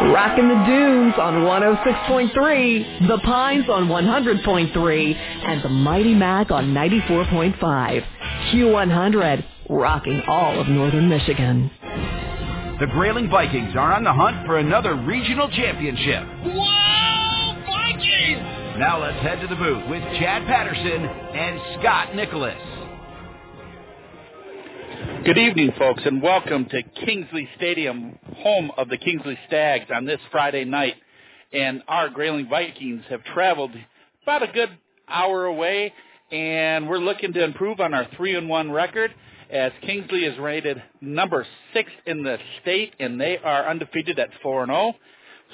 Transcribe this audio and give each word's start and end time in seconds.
Rocking 0.00 0.46
the 0.46 0.54
Dunes 0.64 1.14
on 1.18 1.42
106.3, 1.42 3.08
The 3.08 3.18
Pines 3.18 3.68
on 3.68 3.88
100.3, 3.88 5.14
and 5.16 5.64
the 5.64 5.68
Mighty 5.68 6.14
Mac 6.14 6.52
on 6.52 6.72
94.5. 6.72 8.04
Q100, 8.52 9.44
rocking 9.68 10.22
all 10.28 10.60
of 10.60 10.68
northern 10.68 11.08
Michigan. 11.08 11.68
The 12.78 12.86
Grayling 12.92 13.28
Vikings 13.28 13.74
are 13.74 13.92
on 13.92 14.04
the 14.04 14.12
hunt 14.12 14.46
for 14.46 14.58
another 14.58 14.94
regional 14.94 15.50
championship. 15.50 16.22
Wow, 16.46 17.64
Vikings! 17.66 18.78
Now 18.78 19.02
let's 19.02 19.20
head 19.20 19.40
to 19.40 19.48
the 19.48 19.56
booth 19.56 19.90
with 19.90 20.02
Chad 20.20 20.46
Patterson 20.46 21.04
and 21.04 21.60
Scott 21.80 22.14
Nicholas. 22.14 22.77
Good 24.98 25.38
evening, 25.38 25.72
folks, 25.78 26.02
and 26.04 26.20
welcome 26.20 26.64
to 26.66 26.82
Kingsley 26.82 27.48
Stadium, 27.56 28.18
home 28.38 28.72
of 28.76 28.88
the 28.88 28.96
Kingsley 28.98 29.38
Stags, 29.46 29.84
on 29.94 30.06
this 30.06 30.18
Friday 30.32 30.64
night. 30.64 30.96
And 31.52 31.84
our 31.86 32.08
Grayling 32.08 32.48
Vikings 32.48 33.04
have 33.08 33.22
traveled 33.22 33.70
about 34.24 34.42
a 34.42 34.52
good 34.52 34.70
hour 35.06 35.44
away, 35.44 35.92
and 36.32 36.88
we're 36.88 36.98
looking 36.98 37.32
to 37.34 37.44
improve 37.44 37.78
on 37.78 37.94
our 37.94 38.08
three 38.16 38.34
and 38.34 38.48
one 38.48 38.72
record. 38.72 39.14
As 39.50 39.70
Kingsley 39.82 40.24
is 40.24 40.36
rated 40.36 40.82
number 41.00 41.46
six 41.72 41.92
in 42.04 42.24
the 42.24 42.38
state, 42.62 42.94
and 42.98 43.20
they 43.20 43.38
are 43.38 43.68
undefeated 43.68 44.18
at 44.18 44.30
four 44.42 44.64
and 44.64 44.70
zero. 44.70 44.94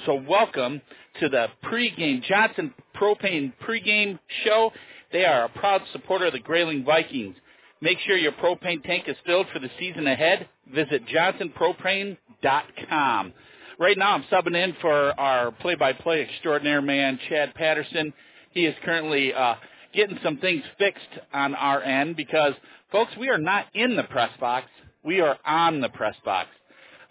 So 0.07 0.15
welcome 0.15 0.81
to 1.19 1.29
the 1.29 1.49
pregame 1.63 2.23
Johnson 2.23 2.73
Propane 2.99 3.53
pregame 3.63 4.17
show. 4.43 4.71
They 5.11 5.23
are 5.23 5.45
a 5.45 5.49
proud 5.49 5.83
supporter 5.91 6.25
of 6.25 6.33
the 6.33 6.39
Grayling 6.39 6.83
Vikings. 6.83 7.35
Make 7.81 7.99
sure 7.99 8.15
your 8.15 8.31
propane 8.31 8.81
tank 8.83 9.03
is 9.07 9.17
filled 9.25 9.47
for 9.51 9.59
the 9.59 9.69
season 9.77 10.07
ahead. 10.07 10.47
Visit 10.73 11.05
johnsonpropane.com. 11.07 13.33
Right 13.77 13.97
now, 13.97 14.13
I'm 14.13 14.23
subbing 14.31 14.55
in 14.55 14.73
for 14.79 15.11
our 15.19 15.51
play-by-play 15.51 16.21
extraordinaire 16.21 16.81
man, 16.81 17.19
Chad 17.27 17.53
Patterson. 17.53 18.13
He 18.51 18.65
is 18.65 18.73
currently 18.85 19.33
uh, 19.33 19.55
getting 19.93 20.17
some 20.23 20.37
things 20.37 20.63
fixed 20.77 21.09
on 21.33 21.53
our 21.53 21.83
end 21.83 22.15
because, 22.15 22.53
folks, 22.93 23.11
we 23.19 23.27
are 23.29 23.37
not 23.37 23.65
in 23.73 23.97
the 23.97 24.03
press 24.03 24.31
box. 24.39 24.67
We 25.03 25.19
are 25.19 25.37
on 25.45 25.81
the 25.81 25.89
press 25.89 26.15
box. 26.23 26.47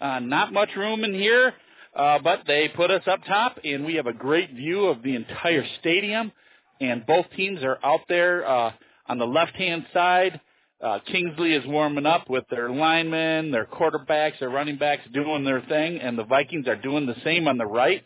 Uh, 0.01 0.17
not 0.19 0.51
much 0.51 0.69
room 0.75 1.03
in 1.03 1.13
here, 1.13 1.53
uh, 1.95 2.17
but 2.23 2.39
they 2.47 2.69
put 2.69 2.89
us 2.89 3.03
up 3.05 3.19
top, 3.27 3.59
and 3.63 3.85
we 3.85 3.93
have 3.95 4.07
a 4.07 4.13
great 4.13 4.51
view 4.51 4.85
of 4.85 5.03
the 5.03 5.15
entire 5.15 5.63
stadium. 5.79 6.31
And 6.81 7.05
both 7.05 7.27
teams 7.37 7.63
are 7.63 7.77
out 7.83 8.01
there 8.09 8.49
uh, 8.49 8.71
on 9.07 9.19
the 9.19 9.27
left-hand 9.27 9.85
side 9.93 10.41
uh, 10.81 10.99
Kingsley 11.07 11.53
is 11.53 11.65
warming 11.65 12.05
up 12.05 12.29
with 12.29 12.43
their 12.49 12.69
linemen, 12.69 13.51
their 13.51 13.65
quarterbacks, 13.65 14.39
their 14.39 14.49
running 14.49 14.77
backs 14.77 15.03
doing 15.13 15.43
their 15.43 15.61
thing, 15.61 15.99
and 15.99 16.17
the 16.17 16.25
Vikings 16.25 16.67
are 16.67 16.75
doing 16.75 17.05
the 17.05 17.15
same 17.23 17.47
on 17.47 17.57
the 17.57 17.65
right. 17.65 18.03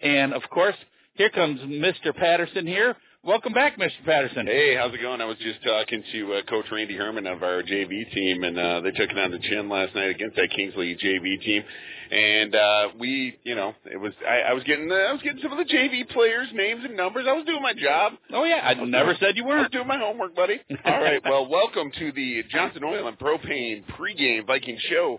And 0.00 0.32
of 0.32 0.42
course, 0.50 0.76
here 1.14 1.30
comes 1.30 1.60
Mr. 1.60 2.14
Patterson 2.14 2.66
here. 2.66 2.96
Welcome 3.26 3.54
back, 3.54 3.78
Mr. 3.78 4.04
Patterson. 4.04 4.46
Hey, 4.46 4.76
how's 4.76 4.92
it 4.92 5.00
going? 5.00 5.22
I 5.22 5.24
was 5.24 5.38
just 5.38 5.62
talking 5.64 6.04
to 6.12 6.34
uh, 6.34 6.42
Coach 6.42 6.66
Randy 6.70 6.94
Herman 6.94 7.26
of 7.26 7.42
our 7.42 7.62
JV 7.62 8.12
team, 8.12 8.44
and 8.44 8.58
uh, 8.58 8.82
they 8.82 8.90
took 8.90 9.10
it 9.10 9.18
on 9.18 9.30
the 9.30 9.38
chin 9.38 9.70
last 9.70 9.94
night 9.94 10.10
against 10.10 10.36
that 10.36 10.50
Kingsley 10.54 10.94
JV 10.94 11.40
team 11.40 11.64
and 12.10 12.54
uh 12.54 12.88
we 12.98 13.38
you 13.44 13.54
know 13.54 13.74
it 13.90 13.96
was 13.96 14.12
I, 14.28 14.50
I 14.50 14.52
was 14.52 14.62
getting 14.64 14.88
the, 14.88 14.94
I 14.94 15.12
was 15.12 15.22
getting 15.22 15.40
some 15.42 15.52
of 15.52 15.58
the 15.58 15.64
JV 15.64 16.08
players 16.10 16.48
names 16.52 16.82
and 16.84 16.96
numbers. 16.96 17.26
I 17.28 17.32
was 17.32 17.44
doing 17.46 17.62
my 17.62 17.72
job. 17.72 18.12
Oh 18.32 18.44
yeah, 18.44 18.60
I, 18.62 18.70
I 18.70 18.84
never 18.84 19.12
doing, 19.12 19.16
said 19.20 19.36
you 19.36 19.44
weren't. 19.44 19.60
I 19.60 19.62
was 19.62 19.70
doing 19.70 19.88
my 19.88 19.98
homework, 19.98 20.36
buddy. 20.36 20.60
All 20.84 21.00
right, 21.00 21.22
well, 21.24 21.48
welcome 21.48 21.90
to 21.98 22.12
the 22.12 22.44
Johnson 22.50 22.84
Oil 22.84 23.08
and 23.08 23.18
Propane 23.18 23.84
pregame 23.98 24.46
Viking 24.46 24.78
show. 24.90 25.18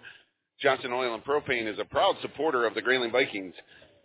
Johnson 0.62 0.94
Oil 0.94 1.14
and 1.14 1.24
Propane 1.24 1.72
is 1.72 1.80
a 1.80 1.86
proud 1.86 2.16
supporter 2.22 2.66
of 2.66 2.76
the 2.76 2.82
Grayling 2.82 3.12
Vikings. 3.12 3.54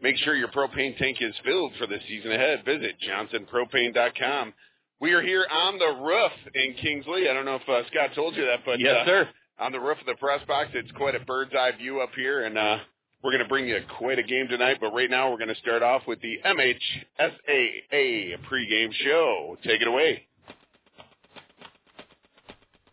Make 0.02 0.16
sure 0.18 0.34
your 0.34 0.48
propane 0.48 0.96
tank 0.96 1.18
is 1.20 1.34
filled 1.44 1.72
for 1.78 1.86
the 1.86 1.98
season 2.08 2.32
ahead. 2.32 2.64
Visit 2.64 2.96
johnsonpropane.com. 3.06 4.54
We 5.00 5.12
are 5.12 5.22
here 5.22 5.46
on 5.50 5.78
the 5.78 6.02
roof 6.02 6.32
in 6.54 6.74
Kingsley. 6.74 7.28
I 7.28 7.34
don't 7.34 7.44
know 7.44 7.56
if 7.56 7.68
uh, 7.68 7.86
Scott 7.90 8.10
told 8.14 8.36
you 8.36 8.44
that, 8.46 8.60
but 8.64 8.80
yes, 8.80 8.96
uh, 9.02 9.06
sir 9.06 9.28
on 9.60 9.72
the 9.72 9.80
roof 9.80 9.98
of 10.00 10.06
the 10.06 10.14
press 10.14 10.40
box. 10.48 10.70
It's 10.74 10.90
quite 10.92 11.14
a 11.14 11.20
bird's 11.20 11.52
eye 11.54 11.72
view 11.78 12.00
up 12.00 12.10
here, 12.16 12.44
and 12.44 12.56
uh, 12.56 12.78
we're 13.22 13.30
going 13.30 13.42
to 13.42 13.48
bring 13.48 13.68
you 13.68 13.78
quite 13.98 14.18
a 14.18 14.22
game 14.22 14.48
tonight. 14.48 14.78
But 14.80 14.94
right 14.94 15.10
now, 15.10 15.30
we're 15.30 15.36
going 15.38 15.54
to 15.54 15.60
start 15.60 15.82
off 15.82 16.02
with 16.08 16.20
the 16.22 16.38
MHSAA 16.44 18.36
pregame 18.50 18.92
show. 19.04 19.56
Take 19.62 19.82
it 19.82 19.88
away. 19.88 20.26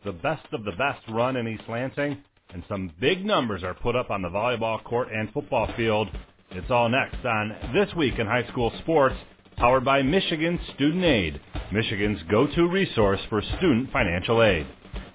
The 0.03 0.11
best 0.11 0.45
of 0.51 0.63
the 0.63 0.71
best 0.71 1.01
run 1.09 1.37
in 1.37 1.47
East 1.47 1.63
Lansing, 1.67 2.17
and 2.53 2.63
some 2.69 2.91
big 2.99 3.25
numbers 3.25 3.63
are 3.63 3.73
put 3.73 3.95
up 3.95 4.09
on 4.11 4.21
the 4.21 4.29
volleyball 4.29 4.83
court 4.83 5.07
and 5.11 5.31
football 5.33 5.69
field. 5.75 6.09
It's 6.51 6.71
all 6.71 6.87
next 6.87 7.25
on 7.25 7.73
This 7.73 7.93
Week 7.95 8.17
in 8.17 8.25
High 8.25 8.47
School 8.47 8.71
Sports, 8.79 9.15
powered 9.57 9.83
by 9.83 10.01
Michigan 10.01 10.57
Student 10.73 11.03
Aid, 11.03 11.41
Michigan's 11.73 12.21
go-to 12.31 12.69
resource 12.69 13.19
for 13.29 13.41
student 13.57 13.91
financial 13.91 14.41
aid. 14.41 14.65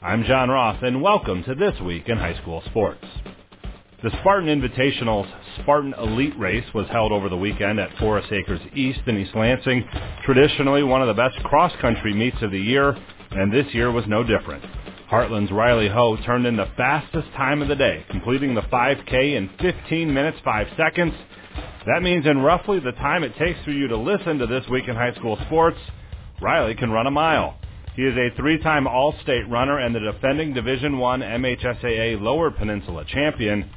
I'm 0.03 0.25
John 0.25 0.50
Roth, 0.50 0.82
and 0.82 1.00
welcome 1.00 1.43
to 1.44 1.54
This 1.54 1.81
Week 1.81 2.06
in 2.10 2.19
High 2.19 2.38
School 2.43 2.62
Sports. 2.66 3.04
The 4.03 4.10
Spartan 4.20 4.48
Invitational's 4.50 5.26
Spartan 5.62 5.94
Elite 5.94 6.38
Race 6.38 6.66
was 6.75 6.87
held 6.88 7.12
over 7.12 7.31
the 7.31 7.37
weekend 7.37 7.81
at 7.81 7.97
Forest 7.99 8.31
Akers 8.31 8.60
East 8.75 9.00
in 9.06 9.16
East 9.16 9.34
Lansing, 9.34 9.88
traditionally 10.26 10.82
one 10.82 11.00
of 11.00 11.09
the 11.09 11.14
best 11.14 11.43
cross-country 11.44 12.12
meets 12.12 12.43
of 12.43 12.50
the 12.50 12.60
year, 12.60 12.94
and 13.31 13.50
this 13.50 13.72
year 13.72 13.91
was 13.91 14.04
no 14.06 14.22
different. 14.22 14.62
Hartland's 15.12 15.53
Riley 15.53 15.91
Ho 15.91 16.17
turned 16.25 16.47
in 16.47 16.56
the 16.56 16.71
fastest 16.75 17.28
time 17.37 17.61
of 17.61 17.69
the 17.69 17.77
day, 17.77 18.03
completing 18.09 18.55
the 18.55 18.62
5K 18.62 19.37
in 19.37 19.50
15 19.61 20.15
minutes 20.15 20.39
5 20.43 20.69
seconds. 20.75 21.12
That 21.84 22.03
means 22.03 22.25
in 22.25 22.39
roughly 22.39 22.81
the 22.81 22.93
time 22.93 23.23
it 23.23 23.37
takes 23.37 23.62
for 23.62 23.73
you 23.73 23.89
to 23.89 23.97
listen 23.99 24.39
to 24.39 24.47
This 24.47 24.67
Week 24.71 24.89
in 24.89 24.97
High 24.97 25.15
School 25.17 25.39
Sports, 25.45 25.77
Riley 26.41 26.75
can 26.75 26.91
run 26.91 27.06
a 27.06 27.11
mile. 27.11 27.59
He 27.95 28.05
is 28.05 28.17
a 28.17 28.34
three-time 28.39 28.87
All-State 28.87 29.50
runner 29.50 29.81
and 29.81 29.95
the 29.95 30.00
defending 30.00 30.55
Division 30.55 30.95
I 30.95 31.19
MHSAA 31.19 32.19
Lower 32.19 32.50
Peninsula 32.50 33.05
champion. 33.05 33.69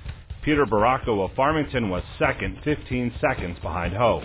Peter 0.42 0.66
Baracco 0.66 1.26
of 1.26 1.36
Farmington 1.36 1.90
was 1.90 2.04
second, 2.18 2.60
15 2.64 3.14
seconds 3.20 3.60
behind 3.62 3.94
Ho. 3.94 4.24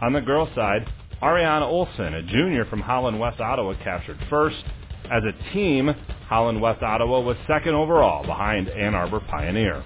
On 0.00 0.14
the 0.14 0.22
girls' 0.22 0.48
side, 0.54 0.90
Ariana 1.20 1.66
Olson, 1.66 2.14
a 2.14 2.22
junior 2.22 2.64
from 2.64 2.80
Holland 2.80 3.20
West 3.20 3.38
Ottawa, 3.38 3.74
captured 3.84 4.18
first. 4.30 4.64
As 5.10 5.22
a 5.24 5.52
team, 5.52 5.94
Holland 6.28 6.60
West 6.60 6.82
Ottawa 6.82 7.20
was 7.20 7.36
second 7.46 7.74
overall 7.74 8.24
behind 8.26 8.68
Ann 8.68 8.94
Arbor 8.94 9.20
Pioneer. 9.20 9.82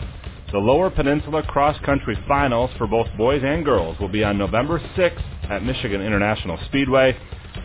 The 0.53 0.59
Lower 0.59 0.91
Peninsula 0.91 1.43
Cross 1.44 1.81
Country 1.84 2.19
Finals 2.28 2.71
for 2.77 2.87
both 2.87 3.06
boys 3.16 3.43
and 3.44 3.65
girls 3.65 3.99
will 3.99 4.09
be 4.09 4.22
on 4.22 4.37
November 4.37 4.78
6th 4.97 5.50
at 5.50 5.65
Michigan 5.65 6.03
International 6.03 6.59
Speedway. 6.66 7.16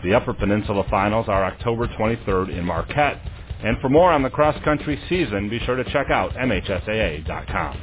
The 0.02 0.14
Upper 0.14 0.32
Peninsula 0.32 0.84
Finals 0.88 1.26
are 1.28 1.44
October 1.44 1.86
23rd 1.88 2.56
in 2.56 2.64
Marquette. 2.64 3.20
And 3.62 3.78
for 3.80 3.88
more 3.88 4.10
on 4.10 4.22
the 4.22 4.30
cross-country 4.30 4.98
season, 5.08 5.50
be 5.50 5.58
sure 5.66 5.76
to 5.76 5.84
check 5.92 6.10
out 6.10 6.32
MHSAA.com. 6.34 7.80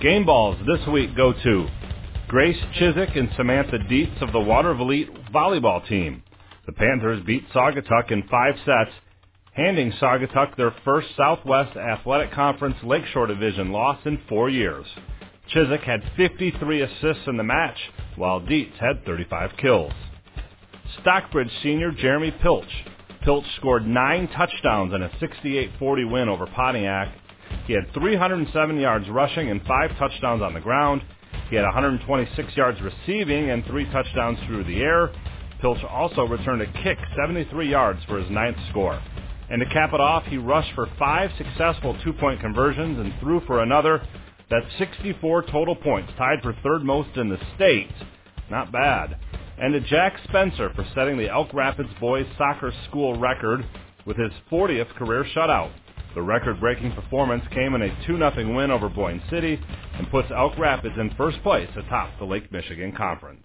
Game 0.00 0.24
balls 0.24 0.56
this 0.66 0.86
week 0.88 1.16
go 1.16 1.32
to 1.32 1.68
Grace 2.28 2.58
Chiswick 2.78 3.16
and 3.16 3.28
Samantha 3.36 3.78
Dietz 3.88 4.22
of 4.22 4.32
the 4.32 4.38
Watervliet 4.38 5.32
volleyball 5.32 5.86
team. 5.86 6.23
The 6.66 6.72
Panthers 6.72 7.22
beat 7.26 7.48
Saugatuck 7.50 8.10
in 8.10 8.22
five 8.30 8.54
sets, 8.64 8.90
handing 9.52 9.92
Saugatuck 9.92 10.56
their 10.56 10.74
first 10.84 11.08
Southwest 11.16 11.76
Athletic 11.76 12.32
Conference 12.32 12.76
Lakeshore 12.82 13.26
Division 13.26 13.70
loss 13.70 13.98
in 14.06 14.18
four 14.28 14.48
years. 14.48 14.86
Chiswick 15.48 15.82
had 15.82 16.02
53 16.16 16.82
assists 16.82 17.26
in 17.26 17.36
the 17.36 17.42
match, 17.42 17.76
while 18.16 18.40
Dietz 18.40 18.78
had 18.80 19.04
35 19.04 19.50
kills. 19.58 19.92
Stockbridge 21.00 21.50
senior 21.62 21.90
Jeremy 21.90 22.30
Pilch. 22.42 22.84
Pilch 23.22 23.44
scored 23.56 23.86
nine 23.86 24.28
touchdowns 24.28 24.94
in 24.94 25.02
a 25.02 25.08
68-40 25.20 26.10
win 26.10 26.28
over 26.28 26.46
Pontiac. 26.46 27.12
He 27.66 27.74
had 27.74 27.92
307 27.92 28.78
yards 28.78 29.08
rushing 29.10 29.50
and 29.50 29.62
five 29.66 29.96
touchdowns 29.98 30.42
on 30.42 30.54
the 30.54 30.60
ground. 30.60 31.02
He 31.50 31.56
had 31.56 31.64
126 31.64 32.56
yards 32.56 32.78
receiving 32.80 33.50
and 33.50 33.64
three 33.66 33.84
touchdowns 33.90 34.38
through 34.46 34.64
the 34.64 34.80
air. 34.80 35.10
Pilch 35.64 35.82
also 35.88 36.26
returned 36.26 36.60
a 36.60 36.72
kick 36.82 36.98
73 37.16 37.70
yards 37.70 38.00
for 38.06 38.18
his 38.18 38.30
ninth 38.30 38.58
score. 38.70 39.00
And 39.48 39.60
to 39.60 39.66
cap 39.72 39.94
it 39.94 40.00
off, 40.00 40.24
he 40.24 40.36
rushed 40.36 40.74
for 40.74 40.88
five 40.98 41.30
successful 41.38 41.96
two-point 42.04 42.40
conversions 42.40 42.98
and 42.98 43.14
threw 43.20 43.40
for 43.46 43.62
another. 43.62 44.06
That's 44.50 44.66
64 44.78 45.44
total 45.50 45.74
points, 45.74 46.12
tied 46.18 46.42
for 46.42 46.54
third 46.62 46.84
most 46.84 47.16
in 47.16 47.30
the 47.30 47.38
state. 47.56 47.90
Not 48.50 48.72
bad 48.72 49.16
and 49.58 49.72
to 49.72 49.80
Jack 49.80 50.14
Spencer 50.28 50.70
for 50.74 50.86
setting 50.94 51.16
the 51.16 51.30
Elk 51.30 51.52
Rapids 51.54 51.90
boys 52.00 52.26
soccer 52.36 52.72
school 52.88 53.18
record 53.18 53.64
with 54.04 54.16
his 54.16 54.32
40th 54.50 54.92
career 54.96 55.24
shutout. 55.34 55.72
The 56.14 56.22
record-breaking 56.22 56.92
performance 56.92 57.44
came 57.52 57.74
in 57.74 57.82
a 57.82 57.88
2-0 58.08 58.54
win 58.54 58.70
over 58.70 58.88
Boyne 58.88 59.22
City 59.30 59.58
and 59.94 60.10
puts 60.10 60.28
Elk 60.30 60.56
Rapids 60.58 60.94
in 60.98 61.12
first 61.16 61.42
place 61.42 61.68
atop 61.76 62.18
the 62.18 62.24
Lake 62.24 62.52
Michigan 62.52 62.92
Conference. 62.96 63.44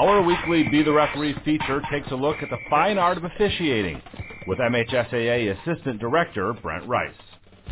Our 0.00 0.22
weekly 0.22 0.62
Be 0.70 0.82
the 0.82 0.94
Referee 0.94 1.34
feature 1.44 1.82
takes 1.92 2.10
a 2.10 2.14
look 2.14 2.38
at 2.42 2.48
the 2.48 2.56
fine 2.70 2.96
art 2.96 3.18
of 3.18 3.24
officiating 3.24 4.00
with 4.46 4.58
MHSAA 4.58 5.60
Assistant 5.60 6.00
Director 6.00 6.54
Brent 6.54 6.88
Rice. 6.88 7.12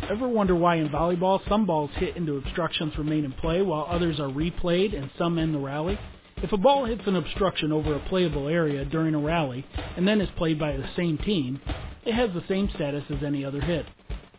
Ever 0.07 0.27
wonder 0.27 0.53
why 0.53 0.75
in 0.75 0.89
volleyball 0.89 1.39
some 1.49 1.65
balls 1.65 1.89
hit 1.95 2.15
into 2.15 2.37
obstructions 2.37 2.95
remain 2.99 3.25
in 3.25 3.31
play 3.31 3.63
while 3.63 3.87
others 3.89 4.19
are 4.19 4.29
replayed 4.29 4.95
and 4.95 5.09
some 5.17 5.39
end 5.39 5.55
the 5.55 5.59
rally? 5.59 5.99
If 6.43 6.51
a 6.51 6.57
ball 6.57 6.85
hits 6.85 7.01
an 7.07 7.15
obstruction 7.15 7.71
over 7.71 7.95
a 7.95 8.09
playable 8.09 8.47
area 8.47 8.85
during 8.85 9.15
a 9.15 9.19
rally 9.19 9.65
and 9.97 10.07
then 10.07 10.21
is 10.21 10.29
played 10.37 10.59
by 10.59 10.77
the 10.77 10.87
same 10.95 11.17
team, 11.17 11.59
it 12.05 12.13
has 12.13 12.29
the 12.35 12.43
same 12.47 12.69
status 12.75 13.05
as 13.09 13.23
any 13.25 13.43
other 13.43 13.59
hit. 13.59 13.87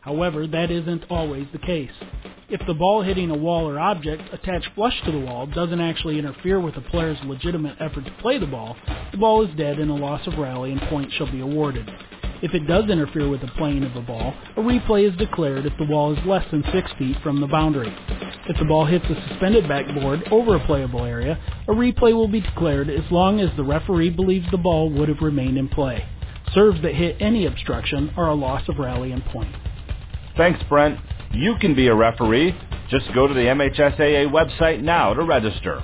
However, 0.01 0.47
that 0.47 0.71
isn't 0.71 1.07
always 1.11 1.49
the 1.53 1.59
case. 1.59 1.91
If 2.51 2.67
the 2.67 2.75
ball 2.75 3.03
hitting 3.03 3.31
a 3.31 3.37
wall 3.37 3.69
or 3.71 3.79
object 3.79 4.35
attached 4.35 4.71
flush 4.75 5.01
to 5.05 5.13
the 5.13 5.21
wall 5.21 5.47
doesn't 5.47 5.81
actually 5.81 6.19
interfere 6.19 6.59
with 6.59 6.75
the 6.75 6.81
player's 6.81 7.19
legitimate 7.25 7.77
effort 7.79 8.05
to 8.05 8.11
play 8.21 8.39
the 8.39 8.47
ball, 8.47 8.77
the 9.13 9.19
ball 9.19 9.47
is 9.47 9.57
dead 9.57 9.79
and 9.79 9.89
a 9.89 9.95
loss 9.95 10.27
of 10.27 10.37
rally 10.37 10.73
and 10.73 10.81
point 10.83 11.13
shall 11.13 11.31
be 11.31 11.39
awarded. 11.39 11.89
If 12.43 12.53
it 12.53 12.67
does 12.67 12.91
interfere 12.91 13.29
with 13.29 13.41
the 13.43 13.53
playing 13.57 13.85
of 13.85 13.95
the 13.95 14.01
ball, 14.01 14.35
a 14.57 14.61
replay 14.61 15.09
is 15.09 15.17
declared 15.17 15.65
if 15.65 15.75
the 15.79 15.85
wall 15.85 16.13
is 16.13 16.27
less 16.27 16.45
than 16.51 16.65
6 16.73 16.91
feet 16.99 17.17
from 17.23 17.41
the 17.41 17.47
boundary. 17.47 17.97
If 18.49 18.59
the 18.59 18.65
ball 18.65 18.85
hits 18.85 19.05
a 19.05 19.29
suspended 19.29 19.69
backboard 19.69 20.27
over 20.33 20.57
a 20.57 20.67
playable 20.67 21.05
area, 21.05 21.39
a 21.69 21.73
replay 21.73 22.13
will 22.13 22.27
be 22.27 22.41
declared 22.41 22.91
as 22.91 23.09
long 23.13 23.39
as 23.39 23.55
the 23.57 23.63
referee 23.63 24.11
believes 24.11 24.51
the 24.51 24.59
ball 24.59 24.91
would 24.91 25.09
have 25.09 25.21
remained 25.21 25.57
in 25.57 25.69
play. 25.69 26.05
Serves 26.53 26.83
that 26.83 26.97
hit 26.97 27.17
any 27.21 27.47
obstruction 27.47 28.13
are 28.17 28.31
a 28.31 28.35
loss 28.35 28.69
of 28.69 28.79
rally 28.79 29.13
and 29.13 29.25
point. 29.27 29.55
Thanks, 30.37 30.61
Brent. 30.69 30.99
You 31.33 31.55
can 31.61 31.77
be 31.77 31.87
a 31.87 31.95
referee. 31.95 32.53
Just 32.91 33.07
go 33.15 33.29
to 33.29 33.35
the 33.35 33.41
MHSAA 33.41 34.31
website 34.33 34.83
now 34.83 35.15
to 35.15 35.23
register. 35.23 35.81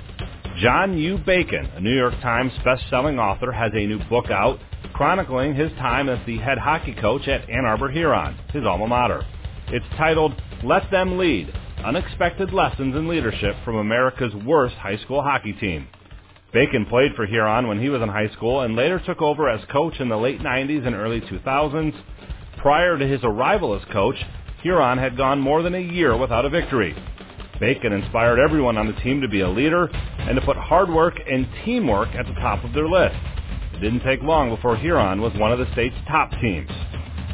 John 0.61 0.97
U. 0.97 1.17
Bacon, 1.19 1.65
a 1.75 1.79
New 1.79 1.95
York 1.95 2.15
Times 2.21 2.51
best-selling 2.65 3.17
author, 3.17 3.53
has 3.53 3.71
a 3.73 3.85
new 3.85 3.99
book 4.09 4.29
out 4.29 4.59
chronicling 4.93 5.55
his 5.55 5.71
time 5.73 6.09
as 6.09 6.19
the 6.25 6.37
head 6.39 6.57
hockey 6.57 6.93
coach 6.99 7.27
at 7.29 7.49
Ann 7.49 7.63
Arbor 7.63 7.89
Huron, 7.89 8.37
his 8.51 8.65
alma 8.65 8.87
mater. 8.87 9.23
It's 9.67 9.85
titled 9.95 10.33
Let 10.63 10.91
Them 10.91 11.17
Lead 11.17 11.53
Unexpected 11.85 12.51
Lessons 12.51 12.95
in 12.95 13.07
Leadership 13.07 13.55
from 13.63 13.75
America's 13.75 14.33
Worst 14.45 14.75
High 14.75 14.97
School 14.97 15.21
Hockey 15.21 15.53
Team. 15.53 15.87
Bacon 16.51 16.85
played 16.87 17.13
for 17.15 17.25
Huron 17.25 17.67
when 17.67 17.79
he 17.79 17.87
was 17.87 18.01
in 18.01 18.09
high 18.09 18.29
school 18.33 18.61
and 18.61 18.75
later 18.75 18.99
took 19.05 19.21
over 19.21 19.47
as 19.47 19.63
coach 19.71 19.93
in 19.99 20.09
the 20.09 20.17
late 20.17 20.41
90s 20.41 20.85
and 20.85 20.95
early 20.95 21.21
2000s. 21.21 21.93
Prior 22.57 22.97
to 22.97 23.07
his 23.07 23.21
arrival 23.23 23.75
as 23.75 23.93
coach, 23.93 24.17
Huron 24.67 24.97
had 24.97 25.15
gone 25.15 25.39
more 25.39 25.61
than 25.61 25.75
a 25.75 25.79
year 25.79 26.17
without 26.17 26.43
a 26.43 26.49
victory. 26.49 26.93
Bacon 27.57 27.93
inspired 27.93 28.37
everyone 28.37 28.77
on 28.77 28.85
the 28.85 29.01
team 29.01 29.21
to 29.21 29.29
be 29.29 29.39
a 29.39 29.49
leader 29.49 29.85
and 29.85 30.35
to 30.35 30.45
put 30.45 30.57
hard 30.57 30.89
work 30.89 31.13
and 31.25 31.47
teamwork 31.63 32.09
at 32.09 32.27
the 32.27 32.33
top 32.33 32.65
of 32.65 32.73
their 32.73 32.89
list. 32.89 33.15
It 33.75 33.79
didn't 33.79 34.01
take 34.01 34.21
long 34.23 34.53
before 34.53 34.75
Huron 34.75 35.21
was 35.21 35.31
one 35.35 35.53
of 35.53 35.59
the 35.59 35.71
state's 35.71 35.95
top 36.09 36.31
teams. 36.41 36.69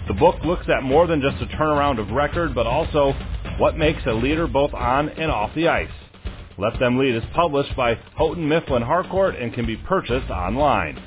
The 0.07 0.13
book 0.13 0.35
looks 0.45 0.67
at 0.69 0.83
more 0.83 1.07
than 1.07 1.21
just 1.21 1.41
a 1.41 1.47
turnaround 1.57 1.99
of 1.99 2.11
record, 2.11 2.53
but 2.53 2.67
also 2.67 3.13
what 3.57 3.79
makes 3.79 4.03
a 4.05 4.13
leader 4.13 4.45
both 4.45 4.75
on 4.75 5.09
and 5.09 5.31
off 5.31 5.55
the 5.55 5.69
ice. 5.69 5.89
Let 6.59 6.79
Them 6.79 6.99
Lead 6.99 7.15
is 7.15 7.23
published 7.33 7.75
by 7.75 7.95
Houghton 8.15 8.47
Mifflin 8.47 8.83
Harcourt 8.83 9.37
and 9.37 9.51
can 9.51 9.65
be 9.65 9.77
purchased 9.77 10.29
online. 10.29 11.01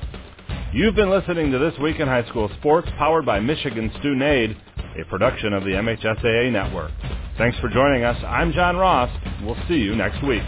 You've 0.73 0.95
been 0.95 1.09
listening 1.09 1.53
to 1.53 1.57
This 1.57 1.79
Week 1.79 2.01
in 2.01 2.07
High 2.09 2.27
School 2.27 2.51
Sports, 2.59 2.89
powered 2.97 3.25
by 3.25 3.39
Michigan 3.39 3.89
Student 3.99 4.23
Aid, 4.23 4.57
a 4.99 5.05
production 5.05 5.53
of 5.53 5.63
the 5.63 5.71
MHSAA 5.71 6.51
Network. 6.51 6.91
Thanks 7.37 7.57
for 7.59 7.69
joining 7.69 8.03
us. 8.03 8.17
I'm 8.25 8.51
John 8.51 8.77
Ross. 8.77 9.11
We'll 9.43 9.57
see 9.67 9.75
you 9.75 9.95
next 9.95 10.25
week. 10.25 10.41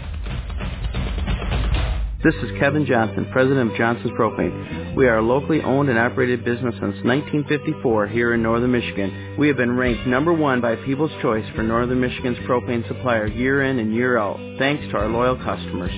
This 2.24 2.34
is 2.42 2.50
Kevin 2.58 2.84
Johnson, 2.84 3.28
president 3.32 3.70
of 3.70 3.78
Johnson's 3.78 4.10
Propane. 4.10 4.94
We 4.96 5.06
are 5.06 5.18
a 5.18 5.22
locally 5.22 5.62
owned 5.62 5.88
and 5.88 5.98
operated 5.98 6.44
business 6.44 6.74
since 6.74 6.96
1954 7.04 8.08
here 8.08 8.34
in 8.34 8.42
northern 8.42 8.72
Michigan. 8.72 9.36
We 9.38 9.48
have 9.48 9.56
been 9.56 9.76
ranked 9.76 10.06
number 10.06 10.32
one 10.32 10.60
by 10.60 10.76
People's 10.76 11.12
Choice 11.22 11.46
for 11.54 11.62
northern 11.62 12.00
Michigan's 12.00 12.38
propane 12.38 12.86
supplier 12.88 13.26
year 13.26 13.62
in 13.62 13.78
and 13.78 13.94
year 13.94 14.18
out, 14.18 14.38
thanks 14.58 14.84
to 14.90 14.98
our 14.98 15.08
loyal 15.08 15.36
customers. 15.36 15.92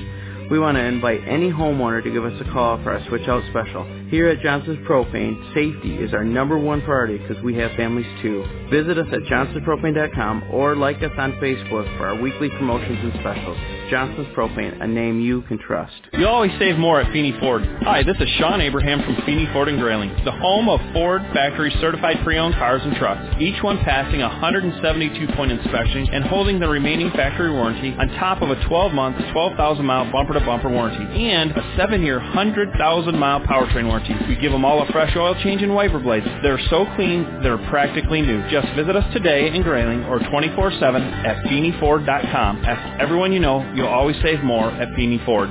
We 0.50 0.58
want 0.58 0.76
to 0.76 0.82
invite 0.82 1.26
any 1.26 1.50
homeowner 1.50 2.02
to 2.02 2.10
give 2.10 2.24
us 2.24 2.40
a 2.40 2.52
call 2.52 2.82
for 2.82 2.92
our 2.92 3.06
switch 3.08 3.28
out 3.28 3.42
special. 3.50 3.84
Here 4.08 4.28
at 4.28 4.40
Johnson's 4.40 4.86
Propane, 4.86 5.54
safety 5.54 5.96
is 5.96 6.12
our 6.12 6.24
number 6.24 6.58
one 6.58 6.82
priority 6.82 7.18
because 7.18 7.42
we 7.42 7.54
have 7.56 7.70
families 7.72 8.06
too. 8.20 8.44
Visit 8.70 8.98
us 8.98 9.06
at 9.12 9.20
johnsonspropane.com 9.22 10.50
or 10.50 10.76
like 10.76 11.02
us 11.02 11.12
on 11.16 11.32
Facebook 11.32 11.96
for 11.96 12.06
our 12.06 12.20
weekly 12.20 12.50
promotions 12.50 12.98
and 13.02 13.12
specials. 13.20 13.56
Johnson's 13.90 14.28
Propane, 14.34 14.82
a 14.82 14.86
name 14.86 15.20
you 15.20 15.42
can 15.42 15.58
trust. 15.58 15.92
You 16.14 16.26
always 16.26 16.50
save 16.58 16.78
more 16.78 17.00
at 17.00 17.12
Feeney 17.12 17.38
Ford. 17.40 17.62
Hi, 17.82 18.02
this 18.02 18.16
is 18.20 18.28
Sean 18.38 18.60
Abraham 18.60 19.02
from 19.02 19.24
Feeney 19.26 19.46
Ford 19.52 19.68
and 19.68 19.78
Grayling, 19.78 20.10
the 20.24 20.32
home 20.32 20.68
of 20.68 20.80
Ford 20.92 21.22
factory 21.34 21.74
certified 21.80 22.18
pre-owned 22.24 22.54
cars 22.54 22.80
and 22.84 22.96
trucks, 22.96 23.36
each 23.40 23.62
one 23.62 23.78
passing 23.84 24.22
a 24.22 24.28
172-point 24.28 25.52
inspection 25.52 26.08
and 26.12 26.24
holding 26.24 26.58
the 26.58 26.68
remaining 26.68 27.10
factory 27.10 27.50
warranty 27.52 27.94
on 27.98 28.08
top 28.18 28.40
of 28.40 28.50
a 28.50 28.56
12-month, 28.56 29.16
12,000-mile 29.16 30.10
bumper-to-bumper 30.32 30.70
warranty 30.70 31.30
and 31.30 31.50
a 31.52 31.62
7-year, 31.76 32.18
100,000-mile 32.20 33.40
powertrain 33.40 33.86
warranty. 33.86 34.14
We 34.28 34.36
give 34.36 34.52
them 34.52 34.64
all 34.64 34.82
a 34.82 34.92
fresh 34.92 35.14
oil 35.16 35.34
change 35.42 35.62
and 35.62 35.74
wiper 35.74 35.98
blades. 35.98 36.26
They're 36.42 36.60
so 36.70 36.86
clean, 36.96 37.42
they're 37.42 37.58
practically 37.68 38.22
new. 38.22 38.42
Just 38.50 38.68
visit 38.74 38.96
us 38.96 39.12
today 39.12 39.54
in 39.54 39.62
Grayling 39.62 40.04
or 40.04 40.18
24-7 40.20 40.82
at 41.24 41.44
FeeneyFord.com. 41.44 42.64
Ask 42.64 43.00
everyone 43.00 43.32
you 43.32 43.40
know, 43.40 43.70
you'll 43.74 43.88
always 43.88 44.16
save 44.22 44.42
more 44.42 44.70
at 44.70 44.94
Feeney 44.94 45.20
Ford. 45.24 45.50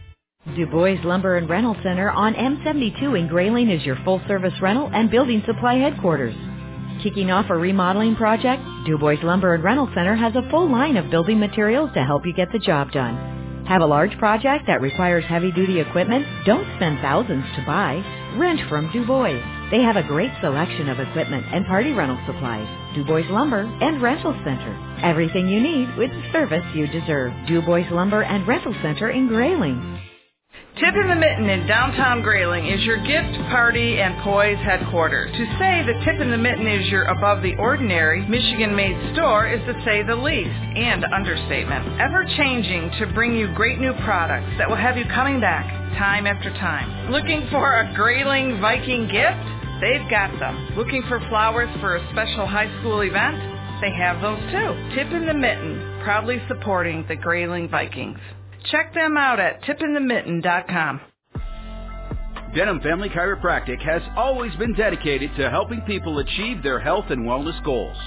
Du 0.43 0.65
Bois 0.65 0.97
Lumber 1.03 1.37
and 1.37 1.47
Rental 1.47 1.77
Center 1.83 2.09
on 2.09 2.33
M72 2.33 3.17
in 3.17 3.27
Grayling 3.27 3.69
is 3.69 3.85
your 3.85 3.95
full 4.03 4.19
service 4.27 4.53
rental 4.59 4.89
and 4.91 5.09
building 5.09 5.43
supply 5.45 5.75
headquarters. 5.75 6.33
Kicking 7.03 7.29
off 7.29 7.51
a 7.51 7.55
remodeling 7.55 8.15
project? 8.15 8.61
Du 8.87 8.97
Bois 8.97 9.21
Lumber 9.21 9.53
and 9.53 9.63
Rental 9.63 9.87
Center 9.93 10.15
has 10.15 10.35
a 10.35 10.49
full 10.49 10.69
line 10.69 10.97
of 10.97 11.11
building 11.11 11.39
materials 11.39 11.91
to 11.93 12.03
help 12.03 12.25
you 12.25 12.33
get 12.33 12.51
the 12.51 12.57
job 12.57 12.91
done. 12.91 13.63
Have 13.67 13.83
a 13.83 13.85
large 13.85 14.17
project 14.17 14.65
that 14.65 14.81
requires 14.81 15.23
heavy 15.25 15.51
duty 15.51 15.79
equipment? 15.79 16.25
Don't 16.43 16.65
spend 16.75 16.99
thousands 17.01 17.45
to 17.55 17.63
buy. 17.67 18.03
Rent 18.35 18.61
from 18.67 18.91
Du 18.91 19.05
Bois. 19.05 19.39
They 19.69 19.83
have 19.83 19.95
a 19.95 20.07
great 20.07 20.31
selection 20.41 20.89
of 20.89 20.99
equipment 20.99 21.45
and 21.53 21.67
party 21.67 21.91
rental 21.91 22.19
supplies. 22.25 22.67
Du 22.95 23.05
Bois 23.05 23.29
Lumber 23.29 23.61
and 23.79 24.01
Rental 24.01 24.33
Center. 24.43 24.75
Everything 25.03 25.47
you 25.47 25.61
need 25.61 25.95
with 25.97 26.09
the 26.09 26.31
service 26.33 26.65
you 26.73 26.87
deserve. 26.87 27.31
Du 27.47 27.61
Bois 27.61 27.87
Lumber 27.91 28.23
and 28.23 28.47
Rental 28.47 28.73
Center 28.81 29.11
in 29.11 29.27
Grayling. 29.27 29.90
Tip 30.79 30.95
in 30.95 31.09
the 31.09 31.15
Mitten 31.15 31.49
in 31.49 31.67
downtown 31.67 32.21
Grayling 32.21 32.65
is 32.65 32.81
your 32.85 32.97
gift, 33.03 33.35
party, 33.51 33.99
and 33.99 34.15
poise 34.23 34.57
headquarters. 34.63 35.29
To 35.35 35.45
say 35.59 35.83
the 35.83 35.99
Tip 36.05 36.21
in 36.21 36.31
the 36.31 36.37
Mitten 36.37 36.65
is 36.65 36.87
your 36.87 37.03
above 37.11 37.43
the 37.43 37.55
ordinary, 37.59 38.25
Michigan 38.25 38.73
made 38.73 38.95
store 39.13 39.47
is 39.47 39.59
to 39.67 39.73
say 39.83 40.01
the 40.01 40.15
least, 40.15 40.49
and 40.49 41.03
understatement. 41.13 41.99
Ever 41.99 42.23
changing 42.37 42.89
to 42.99 43.13
bring 43.13 43.35
you 43.35 43.53
great 43.53 43.79
new 43.79 43.93
products 44.05 44.47
that 44.57 44.69
will 44.69 44.77
have 44.79 44.97
you 44.97 45.03
coming 45.13 45.41
back 45.41 45.67
time 45.99 46.25
after 46.25 46.49
time. 46.51 47.11
Looking 47.11 47.47
for 47.51 47.81
a 47.81 47.93
Grayling 47.93 48.61
Viking 48.61 49.11
gift? 49.11 49.43
They've 49.81 50.09
got 50.09 50.31
them. 50.39 50.77
Looking 50.77 51.03
for 51.09 51.19
flowers 51.27 51.69
for 51.81 51.97
a 51.97 52.11
special 52.11 52.47
high 52.47 52.71
school 52.79 53.01
event? 53.01 53.37
They 53.81 53.91
have 53.91 54.21
those 54.21 54.39
too. 54.49 54.95
Tip 54.95 55.11
in 55.11 55.27
the 55.27 55.33
Mitten, 55.33 55.99
proudly 56.03 56.41
supporting 56.47 57.03
the 57.09 57.17
Grayling 57.17 57.67
Vikings. 57.67 58.19
Check 58.65 58.93
them 58.93 59.17
out 59.17 59.39
at 59.39 59.63
tipinthemitten.com. 59.63 61.01
Denham 62.55 62.81
Family 62.81 63.07
Chiropractic 63.07 63.81
has 63.81 64.01
always 64.17 64.53
been 64.57 64.73
dedicated 64.73 65.31
to 65.37 65.49
helping 65.49 65.79
people 65.81 66.19
achieve 66.19 66.61
their 66.61 66.79
health 66.79 67.05
and 67.09 67.21
wellness 67.21 67.63
goals. 67.63 67.97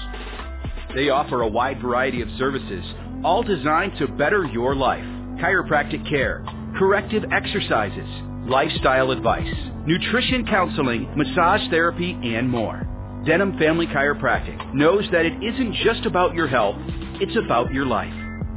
They 0.93 1.09
offer 1.09 1.41
a 1.41 1.47
wide 1.47 1.81
variety 1.81 2.21
of 2.21 2.29
services, 2.37 2.85
all 3.23 3.41
designed 3.41 3.97
to 3.97 4.07
better 4.07 4.45
your 4.45 4.75
life. 4.75 5.03
Chiropractic 5.41 6.07
care, 6.07 6.45
corrective 6.77 7.23
exercises, 7.31 8.07
lifestyle 8.47 9.09
advice, 9.09 9.53
nutrition 9.87 10.45
counseling, 10.45 11.11
massage 11.17 11.67
therapy, 11.71 12.11
and 12.11 12.47
more. 12.49 12.87
Denham 13.25 13.57
Family 13.57 13.87
Chiropractic 13.87 14.75
knows 14.75 15.05
that 15.11 15.25
it 15.25 15.33
isn't 15.43 15.73
just 15.83 16.05
about 16.05 16.35
your 16.35 16.47
health, 16.47 16.77
it's 17.19 17.35
about 17.35 17.73
your 17.73 17.87
life. 17.87 18.13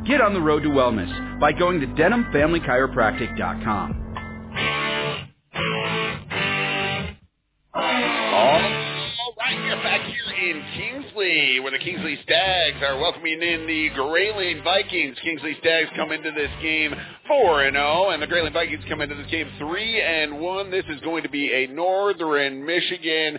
Get 0.08 0.20
on 0.22 0.32
the 0.32 0.40
road 0.40 0.62
to 0.62 0.70
wellness 0.70 1.38
by 1.38 1.52
going 1.52 1.80
to 1.82 1.86
denhamfamilychiropractic.com. 1.88 4.04
All 7.74 7.82
right, 9.38 9.66
you're 9.66 9.76
back 9.82 10.00
here 10.06 10.32
in 10.50 10.62
Kingsley, 10.78 11.60
where 11.60 11.72
the 11.72 11.78
Kingsley 11.78 12.18
Stags 12.22 12.78
are 12.82 12.96
welcoming 12.98 13.42
in 13.42 13.66
the 13.66 13.90
Grayling 13.90 14.64
Vikings. 14.64 15.18
Kingsley 15.22 15.58
Stags 15.60 15.90
come 15.94 16.10
into 16.10 16.30
this 16.30 16.48
game 16.62 16.94
four 17.26 17.64
and 17.64 17.76
zero, 17.76 18.08
and 18.08 18.22
the 18.22 18.26
Grayling 18.26 18.54
Vikings 18.54 18.82
come 18.88 19.02
into 19.02 19.14
this 19.14 19.30
game 19.30 19.46
three 19.58 20.00
and 20.00 20.40
one. 20.40 20.70
This 20.70 20.86
is 20.88 21.02
going 21.02 21.22
to 21.24 21.28
be 21.28 21.52
a 21.52 21.66
Northern 21.66 22.64
Michigan, 22.64 23.38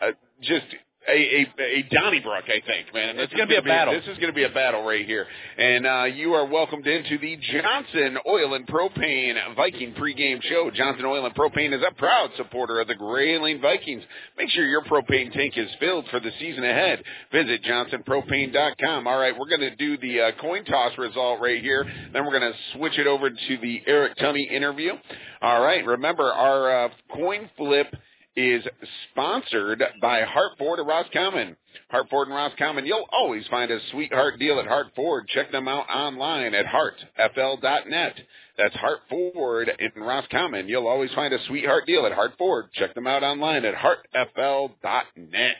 uh, 0.00 0.12
just 0.40 0.64
a, 1.08 1.12
a, 1.12 1.62
a 1.62 1.82
Donnybrook, 1.90 2.44
I 2.44 2.60
think, 2.66 2.94
man. 2.94 3.18
It's 3.18 3.32
gonna 3.32 3.46
be 3.46 3.56
a 3.56 3.62
battle. 3.62 3.94
This 3.94 4.04
is 4.04 4.18
going 4.18 4.32
to 4.32 4.36
be 4.36 4.44
a 4.44 4.50
battle 4.50 4.84
right 4.84 5.04
here. 5.04 5.26
And 5.58 5.86
uh, 5.86 6.04
you 6.04 6.32
are 6.34 6.46
welcomed 6.46 6.86
into 6.86 7.18
the 7.18 7.36
Johnson 7.52 8.18
Oil 8.26 8.54
and 8.54 8.66
Propane 8.66 9.34
Viking 9.56 9.94
pregame 9.94 10.42
show. 10.42 10.70
Johnson 10.74 11.04
Oil 11.04 11.26
and 11.26 11.34
Propane 11.34 11.74
is 11.74 11.82
a 11.86 11.94
proud 11.94 12.30
supporter 12.36 12.80
of 12.80 12.88
the 12.88 12.94
Grayling 12.94 13.60
Vikings. 13.60 14.02
Make 14.38 14.50
sure 14.50 14.64
your 14.64 14.82
propane 14.84 15.32
tank 15.32 15.54
is 15.56 15.68
filled 15.80 16.06
for 16.10 16.20
the 16.20 16.30
season 16.38 16.64
ahead. 16.64 17.02
Visit 17.32 17.62
johnsonpropane.com. 17.64 19.06
All 19.06 19.18
right, 19.18 19.34
we're 19.38 19.48
going 19.48 19.60
to 19.70 19.76
do 19.76 19.98
the 19.98 20.20
uh, 20.20 20.30
coin 20.40 20.64
toss 20.64 20.96
result 20.98 21.40
right 21.40 21.60
here. 21.60 21.84
Then 22.12 22.24
we're 22.24 22.38
going 22.38 22.52
to 22.52 22.58
switch 22.76 22.98
it 22.98 23.06
over 23.06 23.30
to 23.30 23.58
the 23.60 23.82
Eric 23.86 24.16
Tunney 24.18 24.50
interview. 24.50 24.92
All 25.40 25.62
right, 25.62 25.84
remember 25.84 26.24
our 26.24 26.84
uh, 26.84 26.88
coin 27.14 27.50
flip 27.56 27.94
is 28.36 28.64
sponsored 29.10 29.82
by 30.00 30.22
Hartford 30.22 30.78
and 30.78 30.88
Roscommon. 30.88 31.56
Hartford 31.90 32.28
and 32.28 32.36
Roscommon, 32.36 32.86
you'll 32.86 33.06
always 33.12 33.46
find 33.48 33.70
a 33.70 33.78
sweetheart 33.90 34.38
deal 34.38 34.58
at 34.58 34.66
Hartford. 34.66 35.28
Check 35.28 35.52
them 35.52 35.68
out 35.68 35.86
online 35.88 36.54
at 36.54 36.66
heartfl.net. 36.66 38.14
That's 38.58 38.74
Hartford 38.76 39.70
in 39.78 40.02
Roscommon. 40.02 40.68
You'll 40.68 40.86
always 40.86 41.10
find 41.14 41.32
a 41.32 41.44
sweetheart 41.46 41.86
deal 41.86 42.06
at 42.06 42.12
Hartford. 42.12 42.72
Check 42.74 42.94
them 42.94 43.06
out 43.06 43.22
online 43.22 43.64
at 43.64 43.74
heartfl.net. 43.74 45.56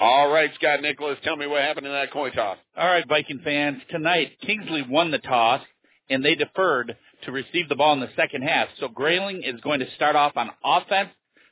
All 0.00 0.30
right, 0.30 0.50
Scott 0.54 0.82
Nicholas, 0.82 1.18
tell 1.24 1.36
me 1.36 1.46
what 1.46 1.62
happened 1.62 1.86
in 1.86 1.92
that 1.92 2.12
coin 2.12 2.32
toss. 2.32 2.58
All 2.76 2.86
right, 2.86 3.06
Viking 3.08 3.40
fans. 3.42 3.80
Tonight, 3.90 4.32
Kingsley 4.42 4.82
won 4.88 5.10
the 5.10 5.18
toss, 5.18 5.62
and 6.10 6.24
they 6.24 6.34
deferred 6.34 6.96
to 7.24 7.32
receive 7.32 7.68
the 7.68 7.76
ball 7.76 7.94
in 7.94 8.00
the 8.00 8.10
second 8.16 8.42
half. 8.42 8.68
So 8.78 8.88
Grayling 8.88 9.42
is 9.42 9.60
going 9.62 9.80
to 9.80 9.90
start 9.94 10.16
off 10.16 10.36
on 10.36 10.50
offense. 10.62 11.10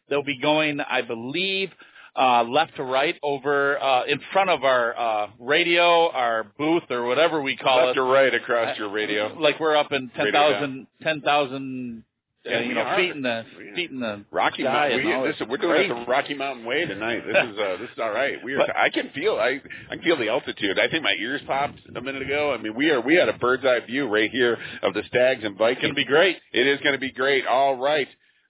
They'll 0.09 0.23
be 0.25 0.39
going, 0.39 0.81
I 0.81 1.03
believe, 1.03 1.71
uh, 2.15 2.43
left 2.45 2.77
to 2.77 2.83
right 2.83 3.17
over 3.23 3.83
uh, 3.83 4.05
in 4.05 4.21
front 4.33 4.51
of 4.51 4.65
our 4.65 4.99
uh, 4.99 5.27
radio, 5.39 6.11
our 6.11 6.45
booth, 6.59 6.83
or 6.91 7.05
whatever 7.05 7.41
we 7.41 7.57
call 7.57 7.81
it. 7.81 7.87
Left 7.87 7.97
it. 7.97 8.01
or 8.01 8.05
right 8.13 8.35
across 8.35 8.77
your 8.79 8.91
radio. 8.91 9.35
Like 9.39 9.59
we're 9.61 9.77
up 9.77 9.93
in 9.93 10.11
ten 10.11 10.27
Radio 10.27 10.33
thousand, 10.53 10.87
ten 11.03 11.21
thousand, 11.23 12.05
uh, 12.45 12.59
you 12.59 12.75
know, 12.75 12.83
are. 12.83 12.97
feet 12.97 13.13
in 13.13 13.23
the 13.23 13.45
feet 13.75 13.91
in 13.91 14.01
the 14.01 14.25
Rocky 14.31 14.63
Mountain. 14.65 15.23
We, 15.23 15.29
this, 15.31 15.37
we're 15.49 15.57
doing 15.57 15.89
this 15.89 15.99
the 15.99 16.05
Rocky 16.11 16.35
Mountain 16.35 16.67
Way 16.67 16.85
tonight. 16.85 17.23
This 17.27 17.37
is 17.53 17.59
uh, 17.59 17.77
this 17.81 17.89
is 17.91 17.99
all 17.99 18.11
right. 18.11 18.45
We 18.45 18.55
are. 18.55 18.59
But- 18.59 18.77
I 18.77 18.91
can 18.91 19.09
feel. 19.15 19.37
I 19.37 19.63
I 19.91 19.95
can 19.95 20.03
feel 20.05 20.19
the 20.19 20.29
altitude. 20.29 20.79
I 20.79 20.89
think 20.89 21.05
my 21.05 21.15
ears 21.19 21.41
popped 21.47 21.79
a 21.97 22.01
minute 22.03 22.21
ago. 22.21 22.53
I 22.53 22.61
mean, 22.61 22.75
we 22.75 22.91
are. 22.91 23.01
We 23.01 23.15
had 23.15 23.31
a 23.31 23.39
bird's 23.39 23.65
eye 23.65 23.81
view 23.87 24.07
right 24.07 24.31
here 24.31 24.59
of 24.83 24.93
the 24.93 25.03
Stags 25.05 25.45
and 25.45 25.57
Vikings. 25.57 25.79
It's 25.79 25.83
gonna 25.87 25.95
be 25.95 26.05
great. 26.05 26.37
It 26.53 26.67
is 26.67 26.79
going 26.81 26.93
to 26.95 26.99
be 27.01 27.13
great. 27.13 27.47
All 27.47 27.77
right. 27.77 28.09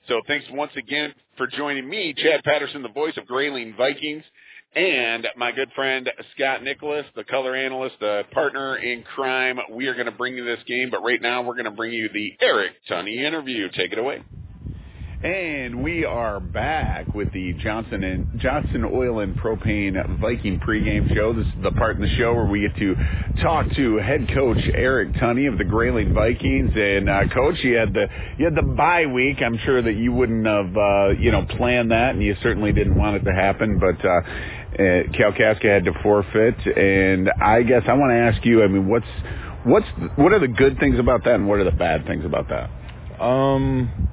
So 0.09 0.21
thanks 0.27 0.47
once 0.51 0.73
again 0.77 1.15
for 1.37 1.47
joining 1.47 1.89
me, 1.89 2.15
Chad 2.17 2.43
Patterson, 2.45 2.83
the 2.83 2.89
voice 2.89 3.17
of 3.17 3.27
Grayling 3.27 3.75
Vikings, 3.77 4.25
and 4.75 5.27
my 5.37 5.53
good 5.53 5.71
friend 5.75 6.11
Scott 6.35 6.63
Nicholas, 6.63 7.07
the 7.15 7.25
color 7.25 7.55
analyst, 7.55 7.97
the 8.01 8.23
partner 8.33 8.77
in 8.77 9.03
crime. 9.03 9.59
We 9.71 9.87
are 9.87 9.95
going 9.95 10.07
to 10.07 10.13
bring 10.13 10.37
you 10.37 10.45
this 10.45 10.61
game, 10.67 10.91
but 10.91 11.03
right 11.03 11.21
now 11.21 11.43
we're 11.43 11.55
going 11.55 11.65
to 11.65 11.71
bring 11.71 11.93
you 11.93 12.09
the 12.13 12.37
Eric 12.41 12.73
Tunney 12.89 13.19
interview. 13.19 13.69
Take 13.75 13.93
it 13.93 13.99
away. 13.99 14.23
And 15.23 15.85
we 15.85 16.05
are 16.05 16.41
back 16.41 17.15
with 17.15 17.33
the 17.33 17.53
Johnson 17.53 18.03
and 18.03 18.41
Johnson 18.41 18.85
Oil 18.85 19.21
and 19.21 19.37
Propane 19.37 20.19
Viking 20.19 20.59
pregame 20.59 21.15
show. 21.15 21.33
This 21.33 21.47
is 21.47 21.53
the 21.63 21.71
part 21.71 21.95
in 21.95 22.03
the 22.03 22.13
show 22.17 22.35
where 22.35 22.47
we 22.47 22.63
get 22.63 22.77
to 22.79 22.97
talk 23.41 23.67
to 23.77 23.99
head 23.99 24.29
coach 24.35 24.59
Eric 24.75 25.13
Tunney 25.13 25.49
of 25.49 25.59
the 25.59 25.65
Grayling 25.65 26.13
Vikings. 26.13 26.73
And 26.75 27.09
uh, 27.09 27.29
coach, 27.33 27.55
you 27.63 27.77
had 27.77 27.95
the 27.95 28.09
you 28.37 28.47
had 28.47 28.57
the 28.57 28.75
bye 28.77 29.07
week. 29.07 29.37
I'm 29.47 29.59
sure 29.59 29.81
that 29.81 29.95
you 29.95 30.11
wouldn't 30.13 30.45
have 30.45 30.77
uh, 30.77 31.11
you 31.11 31.31
know 31.31 31.47
planned 31.57 31.93
that, 31.93 32.17
and 32.17 32.23
you 32.23 32.35
certainly 32.43 32.73
didn't 32.73 32.97
want 32.97 33.15
it 33.15 33.21
to 33.21 33.33
happen. 33.33 33.79
But 33.79 34.05
uh, 34.05 34.09
uh, 34.09 35.03
Kalkaska 35.15 35.73
had 35.73 35.85
to 35.85 35.93
forfeit, 36.03 36.67
and 36.77 37.31
I 37.41 37.63
guess 37.63 37.83
I 37.87 37.93
want 37.93 38.11
to 38.11 38.17
ask 38.17 38.45
you. 38.45 38.65
I 38.65 38.67
mean, 38.67 38.89
what's 38.89 39.07
what's 39.63 39.87
what 40.17 40.33
are 40.33 40.41
the 40.41 40.49
good 40.49 40.81
things 40.81 40.99
about 40.99 41.23
that, 41.27 41.37
and 41.37 41.47
what 41.47 41.61
are 41.61 41.65
the 41.65 41.71
bad 41.71 42.07
things 42.07 42.25
about 42.25 42.49
that? 42.49 43.23
Um, 43.23 44.09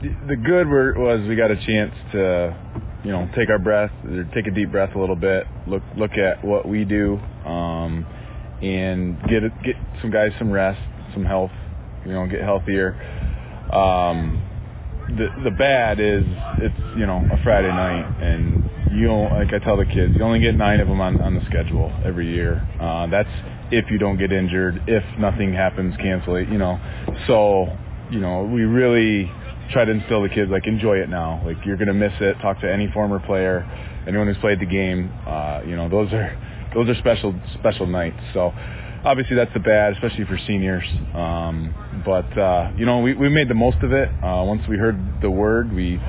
the 0.00 0.36
good 0.36 0.68
were, 0.68 0.94
was 0.96 1.20
we 1.28 1.36
got 1.36 1.50
a 1.50 1.56
chance 1.56 1.92
to, 2.12 2.56
you 3.04 3.12
know, 3.12 3.28
take 3.36 3.50
our 3.50 3.58
breath, 3.58 3.90
or 4.04 4.24
take 4.34 4.46
a 4.46 4.50
deep 4.50 4.70
breath 4.70 4.94
a 4.94 4.98
little 4.98 5.16
bit, 5.16 5.46
look 5.66 5.82
look 5.96 6.12
at 6.12 6.44
what 6.44 6.66
we 6.66 6.84
do, 6.84 7.16
um, 7.44 8.06
and 8.62 9.20
get 9.28 9.42
get 9.62 9.76
some 10.00 10.10
guys 10.10 10.32
some 10.38 10.50
rest, 10.50 10.80
some 11.12 11.24
health, 11.24 11.52
you 12.06 12.12
know, 12.12 12.26
get 12.26 12.40
healthier. 12.40 12.94
Um, 13.72 14.42
the 15.08 15.28
the 15.44 15.50
bad 15.50 16.00
is 16.00 16.24
it's 16.58 16.96
you 16.96 17.06
know 17.06 17.22
a 17.32 17.42
Friday 17.42 17.68
night 17.68 18.22
and 18.22 18.70
you 18.92 19.06
don't 19.06 19.32
like 19.32 19.52
I 19.52 19.58
tell 19.64 19.76
the 19.76 19.84
kids 19.84 20.14
you 20.16 20.22
only 20.22 20.40
get 20.40 20.54
nine 20.54 20.80
of 20.80 20.88
them 20.88 21.00
on 21.00 21.20
on 21.20 21.34
the 21.34 21.44
schedule 21.46 21.92
every 22.04 22.32
year. 22.32 22.66
Uh, 22.80 23.06
that's 23.08 23.28
if 23.70 23.90
you 23.90 23.98
don't 23.98 24.18
get 24.18 24.32
injured, 24.32 24.82
if 24.86 25.04
nothing 25.18 25.52
happens, 25.52 25.94
cancel 25.96 26.36
it. 26.36 26.48
You 26.48 26.58
know, 26.58 26.80
so 27.26 27.76
you 28.10 28.20
know 28.20 28.44
we 28.44 28.62
really 28.62 29.30
try 29.72 29.84
to 29.84 29.92
instill 29.92 30.22
the 30.22 30.28
kids 30.28 30.50
like 30.50 30.66
enjoy 30.66 30.98
it 30.98 31.08
now. 31.08 31.42
Like 31.44 31.56
you're 31.64 31.76
gonna 31.76 31.94
miss 31.94 32.12
it. 32.20 32.34
Talk 32.40 32.60
to 32.60 32.72
any 32.72 32.90
former 32.92 33.20
player, 33.20 33.64
anyone 34.06 34.26
who's 34.26 34.38
played 34.38 34.60
the 34.60 34.66
game. 34.66 35.12
Uh, 35.26 35.62
you 35.66 35.76
know 35.76 35.88
those 35.88 36.12
are 36.12 36.70
those 36.74 36.88
are 36.88 36.94
special 36.96 37.34
special 37.58 37.86
nights. 37.86 38.18
So 38.34 38.52
obviously 39.04 39.36
that's 39.36 39.52
the 39.54 39.60
bad, 39.60 39.94
especially 39.94 40.24
for 40.24 40.38
seniors. 40.46 40.84
Um, 41.14 41.74
but 42.04 42.38
uh, 42.38 42.72
you 42.76 42.86
know 42.86 43.00
we 43.00 43.14
we 43.14 43.28
made 43.28 43.48
the 43.48 43.54
most 43.54 43.78
of 43.82 43.92
it. 43.92 44.08
Uh, 44.22 44.44
once 44.46 44.62
we 44.68 44.76
heard 44.76 44.98
the 45.22 45.30
word, 45.30 45.72
we 45.72 46.00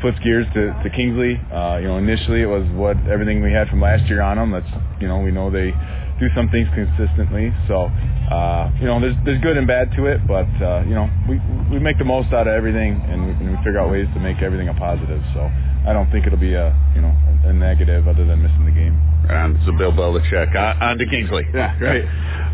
flipped 0.00 0.22
gears 0.22 0.46
to, 0.54 0.72
to 0.82 0.90
Kingsley. 0.90 1.40
Uh, 1.52 1.78
you 1.80 1.88
know 1.88 1.98
initially 1.98 2.42
it 2.42 2.46
was 2.46 2.66
what 2.72 2.96
everything 3.08 3.42
we 3.42 3.52
had 3.52 3.68
from 3.68 3.80
last 3.80 4.08
year 4.08 4.22
on 4.22 4.36
them. 4.36 4.50
That's 4.50 5.00
you 5.00 5.08
know 5.08 5.20
we 5.20 5.30
know 5.30 5.50
they 5.50 5.72
do 6.20 6.28
some 6.36 6.48
things 6.52 6.68
consistently. 6.76 7.50
So, 7.66 7.88
uh, 8.30 8.70
you 8.78 8.86
know, 8.86 9.00
there's 9.00 9.16
there's 9.24 9.40
good 9.40 9.56
and 9.56 9.66
bad 9.66 9.90
to 9.96 10.06
it, 10.06 10.20
but 10.28 10.46
uh, 10.60 10.84
you 10.84 10.94
know, 10.94 11.08
we 11.26 11.40
we 11.72 11.80
make 11.80 11.98
the 11.98 12.04
most 12.04 12.30
out 12.32 12.46
of 12.46 12.52
everything, 12.52 13.00
and 13.08 13.26
we, 13.26 13.32
and 13.32 13.50
we 13.50 13.56
figure 13.64 13.80
out 13.80 13.90
ways 13.90 14.06
to 14.14 14.20
make 14.20 14.38
everything 14.44 14.68
a 14.68 14.74
positive. 14.74 15.24
So, 15.32 15.48
I 15.86 15.92
don't 15.92 16.10
think 16.10 16.26
it'll 16.26 16.38
be 16.38 16.54
a 16.54 16.74
you 16.94 17.00
know 17.00 17.14
a 17.44 17.52
negative 17.52 18.06
other 18.06 18.24
than 18.26 18.42
missing 18.42 18.64
the 18.66 18.70
game. 18.72 19.00
Um, 19.30 19.60
so 19.64 19.72
Bill 19.78 19.92
Belichick 19.92 20.54
on, 20.56 20.82
on 20.82 20.98
to 20.98 21.06
Kingsley. 21.06 21.46
Yeah, 21.54 21.78
right. 21.80 22.04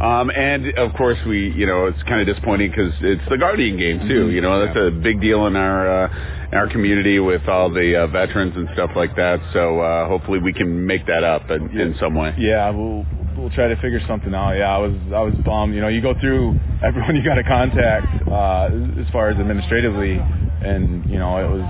Um, 0.01 0.31
and 0.31 0.67
of 0.79 0.93
course, 0.95 1.19
we 1.27 1.51
you 1.53 1.67
know 1.67 1.87
it's 1.87 2.03
kind 2.05 2.21
of 2.21 2.27
disappointing 2.27 2.71
because 2.71 2.93
it's 3.01 3.23
the 3.29 3.39
Guardian 3.39 3.79
game 3.79 4.01
too. 4.09 4.27
Mhm. 4.29 4.33
You 4.33 4.41
know 4.43 4.65
that's 4.65 4.79
a 4.79 4.91
big 4.91 5.21
deal 5.21 5.47
in 5.47 5.57
our 5.57 6.05
uh, 6.05 6.49
in 6.53 6.59
our 6.59 6.69
community 6.69 7.19
with 7.19 7.49
all 7.49 7.71
the 7.71 8.03
uh, 8.03 8.07
veterans 8.09 8.55
and 8.57 8.69
stuff 8.75 8.91
like 8.95 9.17
that. 9.17 9.41
So 9.53 9.81
uh, 9.81 10.07
hopefully 10.09 10.39
we 10.39 10.53
can 10.53 10.87
make 10.87 11.07
that 11.07 11.25
up 11.25 11.51
in, 11.51 11.79
in 11.81 11.97
some 11.99 12.15
way. 12.15 12.35
Yeah, 12.39 12.71
we'll 12.71 13.05
we'll 13.37 13.51
try 13.51 13.69
to 13.69 13.77
figure 13.77 14.01
something 14.07 14.35
out. 14.35 14.53
Yeah, 14.53 14.75
I 14.75 14.79
was 14.79 14.95
I 15.15 15.21
was 15.23 15.35
bummed. 15.45 15.75
You 15.75 15.81
know, 15.81 15.89
you 15.89 16.01
go 16.03 16.15
through 16.21 16.61
everyone 16.85 17.17
you 17.17 17.25
got 17.25 17.37
to 17.37 17.45
contact 17.45 18.07
uh, 18.29 18.69
as 19.01 19.09
far 19.13 19.31
as 19.31 19.37
administratively, 19.39 20.19
and 20.63 21.09
you 21.11 21.19
know 21.19 21.39
it 21.39 21.49
was 21.51 21.65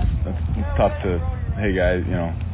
tough 0.77 0.91
to 1.03 1.36
hey 1.57 1.73
guys, 1.73 2.03
you 2.05 2.11
know. 2.13 2.46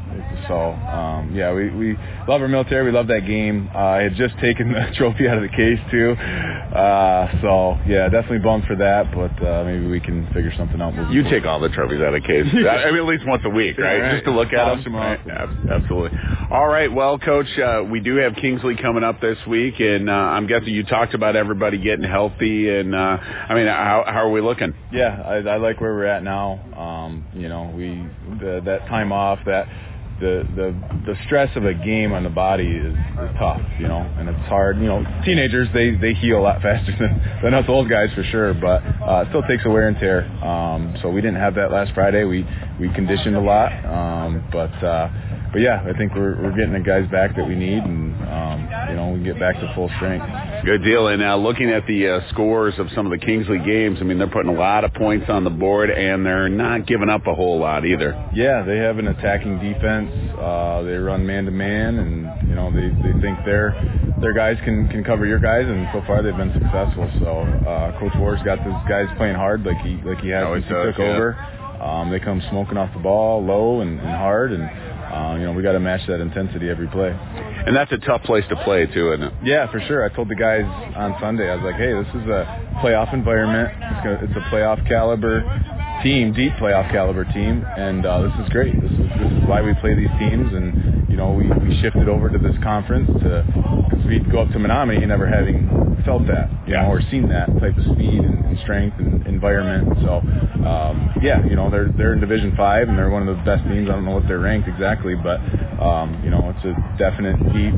So 0.47 0.55
um, 0.73 1.35
yeah, 1.35 1.53
we 1.53 1.69
we 1.71 1.97
love 2.27 2.41
our 2.41 2.47
military. 2.47 2.85
We 2.85 2.91
love 2.91 3.07
that 3.07 3.25
game. 3.25 3.69
Uh, 3.73 3.77
I 3.77 4.03
had 4.03 4.15
just 4.15 4.37
taken 4.39 4.71
the 4.71 4.91
trophy 4.97 5.27
out 5.27 5.37
of 5.37 5.43
the 5.43 5.55
case 5.55 5.79
too, 5.91 6.11
uh, 6.13 7.41
so 7.41 7.77
yeah, 7.87 8.09
definitely 8.09 8.39
bummed 8.39 8.65
for 8.65 8.75
that. 8.77 9.11
But 9.13 9.45
uh, 9.45 9.63
maybe 9.63 9.87
we 9.87 9.99
can 9.99 10.25
figure 10.33 10.53
something 10.57 10.81
out. 10.81 10.93
You 11.11 11.23
forward. 11.23 11.29
take 11.29 11.45
all 11.45 11.59
the 11.59 11.69
trophies 11.69 12.01
out 12.01 12.13
of 12.13 12.21
the 12.21 12.27
case. 12.27 12.45
I 12.53 12.91
mean, 12.91 12.99
at 12.99 13.05
least 13.05 13.25
once 13.25 13.43
a 13.45 13.49
week, 13.49 13.77
right? 13.77 13.99
Right. 13.99 14.11
Just 14.13 14.25
to 14.25 14.31
look 14.31 14.53
at 14.53 14.83
them 14.83 14.93
Right. 14.93 15.19
Yeah, 15.25 15.47
absolutely. 15.71 16.17
All 16.51 16.67
right. 16.67 16.91
Well, 16.91 17.17
Coach, 17.17 17.47
uh, 17.57 17.83
we 17.89 17.99
do 17.99 18.15
have 18.17 18.35
Kingsley 18.35 18.75
coming 18.75 19.03
up 19.03 19.21
this 19.21 19.37
week, 19.47 19.79
and 19.79 20.09
uh, 20.09 20.13
I'm 20.13 20.47
guessing 20.47 20.69
you 20.69 20.83
talked 20.83 21.13
about 21.13 21.35
everybody 21.35 21.77
getting 21.77 22.05
healthy. 22.05 22.69
And 22.69 22.93
uh, 22.93 22.97
I 22.97 23.53
mean, 23.53 23.67
how, 23.67 24.03
how 24.05 24.25
are 24.25 24.31
we 24.31 24.41
looking? 24.41 24.73
Yeah, 24.91 25.21
I, 25.25 25.35
I 25.37 25.57
like 25.57 25.81
where 25.81 25.93
we're 25.93 26.05
at 26.05 26.23
now. 26.23 26.59
Um, 26.77 27.25
you 27.33 27.49
know, 27.49 27.73
we 27.75 28.07
the, 28.39 28.61
that 28.65 28.87
time 28.87 29.11
off, 29.11 29.39
that 29.45 29.67
the 30.19 30.47
the 30.55 31.13
the 31.13 31.15
stress 31.25 31.49
of 31.55 31.65
a 31.65 31.73
game 31.73 32.13
on 32.13 32.23
the 32.23 32.29
body 32.29 32.67
is, 32.67 32.93
is 32.93 33.29
tough, 33.39 33.61
you 33.79 33.87
know, 33.87 34.01
and 34.17 34.29
it's 34.29 34.47
hard. 34.47 34.77
You 34.77 34.85
know, 34.85 35.03
teenagers 35.25 35.67
they 35.73 35.95
they 35.95 36.13
heal 36.13 36.39
a 36.39 36.43
lot 36.43 36.61
faster 36.61 36.95
than 36.97 37.39
than 37.43 37.53
us 37.53 37.65
old 37.67 37.89
guys 37.89 38.09
for 38.15 38.23
sure, 38.23 38.53
but 38.53 38.83
uh, 38.83 39.23
it 39.25 39.27
still 39.29 39.43
takes 39.43 39.63
a 39.65 39.69
wear 39.69 39.87
and 39.87 39.97
tear. 39.97 40.25
Um, 40.43 40.95
so 41.01 41.09
we 41.09 41.21
didn't 41.21 41.39
have 41.39 41.55
that 41.55 41.71
last 41.71 41.93
Friday. 41.93 42.23
We 42.23 42.45
we 42.79 42.93
conditioned 42.93 43.35
a 43.35 43.41
lot, 43.41 43.71
um, 43.85 44.43
but. 44.51 44.73
Uh, 44.83 45.09
but 45.53 45.61
yeah, 45.61 45.85
I 45.87 45.95
think 45.95 46.15
we're 46.15 46.35
we're 46.41 46.55
getting 46.57 46.73
the 46.73 46.79
guys 46.79 47.07
back 47.11 47.35
that 47.35 47.47
we 47.47 47.53
need, 47.53 47.77
and 47.77 48.15
um, 48.25 48.89
you 48.89 48.95
know 48.95 49.09
we 49.13 49.19
can 49.19 49.23
get 49.23 49.39
back 49.39 49.53
to 49.59 49.71
full 49.75 49.87
strength. 49.97 50.25
Good 50.65 50.83
deal. 50.83 51.07
And 51.09 51.21
now 51.21 51.37
looking 51.37 51.69
at 51.69 51.85
the 51.85 52.09
uh, 52.09 52.29
scores 52.31 52.73
of 52.79 52.87
some 52.95 53.05
of 53.05 53.11
the 53.11 53.23
Kingsley 53.23 53.59
games, 53.59 53.99
I 54.01 54.03
mean 54.03 54.17
they're 54.17 54.27
putting 54.27 54.49
a 54.49 54.57
lot 54.57 54.83
of 54.83 54.95
points 54.95 55.27
on 55.29 55.43
the 55.43 55.51
board, 55.51 55.91
and 55.91 56.25
they're 56.25 56.49
not 56.49 56.87
giving 56.87 57.07
up 57.07 57.27
a 57.27 57.35
whole 57.35 57.59
lot 57.59 57.85
either. 57.85 58.31
Yeah, 58.33 58.63
they 58.63 58.77
have 58.77 58.97
an 58.97 59.07
attacking 59.07 59.59
defense. 59.59 60.02
Uh, 60.07 60.81
they 60.83 60.93
run 60.93 61.25
man 61.25 61.45
to 61.45 61.51
man, 61.51 61.99
and 61.99 62.49
you 62.49 62.55
know 62.55 62.71
they 62.71 62.89
they 63.01 63.13
think 63.21 63.39
their 63.45 63.75
their 64.21 64.33
guys 64.33 64.57
can 64.63 64.87
can 64.89 65.03
cover 65.03 65.25
your 65.25 65.39
guys, 65.39 65.65
and 65.65 65.87
so 65.93 66.01
far 66.05 66.21
they've 66.21 66.35
been 66.35 66.53
successful. 66.53 67.09
So 67.19 67.43
uh, 67.67 67.99
Coach 67.99 68.13
Ward's 68.17 68.43
got 68.43 68.59
those 68.63 68.81
guys 68.87 69.07
playing 69.17 69.35
hard 69.35 69.63
like 69.63 69.77
he 69.85 69.97
like 70.03 70.19
he 70.19 70.29
has 70.29 70.45
since 70.55 70.65
he 70.65 70.73
took 70.73 70.97
yeah. 70.97 71.13
over. 71.15 71.35
Um, 71.83 72.11
they 72.11 72.19
come 72.19 72.41
smoking 72.49 72.77
off 72.77 72.93
the 72.93 73.01
ball, 73.01 73.43
low 73.43 73.81
and, 73.81 73.99
and 73.99 74.15
hard, 74.15 74.53
and 74.53 74.63
uh, 74.63 75.35
you 75.37 75.45
know 75.45 75.53
we 75.53 75.61
got 75.61 75.73
to 75.73 75.79
match 75.79 76.01
that 76.07 76.21
intensity 76.21 76.69
every 76.69 76.87
play. 76.87 77.11
And 77.65 77.75
that's 77.75 77.91
a 77.91 77.97
tough 77.97 78.23
place 78.23 78.43
to 78.49 78.55
play 78.63 78.87
too, 78.87 79.13
isn't 79.13 79.23
it? 79.23 79.33
Yeah, 79.43 79.71
for 79.71 79.79
sure. 79.81 80.03
I 80.03 80.13
told 80.13 80.29
the 80.29 80.35
guys 80.35 80.65
on 80.95 81.15
Sunday, 81.19 81.49
I 81.49 81.55
was 81.55 81.63
like, 81.63 81.75
hey, 81.75 81.93
this 81.93 82.07
is 82.21 82.27
a 82.27 82.43
playoff 82.83 83.13
environment. 83.13 83.69
It's, 83.71 84.03
gonna, 84.03 84.19
it's 84.23 84.35
a 84.35 84.49
playoff 84.51 84.85
caliber 84.87 85.43
team, 86.01 86.33
deep 86.33 86.53
playoff 86.53 86.91
caliber 86.91 87.25
team, 87.25 87.63
and 87.77 88.05
uh, 88.05 88.21
this 88.23 88.33
is 88.43 88.49
great. 88.49 88.73
This 88.81 88.91
is, 88.91 88.97
this 88.97 89.31
is 89.31 89.47
why 89.47 89.61
we 89.61 89.73
play 89.75 89.93
these 89.93 90.11
teams, 90.19 90.53
and 90.53 91.09
you 91.09 91.17
know 91.17 91.31
we, 91.31 91.47
we 91.47 91.79
shifted 91.81 92.09
over 92.09 92.29
to 92.29 92.37
this 92.37 92.55
conference 92.63 93.07
to 93.21 93.43
because 93.89 94.05
we'd 94.05 94.31
go 94.31 94.41
up 94.41 94.51
to 94.51 94.59
Menominee 94.59 95.05
never 95.05 95.27
having 95.27 95.69
felt 96.05 96.27
that, 96.27 96.49
you 96.67 96.73
know, 96.73 96.87
or 96.87 97.01
seen 97.11 97.29
that 97.29 97.47
type 97.59 97.77
of 97.77 97.83
speed 97.95 98.19
and, 98.19 98.45
and 98.45 98.59
strength 98.59 98.97
and 98.99 99.25
environment. 99.27 99.87
So 100.03 100.19
um, 100.65 101.13
yeah, 101.21 101.45
you 101.45 101.55
know 101.55 101.69
they're 101.69 101.91
they're 101.97 102.13
in 102.13 102.19
Division 102.19 102.55
Five 102.55 102.89
and 102.89 102.97
they're 102.97 103.09
one 103.09 103.27
of 103.27 103.37
the 103.37 103.43
best 103.43 103.63
teams. 103.63 103.89
I 103.89 103.93
don't 103.93 104.05
know 104.05 104.15
what 104.15 104.27
they're 104.27 104.39
ranked 104.39 104.67
exactly, 104.67 105.15
but 105.15 105.39
um, 105.79 106.21
you 106.23 106.29
know 106.29 106.53
it's 106.55 106.65
a 106.65 106.73
definite 106.97 107.37
deep 107.53 107.75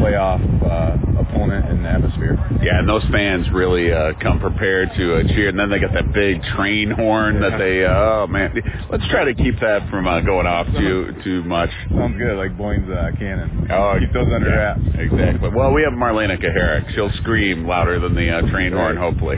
playoff 0.00 0.40
uh, 0.62 1.20
opponent 1.20 1.66
the 1.86 1.92
atmosphere. 1.92 2.36
Yeah, 2.62 2.78
and 2.78 2.88
those 2.88 3.04
fans 3.12 3.46
really 3.52 3.92
uh, 3.92 4.12
come 4.20 4.40
prepared 4.40 4.90
to 4.96 5.16
uh, 5.16 5.22
cheer, 5.28 5.48
and 5.48 5.58
then 5.58 5.70
they 5.70 5.78
got 5.78 5.92
that 5.94 6.12
big 6.12 6.42
train 6.56 6.90
horn 6.90 7.40
that 7.40 7.55
they. 7.58 7.84
Uh, 7.84 7.92
oh 7.92 8.26
man, 8.26 8.54
let's 8.90 9.06
try 9.08 9.24
to 9.24 9.34
keep 9.34 9.58
that 9.60 9.88
from 9.90 10.06
uh, 10.06 10.20
going 10.20 10.46
off 10.46 10.66
too 10.78 11.14
too 11.24 11.44
much. 11.44 11.70
Sounds 11.90 12.16
good, 12.18 12.36
like 12.36 12.56
Boyne's 12.56 12.88
uh, 12.90 13.10
cannon. 13.18 13.68
Oh, 13.70 13.96
keep 13.98 14.12
those 14.12 14.28
under 14.32 14.48
yeah, 14.50 14.74
wraps. 14.76 14.80
Exactly. 14.94 15.50
Well, 15.50 15.72
we 15.72 15.82
have 15.82 15.92
Marlena 15.92 16.40
Kaharick. 16.40 16.94
She'll 16.94 17.12
scream 17.22 17.66
louder 17.66 17.98
than 18.00 18.14
the 18.14 18.30
uh, 18.30 18.50
train 18.50 18.72
horn, 18.72 18.96
hopefully. 18.96 19.36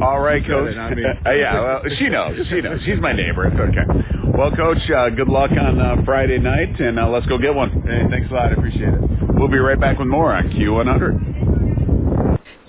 All 0.00 0.20
right, 0.20 0.44
Coach. 0.44 0.76
Uh, 0.76 0.90
yeah, 1.30 1.60
well, 1.60 1.82
she 1.98 2.08
knows. 2.08 2.38
She 2.48 2.60
knows. 2.60 2.80
She's 2.84 3.00
my 3.00 3.12
neighbor. 3.12 3.46
It's 3.46 3.56
okay. 3.56 4.12
Well, 4.36 4.50
Coach, 4.56 4.90
uh, 4.90 5.10
good 5.10 5.28
luck 5.28 5.50
on 5.50 5.78
uh, 5.78 5.96
Friday 6.04 6.38
night, 6.38 6.80
and 6.80 6.98
uh, 6.98 7.08
let's 7.08 7.26
go 7.26 7.38
get 7.38 7.54
one. 7.54 7.82
Hey, 7.86 8.02
thanks 8.10 8.30
a 8.30 8.34
lot. 8.34 8.48
I 8.48 8.52
appreciate 8.52 8.94
it. 8.94 9.00
We'll 9.34 9.48
be 9.48 9.58
right 9.58 9.78
back 9.78 9.98
with 9.98 10.08
more 10.08 10.32
on 10.32 10.50
Q100. 10.50 11.61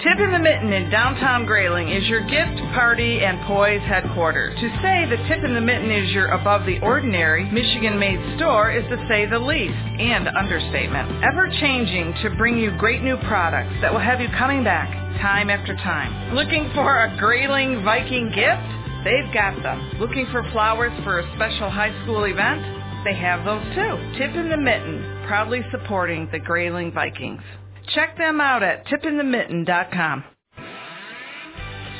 Tip 0.04 0.20
in 0.20 0.34
the 0.34 0.40
Mitten 0.40 0.74
in 0.74 0.90
downtown 0.90 1.46
Grayling 1.46 1.88
is 1.88 2.04
your 2.10 2.28
gift, 2.28 2.60
party, 2.76 3.24
and 3.24 3.40
poise 3.48 3.80
headquarters. 3.88 4.54
To 4.60 4.68
say 4.84 5.08
the 5.08 5.16
Tip 5.30 5.46
in 5.46 5.56
the 5.56 5.62
Mitten 5.62 5.90
is 5.90 6.12
your 6.12 6.28
above 6.28 6.66
the 6.66 6.78
ordinary, 6.82 7.50
Michigan-made 7.50 8.36
store 8.36 8.70
is 8.70 8.84
to 8.90 8.98
say 9.08 9.26
the 9.26 9.40
least, 9.40 9.72
and 9.72 10.28
understatement. 10.28 11.24
Ever 11.24 11.48
changing 11.62 12.14
to 12.22 12.36
bring 12.36 12.58
you 12.58 12.76
great 12.78 13.02
new 13.02 13.16
products 13.30 13.80
that 13.80 13.94
will 13.94 14.02
have 14.02 14.20
you 14.20 14.28
coming 14.38 14.62
back 14.62 14.92
time 15.22 15.50
after 15.50 15.74
time. 15.78 16.36
Looking 16.36 16.70
for 16.76 17.06
a 17.06 17.18
Grayling 17.18 17.86
Viking 17.86 18.28
gift? 18.28 19.08
They've 19.08 19.34
got 19.34 19.56
them. 19.64 20.02
Looking 20.02 20.28
for 20.34 20.44
flowers 20.52 20.92
for 21.06 21.20
a 21.20 21.36
special 21.36 21.70
high 21.70 21.96
school 22.04 22.26
event? 22.26 22.60
They 23.06 23.16
have 23.16 23.46
those 23.46 23.64
too. 23.74 24.20
Tip 24.20 24.36
in 24.36 24.50
the 24.50 24.58
Mitten, 24.58 25.24
proudly 25.28 25.62
supporting 25.72 26.28
the 26.34 26.40
Grayling 26.40 26.92
Vikings. 26.92 27.42
Check 27.90 28.18
them 28.18 28.42
out 28.42 28.64
at 28.64 28.86
tipinthemitten.com. 28.88 30.24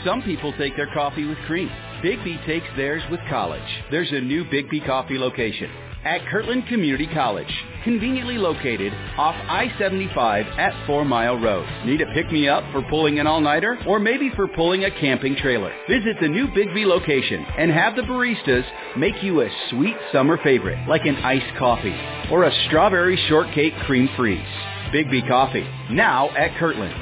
Some 0.06 0.22
people 0.24 0.54
take 0.58 0.76
their 0.76 0.94
coffee 0.94 1.26
with 1.26 1.38
cream. 1.46 1.70
Bigby 2.04 2.46
takes 2.46 2.68
theirs 2.76 3.04
with 3.10 3.22
college. 3.30 3.62
There's 3.90 4.12
a 4.12 4.20
new 4.20 4.44
Bigby 4.46 4.86
coffee 4.86 5.18
location 5.18 5.70
at 6.04 6.26
Kirtland 6.30 6.68
Community 6.68 7.08
College, 7.14 7.48
conveniently 7.84 8.38
located 8.38 8.94
off 9.18 9.36
I-75 9.48 10.58
at 10.58 10.86
Four 10.86 11.06
Mile 11.06 11.40
Road. 11.40 11.68
Need 11.86 12.02
a 12.02 12.14
pick-me-up 12.14 12.64
for 12.72 12.82
pulling 12.90 13.20
an 13.20 13.28
all-nighter 13.28 13.80
or 13.88 14.00
maybe 14.00 14.30
for 14.36 14.48
pulling 14.50 14.86
a 14.86 15.00
camping 15.00 15.36
trailer? 15.36 15.74
Visit 15.90 16.18
the 16.22 16.28
new 16.28 16.48
Big 16.54 16.70
location 16.76 17.46
and 17.58 17.72
have 17.72 17.96
the 17.96 18.02
baristas 18.02 18.66
make 18.98 19.24
you 19.24 19.42
a 19.42 19.50
sweet 19.70 19.96
summer 20.12 20.38
favorite 20.44 20.88
like 20.88 21.06
an 21.06 21.16
iced 21.18 21.58
coffee 21.58 21.96
or 22.32 22.44
a 22.44 22.66
strawberry 22.68 23.18
shortcake 23.30 23.74
cream 23.86 24.10
freeze. 24.18 24.73
Bigby 24.94 25.28
Coffee, 25.28 25.66
now 25.90 26.30
at 26.38 26.56
Kirtland. 26.60 26.94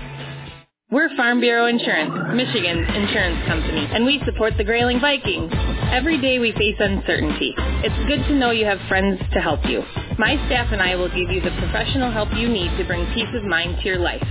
We're 0.90 1.14
Farm 1.18 1.42
Bureau 1.42 1.66
Insurance, 1.66 2.14
Michigan's 2.34 2.88
insurance 2.88 3.46
company, 3.46 3.86
and 3.92 4.06
we 4.06 4.22
support 4.24 4.54
the 4.58 4.64
Grayling 4.64 5.02
Vikings. 5.02 5.52
Every 5.92 6.18
day 6.18 6.40
we 6.40 6.54
face 6.54 6.78
uncertainty. 6.80 7.54
It's 7.84 8.08
good 8.08 8.24
to 8.30 8.36
know 8.36 8.52
you 8.52 8.64
have 8.64 8.80
friends 8.88 9.20
to 9.34 9.42
help 9.42 9.66
you. 9.66 9.84
My 10.18 10.36
staff 10.48 10.72
and 10.72 10.82
I 10.82 10.96
will 10.96 11.10
give 11.10 11.30
you 11.30 11.42
the 11.42 11.52
professional 11.60 12.10
help 12.10 12.30
you 12.34 12.48
need 12.48 12.78
to 12.78 12.86
bring 12.86 13.06
peace 13.14 13.28
of 13.36 13.44
mind 13.44 13.80
to 13.80 13.84
your 13.84 14.00
life. 14.00 14.24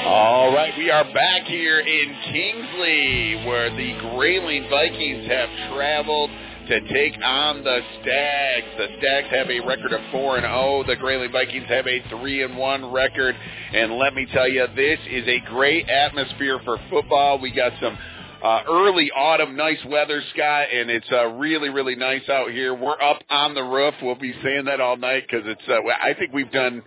All 0.02 0.54
right, 0.54 0.72
we 0.78 0.90
are 0.90 1.04
back 1.04 1.42
here 1.44 1.78
in 1.78 2.14
Kingsley, 2.32 3.44
where 3.46 3.70
the 3.70 3.92
Grayling 4.16 4.66
Vikings 4.70 5.28
have 5.28 5.48
traveled 5.74 6.30
to 6.68 6.80
take 6.88 7.14
on 7.22 7.62
the 7.62 7.80
Stags. 8.00 8.66
The 8.78 8.86
Stags 8.98 9.28
have 9.30 9.50
a 9.50 9.60
record 9.60 9.92
of 9.92 10.00
four 10.10 10.36
and 10.36 10.44
zero. 10.44 10.84
The 10.86 10.96
Grayling 10.96 11.30
Vikings 11.30 11.66
have 11.68 11.86
a 11.86 12.02
three 12.08 12.42
and 12.42 12.56
one 12.56 12.90
record. 12.90 13.36
And 13.74 13.98
let 13.98 14.14
me 14.14 14.26
tell 14.32 14.48
you, 14.48 14.66
this 14.74 14.98
is 15.10 15.28
a 15.28 15.38
great 15.50 15.88
atmosphere 15.88 16.60
for 16.64 16.78
football. 16.88 17.38
We 17.38 17.52
got 17.52 17.72
some 17.80 17.96
uh, 18.42 18.62
early 18.68 19.10
autumn, 19.14 19.54
nice 19.54 19.84
weather, 19.86 20.22
Scott, 20.32 20.68
and 20.72 20.88
it's 20.90 21.12
uh, 21.12 21.26
really, 21.26 21.68
really 21.68 21.94
nice 21.94 22.26
out 22.30 22.50
here. 22.50 22.74
We're 22.74 23.00
up 23.02 23.20
on 23.28 23.54
the 23.54 23.62
roof. 23.62 23.94
We'll 24.02 24.14
be 24.14 24.32
saying 24.42 24.64
that 24.64 24.80
all 24.80 24.96
night 24.96 25.24
because 25.30 25.46
it's. 25.46 25.68
Uh, 25.68 25.86
I 26.02 26.14
think 26.14 26.32
we've 26.32 26.50
done 26.50 26.82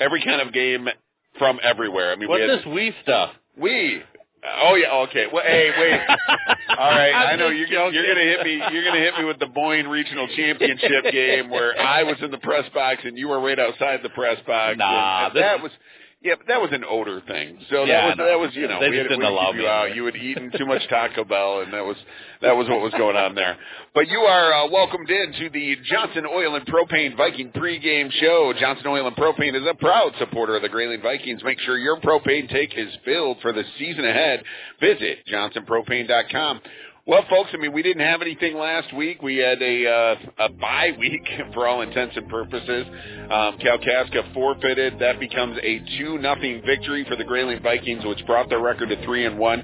every 0.00 0.24
kind 0.24 0.40
of 0.40 0.52
game 0.52 0.88
from 1.38 1.58
everywhere. 1.62 2.12
I 2.12 2.16
mean, 2.16 2.28
What's 2.28 2.42
we 2.42 2.48
had, 2.48 2.58
this 2.58 2.66
we 2.66 2.94
stuff? 3.02 3.30
We. 3.56 4.02
Oh 4.60 4.76
yeah, 4.76 4.92
okay. 5.08 5.26
Well, 5.32 5.42
hey, 5.44 5.70
wait. 5.76 6.00
All 6.78 6.90
right, 6.90 7.12
I 7.12 7.36
know 7.36 7.48
you're 7.48 7.66
you're 7.66 7.90
gonna 7.90 8.20
hit 8.20 8.44
me. 8.44 8.62
You're 8.72 8.84
gonna 8.84 9.00
hit 9.00 9.14
me 9.18 9.24
with 9.24 9.38
the 9.40 9.46
Boyne 9.46 9.88
Regional 9.88 10.28
Championship 10.36 11.04
game 11.12 11.50
where 11.50 11.78
I 11.80 12.04
was 12.04 12.16
in 12.22 12.30
the 12.30 12.38
press 12.38 12.64
box 12.72 13.00
and 13.04 13.18
you 13.18 13.28
were 13.28 13.40
right 13.40 13.58
outside 13.58 14.00
the 14.02 14.10
press 14.10 14.38
box. 14.46 14.78
Nah, 14.78 15.30
that 15.34 15.62
was. 15.62 15.72
Yeah, 16.28 16.34
but 16.36 16.46
that 16.48 16.60
was 16.60 16.70
an 16.72 16.84
odor 16.84 17.22
thing. 17.26 17.56
So 17.70 17.84
Yeah, 17.84 18.00
that 18.00 18.06
was 18.08 18.16
know. 18.18 18.26
that 18.26 18.38
was 18.38 18.50
you 18.54 18.68
know 18.68 18.80
They 18.80 18.90
we 18.90 18.98
had, 18.98 19.04
didn't 19.04 19.20
we 19.20 19.24
allow 19.26 19.52
you 19.52 19.66
out. 19.66 19.96
You 19.96 20.04
had 20.04 20.16
eaten 20.16 20.52
too 20.56 20.66
much 20.66 20.86
Taco 20.88 21.24
Bell, 21.24 21.60
and 21.62 21.72
that 21.72 21.84
was 21.84 21.96
that 22.42 22.54
was 22.54 22.68
what 22.68 22.82
was 22.82 22.92
going 22.92 23.16
on 23.16 23.34
there. 23.34 23.56
But 23.94 24.08
you 24.08 24.18
are 24.20 24.52
uh, 24.52 24.68
welcomed 24.68 25.08
in 25.08 25.32
to 25.40 25.48
the 25.50 25.76
Johnson 25.90 26.26
Oil 26.30 26.54
and 26.54 26.66
Propane 26.66 27.16
Viking 27.16 27.50
pregame 27.50 28.12
show. 28.12 28.52
Johnson 28.60 28.86
Oil 28.88 29.06
and 29.06 29.16
Propane 29.16 29.54
is 29.56 29.66
a 29.68 29.74
proud 29.74 30.12
supporter 30.18 30.54
of 30.56 30.62
the 30.62 30.68
Grayling 30.68 31.00
Vikings. 31.00 31.42
Make 31.42 31.58
sure 31.60 31.78
your 31.78 31.98
propane 32.00 32.48
tank 32.48 32.72
is 32.76 32.92
filled 33.04 33.38
for 33.40 33.52
the 33.52 33.64
season 33.78 34.04
ahead. 34.04 34.44
Visit 34.80 35.20
johnsonpropane.com. 35.32 36.60
Well, 37.08 37.24
folks, 37.30 37.48
I 37.54 37.56
mean, 37.56 37.72
we 37.72 37.82
didn't 37.82 38.04
have 38.04 38.20
anything 38.20 38.54
last 38.54 38.94
week. 38.94 39.22
We 39.22 39.38
had 39.38 39.62
a 39.62 39.86
uh, 39.88 40.44
a 40.44 40.48
bye 40.50 40.90
week 40.98 41.26
for 41.54 41.66
all 41.66 41.80
intents 41.80 42.14
and 42.18 42.28
purposes. 42.28 42.84
Um, 43.30 43.56
Kalkaska 43.58 44.34
forfeited. 44.34 44.98
That 44.98 45.18
becomes 45.18 45.56
a 45.62 45.80
two 45.96 46.18
nothing 46.18 46.60
victory 46.66 47.06
for 47.08 47.16
the 47.16 47.24
Grayling 47.24 47.62
Vikings, 47.62 48.04
which 48.04 48.26
brought 48.26 48.50
their 48.50 48.60
record 48.60 48.90
to 48.90 49.02
three 49.06 49.24
and 49.24 49.38
one. 49.38 49.62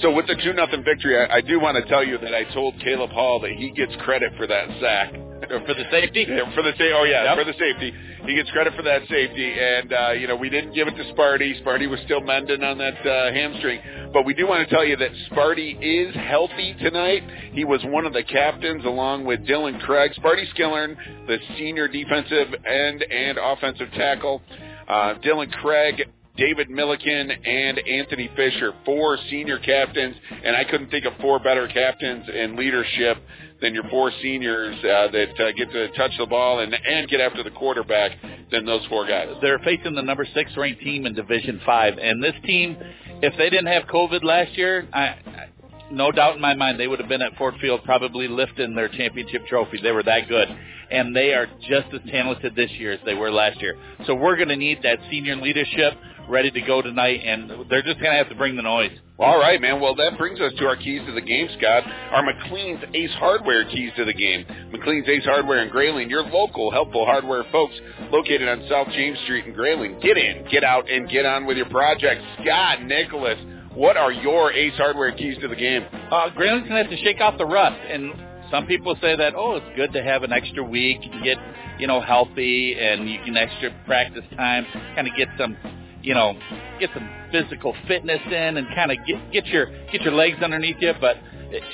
So 0.00 0.10
with 0.10 0.26
the 0.26 0.36
two 0.42 0.54
nothing 0.54 0.82
victory, 0.82 1.20
I, 1.20 1.36
I 1.36 1.40
do 1.42 1.60
want 1.60 1.76
to 1.76 1.86
tell 1.86 2.02
you 2.02 2.16
that 2.16 2.34
I 2.34 2.44
told 2.54 2.80
Caleb 2.80 3.10
Hall 3.10 3.40
that 3.40 3.50
he 3.50 3.72
gets 3.72 3.92
credit 3.96 4.32
for 4.38 4.46
that 4.46 4.68
sack. 4.80 5.12
for 5.66 5.74
the 5.74 5.84
safety? 5.90 6.26
Yeah, 6.28 6.54
for 6.54 6.62
the 6.62 6.72
sa- 6.76 6.96
oh 6.98 7.04
yeah, 7.04 7.24
Yep. 7.34 7.38
for 7.38 7.44
the 7.44 7.58
safety. 7.58 7.92
He 8.26 8.34
gets 8.34 8.50
credit 8.50 8.74
for 8.74 8.82
that 8.82 9.02
safety, 9.08 9.52
and 9.58 9.92
uh, 9.92 10.10
you 10.12 10.26
know 10.26 10.36
we 10.36 10.50
didn't 10.50 10.74
give 10.74 10.86
it 10.88 10.94
to 10.96 11.04
Sparty. 11.14 11.62
Sparty 11.64 11.88
was 11.88 12.00
still 12.04 12.20
mending 12.20 12.62
on 12.62 12.78
that 12.78 13.06
uh, 13.06 13.32
hamstring, 13.32 13.80
but 14.12 14.24
we 14.26 14.34
do 14.34 14.46
want 14.46 14.68
to 14.68 14.74
tell 14.74 14.84
you 14.84 14.96
that 14.96 15.10
Sparty 15.30 15.76
is 15.80 16.14
healthy 16.14 16.74
tonight. 16.80 17.22
He 17.52 17.64
was 17.64 17.80
one 17.84 18.04
of 18.06 18.12
the 18.12 18.22
captains 18.22 18.84
along 18.84 19.24
with 19.24 19.40
Dylan 19.46 19.80
Craig. 19.80 20.12
Sparty 20.18 20.44
Skillern, 20.54 20.96
the 21.26 21.38
senior 21.56 21.88
defensive 21.88 22.48
end 22.66 23.02
and 23.02 23.38
offensive 23.38 23.88
tackle. 23.92 24.42
Uh, 24.88 25.14
Dylan 25.24 25.50
Craig. 25.52 26.02
David 26.36 26.70
Milliken 26.70 27.30
and 27.30 27.78
Anthony 27.86 28.30
Fisher, 28.34 28.72
four 28.86 29.18
senior 29.28 29.58
captains, 29.58 30.14
and 30.42 30.56
I 30.56 30.64
couldn't 30.64 30.88
think 30.88 31.04
of 31.04 31.12
four 31.20 31.38
better 31.38 31.68
captains 31.68 32.24
in 32.32 32.56
leadership 32.56 33.18
than 33.60 33.74
your 33.74 33.84
four 33.90 34.10
seniors 34.22 34.76
uh, 34.78 35.08
that 35.12 35.40
uh, 35.40 35.52
get 35.52 35.70
to 35.70 35.88
touch 35.92 36.12
the 36.18 36.26
ball 36.26 36.60
and 36.60 36.74
and 36.74 37.08
get 37.08 37.20
after 37.20 37.42
the 37.42 37.50
quarterback 37.50 38.12
than 38.50 38.64
those 38.64 38.84
four 38.86 39.06
guys. 39.06 39.28
They're 39.42 39.58
facing 39.60 39.94
the 39.94 40.02
number 40.02 40.26
six 40.34 40.56
ranked 40.56 40.80
team 40.82 41.06
in 41.06 41.14
Division 41.14 41.60
Five, 41.64 41.98
and 41.98 42.22
this 42.22 42.34
team, 42.44 42.76
if 43.22 43.36
they 43.36 43.50
didn't 43.50 43.66
have 43.66 43.84
COVID 43.84 44.22
last 44.22 44.56
year, 44.56 44.88
I, 44.92 45.00
I 45.00 45.48
no 45.90 46.12
doubt 46.12 46.36
in 46.36 46.40
my 46.40 46.54
mind 46.54 46.78
they 46.78 46.86
would 46.86 47.00
have 47.00 47.08
been 47.08 47.22
at 47.22 47.36
Ford 47.36 47.54
Field 47.60 47.82
probably 47.84 48.28
lifting 48.28 48.74
their 48.74 48.88
championship 48.88 49.46
trophy. 49.46 49.78
They 49.82 49.90
were 49.90 50.04
that 50.04 50.28
good, 50.28 50.48
and 50.90 51.14
they 51.14 51.34
are 51.34 51.46
just 51.68 51.88
as 51.92 52.00
talented 52.10 52.54
this 52.54 52.70
year 52.72 52.92
as 52.92 53.00
they 53.04 53.14
were 53.14 53.30
last 53.30 53.60
year. 53.60 53.76
So 54.06 54.14
we're 54.14 54.36
going 54.36 54.48
to 54.48 54.56
need 54.56 54.82
that 54.82 54.98
senior 55.10 55.36
leadership 55.36 55.94
ready 56.30 56.50
to 56.50 56.60
go 56.62 56.80
tonight, 56.80 57.20
and 57.24 57.50
they're 57.68 57.82
just 57.82 57.98
going 57.98 58.12
to 58.12 58.16
have 58.16 58.28
to 58.28 58.34
bring 58.34 58.56
the 58.56 58.62
noise. 58.62 58.92
All 59.18 59.38
right, 59.38 59.60
man. 59.60 59.80
Well, 59.80 59.94
that 59.96 60.16
brings 60.16 60.40
us 60.40 60.52
to 60.58 60.66
our 60.66 60.76
keys 60.76 61.02
to 61.06 61.12
the 61.12 61.20
game, 61.20 61.48
Scott. 61.58 61.84
Our 61.84 62.22
McLean's 62.22 62.82
Ace 62.94 63.10
Hardware 63.18 63.64
keys 63.68 63.92
to 63.96 64.04
the 64.06 64.14
game. 64.14 64.46
McLean's 64.72 65.06
Ace 65.08 65.24
Hardware 65.24 65.62
in 65.62 65.68
Grayling, 65.68 66.08
your 66.08 66.22
local 66.22 66.70
helpful 66.70 67.04
hardware 67.04 67.44
folks 67.52 67.74
located 68.10 68.48
on 68.48 68.66
South 68.70 68.88
James 68.92 69.18
Street 69.24 69.44
in 69.44 69.52
Grayling. 69.52 70.00
Get 70.00 70.16
in, 70.16 70.46
get 70.50 70.64
out, 70.64 70.88
and 70.88 71.08
get 71.10 71.26
on 71.26 71.44
with 71.44 71.58
your 71.58 71.68
project. 71.68 72.22
Scott, 72.42 72.82
Nicholas, 72.82 73.38
what 73.74 73.96
are 73.98 74.12
your 74.12 74.52
Ace 74.52 74.76
Hardware 74.76 75.12
keys 75.12 75.36
to 75.42 75.48
the 75.48 75.56
game? 75.56 75.84
Uh, 75.92 76.30
Grayling's 76.30 76.68
going 76.68 76.82
to 76.82 76.90
have 76.90 76.90
to 76.90 77.04
shake 77.04 77.20
off 77.20 77.36
the 77.36 77.46
rust, 77.46 77.78
and 77.90 78.12
some 78.50 78.66
people 78.66 78.96
say 79.00 79.16
that 79.16 79.34
oh, 79.36 79.56
it's 79.56 79.76
good 79.76 79.92
to 79.92 80.02
have 80.02 80.22
an 80.22 80.32
extra 80.32 80.64
week, 80.64 80.98
you 81.02 81.22
get 81.22 81.36
you 81.78 81.86
know 81.86 82.00
healthy, 82.00 82.76
and 82.78 83.08
you 83.08 83.18
can 83.24 83.36
extra 83.36 83.70
practice 83.84 84.24
time, 84.36 84.66
kind 84.94 85.06
of 85.06 85.14
get 85.16 85.28
some 85.38 85.56
you 86.02 86.14
know 86.14 86.38
get 86.78 86.90
some 86.94 87.08
physical 87.32 87.74
fitness 87.86 88.20
in, 88.26 88.56
and 88.56 88.66
kind 88.74 88.90
of 88.90 88.98
get 89.06 89.32
get 89.32 89.46
your 89.46 89.66
get 89.90 90.02
your 90.02 90.14
legs 90.14 90.38
underneath 90.42 90.76
you. 90.80 90.92
But 91.00 91.16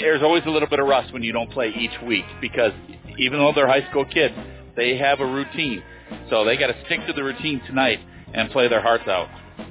there's 0.01 0.23
always 0.23 0.43
a 0.47 0.51
little 0.51 0.69
bit 0.69 0.81
of 0.81 0.87
rust 0.87 1.13
when 1.13 1.23
you 1.23 1.33
don't 1.33 1.51
play 1.51 1.73
each 1.77 2.01
week 2.07 2.25
because 2.41 2.73
even 3.19 3.39
though 3.39 3.53
they're 3.55 3.69
high 3.69 3.89
school 3.91 4.05
kids, 4.05 4.35
they 4.77 4.97
have 4.99 5.21
a 5.21 5.27
routine, 5.27 5.83
so 6.31 6.45
they 6.45 6.57
got 6.57 6.69
to 6.69 6.85
stick 6.87 7.01
to 7.07 7.13
the 7.13 7.25
routine 7.25 7.61
tonight 7.67 8.01
and 8.35 8.51
play 8.51 8.69
their 8.69 8.83
hearts 8.83 9.09
out. 9.09 9.29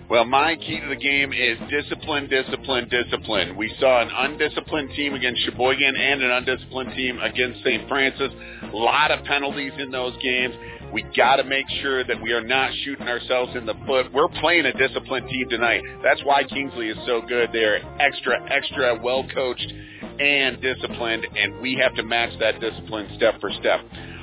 Well, 0.09 0.25
my 0.25 0.55
key 0.55 0.79
to 0.79 0.87
the 0.87 0.95
game 0.95 1.33
is 1.33 1.57
discipline, 1.69 2.29
discipline, 2.29 2.87
discipline. 2.89 3.55
We 3.55 3.73
saw 3.79 4.01
an 4.01 4.09
undisciplined 4.13 4.91
team 4.91 5.15
against 5.15 5.41
Cheboygan 5.45 5.95
and 5.95 6.21
an 6.21 6.31
undisciplined 6.31 6.93
team 6.95 7.19
against 7.19 7.63
St. 7.63 7.87
Francis. 7.87 8.29
A 8.71 8.75
lot 8.75 9.09
of 9.09 9.25
penalties 9.25 9.73
in 9.79 9.89
those 9.91 10.13
games. 10.21 10.53
We 10.93 11.03
got 11.15 11.37
to 11.37 11.43
make 11.43 11.65
sure 11.81 12.03
that 12.03 12.21
we 12.21 12.31
are 12.31 12.43
not 12.43 12.71
shooting 12.83 13.07
ourselves 13.07 13.55
in 13.55 13.65
the 13.65 13.75
foot. 13.85 14.11
We're 14.13 14.29
playing 14.39 14.65
a 14.65 14.73
disciplined 14.73 15.29
team 15.29 15.49
tonight. 15.49 15.81
That's 16.03 16.23
why 16.23 16.43
Kingsley 16.43 16.89
is 16.89 16.97
so 17.05 17.21
good. 17.21 17.49
They're 17.51 17.81
extra, 17.99 18.41
extra 18.51 18.99
well 19.01 19.27
coached 19.33 19.73
and 20.19 20.61
disciplined, 20.61 21.25
and 21.35 21.61
we 21.61 21.75
have 21.81 21.95
to 21.95 22.03
match 22.03 22.37
that 22.39 22.59
discipline 22.59 23.09
step 23.15 23.39
for 23.41 23.51
step. 23.59 23.81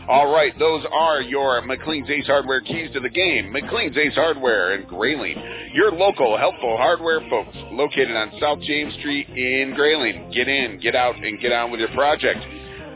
All 0.08 0.32
right, 0.32 0.52
those 0.58 0.84
are 0.90 1.22
your 1.22 1.62
McLean's 1.62 2.10
Ace 2.10 2.26
Hardware 2.26 2.60
keys 2.60 2.90
to 2.92 3.00
the 3.00 3.08
game. 3.08 3.52
McLean's 3.52 3.96
Ace 3.96 4.14
Hardware 4.14 4.74
in 4.74 4.86
Grayling, 4.88 5.36
your 5.74 5.92
local 5.92 6.36
helpful 6.36 6.76
hardware 6.76 7.20
folks, 7.30 7.56
located 7.70 8.16
on 8.16 8.32
South 8.40 8.58
James 8.62 8.92
Street 8.94 9.28
in 9.28 9.74
Grayling. 9.76 10.32
Get 10.34 10.48
in, 10.48 10.80
get 10.80 10.96
out, 10.96 11.14
and 11.16 11.40
get 11.40 11.52
on 11.52 11.70
with 11.70 11.78
your 11.78 11.90
project. 11.90 12.40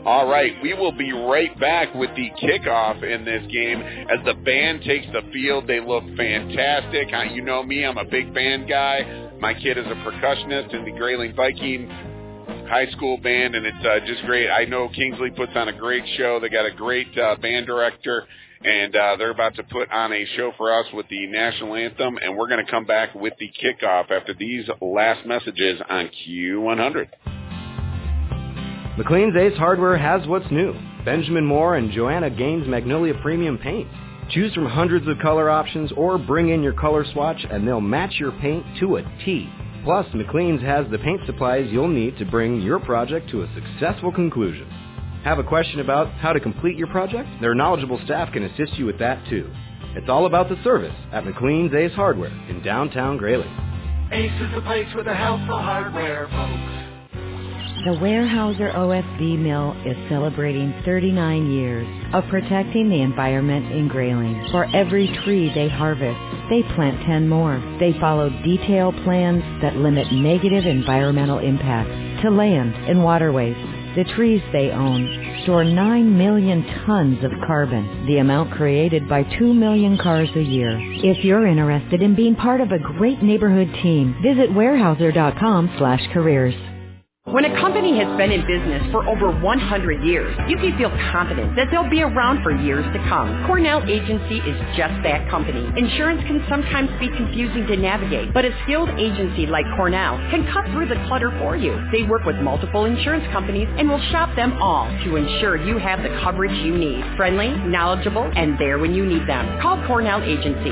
All 0.07 0.25
right, 0.25 0.53
we 0.63 0.73
will 0.73 0.93
be 0.93 1.11
right 1.11 1.51
back 1.59 1.93
with 1.93 2.09
the 2.15 2.29
kickoff 2.41 3.03
in 3.03 3.25
this 3.25 3.45
game 3.51 3.81
as 3.81 4.23
the 4.23 4.35
band 4.35 4.81
takes 4.83 5.05
the 5.07 5.21
field. 5.33 5.67
They 5.67 5.81
look 5.81 6.05
fantastic. 6.15 7.09
Uh, 7.13 7.23
You 7.23 7.41
know 7.41 7.61
me, 7.61 7.83
I'm 7.83 7.97
a 7.97 8.05
big 8.05 8.33
band 8.33 8.69
guy. 8.69 9.31
My 9.41 9.53
kid 9.53 9.77
is 9.77 9.85
a 9.85 9.95
percussionist 10.09 10.73
in 10.73 10.85
the 10.85 10.91
Grayling 10.91 11.35
Viking 11.35 11.89
high 12.69 12.87
school 12.91 13.17
band, 13.17 13.55
and 13.55 13.65
it's 13.65 13.85
uh, 13.85 13.99
just 14.05 14.23
great. 14.25 14.49
I 14.49 14.63
know 14.63 14.87
Kingsley 14.87 15.31
puts 15.31 15.51
on 15.55 15.67
a 15.67 15.77
great 15.77 16.05
show. 16.17 16.39
They 16.39 16.47
got 16.47 16.65
a 16.65 16.71
great 16.71 17.07
uh, 17.17 17.35
band 17.35 17.65
director, 17.65 18.25
and 18.63 18.95
uh, 18.95 19.17
they're 19.17 19.31
about 19.31 19.55
to 19.55 19.63
put 19.63 19.91
on 19.91 20.13
a 20.13 20.25
show 20.37 20.53
for 20.55 20.71
us 20.71 20.85
with 20.93 21.09
the 21.09 21.27
national 21.27 21.75
anthem, 21.75 22.17
and 22.17 22.37
we're 22.37 22.47
going 22.47 22.65
to 22.65 22.71
come 22.71 22.85
back 22.85 23.13
with 23.13 23.33
the 23.41 23.51
kickoff 23.61 24.09
after 24.09 24.33
these 24.33 24.69
last 24.79 25.25
messages 25.25 25.81
on 25.89 26.09
Q100. 26.25 27.36
McLean's 28.97 29.35
Ace 29.37 29.55
Hardware 29.59 29.95
has 29.95 30.27
what's 30.27 30.49
new. 30.49 30.73
Benjamin 31.05 31.45
Moore 31.45 31.75
and 31.75 31.91
Joanna 31.91 32.31
Gaines 32.31 32.67
Magnolia 32.67 33.13
Premium 33.21 33.59
Paint. 33.59 33.87
Choose 34.31 34.51
from 34.55 34.65
hundreds 34.65 35.07
of 35.07 35.19
color 35.19 35.51
options 35.51 35.91
or 35.95 36.17
bring 36.17 36.49
in 36.49 36.63
your 36.63 36.73
color 36.73 37.05
swatch 37.13 37.45
and 37.47 37.67
they'll 37.67 37.79
match 37.79 38.15
your 38.17 38.31
paint 38.31 38.65
to 38.79 38.95
a 38.95 39.03
T. 39.23 39.47
Plus, 39.83 40.07
McLean's 40.15 40.63
has 40.63 40.89
the 40.89 40.97
paint 40.97 41.21
supplies 41.27 41.67
you'll 41.69 41.87
need 41.87 42.17
to 42.17 42.25
bring 42.25 42.59
your 42.59 42.79
project 42.79 43.29
to 43.29 43.43
a 43.43 43.53
successful 43.53 44.11
conclusion. 44.11 44.67
Have 45.23 45.37
a 45.37 45.43
question 45.43 45.79
about 45.79 46.11
how 46.13 46.33
to 46.33 46.39
complete 46.39 46.75
your 46.75 46.87
project? 46.87 47.29
Their 47.39 47.53
knowledgeable 47.53 48.01
staff 48.03 48.33
can 48.33 48.45
assist 48.45 48.79
you 48.79 48.87
with 48.87 48.97
that 48.97 49.23
too. 49.29 49.47
It's 49.95 50.09
all 50.09 50.25
about 50.25 50.49
the 50.49 50.57
service 50.63 50.95
at 51.13 51.23
McLean's 51.23 51.75
Ace 51.75 51.93
Hardware 51.93 52.35
in 52.49 52.63
downtown 52.63 53.17
Grayling. 53.17 53.55
Ace 54.11 54.31
is 54.41 54.55
the 54.55 54.61
place 54.61 54.87
with 54.95 55.05
the 55.05 55.13
helpful 55.13 55.61
hardware, 55.61 56.27
folks. 56.29 56.86
The 57.85 57.91
Weyerhaeuser 57.93 58.73
OSB 58.75 59.37
mill 59.39 59.71
is 59.85 59.95
celebrating 60.09 60.73
39 60.83 61.51
years 61.51 61.87
of 62.11 62.23
protecting 62.27 62.89
the 62.89 63.01
environment 63.01 63.71
in 63.71 63.87
Grayling. 63.87 64.47
For 64.51 64.65
every 64.75 65.07
tree 65.23 65.53
they 65.53 65.69
harvest, 65.69 66.19
they 66.49 66.63
plant 66.75 66.99
10 67.05 67.29
more. 67.29 67.61
They 67.79 67.93
follow 67.99 68.29
detailed 68.43 68.95
plans 69.03 69.43
that 69.61 69.77
limit 69.77 70.11
negative 70.11 70.65
environmental 70.65 71.37
impacts 71.37 72.23
to 72.23 72.31
land 72.31 72.73
and 72.89 73.03
waterways. 73.03 73.55
The 73.95 74.11
trees 74.15 74.41
they 74.51 74.71
own 74.71 75.41
store 75.43 75.63
9 75.63 76.17
million 76.17 76.65
tons 76.85 77.23
of 77.23 77.31
carbon, 77.45 78.05
the 78.07 78.17
amount 78.17 78.51
created 78.51 79.07
by 79.07 79.23
2 79.39 79.53
million 79.53 79.97
cars 79.97 80.29
a 80.35 80.41
year. 80.41 80.77
If 81.05 81.23
you're 81.23 81.47
interested 81.47 82.01
in 82.01 82.15
being 82.15 82.35
part 82.35 82.59
of 82.59 82.71
a 82.71 82.79
great 82.79 83.21
neighborhood 83.21 83.69
team, 83.81 84.15
visit 84.21 84.49
weyerhaeuser.com 84.49 85.75
slash 85.77 86.01
careers. 86.11 86.55
When 87.27 87.43
a 87.43 87.51
company 87.59 87.91
has 87.99 88.07
been 88.15 88.31
in 88.31 88.47
business 88.47 88.87
for 88.89 89.03
over 89.03 89.29
100 89.29 90.01
years, 90.01 90.33
you 90.47 90.55
can 90.55 90.77
feel 90.77 90.89
confident 91.11 91.57
that 91.57 91.67
they'll 91.69 91.89
be 91.89 92.01
around 92.01 92.41
for 92.41 92.55
years 92.55 92.85
to 92.95 92.99
come. 93.09 93.45
Cornell 93.45 93.83
Agency 93.83 94.37
is 94.47 94.55
just 94.79 94.95
that 95.03 95.29
company. 95.29 95.67
Insurance 95.75 96.23
can 96.23 96.39
sometimes 96.47 96.89
be 97.03 97.09
confusing 97.19 97.67
to 97.67 97.75
navigate, 97.75 98.33
but 98.33 98.45
a 98.45 98.55
skilled 98.63 98.87
agency 98.95 99.45
like 99.45 99.65
Cornell 99.75 100.15
can 100.31 100.47
cut 100.53 100.71
through 100.71 100.87
the 100.87 100.95
clutter 101.11 101.29
for 101.37 101.57
you. 101.57 101.75
They 101.91 102.03
work 102.03 102.23
with 102.23 102.37
multiple 102.37 102.85
insurance 102.85 103.27
companies 103.33 103.67
and 103.75 103.89
will 103.89 103.99
shop 104.15 104.33
them 104.37 104.53
all 104.63 104.87
to 105.03 105.17
ensure 105.17 105.57
you 105.57 105.79
have 105.79 106.03
the 106.03 106.17
coverage 106.23 106.55
you 106.63 106.77
need. 106.77 107.03
Friendly, 107.17 107.49
knowledgeable, 107.67 108.31
and 108.37 108.57
there 108.57 108.79
when 108.79 108.95
you 108.95 109.05
need 109.05 109.27
them. 109.27 109.59
Call 109.59 109.85
Cornell 109.85 110.23
Agency 110.23 110.71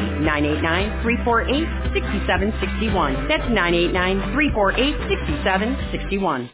989-348-6761. 1.04 3.28
That's 3.28 3.44
989-348-6761. 3.52 6.45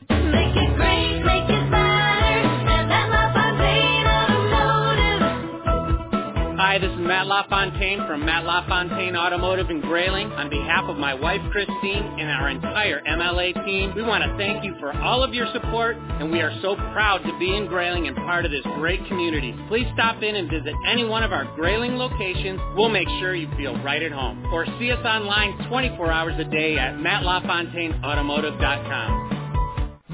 Hi, 6.71 6.79
this 6.79 6.91
is 6.91 6.99
Matt 6.99 7.27
LaFontaine 7.27 8.07
from 8.07 8.25
Matt 8.25 8.45
LaFontaine 8.45 9.17
Automotive 9.17 9.69
in 9.69 9.81
Grayling. 9.81 10.31
On 10.31 10.49
behalf 10.49 10.85
of 10.85 10.95
my 10.95 11.13
wife 11.13 11.41
Christine 11.51 12.17
and 12.17 12.29
our 12.29 12.47
entire 12.47 13.03
MLA 13.03 13.65
team, 13.65 13.93
we 13.93 14.03
want 14.03 14.23
to 14.23 14.33
thank 14.37 14.63
you 14.63 14.73
for 14.79 14.97
all 14.97 15.21
of 15.21 15.33
your 15.33 15.51
support, 15.51 15.97
and 15.97 16.31
we 16.31 16.39
are 16.39 16.57
so 16.61 16.77
proud 16.93 17.17
to 17.25 17.37
be 17.39 17.57
in 17.57 17.67
Grayling 17.67 18.07
and 18.07 18.15
part 18.15 18.45
of 18.45 18.51
this 18.51 18.63
great 18.75 19.05
community. 19.07 19.53
Please 19.67 19.85
stop 19.93 20.23
in 20.23 20.37
and 20.37 20.49
visit 20.49 20.73
any 20.87 21.03
one 21.03 21.23
of 21.23 21.33
our 21.33 21.43
Grayling 21.55 21.97
locations. 21.97 22.61
We'll 22.77 22.87
make 22.87 23.09
sure 23.19 23.35
you 23.35 23.49
feel 23.57 23.75
right 23.83 24.01
at 24.01 24.13
home. 24.13 24.45
Or 24.53 24.65
see 24.79 24.91
us 24.91 25.05
online 25.05 25.67
24 25.67 26.09
hours 26.09 26.39
a 26.39 26.45
day 26.45 26.77
at 26.77 26.93
mattlafontaineautomotive.com. 26.93 29.40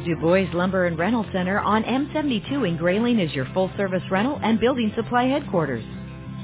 Du 0.05 0.15
Bois 0.17 0.47
Lumber 0.53 0.85
and 0.85 0.97
Rental 0.99 1.25
Center 1.33 1.59
on 1.59 1.83
M72 1.83 2.67
in 2.67 2.77
Grayling 2.77 3.19
is 3.19 3.33
your 3.33 3.47
full-service 3.53 4.03
rental 4.11 4.39
and 4.43 4.59
building 4.59 4.91
supply 4.95 5.25
headquarters. 5.25 5.83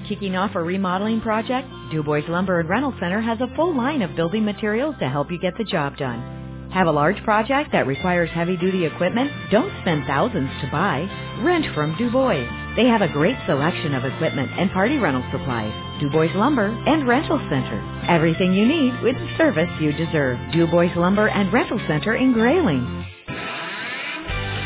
Kicking 0.07 0.35
off 0.35 0.55
a 0.55 0.63
remodeling 0.63 1.21
project? 1.21 1.67
Du 1.91 2.01
Bois 2.03 2.23
Lumber 2.29 2.59
and 2.61 2.69
Rental 2.69 2.93
Center 2.99 3.21
has 3.21 3.39
a 3.41 3.55
full 3.55 3.75
line 3.75 4.01
of 4.01 4.15
building 4.15 4.43
materials 4.45 4.95
to 4.99 5.09
help 5.09 5.31
you 5.31 5.39
get 5.39 5.53
the 5.57 5.63
job 5.65 5.97
done. 5.97 6.69
Have 6.73 6.87
a 6.87 6.91
large 6.91 7.23
project 7.23 7.71
that 7.73 7.87
requires 7.87 8.29
heavy-duty 8.31 8.85
equipment? 8.85 9.31
Don't 9.51 9.71
spend 9.81 10.05
thousands 10.07 10.49
to 10.61 10.71
buy. 10.71 11.07
Rent 11.43 11.65
from 11.75 11.95
Du 11.97 12.11
Bois. 12.11 12.47
They 12.75 12.87
have 12.87 13.03
a 13.03 13.13
great 13.13 13.37
selection 13.45 13.93
of 13.93 14.05
equipment 14.05 14.51
and 14.57 14.71
party 14.71 14.97
rental 14.97 15.23
supplies. 15.31 15.73
Du 16.01 16.09
Bois 16.09 16.33
Lumber 16.35 16.67
and 16.87 17.07
Rental 17.07 17.37
Center. 17.49 18.05
Everything 18.09 18.53
you 18.53 18.65
need 18.67 18.99
with 19.03 19.15
the 19.15 19.35
service 19.37 19.69
you 19.79 19.93
deserve. 19.93 20.39
Du 20.53 20.65
Bois 20.67 20.93
Lumber 20.95 21.27
and 21.29 21.53
Rental 21.53 21.79
Center 21.87 22.15
in 22.15 22.33
Grayling. 22.33 23.05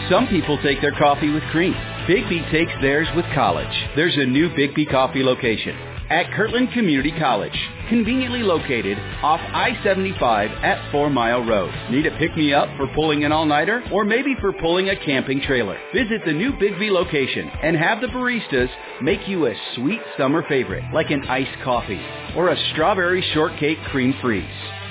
Some 0.10 0.28
people 0.28 0.58
take 0.63 0.80
their 0.82 0.93
coffee 0.93 1.30
with 1.30 1.43
cream. 1.52 1.74
Bigby 2.08 2.50
takes 2.50 2.72
theirs 2.82 3.08
with 3.15 3.26
college. 3.36 3.67
There's 3.96 4.15
a 4.15 4.26
new 4.26 4.50
Bigby 4.50 4.89
coffee 4.89 5.22
location 5.22 5.76
at 6.10 6.32
Kirtland 6.32 6.72
Community 6.72 7.12
College, 7.20 7.58
conveniently 7.89 8.41
located 8.41 8.98
off 9.22 9.41
I-75 9.41 10.63
at 10.63 10.91
Four 10.91 11.10
Mile 11.10 11.43
Road. 11.43 11.74
Need 11.91 12.06
a 12.06 12.17
pick-me-up 12.17 12.70
for 12.78 12.88
pulling 12.96 13.26
an 13.26 13.34
all-nighter 13.34 13.84
or 13.91 14.06
maybe 14.06 14.34
for 14.39 14.54
pulling 14.54 14.89
a 14.89 15.06
camping 15.06 15.41
trailer? 15.41 15.78
Visit 15.93 16.22
the 16.26 16.32
new 16.32 16.54
Bigby 16.54 16.89
location 16.89 17.50
and 17.62 17.76
have 17.76 18.00
the 18.00 18.08
baristas 18.08 18.70
make 19.02 19.28
you 19.28 19.48
a 19.48 19.56
sweet 19.76 20.02
summer 20.17 20.46
favorite 20.48 20.86
like 20.93 21.10
an 21.10 21.28
iced 21.28 21.62
coffee 21.63 22.02
or 22.36 22.50
a 22.50 22.70
strawberry 22.72 23.22
shortcake 23.34 23.80
cream 23.91 24.13
freeze. 24.22 24.46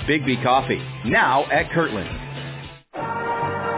Bigby 0.07 0.41
Coffee, 0.43 0.81
now 1.05 1.45
at 1.51 1.71
Kirtland. 1.71 2.26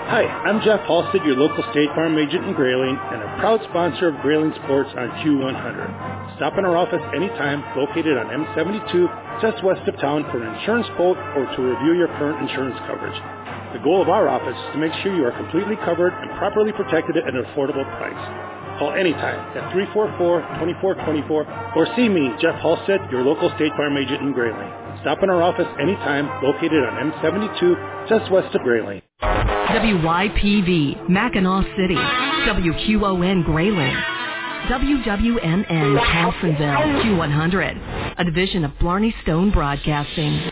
Hi, 0.09 0.25
I'm 0.25 0.59
Jeff 0.65 0.81
Halstead, 0.89 1.21
your 1.23 1.37
local 1.37 1.61
State 1.71 1.87
Farm 1.93 2.17
agent 2.17 2.43
in 2.43 2.53
Grayling 2.57 2.97
and 2.97 3.21
a 3.23 3.29
proud 3.39 3.61
sponsor 3.69 4.09
of 4.09 4.19
Grayling 4.25 4.51
Sports 4.65 4.89
on 4.97 5.07
Q100. 5.21 6.35
Stop 6.35 6.57
in 6.57 6.65
our 6.65 6.75
office 6.75 6.99
anytime, 7.15 7.61
located 7.77 8.17
on 8.17 8.25
M72, 8.27 9.05
just 9.39 9.63
west 9.63 9.85
of 9.87 9.95
town 10.01 10.25
for 10.33 10.41
an 10.41 10.49
insurance 10.57 10.87
quote 10.97 11.15
or 11.37 11.45
to 11.45 11.59
review 11.61 11.93
your 11.93 12.09
current 12.19 12.41
insurance 12.41 12.75
coverage. 12.89 13.15
The 13.77 13.85
goal 13.85 14.01
of 14.01 14.09
our 14.09 14.27
office 14.27 14.57
is 14.57 14.69
to 14.75 14.81
make 14.81 14.91
sure 15.05 15.13
you 15.15 15.23
are 15.23 15.37
completely 15.37 15.77
covered 15.85 16.11
and 16.11 16.27
properly 16.41 16.73
protected 16.73 17.15
at 17.15 17.29
an 17.29 17.45
affordable 17.47 17.85
price. 18.01 18.19
Call 18.81 18.91
anytime 18.97 19.39
at 19.55 19.71
344-2424 19.71 21.77
or 21.77 21.85
see 21.95 22.09
me, 22.09 22.33
Jeff 22.41 22.59
Halstead, 22.59 22.99
your 23.13 23.21
local 23.23 23.47
State 23.55 23.71
Farm 23.77 23.95
agent 23.95 24.19
in 24.25 24.33
Grayling. 24.33 24.73
Stop 25.05 25.21
in 25.23 25.29
our 25.31 25.39
office 25.41 25.69
anytime, 25.79 26.27
located 26.43 26.83
on 26.83 27.13
M72, 27.15 28.09
just 28.11 28.27
west 28.33 28.51
of 28.57 28.61
Grayling. 28.67 28.99
WYPV, 29.21 31.09
Mackinaw 31.09 31.63
City. 31.75 31.95
WQON 31.95 33.43
Grayling. 33.45 33.95
WWNN 34.69 35.99
Carlsonville, 35.99 37.03
Q100. 37.03 38.15
A 38.19 38.23
division 38.23 38.63
of 38.63 38.71
Blarney 38.79 39.13
Stone 39.23 39.51
Broadcasting. 39.51 40.51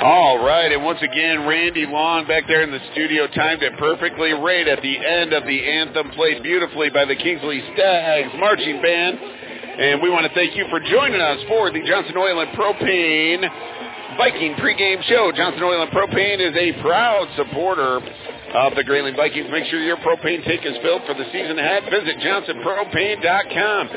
All 0.00 0.42
right, 0.42 0.72
and 0.72 0.82
once 0.82 1.02
again, 1.02 1.46
Randy 1.46 1.84
Long 1.84 2.26
back 2.26 2.44
there 2.48 2.62
in 2.62 2.70
the 2.70 2.80
studio 2.92 3.26
timed 3.26 3.62
it 3.62 3.76
perfectly 3.76 4.32
right 4.32 4.66
at 4.66 4.80
the 4.80 4.96
end 4.96 5.34
of 5.34 5.44
the 5.44 5.60
anthem, 5.60 6.10
played 6.12 6.42
beautifully 6.42 6.88
by 6.88 7.04
the 7.04 7.14
Kingsley 7.14 7.60
Stags 7.74 8.32
Marching 8.38 8.80
Band. 8.80 9.18
And 9.20 10.00
we 10.00 10.08
want 10.08 10.24
to 10.26 10.32
thank 10.32 10.56
you 10.56 10.64
for 10.70 10.80
joining 10.80 11.20
us 11.20 11.44
for 11.48 11.70
the 11.70 11.82
Johnson 11.84 12.16
Oil 12.16 12.40
and 12.40 12.48
Propane 12.56 13.44
Viking 14.16 14.54
pregame 14.54 15.02
show. 15.04 15.32
Johnson 15.36 15.62
Oil 15.62 15.82
and 15.82 15.90
Propane 15.92 16.40
is 16.40 16.56
a 16.56 16.80
proud 16.80 17.28
supporter 17.36 18.00
of 18.54 18.74
the 18.76 18.84
Grayling 18.84 19.16
Vikings. 19.16 19.48
Make 19.50 19.66
sure 19.66 19.80
your 19.80 19.98
propane 19.98 20.42
tank 20.44 20.64
is 20.64 20.76
filled 20.80 21.02
for 21.04 21.12
the 21.12 21.24
season 21.30 21.58
ahead. 21.58 21.84
Visit 21.90 22.16
johnsonpropane.com. 22.24 23.88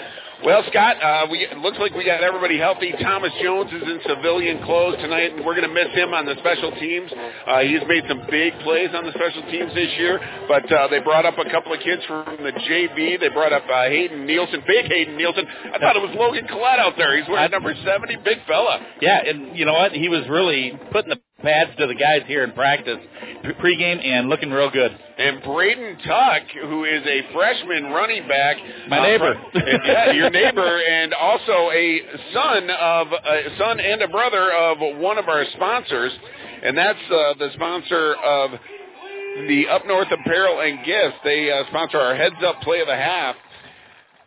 Well, 0.44 0.62
Scott, 0.68 1.02
uh, 1.02 1.28
we 1.32 1.40
it 1.40 1.58
looks 1.60 1.78
like 1.80 1.96
we 1.96 2.04
got 2.04 2.22
everybody 2.22 2.58
healthy. 2.60 2.92
Thomas 3.02 3.32
Jones 3.42 3.72
is 3.72 3.82
in 3.82 4.00
civilian 4.06 4.62
clothes 4.66 4.98
tonight, 5.00 5.32
and 5.32 5.46
we're 5.46 5.56
going 5.56 5.68
to 5.68 5.74
miss 5.74 5.88
him 5.96 6.14
on 6.14 6.26
the 6.26 6.36
special 6.40 6.70
teams. 6.72 7.10
Uh, 7.48 7.60
he's 7.62 7.80
made 7.88 8.04
some 8.10 8.28
big 8.30 8.52
plays 8.60 8.90
on 8.94 9.06
the 9.06 9.14
special 9.14 9.42
teams 9.50 9.74
this 9.74 9.88
year, 9.96 10.20
but 10.50 10.70
uh, 10.70 10.90
they 10.90 11.00
brought 11.00 11.26
up 11.26 11.40
a 11.40 11.50
couple 11.50 11.72
of 11.72 11.80
kids 11.80 12.04
from 12.06 12.26
the 12.44 12.52
JV. 12.52 13.18
They 13.22 13.30
brought 13.30 13.54
up 13.54 13.64
uh, 13.72 13.88
Hayden 13.88 14.26
Nielsen, 14.26 14.64
big 14.68 14.92
Hayden 14.92 15.16
Nielsen. 15.16 15.48
I 15.48 15.80
thought 15.80 15.96
it 15.96 16.04
was 16.04 16.12
Logan 16.20 16.46
Collette 16.48 16.80
out 16.80 16.96
there. 16.98 17.16
He's 17.18 17.30
wearing 17.30 17.50
number 17.50 17.74
70, 17.74 18.18
big 18.26 18.40
fella. 18.46 18.86
Yeah, 19.00 19.24
and 19.26 19.56
you 19.58 19.64
know 19.64 19.74
what? 19.74 19.94
He 19.94 20.10
was 20.10 20.28
really 20.28 20.78
putting 20.92 21.10
the 21.10 21.22
pads 21.44 21.72
to 21.78 21.88
the 21.88 21.96
guys 21.96 22.22
here 22.28 22.44
in 22.44 22.52
practice 22.54 22.98
pregame 23.52 24.04
and 24.04 24.30
looking 24.30 24.50
real 24.50 24.72
good. 24.72 24.98
And 25.18 25.44
Braden 25.44 25.98
Tuck, 26.08 26.44
who 26.62 26.86
is 26.86 27.04
a 27.06 27.34
freshman 27.34 27.86
running 27.86 28.28
back, 28.28 28.58
My 28.88 29.00
uh, 29.00 29.04
neighbor. 29.04 29.42
yeah, 29.86 30.12
your 30.12 30.30
neighbor, 30.30 30.82
and 30.82 31.14
also 31.14 31.70
a 31.72 32.02
son 32.34 32.70
of 32.70 33.08
a 33.12 33.58
son 33.58 33.80
and 33.80 34.02
a 34.02 34.08
brother 34.08 34.52
of 34.52 34.78
one 35.00 35.18
of 35.18 35.28
our 35.28 35.46
sponsors, 35.54 36.12
and 36.64 36.78
that's 36.78 37.00
uh, 37.12 37.34
the 37.38 37.50
sponsor 37.54 38.16
of 38.16 38.52
the 39.48 39.68
Up 39.70 39.86
North 39.86 40.08
Apparel 40.12 40.62
and 40.62 40.86
Gifts. 40.86 41.18
They 41.24 41.52
uh, 41.52 41.68
sponsor 41.70 42.00
our 42.00 42.16
Heads 42.16 42.36
Up 42.46 42.62
Play 42.62 42.80
of 42.82 42.88
the 42.88 42.96
Half. 42.96 43.36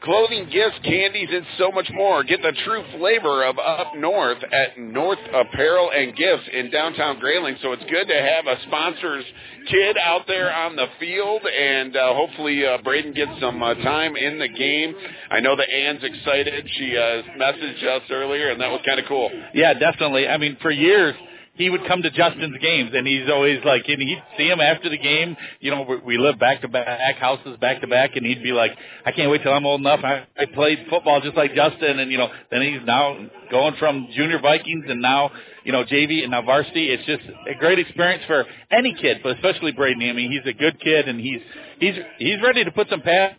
Clothing, 0.02 0.48
gifts, 0.52 0.78
candies, 0.84 1.28
and 1.32 1.44
so 1.58 1.72
much 1.72 1.90
more. 1.92 2.22
Get 2.22 2.42
the 2.42 2.52
true 2.64 2.84
flavor 2.98 3.44
of 3.44 3.58
Up 3.58 3.96
North 3.96 4.38
at 4.52 4.78
North 4.78 5.18
Apparel 5.34 5.90
and 5.90 6.14
Gifts 6.14 6.44
in 6.52 6.70
downtown 6.70 7.18
Grayling. 7.18 7.56
So 7.62 7.72
it's 7.72 7.82
good 7.90 8.06
to 8.06 8.14
have 8.14 8.46
a 8.46 8.60
sponsor's 8.66 9.24
kid 9.68 9.96
out 9.98 10.26
there 10.26 10.54
on 10.54 10.76
the 10.76 10.86
field, 11.00 11.42
and 11.46 11.96
uh, 11.96 12.14
hopefully 12.14 12.64
uh, 12.64 12.78
Braden 12.84 13.14
gets 13.14 13.32
some 13.40 13.62
uh, 13.62 13.74
time 13.74 14.16
in 14.16 14.38
the 14.38 14.48
game. 14.48 14.94
I 15.30 15.40
know 15.40 15.56
that 15.56 15.68
Ann's 15.70 16.04
excited. 16.04 16.68
She 16.76 16.96
uh, 16.96 17.22
messaged 17.38 17.84
us 17.84 18.02
earlier, 18.10 18.50
and 18.50 18.60
that 18.60 18.70
was 18.70 18.82
kind 18.86 19.00
of 19.00 19.06
cool. 19.06 19.30
Yeah, 19.54 19.74
definitely. 19.74 20.28
I 20.28 20.36
mean, 20.36 20.58
for 20.60 20.70
years 20.70 21.14
he 21.56 21.70
would 21.70 21.86
come 21.86 22.02
to 22.02 22.10
Justin's 22.10 22.56
games, 22.58 22.90
and 22.94 23.06
he's 23.06 23.28
always 23.30 23.60
like, 23.64 23.84
and 23.88 24.00
he'd 24.00 24.22
see 24.36 24.48
him 24.48 24.60
after 24.60 24.88
the 24.88 24.98
game. 24.98 25.36
You 25.60 25.70
know, 25.70 25.82
we, 25.82 25.96
we 25.96 26.18
live 26.18 26.38
back 26.38 26.60
to 26.62 26.68
back, 26.68 27.16
houses 27.16 27.56
back 27.60 27.80
to 27.80 27.86
back, 27.86 28.16
and 28.16 28.24
he'd 28.26 28.42
be 28.42 28.52
like, 28.52 28.72
I 29.04 29.12
can't 29.12 29.30
wait 29.30 29.42
till 29.42 29.52
I'm 29.52 29.66
old 29.66 29.80
enough. 29.80 30.00
I, 30.02 30.26
I 30.38 30.46
played 30.46 30.86
football 30.90 31.20
just 31.20 31.36
like 31.36 31.54
Justin, 31.54 31.98
and 31.98 32.10
you 32.10 32.18
know, 32.18 32.28
then 32.50 32.62
he's 32.62 32.80
now 32.84 33.16
going 33.50 33.74
from 33.78 34.08
junior 34.14 34.40
Vikings 34.40 34.84
and 34.88 35.00
now 35.00 35.30
you 35.64 35.72
know 35.72 35.84
JV 35.84 36.22
and 36.22 36.30
now 36.30 36.42
varsity. 36.42 36.90
It's 36.90 37.04
just 37.04 37.22
a 37.48 37.58
great 37.58 37.78
experience 37.78 38.22
for 38.26 38.44
any 38.70 38.94
kid, 38.94 39.18
but 39.22 39.36
especially 39.36 39.72
Braden. 39.72 40.02
I 40.08 40.12
mean, 40.12 40.30
he's 40.30 40.46
a 40.46 40.56
good 40.56 40.80
kid, 40.80 41.08
and 41.08 41.20
he's 41.20 41.40
he's 41.78 41.94
he's 42.18 42.42
ready 42.42 42.64
to 42.64 42.70
put 42.70 42.88
some 42.88 43.02
pads 43.02 43.36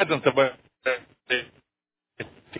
on 0.00 0.22
somebody. 0.24 0.52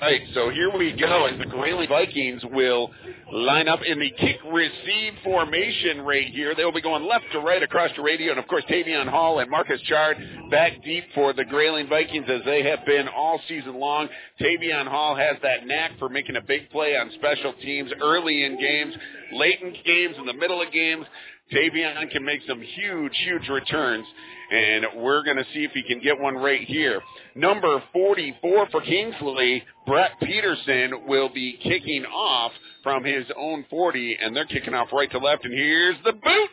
Right, 0.01 0.21
so 0.35 0.51
here 0.51 0.71
we 0.77 0.93
go, 0.93 1.27
and 1.27 1.41
the 1.41 1.47
Grayling 1.47 1.89
Vikings 1.89 2.43
will 2.53 2.91
line 3.33 3.67
up 3.67 3.81
in 3.83 3.99
the 3.99 4.11
kick 4.11 4.37
receive 4.53 5.15
formation 5.25 6.03
right 6.03 6.27
here. 6.27 6.55
They'll 6.55 6.73
be 6.73 6.83
going 6.83 7.05
left 7.05 7.25
to 7.33 7.41
right 7.41 7.63
across 7.63 7.91
the 7.97 8.03
radio, 8.03 8.33
and 8.33 8.39
of 8.39 8.47
course 8.47 8.65
Tavion 8.69 9.09
Hall 9.09 9.39
and 9.39 9.51
Marcus 9.51 9.81
Chard 9.83 10.19
back 10.51 10.73
deep 10.85 11.05
for 11.15 11.33
the 11.33 11.45
Grayling 11.47 11.89
Vikings 11.89 12.27
as 12.29 12.43
they 12.45 12.63
have 12.65 12.81
been 12.85 13.09
all 13.09 13.41
season 13.49 13.81
long. 13.81 14.09
Tavion 14.39 14.87
Hall 14.87 15.17
has 15.17 15.37
that 15.43 15.67
knack 15.67 15.93
for 15.99 16.11
making 16.11 16.37
a 16.37 16.43
big 16.43 16.69
play 16.71 16.97
on 16.97 17.11
special 17.15 17.55
teams 17.63 17.91
early 18.03 18.45
in 18.45 18.61
games, 18.61 18.95
late 19.33 19.61
in 19.63 19.75
games, 19.85 20.17
in 20.19 20.27
the 20.27 20.35
middle 20.35 20.61
of 20.61 20.71
games. 20.73 21.07
Tavion 21.53 22.11
can 22.11 22.25
make 22.25 22.41
some 22.47 22.61
huge, 22.61 23.17
huge 23.25 23.49
returns, 23.49 24.07
and 24.51 24.85
we're 24.97 25.23
going 25.23 25.37
to 25.37 25.47
see 25.55 25.65
if 25.65 25.73
he 25.73 25.83
can 25.83 26.01
get 26.01 26.19
one 26.19 26.37
right 26.37 26.63
here. 26.63 27.01
Number 27.35 27.83
44 27.93 28.69
for 28.71 28.81
Kingsley, 28.81 29.63
Brett 29.87 30.13
Peterson, 30.23 31.07
will 31.07 31.29
be 31.29 31.59
kicking 31.63 32.05
off 32.05 32.53
from 32.83 33.05
his 33.05 33.25
own 33.37 33.65
40, 33.69 34.19
and 34.21 34.35
they're 34.35 34.47
kicking 34.47 34.75
off 34.75 34.89
right 34.93 35.11
to 35.11 35.19
left, 35.19 35.45
and 35.45 35.55
here's 35.55 35.97
the 36.05 36.13
boot! 36.13 36.51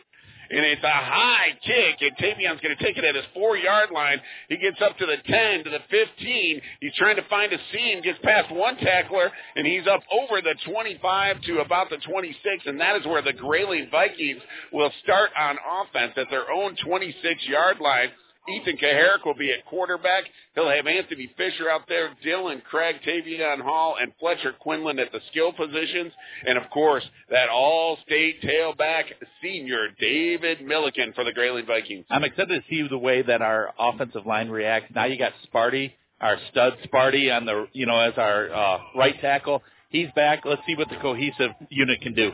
And 0.54 0.64
it's 0.64 0.84
a 0.84 0.88
high 0.88 1.58
kick, 1.64 1.96
and 2.00 2.16
Tavion's 2.16 2.60
going 2.60 2.76
to 2.76 2.84
take 2.84 2.96
it 2.96 3.04
at 3.04 3.14
his 3.14 3.24
four-yard 3.34 3.90
line. 3.92 4.20
He 4.48 4.56
gets 4.56 4.80
up 4.80 4.96
to 4.98 5.06
the 5.06 5.16
10, 5.26 5.64
to 5.64 5.70
the 5.70 5.80
15. 5.90 6.60
He's 6.80 6.94
trying 6.96 7.16
to 7.16 7.24
find 7.28 7.52
a 7.52 7.58
seam, 7.72 8.02
gets 8.02 8.18
past 8.22 8.52
one 8.54 8.76
tackler, 8.76 9.30
and 9.56 9.66
he's 9.66 9.86
up 9.86 10.02
over 10.12 10.40
the 10.40 10.54
25 10.64 11.42
to 11.42 11.58
about 11.58 11.90
the 11.90 11.98
26, 11.98 12.66
and 12.66 12.80
that 12.80 12.96
is 12.96 13.06
where 13.06 13.22
the 13.22 13.32
Grayling 13.32 13.88
Vikings 13.90 14.40
will 14.72 14.92
start 15.02 15.30
on 15.38 15.56
offense 15.82 16.12
at 16.16 16.26
their 16.30 16.50
own 16.52 16.76
26-yard 16.86 17.80
line. 17.80 18.10
Ethan 18.48 18.76
Kaharick 18.76 19.24
will 19.24 19.34
be 19.34 19.52
at 19.52 19.64
quarterback. 19.66 20.24
He'll 20.54 20.68
have 20.68 20.86
Anthony 20.86 21.30
Fisher 21.36 21.70
out 21.70 21.82
there, 21.88 22.10
Dylan 22.24 22.62
Craig, 22.64 22.96
Tavion 23.06 23.60
Hall, 23.60 23.96
and 24.00 24.12
Fletcher 24.20 24.52
Quinlan 24.60 24.98
at 24.98 25.12
the 25.12 25.20
skill 25.30 25.52
positions. 25.52 26.12
And 26.46 26.58
of 26.58 26.68
course, 26.70 27.04
that 27.30 27.48
all-state 27.48 28.42
tailback 28.42 29.04
senior, 29.42 29.88
David 29.98 30.60
Milliken 30.62 31.12
for 31.14 31.24
the 31.24 31.32
Grayling 31.32 31.66
Vikings. 31.66 32.04
I'm 32.10 32.24
excited 32.24 32.62
to 32.62 32.68
see 32.68 32.86
the 32.88 32.98
way 32.98 33.22
that 33.22 33.40
our 33.40 33.72
offensive 33.78 34.26
line 34.26 34.50
reacts. 34.50 34.92
Now 34.94 35.06
you 35.06 35.18
got 35.18 35.32
Sparty, 35.52 35.92
our 36.20 36.36
stud 36.50 36.74
Sparty 36.84 37.34
on 37.34 37.46
the, 37.46 37.66
you 37.72 37.86
know, 37.86 37.98
as 37.98 38.12
our 38.16 38.52
uh, 38.52 38.78
right 38.94 39.18
tackle. 39.20 39.62
He's 39.88 40.08
back. 40.16 40.44
Let's 40.44 40.62
see 40.66 40.74
what 40.74 40.88
the 40.88 40.96
cohesive 40.96 41.52
unit 41.70 42.00
can 42.00 42.14
do. 42.14 42.32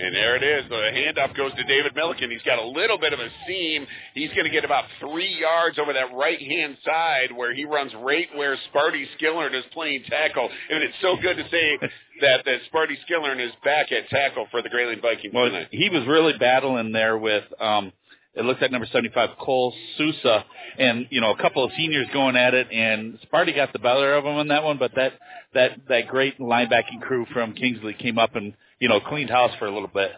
And 0.00 0.14
there 0.14 0.36
it 0.36 0.42
is. 0.44 0.68
The 0.68 0.76
handoff 0.76 1.36
goes 1.36 1.52
to 1.54 1.64
David 1.64 1.94
Milliken. 1.96 2.30
He's 2.30 2.42
got 2.42 2.58
a 2.58 2.64
little 2.66 2.98
bit 2.98 3.12
of 3.12 3.18
a 3.18 3.28
seam. 3.46 3.86
He's 4.14 4.30
going 4.30 4.44
to 4.44 4.50
get 4.50 4.64
about 4.64 4.84
three 5.00 5.36
yards 5.40 5.78
over 5.78 5.92
that 5.92 6.14
right 6.14 6.40
hand 6.40 6.76
side 6.84 7.30
where 7.34 7.52
he 7.52 7.64
runs 7.64 7.92
right 8.00 8.28
where 8.36 8.56
Sparty 8.72 9.04
Skillern 9.20 9.54
is 9.54 9.64
playing 9.72 10.04
tackle. 10.08 10.48
And 10.70 10.82
it's 10.84 10.94
so 11.02 11.16
good 11.20 11.36
to 11.36 11.44
say 11.50 11.78
that, 12.20 12.44
that 12.44 12.60
Sparty 12.72 12.94
Skillern 13.10 13.44
is 13.44 13.52
back 13.64 13.90
at 13.90 14.08
tackle 14.08 14.46
for 14.52 14.62
the 14.62 14.68
Grayling 14.68 15.00
Vikings 15.00 15.34
Well, 15.34 15.46
tonight. 15.46 15.68
he 15.72 15.88
was 15.88 16.06
really 16.06 16.34
battling 16.38 16.92
there 16.92 17.18
with, 17.18 17.44
um, 17.60 17.92
it 18.38 18.44
looks 18.44 18.60
like 18.60 18.70
number 18.70 18.86
75, 18.86 19.30
Cole 19.40 19.74
Sousa, 19.96 20.44
and, 20.78 21.06
you 21.10 21.20
know, 21.20 21.32
a 21.32 21.36
couple 21.36 21.64
of 21.64 21.72
seniors 21.76 22.06
going 22.12 22.36
at 22.36 22.54
it, 22.54 22.68
and 22.72 23.18
Sparty 23.20 23.54
got 23.54 23.72
the 23.72 23.80
better 23.80 24.14
of 24.14 24.24
him 24.24 24.36
on 24.36 24.48
that 24.48 24.62
one, 24.62 24.78
but 24.78 24.92
that, 24.94 25.14
that, 25.54 25.72
that 25.88 26.06
great 26.06 26.38
linebacking 26.38 27.00
crew 27.02 27.26
from 27.32 27.52
Kingsley 27.52 27.94
came 27.94 28.16
up 28.16 28.36
and, 28.36 28.54
you 28.78 28.88
know, 28.88 29.00
cleaned 29.00 29.30
house 29.30 29.50
for 29.58 29.66
a 29.66 29.72
little 29.72 29.90
bit. 29.92 30.12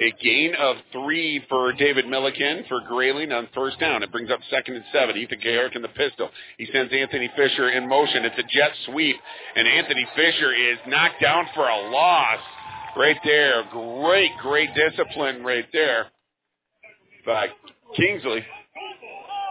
A 0.00 0.10
gain 0.22 0.54
of 0.58 0.76
three 0.92 1.42
for 1.48 1.72
David 1.72 2.06
Milliken 2.06 2.64
for 2.68 2.80
Grayling 2.86 3.32
on 3.32 3.48
first 3.54 3.80
down. 3.80 4.02
It 4.02 4.12
brings 4.12 4.30
up 4.30 4.40
second 4.50 4.74
and 4.76 4.84
seven. 4.92 5.16
Ethan 5.16 5.40
Kaharick 5.40 5.74
in 5.74 5.80
the 5.80 5.88
pistol. 5.88 6.28
He 6.58 6.68
sends 6.70 6.92
Anthony 6.92 7.30
Fisher 7.34 7.70
in 7.70 7.88
motion. 7.88 8.26
It's 8.26 8.38
a 8.38 8.42
jet 8.42 8.72
sweep, 8.86 9.16
and 9.54 9.66
Anthony 9.66 10.06
Fisher 10.14 10.52
is 10.52 10.78
knocked 10.86 11.22
down 11.22 11.46
for 11.54 11.66
a 11.66 11.90
loss 11.90 12.40
right 12.94 13.16
there. 13.24 13.64
Great, 13.70 14.32
great 14.42 14.70
discipline 14.74 15.42
right 15.42 15.66
there 15.72 16.08
by 17.26 17.48
Kingsley. 17.96 18.44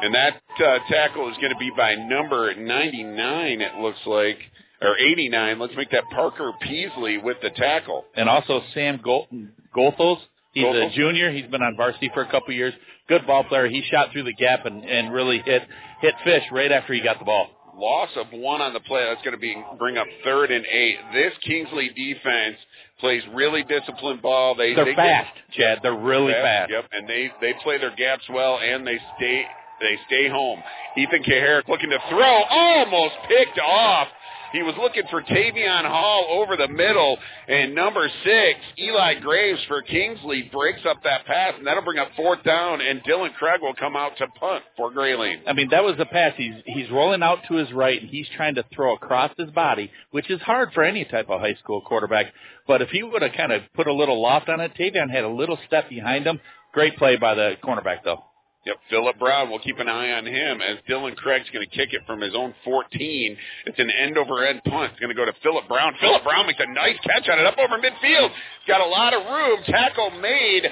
And 0.01 0.13
that 0.13 0.41
uh, 0.63 0.79
tackle 0.89 1.29
is 1.29 1.37
going 1.37 1.51
to 1.53 1.57
be 1.59 1.71
by 1.75 1.95
number 1.95 2.53
99, 2.55 3.61
it 3.61 3.75
looks 3.75 3.99
like, 4.05 4.37
or 4.81 4.97
89. 4.97 5.59
Let's 5.59 5.75
make 5.75 5.91
that 5.91 6.03
Parker 6.11 6.51
Peasley 6.61 7.17
with 7.17 7.37
the 7.41 7.49
tackle. 7.51 8.05
And 8.15 8.27
also 8.27 8.61
Sam 8.73 8.99
Gol- 9.03 9.27
Goethals. 9.75 10.19
He's 10.51 10.63
Goethals. 10.65 10.91
a 10.91 10.95
junior. 10.95 11.31
He's 11.31 11.45
been 11.49 11.61
on 11.61 11.75
varsity 11.77 12.11
for 12.13 12.21
a 12.23 12.25
couple 12.31 12.49
of 12.49 12.55
years. 12.55 12.73
Good 13.07 13.25
ball 13.27 13.43
player. 13.45 13.67
He 13.67 13.83
shot 13.91 14.09
through 14.11 14.23
the 14.23 14.33
gap 14.33 14.65
and, 14.65 14.83
and 14.83 15.13
really 15.13 15.41
hit 15.45 15.61
hit 16.01 16.13
Fish 16.23 16.43
right 16.51 16.71
after 16.71 16.93
he 16.93 17.01
got 17.01 17.19
the 17.19 17.25
ball. 17.25 17.47
Loss 17.77 18.09
of 18.15 18.27
one 18.31 18.61
on 18.61 18.73
the 18.73 18.79
play. 18.79 19.03
That's 19.05 19.21
going 19.21 19.35
to 19.35 19.39
be 19.39 19.55
bring 19.77 19.97
up 19.97 20.07
third 20.23 20.49
and 20.51 20.65
eight. 20.65 20.95
This 21.13 21.33
Kingsley 21.45 21.89
defense 21.89 22.57
plays 22.99 23.23
really 23.33 23.63
disciplined 23.63 24.21
ball. 24.21 24.55
They 24.55 24.73
They're 24.73 24.85
they 24.85 24.95
fast, 24.95 25.33
Chad. 25.51 25.79
They're 25.83 25.95
really 25.95 26.33
fast. 26.33 26.71
Yep, 26.71 26.85
and 26.91 27.09
they 27.09 27.31
they 27.41 27.53
play 27.63 27.77
their 27.77 27.95
gaps 27.95 28.23
well, 28.29 28.59
and 28.59 28.85
they 28.85 28.99
stay 29.17 29.45
they 29.79 29.97
stay 30.07 30.29
home. 30.29 30.61
Ethan 30.97 31.23
Kaharick 31.23 31.67
looking 31.67 31.89
to 31.89 31.99
throw, 32.09 32.43
almost 32.49 33.15
picked 33.27 33.59
off. 33.59 34.07
He 34.55 34.63
was 34.63 34.75
looking 34.79 35.03
for 35.09 35.21
Tavion 35.21 35.83
Hall 35.83 36.27
over 36.29 36.55
the 36.55 36.69
middle, 36.69 37.17
and 37.49 37.75
number 37.75 38.09
six, 38.23 38.59
Eli 38.79 39.15
Graves 39.15 39.59
for 39.67 39.81
Kingsley 39.81 40.43
breaks 40.43 40.79
up 40.87 41.03
that 41.03 41.25
pass, 41.25 41.55
and 41.57 41.67
that'll 41.67 41.83
bring 41.83 41.99
up 41.99 42.07
fourth 42.15 42.41
down, 42.43 42.79
and 42.79 43.03
Dylan 43.03 43.33
Craig 43.33 43.59
will 43.61 43.73
come 43.73 43.97
out 43.97 44.15
to 44.17 44.27
punt 44.39 44.63
for 44.77 44.91
Grayling. 44.91 45.41
I 45.45 45.51
mean, 45.51 45.69
that 45.71 45.83
was 45.83 45.97
the 45.97 46.05
pass. 46.05 46.35
He's 46.37 46.53
he's 46.65 46.89
rolling 46.89 47.21
out 47.21 47.39
to 47.49 47.55
his 47.55 47.69
right, 47.73 47.99
and 47.99 48.09
he's 48.09 48.27
trying 48.37 48.55
to 48.55 48.63
throw 48.73 48.95
across 48.95 49.31
his 49.37 49.49
body, 49.51 49.91
which 50.11 50.29
is 50.31 50.39
hard 50.41 50.71
for 50.73 50.83
any 50.83 51.03
type 51.03 51.29
of 51.29 51.41
high 51.41 51.55
school 51.55 51.81
quarterback. 51.81 52.27
But 52.67 52.81
if 52.81 52.89
he 52.89 53.03
would 53.03 53.21
have 53.21 53.33
kind 53.33 53.51
of 53.51 53.61
put 53.73 53.87
a 53.87 53.93
little 53.93 54.21
loft 54.21 54.49
on 54.49 54.59
it, 54.59 54.73
Tavion 54.75 55.09
had 55.09 55.23
a 55.23 55.29
little 55.29 55.57
step 55.67 55.89
behind 55.89 56.25
him. 56.25 56.39
Great 56.73 56.97
play 56.97 57.15
by 57.15 57.35
the 57.35 57.53
cornerback, 57.63 58.03
though. 58.03 58.23
Yep, 58.65 58.77
Philip 58.89 59.19
Brown. 59.19 59.49
We'll 59.51 59.59
keep 59.59 59.77
an 59.77 59.87
eye 59.87 60.11
on 60.13 60.25
him 60.25 60.59
as 60.59 60.77
Dylan 60.89 61.15
Craig's 61.15 61.47
going 61.53 61.67
to 61.69 61.75
kick 61.75 61.93
it 61.93 62.01
from 62.07 62.19
his 62.19 62.33
own 62.35 62.55
14. 62.63 63.37
It's 63.67 63.77
an 63.77 63.91
end 63.91 64.17
over 64.17 64.43
end 64.43 64.63
punt. 64.63 64.91
It's 64.91 64.99
going 64.99 65.13
to 65.13 65.15
go 65.15 65.23
to 65.23 65.33
Philip 65.43 65.67
Brown. 65.67 65.93
Philip 66.01 66.23
Brown 66.23 66.47
makes 66.47 66.59
a 66.59 66.73
nice 66.73 66.97
catch 67.03 67.29
on 67.29 67.37
it 67.37 67.45
up 67.45 67.59
over 67.59 67.77
midfield. 67.77 68.31
Got 68.67 68.81
a 68.81 68.89
lot 68.89 69.13
of 69.13 69.23
room. 69.23 69.59
Tackle 69.67 70.19
made 70.19 70.63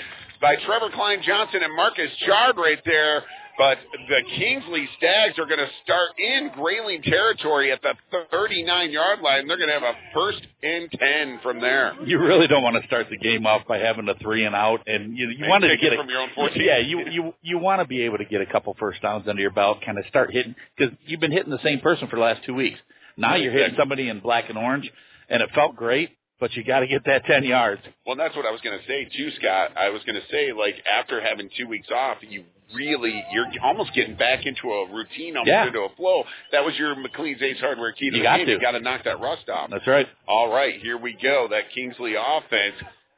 by 0.41 0.55
Trevor 0.65 0.89
Kline-Johnson 0.89 1.61
and 1.63 1.75
Marcus 1.75 2.09
Jard 2.25 2.57
right 2.57 2.81
there. 2.83 3.23
But 3.57 3.77
the 4.09 4.23
Kingsley 4.37 4.89
Stags 4.97 5.37
are 5.37 5.45
going 5.45 5.59
to 5.59 5.69
start 5.83 6.09
in 6.17 6.49
Grayling 6.55 7.03
territory 7.03 7.71
at 7.71 7.81
the 7.83 7.93
39 8.31 8.91
yard 8.91 9.19
line. 9.21 9.47
They're 9.47 9.57
going 9.57 9.69
to 9.69 9.73
have 9.79 9.83
a 9.83 9.93
first 10.13 10.41
and 10.63 10.89
10 10.91 11.39
from 11.43 11.61
there. 11.61 11.93
You 12.03 12.19
really 12.19 12.47
don't 12.47 12.63
want 12.63 12.81
to 12.81 12.87
start 12.87 13.07
the 13.11 13.17
game 13.17 13.45
off 13.45 13.67
by 13.67 13.77
having 13.77 14.09
a 14.09 14.15
three 14.15 14.45
and 14.45 14.55
out, 14.55 14.81
and 14.87 15.15
you 15.17 15.29
you 15.29 15.47
wanted 15.47 15.67
to 15.69 15.77
get 15.77 15.93
it 15.93 15.99
a, 15.99 16.01
from 16.01 16.09
your 16.09 16.21
own 16.21 16.29
14. 16.33 16.63
Yeah, 16.65 16.79
you 16.79 17.07
you 17.09 17.33
you 17.41 17.57
want 17.59 17.81
to 17.81 17.85
be 17.85 18.01
able 18.01 18.17
to 18.17 18.25
get 18.25 18.41
a 18.41 18.45
couple 18.45 18.75
first 18.79 19.01
downs 19.01 19.27
under 19.27 19.41
your 19.41 19.51
belt, 19.51 19.79
kind 19.85 19.99
of 19.99 20.05
start 20.07 20.31
hitting 20.31 20.55
because 20.75 20.93
you've 21.05 21.19
been 21.19 21.31
hitting 21.31 21.51
the 21.51 21.61
same 21.63 21.79
person 21.79 22.07
for 22.07 22.15
the 22.15 22.21
last 22.21 22.43
two 22.45 22.55
weeks. 22.55 22.79
Now 23.17 23.35
you're 23.35 23.51
hitting 23.51 23.75
somebody 23.77 24.09
in 24.09 24.19
black 24.19 24.49
and 24.49 24.57
orange, 24.57 24.91
and 25.29 25.43
it 25.43 25.49
felt 25.53 25.75
great, 25.75 26.09
but 26.39 26.53
you 26.53 26.63
got 26.63 26.79
to 26.79 26.87
get 26.87 27.05
that 27.05 27.25
ten 27.25 27.43
yards. 27.43 27.81
Well, 28.07 28.15
that's 28.15 28.35
what 28.35 28.47
I 28.47 28.51
was 28.51 28.61
going 28.61 28.79
to 28.79 28.85
say 28.87 29.07
too, 29.15 29.29
Scott. 29.39 29.77
I 29.77 29.89
was 29.89 30.01
going 30.03 30.15
to 30.15 30.27
say, 30.31 30.51
like, 30.53 30.75
after 30.91 31.21
having 31.21 31.49
two 31.55 31.67
weeks 31.67 31.89
off, 31.93 32.17
you 32.27 32.43
really, 32.75 33.23
you're 33.31 33.47
almost 33.63 33.93
getting 33.93 34.15
back 34.15 34.45
into 34.45 34.71
a 34.71 34.87
routine, 34.91 35.37
almost 35.37 35.49
Yeah. 35.49 35.67
into 35.67 35.81
a 35.81 35.89
flow. 35.95 36.23
That 36.51 36.63
was 36.65 36.77
your 36.77 36.95
McLean's 36.95 37.41
Ace 37.41 37.59
Hardware 37.59 37.91
key 37.93 38.09
to 38.09 38.17
You 38.17 38.21
the 38.21 38.23
got 38.23 38.37
game. 38.37 38.45
to. 38.47 38.51
You 38.53 38.59
got 38.59 38.71
to 38.71 38.79
knock 38.79 39.03
that 39.05 39.19
rust 39.19 39.49
off. 39.49 39.69
That's 39.69 39.87
right. 39.87 40.07
All 40.27 40.51
right, 40.53 40.79
here 40.81 40.97
we 40.97 41.13
go. 41.13 41.47
That 41.49 41.69
Kingsley 41.73 42.15
offense 42.15 42.75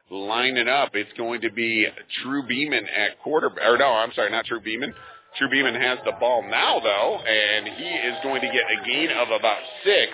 lining 0.10 0.68
up. 0.68 0.96
It's 0.96 1.12
going 1.14 1.42
to 1.42 1.50
be 1.52 1.88
True 2.24 2.44
Beeman 2.44 2.86
at 2.88 3.20
quarter. 3.20 3.48
Or 3.66 3.78
no, 3.78 3.88
I'm 3.94 4.12
sorry, 4.14 4.30
not 4.32 4.46
True 4.46 4.62
Beeman. 4.62 4.94
True 5.38 5.50
Beeman 5.50 5.76
has 5.76 6.00
the 6.06 6.14
ball 6.14 6.44
now, 6.50 6.80
though, 6.80 7.20
and 7.28 7.68
he 7.68 7.90
is 7.90 8.16
going 8.24 8.42
to 8.42 8.48
get 8.48 8.64
a 8.72 8.86
gain 8.88 9.10
of 9.12 9.30
about 9.32 9.60
six. 9.84 10.12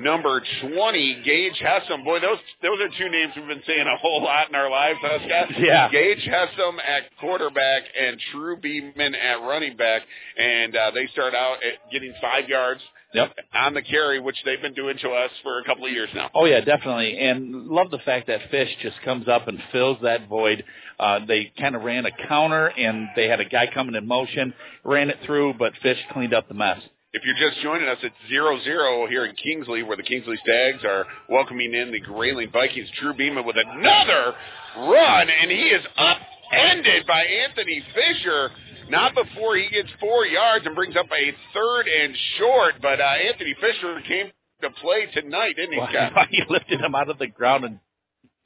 Number 0.00 0.42
20, 0.62 1.22
Gage 1.24 1.60
Hessam. 1.62 2.04
Boy, 2.04 2.20
those 2.20 2.38
those 2.62 2.78
are 2.80 2.88
two 2.98 3.08
names 3.10 3.32
we've 3.36 3.46
been 3.46 3.62
saying 3.66 3.86
a 3.86 3.96
whole 3.98 4.22
lot 4.22 4.48
in 4.48 4.54
our 4.54 4.70
lives, 4.70 4.98
huh, 5.02 5.18
Scott? 5.26 5.58
Yeah. 5.58 5.90
Gage 5.90 6.26
Hessam 6.26 6.78
at 6.78 7.04
quarterback 7.20 7.82
and 8.00 8.18
True 8.32 8.56
Beeman 8.56 9.14
at 9.14 9.40
running 9.42 9.76
back. 9.76 10.02
And 10.38 10.74
uh, 10.74 10.90
they 10.94 11.06
start 11.08 11.34
out 11.34 11.56
at 11.64 11.90
getting 11.92 12.14
five 12.20 12.48
yards 12.48 12.80
Yep. 13.12 13.34
on 13.54 13.74
the 13.74 13.82
carry, 13.82 14.20
which 14.20 14.36
they've 14.44 14.62
been 14.62 14.72
doing 14.74 14.96
to 15.02 15.10
us 15.10 15.32
for 15.42 15.58
a 15.58 15.64
couple 15.64 15.84
of 15.84 15.90
years 15.90 16.08
now. 16.14 16.30
Oh 16.32 16.44
yeah, 16.44 16.60
definitely, 16.60 17.18
and 17.18 17.66
love 17.66 17.90
the 17.90 17.98
fact 17.98 18.28
that 18.28 18.38
Fish 18.52 18.68
just 18.82 19.02
comes 19.04 19.26
up 19.26 19.48
and 19.48 19.58
fills 19.72 19.98
that 20.02 20.28
void. 20.28 20.62
Uh, 20.96 21.18
they 21.26 21.50
kind 21.58 21.74
of 21.74 21.82
ran 21.82 22.06
a 22.06 22.12
counter, 22.28 22.66
and 22.68 23.08
they 23.16 23.26
had 23.26 23.40
a 23.40 23.44
guy 23.44 23.66
coming 23.74 23.96
in 23.96 24.06
motion, 24.06 24.54
ran 24.84 25.10
it 25.10 25.16
through, 25.26 25.54
but 25.54 25.72
Fish 25.82 25.98
cleaned 26.12 26.32
up 26.34 26.46
the 26.46 26.54
mess. 26.54 26.78
If 27.12 27.22
you're 27.24 27.50
just 27.50 27.60
joining 27.62 27.88
us, 27.88 27.98
it's 28.02 28.14
zero 28.28 28.60
zero 28.62 29.06
here 29.08 29.24
in 29.24 29.34
Kingsley, 29.34 29.82
where 29.82 29.96
the 29.96 30.02
Kingsley 30.04 30.36
Stags 30.44 30.84
are 30.84 31.06
welcoming 31.28 31.74
in 31.74 31.90
the 31.90 31.98
Grayling 31.98 32.50
Vikings. 32.52 32.88
Drew 33.00 33.14
Beeman 33.14 33.44
with 33.44 33.56
another 33.56 34.34
run, 34.76 35.28
and 35.28 35.50
he 35.50 35.70
is 35.74 35.84
upended 35.96 37.06
by 37.08 37.22
Anthony 37.22 37.82
Fisher. 37.94 38.50
Not 38.88 39.14
before 39.14 39.56
he 39.56 39.68
gets 39.70 39.88
four 40.00 40.24
yards 40.26 40.66
and 40.66 40.74
brings 40.74 40.96
up 40.96 41.06
a 41.06 41.34
third 41.54 41.86
and 41.88 42.14
short, 42.38 42.74
but 42.82 43.00
uh, 43.00 43.04
Anthony 43.04 43.54
Fisher 43.60 44.00
came 44.06 44.26
to 44.62 44.70
play 44.80 45.06
tonight, 45.12 45.54
didn't 45.56 45.72
he, 45.74 45.80
Scott? 45.90 46.28
he 46.30 46.42
lifted 46.48 46.80
him 46.80 46.94
out 46.94 47.08
of 47.08 47.18
the 47.18 47.26
ground 47.28 47.64
and 47.64 47.78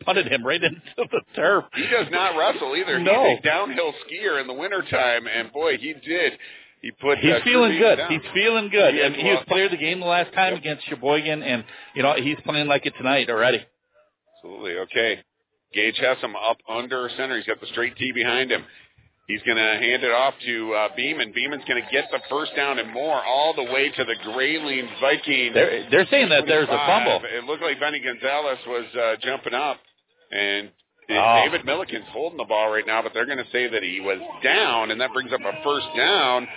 punted 0.04 0.26
him 0.30 0.44
right 0.44 0.62
into 0.62 0.80
the 0.96 1.20
turf. 1.34 1.64
He 1.74 1.82
does 1.86 2.06
not 2.10 2.36
wrestle 2.38 2.76
either. 2.76 2.98
No. 2.98 3.28
He's 3.28 3.38
a 3.40 3.42
downhill 3.42 3.92
skier 4.08 4.40
in 4.40 4.46
the 4.46 4.52
wintertime, 4.54 5.26
and 5.26 5.52
boy, 5.52 5.76
he 5.78 5.94
did. 5.94 6.32
He 6.84 6.90
put. 6.90 7.16
He's 7.16 7.32
feeling 7.44 7.78
good. 7.78 7.96
down. 7.96 8.10
He's 8.10 8.20
feeling 8.34 8.68
good. 8.68 8.92
He 8.92 9.00
and 9.00 9.16
is 9.16 9.22
he 9.22 9.28
was 9.30 9.42
player 9.48 9.64
of 9.64 9.70
the 9.70 9.78
game 9.78 10.00
the 10.00 10.06
last 10.06 10.34
time 10.34 10.52
against 10.52 10.84
Cheboygan, 10.84 11.42
and 11.42 11.64
you 11.94 12.02
know 12.02 12.12
he's 12.12 12.36
playing 12.44 12.66
like 12.66 12.84
it 12.84 12.92
tonight 12.98 13.30
already. 13.30 13.64
Absolutely. 14.36 14.76
Okay. 14.76 15.20
Gage 15.72 15.96
Hessam 15.96 16.34
up 16.34 16.58
under 16.68 17.08
center. 17.16 17.38
He's 17.38 17.46
got 17.46 17.58
the 17.58 17.68
straight 17.68 17.96
T 17.96 18.12
behind 18.12 18.52
him. 18.52 18.64
He's 19.26 19.40
going 19.44 19.56
to 19.56 19.62
hand 19.80 20.04
it 20.04 20.10
off 20.10 20.34
to 20.44 20.74
uh, 20.74 20.88
Beeman. 20.94 21.32
Beeman's 21.34 21.64
going 21.66 21.82
to 21.82 21.90
get 21.90 22.04
the 22.12 22.20
first 22.28 22.54
down 22.54 22.78
and 22.78 22.92
more 22.92 23.24
all 23.24 23.54
the 23.54 23.64
way 23.64 23.88
to 23.88 24.04
the 24.04 24.16
Grayling 24.22 24.86
Viking. 25.00 25.54
They're 25.54 25.88
they're 25.90 26.06
saying 26.10 26.28
that 26.28 26.44
there's 26.46 26.68
a 26.68 26.76
fumble. 26.86 27.22
It 27.24 27.44
looked 27.44 27.62
like 27.62 27.80
Benny 27.80 28.00
Gonzalez 28.00 28.58
was 28.66 28.84
uh, 28.94 29.16
jumping 29.22 29.54
up, 29.54 29.78
and 30.30 30.68
Oh. 31.10 31.42
David 31.44 31.66
Milliken's 31.66 32.06
holding 32.12 32.38
the 32.38 32.44
ball 32.44 32.70
right 32.70 32.86
now, 32.86 33.02
but 33.02 33.12
they're 33.12 33.26
going 33.26 33.36
to 33.36 33.50
say 33.52 33.68
that 33.68 33.82
he 33.82 34.00
was 34.00 34.18
down, 34.42 34.90
and 34.90 34.98
that 35.02 35.12
brings 35.12 35.30
up 35.34 35.40
a 35.40 35.52
first 35.62 35.86
down. 35.94 36.48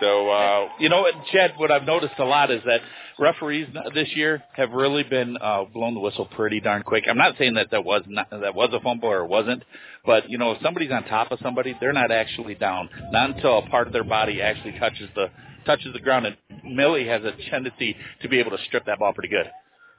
So 0.00 0.30
uh, 0.30 0.68
You 0.78 0.88
know, 0.88 1.06
Chad, 1.32 1.52
what 1.56 1.70
I've 1.70 1.84
noticed 1.84 2.14
a 2.18 2.24
lot 2.24 2.50
is 2.50 2.62
that 2.66 2.80
referees 3.18 3.68
this 3.94 4.08
year 4.14 4.42
have 4.54 4.72
really 4.72 5.02
been 5.02 5.36
uh, 5.40 5.64
blown 5.64 5.94
the 5.94 6.00
whistle 6.00 6.24
pretty 6.24 6.60
darn 6.60 6.82
quick. 6.82 7.04
I'm 7.08 7.18
not 7.18 7.36
saying 7.38 7.54
that 7.54 7.70
that 7.70 7.84
was 7.84 8.02
not, 8.08 8.30
that 8.30 8.54
was 8.54 8.70
a 8.72 8.80
fumble 8.80 9.10
or 9.10 9.26
wasn't, 9.26 9.62
but 10.06 10.30
you 10.30 10.38
know, 10.38 10.52
if 10.52 10.62
somebody's 10.62 10.90
on 10.90 11.04
top 11.04 11.30
of 11.30 11.38
somebody, 11.42 11.76
they're 11.80 11.92
not 11.92 12.10
actually 12.10 12.54
down. 12.54 12.88
Not 13.12 13.36
until 13.36 13.58
a 13.58 13.68
part 13.68 13.86
of 13.86 13.92
their 13.92 14.04
body 14.04 14.40
actually 14.40 14.78
touches 14.78 15.08
the 15.14 15.26
touches 15.66 15.92
the 15.92 16.00
ground. 16.00 16.26
And 16.26 16.36
Millie 16.64 17.06
has 17.06 17.22
a 17.22 17.32
tendency 17.50 17.94
to 18.22 18.28
be 18.28 18.40
able 18.40 18.52
to 18.52 18.64
strip 18.64 18.86
that 18.86 18.98
ball 18.98 19.12
pretty 19.12 19.28
good. 19.28 19.50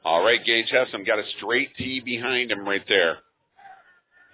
All 0.03 0.23
right, 0.23 0.43
Gage 0.43 0.71
Hessam 0.73 1.05
got 1.05 1.19
a 1.19 1.23
straight 1.37 1.75
T 1.77 1.99
behind 1.99 2.51
him 2.51 2.67
right 2.67 2.83
there. 2.87 3.19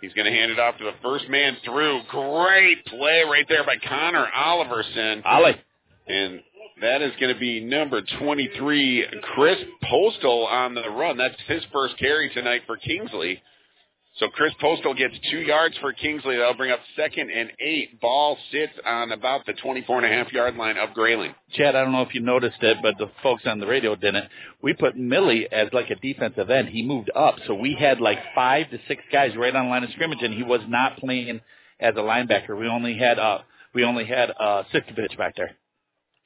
He's 0.01 0.13
going 0.13 0.31
to 0.31 0.37
hand 0.37 0.51
it 0.51 0.59
off 0.59 0.77
to 0.77 0.83
the 0.83 0.93
first 1.01 1.27
man 1.27 1.57
through. 1.65 2.01
Great 2.09 2.85
play 2.85 3.23
right 3.23 3.45
there 3.49 3.63
by 3.65 3.77
Connor 3.77 4.27
Oliverson. 4.35 5.21
Ollie. 5.25 5.55
And 6.07 6.41
that 6.81 7.01
is 7.01 7.11
going 7.19 7.33
to 7.33 7.39
be 7.39 7.59
number 7.59 8.01
23, 8.19 9.05
Chris 9.33 9.57
Postal 9.89 10.45
on 10.45 10.75
the 10.75 10.87
run. 10.89 11.17
That's 11.17 11.35
his 11.47 11.63
first 11.73 11.97
carry 11.97 12.29
tonight 12.29 12.61
for 12.67 12.77
Kingsley. 12.77 13.41
So 14.19 14.29
Chris 14.29 14.51
Postal 14.59 14.95
gets 14.95 15.13
two 15.29 15.39
yards 15.39 15.77
for 15.77 15.93
Kingsley. 15.93 16.37
That'll 16.37 16.55
bring 16.55 16.71
up 16.71 16.79
second 16.95 17.29
and 17.29 17.51
eight. 17.59 18.01
Ball 18.01 18.35
sits 18.51 18.73
on 18.83 19.11
about 19.11 19.45
the 19.45 19.53
24 19.53 19.97
and 19.97 20.05
a 20.05 20.09
half 20.09 20.31
yard 20.33 20.55
line 20.55 20.77
of 20.77 20.95
Grayling. 20.95 21.35
Chad, 21.53 21.75
I 21.75 21.83
don't 21.83 21.91
know 21.91 22.01
if 22.01 22.15
you 22.15 22.21
noticed 22.21 22.61
it, 22.61 22.77
but 22.81 22.95
the 22.97 23.11
folks 23.21 23.43
on 23.45 23.59
the 23.59 23.67
radio 23.67 23.95
didn't. 23.95 24.25
We 24.63 24.73
put 24.73 24.97
Millie 24.97 25.47
as 25.51 25.69
like 25.71 25.91
a 25.91 25.95
defensive 25.95 26.49
end. 26.49 26.69
He 26.69 26.81
moved 26.81 27.11
up, 27.15 27.35
so 27.45 27.53
we 27.53 27.75
had 27.79 28.01
like 28.01 28.17
five 28.33 28.71
to 28.71 28.79
six 28.87 29.03
guys 29.11 29.35
right 29.37 29.55
on 29.55 29.65
the 29.65 29.69
line 29.69 29.83
of 29.83 29.91
scrimmage, 29.91 30.23
and 30.23 30.33
he 30.33 30.43
was 30.43 30.61
not 30.67 30.97
playing 30.97 31.39
as 31.79 31.93
a 31.95 31.99
linebacker. 31.99 32.57
We 32.59 32.67
only 32.67 32.97
had 32.97 33.19
uh 33.19 33.39
we 33.75 33.83
only 33.83 34.05
had 34.05 34.31
uh 34.31 34.63
Sitkovich 34.73 35.15
back 35.15 35.35
there. 35.35 35.55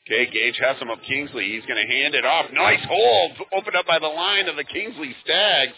Okay, 0.07 0.31
Gage 0.31 0.59
Hessam 0.63 0.91
of 0.91 0.99
Kingsley. 1.07 1.51
He's 1.51 1.65
going 1.67 1.85
to 1.85 1.93
hand 1.93 2.15
it 2.15 2.25
off. 2.25 2.45
Nice 2.51 2.83
hold 2.89 3.33
opened 3.53 3.75
up 3.75 3.85
by 3.85 3.99
the 3.99 4.07
line 4.07 4.47
of 4.47 4.55
the 4.55 4.63
Kingsley 4.63 5.15
Stags. 5.23 5.73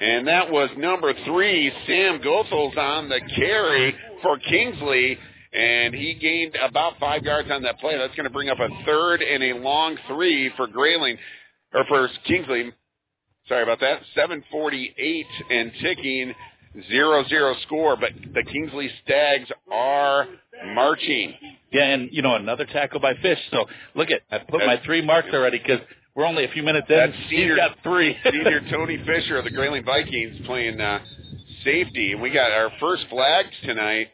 And 0.00 0.26
that 0.28 0.50
was 0.50 0.70
number 0.78 1.12
three, 1.26 1.70
Sam 1.86 2.20
Goethals 2.20 2.76
on 2.76 3.10
the 3.10 3.20
carry 3.36 3.94
for 4.22 4.38
Kingsley. 4.38 5.18
And 5.52 5.94
he 5.94 6.14
gained 6.14 6.56
about 6.56 6.94
five 6.98 7.22
yards 7.22 7.50
on 7.50 7.62
that 7.62 7.78
play. 7.80 7.98
That's 7.98 8.14
going 8.14 8.24
to 8.24 8.32
bring 8.32 8.48
up 8.48 8.58
a 8.60 8.68
third 8.86 9.20
and 9.20 9.42
a 9.42 9.54
long 9.58 9.96
three 10.08 10.50
for 10.56 10.66
Grayling, 10.68 11.18
or 11.74 11.84
for 11.86 12.08
Kingsley. 12.26 12.72
Sorry 13.48 13.62
about 13.62 13.80
that. 13.80 14.00
748 14.14 15.26
and 15.50 15.72
ticking, 15.82 16.34
zero 16.88 17.24
zero 17.28 17.54
score. 17.66 17.96
But 17.96 18.10
the 18.32 18.44
Kingsley 18.44 18.90
Stags 19.04 19.50
are 19.70 20.28
marching. 20.72 21.34
Yeah, 21.72 21.82
and 21.82 22.08
you 22.12 22.22
know 22.22 22.36
another 22.36 22.64
tackle 22.64 23.00
by 23.00 23.14
Fish. 23.20 23.38
So 23.50 23.66
look 23.96 24.08
at 24.10 24.22
I 24.30 24.38
put 24.38 24.64
my 24.64 24.80
three 24.84 25.04
marks 25.04 25.28
already 25.34 25.58
because 25.58 25.80
we're 26.20 26.26
only 26.26 26.44
a 26.44 26.48
few 26.48 26.62
minutes 26.62 26.86
in. 26.90 26.96
That's 26.96 27.12
senior, 27.30 27.56
got 27.56 27.78
three. 27.82 28.14
senior 28.30 28.60
Tony 28.70 29.02
Fisher 29.06 29.38
of 29.38 29.44
the 29.44 29.50
Grayling 29.50 29.84
Vikings 29.86 30.36
playing 30.44 30.78
uh, 30.78 31.00
safety, 31.64 32.12
and 32.12 32.20
we 32.20 32.28
got 32.28 32.52
our 32.52 32.70
first 32.78 33.06
flags 33.08 33.48
tonight. 33.64 34.08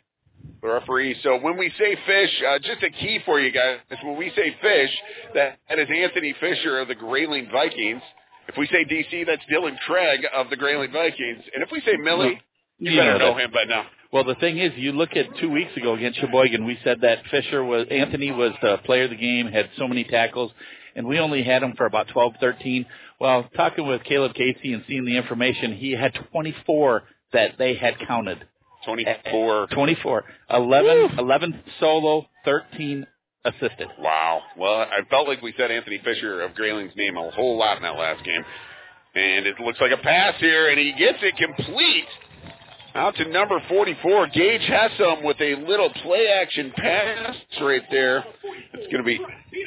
The 0.62 0.68
referee. 0.68 1.16
So 1.24 1.38
when 1.40 1.56
we 1.58 1.72
say 1.76 1.96
fish, 2.06 2.30
uh, 2.48 2.58
just 2.60 2.82
a 2.84 2.90
key 2.90 3.18
for 3.24 3.40
you 3.40 3.50
guys. 3.50 3.78
Is 3.90 3.98
when 4.04 4.16
we 4.16 4.30
say 4.36 4.54
fish, 4.62 4.90
that, 5.34 5.58
that 5.68 5.78
is 5.80 5.88
Anthony 5.92 6.34
Fisher 6.38 6.78
of 6.78 6.86
the 6.88 6.94
Grayling 6.94 7.48
Vikings. 7.50 8.02
If 8.48 8.56
we 8.56 8.68
say 8.68 8.84
DC, 8.84 9.26
that's 9.26 9.42
Dylan 9.52 9.76
Craig 9.80 10.20
of 10.32 10.48
the 10.48 10.56
Grayling 10.56 10.92
Vikings. 10.92 11.42
And 11.52 11.64
if 11.64 11.70
we 11.72 11.80
say 11.80 11.96
Millie, 11.96 12.40
you, 12.78 12.92
You 12.92 13.00
better 13.00 13.18
know 13.18 13.18
know 13.18 13.34
that. 13.34 13.44
him 13.44 13.50
by 13.50 13.64
now. 13.68 13.86
Well, 14.12 14.22
the 14.22 14.36
thing 14.36 14.58
is, 14.58 14.72
you 14.76 14.92
look 14.92 15.16
at 15.16 15.26
two 15.40 15.50
weeks 15.50 15.76
ago 15.76 15.94
against 15.94 16.20
Cheboygan, 16.20 16.64
we 16.64 16.78
said 16.84 17.00
that 17.02 17.18
Fisher 17.30 17.64
was 17.64 17.86
Anthony 17.90 18.30
was 18.30 18.52
the 18.62 18.78
player 18.84 19.04
of 19.04 19.10
the 19.10 19.16
game, 19.16 19.48
had 19.48 19.68
so 19.76 19.88
many 19.88 20.04
tackles, 20.04 20.52
and 20.96 21.06
we 21.06 21.20
only 21.20 21.44
had 21.44 21.62
him 21.62 21.74
for 21.76 21.86
about 21.86 22.08
12, 22.08 22.34
13. 22.40 22.86
Well, 23.20 23.48
talking 23.54 23.86
with 23.86 24.02
Caleb 24.04 24.34
Casey 24.34 24.72
and 24.72 24.82
seeing 24.88 25.04
the 25.04 25.16
information, 25.16 25.72
he 25.72 25.92
had 25.92 26.12
24 26.32 27.04
that 27.32 27.52
they 27.58 27.76
had 27.76 27.94
counted. 28.08 28.44
24. 28.84 29.68
24. 29.68 30.24
11, 30.50 31.18
11 31.18 31.62
solo, 31.78 32.26
13 32.44 33.06
assisted. 33.44 33.88
Wow. 33.98 34.40
Well, 34.56 34.74
I 34.74 35.08
felt 35.10 35.28
like 35.28 35.42
we 35.42 35.54
said 35.56 35.70
Anthony 35.70 36.00
Fisher 36.02 36.42
of 36.42 36.52
Grayling's 36.52 36.96
name 36.96 37.16
a 37.16 37.30
whole 37.30 37.58
lot 37.58 37.76
in 37.76 37.82
that 37.82 37.96
last 37.96 38.24
game. 38.24 38.44
And 39.14 39.46
it 39.46 39.56
looks 39.60 39.80
like 39.80 39.92
a 39.92 40.02
pass 40.02 40.34
here, 40.40 40.68
and 40.68 40.78
he 40.78 40.92
gets 40.92 41.18
it 41.22 41.36
complete. 41.36 42.04
Out 42.96 43.14
to 43.16 43.28
number 43.28 43.60
44, 43.68 44.28
Gage 44.28 44.62
Hessam 44.62 45.22
with 45.22 45.38
a 45.40 45.54
little 45.68 45.90
play 46.02 46.28
action 46.28 46.72
pass 46.74 47.36
right 47.60 47.82
there. 47.90 48.24
It's 48.72 48.90
going 48.90 48.98
to 48.98 49.02
be 49.04 49.20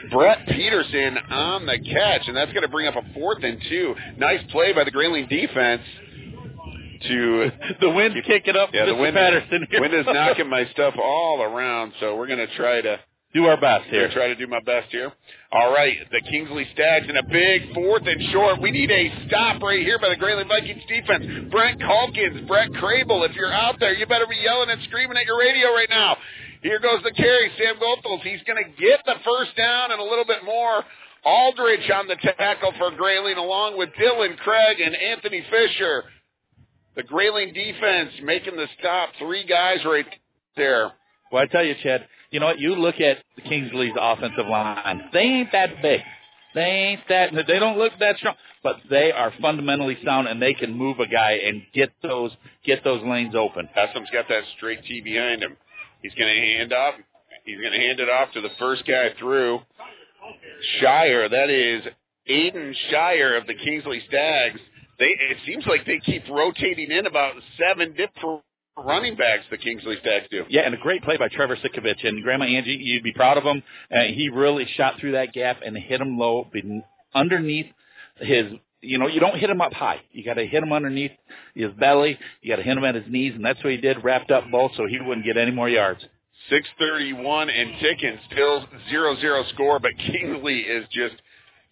Brett 0.10 0.48
Peterson 0.48 1.18
on 1.30 1.68
the 1.68 1.78
catch, 1.78 2.28
and 2.28 2.36
that's 2.36 2.52
going 2.54 2.64
to 2.64 2.70
bring 2.70 2.88
up 2.88 2.96
a 2.96 3.14
fourth 3.14 3.44
and 3.44 3.62
two. 3.70 3.94
Nice 4.18 4.40
play 4.52 4.74
by 4.74 4.84
the 4.84 4.90
Grayling 4.90 5.28
defense 5.28 5.82
to 7.08 7.52
the 7.82 7.90
wind's 7.92 8.18
kicking 8.26 8.56
up. 8.56 8.70
Yeah, 8.74 8.86
the 8.86 8.96
wind, 8.96 9.16
Patterson 9.16 9.68
here. 9.70 9.80
wind 9.80 9.94
is 9.94 10.06
knocking 10.10 10.50
my 10.50 10.66
stuff 10.72 10.96
all 11.02 11.42
around, 11.44 11.94
so 12.00 12.16
we're 12.16 12.28
going 12.28 12.40
to 12.40 12.56
try 12.56 12.82
to 12.82 13.00
do 13.34 13.46
our 13.46 13.60
best 13.60 13.86
here. 13.90 14.10
Try 14.12 14.28
to 14.28 14.36
do 14.36 14.48
my 14.48 14.60
best 14.60 14.90
here. 14.90 15.12
All 15.52 15.72
right, 15.72 15.98
the 16.12 16.22
Kingsley 16.22 16.68
Stags 16.74 17.08
in 17.08 17.18
a 17.18 17.24
big 17.24 17.74
fourth 17.74 18.04
and 18.06 18.22
short. 18.32 18.62
We 18.62 18.72
need 18.72 18.90
a 18.90 19.28
stop 19.28 19.62
right 19.62 19.82
here 19.82 20.00
by 20.00 20.10
the 20.10 20.16
Grayling 20.16 20.48
Vikings 20.48 20.82
defense. 20.88 21.50
Brent 21.52 21.80
Calkins, 21.80 22.48
Brett 22.48 22.70
Crable, 22.72 23.28
if 23.30 23.36
you're 23.36 23.54
out 23.54 23.80
there, 23.80 23.94
you 23.94 24.06
better 24.08 24.28
be 24.28 24.38
yelling 24.38 24.70
and 24.70 24.82
screaming 24.84 25.18
at 25.18 25.26
your 25.26 25.38
radio 25.38 25.74
right 25.74 25.90
now. 25.90 26.18
Here 26.62 26.80
goes 26.80 27.02
the 27.04 27.12
carry, 27.12 27.52
Sam 27.58 27.76
Goethals. 27.76 28.22
He's 28.22 28.42
going 28.46 28.64
to 28.64 28.70
get 28.82 29.00
the 29.06 29.16
first 29.24 29.56
down 29.56 29.92
and 29.92 30.02
a 30.02 30.04
little 30.04 30.26
bit 30.26 30.44
more. 30.44 30.84
Aldridge 31.24 31.90
on 31.92 32.08
the 32.08 32.16
tackle 32.16 32.74
for 32.78 32.92
Grayling, 32.92 33.38
along 33.38 33.78
with 33.78 33.90
Dylan 34.00 34.38
Craig 34.38 34.80
and 34.84 34.96
Anthony 34.96 35.44
Fisher. 35.50 36.04
The 36.96 37.04
Grayling 37.04 37.54
defense 37.54 38.12
making 38.24 38.56
the 38.56 38.68
stop. 38.80 39.10
Three 39.20 39.46
guys 39.46 39.80
right 39.86 40.06
there. 40.58 40.92
Well, 41.32 41.44
I 41.44 41.46
tell 41.46 41.64
you, 41.64 41.76
Chad, 41.84 42.06
you 42.32 42.40
know 42.40 42.48
what? 42.48 42.60
You 42.60 42.76
look 42.76 43.00
at 43.00 43.18
the 43.36 43.42
Kingsley's 43.42 43.94
offensive 44.00 44.48
line. 44.48 45.10
They 45.14 45.20
ain't 45.20 45.52
that 45.52 45.82
big. 45.82 46.02
They 46.56 46.62
ain't 46.62 47.02
that. 47.10 47.32
They 47.48 47.60
don't 47.60 47.78
look 47.78 47.94
that 48.00 48.18
strong, 48.18 48.36
but 48.64 48.78
they 48.90 49.12
are 49.12 49.32
fundamentally 49.42 49.98
sound, 50.04 50.28
and 50.28 50.42
they 50.42 50.54
can 50.54 50.74
move 50.74 51.00
a 51.00 51.08
guy 51.08 51.34
and 51.46 51.62
get 51.74 51.92
those 52.02 52.32
get 52.66 52.84
those 52.84 53.04
lanes 53.04 53.36
open. 53.36 53.70
Hessam's 53.74 54.10
got 54.12 54.28
that 54.30 54.44
straight 54.58 54.84
T 54.84 55.02
behind 55.02 55.42
him. 55.44 55.58
He's 56.02 56.14
going 56.14 56.34
to 56.34 56.42
hand 56.42 56.74
off. 56.74 56.96
He's 57.46 57.60
going 57.60 57.74
to 57.74 57.80
hand 57.80 58.00
it 58.00 58.10
off 58.10 58.32
to 58.34 58.42
the 58.42 58.50
first 58.60 58.86
guy 58.88 59.10
through. 59.20 59.60
Shire. 60.80 61.30
That 61.30 61.50
is 61.50 61.84
Aiden 62.30 62.74
Shire 62.90 63.38
of 63.38 63.48
the 63.48 63.56
Kingsley 63.56 64.02
Stags. 64.08 64.60
They. 64.98 65.06
It 65.06 65.38
seems 65.46 65.66
like 65.66 65.86
they 65.86 66.00
keep 66.00 66.28
rotating 66.30 66.92
in 66.92 67.06
about 67.06 67.36
seven 67.58 67.92
different 67.92 68.42
running 68.84 69.16
backs. 69.16 69.44
The 69.50 69.58
Kingsley 69.58 69.98
Stags 70.02 70.28
do. 70.32 70.46
Yeah, 70.50 70.62
and 70.62 70.74
a 70.74 70.78
great 70.78 71.04
play 71.04 71.18
by 71.18 71.28
Trevor 71.28 71.58
Sikovich 71.58 72.08
and 72.08 72.24
Grandma 72.24 72.46
Angie. 72.46 72.78
You'd 72.82 73.04
be 73.04 73.14
proud 73.14 73.38
of 73.38 73.44
him. 73.44 73.64
Uh, 73.94 74.04
he 74.14 74.30
really 74.30 74.68
shot 74.76 74.96
through 75.00 75.14
that 75.14 75.34
gap 75.34 75.58
and 75.66 75.78
hit 75.78 76.02
him 76.02 76.18
low, 76.18 76.50
underneath 77.14 77.68
his. 78.18 78.46
You 78.82 78.98
know, 78.98 79.08
you 79.08 79.20
don't 79.20 79.38
hit 79.38 79.50
him 79.50 79.60
up 79.60 79.74
high. 79.74 80.00
You 80.12 80.24
got 80.24 80.36
to 80.36 80.46
hit 80.46 80.64
him 80.64 80.72
underneath 80.72 81.12
his 81.54 81.72
belly. 81.74 82.18
You 82.42 82.50
got 82.50 82.58
to 82.58 82.64
hit 82.64 82.78
him 82.78 82.86
at 82.86 82.96
his 82.96 83.04
knees, 83.10 83.34
and 83.36 83.44
that's 83.44 83.62
what 83.64 83.72
he 83.72 83.78
did. 83.78 84.04
Wrapped 84.04 84.32
up 84.32 84.46
both, 84.50 84.72
so 84.78 84.88
he 84.88 85.00
wouldn't 85.00 85.26
get 85.26 85.36
any 85.36 85.52
more 85.52 85.68
yards. 85.68 86.00
631 86.50 87.50
and 87.50 87.74
ticking, 87.82 88.18
still 88.32 88.66
0-0 88.92 89.50
score, 89.54 89.80
but 89.80 89.92
Kingsley 89.98 90.60
is 90.62 90.86
just 90.92 91.16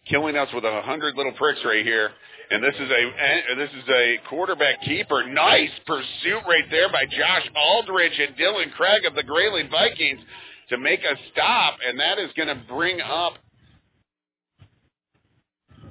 killing 0.10 0.36
us 0.36 0.50
with 0.54 0.66
a 0.66 0.82
hundred 0.82 1.16
little 1.16 1.32
pricks 1.34 1.60
right 1.66 1.86
here. 1.86 2.12
And 2.50 2.64
this 2.64 2.76
is 2.76 2.90
a 2.90 3.56
this 3.58 3.70
is 3.72 3.90
a 3.90 4.18
quarterback 4.30 4.82
keeper. 4.84 5.28
Nice 5.28 5.72
pursuit 5.86 6.42
right 6.48 6.64
there 6.72 6.90
by 6.90 7.06
Josh 7.06 7.50
Aldridge 7.56 8.18
and 8.20 8.38
Dylan 8.38 8.72
Craig 8.72 9.06
of 9.06 9.16
the 9.16 9.24
Grayling 9.24 9.70
Vikings 9.70 10.22
to 10.70 10.78
make 10.78 11.02
a 11.02 11.16
stop, 11.32 11.78
and 11.86 12.00
that 12.00 12.20
is 12.20 12.30
going 12.38 12.48
to 12.48 12.62
bring 12.70 13.02
up. 13.02 13.34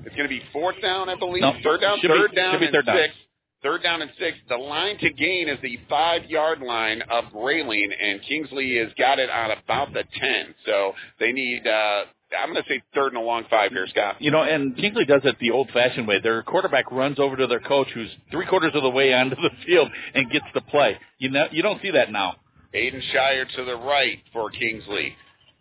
It's 0.04 0.14
going 0.14 0.28
to 0.28 0.34
be 0.34 0.42
fourth 0.52 0.80
down, 0.80 1.08
I 1.08 1.16
believe. 1.16 1.42
No, 1.42 1.52
third 1.62 1.80
down, 1.80 1.98
should 2.00 2.08
be- 2.08 2.14
third 2.14 2.34
down, 2.34 2.62
and 2.62 2.72
third 2.72 2.86
down. 2.86 2.96
six. 2.96 3.14
Third 3.62 3.82
down 3.82 4.02
and 4.02 4.10
six. 4.18 4.36
The 4.48 4.56
line 4.56 4.96
to 4.98 5.10
gain 5.10 5.48
is 5.48 5.58
the 5.62 5.78
five 5.88 6.24
yard 6.26 6.60
line 6.60 7.02
of 7.10 7.24
Grayling, 7.32 7.90
and 8.00 8.22
Kingsley 8.22 8.76
has 8.78 8.88
got 8.98 9.18
it 9.18 9.28
on 9.28 9.50
about 9.50 9.92
the 9.92 10.04
ten. 10.18 10.54
So 10.64 10.92
they 11.18 11.32
need. 11.32 11.66
Uh, 11.66 12.04
I'm 12.42 12.52
going 12.52 12.62
to 12.62 12.68
say 12.68 12.82
third 12.94 13.08
and 13.08 13.16
a 13.16 13.20
long 13.20 13.44
five 13.50 13.72
here, 13.72 13.86
Scott. 13.88 14.16
You 14.20 14.30
know, 14.30 14.42
and 14.42 14.76
Kingsley 14.76 15.04
does 15.04 15.22
it 15.24 15.36
the 15.40 15.50
old-fashioned 15.50 16.06
way. 16.06 16.20
Their 16.20 16.42
quarterback 16.42 16.90
runs 16.92 17.18
over 17.18 17.36
to 17.36 17.46
their 17.46 17.60
coach, 17.60 17.88
who's 17.94 18.10
three 18.30 18.46
quarters 18.46 18.72
of 18.74 18.82
the 18.82 18.90
way 18.90 19.12
onto 19.12 19.36
the 19.36 19.50
field, 19.66 19.88
and 20.14 20.30
gets 20.30 20.46
the 20.54 20.60
play. 20.60 20.98
You 21.18 21.30
know, 21.30 21.46
you 21.50 21.62
don't 21.62 21.80
see 21.82 21.90
that 21.92 22.10
now. 22.12 22.36
Aiden 22.74 23.00
Shire 23.12 23.46
to 23.56 23.64
the 23.64 23.76
right 23.76 24.18
for 24.32 24.50
Kingsley. 24.50 25.14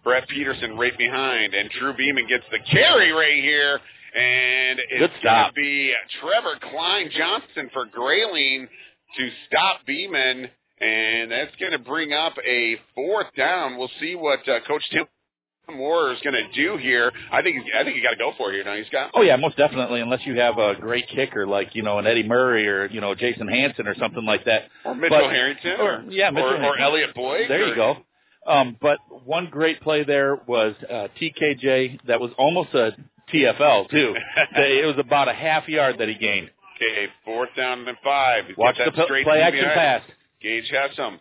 Brett 0.04 0.28
Peterson 0.28 0.78
right 0.78 0.96
behind, 0.98 1.54
and 1.54 1.70
Drew 1.72 1.96
Beeman 1.96 2.28
gets 2.28 2.44
the 2.52 2.60
carry 2.72 3.12
right 3.12 3.44
here, 3.44 3.80
and 4.16 4.80
it's 4.92 5.14
going 5.24 5.48
to 5.48 5.54
be 5.56 5.94
Trevor 6.22 6.60
Kline-Johnson 6.72 7.72
for 7.74 7.86
Grayling 7.86 8.68
to 9.18 9.30
stop 9.48 9.86
Beeman, 9.88 10.48
and 10.80 11.32
that's 11.32 11.56
going 11.60 11.72
to 11.72 11.80
bring 11.80 12.14
up 12.14 12.34
a 12.46 12.76
fourth 12.94 13.28
down. 13.36 13.78
We'll 13.78 13.90
see 14.00 14.16
what 14.16 14.48
uh, 14.48 14.60
Coach 14.68 14.84
Tim 14.92 15.06
Moore 15.74 16.12
is 16.12 16.20
going 16.24 16.34
to 16.36 16.48
do 16.54 16.78
here. 16.78 17.12
I 17.32 17.42
think 17.42 17.64
I 17.78 17.84
think 17.84 17.96
you 17.98 18.04
got 18.04 18.12
to 18.12 18.18
go 18.18 18.32
for 18.38 18.52
it 18.52 18.56
here, 18.56 18.64
don't 18.64 18.78
you, 18.78 18.86
Scott? 18.86 19.12
Oh 19.14 19.22
yeah, 19.22 19.36
most 19.36 19.58
definitely. 19.58 20.02
Unless 20.02 20.26
you 20.26 20.40
have 20.40 20.58
a 20.58 20.76
great 20.76 21.08
kicker 21.08 21.46
like 21.48 21.76
you 21.76 21.84
know 21.84 21.98
an 22.00 22.08
Eddie 22.08 22.24
Murray 22.28 22.68
or 22.68 22.86
you 22.88 23.02
know 23.02 23.16
Jason 23.16 23.48
Hanson 23.48 23.88
or 23.88 23.96
something 23.96 24.26
like 24.26 24.46
that. 24.46 24.64
Or 24.86 24.96
Mitchell 24.96 25.20
But- 25.22 25.32
Harrington, 25.32 25.80
or, 25.80 26.04
yeah, 26.10 26.30
Mitchell 26.30 26.50
or, 26.64 26.66
or 26.76 26.80
Elliot 26.80 27.14
Boyd. 27.16 27.50
There 27.50 27.64
or- 27.64 27.68
you 27.68 27.76
go. 27.76 27.98
Um, 28.48 28.78
but 28.80 29.00
one 29.26 29.48
great 29.50 29.82
play 29.82 30.04
there 30.04 30.36
was 30.48 30.76
uh, 30.88 31.08
TKJ. 31.20 32.02
That 32.08 32.20
was 32.22 32.30
almost 32.38 32.74
a 32.76 32.92
TFL 33.34 33.90
too. 33.90 34.14
They- 34.56 34.80
it 34.84 34.86
was 34.86 34.98
about 35.00 35.28
a 35.30 35.34
half 35.34 35.68
yard 35.68 35.96
that 36.00 36.08
he 36.10 36.16
gained. 36.16 36.50
Okay, 36.76 37.08
fourth 37.24 37.50
down 37.58 37.88
and 37.88 37.98
five. 38.04 38.46
He's 38.48 38.58
Watch 38.58 38.78
got 38.78 38.94
the 38.96 39.06
p- 39.08 39.24
play 39.24 39.40
action 39.42 39.62
behind. 39.64 39.80
pass. 39.80 40.02
Gage 40.42 40.70
Hessam. 40.72 41.20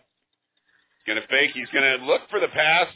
Going 1.07 1.21
to 1.21 1.27
fake. 1.27 1.51
He's 1.53 1.69
going 1.69 1.99
to 1.99 2.05
look 2.05 2.21
for 2.29 2.39
the 2.39 2.47
pass. 2.47 2.87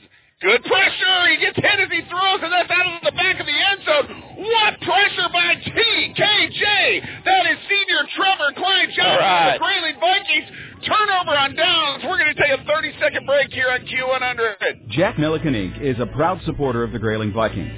Good 0.41 0.63
pressure. 0.63 1.19
He 1.35 1.37
gets 1.43 1.57
hit 1.57 1.79
as 1.83 1.91
he 1.91 1.99
throws, 2.07 2.39
and 2.39 2.47
that's 2.53 2.71
out 2.71 2.87
of 2.87 3.03
the 3.03 3.11
back 3.11 3.39
of 3.41 3.45
the 3.45 3.59
end 3.59 3.79
zone. 3.83 4.07
What 4.39 4.79
pressure 4.79 5.27
by 5.33 5.55
TKJ? 5.67 7.25
That 7.25 7.43
is 7.51 7.57
senior 7.67 8.07
Trevor 8.15 8.55
Kline-Johnson 8.55 9.03
All 9.03 9.19
right. 9.19 9.47
of 9.47 9.59
the 9.59 9.59
Grayling 9.59 9.99
Vikings. 9.99 10.47
Turnover 10.87 11.35
on 11.35 11.55
downs. 11.55 12.03
We're 12.07 12.17
going 12.17 12.33
to 12.33 12.39
take 12.41 12.55
a 12.55 12.63
30-second 12.63 13.25
break 13.25 13.51
here 13.51 13.67
on 13.67 13.81
Q100. 13.81 14.87
Jack 14.91 15.19
Milliken 15.19 15.53
Inc. 15.53 15.81
is 15.81 15.99
a 15.99 16.05
proud 16.05 16.39
supporter 16.45 16.83
of 16.83 16.93
the 16.93 16.99
Grayling 16.99 17.33
Vikings 17.33 17.77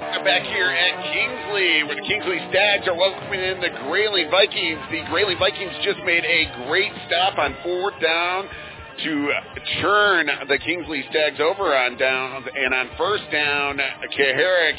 We're 0.00 0.24
back 0.24 0.44
here 0.44 0.70
at 0.70 1.12
Kingsley, 1.12 1.84
where 1.84 1.94
the 1.94 2.08
Kingsley 2.08 2.40
Stags 2.48 2.88
are 2.88 2.96
welcoming 2.96 3.40
in 3.40 3.60
the 3.60 3.68
Grayling 3.84 4.30
Vikings. 4.30 4.80
The 4.90 5.04
Grayling 5.10 5.36
Vikings 5.38 5.76
just 5.84 5.98
made 6.06 6.24
a 6.24 6.66
great 6.66 6.90
stop 7.06 7.36
on 7.36 7.54
fourth 7.62 8.00
down 8.00 8.48
to 9.04 9.30
turn 9.82 10.26
the 10.48 10.56
Kingsley 10.56 11.04
Stags 11.10 11.38
over 11.38 11.76
on 11.76 11.98
downs, 11.98 12.46
and 12.48 12.72
on 12.72 12.88
first 12.96 13.24
down, 13.30 13.78
Kaharick 14.16 14.78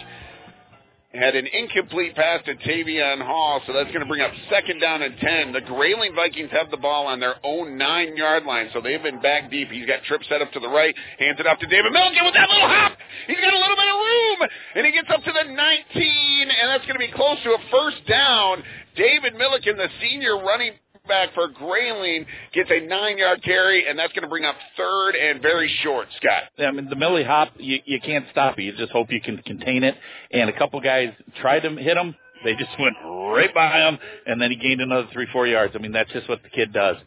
had 1.14 1.36
an 1.36 1.46
incomplete 1.46 2.16
pass 2.16 2.40
to 2.46 2.56
Tavion 2.56 3.22
Hall, 3.22 3.62
so 3.68 3.74
that's 3.74 3.90
going 3.90 4.00
to 4.00 4.06
bring 4.06 4.22
up 4.22 4.32
second 4.50 4.80
down 4.80 5.02
and 5.02 5.18
10. 5.18 5.52
The 5.52 5.62
Grayling 5.62 6.16
Vikings 6.16 6.50
have 6.52 6.72
the 6.72 6.78
ball 6.78 7.06
on 7.08 7.20
their 7.20 7.36
own 7.44 7.78
nine 7.78 8.16
yard 8.16 8.46
line, 8.46 8.70
so 8.74 8.80
they've 8.80 9.02
been 9.04 9.22
back 9.22 9.52
deep. 9.52 9.70
He's 9.70 9.86
got 9.86 10.04
trip 10.04 10.22
set 10.30 10.42
up 10.42 10.52
to 10.54 10.60
the 10.60 10.70
right, 10.70 10.96
hands 11.20 11.38
it 11.40 11.48
off 11.48 11.60
to 11.60 11.68
David 11.68 11.92
Milliken 11.92 12.24
with 12.24 12.34
that 12.34 12.50
little 12.50 12.68
hop. 12.68 12.98
He's 13.28 13.40
got 13.40 13.54
a 13.54 13.60
little 13.60 13.76
bit 13.76 13.90
of 13.92 13.98
room, 14.00 14.50
and 14.76 14.86
he 14.86 14.92
gets 14.94 15.10
up 15.10 15.24
to 15.24 15.32
the 15.32 15.52
19, 15.52 16.50
and 16.50 16.70
that's 16.72 16.86
going 16.86 16.96
to 16.96 17.04
be 17.04 17.12
close 17.12 17.38
to 17.44 17.50
a 17.50 17.60
first 17.72 18.08
down. 18.08 18.64
David 18.96 19.36
Milliken, 19.36 19.76
the 19.76 19.90
senior 20.02 20.38
running 20.38 20.74
back 21.08 21.34
for 21.34 21.48
Grayling, 21.48 22.26
gets 22.54 22.70
a 22.72 22.86
nine 22.86 23.18
yard 23.18 23.42
carry, 23.44 23.88
and 23.88 23.98
that's 23.98 24.14
going 24.14 24.24
to 24.24 24.30
bring 24.30 24.46
up 24.46 24.56
third 24.78 25.16
and 25.16 25.42
very 25.42 25.72
short, 25.84 26.08
Scott. 26.18 26.44
I 26.60 26.72
mean, 26.72 26.90
the 26.90 26.96
Millie 26.96 27.24
hop, 27.24 27.50
you, 27.58 27.80
you 27.86 28.00
can't 28.00 28.26
stop 28.32 28.58
it. 28.60 28.64
You 28.64 28.74
just 28.76 28.92
hope 28.92 29.12
you 29.12 29.22
can 29.22 29.38
contain 29.40 29.84
it. 29.84 29.96
And 30.32 30.50
a 30.50 30.58
couple 30.58 30.80
guys 30.82 31.10
tried 31.40 31.62
to 31.62 31.70
hit 31.76 31.98
him. 31.98 32.16
They 32.44 32.56
just 32.56 32.72
went 32.80 32.96
right 33.06 33.54
by 33.54 33.88
him, 33.88 34.00
and 34.26 34.42
then 34.42 34.50
he 34.50 34.58
gained 34.58 34.82
another 34.82 35.08
three, 35.14 35.28
four 35.32 35.46
yards. 35.46 35.74
I 35.76 35.80
mean, 35.80 35.92
that's 35.92 36.12
just 36.12 36.28
what 36.28 36.42
the 36.42 36.50
kid 36.50 36.74
does. 36.74 36.98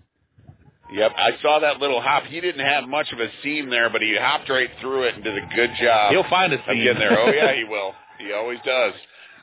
Yep, 0.93 1.11
I 1.17 1.31
saw 1.43 1.59
that 1.61 1.81
little 1.81 2.01
hop. 2.01 2.25
He 2.25 2.41
didn't 2.41 2.65
have 2.65 2.85
much 2.89 3.11
of 3.13 3.19
a 3.19 3.27
seam 3.43 3.69
there, 3.69 3.91
but 3.91 4.01
he 4.01 4.17
hopped 4.21 4.49
right 4.49 4.71
through 4.81 5.05
it 5.05 5.15
and 5.15 5.25
did 5.25 5.37
a 5.37 5.47
good 5.57 5.71
job. 5.83 6.13
He'll 6.13 6.29
find 6.31 6.53
a 6.53 6.59
seam. 6.69 6.85
getting 6.85 6.99
there. 7.01 7.19
Oh 7.19 7.33
yeah, 7.33 7.53
he 7.55 7.65
will. 7.69 7.95
He 8.19 8.33
always 8.33 8.59
does. 8.65 8.93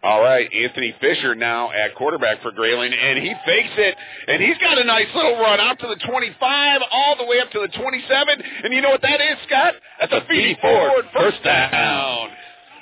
All 0.04 0.20
right, 0.20 0.52
Anthony 0.52 0.96
Fisher 1.00 1.36
now 1.36 1.72
at 1.72 1.94
quarterback 1.94 2.42
for 2.42 2.52
Grayling, 2.52 2.92
and 2.92 3.20
he 3.20 3.36
fakes 3.46 3.74
it, 3.78 3.96
and 4.28 4.42
he's 4.42 4.58
got 4.58 4.80
a 4.80 4.84
nice 4.84 5.06
little 5.14 5.38
run 5.38 5.60
out 5.60 5.78
to 5.78 5.88
the 5.88 5.96
25, 6.08 6.82
all 6.92 7.16
the 7.18 7.26
way 7.26 7.40
up 7.40 7.52
to 7.52 7.60
the 7.60 7.68
27, 7.68 8.42
and 8.64 8.74
you 8.74 8.82
know 8.82 8.90
what 8.90 9.04
that 9.04 9.22
is, 9.22 9.38
Scott? 9.46 9.76
That's 10.00 10.12
a 10.12 10.22
Feeney 10.28 10.58
Ford 10.60 11.06
first 11.14 11.44
down. 11.44 12.30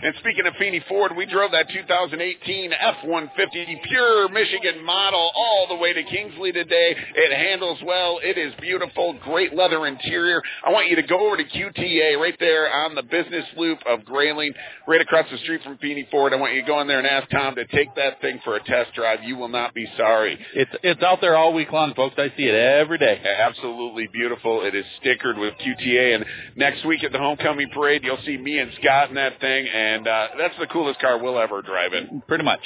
And 0.02 0.14
speaking 0.20 0.48
of 0.48 0.54
Feeney 0.56 0.82
Ford, 0.88 1.12
we 1.18 1.26
drove 1.26 1.52
that 1.52 1.68
2018 1.70 2.72
F-150 2.72 3.84
pure 3.84 4.30
Michigan 4.30 4.84
model 4.86 5.32
all 5.36 5.68
the 5.68 5.76
way 5.76 5.92
to 5.92 6.04
Kingsley 6.04 6.54
today. 6.54 6.96
It 7.16 7.36
handles 7.36 7.80
well. 7.86 8.20
It 8.24 8.38
is 8.38 8.54
beautiful. 8.62 9.20
Great 9.26 9.54
leather 9.54 9.88
interior. 9.88 10.42
I 10.66 10.72
want 10.72 10.90
you 10.90 10.96
to 10.96 11.02
go 11.04 11.28
over 11.28 11.36
to 11.36 11.44
QTA 11.44 12.18
right 12.18 12.36
there 12.40 12.74
on 12.74 12.96
the 12.96 13.04
business 13.04 13.44
loop 13.58 13.80
of 13.86 14.06
Grayling, 14.06 14.54
right 14.88 15.02
across 15.02 15.26
the 15.30 15.38
street 15.40 15.64
from 15.64 15.78
Feeney 15.80 16.08
Ford. 16.10 16.32
I 16.32 16.38
want 16.38 16.54
you 16.54 16.62
to 16.62 16.68
go 16.68 16.80
in 16.80 16.88
there 16.88 17.00
and 17.00 17.08
ask 17.08 17.30
Tom 17.30 17.56
to 17.56 17.66
take 17.66 17.94
that 17.96 18.22
thing 18.22 18.40
for 18.46 18.56
a 18.56 18.64
test 18.64 18.94
drive. 18.94 19.20
You 19.24 19.36
will 19.36 19.50
not 19.50 19.74
be 19.74 19.86
sorry. 19.98 20.40
It's 20.56 20.72
it's 20.82 21.04
out 21.04 21.20
there 21.20 21.36
all 21.36 21.54
week 21.54 21.74
long, 21.74 21.94
folks. 21.94 22.16
I 22.18 22.30
see 22.38 22.44
it 22.44 22.56
every 22.56 23.00
day. 23.00 23.22
Absolutely 23.22 24.08
beautiful. 24.14 24.64
It 24.64 24.76
is 24.76 24.86
stickered 25.04 25.38
with 25.38 25.56
QTA. 25.56 26.16
And 26.16 26.26
next 26.56 26.86
week 26.86 27.04
at 27.04 27.12
the 27.12 27.18
homecoming 27.18 27.70
parade, 27.74 28.04
you'll 28.06 28.22
see 28.26 28.38
me 28.38 28.60
and 28.60 28.72
Scott 28.82 29.10
in 29.10 29.16
that 29.16 29.42
thing. 29.42 29.68
And 29.68 29.89
uh, 30.08 30.28
that's 30.38 30.56
the 30.60 30.68
coolest 30.68 31.00
car 31.00 31.22
we'll 31.22 31.40
ever 31.40 31.62
drive 31.62 31.94
in. 31.94 32.22
Pretty 32.28 32.44
much. 32.44 32.62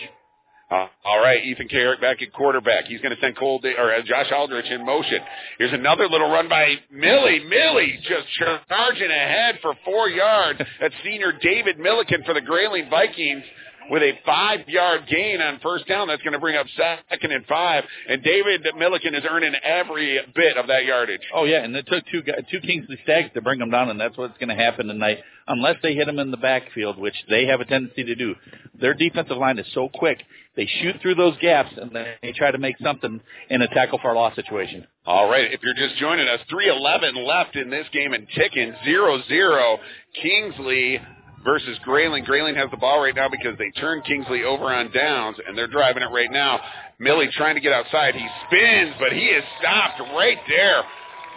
Uh, 0.71 0.87
all 1.05 1.19
right, 1.19 1.43
Ethan 1.45 1.67
Kaharick 1.67 2.01
back 2.01 2.21
at 2.23 2.33
quarterback. 2.33 2.85
He's 2.85 2.99
going 3.01 3.13
to 3.13 3.21
send 3.21 3.37
Cole 3.37 3.59
da- 3.59 3.75
or 3.77 3.93
uh, 3.93 4.01
Josh 4.01 4.31
Aldrich 4.31 4.65
in 4.71 4.83
motion. 4.83 5.19
Here's 5.59 5.73
another 5.73 6.07
little 6.07 6.31
run 6.31 6.49
by 6.49 6.75
Millie. 6.91 7.43
Millie 7.47 7.99
just 8.01 8.25
charging 8.67 9.11
ahead 9.11 9.59
for 9.61 9.75
four 9.85 10.09
yards. 10.09 10.59
That's 10.81 10.95
senior 11.03 11.31
David 11.39 11.77
Milliken 11.77 12.23
for 12.25 12.33
the 12.33 12.41
Grayling 12.41 12.89
Vikings 12.89 13.43
with 13.91 14.01
a 14.01 14.13
five-yard 14.25 15.01
gain 15.11 15.41
on 15.41 15.59
first 15.61 15.87
down. 15.87 16.07
That's 16.07 16.23
going 16.23 16.33
to 16.33 16.39
bring 16.39 16.55
up 16.55 16.65
second 16.75 17.31
and 17.31 17.45
five. 17.45 17.83
And 18.09 18.23
David 18.23 18.65
Milliken 18.77 19.13
is 19.13 19.23
earning 19.29 19.53
every 19.63 20.19
bit 20.33 20.57
of 20.57 20.67
that 20.67 20.85
yardage. 20.85 21.21
Oh 21.35 21.43
yeah, 21.43 21.63
and 21.63 21.75
it 21.75 21.85
took 21.87 22.03
two 22.11 22.23
guys, 22.23 22.45
two 22.49 22.61
Kingsley 22.61 22.97
Stags 23.03 23.29
to 23.35 23.41
bring 23.41 23.59
them 23.59 23.69
down, 23.69 23.89
and 23.89 23.99
that's 23.99 24.17
what's 24.17 24.37
going 24.37 24.49
to 24.49 24.55
happen 24.55 24.87
tonight, 24.87 25.19
unless 25.47 25.77
they 25.81 25.93
hit 25.93 26.05
them 26.05 26.19
in 26.19 26.31
the 26.31 26.37
backfield, 26.37 26.97
which 26.97 27.15
they 27.29 27.45
have 27.45 27.61
a 27.61 27.65
tendency 27.65 28.03
to 28.03 28.15
do. 28.15 28.35
Their 28.79 28.93
defensive 28.93 29.37
line 29.37 29.59
is 29.59 29.67
so 29.73 29.89
quick; 29.93 30.23
they 30.55 30.67
shoot 30.81 30.95
through 31.01 31.15
those 31.15 31.37
gaps 31.41 31.71
and 31.77 31.91
then 31.91 32.05
they 32.21 32.31
try 32.31 32.51
to 32.51 32.57
make 32.57 32.75
something 32.83 33.21
in 33.49 33.61
a 33.61 33.67
tackle 33.67 33.99
for 34.01 34.13
loss 34.13 34.35
situation. 34.35 34.85
All 35.05 35.29
right, 35.29 35.51
if 35.51 35.61
you're 35.63 35.73
just 35.73 35.99
joining 35.99 36.27
us, 36.27 36.39
3:11 36.51 37.25
left 37.25 37.55
in 37.55 37.69
this 37.69 37.87
game 37.91 38.13
and 38.13 38.27
ticking, 38.35 38.73
0-0. 38.85 39.79
Kingsley 40.21 41.01
versus 41.43 41.77
Grayling. 41.83 42.23
Grayling 42.23 42.55
has 42.55 42.69
the 42.71 42.77
ball 42.77 43.01
right 43.01 43.15
now 43.15 43.29
because 43.29 43.57
they 43.57 43.69
turned 43.79 44.03
Kingsley 44.05 44.43
over 44.43 44.65
on 44.65 44.91
downs, 44.91 45.37
and 45.45 45.57
they're 45.57 45.67
driving 45.67 46.03
it 46.03 46.11
right 46.11 46.31
now. 46.31 46.59
Millie 46.99 47.29
trying 47.35 47.55
to 47.55 47.61
get 47.61 47.73
outside. 47.73 48.15
He 48.15 48.27
spins, 48.47 48.95
but 48.99 49.11
he 49.11 49.25
is 49.25 49.43
stopped 49.59 49.99
right 50.15 50.37
there. 50.47 50.83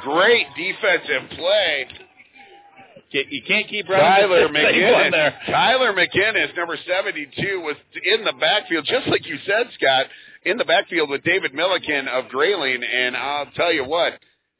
Great 0.02 0.46
defensive 0.56 1.30
play. 1.36 1.88
You 3.10 3.42
can't 3.46 3.68
keep 3.68 3.88
running. 3.88 4.04
Tyler 4.04 4.48
the 4.48 4.54
same 4.54 4.64
McGinnis. 4.64 5.10
there. 5.12 5.38
Tyler 5.46 5.92
McGinnis, 5.92 6.56
number 6.56 6.76
72, 6.86 7.60
was 7.60 7.76
in 8.04 8.24
the 8.24 8.32
backfield, 8.40 8.84
just 8.86 9.06
like 9.08 9.26
you 9.26 9.38
said, 9.46 9.68
Scott, 9.74 10.06
in 10.44 10.56
the 10.56 10.64
backfield 10.64 11.08
with 11.10 11.22
David 11.22 11.54
Milliken 11.54 12.08
of 12.08 12.28
Grayling. 12.28 12.82
And 12.82 13.16
I'll 13.16 13.46
tell 13.54 13.72
you 13.72 13.84
what, 13.84 14.14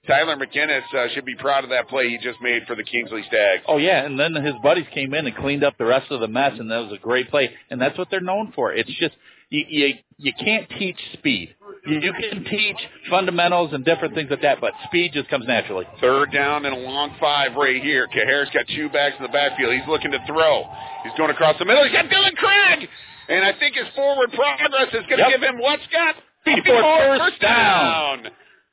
Tyler 0.07 0.37
McGinnis 0.37 0.83
uh, 0.95 1.09
should 1.15 1.25
be 1.25 1.35
proud 1.35 1.65
of 1.65 1.71
that 1.71 1.89
play 1.89 2.09
he 2.09 2.19
just 2.19 2.41
made 2.41 2.63
for 2.67 2.77
the 2.77 2.85
Kingsley 2.85 3.25
Stags. 3.27 3.65
Oh 3.67 3.79
yeah, 3.79 4.05
and 4.05 4.19
then 4.19 4.35
his 4.35 4.55
buddies 4.63 4.87
came 4.95 5.13
in 5.15 5.27
and 5.27 5.37
cleaned 5.37 5.65
up 5.65 5.77
the 5.79 5.85
rest 5.85 6.11
of 6.11 6.21
the 6.21 6.29
mess, 6.29 6.53
and 6.59 6.71
that 6.71 6.79
was 6.79 6.93
a 6.93 7.03
great 7.03 7.29
play. 7.31 7.51
And 7.71 7.81
that's 7.81 7.99
what 7.99 8.09
they're 8.11 8.21
known 8.21 8.53
for. 8.55 8.73
It's 8.73 8.93
just 8.99 9.15
you 9.51 9.65
you, 9.69 9.95
you 10.19 10.33
can't 10.39 10.69
teach 10.79 10.99
speed. 11.15 11.55
You 11.87 12.01
you 12.01 12.13
can 12.13 12.45
teach 12.45 12.77
fundamentals 13.11 13.73
and 13.73 13.85
different 13.85 14.15
things 14.15 14.29
like 14.31 14.43
that, 14.43 14.61
but 14.61 14.73
speed 14.87 15.13
just 15.15 15.29
comes 15.29 15.47
naturally. 15.47 15.87
Third 16.01 16.33
down 16.33 16.65
and 16.65 16.75
a 16.75 16.79
long 16.79 17.15
five 17.21 17.55
right 17.55 17.81
here. 17.83 18.09
Harris 18.11 18.49
got 18.53 18.65
two 18.75 18.89
backs 18.89 19.15
in 19.19 19.23
the 19.23 19.29
backfield. 19.33 19.73
He's 19.75 19.87
looking 19.89 20.11
to 20.11 20.19
throw. 20.27 20.65
He's 21.05 21.13
going 21.17 21.31
across 21.31 21.59
the 21.59 21.65
middle. 21.65 21.85
He's 21.85 21.93
got 21.93 22.07
Dylan 22.07 22.35
Craig. 22.37 22.89
And 23.29 23.45
I 23.45 23.53
think 23.59 23.75
his 23.77 23.87
forward 23.95 24.33
progress 24.33 24.89
is 24.89 25.07
going 25.09 25.19
to 25.23 25.29
Yep. 25.31 25.41
give 25.41 25.43
him 25.43 25.59
what, 25.59 25.81
Scott? 25.91 26.17
Before 26.45 27.19
first 27.19 27.41
down. 27.41 28.29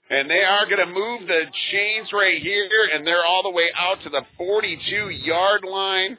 And 0.09 0.29
they 0.29 0.43
are 0.43 0.65
going 0.65 0.77
to 0.77 0.93
move 0.93 1.27
the 1.27 1.45
chains 1.71 2.09
right 2.13 2.39
here, 2.41 2.69
and 2.93 3.05
they're 3.05 3.25
all 3.25 3.41
the 3.41 3.49
way 3.49 3.69
out 3.75 3.97
to 4.03 4.09
the 4.09 4.21
42-yard 4.39 5.63
line 5.65 6.17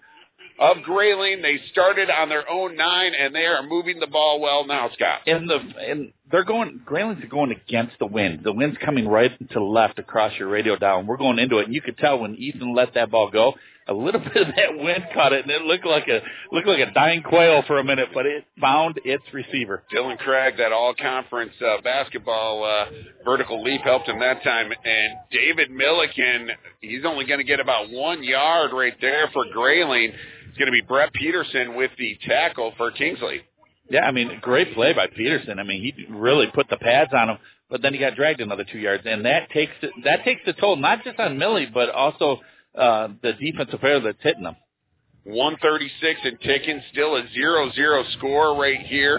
of 0.59 0.82
Grayling. 0.82 1.42
They 1.42 1.61
started 1.72 2.11
on 2.11 2.28
their 2.28 2.48
own 2.48 2.76
nine, 2.76 3.12
and 3.18 3.34
they 3.34 3.46
are 3.46 3.62
moving 3.62 4.00
the 4.00 4.07
ball 4.07 4.40
well 4.40 4.66
now, 4.66 4.90
Scott. 4.94 5.20
And 5.26 5.48
the 5.48 5.59
and 5.78 6.12
they're 6.30 6.44
going 6.44 6.80
Grayling's 6.86 7.24
are 7.24 7.28
going 7.28 7.52
against 7.52 7.98
the 7.98 8.07
wind. 8.07 8.40
The 8.44 8.52
wind's 8.52 8.78
coming 8.84 9.09
right 9.09 9.32
to 9.50 9.64
left 9.64 9.98
across 9.98 10.32
your 10.38 10.48
radio 10.48 10.76
dial. 10.76 11.00
And 11.00 11.09
we're 11.09 11.16
going 11.16 11.38
into 11.38 11.59
it, 11.59 11.66
and 11.66 11.74
you 11.74 11.82
could 11.82 11.98
tell 11.98 12.18
when 12.18 12.36
Ethan 12.36 12.74
let 12.74 12.94
that 12.94 13.11
ball 13.11 13.30
go, 13.30 13.55
a 13.86 13.92
little 13.92 14.20
bit 14.34 14.36
of 14.36 14.55
that 14.57 14.76
wind 14.76 15.05
caught 15.12 15.32
it, 15.32 15.42
and 15.42 15.50
it 15.50 15.62
looked 15.62 15.86
like 15.86 16.09
a 16.09 16.20
looked 16.52 16.66
like 16.66 16.80
a 16.80 16.92
dying 16.92 17.22
quail 17.22 17.62
for 17.66 17.78
a 17.78 17.84
minute, 17.84 18.09
but 18.14 18.26
it 18.26 18.44
found 18.61 19.00
its 19.05 19.24
receiver. 19.32 19.82
Dylan 19.92 20.18
Craig, 20.18 20.55
that 20.59 20.72
all-conference 20.72 21.52
uh, 21.61 21.80
basketball 21.82 22.64
uh, 22.64 22.86
vertical 23.24 23.62
leap 23.62 23.82
helped 23.82 24.09
him 24.09 24.18
that 24.20 24.42
time. 24.42 24.70
And 24.84 25.12
David 25.30 25.70
Milliken, 25.70 26.50
he's 26.80 27.05
only 27.05 27.26
going 27.26 27.38
to 27.38 27.44
get 27.44 27.61
about 27.61 27.90
one 27.90 28.22
yard 28.22 28.70
right 28.72 28.94
there 29.00 29.28
for 29.32 29.44
Grayling. 29.52 30.12
It's 30.55 30.59
going 30.61 30.72
to 30.72 30.72
be 30.72 30.86
Brett 30.86 31.12
Peterson 31.12 31.74
with 31.74 31.90
the 31.98 32.16
tackle 32.28 32.74
for 32.76 32.92
Kingsley. 32.92 33.40
Yeah, 33.90 34.05
I 34.05 34.12
mean, 34.12 34.38
great 34.40 34.72
play 34.72 34.92
by 34.92 35.09
Peterson. 35.09 35.59
I 35.59 35.64
mean, 35.64 35.82
he 35.82 36.07
really 36.09 36.46
put 36.55 36.68
the 36.70 36.76
pads 36.76 37.11
on 37.12 37.28
him, 37.28 37.38
but 37.68 37.82
then 37.82 37.92
he 37.92 37.98
got 37.98 38.14
dragged 38.14 38.40
another 38.40 38.62
two 38.62 38.78
yards, 38.78 39.02
and 39.05 39.24
that 39.24 39.50
takes 39.50 39.72
that 40.05 40.22
takes 40.24 40.42
the 40.46 40.52
toll 40.52 40.76
not 40.76 41.02
just 41.02 41.18
on 41.18 41.38
Millie, 41.38 41.66
but 41.74 41.90
also 41.90 42.38
uh, 42.78 43.09
the 43.20 43.32
defensive 43.32 43.80
player 43.80 43.98
that's 43.98 44.22
hitting 44.22 44.44
them. 44.44 44.55
136 45.24 46.20
and 46.22 46.40
ticking, 46.40 46.80
still 46.92 47.16
a 47.16 47.24
0-0 47.36 48.12
score 48.12 48.57
right 48.57 48.80
here. 48.82 49.18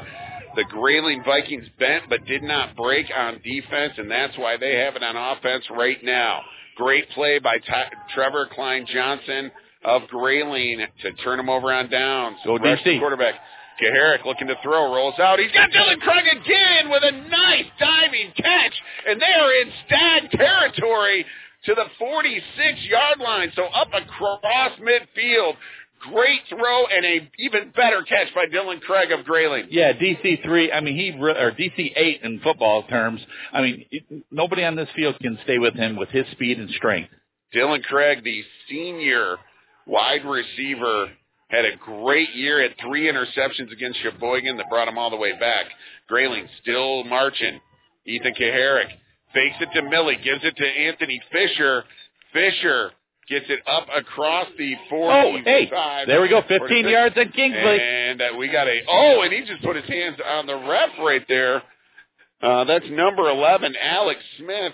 The 0.56 0.64
Grayling 0.64 1.22
Vikings 1.26 1.68
bent 1.78 2.06
but 2.08 2.24
did 2.26 2.44
not 2.44 2.78
break 2.78 3.08
on 3.14 3.42
defense, 3.44 3.96
and 3.98 4.10
that's 4.10 4.38
why 4.38 4.56
they 4.56 4.76
have 4.76 4.96
it 4.96 5.04
on 5.04 5.18
offense 5.18 5.66
right 5.70 6.02
now. 6.02 6.44
Great 6.78 7.10
play 7.10 7.40
by 7.40 7.58
Ty- 7.58 7.92
Trevor 8.14 8.48
Kline-Johnson 8.54 9.52
of 9.86 10.08
Grayling 10.10 10.86
to 11.04 11.12
turn 11.24 11.40
him 11.40 11.50
over 11.50 11.72
on 11.72 11.90
downs. 11.90 12.38
Go 12.44 12.58
DC. 12.58 13.00
quarterback. 13.00 13.36
Kaharick 13.82 14.26
looking 14.26 14.48
to 14.48 14.56
throw, 14.64 14.94
rolls 14.94 15.20
out. 15.20 15.38
He's 15.38 15.52
got 15.52 15.70
Dylan 15.70 16.00
Craig 16.00 16.26
again 16.32 16.90
with 16.90 17.04
a 17.04 17.12
nice 17.12 17.66
diving 17.78 18.32
catch, 18.38 18.74
and 19.06 19.22
they 19.22 19.26
are 19.26 19.52
in 19.62 19.72
stag 19.86 20.32
territory 20.32 21.26
to 21.66 21.76
the 21.76 21.86
46-yard 22.02 23.20
line, 23.20 23.52
so 23.56 23.66
up 23.66 23.90
across 23.94 24.72
midfield. 24.80 25.56
Great 26.12 26.42
throw 26.50 26.86
and 26.86 27.06
a 27.06 27.32
even 27.40 27.72
better 27.76 28.04
catch 28.04 28.34
by 28.36 28.46
Dylan 28.46 28.80
Craig 28.82 29.12
of 29.12 29.26
Grayling. 29.26 29.68
Yeah, 29.72 29.92
DC 29.94 30.44
three. 30.44 30.72
I 30.72 30.80
mean, 30.80 30.96
he 30.96 31.12
or 31.20 31.52
DC 31.52 31.94
eight 31.96 32.22
in 32.22 32.40
football 32.42 32.84
terms. 32.84 33.22
I 33.52 33.62
mean, 33.62 33.86
nobody 34.30 34.64
on 34.64 34.76
this 34.76 34.90
field 34.96 35.16
can 35.20 35.40
stay 35.44 35.58
with 35.58 35.74
him 35.74 35.96
with 35.96 36.10
his 36.10 36.26
speed 36.34 36.60
and 36.60 36.70
strength. 36.72 37.10
Dylan 37.56 37.82
Craig, 37.84 38.24
the 38.24 38.44
senior 38.70 39.38
wide 39.86 40.26
receiver, 40.26 41.08
had 41.50 41.66
a 41.66 41.76
great 41.78 42.34
year. 42.34 42.62
Had 42.62 42.76
three 42.82 43.12
interceptions 43.12 43.72
against 43.72 44.00
Cheboygan 44.02 44.58
that 44.58 44.70
brought 44.70 44.88
him 44.88 44.98
all 44.98 45.10
the 45.10 45.18
way 45.18 45.38
back. 45.40 45.66
Grayling 46.08 46.48
still 46.62 47.04
marching. 47.04 47.60
Ethan 48.06 48.34
Kaharick 48.40 48.90
fakes 49.34 49.56
it 49.60 49.70
to 49.74 49.82
Millie, 49.90 50.18
gives 50.24 50.44
it 50.44 50.56
to 50.56 50.66
Anthony 50.66 51.22
Fisher. 51.32 51.84
Fisher 52.34 52.92
gets 53.28 53.46
it 53.50 53.60
up 53.68 53.88
across 53.96 54.48
the 54.58 54.76
45. 54.90 55.26
Oh, 55.26 55.44
hey, 55.44 55.70
there 56.06 56.22
we 56.22 56.30
go, 56.30 56.42
15 56.42 56.60
46. 56.60 56.90
yards 56.92 57.16
at 57.18 57.34
Kingsley. 57.34 57.80
And 57.82 58.22
uh, 58.22 58.26
we 58.38 58.48
got 58.52 58.68
a, 58.68 58.82
oh, 58.88 59.22
and 59.24 59.34
he 59.34 59.42
just 59.46 59.64
put 59.64 59.76
his 59.76 59.86
hands 59.86 60.18
on 60.26 60.46
the 60.46 60.56
ref 60.56 60.90
right 61.00 61.26
there. 61.28 61.64
Uh, 62.42 62.64
that's 62.66 62.86
number 62.92 63.30
11, 63.30 63.76
Alex 63.82 64.20
Smith. 64.38 64.74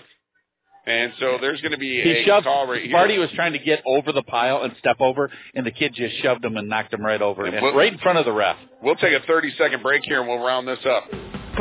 And 0.84 1.12
so 1.20 1.38
there's 1.40 1.60
going 1.60 1.72
to 1.72 1.78
be 1.78 2.02
He 2.02 2.10
a 2.22 2.24
shoved. 2.24 2.44
call 2.44 2.66
right 2.66 2.82
here. 2.82 2.90
Marty 2.90 3.16
was 3.18 3.30
trying 3.32 3.52
to 3.52 3.60
get 3.60 3.82
over 3.86 4.10
the 4.12 4.22
pile 4.24 4.62
and 4.64 4.74
step 4.80 4.96
over, 5.00 5.30
and 5.54 5.64
the 5.64 5.70
kid 5.70 5.94
just 5.94 6.16
shoved 6.22 6.44
him 6.44 6.56
and 6.56 6.68
knocked 6.68 6.92
him 6.92 7.04
right 7.04 7.22
over, 7.22 7.44
And 7.44 7.54
and 7.54 7.62
we'll- 7.62 7.74
right 7.74 7.92
in 7.92 7.98
front 8.00 8.18
of 8.18 8.24
the 8.24 8.32
ref. 8.32 8.56
We'll 8.82 8.96
take 8.96 9.12
a 9.12 9.20
30 9.26 9.52
second 9.52 9.82
break 9.82 10.02
here 10.04 10.18
and 10.20 10.28
we'll 10.28 10.44
round 10.44 10.66
this 10.66 10.84
up. 10.84 11.04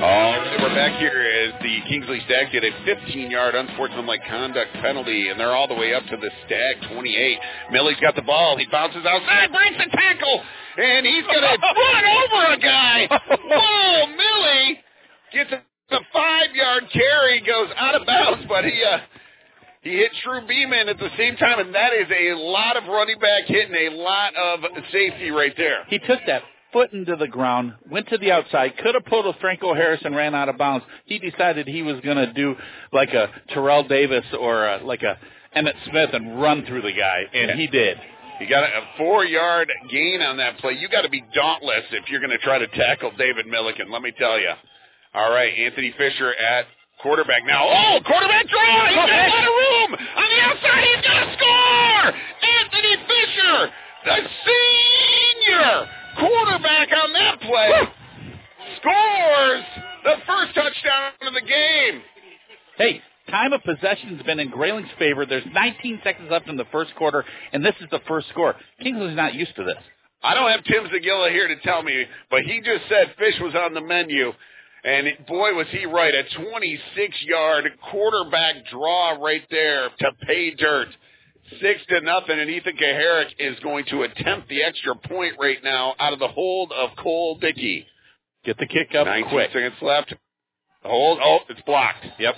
All 0.00 0.32
right, 0.32 0.56
we're 0.62 0.74
back 0.74 0.98
here 0.98 1.20
as 1.20 1.60
the 1.60 1.76
Kingsley 1.86 2.22
Stags 2.24 2.48
get 2.50 2.64
a 2.64 2.72
15-yard 2.88 3.54
unsportsmanlike 3.54 4.22
conduct 4.30 4.72
penalty, 4.80 5.28
and 5.28 5.38
they're 5.38 5.54
all 5.54 5.68
the 5.68 5.74
way 5.74 5.92
up 5.92 6.02
to 6.04 6.16
the 6.16 6.30
Stag 6.46 6.76
28. 6.90 7.38
Millie's 7.70 8.00
got 8.00 8.16
the 8.16 8.22
ball. 8.22 8.56
He 8.56 8.64
bounces 8.72 9.04
outside, 9.04 9.52
breaks 9.52 9.76
the 9.76 9.94
tackle, 9.94 10.40
and 10.78 11.04
he's 11.04 11.24
going 11.24 11.42
to 11.44 11.58
run 11.60 12.04
over 12.16 12.54
a 12.54 12.56
guy. 12.56 13.08
Whoa, 13.44 14.06
Millie 14.16 14.80
gets 15.34 15.52
a, 15.52 15.60
a 15.94 16.00
five-yard 16.14 16.84
carry, 16.90 17.42
goes 17.42 17.68
out 17.76 17.94
of 17.94 18.06
bounds, 18.06 18.46
but 18.48 18.64
he 18.64 18.82
uh, 18.82 19.00
he 19.82 19.90
hit 19.98 20.12
True 20.24 20.46
Beeman 20.48 20.88
at 20.88 20.98
the 20.98 21.10
same 21.18 21.36
time, 21.36 21.58
and 21.58 21.74
that 21.74 21.92
is 21.92 22.06
a 22.08 22.40
lot 22.40 22.78
of 22.78 22.84
running 22.84 23.18
back 23.18 23.44
hitting 23.44 23.74
a 23.74 23.90
lot 24.00 24.34
of 24.34 24.60
safety 24.92 25.30
right 25.30 25.52
there. 25.58 25.84
He 25.88 25.98
took 25.98 26.20
that 26.26 26.40
foot 26.72 26.92
into 26.92 27.16
the 27.16 27.28
ground, 27.28 27.74
went 27.90 28.08
to 28.08 28.18
the 28.18 28.30
outside, 28.30 28.76
could 28.78 28.94
have 28.94 29.04
pulled 29.04 29.26
a 29.26 29.38
Franco 29.40 29.74
Harris 29.74 30.00
and 30.04 30.14
ran 30.14 30.34
out 30.34 30.48
of 30.48 30.58
bounds. 30.58 30.84
He 31.06 31.18
decided 31.18 31.66
he 31.66 31.82
was 31.82 32.00
going 32.00 32.16
to 32.16 32.32
do 32.32 32.54
like 32.92 33.10
a 33.10 33.28
Terrell 33.48 33.84
Davis 33.84 34.24
or 34.38 34.66
a, 34.66 34.84
like 34.84 35.02
a 35.02 35.18
Emmitt 35.56 35.74
Smith 35.90 36.10
and 36.12 36.40
run 36.40 36.64
through 36.66 36.82
the 36.82 36.92
guy, 36.92 37.24
and 37.34 37.58
he 37.58 37.66
did. 37.66 37.98
You 38.40 38.48
got 38.48 38.64
a 38.64 38.82
four 38.96 39.24
yard 39.24 39.70
gain 39.90 40.22
on 40.22 40.38
that 40.38 40.58
play. 40.58 40.72
You 40.72 40.88
got 40.88 41.02
to 41.02 41.10
be 41.10 41.22
dauntless 41.34 41.84
if 41.92 42.08
you're 42.08 42.20
going 42.20 42.30
to 42.30 42.38
try 42.38 42.58
to 42.58 42.68
tackle 42.68 43.12
David 43.18 43.46
Milliken. 43.46 43.90
Let 43.90 44.00
me 44.00 44.12
tell 44.16 44.40
you. 44.40 44.52
All 45.12 45.30
right, 45.30 45.52
Anthony 45.52 45.92
Fisher 45.98 46.32
at 46.34 46.66
quarterback 47.02 47.42
now. 47.44 47.66
Oh, 47.66 47.98
quarterback 48.06 48.48
draw! 48.48 48.86
He's 48.86 48.96
got 48.96 49.10
a 49.10 49.28
lot 49.28 49.44
of 49.44 49.50
room 49.50 49.90
on 49.94 50.28
the 50.30 50.40
outside. 50.40 50.84
He's 50.84 51.04
going 51.04 51.20
to 51.26 51.36
score. 51.36 52.14
Anthony 52.48 52.96
Fisher, 53.10 53.70
the 54.06 54.16
senior 54.46 55.99
quarterback 56.18 56.88
on 56.92 57.12
that 57.12 57.40
play, 57.40 57.70
scores 58.76 59.64
the 60.04 60.14
first 60.26 60.54
touchdown 60.54 61.12
of 61.22 61.34
the 61.34 61.40
game. 61.40 62.02
Hey, 62.76 63.00
time 63.30 63.52
of 63.52 63.62
possession's 63.62 64.22
been 64.22 64.40
in 64.40 64.50
Grayling's 64.50 64.90
favor. 64.98 65.26
There's 65.26 65.44
19 65.52 66.00
seconds 66.02 66.28
left 66.30 66.48
in 66.48 66.56
the 66.56 66.66
first 66.72 66.94
quarter, 66.96 67.24
and 67.52 67.64
this 67.64 67.74
is 67.80 67.88
the 67.90 68.00
first 68.08 68.28
score. 68.30 68.54
Kingsley's 68.82 69.16
not 69.16 69.34
used 69.34 69.54
to 69.56 69.64
this. 69.64 69.76
I 70.22 70.34
don't 70.34 70.50
have 70.50 70.64
Tim 70.64 70.84
Zagilla 70.84 71.30
here 71.30 71.48
to 71.48 71.56
tell 71.60 71.82
me, 71.82 72.04
but 72.30 72.42
he 72.42 72.60
just 72.60 72.88
said 72.88 73.14
fish 73.18 73.34
was 73.40 73.54
on 73.54 73.74
the 73.74 73.80
menu. 73.80 74.32
And 74.82 75.08
boy, 75.26 75.54
was 75.54 75.66
he 75.70 75.84
right. 75.84 76.14
A 76.14 76.24
26-yard 76.38 77.70
quarterback 77.90 78.66
draw 78.70 79.10
right 79.22 79.42
there 79.50 79.88
to 79.98 80.12
pay 80.26 80.54
dirt. 80.54 80.88
Six 81.60 81.80
to 81.88 82.00
nothing, 82.02 82.38
and 82.38 82.48
Ethan 82.50 82.76
Kaharick 82.76 83.28
is 83.38 83.58
going 83.60 83.84
to 83.86 84.02
attempt 84.02 84.48
the 84.48 84.62
extra 84.62 84.94
point 84.94 85.34
right 85.40 85.58
now 85.64 85.94
out 85.98 86.12
of 86.12 86.18
the 86.18 86.28
hold 86.28 86.70
of 86.72 86.90
Cole 86.96 87.36
Dickey. 87.38 87.86
Get 88.44 88.56
the 88.58 88.66
kick 88.66 88.94
up 88.94 89.06
19 89.06 89.30
quick. 89.30 89.50
seconds 89.52 89.74
left. 89.82 90.14
Hold. 90.84 91.18
Oh, 91.22 91.38
it's 91.48 91.60
blocked. 91.66 92.06
Yep. 92.18 92.34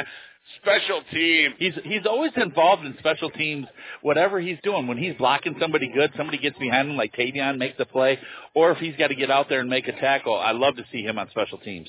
special 0.62 1.03
team. 1.12 1.55
He's 1.59 1.74
he's 1.84 2.07
always 2.07 2.32
involved 2.36 2.84
in 2.84 2.97
special 2.99 3.30
teams, 3.30 3.66
whatever 4.03 4.40
he's 4.40 4.59
doing. 4.62 4.86
When 4.86 4.99
he's 4.99 5.14
blocking 5.16 5.57
somebody 5.61 5.90
good, 5.92 6.12
somebody 6.16 6.38
gets 6.38 6.59
behind 6.59 6.90
him 6.90 6.97
like 6.97 7.14
Tavion 7.14 7.59
makes 7.59 7.78
the 7.78 7.86
play, 7.86 8.18
or 8.55 8.72
if 8.72 8.78
he's 8.78 8.97
got 8.97 9.09
to 9.09 9.14
get 9.14 9.30
out 9.30 9.49
there 9.49 9.61
and 9.61 9.70
make 9.70 9.88
a 9.88 9.92
tackle, 9.92 10.36
I 10.36 10.53
love 10.53 10.76
to 10.76 10.84
see 10.92 11.03
him 11.03 11.18
on 11.18 11.28
special 11.30 11.59
teams. 11.59 11.88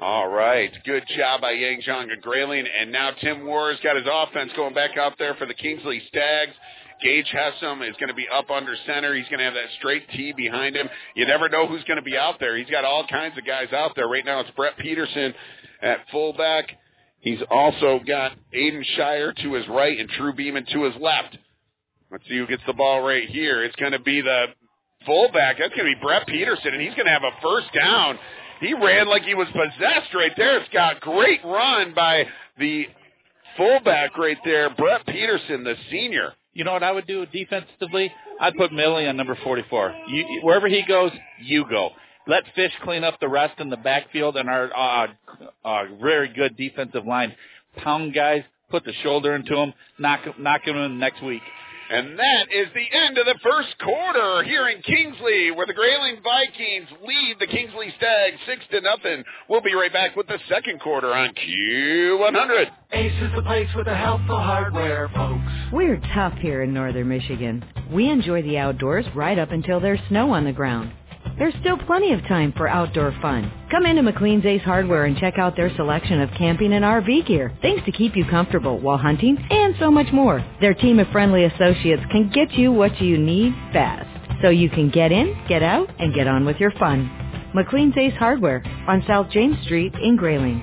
All 0.00 0.28
right. 0.28 0.72
Good 0.84 1.04
job 1.16 1.42
by 1.42 1.52
Yang 1.52 1.82
Zhang 1.86 2.12
of 2.12 2.20
Grayling. 2.20 2.66
And 2.66 2.90
now 2.90 3.12
Tim 3.20 3.46
Wares 3.46 3.78
got 3.82 3.94
his 3.94 4.06
offense 4.10 4.50
going 4.56 4.74
back 4.74 4.96
out 4.98 5.14
there 5.18 5.34
for 5.36 5.46
the 5.46 5.54
Kingsley 5.54 6.02
Stags. 6.08 6.52
Gage 7.00 7.32
Hessam 7.32 7.88
is 7.88 7.94
going 7.96 8.08
to 8.08 8.14
be 8.14 8.26
up 8.28 8.50
under 8.50 8.74
center. 8.86 9.14
He's 9.14 9.28
going 9.28 9.38
to 9.38 9.44
have 9.44 9.54
that 9.54 9.68
straight 9.78 10.08
T 10.10 10.32
behind 10.32 10.74
him. 10.74 10.88
You 11.14 11.26
never 11.26 11.48
know 11.48 11.68
who's 11.68 11.84
going 11.84 11.98
to 11.98 12.02
be 12.02 12.16
out 12.16 12.40
there. 12.40 12.56
He's 12.56 12.70
got 12.70 12.84
all 12.84 13.06
kinds 13.06 13.38
of 13.38 13.46
guys 13.46 13.72
out 13.72 13.92
there. 13.94 14.08
Right 14.08 14.24
now 14.24 14.40
it's 14.40 14.50
Brett 14.56 14.76
Peterson 14.78 15.32
at 15.80 15.98
fullback. 16.10 16.70
He's 17.24 17.40
also 17.50 18.00
got 18.06 18.32
Aiden 18.54 18.84
Shire 18.96 19.32
to 19.32 19.54
his 19.54 19.66
right 19.66 19.98
and 19.98 20.10
True 20.10 20.34
Beeman 20.34 20.66
to 20.72 20.84
his 20.84 20.94
left. 21.00 21.38
Let's 22.12 22.22
see 22.28 22.36
who 22.36 22.46
gets 22.46 22.62
the 22.66 22.74
ball 22.74 23.00
right 23.00 23.26
here. 23.26 23.64
It's 23.64 23.74
going 23.76 23.92
to 23.92 23.98
be 23.98 24.20
the 24.20 24.48
fullback. 25.06 25.56
That's 25.58 25.74
going 25.74 25.90
to 25.90 25.96
be 25.96 26.00
Brett 26.02 26.26
Peterson, 26.26 26.74
and 26.74 26.82
he's 26.82 26.92
going 26.94 27.06
to 27.06 27.12
have 27.12 27.22
a 27.22 27.40
first 27.42 27.68
down. 27.74 28.18
He 28.60 28.74
ran 28.74 29.08
like 29.08 29.22
he 29.22 29.34
was 29.34 29.48
possessed 29.48 30.14
right 30.14 30.32
there, 30.36 30.58
It's 30.58 30.68
got 30.68 31.00
Great 31.00 31.40
run 31.42 31.94
by 31.94 32.26
the 32.58 32.84
fullback 33.56 34.18
right 34.18 34.38
there, 34.44 34.68
Brett 34.74 35.06
Peterson, 35.06 35.64
the 35.64 35.76
senior. 35.90 36.34
You 36.52 36.64
know 36.64 36.72
what 36.72 36.82
I 36.82 36.92
would 36.92 37.06
do 37.06 37.24
defensively? 37.26 38.12
I'd 38.38 38.54
put 38.54 38.70
Millie 38.70 39.06
on 39.06 39.16
number 39.16 39.36
44. 39.42 39.94
You, 40.08 40.40
wherever 40.42 40.68
he 40.68 40.82
goes, 40.86 41.10
you 41.42 41.64
go. 41.70 41.90
Let 42.26 42.44
Fish 42.54 42.72
clean 42.82 43.04
up 43.04 43.20
the 43.20 43.28
rest 43.28 43.60
in 43.60 43.68
the 43.68 43.76
backfield 43.76 44.36
and 44.36 44.48
our 44.48 44.70
uh, 44.74 45.06
uh, 45.64 45.84
very 46.00 46.28
good 46.32 46.56
defensive 46.56 47.04
line. 47.06 47.34
Pound 47.76 48.14
guys, 48.14 48.42
put 48.70 48.84
the 48.84 48.94
shoulder 49.02 49.34
into 49.34 49.54
them, 49.54 49.74
knock 49.98 50.20
knock 50.38 50.64
them 50.64 50.76
in 50.76 50.98
next 50.98 51.22
week. 51.22 51.42
And 51.90 52.18
that 52.18 52.46
is 52.50 52.68
the 52.74 52.98
end 52.98 53.18
of 53.18 53.26
the 53.26 53.38
first 53.42 53.78
quarter 53.78 54.42
here 54.42 54.68
in 54.68 54.80
Kingsley, 54.80 55.50
where 55.50 55.66
the 55.66 55.74
Grayling 55.74 56.16
Vikings 56.24 56.88
lead 57.06 57.36
the 57.38 57.46
Kingsley 57.46 57.92
Stags 57.98 58.38
six 58.46 58.62
to 58.70 58.80
nothing. 58.80 59.22
We'll 59.50 59.60
be 59.60 59.74
right 59.74 59.92
back 59.92 60.16
with 60.16 60.26
the 60.26 60.38
second 60.48 60.80
quarter 60.80 61.12
on 61.12 61.34
Q100. 61.34 62.70
Ace 62.92 63.22
is 63.22 63.30
the 63.36 63.42
place 63.42 63.68
with 63.76 63.84
the 63.84 63.94
helpful 63.94 64.38
hardware, 64.38 65.10
folks. 65.14 65.42
We're 65.72 66.00
tough 66.14 66.34
here 66.38 66.62
in 66.62 66.72
northern 66.72 67.08
Michigan. 67.08 67.62
We 67.92 68.08
enjoy 68.08 68.40
the 68.42 68.56
outdoors 68.56 69.04
right 69.14 69.38
up 69.38 69.50
until 69.50 69.78
there's 69.78 70.00
snow 70.08 70.32
on 70.32 70.44
the 70.44 70.52
ground. 70.52 70.90
There's 71.38 71.54
still 71.60 71.76
plenty 71.78 72.12
of 72.12 72.20
time 72.28 72.52
for 72.56 72.68
outdoor 72.68 73.12
fun. 73.20 73.50
Come 73.70 73.86
into 73.86 74.02
McLean's 74.02 74.46
Ace 74.46 74.62
Hardware 74.62 75.06
and 75.06 75.16
check 75.18 75.38
out 75.38 75.56
their 75.56 75.74
selection 75.74 76.20
of 76.20 76.30
camping 76.38 76.72
and 76.72 76.84
RV 76.84 77.26
gear, 77.26 77.52
things 77.60 77.80
to 77.86 77.92
keep 77.92 78.14
you 78.16 78.24
comfortable 78.26 78.78
while 78.78 78.98
hunting, 78.98 79.36
and 79.50 79.74
so 79.80 79.90
much 79.90 80.12
more. 80.12 80.44
Their 80.60 80.74
team 80.74 81.00
of 81.00 81.08
friendly 81.08 81.44
associates 81.44 82.02
can 82.12 82.30
get 82.32 82.52
you 82.52 82.70
what 82.70 83.00
you 83.00 83.18
need 83.18 83.52
fast, 83.72 84.08
so 84.42 84.50
you 84.50 84.70
can 84.70 84.90
get 84.90 85.10
in, 85.10 85.36
get 85.48 85.62
out, 85.62 85.90
and 85.98 86.14
get 86.14 86.28
on 86.28 86.44
with 86.44 86.58
your 86.58 86.72
fun. 86.72 87.10
McLean's 87.54 87.96
Ace 87.96 88.14
Hardware 88.16 88.62
on 88.86 89.02
South 89.06 89.30
James 89.30 89.56
Street 89.64 89.92
in 90.02 90.16
Grayling. 90.16 90.62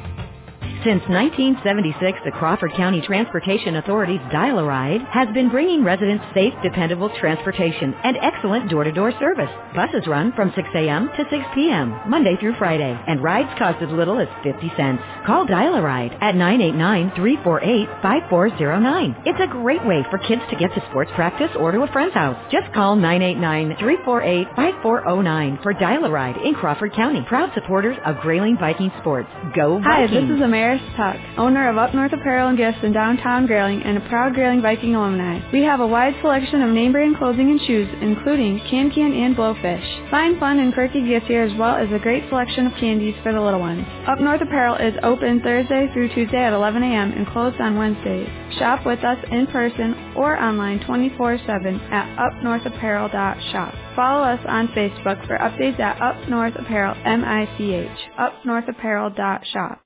Since 0.84 1.04
1976, 1.10 2.20
the 2.26 2.32
Crawford 2.32 2.72
County 2.76 3.02
Transportation 3.02 3.76
Authority's 3.76 4.20
Dial-A-Ride 4.32 5.02
has 5.12 5.28
been 5.32 5.50
bringing 5.50 5.84
residents 5.84 6.26
safe, 6.34 6.54
dependable 6.64 7.08
transportation 7.20 7.94
and 8.04 8.18
excellent 8.18 8.68
door-to-door 8.68 9.12
service. 9.20 9.52
Buses 9.76 10.08
run 10.08 10.32
from 10.34 10.52
6 10.56 10.68
a.m. 10.74 11.08
to 11.16 11.24
6 11.30 11.44
p.m., 11.54 12.00
Monday 12.08 12.36
through 12.40 12.56
Friday, 12.58 13.00
and 13.08 13.22
rides 13.22 13.50
cost 13.60 13.80
as 13.84 13.92
little 13.92 14.20
as 14.20 14.28
50 14.44 14.72
cents. 14.76 15.04
Call 15.28 15.46
Dial-A-Ride 15.46 16.18
at 16.20 16.34
989-348-5409. 16.36 19.22
It's 19.28 19.40
a 19.40 19.46
great 19.48 19.86
way 19.86 20.04
for 20.10 20.18
kids 20.18 20.42
to 20.50 20.56
get 20.56 20.74
to 20.74 20.84
sports 20.90 21.12
practice 21.14 21.52
or 21.60 21.72
to 21.72 21.84
a 21.84 21.88
friend's 21.92 22.16
house. 22.16 22.38
Just 22.52 22.74
call 22.74 22.98
989-348-5409 22.98 25.62
for 25.62 25.74
Dial-A-Ride 25.74 26.38
in 26.38 26.56
Crawford 26.56 26.94
County. 26.96 27.24
Proud 27.28 27.52
supporters 27.54 27.98
of 28.04 28.18
Grayling 28.22 28.58
Viking 28.60 28.92
Sports. 29.00 29.30
Go 29.56 29.78
Vikings! 29.78 29.86
Hi, 29.86 30.08
this 30.08 30.24
is 30.38 30.42
Amaris 30.72 30.96
Tuck, 30.96 31.38
owner 31.38 31.70
of 31.70 31.78
Up 31.78 31.94
North 31.94 32.14
Apparel 32.14 32.48
and 32.50 32.58
Gifts 32.58 32.78
in 32.84 32.94
downtown 32.94 33.46
Grayling 33.46 33.82
and 33.84 33.98
a 33.98 34.10
proud 34.10 34.34
Grayling 34.34 34.62
Viking 34.62 34.96
alumni. 34.96 35.40
We 35.52 35.64
have 35.64 35.82
a 35.82 35.88
wide 35.88 36.14
selection 36.22 36.62
of 36.62 36.70
name 36.70 36.94
brand 36.94 37.18
clothing 37.18 37.50
and 37.50 37.60
shoes, 37.62 37.90
including 38.02 38.60
Can 38.70 38.90
Can 38.92 39.14
and 39.14 39.36
Blowfish. 39.36 40.10
Find 40.10 40.40
fun 40.40 40.60
and 40.60 40.74
quirky 40.74 41.06
gifts 41.06 41.28
here 41.28 41.44
as 41.44 41.58
well 41.58 41.76
as 41.76 41.92
a 41.92 42.00
great 42.00 42.28
selection 42.30 42.68
of 42.68 42.74
candies 42.80 43.16
for 43.22 43.34
the 43.34 43.42
little 43.42 43.60
ones. 43.60 43.86
Up 44.08 44.22
North 44.22 44.42
Apparel 44.42 44.76
is 44.76 44.94
open 45.04 45.42
Thursday 45.42 45.90
through 45.92 46.14
Tuesday 46.14 46.42
at 46.42 46.54
11 46.54 46.84
a.m. 46.84 47.12
and 47.12 47.28
closed 47.28 47.60
on 47.60 47.78
Wednesdays. 47.78 48.30
Shop 48.58 48.86
with 48.86 49.04
us 49.04 49.18
in 49.30 49.48
person 49.48 50.14
or 50.16 50.40
online 50.42 50.80
24-7 50.80 51.92
at 51.92 52.18
upnorthapparel.shop. 52.18 53.74
Follow 53.96 54.24
us 54.24 54.40
on 54.48 54.70
Facebook 54.70 55.26
for 55.28 55.38
updates 55.38 55.80
at 55.80 56.02
Up 56.02 56.30
North 56.30 56.56
Apparel, 56.56 56.96
M-I-C-H, 57.04 57.98
upnorthapparel.shop. 58.18 59.82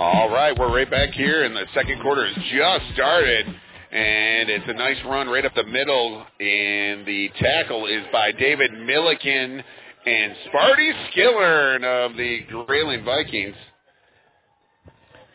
All 0.00 0.30
right, 0.30 0.56
we're 0.56 0.72
right 0.72 0.88
back 0.88 1.10
here, 1.10 1.42
and 1.42 1.56
the 1.56 1.64
second 1.74 2.00
quarter 2.00 2.24
has 2.24 2.36
just 2.36 2.94
started, 2.94 3.46
and 3.46 4.48
it's 4.48 4.64
a 4.68 4.72
nice 4.74 4.96
run 5.04 5.26
right 5.26 5.44
up 5.44 5.52
the 5.56 5.64
middle, 5.64 6.24
and 6.38 7.04
the 7.04 7.28
tackle 7.40 7.86
is 7.86 8.04
by 8.12 8.30
David 8.30 8.74
Milliken 8.74 9.60
and 10.06 10.36
Sparty 10.46 10.92
Skillern 11.10 11.82
of 11.82 12.16
the 12.16 12.42
Grayling 12.48 13.04
Vikings. 13.04 13.56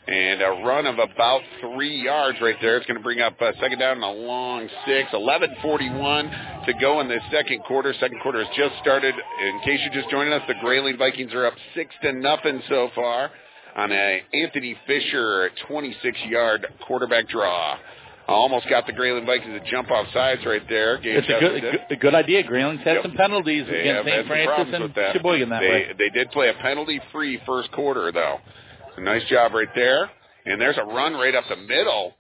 And 0.08 0.42
a 0.42 0.64
run 0.66 0.86
of 0.86 0.98
about 0.98 1.42
three 1.60 2.02
yards 2.02 2.38
right 2.42 2.56
there. 2.62 2.78
It's 2.78 2.86
going 2.86 2.98
to 2.98 3.04
bring 3.04 3.20
up 3.20 3.36
uh, 3.42 3.52
second 3.60 3.80
down 3.80 3.98
and 3.98 4.04
a 4.06 4.08
long 4.08 4.70
six. 4.86 5.10
11:41 5.12 6.66
to 6.68 6.74
go 6.80 7.02
in 7.02 7.10
the 7.10 7.20
second 7.32 7.64
quarter. 7.64 7.94
Second 8.00 8.22
quarter 8.22 8.46
has 8.46 8.56
just 8.56 8.76
started. 8.82 9.14
In 9.14 9.60
case 9.66 9.82
you're 9.84 10.02
just 10.02 10.10
joining 10.10 10.32
us, 10.32 10.42
the 10.48 10.56
Grayling 10.62 10.98
Vikings 10.98 11.34
are 11.34 11.46
up 11.46 11.54
six 11.76 11.94
to 12.02 12.14
nothing 12.14 12.62
so 12.70 12.90
far 12.96 13.32
on 13.76 13.92
a 13.92 14.22
Anthony 14.34 14.76
Fisher 14.88 15.50
26-yard 15.70 16.68
quarterback 16.86 17.28
draw. 17.30 17.78
Almost 18.28 18.70
got 18.70 18.88
the 18.88 18.94
Grayling 18.94 19.26
Vikings 19.26 19.60
to 19.62 19.70
jump 19.70 19.92
off 19.92 20.08
sides 20.14 20.42
right 20.46 20.62
there. 20.70 20.98
Gage 20.98 21.26
It's 21.26 21.28
a 21.28 21.40
good, 21.40 21.82
a 21.92 21.96
good, 21.98 22.16
idea. 22.16 22.44
Grayling's 22.44 22.82
had 22.84 22.94
Yep. 22.96 23.04
some 23.04 23.12
penalties 23.18 23.66
They 23.70 23.82
against 23.82 24.10
St. 24.10 24.28
Francis 24.28 24.76
and 24.82 24.94
that. 24.96 25.14
Cheboygan 25.14 25.50
that 25.50 25.60
they, 25.60 25.68
way. 25.70 25.92
They 25.98 26.10
did 26.10 26.32
play 26.32 26.48
a 26.48 26.54
penalty-free 26.54 27.42
first 27.46 27.70
quarter, 27.74 28.12
though. 28.14 28.38
So 28.96 29.02
nice 29.02 29.26
job 29.26 29.54
right 29.54 29.68
there. 29.76 30.10
And 30.46 30.60
there's 30.62 30.78
a 30.78 30.84
run 30.86 31.14
right 31.16 31.36
up 31.36 31.44
the 31.50 31.58
middle 31.58 32.14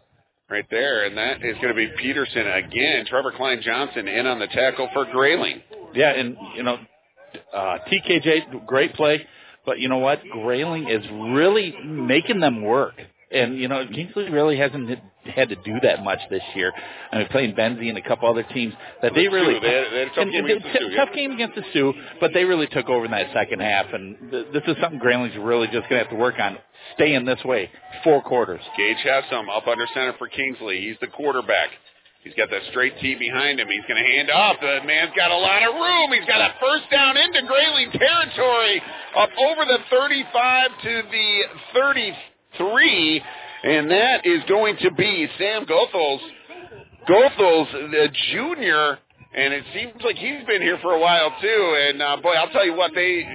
right 0.49 0.65
there, 0.69 1.05
and 1.05 1.17
that 1.17 1.37
is 1.43 1.55
going 1.61 1.69
to 1.69 1.73
be 1.73 1.87
Peterson 1.97 2.47
again. 2.47 3.05
Trevor 3.05 3.31
Kline-Johnson 3.31 4.07
in 4.07 4.25
on 4.27 4.39
the 4.39 4.47
tackle 4.47 4.89
for 4.93 5.05
Grayling. 5.05 5.61
Yeah, 5.93 6.09
and 6.11 6.35
you 6.55 6.63
know, 6.63 6.79
uh, 7.53 7.77
TKJ, 7.89 8.65
great 8.65 8.93
play, 8.95 9.25
but 9.65 9.79
you 9.79 9.89
know 9.89 9.97
what? 9.99 10.21
Grayling 10.31 10.89
is 10.89 11.05
really 11.11 11.75
making 11.83 12.39
them 12.39 12.61
work. 12.63 12.95
And 13.31 13.57
you 13.57 13.67
know, 13.67 13.83
Kingsley 13.87 14.29
really 14.29 14.57
hasn't 14.57 14.99
had 15.25 15.49
to 15.49 15.55
do 15.55 15.79
that 15.81 16.03
much 16.03 16.19
this 16.29 16.43
year. 16.53 16.71
I 17.11 17.17
mean, 17.17 17.27
playing 17.29 17.53
Benzie 17.55 17.89
and 17.89 17.97
a 17.97 18.01
couple 18.01 18.29
other 18.29 18.43
teams 18.43 18.73
that 19.01 19.15
they 19.15 19.23
The 19.23 19.29
really 19.29 19.59
they 19.59 19.73
had- 19.73 19.91
they 19.91 19.99
had 19.99 20.07
a 20.07 20.09
tough 20.09 20.17
and- 20.19 20.31
game 20.31 20.45
against 20.45 20.63
the 20.65 20.71
t- 20.73 20.79
Sioux, 20.79 20.95
tough 20.95 21.09
yeah. 21.09 21.15
game 21.15 21.31
against 21.31 21.55
the 21.55 21.63
Sioux, 21.73 21.93
but 22.19 22.31
they 22.33 22.45
really 22.45 22.67
took 22.67 22.89
over 22.89 23.05
in 23.05 23.11
that 23.11 23.31
second 23.33 23.59
half. 23.61 23.91
And 23.91 24.29
th- 24.29 24.47
this 24.53 24.63
is 24.67 24.77
something 24.79 24.99
Grayling's 24.99 25.35
really 25.37 25.65
just 25.67 25.89
going 25.89 25.99
to 25.99 26.05
have 26.05 26.09
to 26.09 26.15
work 26.15 26.39
on, 26.39 26.59
staying 26.93 27.25
this 27.25 27.43
way, 27.43 27.71
four 28.03 28.21
quarters. 28.21 28.61
Gage 28.77 28.97
Hessam 28.97 29.45
up 29.49 29.65
under 29.67 29.87
center 29.95 30.13
for 30.19 30.27
Kingsley. 30.27 30.81
He's 30.81 30.97
the 30.99 31.07
quarterback. 31.07 31.69
He's 32.23 32.33
got 32.35 32.49
that 32.51 32.61
straight 32.69 32.93
T 33.01 33.15
behind 33.15 33.59
him. 33.59 33.67
He's 33.67 33.83
going 33.85 34.01
to 34.01 34.09
hand 34.09 34.29
off. 34.31 34.55
The 34.61 34.79
man's 34.87 35.11
got 35.15 35.29
a 35.29 35.35
lot 35.35 35.61
of 35.67 35.75
room. 35.75 36.17
He's 36.17 36.27
got 36.27 36.39
a 36.39 36.55
first 36.59 36.89
down 36.89 37.17
into 37.17 37.41
Grayling 37.45 37.91
territory, 37.91 38.81
up 39.17 39.29
over 39.37 39.65
the 39.65 39.79
35 39.91 40.69
to 40.83 41.01
the 41.11 41.41
33, 41.73 43.23
and 43.63 43.91
that 43.91 44.25
is 44.25 44.41
going 44.47 44.77
to 44.77 44.91
be 44.91 45.27
Sam 45.37 45.65
Goethals. 45.65 46.21
Goethals 47.09 47.71
the 47.91 48.07
junior, 48.31 48.99
and 49.35 49.53
it 49.53 49.65
seems 49.73 50.01
like 50.05 50.15
he's 50.15 50.45
been 50.47 50.61
here 50.61 50.79
for 50.81 50.93
a 50.93 50.99
while 50.99 51.29
too. 51.41 51.87
And 51.89 52.01
uh, 52.01 52.17
boy, 52.23 52.31
I'll 52.31 52.51
tell 52.51 52.65
you 52.65 52.75
what 52.75 52.91
they 52.95 53.27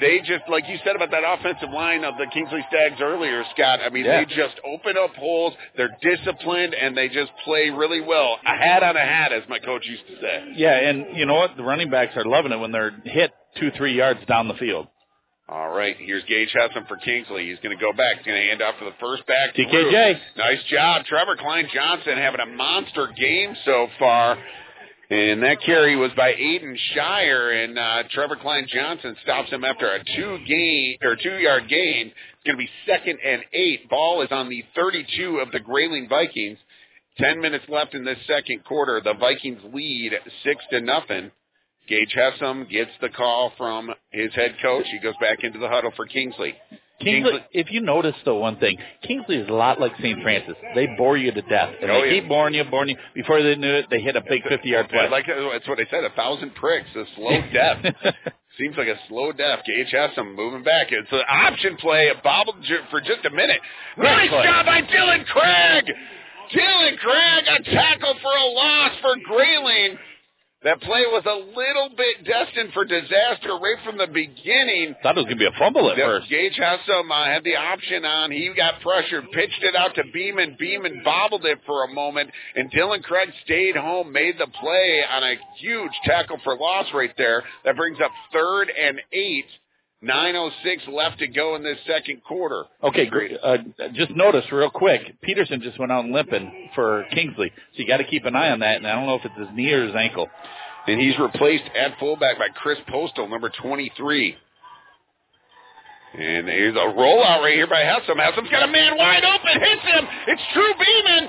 they 0.00 0.18
just 0.20 0.48
like 0.48 0.64
you 0.68 0.76
said 0.84 0.96
about 0.96 1.10
that 1.10 1.22
offensive 1.26 1.70
line 1.70 2.04
of 2.04 2.14
the 2.18 2.26
Kingsley 2.32 2.64
Stags 2.68 3.00
earlier, 3.00 3.44
Scott. 3.54 3.80
I 3.84 3.90
mean, 3.90 4.04
Yeah. 4.04 4.24
they 4.24 4.34
just 4.34 4.58
open 4.64 4.96
up 4.96 5.14
holes. 5.16 5.54
They're 5.76 5.96
disciplined 6.02 6.74
and 6.74 6.96
they 6.96 7.08
just 7.08 7.30
play 7.44 7.70
really 7.70 8.00
well. 8.00 8.38
A 8.46 8.56
hat 8.56 8.82
on 8.82 8.96
a 8.96 9.00
hat, 9.04 9.32
as 9.32 9.42
my 9.48 9.58
coach 9.58 9.86
used 9.86 10.06
to 10.08 10.16
say. 10.20 10.44
Yeah, 10.56 10.76
and 10.76 11.16
you 11.16 11.26
know 11.26 11.34
what? 11.36 11.56
The 11.56 11.62
running 11.62 11.90
backs 11.90 12.16
are 12.16 12.24
loving 12.24 12.52
it 12.52 12.58
when 12.58 12.72
they're 12.72 12.92
hit 13.04 13.32
two, 13.58 13.70
three 13.76 13.94
yards 13.96 14.20
down 14.26 14.48
the 14.48 14.54
field. 14.54 14.86
All 15.48 15.70
right, 15.70 15.96
here's 15.98 16.22
Gage 16.24 16.52
Hessam 16.54 16.86
for 16.86 16.96
Kingsley. 16.98 17.48
He's 17.48 17.58
going 17.58 17.76
to 17.76 17.80
go 17.82 17.92
back. 17.92 18.18
He's 18.18 18.26
going 18.26 18.40
to 18.40 18.48
hand 18.48 18.62
off 18.62 18.78
to 18.78 18.84
the 18.84 18.94
first 19.00 19.26
back. 19.26 19.52
TKJ. 19.56 19.90
Drew. 19.90 20.20
Nice 20.36 20.62
job. 20.70 21.04
Trevor 21.06 21.34
Kline-Johnson 21.34 22.16
having 22.18 22.38
a 22.40 22.46
monster 22.46 23.08
game 23.18 23.56
so 23.64 23.88
far. 23.98 24.38
And 25.10 25.42
that 25.42 25.60
carry 25.66 25.96
was 25.96 26.12
by 26.16 26.32
Aiden 26.34 26.76
Shire, 26.94 27.50
and 27.50 27.76
uh, 27.76 28.04
Trevor 28.12 28.36
Kline-Johnson 28.36 29.16
stops 29.24 29.50
him 29.50 29.64
after 29.64 29.92
a 29.92 30.04
two 30.04 30.38
gain 30.46 30.98
or 31.02 31.16
two 31.16 31.36
yard 31.38 31.68
gain. 31.68 32.06
It's 32.06 32.46
going 32.46 32.56
to 32.56 32.62
be 32.62 32.70
second 32.86 33.18
and 33.24 33.42
eight. 33.52 33.90
Ball 33.90 34.22
is 34.22 34.28
on 34.30 34.48
the 34.48 34.62
32 34.76 35.38
of 35.38 35.50
the 35.50 35.58
Grayling 35.58 36.08
Vikings. 36.08 36.58
Ten 37.18 37.40
minutes 37.40 37.64
left 37.68 37.94
in 37.94 38.04
this 38.04 38.18
second 38.28 38.64
quarter. 38.64 39.00
The 39.02 39.14
Vikings 39.14 39.60
lead 39.74 40.12
six 40.44 40.62
to 40.70 40.80
nothing. 40.80 41.32
Gage 41.88 42.14
Hessam 42.16 42.70
gets 42.70 42.92
the 43.00 43.08
call 43.08 43.52
from 43.58 43.90
his 44.12 44.32
head 44.34 44.54
coach. 44.62 44.86
He 44.92 45.00
goes 45.00 45.14
back 45.20 45.38
into 45.42 45.58
the 45.58 45.68
huddle 45.68 45.90
for 45.96 46.06
Kingsley. 46.06 46.54
Kingsley, 47.00 47.40
if 47.52 47.70
you 47.70 47.80
notice 47.80 48.14
though 48.24 48.36
one 48.38 48.56
thing, 48.58 48.76
Kingsley 49.06 49.36
is 49.36 49.48
a 49.48 49.52
lot 49.52 49.80
like 49.80 49.92
St. 50.02 50.22
Francis. 50.22 50.54
They 50.74 50.86
bore 50.98 51.16
you 51.16 51.32
to 51.32 51.42
death, 51.42 51.74
and 51.80 51.90
Oh, 51.90 52.00
they 52.02 52.14
yeah. 52.14 52.20
keep 52.20 52.28
boring 52.28 52.54
you, 52.54 52.64
boring 52.64 52.90
you. 52.90 52.96
Before 53.14 53.42
they 53.42 53.56
knew 53.56 53.72
it, 53.74 53.86
they 53.90 54.00
hit 54.00 54.16
a 54.16 54.20
big 54.28 54.42
fifty-yard 54.48 54.88
play. 54.90 55.00
I 55.00 55.08
like 55.08 55.26
that's 55.26 55.66
what 55.68 55.78
they 55.78 55.86
said. 55.90 56.04
A 56.04 56.10
thousand 56.10 56.54
pricks, 56.54 56.88
a 56.94 57.04
slow 57.16 57.40
death. 57.52 57.84
Seems 58.58 58.76
like 58.76 58.88
a 58.88 58.98
slow 59.08 59.32
death. 59.32 59.60
Gage 59.66 59.92
Hessam 59.94 60.34
moving 60.34 60.62
back. 60.62 60.88
It's 60.90 61.08
an 61.12 61.22
option 61.28 61.76
play. 61.78 62.08
A 62.08 62.20
bobble 62.22 62.54
ju- 62.62 62.82
for 62.90 63.00
just 63.00 63.24
a 63.24 63.30
minute. 63.30 63.60
Nice 63.96 64.28
play. 64.28 64.42
job 64.44 64.66
by 64.66 64.82
Dylan 64.82 65.24
Craig. 65.26 65.84
Dylan 66.54 66.98
Craig, 66.98 67.44
a 67.48 67.62
tackle 67.74 68.14
for 68.20 68.32
a 68.36 68.44
loss 68.46 68.92
for 69.00 69.14
Grayling. 69.24 69.96
That 70.62 70.78
play 70.82 71.04
was 71.08 71.24
a 71.24 71.56
little 71.56 71.88
bit 71.96 72.22
destined 72.26 72.74
for 72.74 72.84
disaster 72.84 73.56
right 73.56 73.78
from 73.82 73.96
the 73.96 74.06
beginning. 74.06 74.94
Thought 75.02 75.16
it 75.16 75.24
was 75.24 75.24
going 75.24 75.38
to 75.38 75.44
be 75.44 75.46
a 75.46 75.58
fumble 75.58 75.90
at 75.90 75.96
The- 75.96 76.02
first. 76.02 76.28
Gage 76.28 76.52
Hessam 76.60 77.10
uh, 77.10 77.24
had 77.24 77.44
the 77.44 77.56
option 77.56 78.04
on. 78.04 78.30
He 78.30 78.52
got 78.54 78.74
pressured, 78.82 79.24
pitched 79.32 79.62
it 79.62 79.74
out 79.74 79.94
to 79.94 80.02
Beeman. 80.12 80.56
Beeman 80.58 81.00
bobbled 81.02 81.46
it 81.46 81.60
for 81.64 81.84
a 81.84 81.88
moment, 81.88 82.30
and 82.56 82.70
Dylan 82.70 83.02
Craig 83.02 83.30
stayed 83.44 83.74
home, 83.74 84.12
made 84.12 84.36
the 84.36 84.48
play 84.48 85.00
on 85.10 85.22
a 85.22 85.34
huge 85.56 85.92
tackle 86.04 86.38
for 86.44 86.54
loss 86.58 86.86
right 86.92 87.14
there. 87.16 87.42
That 87.64 87.76
brings 87.76 87.98
up 88.04 88.10
third 88.30 88.68
and 88.70 89.00
eight. 89.14 89.46
9.06 90.02 90.88
left 90.92 91.18
to 91.18 91.26
go 91.28 91.56
in 91.56 91.62
this 91.62 91.76
second 91.86 92.24
quarter. 92.24 92.64
Okay, 92.82 93.06
great. 93.06 93.32
Uh, 93.42 93.58
just 93.92 94.10
notice 94.12 94.44
real 94.50 94.70
quick, 94.70 95.20
Peterson 95.20 95.60
just 95.60 95.78
went 95.78 95.92
out 95.92 96.06
limping 96.06 96.70
for 96.74 97.04
Kingsley, 97.12 97.52
so 97.54 97.82
you 97.82 97.86
got 97.86 97.98
to 97.98 98.04
keep 98.04 98.24
an 98.24 98.34
eye 98.34 98.50
on 98.50 98.60
that. 98.60 98.76
And 98.76 98.86
I 98.86 98.94
don't 98.94 99.06
know 99.06 99.16
if 99.16 99.24
it's 99.26 99.38
his 99.38 99.48
knee 99.54 99.70
or 99.72 99.86
his 99.86 99.94
ankle. 99.94 100.28
And 100.86 100.98
he's 100.98 101.18
replaced 101.18 101.64
at 101.76 101.98
fullback 101.98 102.38
by 102.38 102.48
Chris 102.54 102.78
Postal, 102.88 103.28
number 103.28 103.50
23. 103.50 104.36
And 106.14 106.48
here's 106.48 106.74
a 106.74 106.90
rollout 106.96 107.42
right 107.44 107.54
here 107.54 107.68
by 107.68 107.82
Hessam. 107.82 108.16
Hessam's 108.16 108.50
got 108.50 108.68
a 108.68 108.72
man 108.72 108.96
wide 108.96 109.22
open, 109.22 109.60
hits 109.60 109.82
him. 109.84 110.08
It's 110.28 110.42
True 110.54 110.72
Beeman. 110.74 111.28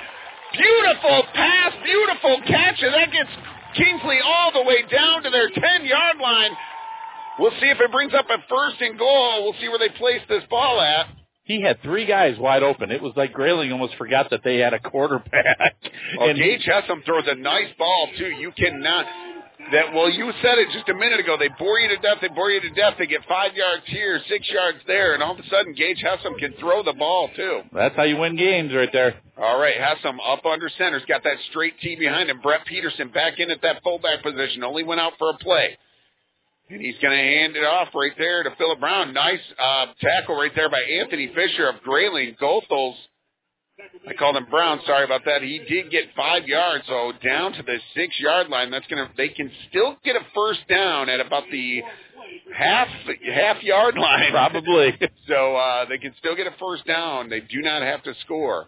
Beautiful 0.53 1.23
pass, 1.33 1.73
beautiful 1.83 2.41
catch, 2.47 2.81
and 2.81 2.93
that 2.93 3.11
gets 3.11 3.29
Kingsley 3.75 4.17
all 4.23 4.51
the 4.51 4.63
way 4.63 4.83
down 4.89 5.23
to 5.23 5.29
their 5.29 5.49
10 5.49 5.85
yard 5.85 6.17
line. 6.21 6.51
We'll 7.39 7.51
see 7.59 7.67
if 7.67 7.79
it 7.79 7.91
brings 7.91 8.13
up 8.13 8.25
a 8.29 8.37
first 8.49 8.81
and 8.81 8.97
goal. 8.97 9.43
We'll 9.43 9.59
see 9.61 9.69
where 9.69 9.79
they 9.79 9.89
place 9.97 10.21
this 10.29 10.43
ball 10.49 10.79
at. 10.81 11.07
He 11.43 11.61
had 11.61 11.81
three 11.81 12.05
guys 12.05 12.37
wide 12.37 12.63
open. 12.63 12.91
It 12.91 13.01
was 13.01 13.13
like 13.15 13.33
Grayling 13.33 13.71
almost 13.71 13.95
forgot 13.95 14.29
that 14.29 14.41
they 14.43 14.57
had 14.57 14.73
a 14.73 14.79
quarterback. 14.79 15.75
Well, 16.17 16.29
And- 16.29 16.37
Gage 16.37 16.65
Hessam 16.67 17.05
throws 17.05 17.23
a 17.27 17.35
nice 17.35 17.71
ball 17.77 18.09
too. 18.17 18.25
You 18.27 18.51
cannot. 18.51 19.05
That 19.71 19.93
well, 19.93 20.09
you 20.09 20.29
said 20.41 20.57
it 20.57 20.67
just 20.73 20.89
a 20.89 20.93
minute 20.93 21.19
ago. 21.21 21.37
They 21.39 21.47
bore 21.57 21.79
you 21.79 21.87
to 21.89 21.95
death. 21.97 22.17
They 22.21 22.27
bore 22.27 22.49
you 22.51 22.59
to 22.59 22.69
death. 22.71 22.95
They 22.99 23.07
get 23.07 23.21
five 23.29 23.55
yards 23.55 23.83
here, 23.85 24.19
six 24.27 24.49
yards 24.49 24.79
there, 24.87 25.13
and 25.13 25.23
all 25.23 25.33
of 25.33 25.39
a 25.39 25.47
sudden, 25.49 25.73
Gage 25.73 26.03
Hessam 26.03 26.37
can 26.37 26.53
throw 26.59 26.83
the 26.83 26.91
ball 26.93 27.29
too. 27.35 27.61
That's 27.71 27.95
how 27.95 28.03
you 28.03 28.17
win 28.17 28.35
games 28.35 28.73
right 28.73 28.89
there. 28.91 29.15
All 29.37 29.57
right, 29.59 29.75
Hessam 29.75 30.17
up 30.27 30.45
under 30.45 30.69
center's 30.77 31.03
got 31.07 31.23
that 31.23 31.37
straight 31.49 31.75
T 31.79 31.95
behind 31.95 32.29
him. 32.29 32.41
Brett 32.41 32.65
Peterson 32.65 33.09
back 33.09 33.39
in 33.39 33.49
at 33.51 33.61
that 33.61 33.81
fullback 33.83 34.21
position. 34.23 34.63
Only 34.63 34.83
went 34.83 34.99
out 34.99 35.13
for 35.17 35.29
a 35.29 35.37
play. 35.37 35.77
And 36.71 36.79
he's 36.79 36.95
going 37.01 37.17
to 37.17 37.23
hand 37.23 37.55
it 37.57 37.65
off 37.65 37.89
right 37.93 38.13
there 38.17 38.43
to 38.43 38.51
Philip 38.57 38.79
Brown. 38.79 39.13
Nice 39.13 39.41
uh, 39.59 39.87
tackle 39.99 40.37
right 40.37 40.51
there 40.55 40.69
by 40.69 40.79
Anthony 40.79 41.29
Fisher 41.35 41.67
of 41.67 41.81
Grayling. 41.81 42.35
Goethals, 42.41 42.95
I 44.07 44.13
called 44.13 44.37
him 44.37 44.45
Brown. 44.49 44.79
Sorry 44.85 45.03
about 45.03 45.25
that. 45.25 45.41
He 45.41 45.59
did 45.67 45.91
get 45.91 46.05
five 46.15 46.47
yards, 46.47 46.85
so 46.87 47.11
down 47.23 47.51
to 47.53 47.63
the 47.63 47.77
six 47.93 48.17
yard 48.19 48.47
line. 48.47 48.71
That's 48.71 48.87
going 48.87 49.05
to. 49.05 49.11
They 49.17 49.29
can 49.29 49.51
still 49.69 49.97
get 50.05 50.15
a 50.15 50.21
first 50.33 50.61
down 50.69 51.09
at 51.09 51.19
about 51.19 51.43
the 51.51 51.81
half 52.55 52.87
half 53.33 53.61
yard 53.63 53.97
line, 53.97 54.31
Probably. 54.31 54.97
so 55.27 55.55
uh, 55.55 55.85
they 55.89 55.97
can 55.97 56.13
still 56.19 56.35
get 56.37 56.47
a 56.47 56.55
first 56.57 56.85
down. 56.85 57.29
They 57.29 57.41
do 57.41 57.61
not 57.61 57.81
have 57.81 58.01
to 58.03 58.13
score. 58.23 58.67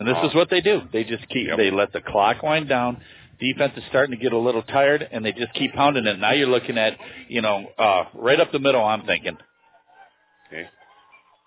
And 0.00 0.08
this 0.08 0.30
is 0.30 0.34
what 0.34 0.50
they 0.50 0.60
do. 0.60 0.80
They 0.92 1.04
just 1.04 1.26
keep. 1.28 1.46
They 1.56 1.70
let 1.70 1.92
the 1.92 2.00
clock 2.00 2.42
wind 2.42 2.68
down. 2.68 3.00
Defense 3.42 3.72
is 3.76 3.82
starting 3.88 4.16
to 4.16 4.22
get 4.22 4.32
a 4.32 4.38
little 4.38 4.62
tired, 4.62 5.06
and 5.10 5.24
they 5.24 5.32
just 5.32 5.52
keep 5.54 5.72
pounding 5.74 6.06
it. 6.06 6.16
Now 6.20 6.32
you're 6.32 6.46
looking 6.46 6.78
at, 6.78 6.96
you 7.28 7.42
know, 7.42 7.66
uh, 7.76 8.04
right 8.14 8.38
up 8.38 8.52
the 8.52 8.60
middle. 8.60 8.84
I'm 8.84 9.04
thinking. 9.04 9.36
Okay. 10.46 10.68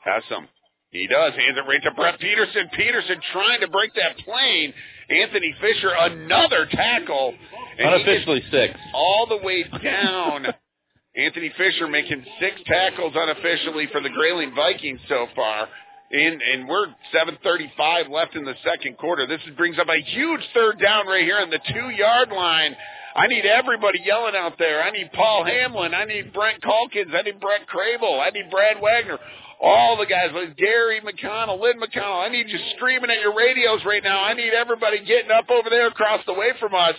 Hessam. 0.06 0.48
He 0.92 1.08
does. 1.08 1.34
Hands 1.34 1.58
it 1.58 1.68
right 1.68 1.82
to 1.84 1.92
Brett 1.92 2.20
Peterson. 2.20 2.70
Peterson 2.76 3.16
trying 3.32 3.62
to 3.62 3.70
break 3.70 3.94
that 3.96 4.18
plane. 4.26 4.74
Anthony 5.10 5.56
Fisher, 5.62 5.92
another 5.98 6.68
tackle. 6.70 7.34
And 7.80 7.94
Unofficially 7.94 8.44
six. 8.52 8.74
All 8.94 9.26
the 9.28 9.38
way 9.38 9.64
down. 9.82 10.48
Anthony 11.18 11.52
Fisher 11.58 11.88
making 11.88 12.26
six 12.42 12.60
tackles 12.66 13.14
unofficially 13.16 13.88
for 13.94 14.02
the 14.02 14.10
Grayling 14.10 14.54
Vikings 14.54 15.00
so 15.08 15.28
far. 15.34 15.70
And, 16.12 16.42
and 16.42 16.68
we're 16.70 16.88
7.35 17.14 18.10
left 18.10 18.36
in 18.36 18.46
the 18.46 18.54
second 18.64 18.98
quarter. 18.98 19.26
This 19.28 19.42
brings 19.58 19.78
up 19.80 19.88
a 19.90 20.00
huge 20.02 20.42
third 20.54 20.80
down 20.80 21.08
right 21.08 21.24
here 21.24 21.40
on 21.40 21.50
the 21.50 21.60
two 21.74 21.90
yard 21.90 22.30
line. 22.30 22.76
I 23.16 23.28
need 23.28 23.46
everybody 23.46 24.02
yelling 24.06 24.36
out 24.36 24.58
there. 24.60 24.84
I 24.84 24.92
need 24.92 25.12
Paul 25.14 25.46
Hamlin. 25.46 25.94
I 25.94 26.06
need 26.06 26.34
Brent 26.34 26.62
Calkins. 26.62 27.12
I 27.18 27.22
need 27.24 27.40
Brett 27.40 27.62
Crable. 27.68 28.20
I 28.20 28.30
need 28.30 28.52
Brad 28.52 28.78
Wagner. 28.82 29.18
All 29.62 29.96
the 29.98 30.06
guys, 30.06 30.30
like 30.34 30.58
Gary 30.58 31.00
McConnell, 31.02 31.60
Lynn 31.62 31.80
McConnell. 31.80 32.24
I 32.26 32.30
need 32.30 32.50
you 32.50 32.60
screaming 32.76 33.10
at 33.10 33.22
your 33.22 33.34
radios 33.36 33.80
right 33.86 34.04
now. 34.04 34.22
I 34.22 34.34
need 34.34 34.54
everybody 34.54 35.00
getting 35.06 35.32
up 35.32 35.50
over 35.50 35.70
there 35.70 35.88
across 35.88 36.20
the 36.28 36.34
way 36.34 36.50
from 36.60 36.76
us. 36.76 36.96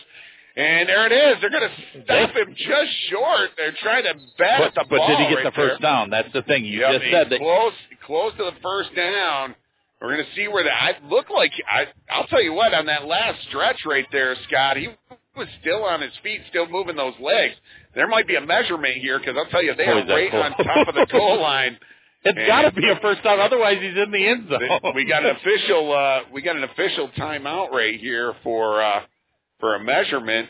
And 0.57 0.89
there 0.89 1.05
it 1.05 1.13
is. 1.13 1.37
They're 1.43 1.51
going 1.51 1.69
to 1.69 2.03
stop 2.03 2.31
him 2.35 2.55
just 2.57 2.91
short. 3.11 3.51
They're 3.59 3.77
trying 3.83 4.05
to 4.05 4.15
bat 4.39 4.73
But, 4.75 4.75
the 4.75 4.87
but 4.89 4.97
ball 4.97 5.09
did 5.09 5.19
he 5.19 5.29
get 5.29 5.35
right 5.35 5.45
the 5.45 5.51
first 5.53 5.83
there. 5.83 5.91
down? 5.91 6.09
That's 6.09 6.33
the 6.33 6.41
thing. 6.43 6.65
You 6.65 6.81
Yep, 6.81 6.93
just 7.03 7.13
said 7.13 7.29
that. 7.29 7.39
close, 7.41 7.75
close 8.07 8.33
to 8.39 8.45
the 8.45 8.53
first 8.63 8.95
down. 8.95 9.55
We're 10.01 10.13
going 10.15 10.27
to 10.27 10.35
see 10.37 10.47
where 10.49 10.65
that. 10.65 10.73
I 10.73 10.95
look 11.09 11.27
like. 11.31 11.53
I, 11.71 11.87
I'll 12.11 12.27
tell 12.27 12.43
you 12.43 12.53
what. 12.53 12.75
On 12.75 12.87
that 12.87 13.07
last 13.07 13.39
stretch 13.49 13.79
right 13.87 14.07
there, 14.13 14.37
Scott, 14.47 14.77
he 14.77 14.89
was 15.37 15.49
still 15.61 15.85
on 15.85 16.01
his 16.03 16.13
feet, 16.23 16.43
still 16.51 16.69
moving 16.69 16.97
those 16.97 17.15
legs. 17.21 17.55
There 17.95 18.07
might 18.07 18.27
be 18.27 18.37
a 18.37 18.41
measurement 18.41 18.97
here 18.99 19.19
because 19.19 19.37
I'll 19.39 19.51
tell 19.51 19.63
you 19.63 19.75
they 19.75 19.87
Boy, 19.87 19.91
are 19.93 20.07
right 20.07 20.31
cool. 20.31 20.43
on 20.43 20.51
top 20.53 20.89
of 20.89 20.95
the 20.95 21.07
goal 21.11 21.41
line. 21.43 21.79
It's 22.25 22.47
got 22.49 22.63
to 22.63 22.73
be 22.73 22.89
a 22.91 22.99
first 23.01 23.23
down, 23.23 23.39
otherwise 23.41 23.79
he's 23.81 23.97
in 23.97 24.11
the 24.11 24.27
end 24.27 24.49
zone. 24.51 24.93
we 24.95 25.05
got 25.05 25.25
an 25.25 25.37
official 25.37 25.93
uh 25.93 26.21
we 26.33 26.43
got 26.43 26.57
an 26.57 26.65
official 26.65 27.09
timeout 27.17 27.71
right 27.71 27.99
here 28.01 28.35
for 28.43 28.83
uh 28.83 29.01
for 29.61 29.77
a 29.77 29.85
measurement 29.85 30.49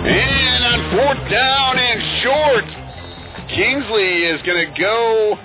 and 0.05 0.65
on 0.65 0.91
fourth 0.91 1.31
down 1.31 1.79
and 1.79 2.03
short 2.23 2.65
Kingsley 3.55 4.25
is 4.25 4.43
going 4.43 4.67
to 4.67 4.73
go 4.81 5.39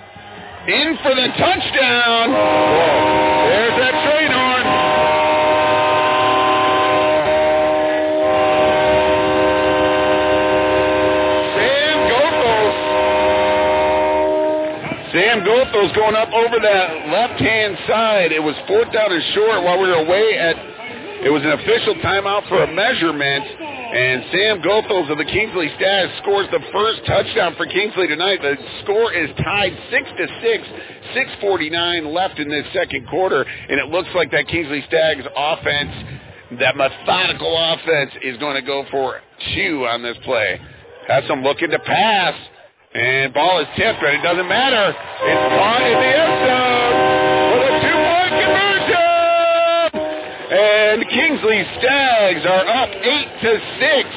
in 0.68 0.98
for 1.04 1.14
the 1.14 1.28
touchdown 1.38 2.32
there's 2.32 3.78
that 3.78 3.92
train 4.04 4.32
horn 4.32 4.66
Sam 11.56 11.98
Goethals 12.10 12.76
Sam 15.18 15.42
Goethals 15.42 15.96
going 15.96 16.14
up 16.14 16.30
over 16.30 16.62
that 16.62 17.10
left-hand 17.10 17.76
side. 17.90 18.32
It 18.32 18.44
was 18.44 18.54
fourth 18.68 18.94
down 18.94 19.12
and 19.12 19.24
short 19.34 19.64
while 19.66 19.82
we 19.82 19.90
were 19.90 20.06
away 20.06 20.38
at. 20.38 20.54
It 21.26 21.34
was 21.34 21.42
an 21.42 21.58
official 21.58 21.96
timeout 22.06 22.48
for 22.48 22.62
a 22.62 22.70
measurement, 22.70 23.42
and 23.50 24.30
Sam 24.30 24.62
Goethals 24.62 25.10
of 25.10 25.18
the 25.18 25.26
Kingsley 25.26 25.74
Stags 25.74 26.14
scores 26.22 26.46
the 26.54 26.62
first 26.72 27.02
touchdown 27.10 27.56
for 27.58 27.66
Kingsley 27.66 28.06
tonight. 28.06 28.46
The 28.46 28.62
score 28.84 29.12
is 29.12 29.34
tied 29.42 29.74
six 29.90 30.06
to 30.06 30.28
six. 30.46 30.62
6:49 31.42 32.14
left 32.14 32.38
in 32.38 32.48
this 32.48 32.68
second 32.72 33.10
quarter, 33.10 33.42
and 33.42 33.80
it 33.82 33.90
looks 33.90 34.10
like 34.14 34.30
that 34.38 34.48
Kingsley 34.48 34.86
Stags 34.86 35.26
offense, 35.36 35.98
that 36.62 36.78
methodical 36.78 37.58
offense, 37.58 38.12
is 38.22 38.38
going 38.38 38.54
to 38.54 38.62
go 38.62 38.86
for 38.92 39.20
two 39.56 39.88
on 39.90 40.04
this 40.04 40.18
play. 40.22 40.62
Has 41.08 41.26
some 41.26 41.42
looking 41.42 41.72
to 41.72 41.80
pass. 41.80 42.36
And 42.98 43.32
ball 43.32 43.62
is 43.62 43.68
tipped, 43.78 44.02
but 44.02 44.10
it 44.10 44.24
doesn't 44.24 44.50
matter. 44.50 44.90
It's 44.90 45.46
caught 45.54 45.86
in 45.86 45.98
the 46.02 46.12
end 46.18 46.34
zone 46.50 46.98
with 47.54 47.70
a 47.70 47.78
two-point 47.86 48.34
conversion. 48.42 50.02
And 50.50 50.98
Kingsley 51.06 51.62
Stags 51.78 52.42
are 52.50 52.66
up 52.66 52.90
eight 52.90 53.30
to 53.46 53.52
six. 53.78 54.10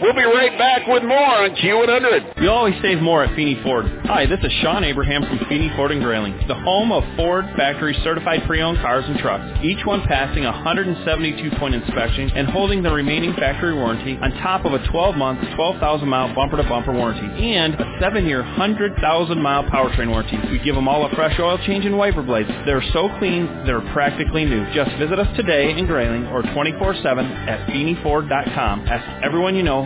We'll 0.00 0.12
be 0.12 0.24
right 0.24 0.58
back 0.58 0.86
with 0.86 1.04
more 1.04 1.16
on 1.16 1.56
Q100. 1.56 2.42
You 2.42 2.50
always 2.50 2.74
save 2.82 3.00
more 3.00 3.24
at 3.24 3.34
Feeney 3.34 3.58
Ford. 3.62 3.86
Hi, 4.04 4.26
this 4.26 4.40
is 4.42 4.52
Sean 4.60 4.84
Abraham 4.84 5.22
from 5.22 5.38
Feeney 5.48 5.72
Ford 5.74 5.90
and 5.90 6.02
Grayling, 6.02 6.38
the 6.48 6.54
home 6.54 6.92
of 6.92 7.02
Ford 7.16 7.46
factory 7.56 7.98
certified 8.04 8.42
pre-owned 8.46 8.76
cars 8.78 9.06
and 9.08 9.18
trucks, 9.18 9.58
each 9.64 9.86
one 9.86 10.02
passing 10.06 10.44
a 10.44 10.52
172-point 10.52 11.74
inspection 11.74 12.30
and 12.30 12.46
holding 12.48 12.82
the 12.82 12.90
remaining 12.90 13.32
factory 13.34 13.74
warranty 13.74 14.18
on 14.20 14.32
top 14.42 14.66
of 14.66 14.74
a 14.74 14.78
12-month, 14.80 15.40
12,000-mile 15.56 16.34
bumper-to-bumper 16.34 16.92
warranty 16.92 17.54
and 17.54 17.72
a 17.74 17.84
7-year, 17.98 18.42
100,000-mile 18.42 19.64
powertrain 19.64 20.10
warranty. 20.10 20.38
We 20.50 20.58
give 20.58 20.74
them 20.74 20.88
all 20.88 21.06
a 21.06 21.14
fresh 21.14 21.40
oil 21.40 21.56
change 21.66 21.86
and 21.86 21.96
wiper 21.96 22.22
blades. 22.22 22.50
They're 22.66 22.84
so 22.92 23.08
clean, 23.18 23.46
they're 23.64 23.80
practically 23.92 24.44
new. 24.44 24.62
Just 24.74 24.90
visit 24.98 25.18
us 25.18 25.36
today 25.36 25.70
in 25.70 25.86
Grayling 25.86 26.26
or 26.26 26.42
24-7 26.42 27.48
at 27.48 27.66
FeeneyFord.com. 27.70 28.88
Ask 28.88 29.24
everyone 29.24 29.54
you 29.54 29.62
know, 29.62 29.85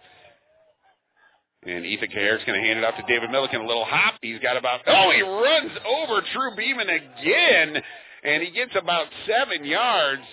And 1.63 1.85
Ethan 1.85 2.09
Kaharick's 2.09 2.45
going 2.45 2.61
to 2.61 2.67
hand 2.67 2.79
it 2.79 2.85
off 2.85 2.95
to 2.95 3.03
David 3.07 3.29
Milliken. 3.29 3.61
A 3.61 3.67
little 3.67 3.85
hop. 3.85 4.15
He's 4.21 4.39
got 4.39 4.57
about, 4.57 4.81
oh, 4.87 5.11
he 5.11 5.21
runs 5.21 5.71
over 5.85 6.21
True 6.33 6.55
Beeman 6.55 6.89
again, 6.89 7.83
and 8.23 8.43
he 8.43 8.51
gets 8.51 8.75
about 8.75 9.07
seven 9.25 9.65
yards. 9.65 10.23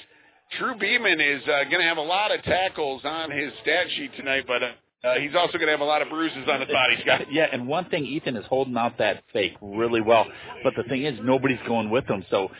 True 0.58 0.74
Beeman 0.78 1.20
is 1.20 1.42
uh, 1.44 1.64
going 1.64 1.80
to 1.80 1.88
have 1.88 1.96
a 1.98 2.02
lot 2.02 2.34
of 2.34 2.42
tackles 2.42 3.02
on 3.04 3.30
his 3.30 3.52
stat 3.62 3.86
sheet 3.96 4.10
tonight, 4.16 4.44
but 4.46 4.62
uh, 4.62 4.66
uh, 5.04 5.14
he's 5.20 5.34
also 5.34 5.52
going 5.58 5.66
to 5.66 5.72
have 5.72 5.80
a 5.80 5.84
lot 5.84 6.00
of 6.02 6.08
bruises 6.08 6.44
on 6.50 6.60
his 6.60 6.68
body, 6.70 6.96
Scott. 7.02 7.22
Yeah, 7.30 7.46
and 7.52 7.66
one 7.66 7.86
thing, 7.90 8.04
Ethan 8.06 8.36
is 8.36 8.44
holding 8.48 8.76
out 8.76 8.98
that 8.98 9.22
fake 9.32 9.52
really 9.60 10.00
well. 10.00 10.26
But 10.62 10.74
the 10.76 10.82
thing 10.84 11.04
is, 11.04 11.18
nobody's 11.22 11.58
going 11.66 11.90
with 11.90 12.06
him. 12.06 12.24
So 12.30 12.50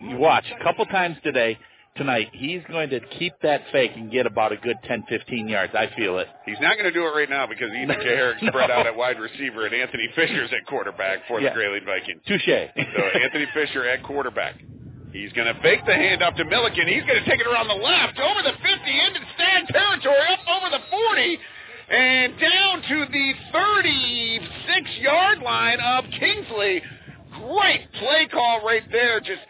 you 0.00 0.16
watch 0.16 0.44
a 0.58 0.62
couple 0.64 0.84
times 0.86 1.16
today, 1.22 1.56
tonight, 1.96 2.30
he's 2.32 2.62
going 2.68 2.90
to 2.90 3.00
keep 3.18 3.34
that 3.42 3.62
fake 3.70 3.92
and 3.94 4.10
get 4.10 4.26
about 4.26 4.50
a 4.50 4.56
good 4.56 4.76
10, 4.84 5.04
15 5.08 5.46
yards. 5.48 5.72
I 5.76 5.88
feel 5.96 6.18
it. 6.18 6.26
He's 6.46 6.58
not 6.60 6.74
going 6.76 6.86
to 6.86 6.92
do 6.92 7.04
it 7.06 7.10
right 7.10 7.30
now 7.30 7.46
because 7.46 7.70
Ethan 7.70 7.94
Kaharick 8.04 8.44
spread 8.48 8.70
out 8.72 8.86
at 8.86 8.96
wide 8.96 9.20
receiver 9.20 9.66
and 9.66 9.74
Anthony 9.74 10.08
Fisher's 10.16 10.50
at 10.52 10.66
quarterback 10.66 11.18
for 11.28 11.40
Yeah. 11.40 11.50
the 11.50 11.54
Grayling 11.54 11.84
Vikings. 11.84 12.22
Touche. 12.26 12.44
So 12.46 13.02
Anthony 13.22 13.46
Fisher 13.54 13.86
at 13.88 14.02
quarterback. 14.02 14.56
He's 15.14 15.30
going 15.32 15.46
to 15.46 15.54
fake 15.62 15.86
the 15.86 15.92
handoff 15.94 16.34
to 16.36 16.44
Milliken. 16.44 16.88
He's 16.90 17.04
going 17.06 17.22
to 17.22 17.30
take 17.30 17.38
it 17.38 17.46
around 17.46 17.68
the 17.70 17.78
left, 17.78 18.18
over 18.18 18.42
the 18.42 18.50
50, 18.50 18.66
into 18.66 19.20
Stag 19.38 19.68
territory, 19.70 20.26
up 20.26 20.42
over 20.58 20.68
the 20.74 20.82
40, 20.90 21.38
and 21.88 22.34
down 22.40 22.82
to 22.82 23.06
the 23.14 23.32
36-yard 23.54 25.38
line 25.38 25.78
of 25.80 26.04
Kingsley. 26.18 26.82
Great 27.30 27.92
play 28.00 28.26
call 28.32 28.64
right 28.66 28.82
there. 28.90 29.20
Just 29.20 29.40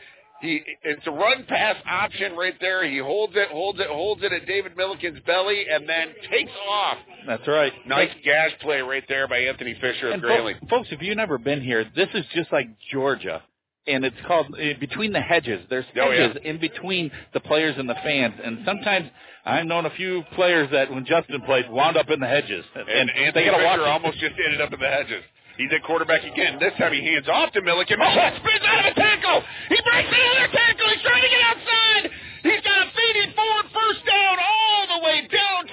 he, 0.41 0.61
it's 0.83 1.07
a 1.07 1.11
run 1.11 1.45
pass 1.49 1.77
option 1.89 2.37
right 2.37 2.55
there. 2.61 2.87
He 2.87 2.99
holds 2.99 3.33
it, 3.35 3.49
holds 3.49 3.81
it, 3.81 3.87
holds 3.87 4.23
it 4.23 4.33
at 4.33 4.47
David 4.47 4.77
Milliken's 4.77 5.21
belly, 5.27 5.65
and 5.71 5.89
then 5.89 6.09
takes 6.31 6.53
off. 6.69 6.99
That's 7.27 7.49
right. 7.49 7.73
Nice 7.87 8.11
gash 8.23 8.51
play 8.61 8.81
right 8.81 9.05
there 9.09 9.27
by 9.29 9.39
Anthony 9.39 9.75
Fisher 9.81 10.13
of 10.13 10.21
Grayling. 10.21 10.57
fo- 10.61 10.67
folks, 10.79 10.89
if 10.91 11.01
you've 11.01 11.17
never 11.17 11.39
been 11.39 11.63
here, 11.63 11.85
this 11.97 12.09
is 12.13 12.25
just 12.35 12.53
like 12.53 12.69
Georgia. 12.93 13.43
And 13.87 14.05
it's 14.05 14.17
called 14.27 14.47
uh, 14.55 14.79
between 14.81 15.13
the 15.13 15.21
hedges. 15.21 15.61
There's 15.69 15.85
Oh, 16.01 16.11
yeah. 16.11 16.29
hedges 16.29 16.43
in 16.45 16.59
between 16.59 17.11
the 17.35 17.41
players 17.41 17.77
and 17.79 17.89
the 17.89 17.95
fans. 18.03 18.35
And 18.43 18.61
sometimes 18.65 19.11
I've 19.45 19.67
known 19.67 19.85
a 19.85 19.91
few 19.91 20.23
players 20.35 20.71
that 20.73 20.91
when 20.91 21.05
Justin 21.05 21.41
played 21.43 21.69
wound 21.71 21.97
up 21.99 22.09
in 22.09 22.19
the 22.19 22.27
hedges. 22.27 22.65
And, 22.75 22.89
And 22.89 23.09
they 23.11 23.25
Anthony 23.27 23.45
gotta 23.45 23.63
watch 23.65 23.77
Fisher 23.79 23.89
it. 23.89 23.93
almost 23.93 24.19
just 24.19 24.35
ended 24.43 24.61
up 24.63 24.73
in 24.73 24.81
the 24.81 24.89
hedges. 24.89 25.23
He's 25.59 25.71
at 25.71 25.85
quarterback 25.85 26.25
again. 26.25 26.59
This 26.59 26.73
time 26.81 26.93
he 26.93 27.05
hands 27.05 27.29
off 27.29 27.53
to 27.53 27.61
Milliken. 27.63 28.01
Oh, 28.01 28.09
spins 28.11 28.65
out 28.67 28.81
of 28.81 28.87
a 28.91 28.95
tackle. 28.99 29.39
He 29.69 29.77
breaks 29.87 30.09
another 30.11 30.49
tackle. 30.51 30.89
He's 30.89 31.03
trying 31.05 31.23
to 31.23 31.29
get 31.31 31.43
outside. 31.47 32.03
He's 32.43 32.61
got 32.67 32.89
a 32.89 32.91
feeding 32.91 33.31
forward 33.37 33.67
first 33.71 34.03
down 34.05 34.37
all 34.41 34.43
down 34.43 34.74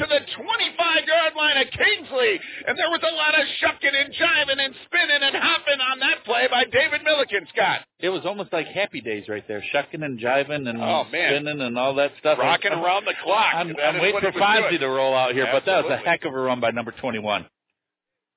to 0.02 0.08
the 0.10 0.22
25-yard 0.34 1.34
line 1.38 1.58
of 1.62 1.68
Kingsley. 1.70 2.40
And 2.68 2.78
there 2.78 2.90
was 2.90 3.02
a 3.06 3.14
lot 3.16 3.38
of 3.40 3.46
shucking 3.62 3.94
and 3.94 4.10
jiving 4.14 4.58
and 4.64 4.74
spinning 4.86 5.22
and 5.22 5.36
hopping 5.38 5.80
on 5.80 6.00
that 6.00 6.26
play 6.26 6.48
by 6.50 6.66
David 6.66 7.04
Milliken, 7.04 7.46
Scott. 7.54 7.82
It 8.00 8.10
was 8.10 8.26
almost 8.26 8.52
like 8.52 8.66
happy 8.68 9.02
days 9.02 9.26
right 9.30 9.48
there, 9.48 9.64
shucking 9.72 10.02
and 10.02 10.20
jiving 10.20 10.68
and 10.68 10.82
Oh, 10.82 11.06
spinning 11.10 11.62
and 11.62 11.78
all 11.78 11.94
that 11.96 12.12
stuff. 12.20 12.40
Rocking 12.40 12.72
I'm- 12.72 12.84
around 12.84 13.06
the 13.06 13.14
clock. 13.24 13.54
I'm, 13.56 13.76
I'm 13.78 14.02
waiting 14.02 14.20
for 14.22 14.32
Fonzie 14.32 14.80
to 14.80 14.88
roll 14.88 15.14
out 15.16 15.34
here, 15.34 15.48
but 15.52 15.66
that 15.66 15.84
was 15.84 15.92
a 15.94 15.98
heck 15.98 16.26
of 16.26 16.34
a 16.34 16.40
run 16.40 16.60
by 16.60 16.72
number 16.72 16.92
21. 16.92 17.46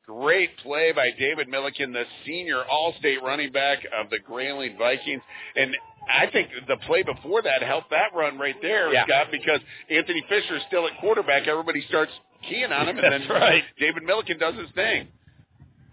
Great 0.06 0.50
play 0.58 0.92
by 0.92 1.12
David 1.18 1.48
Milliken, 1.48 1.92
the 1.92 2.04
senior 2.26 2.62
All-State 2.62 3.22
running 3.22 3.52
back 3.52 3.78
of 3.98 4.10
the 4.10 4.18
Grayling 4.18 4.76
Vikings. 4.76 5.22
And 5.56 5.74
I 6.08 6.26
think 6.30 6.48
the 6.68 6.76
play 6.86 7.02
before 7.02 7.42
that 7.42 7.62
helped 7.62 7.90
that 7.90 8.14
run 8.14 8.38
right 8.38 8.56
there, 8.62 8.92
Yeah. 8.92 9.04
Scott, 9.06 9.28
because 9.30 9.60
Anthony 9.90 10.24
Fisher 10.28 10.56
is 10.56 10.62
still 10.68 10.86
at 10.86 10.98
quarterback. 11.00 11.46
Everybody 11.46 11.84
starts 11.88 12.12
keying 12.48 12.72
on 12.72 12.88
him, 12.88 12.98
and 12.98 13.12
then 13.12 13.28
right. 13.30 13.62
David 13.78 14.02
Milliken 14.02 14.38
does 14.38 14.54
his 14.54 14.68
thing. 14.74 15.08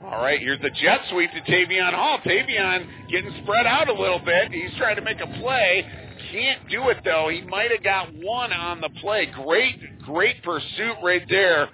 All 0.04 0.22
right, 0.22 0.40
here's 0.40 0.60
the 0.62 0.72
jet 0.72 1.02
sweep 1.12 1.30
to 1.32 1.42
Tavion 1.52 1.94
Hall. 1.94 2.18
Tavion 2.26 2.88
getting 3.10 3.32
spread 3.44 3.68
out 3.68 3.88
a 3.88 3.94
little 3.94 4.18
bit. 4.20 4.52
He's 4.52 4.72
trying 4.78 4.96
to 4.96 5.02
make 5.04 5.20
a 5.22 5.28
play. 5.40 5.86
Can't 6.32 6.68
do 6.70 6.90
it 6.90 6.98
though. 7.04 7.30
He 7.30 7.42
might 7.42 7.70
have 7.72 7.84
got 7.84 8.12
one 8.16 8.52
on 8.52 8.82
the 8.82 8.90
play. 9.02 9.28
Great, 9.28 10.00
great 10.00 10.42
pursuit 10.44 10.96
right 11.04 11.22
there. 11.30 11.70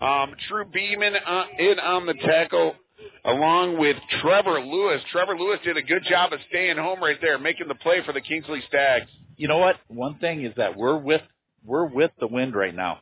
Um, 0.00 0.34
True 0.48 0.64
Beeman 0.64 1.14
uh, 1.24 1.44
in 1.58 1.78
on 1.78 2.06
the 2.06 2.14
tackle 2.14 2.74
along 3.24 3.78
with 3.78 3.96
Trevor 4.20 4.60
Lewis. 4.60 5.02
Trevor 5.10 5.38
Lewis 5.38 5.58
did 5.64 5.76
a 5.76 5.82
good 5.82 6.04
job 6.08 6.32
of 6.32 6.40
staying 6.48 6.76
home 6.76 7.02
right 7.02 7.18
there, 7.20 7.38
making 7.38 7.68
the 7.68 7.74
play 7.74 8.02
for 8.04 8.12
the 8.12 8.20
Kingsley 8.20 8.62
Stags. 8.68 9.06
You 9.36 9.48
know 9.48 9.58
what? 9.58 9.76
One 9.88 10.18
thing 10.18 10.44
is 10.44 10.52
that 10.56 10.76
we're 10.76 10.98
with 10.98 11.22
we're 11.64 11.86
with 11.86 12.10
the 12.18 12.26
wind 12.26 12.54
right 12.54 12.74
now. 12.74 13.00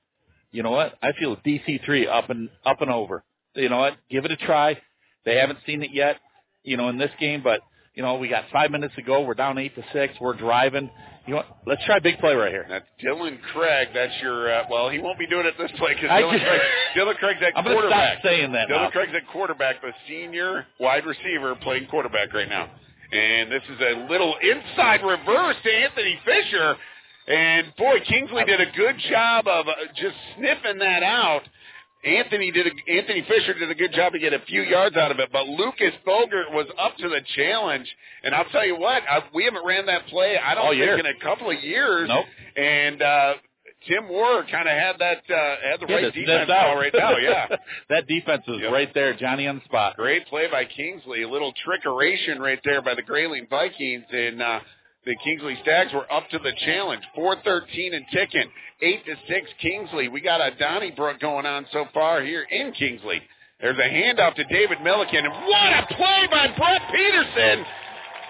You 0.53 0.63
know 0.63 0.71
what? 0.71 0.95
I 1.03 1.13
feel 1.13 1.37
DC 1.37 1.85
three 1.85 2.07
up 2.07 2.31
and 2.31 2.49
up 2.65 2.81
and 2.81 2.91
over. 2.91 3.25
You 3.55 3.69
know 3.69 3.79
what? 3.79 3.95
Give 4.11 4.25
it 4.25 4.31
a 4.31 4.37
try. 4.37 4.79
They 5.25 5.37
haven't 5.37 5.59
seen 5.67 5.83
it 5.83 5.91
yet, 5.93 6.17
you 6.63 6.77
know, 6.77 6.89
in 6.89 6.99
this 6.99 7.11
game, 7.19 7.43
but 7.43 7.61
you 7.97 8.03
know, 8.03 8.17
we 8.17 8.29
got 8.29 8.45
five 8.53 8.71
minutes 8.71 8.95
to 8.95 9.03
go. 9.03 9.23
We're 9.23 9.35
down 9.35 9.59
eight 9.59 9.75
to 9.75 9.83
six. 9.93 10.15
We're 10.21 10.35
driving. 10.37 10.91
You 11.27 11.33
know 11.33 11.37
what? 11.39 11.47
Let's 11.67 11.85
try 11.87 11.97
a 11.97 12.01
big 12.01 12.19
play 12.19 12.35
right 12.35 12.53
here. 12.53 12.67
That's 12.69 12.85
Dylan 13.03 13.39
Craig. 13.53 13.89
That's 13.93 14.13
your, 14.23 14.53
uh, 14.53 14.65
well, 14.71 14.89
he 14.91 15.01
won't 15.01 15.19
be 15.19 15.27
doing 15.27 15.45
it 15.45 15.55
this 15.59 15.73
play 15.77 15.95
because 15.95 16.09
Dylan, 16.11 16.39
Craig, 16.39 16.61
Dylan 16.97 17.17
Craig's 17.17 17.41
at 17.43 17.57
I'm 17.59 17.65
gonna 17.65 17.75
stop 17.79 17.81
quarterback. 17.91 18.23
saying 18.23 18.53
that 18.53 18.69
Dylan 18.69 18.83
now. 18.83 18.91
Craig's 18.91 19.13
at 19.17 19.27
quarterback, 19.33 19.81
the 19.83 19.91
senior 20.07 20.67
wide 20.79 21.05
receiver 21.05 21.57
playing 21.57 21.87
quarterback 21.89 22.33
right 22.33 22.49
now. 22.49 22.71
And 23.13 23.51
this 23.51 23.63
is 23.71 23.81
a 23.81 24.07
little 24.11 24.37
inside 24.41 25.01
reverse 25.03 25.57
to 25.65 25.73
Anthony 25.73 26.19
Fisher. 26.25 26.77
And 27.29 27.75
boy, 27.77 27.99
Kingsley 28.07 28.45
did 28.45 28.61
a 28.61 28.71
good 28.77 28.95
job 29.11 29.49
of 29.49 29.67
uh, 29.67 29.73
just 29.97 30.15
sniffing 30.37 30.79
that 30.79 31.03
out. 31.03 31.43
Anthony 32.07 32.51
did 32.53 32.67
a, 32.69 32.71
Anthony 32.93 33.23
Fisher 33.29 33.55
did 33.59 33.71
a 33.71 33.75
good 33.75 33.93
job 33.93 34.13
to 34.13 34.19
get 34.19 34.33
a 34.33 34.39
few 34.47 34.63
yards 34.63 34.97
out 34.97 35.11
of 35.11 35.19
it, 35.19 35.29
but 35.33 35.47
Lucas 35.49 35.93
Bogert 36.07 36.53
was 36.53 36.67
up 36.79 36.97
to 36.99 37.09
the 37.09 37.21
challenge. 37.35 37.87
And 38.23 38.35
I'll 38.35 38.45
tell 38.47 38.65
you 38.67 38.77
what, 38.79 39.03
I, 39.11 39.21
we 39.35 39.45
haven't 39.45 39.65
ran 39.67 39.87
that 39.87 40.07
play 40.07 40.37
I 40.39 40.55
don't 40.55 40.65
All 40.65 40.71
think 40.71 40.83
year. 40.85 40.99
in 40.99 41.07
a 41.07 41.19
couple 41.23 41.51
of 41.51 41.63
years. 41.63 42.09
Nope. 42.09 42.25
And 42.57 43.03
uh, 43.03 43.35
Tim 43.89 44.07
Moore 44.07 44.45
kind 44.51 44.69
of 44.69 44.75
had 44.75 44.99
that 45.01 45.19
uh, 45.29 45.57
had 45.71 45.81
the 45.81 45.87
Yeah, 45.89 45.95
right 45.97 46.15
defense 46.15 46.51
out. 46.51 46.75
right 46.77 46.93
now. 46.97 47.17
Yeah. 47.19 47.47
that 47.91 48.07
defense 48.07 48.43
was 48.49 48.61
Yep. 48.63 48.73
right 48.73 48.95
there, 48.95 49.15
Johnny 49.17 49.47
on 49.47 49.57
the 49.57 49.65
spot. 49.65 49.97
Great 49.97 50.27
play 50.27 50.47
by 50.51 50.65
Kingsley. 50.65 51.23
A 51.23 51.29
little 51.29 51.53
trickeration 51.67 52.39
right 52.39 52.61
there 52.65 52.83
by 52.83 52.95
the 52.95 53.03
Grayling 53.03 53.47
Vikings. 53.51 54.05
And 54.11 54.43
uh, 54.43 54.61
the 55.07 55.17
Kingsley 55.23 55.57
Stags 55.63 55.93
were 55.95 56.13
up 56.13 56.29
to 56.31 56.39
the 56.41 56.53
challenge. 56.67 57.03
4-13 57.17 57.95
and 57.95 58.05
ticking. 58.13 58.51
8 58.83 59.07
to 59.07 59.15
6 59.29 59.51
Kingsley. 59.63 60.09
We 60.09 60.21
got 60.21 60.41
a 60.41 60.55
Donnybrook 60.59 61.21
going 61.21 61.47
on 61.47 61.65
so 61.73 61.87
far 61.95 62.23
here 62.23 62.43
in 62.51 62.73
Kingsley. 62.73 63.23
There's 63.61 63.79
a 63.79 63.89
handoff 63.89 64.35
to 64.35 64.45
David 64.45 64.83
Milliken. 64.83 65.25
And 65.25 65.33
what 65.33 65.73
a 65.73 65.95
play 65.95 66.27
by 66.31 66.49
Brett 66.59 66.83
Peterson. 66.93 67.65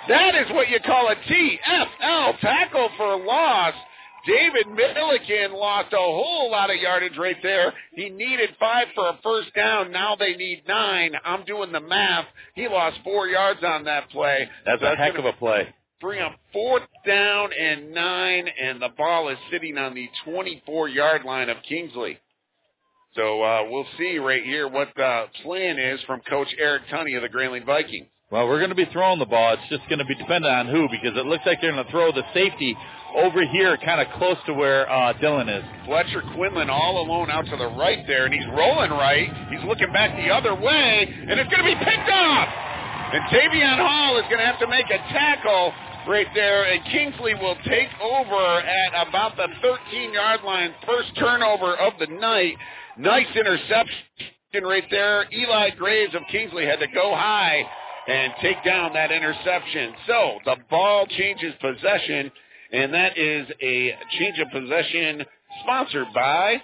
That 0.09 0.35
is 0.37 0.51
what 0.51 0.69
you 0.69 0.79
call 0.87 1.09
a 1.09 1.17
TFL 1.17 2.41
tackle 2.41 2.91
for 2.97 3.25
loss. 3.25 3.75
David 4.27 4.67
Milliken 4.69 5.53
lost 5.53 5.93
a 5.93 5.97
whole 5.97 6.51
lot 6.51 6.69
of 6.71 6.77
yardage 6.77 7.17
right 7.17 7.37
there. 7.43 7.73
He 7.95 8.11
needed 8.11 8.51
five 8.61 8.89
for 8.95 9.09
a 9.09 9.19
first 9.23 9.55
down. 9.55 9.93
Now 9.93 10.15
they 10.15 10.35
need 10.35 10.65
nine. 10.69 11.13
I'm 11.25 11.45
doing 11.45 11.73
the 11.73 11.81
math. 11.81 12.27
He 12.55 12.69
lost 12.69 12.99
four 13.03 13.29
yards 13.29 13.61
on 13.65 13.85
that 13.85 14.11
play. 14.11 14.49
That's 14.67 14.83
a 14.83 14.95
heck 14.95 15.17
of 15.17 15.25
a 15.25 15.33
play. 15.33 15.69
Bring 15.99 16.21
up 16.21 16.33
fourth 16.53 16.83
down 17.07 17.49
and 17.59 17.95
nine, 17.95 18.47
and 18.61 18.83
the 18.83 18.91
ball 18.99 19.31
is 19.31 19.39
sitting 19.51 19.79
on 19.79 19.95
the 19.95 20.09
24-yard 20.27 21.25
line 21.25 21.49
of 21.49 21.57
Kingsley. 21.67 22.19
So 23.15 23.43
uh, 23.43 23.63
we'll 23.71 23.87
see 23.97 24.19
right 24.19 24.45
here 24.45 24.69
what 24.69 24.89
the 24.95 25.25
plan 25.43 25.79
is 25.79 25.99
from 26.07 26.21
Coach 26.29 26.49
Eric 26.59 26.83
Tunney 26.93 27.17
of 27.17 27.23
the 27.23 27.31
Grayling 27.31 27.65
Vikings. 27.65 28.09
Well, 28.31 28.47
we're 28.47 28.59
going 28.59 28.71
to 28.71 28.77
be 28.77 28.85
throwing 28.93 29.19
the 29.19 29.25
ball. 29.25 29.55
It's 29.55 29.71
just 29.71 29.89
going 29.89 30.01
to 30.01 30.05
be 30.05 30.15
dependent 30.17 30.53
on 30.53 30.67
who 30.67 30.87
because 30.91 31.17
it 31.17 31.25
looks 31.25 31.47
like 31.47 31.63
they're 31.63 31.73
going 31.73 31.83
to 31.83 31.91
throw 31.91 32.13
the 32.13 32.25
safety 32.35 32.77
over 33.15 33.41
here 33.47 33.79
kind 33.79 34.03
of 34.03 34.09
close 34.19 34.37
to 34.45 34.53
where 34.53 34.91
uh, 34.91 35.15
Dylan 35.15 35.49
is. 35.49 35.65
Fletcher 35.87 36.23
Quinlan 36.35 36.69
all 36.69 37.01
alone 37.01 37.31
out 37.31 37.47
to 37.47 37.57
the 37.57 37.69
right 37.69 38.05
there, 38.07 38.27
and 38.27 38.35
he's 38.35 38.45
rolling 38.53 38.91
right. 38.91 39.33
He's 39.49 39.65
looking 39.65 39.91
back 39.95 40.15
the 40.17 40.29
other 40.29 40.55
way, 40.55 41.09
and 41.09 41.41
it's 41.41 41.49
going 41.49 41.65
to 41.65 41.71
be 41.73 41.79
picked 41.83 42.11
off. 42.11 42.49
And 43.15 43.23
Tavion 43.31 43.79
Hall 43.79 44.19
is 44.19 44.25
going 44.29 44.41
to 44.41 44.45
have 44.45 44.59
to 44.59 44.67
make 44.69 44.91
a 44.91 44.99
tackle 45.15 45.73
right 46.07 46.27
there, 46.35 46.65
and 46.65 46.85
Kingsley 46.85 47.35
will 47.35 47.57
take 47.65 47.89
over 48.01 48.61
at 48.61 49.09
about 49.09 49.37
the 49.37 49.49
13-yard 49.65 50.41
line. 50.45 50.75
First 50.87 51.17
turnover 51.19 51.77
of 51.77 51.95
the 51.99 52.07
night. 52.07 52.55
Nice 52.99 53.27
interception 53.35 53.91
right 54.63 54.85
there. 54.91 55.27
Eli 55.33 55.71
Graves 55.71 56.15
of 56.15 56.23
Kingsley 56.31 56.65
had 56.65 56.79
to 56.81 56.87
go 56.89 57.15
high 57.15 57.63
and 58.09 58.33
take 58.41 58.65
down 58.65 58.93
that 58.95 59.11
interception. 59.13 59.95
So 60.07 60.39
the 60.45 60.57
ball 60.71 61.07
changes 61.07 61.55
possession, 61.61 62.31
and 62.73 62.95
that 62.95 63.19
is 63.19 63.47
a 63.61 63.95
change 64.19 64.39
of 64.39 64.49
possession 64.53 65.25
sponsored 65.63 66.07
by 66.15 66.63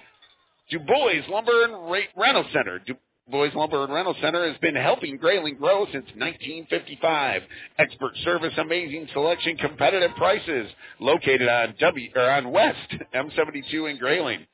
Du 0.69 0.79
Bois 0.79 1.21
Lumber 1.29 1.65
and 1.65 2.07
Rental 2.17 2.45
Center. 2.53 2.79
Du 2.79 2.95
Bois 3.29 3.49
Lumber 3.55 3.83
and 3.85 3.93
Rental 3.93 4.15
Center 4.21 4.47
has 4.47 4.57
been 4.57 4.75
helping 4.75 5.17
Grayling 5.17 5.55
grow 5.55 5.85
since 5.85 6.05
1955. 6.15 7.41
Expert 7.79 8.11
service, 8.23 8.53
amazing 8.57 9.07
selection, 9.13 9.55
competitive 9.57 10.11
prices. 10.17 10.69
Located 10.99 11.47
on 11.47 11.73
W 11.79 12.09
or 12.15 12.29
on 12.29 12.51
West 12.51 12.93
M72 13.15 13.89
in 13.91 13.97
Grayling. 13.97 14.45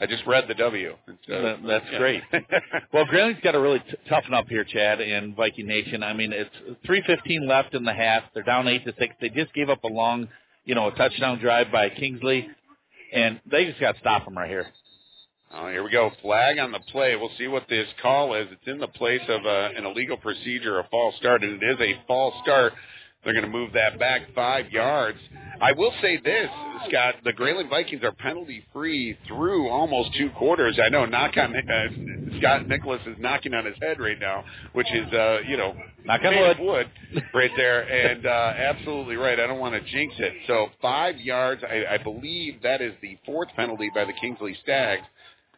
I 0.00 0.06
just 0.06 0.26
read 0.26 0.48
the 0.48 0.54
W. 0.54 0.96
It's, 1.06 1.18
uh, 1.28 1.42
That- 1.42 1.58
That's 1.66 1.84
yeah. 1.92 1.98
great. 1.98 2.22
well, 2.92 3.04
Grayling's 3.06 3.40
got 3.42 3.52
to 3.52 3.60
really 3.60 3.78
t- 3.80 3.94
toughen 4.08 4.32
up 4.34 4.48
here, 4.48 4.64
Chad, 4.64 5.00
in 5.00 5.34
Viking 5.34 5.66
Nation. 5.66 6.02
I 6.02 6.12
mean, 6.14 6.32
it's 6.32 6.50
3:15 6.88 7.46
left 7.46 7.74
in 7.74 7.84
the 7.84 7.92
half. 7.92 8.24
They're 8.34 8.42
down 8.42 8.66
eight 8.68 8.84
to 8.86 8.94
six. 8.98 9.14
They 9.20 9.28
just 9.28 9.52
gave 9.54 9.68
up 9.68 9.84
a 9.84 9.88
long, 9.88 10.28
you 10.64 10.74
know, 10.74 10.88
a 10.88 10.94
touchdown 10.94 11.38
drive 11.38 11.70
by 11.70 11.90
Kingsley, 11.90 12.48
and 13.12 13.38
they 13.48 13.66
just 13.66 13.78
got 13.80 13.92
to 13.92 14.00
stop 14.00 14.24
them 14.24 14.36
right 14.36 14.48
here. 14.48 14.66
Oh, 15.54 15.68
here 15.68 15.84
we 15.84 15.90
go. 15.90 16.10
Flag 16.22 16.58
on 16.58 16.72
the 16.72 16.80
play. 16.90 17.14
We'll 17.16 17.30
see 17.36 17.46
what 17.46 17.68
this 17.68 17.86
call 18.00 18.34
is. 18.34 18.46
It's 18.50 18.66
in 18.66 18.78
the 18.78 18.88
place 18.88 19.20
of 19.28 19.44
uh, 19.44 19.68
an 19.76 19.84
illegal 19.84 20.16
procedure, 20.16 20.78
a 20.78 20.88
false 20.90 21.14
start, 21.16 21.42
and 21.42 21.62
it 21.62 21.66
is 21.66 21.76
a 21.80 22.02
false 22.06 22.34
start. 22.42 22.72
They're 23.22 23.34
going 23.34 23.44
to 23.44 23.50
move 23.50 23.72
that 23.74 23.98
back 23.98 24.22
five 24.34 24.70
yards. 24.72 25.18
I 25.60 25.72
will 25.72 25.92
say 26.00 26.16
this, 26.24 26.48
Scott. 26.88 27.16
The 27.22 27.32
Grayling 27.32 27.68
Vikings 27.68 28.02
are 28.02 28.10
penalty 28.12 28.64
free 28.72 29.16
through 29.28 29.68
almost 29.68 30.14
two 30.16 30.30
quarters. 30.30 30.80
I 30.84 30.88
know. 30.88 31.04
Knock 31.04 31.36
on 31.36 31.54
uh, 31.54 32.38
Scott 32.38 32.66
Nicholas 32.66 33.00
is 33.06 33.16
knocking 33.20 33.54
on 33.54 33.64
his 33.64 33.76
head 33.80 34.00
right 34.00 34.18
now, 34.18 34.44
which 34.72 34.92
is 34.92 35.12
uh, 35.12 35.38
you 35.46 35.56
know 35.56 35.74
Knock 36.04 36.22
on 36.24 36.36
wood. 36.36 36.56
wood 36.58 36.90
right 37.32 37.52
there, 37.56 37.82
and 37.82 38.26
uh, 38.26 38.54
absolutely 38.56 39.14
right. 39.14 39.38
I 39.38 39.46
don't 39.46 39.60
want 39.60 39.74
to 39.74 39.92
jinx 39.92 40.14
it. 40.18 40.32
So 40.48 40.68
five 40.80 41.20
yards. 41.20 41.62
I, 41.62 41.94
I 41.94 41.98
believe 41.98 42.62
that 42.62 42.80
is 42.80 42.94
the 43.02 43.16
fourth 43.24 43.50
penalty 43.54 43.90
by 43.94 44.04
the 44.04 44.14
Kingsley 44.14 44.56
Stags. 44.64 45.02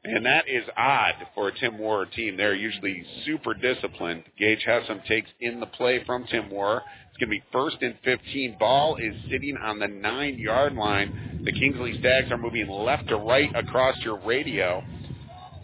And 0.05 0.27
that 0.27 0.45
is 0.47 0.65
odd 0.77 1.15
for 1.35 1.49
a 1.49 1.59
Tim 1.59 1.79
Moore 1.79 2.05
team. 2.05 2.37
They're 2.37 2.55
usually 2.55 3.05
super 3.25 3.55
disciplined. 3.55 4.25
Gage 4.39 4.63
Hessam 4.69 5.05
takes 5.07 5.31
in 5.41 5.61
the 5.61 5.67
play 5.67 6.05
from 6.05 6.27
Tim 6.31 6.51
Moore. 6.51 6.83
It's 7.09 7.19
going 7.19 7.31
to 7.31 7.41
be 7.41 7.43
first 7.51 7.79
and 7.81 7.95
15. 8.05 8.57
Ball 8.59 8.97
is 8.97 9.15
sitting 9.31 9.57
on 9.57 9.79
the 9.79 9.89
nine 9.89 10.39
yard 10.39 10.75
line. 10.75 11.41
The 11.45 11.53
Kingsley 11.53 11.99
Stags 12.01 12.31
are 12.31 12.37
moving 12.37 12.69
left 12.69 13.09
to 13.09 13.17
right 13.17 13.49
across 13.55 13.97
your 14.01 14.19
radio. 14.27 14.85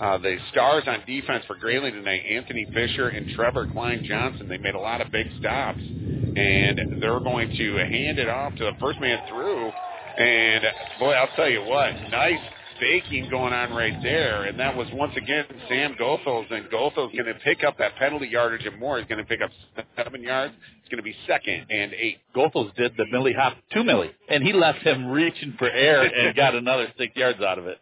Uh, 0.01 0.17
the 0.17 0.39
stars 0.51 0.85
on 0.87 1.05
defense 1.07 1.45
for 1.47 1.57
Grayling 1.57 1.93
tonight, 1.93 2.23
Anthony 2.31 2.67
Fisher 2.73 3.09
and 3.09 3.37
Trevor 3.37 3.69
Kline-Johnson, 3.71 4.49
they 4.49 4.57
made 4.57 4.75
a 4.75 4.81
lot 4.81 5.03
of 5.03 5.13
big 5.13 5.27
stops. 5.39 5.81
And 5.81 7.03
they're 7.03 7.21
going 7.21 7.51
to 7.51 7.77
hand 7.77 8.19
it 8.19 8.29
off 8.31 8.55
to 8.55 8.65
the 8.65 8.73
first 8.81 8.99
man 9.01 9.19
through. 9.29 9.71
And 10.17 10.65
boy, 10.99 11.13
I'll 11.13 11.37
tell 11.37 11.51
you 11.51 11.63
what, 11.65 11.93
nice 12.11 12.41
faking 12.81 13.29
going 13.31 13.53
on 13.53 13.73
right 13.73 13.97
there. 14.03 14.45
And 14.45 14.59
that 14.59 14.77
was 14.77 14.89
once 14.93 15.13
again 15.17 15.45
Sam 15.69 15.95
Goethals. 16.01 16.51
And 16.51 16.67
Goethals 16.71 17.13
going 17.13 17.27
to 17.27 17.35
pick 17.45 17.63
up 17.63 17.79
that 17.79 17.95
penalty 17.97 18.27
yardage 18.27 18.67
and 18.67 18.79
more. 18.81 18.99
He's 18.99 19.07
going 19.07 19.19
to 19.19 19.25
pick 19.25 19.41
up 19.43 19.51
seven 19.97 20.23
yards. 20.23 20.55
It's 20.81 20.89
going 20.89 20.99
to 20.99 21.03
be 21.03 21.15
second 21.27 21.67
and 21.71 21.93
eight. 21.93 22.19
Goethals 22.35 22.75
did 22.75 22.93
the 22.97 23.07
Millie 23.13 23.35
hop 23.35 23.57
to 23.73 23.85
Millie, 23.85 24.11
and 24.29 24.43
he 24.43 24.53
left 24.53 24.81
him 24.81 25.07
reaching 25.09 25.55
for 25.59 25.71
air 25.71 26.03
and 26.03 26.35
got 26.35 26.55
another 26.55 26.89
six 26.99 27.15
yards 27.15 27.41
out 27.41 27.59
of 27.59 27.67
it. 27.67 27.79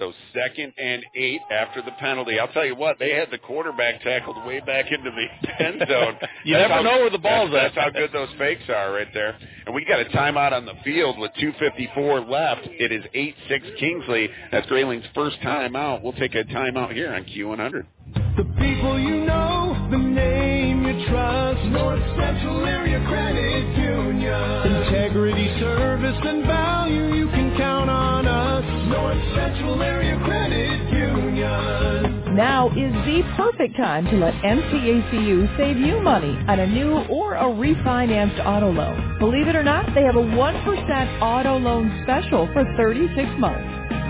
So 0.00 0.12
second 0.34 0.72
and 0.78 1.04
eight 1.14 1.40
after 1.52 1.82
the 1.82 1.92
penalty. 2.00 2.38
I'll 2.40 2.48
tell 2.48 2.64
you 2.64 2.74
what, 2.74 2.98
they 2.98 3.12
had 3.14 3.30
the 3.30 3.36
quarterback 3.38 4.00
tackled 4.02 4.44
way 4.46 4.58
back 4.60 4.86
into 4.90 5.10
the 5.10 5.64
end 5.64 5.82
zone. 5.88 6.16
You 6.44 6.54
That's 6.54 6.70
never 6.70 6.74
how- 6.74 6.82
know 6.82 7.00
where 7.02 7.10
the 7.10 7.18
ball's 7.18 7.50
that's, 7.52 7.76
at. 7.76 7.92
That's 7.92 7.94
how 7.96 8.00
good 8.00 8.10
those 8.14 8.30
fakes 8.38 8.62
are 8.70 8.92
right 8.94 9.06
there. 9.12 9.36
And 9.66 9.74
we 9.74 9.84
got 9.84 10.00
a 10.00 10.06
timeout 10.06 10.52
on 10.52 10.64
the 10.64 10.72
field 10.82 11.18
with 11.18 11.30
2.54 11.38 12.26
left. 12.28 12.62
It 12.64 12.90
is 12.92 13.04
8-6 13.14 13.78
Kingsley. 13.78 14.30
That's 14.50 14.66
Grayling's 14.68 15.04
first 15.14 15.36
timeout. 15.44 16.02
We'll 16.02 16.14
take 16.14 16.34
a 16.34 16.44
timeout 16.44 16.94
here 16.94 17.12
on 17.12 17.24
Q100. 17.24 17.84
The 18.38 18.44
people 18.58 18.98
you 18.98 19.24
know, 19.26 19.86
the 19.90 19.98
name 19.98 20.86
you 20.86 21.06
trust. 21.08 21.62
North 21.66 22.00
Central 22.18 22.64
Area 22.64 23.04
Credit 23.06 23.76
Union. 23.76 24.89
Now 32.40 32.68
is 32.70 32.94
the 33.04 33.20
perfect 33.36 33.76
time 33.76 34.06
to 34.06 34.16
let 34.16 34.32
MCACU 34.32 35.58
save 35.58 35.76
you 35.76 36.00
money 36.00 36.32
on 36.48 36.58
a 36.58 36.66
new 36.66 37.04
or 37.12 37.34
a 37.34 37.44
refinanced 37.44 38.40
auto 38.46 38.72
loan. 38.72 39.18
Believe 39.18 39.46
it 39.46 39.54
or 39.54 39.62
not, 39.62 39.94
they 39.94 40.00
have 40.04 40.16
a 40.16 40.24
1% 40.24 41.20
auto 41.20 41.58
loan 41.58 42.00
special 42.04 42.48
for 42.54 42.64
36 42.78 43.28
months. 43.38 43.60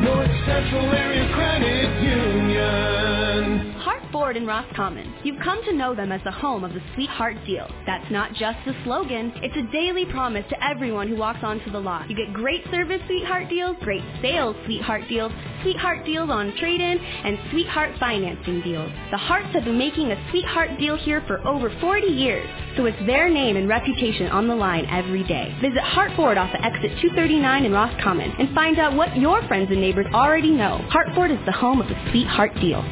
North 0.06 0.30
Central 0.46 0.86
Area 0.94 1.26
Credit 1.34 1.90
Union. 2.06 3.74
Hartford 4.20 4.36
and 4.36 4.46
Roscommon. 4.46 5.14
You've 5.24 5.42
come 5.42 5.64
to 5.64 5.72
know 5.72 5.94
them 5.94 6.12
as 6.12 6.20
the 6.24 6.30
home 6.30 6.62
of 6.62 6.74
the 6.74 6.82
Sweetheart 6.94 7.36
Deal. 7.46 7.66
That's 7.86 8.04
not 8.10 8.34
just 8.34 8.58
a 8.66 8.74
slogan, 8.84 9.32
it's 9.36 9.56
a 9.56 9.72
daily 9.72 10.04
promise 10.04 10.44
to 10.50 10.62
everyone 10.62 11.08
who 11.08 11.16
walks 11.16 11.38
onto 11.42 11.70
the 11.70 11.80
lot. 11.80 12.10
You 12.10 12.14
get 12.14 12.34
great 12.34 12.62
service 12.70 13.00
Sweetheart 13.06 13.48
deals, 13.48 13.76
great 13.80 14.04
sales 14.20 14.54
Sweetheart 14.66 15.04
deals, 15.08 15.32
Sweetheart 15.62 16.04
deals 16.04 16.28
on 16.28 16.54
trade-in, 16.58 16.98
and 16.98 17.38
Sweetheart 17.50 17.94
financing 17.98 18.60
deals. 18.60 18.92
The 19.10 19.16
Hearts 19.16 19.48
have 19.54 19.64
been 19.64 19.78
making 19.78 20.12
a 20.12 20.30
Sweetheart 20.30 20.78
deal 20.78 20.98
here 20.98 21.24
for 21.26 21.40
over 21.48 21.72
40 21.80 22.06
years, 22.06 22.46
so 22.76 22.84
it's 22.84 23.06
their 23.06 23.30
name 23.30 23.56
and 23.56 23.70
reputation 23.70 24.26
on 24.28 24.46
the 24.46 24.54
line 24.54 24.84
every 24.90 25.24
day. 25.24 25.56
Visit 25.62 25.82
Hartford 25.82 26.36
off 26.36 26.54
of 26.54 26.60
exit 26.62 26.92
239 27.00 27.64
in 27.64 27.72
Roscommon 27.72 28.30
and 28.38 28.54
find 28.54 28.78
out 28.78 28.94
what 28.94 29.16
your 29.16 29.40
friends 29.48 29.70
and 29.70 29.80
neighbors 29.80 30.06
already 30.12 30.50
know. 30.50 30.76
Hartford 30.90 31.30
is 31.30 31.38
the 31.46 31.52
home 31.52 31.80
of 31.80 31.88
the 31.88 31.96
Sweetheart 32.10 32.54
Deal. 32.60 32.84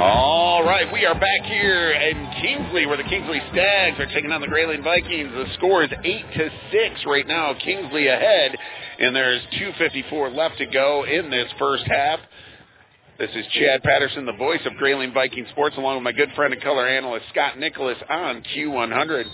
All 0.00 0.64
right, 0.64 0.90
we 0.92 1.04
are 1.04 1.14
back 1.14 1.42
here 1.42 1.90
in 1.92 2.30
Kingsley, 2.40 2.86
where 2.86 2.96
the 2.96 3.02
Kingsley 3.02 3.40
Stags 3.52 4.00
are 4.00 4.06
taking 4.06 4.32
on 4.32 4.40
the 4.40 4.46
Grayling 4.46 4.82
Vikings. 4.82 5.30
The 5.32 5.46
score 5.54 5.82
is 5.82 5.90
eight 6.04 6.24
to 6.34 6.50
six 6.72 7.04
right 7.06 7.26
now. 7.26 7.54
Kingsley 7.54 8.06
ahead, 8.06 8.56
and 8.98 9.14
there's 9.14 9.42
2:54 9.58 10.30
left 10.30 10.58
to 10.58 10.66
go 10.66 11.04
in 11.04 11.30
this 11.30 11.50
first 11.58 11.84
half. 11.86 12.20
This 13.18 13.30
is 13.34 13.46
Chad 13.48 13.82
Patterson, 13.82 14.24
the 14.24 14.32
voice 14.32 14.64
of 14.64 14.76
Grayling 14.76 15.12
Viking 15.12 15.46
Sports, 15.50 15.76
along 15.76 15.96
with 15.96 16.04
my 16.04 16.12
good 16.12 16.32
friend 16.32 16.54
and 16.54 16.62
color 16.62 16.86
analyst 16.86 17.28
Scott 17.30 17.58
Nicholas 17.58 17.98
on 18.08 18.42
Q100. 18.54 19.26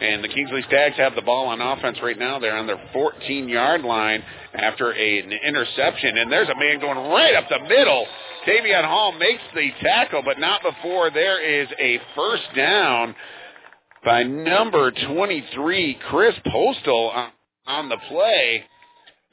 And 0.00 0.22
the 0.22 0.28
Kingsley 0.28 0.62
Stags 0.68 0.96
have 0.96 1.14
the 1.14 1.22
ball 1.22 1.46
on 1.46 1.62
offense 1.62 1.98
right 2.02 2.18
now. 2.18 2.38
They're 2.38 2.56
on 2.56 2.66
their 2.66 2.80
14-yard 2.92 3.82
line 3.82 4.22
after 4.56 4.90
an 4.90 5.32
interception, 5.32 6.18
and 6.18 6.30
there's 6.30 6.48
a 6.48 6.54
man 6.54 6.80
going 6.80 6.98
right 7.10 7.34
up 7.34 7.48
the 7.48 7.60
middle. 7.68 8.06
Davion 8.46 8.84
Hall 8.84 9.12
makes 9.12 9.42
the 9.54 9.70
tackle, 9.82 10.22
but 10.24 10.38
not 10.38 10.62
before 10.62 11.10
there 11.10 11.42
is 11.42 11.68
a 11.78 12.00
first 12.14 12.44
down 12.54 13.14
by 14.04 14.22
number 14.22 14.92
23, 14.92 15.98
Chris 16.08 16.34
Postal, 16.50 17.10
on, 17.10 17.30
on 17.66 17.88
the 17.88 17.96
play, 18.08 18.64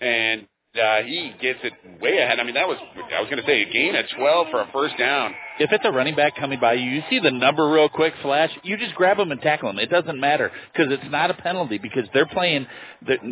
and 0.02 0.48
uh, 0.76 1.04
he 1.04 1.32
gets 1.40 1.60
it 1.64 1.74
way 2.02 2.18
ahead. 2.18 2.40
I 2.40 2.44
mean, 2.44 2.56
that 2.56 2.68
was 2.68 2.78
I 3.16 3.22
was 3.22 3.30
going 3.30 3.42
to 3.42 3.46
say 3.46 3.62
a 3.62 3.72
gain 3.72 3.96
of 3.96 4.06
12 4.18 4.48
for 4.50 4.62
a 4.62 4.70
first 4.74 4.98
down. 4.98 5.34
If 5.60 5.72
it's 5.72 5.86
a 5.86 5.92
running 5.92 6.16
back 6.16 6.36
coming 6.36 6.60
by 6.60 6.74
you, 6.74 6.90
you 6.90 7.04
see 7.12 7.20
the 7.20 7.30
number 7.30 7.70
real 7.70 7.90
quick 7.90 8.14
flash, 8.24 8.50
you 8.64 8.76
just 8.78 8.96
grab 8.96 9.20
him 9.20 9.32
and 9.32 9.40
tackle 9.40 9.70
him. 9.70 9.78
It 9.78 9.92
doesn't 9.92 10.20
matter 10.20 10.52
because 10.74 10.92
it's 10.92 11.12
not 11.12 11.30
a 11.30 11.36
penalty 11.36 11.78
because 11.78 12.06
they're 12.12 12.26
playing, 12.26 12.66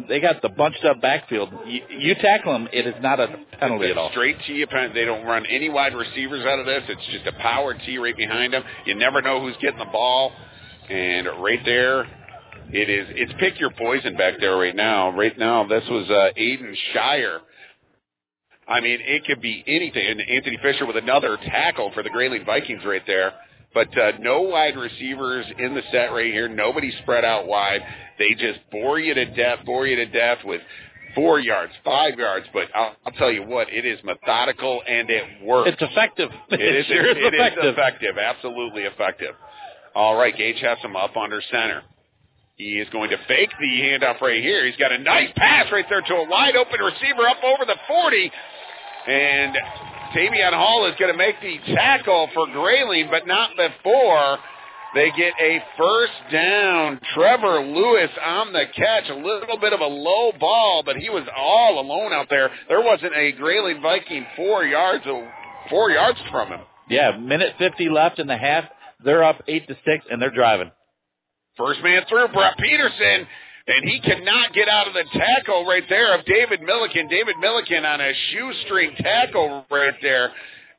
they 0.07 0.19
got 0.19 0.43
the 0.43 0.49
bunched 0.49 0.85
up 0.85 1.01
backfield. 1.01 1.49
You, 1.65 1.81
you 1.89 2.15
tackle 2.15 2.53
them, 2.53 2.69
it 2.71 2.85
is 2.85 2.93
not 3.01 3.19
a 3.19 3.39
penalty 3.59 3.89
at 3.89 3.97
all. 3.97 4.11
Straight 4.11 4.37
T. 4.45 4.63
They 4.93 5.05
don't 5.05 5.25
run 5.25 5.47
any 5.47 5.69
wide 5.69 5.95
receivers 5.95 6.45
out 6.45 6.59
of 6.59 6.67
this. 6.67 6.83
It's 6.89 7.05
just 7.11 7.25
a 7.25 7.39
power 7.41 7.73
T 7.73 7.97
right 7.97 8.15
behind 8.15 8.53
them. 8.53 8.63
You 8.85 8.93
never 8.93 9.19
know 9.23 9.41
who's 9.41 9.55
getting 9.59 9.79
the 9.79 9.85
ball. 9.85 10.31
And 10.89 11.27
right 11.41 11.59
there, 11.65 12.05
it 12.71 12.89
is. 12.89 13.07
It's 13.11 13.33
pick 13.39 13.59
your 13.59 13.71
poison 13.71 14.15
back 14.17 14.35
there 14.39 14.55
right 14.57 14.75
now. 14.75 15.09
Right 15.15 15.37
now, 15.37 15.67
this 15.67 15.83
was 15.89 16.09
uh, 16.09 16.29
Aiden 16.39 16.73
Shire. 16.93 17.39
I 18.67 18.79
mean, 18.79 18.99
it 19.01 19.25
could 19.25 19.41
be 19.41 19.63
anything. 19.67 20.05
And 20.07 20.21
Anthony 20.21 20.57
Fisher 20.61 20.85
with 20.85 20.97
another 20.97 21.37
tackle 21.45 21.91
for 21.93 22.03
the 22.03 22.09
Grayling 22.09 22.45
Vikings 22.45 22.83
right 22.85 23.01
there. 23.05 23.33
But 23.73 23.97
uh, 23.97 24.13
no 24.19 24.41
wide 24.41 24.75
receivers 24.77 25.45
in 25.57 25.73
the 25.73 25.81
set 25.91 26.11
right 26.11 26.31
here. 26.31 26.47
Nobody 26.47 26.91
spread 27.01 27.23
out 27.25 27.47
wide. 27.47 27.81
They 28.19 28.31
just 28.33 28.59
bore 28.71 28.99
you 28.99 29.13
to 29.13 29.25
death, 29.33 29.59
bore 29.65 29.87
you 29.87 29.95
to 29.95 30.05
death 30.05 30.39
with 30.43 30.61
four 31.15 31.39
yards, 31.39 31.71
five 31.83 32.17
yards. 32.19 32.45
But 32.53 32.67
I'll, 32.75 32.95
I'll 33.05 33.13
tell 33.13 33.31
you 33.31 33.43
what, 33.43 33.67
it 33.71 33.85
is 33.85 33.99
methodical 34.03 34.81
and 34.87 35.09
it 35.09 35.23
works. 35.43 35.71
It's 35.71 35.81
effective. 35.81 36.29
It 36.49 36.59
It 36.61 36.75
is, 36.75 36.85
sure 36.85 37.11
is 37.11 37.17
it 37.17 37.33
is 37.33 37.33
effective. 37.33 37.65
effective. 37.65 38.17
Absolutely 38.17 38.83
effective. 38.83 39.35
All 39.95 40.15
right, 40.17 40.35
Gage 40.35 40.59
has 40.61 40.77
him 40.79 40.95
up 40.95 41.15
under 41.17 41.41
center. 41.51 41.81
He 42.61 42.77
is 42.77 42.87
going 42.91 43.09
to 43.09 43.17
fake 43.27 43.49
the 43.59 43.65
handoff 43.65 44.21
right 44.21 44.39
here. 44.39 44.67
He's 44.67 44.75
got 44.75 44.91
a 44.91 44.99
nice 44.99 45.29
pass 45.35 45.65
right 45.71 45.85
there 45.89 46.01
to 46.01 46.13
a 46.13 46.29
wide 46.29 46.55
open 46.55 46.79
receiver 46.79 47.27
up 47.27 47.37
over 47.43 47.65
the 47.65 47.75
40. 47.87 48.31
And 49.07 49.55
Tavion 50.13 50.53
Hall 50.53 50.85
is 50.85 50.93
going 50.99 51.11
to 51.11 51.17
make 51.17 51.41
the 51.41 51.57
tackle 51.73 52.29
for 52.35 52.45
Grayling, 52.45 53.07
but 53.09 53.25
not 53.25 53.49
before 53.57 54.37
they 54.93 55.09
get 55.17 55.33
a 55.41 55.57
first 55.75 56.13
down. 56.31 56.99
Trevor 57.15 57.61
Lewis 57.65 58.11
on 58.23 58.53
the 58.53 58.65
catch. 58.75 59.09
A 59.09 59.15
little 59.15 59.57
bit 59.59 59.73
of 59.73 59.79
a 59.79 59.87
low 59.87 60.31
ball, 60.39 60.83
but 60.85 60.97
he 60.97 61.09
was 61.09 61.27
all 61.35 61.79
alone 61.79 62.13
out 62.13 62.27
there. 62.29 62.51
There 62.69 62.81
wasn't 62.81 63.15
a 63.15 63.31
Grayling 63.31 63.81
Viking 63.81 64.23
four 64.35 64.65
yards 64.65 65.03
four 65.67 65.89
yards 65.89 66.19
from 66.29 66.49
him. 66.49 66.59
Yeah, 66.91 67.17
minute 67.17 67.55
50 67.57 67.89
left 67.89 68.19
in 68.19 68.27
the 68.27 68.37
half. 68.37 68.65
They're 69.03 69.23
up 69.23 69.41
8 69.47 69.67
to 69.67 69.73
6 69.83 70.05
and 70.11 70.21
they're 70.21 70.29
driving. 70.29 70.69
First 71.57 71.81
man 71.83 72.03
through, 72.07 72.29
Brett 72.29 72.57
Peterson, 72.57 73.27
and 73.67 73.89
he 73.89 73.99
cannot 73.99 74.53
get 74.53 74.67
out 74.67 74.87
of 74.87 74.93
the 74.93 75.03
tackle 75.13 75.65
right 75.65 75.83
there 75.89 76.17
of 76.17 76.25
David 76.25 76.61
Milliken. 76.61 77.07
David 77.07 77.35
Milliken 77.39 77.85
on 77.85 78.01
a 78.01 78.11
shoestring 78.31 78.95
tackle 78.97 79.65
right 79.69 79.93
there. 80.01 80.31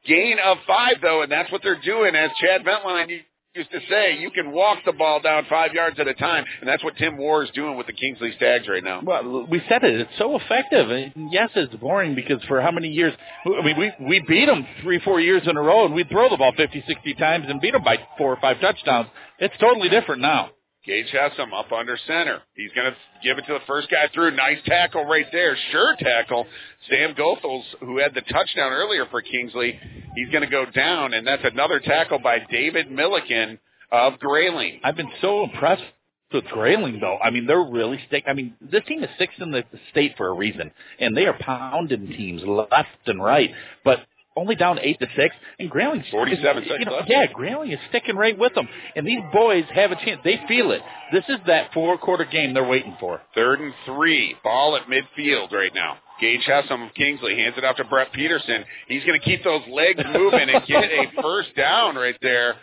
Gain 0.07 0.39
of 0.45 0.59
five, 0.67 0.97
though, 1.01 1.23
and 1.23 1.31
that's 1.31 1.51
what 1.53 1.63
they're 1.63 1.81
doing 1.81 2.15
as 2.17 2.31
Chad 2.41 2.65
Ventline 2.65 3.21
used 3.55 3.71
to 3.71 3.81
say 3.89 4.17
you 4.19 4.31
can 4.31 4.51
walk 4.51 4.79
the 4.87 4.93
ball 4.93 5.21
down 5.21 5.45
five 5.49 5.75
yards 5.75 6.01
at 6.01 6.09
a 6.09 6.15
time, 6.15 6.45
and 6.61 6.69
that's 6.69 6.83
what 6.83 6.97
Tim 6.97 7.19
Moore 7.19 7.45
is 7.45 7.51
doing 7.51 7.77
with 7.77 7.87
the 7.87 7.93
Kingsley 7.93 8.33
Stags 8.37 8.67
right 8.67 8.83
now. 8.83 9.03
Well, 9.05 9.47
we 9.49 9.63
said 9.69 9.85
it. 9.85 10.01
It's 10.01 10.11
so 10.19 10.37
effective. 10.37 10.91
And 10.91 11.13
yes, 11.31 11.51
it's 11.55 11.75
boring 11.77 12.15
because 12.15 12.43
for 12.49 12.63
how 12.63 12.71
many 12.71 12.89
years? 12.89 13.13
I 13.45 13.63
mean, 13.63 13.79
we 13.79 13.93
we 14.01 14.25
beat 14.27 14.47
them 14.47 14.67
three, 14.83 15.01
four 15.01 15.21
years 15.21 15.43
in 15.47 15.57
a 15.57 15.61
row, 15.61 15.85
and 15.85 15.95
we'd 15.95 16.09
throw 16.09 16.31
the 16.31 16.37
ball 16.39 16.53
50, 16.57 16.83
60 16.87 17.15
times 17.15 17.45
and 17.49 17.61
beat 17.61 17.73
them 17.73 17.85
by 17.85 17.97
four 18.17 18.33
or 18.33 18.41
five 18.41 18.59
touchdowns. 18.61 19.09
It's 19.39 19.55
totally 19.61 19.91
different 19.91 20.23
now. 20.23 20.51
Gage 20.85 21.07
Hessam 21.13 21.53
up 21.55 21.71
under 21.71 21.97
center. 22.09 22.43
He's 22.57 22.73
going 22.73 22.91
to 22.91 22.97
give 23.23 23.39
it 23.39 23.47
to 23.47 23.53
the 23.53 23.65
first 23.69 23.89
guy 23.89 24.09
through. 24.13 24.33
Nice 24.33 24.59
tackle 24.67 25.05
right 25.05 25.27
there. 25.31 25.57
Sure 25.71 25.95
tackle. 25.97 26.47
Sam 26.91 27.15
Goethals, 27.15 27.63
who 27.81 27.99
had 27.99 28.15
the 28.15 28.23
touchdown 28.23 28.73
earlier 28.73 29.07
for 29.11 29.23
Kingsley, 29.23 29.79
he's 30.17 30.29
going 30.31 30.43
to 30.43 30.51
go 30.51 30.65
down, 30.67 31.15
and 31.15 31.25
that's 31.25 31.45
another 31.45 31.79
tackle 31.79 32.19
by 32.19 32.39
David 32.51 32.91
Milliken 32.91 33.61
of 33.93 34.19
Grayling. 34.19 34.81
I've 34.83 34.97
been 34.97 35.13
so 35.21 35.45
impressed 35.45 35.85
with 36.33 36.45
Grayling, 36.47 36.99
though. 37.01 37.19
I 37.23 37.31
mean, 37.31 37.47
they're 37.47 37.63
really 37.63 38.01
stick. 38.09 38.25
I 38.27 38.33
mean, 38.33 38.55
this 38.61 38.83
team 38.89 39.05
is 39.05 39.11
sixth 39.19 39.41
in 39.41 39.53
the 39.53 39.65
state 39.91 40.15
for 40.17 40.29
a 40.29 40.35
reason, 40.35 40.73
and 40.99 41.17
they 41.17 41.27
are 41.27 41.37
pounding 41.39 42.09
teams 42.09 42.43
left 42.45 42.89
and 43.07 43.23
right. 43.23 43.51
But 43.85 44.01
only 44.37 44.55
down 44.55 44.79
eight 44.81 44.99
to 45.01 45.07
six, 45.17 45.35
and 45.59 45.71
Grayling's 45.71 46.09
47 46.11 46.63
you 46.63 46.69
seconds 46.69 46.87
know, 46.87 46.97
left. 46.97 47.11
Yeah, 47.11 47.27
Grayling 47.33 47.71
is 47.71 47.79
sticking 47.89 48.17
right 48.17 48.39
with 48.39 48.55
them, 48.55 48.69
and 48.97 49.07
these 49.07 49.21
boys 49.33 49.65
have 49.75 49.91
a 49.93 49.97
chance. 49.97 50.21
They 50.25 50.41
feel 50.49 50.71
it. 50.73 50.81
This 51.13 51.25
is 51.29 51.39
that 51.47 51.73
four 51.73 51.99
quarter 51.99 52.25
game 52.25 52.55
they're 52.55 52.67
waiting 52.67 52.97
for. 52.99 53.21
Third 53.35 53.61
and 53.61 53.75
three. 53.85 54.35
Ball 54.43 54.77
at 54.77 54.83
midfield 54.87 55.53
right 55.53 55.75
now. 55.75 55.99
Gage 56.21 56.43
Hessam 56.49 56.87
of 56.87 56.95
Kingsley 56.95 57.37
hands 57.37 57.55
it 57.59 57.65
off 57.65 57.77
to 57.77 57.85
Brett 57.85 58.13
Peterson. 58.13 58.65
He's 58.87 59.05
going 59.05 59.19
to 59.19 59.25
keep 59.25 59.43
those 59.43 59.63
legs 59.69 60.01
moving 60.13 60.49
and 60.49 60.65
get 60.67 60.85
a 60.85 61.07
first 61.23 61.55
down 61.57 61.97
right 61.97 62.17
there. 62.23 62.55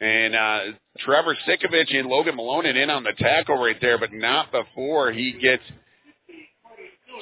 And 0.00 0.34
uh, 0.34 0.60
Trevor 1.00 1.36
Sikovich 1.46 1.94
and 1.94 2.08
Logan 2.08 2.36
Malone 2.36 2.64
in 2.64 2.88
on 2.88 3.04
the 3.04 3.12
tackle 3.18 3.56
right 3.56 3.76
there, 3.82 3.98
but 3.98 4.12
not 4.14 4.50
before 4.50 5.12
he 5.12 5.32
gets 5.32 5.62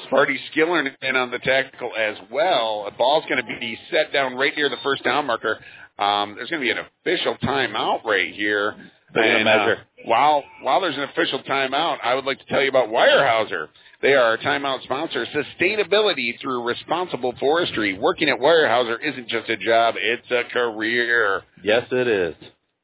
Sparty 0.07 0.37
Skillern 0.53 0.95
in 1.03 1.17
on 1.17 1.31
the 1.31 1.39
tackle 1.39 1.93
as 1.97 2.17
well. 2.31 2.85
The 2.85 2.97
ball's 2.97 3.25
going 3.29 3.45
to 3.45 3.61
be 3.61 3.79
set 3.91 4.13
down 4.13 4.35
right 4.35 4.53
near 4.57 4.69
the 4.69 4.77
first 4.83 5.05
down 5.05 5.27
marker. 5.27 5.59
Um, 5.99 6.35
there's 6.37 6.51
going 6.51 6.63
to 6.63 6.67
be 6.67 6.71
an 6.71 6.87
official 7.05 7.37
timeout 7.43 8.05
right 8.05 8.33
here. 8.35 8.75
And, 9.15 9.49
uh, 9.49 9.57
measure. 9.57 9.79
while 10.05 10.45
while 10.63 10.81
there's 10.83 10.97
an 10.97 11.05
official 11.05 11.43
timeout, 11.43 11.97
I 12.05 12.15
would 12.15 12.27
like 12.27 12.39
to 12.41 12.45
tell 12.47 12.63
you 12.63 12.69
about 12.69 12.89
Weyerhaeuser. 12.89 13.69
They 14.03 14.13
are 14.15 14.23
our 14.23 14.39
timeout 14.39 14.83
sponsor. 14.83 15.27
Sustainability 15.35 16.39
through 16.41 16.63
responsible 16.63 17.35
forestry. 17.41 17.99
Working 17.99 18.29
at 18.29 18.39
Weyerhaeuser 18.39 18.99
isn't 19.03 19.29
just 19.29 19.49
a 19.49 19.57
job; 19.57 19.95
it's 19.97 20.31
a 20.31 20.45
career. 20.53 21.43
Yes, 21.65 21.87
it 21.91 22.07
is. 22.07 22.35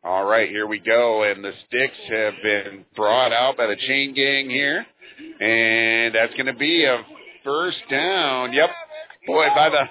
All 0.03 0.25
right, 0.25 0.49
here 0.49 0.67
we 0.67 0.81
go. 0.81 1.23
And 1.23 1.43
the 1.45 1.53
sticks 1.67 1.97
have 2.11 2.35
been 2.43 2.85
brought 2.95 3.33
out 3.33 3.57
by 3.57 3.67
the 3.67 3.77
chain 3.77 4.15
gang 4.15 4.51
here. 4.51 4.85
And 5.41 6.15
that's 6.15 6.33
going 6.35 6.47
to 6.47 6.55
be 6.55 6.85
a 6.85 7.03
first 7.43 7.79
down. 7.91 8.53
Yep. 8.53 8.71
Boy, 9.27 9.49
by 9.55 9.71
the. 9.71 9.83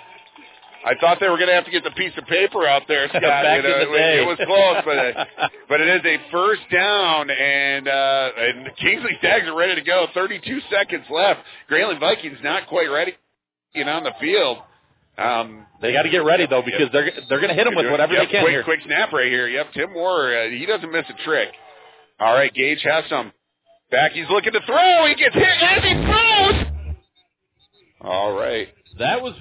I 0.86 0.96
thought 1.00 1.20
they 1.22 1.30
were 1.30 1.38
going 1.38 1.48
to 1.48 1.56
have 1.56 1.64
to 1.64 1.72
get 1.72 1.86
the 1.86 1.92
piece 1.92 2.12
of 2.18 2.26
paper 2.26 2.68
out 2.68 2.84
there, 2.90 3.08
Scott. 3.08 3.22
Back 3.22 3.64
You 3.64 3.70
know, 3.70 3.82
in 3.82 3.88
the 3.88 3.94
it, 3.94 3.98
day. 3.98 4.22
it 4.22 4.28
was 4.28 4.38
close, 4.46 4.82
but 4.84 4.98
it, 4.98 5.16
but 5.70 5.80
it 5.80 5.88
is 5.88 6.02
a 6.06 6.18
first 6.30 6.62
down, 6.72 7.30
and 7.30 7.88
uh, 7.88 8.30
and 8.38 8.66
the 8.66 8.72
Kingsley 8.72 9.12
Stags 9.20 9.48
are 9.48 9.56
ready 9.56 9.76
to 9.76 9.82
go. 9.82 10.08
32 10.14 10.60
seconds 10.70 11.06
left. 11.10 11.40
Grayling 11.70 12.00
Vikings 12.00 12.38
not 12.44 12.68
quite 12.68 12.88
ready, 12.92 13.14
know, 13.86 13.94
on 13.94 14.04
the 14.04 14.12
field. 14.20 14.58
Um, 15.18 15.66
They 15.82 15.94
got 15.94 16.04
to 16.04 16.10
get 16.10 16.26
ready 16.26 16.48
though 16.48 16.64
because 16.64 16.90
they're 16.92 17.10
they're 17.30 17.40
going 17.40 17.50
to 17.50 17.56
hit 17.56 17.66
them 17.66 17.76
with 17.76 17.90
whatever 17.90 18.14
Yep, 18.14 18.28
they 18.28 18.32
can 18.32 18.42
quick, 18.44 18.52
here. 18.52 18.64
Quick 18.64 18.80
snap 18.86 19.14
right 19.14 19.28
here. 19.32 19.48
Yep, 19.48 19.68
Tim 19.74 19.94
Moore, 19.94 20.36
uh, 20.36 20.50
he 20.50 20.66
doesn't 20.66 20.92
miss 20.92 21.06
a 21.08 21.24
trick. 21.24 21.50
All 22.20 22.34
right, 22.34 22.54
Gage 22.54 22.82
has 22.84 23.06
some. 23.10 23.32
Back, 23.94 24.14
he's 24.14 24.26
looking 24.32 24.54
to 24.54 24.60
throw. 24.66 25.06
He 25.06 25.14
gets 25.14 25.36
hit 25.36 25.44
as 25.44 25.84
he 25.84 25.94
throws. 25.94 26.96
All 28.02 28.34
right. 28.34 28.68
That 28.98 29.22
was 29.22 29.36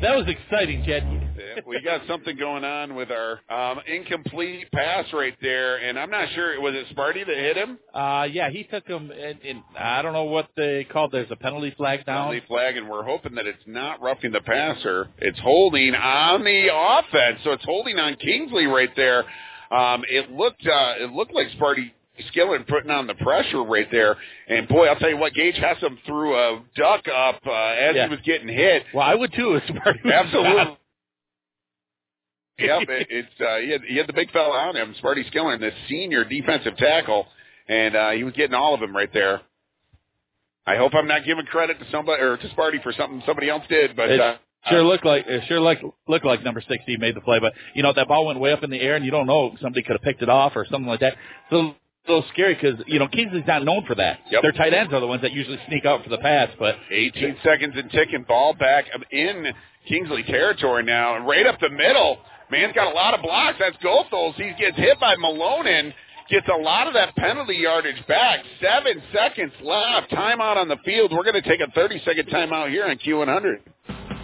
that 0.00 0.16
was 0.16 0.26
exciting, 0.26 0.84
Chad. 0.84 1.64
we 1.64 1.80
got 1.82 2.00
something 2.08 2.36
going 2.36 2.64
on 2.64 2.96
with 2.96 3.10
our 3.12 3.38
um, 3.48 3.78
incomplete 3.86 4.66
pass 4.72 5.06
right 5.12 5.36
there, 5.40 5.76
and 5.76 5.96
I'm 5.96 6.10
not 6.10 6.30
sure 6.34 6.60
was 6.60 6.74
it 6.74 6.96
Sparty 6.96 7.24
that 7.24 7.36
hit 7.36 7.56
him. 7.56 7.78
Uh, 7.94 8.26
yeah, 8.28 8.50
he 8.50 8.64
took 8.64 8.88
him, 8.88 9.12
and, 9.12 9.38
and 9.48 9.62
I 9.78 10.02
don't 10.02 10.14
know 10.14 10.24
what 10.24 10.48
they 10.56 10.82
called. 10.82 11.12
There's 11.12 11.30
a 11.30 11.36
penalty 11.36 11.72
flag 11.76 12.04
down. 12.04 12.30
Penalty 12.30 12.44
flag, 12.48 12.76
and 12.76 12.90
we're 12.90 13.04
hoping 13.04 13.36
that 13.36 13.46
it's 13.46 13.62
not 13.66 14.02
roughing 14.02 14.32
the 14.32 14.40
passer. 14.40 15.10
It's 15.18 15.38
holding 15.38 15.94
on 15.94 16.42
the 16.42 16.70
offense, 16.74 17.38
so 17.44 17.52
it's 17.52 17.64
holding 17.64 18.00
on 18.00 18.16
Kingsley 18.16 18.66
right 18.66 18.90
there. 18.96 19.20
Um, 19.70 20.02
it 20.10 20.32
looked 20.32 20.66
uh, 20.66 20.94
it 20.98 21.12
looked 21.12 21.32
like 21.32 21.46
Sparty 21.50 21.92
Skillen 22.34 22.66
putting 22.66 22.90
on 22.90 23.06
the 23.06 23.14
pressure 23.14 23.62
right 23.62 23.88
there, 23.90 24.16
and 24.48 24.68
boy, 24.68 24.86
I'll 24.86 24.96
tell 24.96 25.10
you 25.10 25.16
what, 25.16 25.34
Gage 25.34 25.56
Hessam 25.56 25.96
threw 26.06 26.34
a 26.36 26.62
duck 26.76 27.04
up 27.08 27.40
uh, 27.46 27.50
as 27.52 27.96
Yeah. 27.96 28.04
he 28.06 28.10
was 28.10 28.20
getting 28.24 28.48
hit. 28.48 28.84
Well, 28.94 29.04
I 29.06 29.14
would 29.14 29.32
too. 29.32 29.54
If 29.54 29.62
Sparty 29.64 30.04
was 30.04 30.12
Absolutely. 30.12 30.76
yep, 32.58 32.82
it, 32.88 33.06
it's 33.10 33.40
uh, 33.40 33.58
he 33.58 33.70
had 33.70 33.80
he 33.82 33.96
had 33.96 34.06
the 34.06 34.12
big 34.12 34.30
fella 34.30 34.56
on 34.68 34.76
him, 34.76 34.94
Sparty 35.02 35.28
Skillen, 35.32 35.60
the 35.60 35.70
senior 35.88 36.24
defensive 36.24 36.76
tackle, 36.76 37.26
and 37.68 37.96
uh, 37.96 38.10
he 38.10 38.24
was 38.24 38.34
getting 38.34 38.54
all 38.54 38.74
of 38.74 38.80
them 38.80 38.94
right 38.94 39.12
there. 39.12 39.40
I 40.66 40.76
hope 40.76 40.94
I'm 40.94 41.08
not 41.08 41.24
giving 41.24 41.44
credit 41.46 41.78
to 41.80 41.86
somebody 41.90 42.22
or 42.22 42.36
to 42.36 42.48
Sparty 42.50 42.82
for 42.82 42.92
something 42.92 43.22
somebody 43.26 43.48
else 43.48 43.64
did, 43.68 43.96
but 43.96 44.10
It 44.10 44.20
uh, 44.20 44.36
sure 44.68 44.84
looked 44.84 45.04
like 45.04 45.26
it 45.26 45.42
sure 45.48 45.58
like 45.60 45.80
looked 46.06 46.24
like 46.24 46.44
number 46.44 46.62
sixty 46.68 46.96
made 46.96 47.16
the 47.16 47.20
play, 47.20 47.40
but 47.40 47.52
you 47.74 47.82
know 47.82 47.92
that 47.94 48.06
ball 48.06 48.26
went 48.26 48.38
way 48.38 48.52
up 48.52 48.62
in 48.62 48.70
the 48.70 48.80
air, 48.80 48.94
and 48.94 49.04
you 49.04 49.10
don't 49.10 49.26
know 49.26 49.56
somebody 49.60 49.82
could 49.82 49.92
have 49.94 50.02
picked 50.02 50.22
it 50.22 50.28
off 50.28 50.52
or 50.54 50.64
something 50.70 50.86
like 50.86 51.00
that. 51.00 51.16
So 51.50 51.74
so 52.06 52.22
scary 52.32 52.54
because 52.54 52.80
you 52.86 52.98
know 52.98 53.08
Kingsley's 53.08 53.46
not 53.46 53.64
known 53.64 53.84
for 53.86 53.94
that. 53.94 54.20
Yep. 54.30 54.42
Their 54.42 54.52
tight 54.52 54.74
ends 54.74 54.92
are 54.92 55.00
the 55.00 55.06
ones 55.06 55.22
that 55.22 55.32
usually 55.32 55.58
sneak 55.68 55.84
out 55.84 56.02
for 56.02 56.10
the 56.10 56.18
pass, 56.18 56.48
but 56.58 56.76
18 56.90 57.36
seconds 57.44 57.74
and 57.76 57.90
ticking 57.90 58.24
ball 58.26 58.54
back 58.54 58.86
in 59.10 59.46
Kingsley 59.88 60.22
territory 60.24 60.82
now, 60.84 61.16
and 61.16 61.26
right 61.26 61.46
up 61.46 61.58
the 61.60 61.70
middle. 61.70 62.18
Man's 62.50 62.74
got 62.74 62.92
a 62.92 62.94
lot 62.94 63.14
of 63.14 63.22
blocks. 63.22 63.56
That's 63.58 63.76
Goethals. 63.78 64.34
He 64.34 64.52
gets 64.58 64.76
hit 64.76 65.00
by 65.00 65.16
Malonin. 65.16 65.92
Gets 66.28 66.46
a 66.48 66.60
lot 66.60 66.86
of 66.86 66.92
that 66.92 67.16
penalty 67.16 67.56
yardage 67.56 68.06
back. 68.06 68.40
Seven 68.60 69.02
seconds 69.12 69.52
left. 69.62 70.10
Timeout 70.10 70.56
on 70.56 70.68
the 70.68 70.76
field. 70.84 71.12
We're 71.12 71.24
going 71.24 71.40
to 71.40 71.48
take 71.48 71.60
a 71.60 71.70
30 71.72 72.02
second 72.04 72.26
timeout 72.28 72.68
here 72.68 72.84
on 72.84 72.98
Q100. 72.98 73.56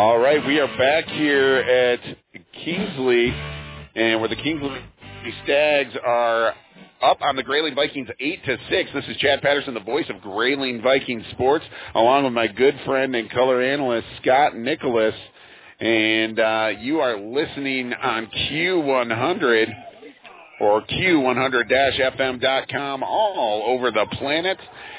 All 0.00 0.18
right, 0.18 0.44
we 0.46 0.58
are 0.58 0.78
back 0.78 1.04
here 1.08 1.56
at 1.56 2.00
Kingsley, 2.64 3.34
and 3.94 4.18
where 4.18 4.30
the 4.30 4.36
Kingsley 4.36 4.80
Stags 5.44 5.94
are 6.02 6.54
up 7.02 7.18
on 7.20 7.36
the 7.36 7.42
Grayling 7.42 7.74
Vikings 7.74 8.08
eight 8.18 8.42
to 8.46 8.56
six. 8.70 8.88
This 8.94 9.04
is 9.08 9.18
Chad 9.18 9.42
Patterson, 9.42 9.74
the 9.74 9.80
voice 9.80 10.06
of 10.08 10.22
Grayling 10.22 10.80
Viking 10.80 11.22
Sports, 11.32 11.66
along 11.94 12.24
with 12.24 12.32
my 12.32 12.46
good 12.46 12.80
friend 12.86 13.14
and 13.14 13.30
color 13.30 13.60
analyst 13.60 14.06
Scott 14.22 14.56
Nicholas, 14.56 15.14
and 15.80 16.40
uh, 16.40 16.70
you 16.80 17.00
are 17.00 17.20
listening 17.20 17.92
on 17.92 18.26
Q100 18.26 19.66
or 20.62 20.80
Q100-FM.com 20.80 23.02
all 23.02 23.64
over 23.66 23.90
the 23.90 24.06
planet. 24.12 24.56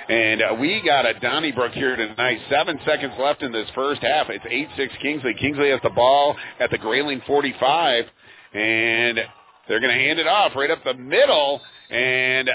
And 0.09 0.41
uh, 0.41 0.55
we 0.59 0.81
got 0.85 1.05
a 1.05 1.13
Donnybrook 1.19 1.73
here 1.73 1.95
tonight. 1.95 2.39
Seven 2.49 2.79
seconds 2.85 3.13
left 3.19 3.43
in 3.43 3.51
this 3.51 3.67
first 3.75 4.01
half. 4.01 4.27
It's 4.29 4.43
8-6 4.45 5.01
Kingsley. 5.01 5.33
Kingsley 5.39 5.69
has 5.69 5.79
the 5.83 5.89
ball 5.89 6.35
at 6.59 6.71
the 6.71 6.77
Grayling 6.77 7.21
45. 7.27 8.05
And 8.53 9.19
they're 9.67 9.79
going 9.79 9.95
to 9.95 10.03
hand 10.03 10.19
it 10.19 10.27
off 10.27 10.53
right 10.55 10.71
up 10.71 10.83
the 10.83 10.95
middle. 10.95 11.61
And 11.89 12.49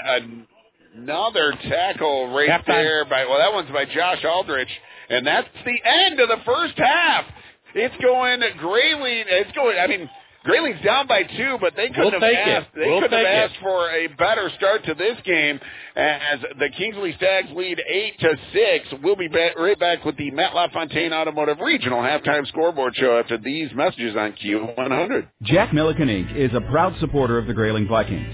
another 0.93 1.53
tackle 1.69 2.33
right 2.33 2.49
Halftime. 2.49 2.65
there 2.65 3.05
by, 3.05 3.25
well, 3.25 3.39
that 3.39 3.53
one's 3.53 3.71
by 3.71 3.85
Josh 3.85 4.23
Aldrich. 4.25 4.69
And 5.09 5.25
that's 5.25 5.47
the 5.65 5.89
end 5.89 6.19
of 6.19 6.27
the 6.27 6.43
first 6.45 6.77
half. 6.77 7.25
It's 7.73 7.95
going 8.03 8.41
Grayling. 8.57 9.23
It's 9.27 9.51
going, 9.53 9.77
I 9.77 9.87
mean, 9.87 10.09
Grayling's 10.47 10.83
down 10.83 11.07
by 11.07 11.23
two, 11.23 11.57
but 11.59 11.73
they 11.75 11.87
couldn't 11.89 12.03
We'll 12.05 12.11
have 12.11 12.21
take 12.21 12.37
it. 12.37 12.47
asked. 12.47 12.67
They 12.75 12.81
We'll 12.87 13.01
couldn't 13.01 13.17
have 13.17 13.25
take 13.25 13.51
it. 13.51 13.51
asked 13.51 13.61
for 13.61 13.89
a 13.91 14.07
better 14.07 14.49
start 14.57 14.85
to 14.85 14.93
this 14.93 15.17
game 15.25 15.59
as 15.95 16.39
the 16.59 16.69
Kingsley 16.77 17.13
Stags 17.17 17.49
lead 17.55 17.81
eight 17.87 18.19
to 18.19 18.29
six. 18.53 18.87
We'll 19.03 19.15
be 19.17 19.27
back, 19.27 19.57
right 19.57 19.77
back 19.79 20.05
with 20.05 20.15
the 20.17 20.31
Matt 20.31 20.55
LaFontaine 20.55 21.11
Automotive 21.13 21.57
Regional 21.59 21.99
halftime 21.99 22.47
scoreboard 22.47 22.95
show 22.95 23.19
after 23.19 23.37
these 23.37 23.69
messages 23.75 24.15
on 24.15 24.33
Q100. 24.33 25.27
Jack 25.43 25.73
Milliken 25.73 26.07
Inc. 26.07 26.35
is 26.35 26.51
a 26.55 26.61
proud 26.61 26.95
supporter 26.99 27.37
of 27.37 27.47
the 27.47 27.53
Grayling 27.53 27.87
Vikings 27.87 28.33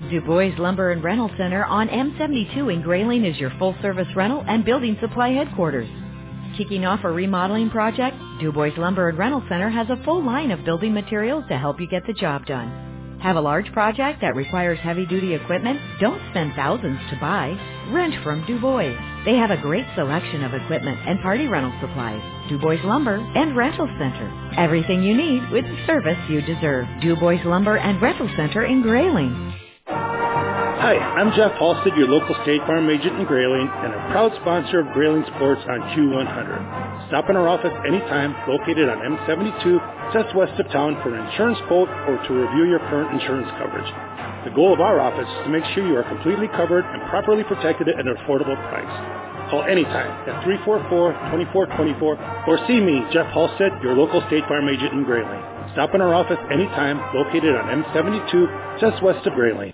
Du 0.00 0.20
Bois 0.20 0.50
Lumber 0.58 0.90
and 0.90 1.02
Rental 1.04 1.30
Center 1.38 1.64
on 1.64 1.88
M72 1.88 2.72
in 2.74 2.82
Grayling 2.82 3.24
is 3.24 3.38
your 3.38 3.50
full 3.58 3.76
service 3.80 4.08
rental 4.16 4.44
and 4.46 4.64
building 4.64 4.96
supply 5.00 5.30
headquarters. 5.30 5.88
Kicking 6.58 6.84
off 6.84 7.04
a 7.04 7.10
remodeling 7.10 7.70
project? 7.70 8.16
Du 8.40 8.52
Bois 8.52 8.72
Lumber 8.76 9.08
and 9.08 9.16
Rental 9.18 9.42
Center 9.48 9.70
has 9.70 9.88
a 9.90 10.02
full 10.04 10.22
line 10.22 10.50
of 10.50 10.64
building 10.64 10.92
materials 10.92 11.44
to 11.48 11.56
help 11.56 11.80
you 11.80 11.86
get 11.88 12.06
the 12.06 12.12
job 12.12 12.44
done. 12.44 13.18
Have 13.22 13.36
a 13.36 13.40
large 13.40 13.72
project 13.72 14.20
that 14.20 14.34
requires 14.34 14.78
heavy 14.80 15.06
duty 15.06 15.32
equipment? 15.34 15.80
Don't 16.00 16.20
spend 16.30 16.54
thousands 16.54 16.98
to 17.10 17.16
buy. 17.20 17.56
Rent 17.92 18.14
from 18.24 18.44
Du 18.46 18.60
Bois. 18.60 18.94
They 19.24 19.36
have 19.36 19.52
a 19.52 19.62
great 19.62 19.86
selection 19.94 20.44
of 20.44 20.54
equipment 20.54 20.98
and 21.06 21.20
party 21.22 21.46
rental 21.46 21.72
supplies. 21.80 22.20
Du 22.50 22.58
Bois 22.58 22.82
Lumber 22.84 23.16
and 23.36 23.56
Rental 23.56 23.86
Center. 23.98 24.52
Everything 24.58 25.02
you 25.04 25.16
need 25.16 25.50
with 25.50 25.64
the 25.64 25.86
service 25.86 26.18
you 26.28 26.42
deserve. 26.42 26.86
Du 27.00 27.16
Bois 27.16 27.42
Lumber 27.44 27.78
and 27.78 28.02
Rental 28.02 28.28
Center 28.36 28.64
in 28.66 28.82
Grayling. 28.82 29.54
Hi, 30.84 31.00
I'm 31.00 31.32
Jeff 31.32 31.56
Halstead, 31.56 31.96
your 31.96 32.12
local 32.12 32.36
State 32.44 32.60
Farm 32.68 32.84
agent 32.92 33.16
in 33.16 33.24
Grayling 33.24 33.72
and 33.72 33.96
a 33.96 34.00
proud 34.12 34.36
sponsor 34.44 34.84
of 34.84 34.92
Grayling 34.92 35.24
Sports 35.32 35.64
on 35.64 35.80
Q100. 35.96 37.08
Stop 37.08 37.32
in 37.32 37.40
our 37.40 37.48
office 37.48 37.72
anytime, 37.88 38.36
located 38.44 38.92
on 38.92 39.00
M72, 39.00 39.80
just 40.12 40.36
west 40.36 40.52
of 40.60 40.68
town 40.76 41.00
for 41.00 41.08
an 41.08 41.24
insurance 41.24 41.56
quote 41.72 41.88
or 41.88 42.20
to 42.28 42.30
review 42.36 42.68
your 42.68 42.84
current 42.92 43.16
insurance 43.16 43.48
coverage. 43.56 43.88
The 44.44 44.52
goal 44.52 44.76
of 44.76 44.84
our 44.84 45.00
office 45.00 45.24
is 45.24 45.40
to 45.48 45.50
make 45.56 45.64
sure 45.72 45.88
you 45.88 45.96
are 45.96 46.04
completely 46.04 46.52
covered 46.52 46.84
and 46.84 47.00
properly 47.08 47.48
protected 47.48 47.88
at 47.88 48.04
an 48.04 48.12
affordable 48.20 48.60
price. 48.68 48.94
Call 49.48 49.64
anytime 49.64 50.12
at 50.28 50.44
344-2424 50.44 52.44
or 52.44 52.60
see 52.68 52.84
me, 52.84 53.00
Jeff 53.08 53.32
Halstead, 53.32 53.72
your 53.80 53.96
local 53.96 54.20
State 54.28 54.44
Farm 54.52 54.68
agent 54.68 54.92
in 54.92 55.08
Grayling. 55.08 55.40
Stop 55.72 55.96
in 55.96 56.04
our 56.04 56.12
office 56.12 56.40
anytime, 56.52 57.00
located 57.16 57.56
on 57.56 57.72
M72, 57.72 58.84
just 58.84 59.02
west 59.02 59.24
of 59.24 59.32
Grayling. 59.32 59.72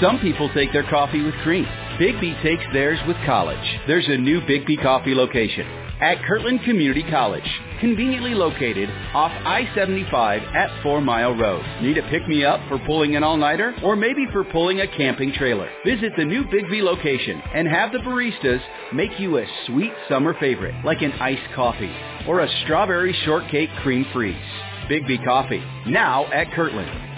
Some 0.00 0.18
people 0.20 0.48
take 0.54 0.72
their 0.72 0.88
coffee 0.88 1.22
with 1.22 1.34
cream. 1.42 1.66
Big 1.98 2.14
takes 2.42 2.64
theirs 2.72 2.98
with 3.06 3.16
college. 3.26 3.58
There's 3.86 4.08
a 4.08 4.16
new 4.16 4.40
Big 4.46 4.64
coffee 4.82 5.14
location 5.14 5.66
at 6.00 6.22
Kirtland 6.24 6.62
Community 6.64 7.04
College, 7.10 7.44
conveniently 7.80 8.34
located 8.34 8.88
off 9.12 9.30
I-75 9.44 10.54
at 10.54 10.82
Four 10.82 11.02
Mile 11.02 11.34
Road. 11.36 11.62
Need 11.82 11.98
a 11.98 12.08
pick-me-up 12.08 12.60
for 12.68 12.78
pulling 12.86 13.16
an 13.16 13.22
all-nighter 13.22 13.74
or 13.84 13.96
maybe 13.96 14.24
for 14.32 14.44
pulling 14.44 14.80
a 14.80 14.96
camping 14.96 15.32
trailer? 15.34 15.68
Visit 15.84 16.12
the 16.16 16.24
new 16.24 16.44
Bigby 16.44 16.82
location 16.82 17.42
and 17.54 17.68
have 17.68 17.92
the 17.92 17.98
baristas 17.98 18.62
make 18.94 19.20
you 19.20 19.38
a 19.38 19.46
sweet 19.66 19.92
summer 20.08 20.34
favorite 20.40 20.74
like 20.84 21.02
an 21.02 21.12
iced 21.12 21.54
coffee 21.54 21.94
or 22.26 22.40
a 22.40 22.48
strawberry 22.64 23.14
shortcake 23.24 23.70
cream 23.82 24.06
freeze. 24.12 24.36
Bigby 24.88 25.22
Coffee, 25.24 25.62
now 25.86 26.24
at 26.32 26.50
Kirtland. 26.52 27.09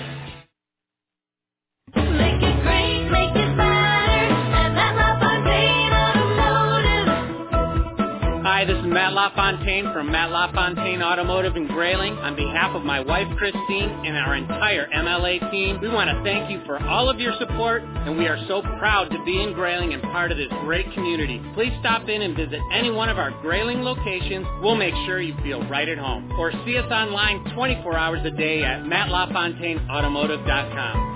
Hi, 8.43 8.65
this 8.65 8.77
is 8.77 8.87
Matt 8.87 9.13
LaFontaine 9.13 9.93
from 9.93 10.11
Matt 10.11 10.33
LaFontaine 10.33 11.01
Automotive 11.01 11.55
in 11.55 11.69
Grayling. 11.69 12.15
On 12.15 12.35
behalf 12.35 12.75
of 12.75 12.83
my 12.83 12.99
wife 12.99 13.29
Christine 13.39 13.89
and 14.05 14.17
our 14.17 14.35
entire 14.35 14.89
MLA 14.91 15.49
team, 15.53 15.81
we 15.81 15.89
want 15.89 16.11
to 16.11 16.21
thank 16.25 16.51
you 16.51 16.61
for 16.67 16.85
all 16.85 17.09
of 17.09 17.21
your 17.21 17.35
support, 17.39 17.85
and 17.85 18.19
we 18.19 18.27
are 18.27 18.45
so 18.49 18.61
proud 18.81 19.11
to 19.11 19.25
be 19.25 19.41
in 19.41 19.53
Grayling 19.53 19.95
and 19.95 20.03
part 20.03 20.33
of 20.33 20.39
this 20.39 20.49
great 20.65 20.93
community. 20.93 21.41
Please 21.55 21.73
stop 21.79 22.09
in 22.09 22.23
and 22.23 22.37
visit 22.37 22.59
any 22.73 22.91
one 22.91 23.09
of 23.09 23.17
our 23.17 23.31
Grayling 23.43 23.83
locations. 23.83 24.45
We'll 24.61 24.75
make 24.75 24.95
sure 25.07 25.21
you 25.21 25.37
feel 25.45 25.63
right 25.69 25.89
at 25.89 25.99
home. 25.99 26.33
Or 26.33 26.51
see 26.67 26.77
us 26.77 26.91
online 26.91 27.45
24 27.55 27.97
hours 27.97 28.27
a 28.27 28.33
day 28.33 28.65
at 28.65 28.83
mattlafontaineautomotive.com. 28.83 31.13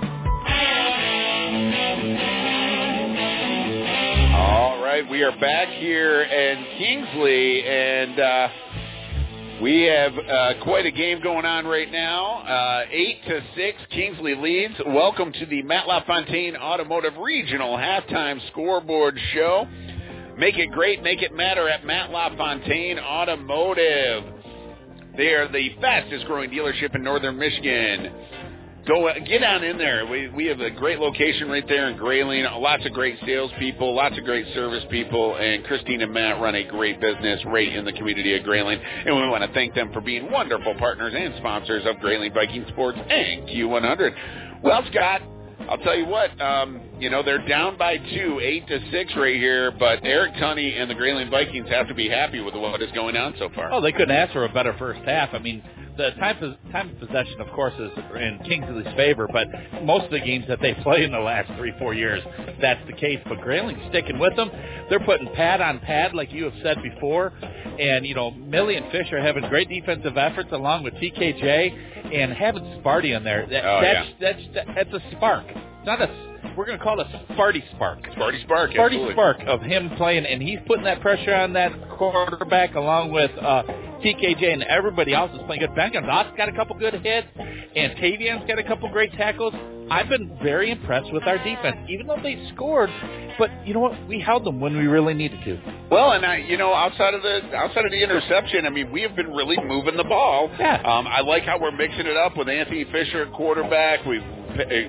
All 4.37 4.83
right, 4.83 5.03
we 5.09 5.23
are 5.23 5.35
back 5.39 5.67
here 5.69 6.21
in 6.21 6.63
Kingsley, 6.77 7.63
and 7.63 8.19
uh, 8.19 8.47
we 9.63 9.81
have 9.81 10.13
uh, 10.15 10.63
quite 10.63 10.85
a 10.85 10.91
game 10.91 11.23
going 11.23 11.43
on 11.43 11.65
right 11.65 11.91
now. 11.91 12.43
Uh, 12.43 12.85
eight 12.91 13.23
to 13.25 13.41
six, 13.55 13.79
Kingsley 13.89 14.35
leads. 14.35 14.75
Welcome 14.85 15.33
to 15.33 15.45
the 15.47 15.63
Matt 15.63 15.87
LaFontaine 15.87 16.55
Automotive 16.55 17.17
Regional 17.17 17.77
halftime 17.77 18.39
scoreboard 18.51 19.19
show. 19.33 19.67
Make 20.37 20.59
it 20.59 20.71
great, 20.71 21.01
make 21.01 21.23
it 21.23 21.33
matter 21.33 21.67
at 21.67 21.83
Matt 21.83 22.11
LaFontaine 22.11 22.99
Automotive. 22.99 24.23
They 25.17 25.29
are 25.29 25.51
the 25.51 25.69
fastest 25.81 26.27
growing 26.27 26.51
dealership 26.51 26.93
in 26.93 27.03
northern 27.03 27.39
Michigan. 27.39 28.13
Go 28.87 29.11
get 29.25 29.43
on 29.43 29.63
in 29.65 29.77
there. 29.77 30.07
We 30.07 30.29
we 30.29 30.45
have 30.45 30.61
a 30.61 30.71
great 30.71 30.99
location 30.99 31.49
right 31.49 31.67
there 31.67 31.89
in 31.89 31.97
Grayling. 31.97 32.45
Lots 32.45 32.85
of 32.85 32.93
great 32.93 33.17
salespeople, 33.25 33.93
lots 33.93 34.17
of 34.17 34.23
great 34.23 34.45
service 34.53 34.83
people, 34.89 35.35
and 35.35 35.65
Christine 35.65 36.01
and 36.01 36.13
Matt 36.13 36.39
run 36.41 36.55
a 36.55 36.63
great 36.63 37.01
business 37.01 37.41
right 37.47 37.67
in 37.67 37.83
the 37.83 37.91
community 37.91 38.37
of 38.37 38.43
Grayling. 38.43 38.79
And 39.05 39.13
we 39.13 39.27
want 39.27 39.43
to 39.43 39.53
thank 39.53 39.75
them 39.75 39.91
for 39.91 39.99
being 39.99 40.31
wonderful 40.31 40.73
partners 40.75 41.13
and 41.17 41.33
sponsors 41.37 41.83
of 41.85 41.99
Grayling 41.99 42.33
Viking 42.33 42.65
Sports 42.69 42.97
and 42.97 43.49
Q100. 43.49 44.63
Well, 44.63 44.81
Scott, 44.89 45.21
I'll 45.69 45.77
tell 45.79 45.97
you 45.97 46.05
what. 46.05 46.39
Um, 46.39 46.81
you 46.97 47.09
know 47.09 47.21
they're 47.21 47.45
down 47.45 47.77
by 47.77 47.97
two, 47.97 48.39
eight 48.41 48.67
to 48.67 48.79
six 48.91 49.13
right 49.17 49.35
here. 49.35 49.71
But 49.71 49.99
Eric 50.03 50.35
Tunney 50.35 50.79
and 50.79 50.89
the 50.89 50.95
Grayling 50.95 51.29
Vikings 51.29 51.67
have 51.69 51.89
to 51.89 51.93
be 51.93 52.07
happy 52.07 52.39
with 52.39 52.55
what 52.55 52.81
is 52.81 52.91
going 52.93 53.17
on 53.17 53.35
so 53.37 53.49
far. 53.53 53.71
Oh, 53.73 53.81
they 53.81 53.91
couldn't 53.91 54.15
ask 54.15 54.31
for 54.31 54.45
a 54.45 54.53
better 54.53 54.73
first 54.79 55.01
half. 55.01 55.33
I 55.33 55.39
mean, 55.39 55.61
the 55.97 56.11
time 56.19 56.57
time 56.71 56.89
of 56.91 56.99
possession, 56.99 57.41
of 57.41 57.47
course, 57.53 57.73
is 57.79 57.91
in 58.15 58.39
Kingsley's 58.45 58.93
favor, 58.95 59.27
but 59.31 59.47
most 59.83 60.05
of 60.05 60.11
the 60.11 60.19
games 60.19 60.45
that 60.47 60.59
they 60.61 60.73
play 60.83 61.03
in 61.03 61.11
the 61.11 61.19
last 61.19 61.51
three, 61.57 61.73
four 61.79 61.93
years, 61.93 62.21
that's 62.61 62.85
the 62.87 62.93
case. 62.93 63.19
But 63.27 63.39
Grayling's 63.39 63.89
sticking 63.89 64.19
with 64.19 64.35
them. 64.35 64.49
They're 64.89 64.99
putting 64.99 65.27
pad 65.33 65.61
on 65.61 65.79
pad, 65.79 66.13
like 66.13 66.31
you 66.31 66.45
have 66.45 66.53
said 66.63 66.77
before, 66.81 67.33
and 67.79 68.05
you 68.05 68.15
know 68.15 68.31
Millie 68.31 68.75
and 68.75 68.91
Fish 68.91 69.11
are 69.11 69.21
having 69.21 69.47
great 69.49 69.69
defensive 69.69 70.17
efforts 70.17 70.49
along 70.51 70.83
with 70.83 70.93
TKJ 70.95 72.13
and 72.13 72.33
having 72.33 72.63
Sparty 72.81 73.15
in 73.15 73.23
there. 73.23 73.45
That, 73.49 73.65
Oh, 73.65 73.81
that's, 73.81 74.41
that's 74.53 74.67
that's 74.75 74.93
a 74.93 75.11
spark. 75.15 75.45
It's 75.47 75.85
not 75.85 76.01
a. 76.01 76.36
We're 76.55 76.65
going 76.65 76.77
to 76.77 76.83
call 76.83 76.99
it 76.99 77.07
a 77.07 77.33
Sparty 77.33 77.63
spark. 77.75 78.03
Sparty 78.03 78.43
spark. 78.43 78.71
Sparty 78.71 78.85
absolutely. 78.85 79.13
spark 79.13 79.39
of 79.47 79.61
him 79.61 79.91
playing, 79.97 80.25
and 80.25 80.41
he's 80.41 80.59
putting 80.67 80.83
that 80.85 81.01
pressure 81.01 81.33
on 81.33 81.53
that 81.53 81.71
quarterback 81.97 82.75
along 82.75 83.11
with 83.11 83.31
uh, 83.39 83.63
TKJ 84.03 84.53
and 84.53 84.63
everybody 84.63 85.13
else 85.13 85.31
is 85.33 85.39
playing 85.45 85.61
good. 85.61 85.75
Ben 85.75 85.91
Gonzalez 85.91 86.33
got 86.37 86.49
a 86.49 86.53
couple 86.53 86.77
good 86.77 86.93
hits, 86.93 87.27
and 87.37 87.93
Tavian's 87.97 88.47
got 88.47 88.59
a 88.59 88.63
couple 88.63 88.89
great 88.91 89.11
tackles. 89.13 89.53
I've 89.89 90.09
been 90.09 90.37
very 90.43 90.71
impressed 90.71 91.11
with 91.13 91.23
our 91.23 91.37
defense, 91.37 91.77
even 91.89 92.07
though 92.07 92.21
they 92.21 92.49
scored. 92.53 92.89
But 93.39 93.49
you 93.65 93.73
know 93.73 93.79
what? 93.79 94.07
We 94.07 94.19
held 94.19 94.43
them 94.45 94.59
when 94.59 94.75
we 94.75 94.87
really 94.87 95.13
needed 95.13 95.39
to. 95.45 95.59
Well, 95.89 96.11
and 96.11 96.25
I, 96.25 96.37
you 96.37 96.57
know, 96.57 96.73
outside 96.73 97.13
of 97.13 97.21
the 97.21 97.55
outside 97.55 97.85
of 97.85 97.91
the 97.91 98.03
interception, 98.03 98.65
I 98.65 98.69
mean, 98.69 98.91
we 98.91 99.01
have 99.03 99.15
been 99.15 99.31
really 99.31 99.57
moving 99.63 99.95
the 99.95 100.03
ball. 100.03 100.49
Yeah. 100.59 100.81
Um, 100.81 101.07
I 101.07 101.21
like 101.21 101.43
how 101.43 101.59
we're 101.59 101.71
mixing 101.71 102.05
it 102.05 102.17
up 102.17 102.35
with 102.35 102.49
Anthony 102.49 102.83
Fisher 102.91 103.23
at 103.23 103.33
quarterback. 103.33 104.05
We've 104.05 104.23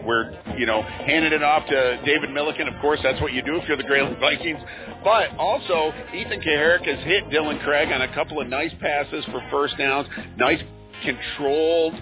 we're 0.04 0.36
you 0.56 0.66
know 0.66 0.82
handing 0.82 1.32
it 1.32 1.37
off 1.42 1.66
to 1.66 2.00
David 2.04 2.30
Milliken. 2.30 2.68
Of 2.68 2.80
course, 2.80 3.00
that's 3.02 3.20
what 3.20 3.32
you 3.32 3.42
do 3.42 3.56
if 3.56 3.68
you're 3.68 3.76
the 3.76 3.84
Grayling 3.84 4.18
Vikings. 4.20 4.60
But 5.04 5.30
also, 5.38 5.92
Ethan 6.14 6.40
Kaharick 6.40 6.86
has 6.86 7.04
hit 7.04 7.24
Dylan 7.30 7.62
Craig 7.64 7.90
on 7.92 8.02
a 8.02 8.14
couple 8.14 8.40
of 8.40 8.48
nice 8.48 8.72
passes 8.80 9.24
for 9.26 9.42
first 9.50 9.76
downs. 9.78 10.08
Nice 10.36 10.60
controlled 11.04 11.94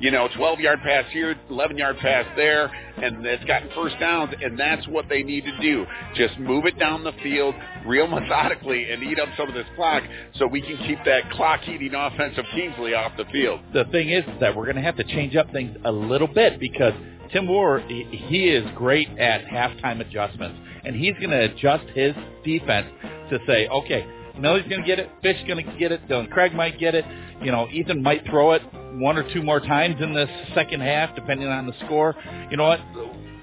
you 0.00 0.10
know, 0.10 0.28
12 0.36 0.60
yard 0.60 0.80
pass 0.82 1.04
here, 1.12 1.36
11 1.50 1.76
yard 1.76 1.96
pass 1.98 2.26
there, 2.36 2.66
and 2.96 3.24
it's 3.24 3.44
gotten 3.44 3.68
first 3.74 3.98
downs, 4.00 4.34
and 4.42 4.58
that's 4.58 4.86
what 4.88 5.08
they 5.08 5.22
need 5.22 5.44
to 5.44 5.60
do. 5.60 5.86
Just 6.14 6.38
move 6.38 6.66
it 6.66 6.78
down 6.78 7.04
the 7.04 7.12
field 7.22 7.54
real 7.86 8.06
methodically 8.06 8.90
and 8.90 9.02
eat 9.02 9.18
up 9.18 9.28
some 9.36 9.48
of 9.48 9.54
this 9.54 9.66
clock 9.76 10.02
so 10.36 10.46
we 10.46 10.60
can 10.60 10.76
keep 10.86 10.98
that 11.04 11.30
clock 11.30 11.60
eating 11.68 11.94
offense 11.94 12.36
of 12.38 12.44
Kingsley 12.54 12.94
off 12.94 13.12
the 13.16 13.24
field. 13.26 13.60
The 13.72 13.84
thing 13.84 14.10
is 14.10 14.24
that 14.40 14.54
we're 14.54 14.64
going 14.64 14.76
to 14.76 14.82
have 14.82 14.96
to 14.96 15.04
change 15.04 15.36
up 15.36 15.50
things 15.52 15.76
a 15.84 15.92
little 15.92 16.28
bit 16.28 16.58
because 16.58 16.94
Tim 17.34 17.46
Moore, 17.46 17.80
he 17.80 18.48
is 18.48 18.64
great 18.76 19.08
at 19.18 19.44
halftime 19.44 20.00
adjustments, 20.00 20.56
and 20.84 20.94
he's 20.94 21.14
going 21.14 21.30
to 21.30 21.52
adjust 21.52 21.84
his 21.88 22.14
defense 22.44 22.86
to 23.28 23.40
say, 23.44 23.66
okay, 23.66 24.06
Millie's 24.38 24.68
going 24.68 24.82
to 24.82 24.86
get 24.86 25.00
it, 25.00 25.10
Fish 25.20 25.36
going 25.48 25.66
to 25.66 25.76
get 25.76 25.90
it, 25.90 26.06
Dylan 26.08 26.30
Craig 26.30 26.54
might 26.54 26.78
get 26.78 26.94
it, 26.94 27.04
you 27.42 27.50
know, 27.50 27.66
Ethan 27.72 28.04
might 28.04 28.24
throw 28.26 28.52
it 28.52 28.62
one 29.00 29.18
or 29.18 29.28
two 29.34 29.42
more 29.42 29.58
times 29.58 29.96
in 30.00 30.14
the 30.14 30.26
second 30.54 30.80
half, 30.82 31.16
depending 31.16 31.48
on 31.48 31.66
the 31.66 31.72
score. 31.84 32.14
You 32.52 32.56
know 32.56 32.68
what? 32.68 32.80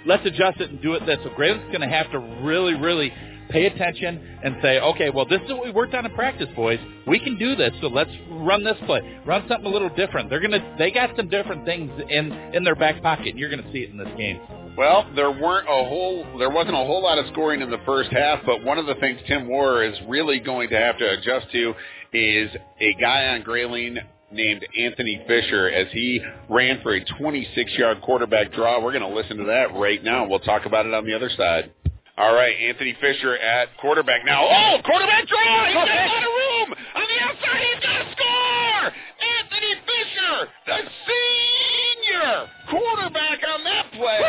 Let's 0.05 0.25
adjust 0.25 0.61
it 0.61 0.69
and 0.69 0.81
do 0.81 0.93
it 0.93 1.05
this. 1.05 1.17
So 1.23 1.29
Grayling's 1.31 1.67
going 1.67 1.81
to 1.81 1.89
have 1.89 2.09
to 2.13 2.19
really, 2.19 2.75
really 2.75 3.11
pay 3.51 3.65
attention 3.65 4.39
and 4.43 4.57
say, 4.61 4.79
okay, 4.79 5.09
well, 5.09 5.25
this 5.25 5.41
is 5.45 5.49
what 5.49 5.63
we 5.63 5.71
worked 5.71 5.93
on 5.93 6.05
in 6.05 6.13
practice, 6.13 6.47
boys. 6.55 6.79
We 7.07 7.19
can 7.19 7.37
do 7.37 7.55
this, 7.55 7.71
so 7.81 7.87
let's 7.87 8.11
run 8.29 8.63
this 8.63 8.77
play. 8.85 9.01
Run 9.25 9.45
something 9.47 9.65
a 9.65 9.69
little 9.69 9.89
different. 9.89 10.29
They're 10.29 10.39
gonna, 10.39 10.75
they 10.77 10.91
got 10.91 11.15
some 11.15 11.29
different 11.29 11.65
things 11.65 11.91
in 12.09 12.31
in 12.53 12.63
their 12.63 12.75
back 12.75 13.01
pocket. 13.01 13.27
and 13.27 13.39
You're 13.39 13.49
to 13.49 13.71
see 13.71 13.79
it 13.79 13.89
in 13.89 13.97
this 13.97 14.09
game. 14.17 14.39
Well, 14.77 15.05
there 15.15 15.31
weren't 15.31 15.67
a 15.67 15.83
whole 15.87 16.25
there 16.39 16.49
wasn't 16.49 16.75
a 16.75 16.83
whole 16.85 17.03
lot 17.03 17.17
of 17.17 17.25
scoring 17.33 17.61
in 17.61 17.69
the 17.69 17.81
first 17.85 18.11
half, 18.11 18.39
but 18.45 18.63
one 18.63 18.77
of 18.77 18.85
the 18.85 18.95
things 18.95 19.19
Tim 19.27 19.47
Moore 19.47 19.83
is 19.83 19.95
really 20.07 20.39
going 20.39 20.69
to 20.69 20.77
have 20.77 20.97
to 20.97 21.09
adjust 21.11 21.51
to 21.51 21.73
is 22.13 22.49
a 22.79 22.93
guy 22.99 23.27
on 23.27 23.41
Grayling 23.43 23.97
named 24.31 24.65
Anthony 24.79 25.21
Fisher 25.27 25.69
as 25.69 25.87
he 25.91 26.21
ran 26.49 26.81
for 26.81 26.95
a 26.95 27.03
26-yard 27.03 28.01
quarterback 28.01 28.53
draw. 28.53 28.81
We're 28.81 28.97
going 28.97 29.09
to 29.09 29.13
listen 29.15 29.37
to 29.37 29.43
that 29.45 29.73
right 29.73 30.01
now. 30.03 30.25
We'll 30.25 30.39
talk 30.39 30.65
about 30.65 30.85
it 30.85 30.93
on 30.93 31.05
the 31.05 31.13
other 31.13 31.29
side. 31.35 31.71
All 32.17 32.33
right, 32.35 32.55
Anthony 32.59 32.95
Fisher 32.99 33.37
at 33.37 33.69
quarterback 33.77 34.25
now. 34.25 34.43
Oh, 34.43 34.77
quarterback 34.83 35.27
draw! 35.27 35.65
He's 35.65 35.73
got 35.73 35.87
a 35.87 36.07
lot 36.07 36.23
of 36.23 36.29
room 36.29 36.75
on 36.95 37.03
the 37.07 37.23
outside. 37.23 37.61
He's 37.61 37.81
to 37.81 38.11
score! 38.11 38.91
Anthony 39.21 39.73
Fisher, 39.87 40.49
the 40.67 40.77
senior 41.07 42.47
quarterback 42.69 43.39
on 43.47 43.63
that 43.63 43.91
play, 43.93 44.21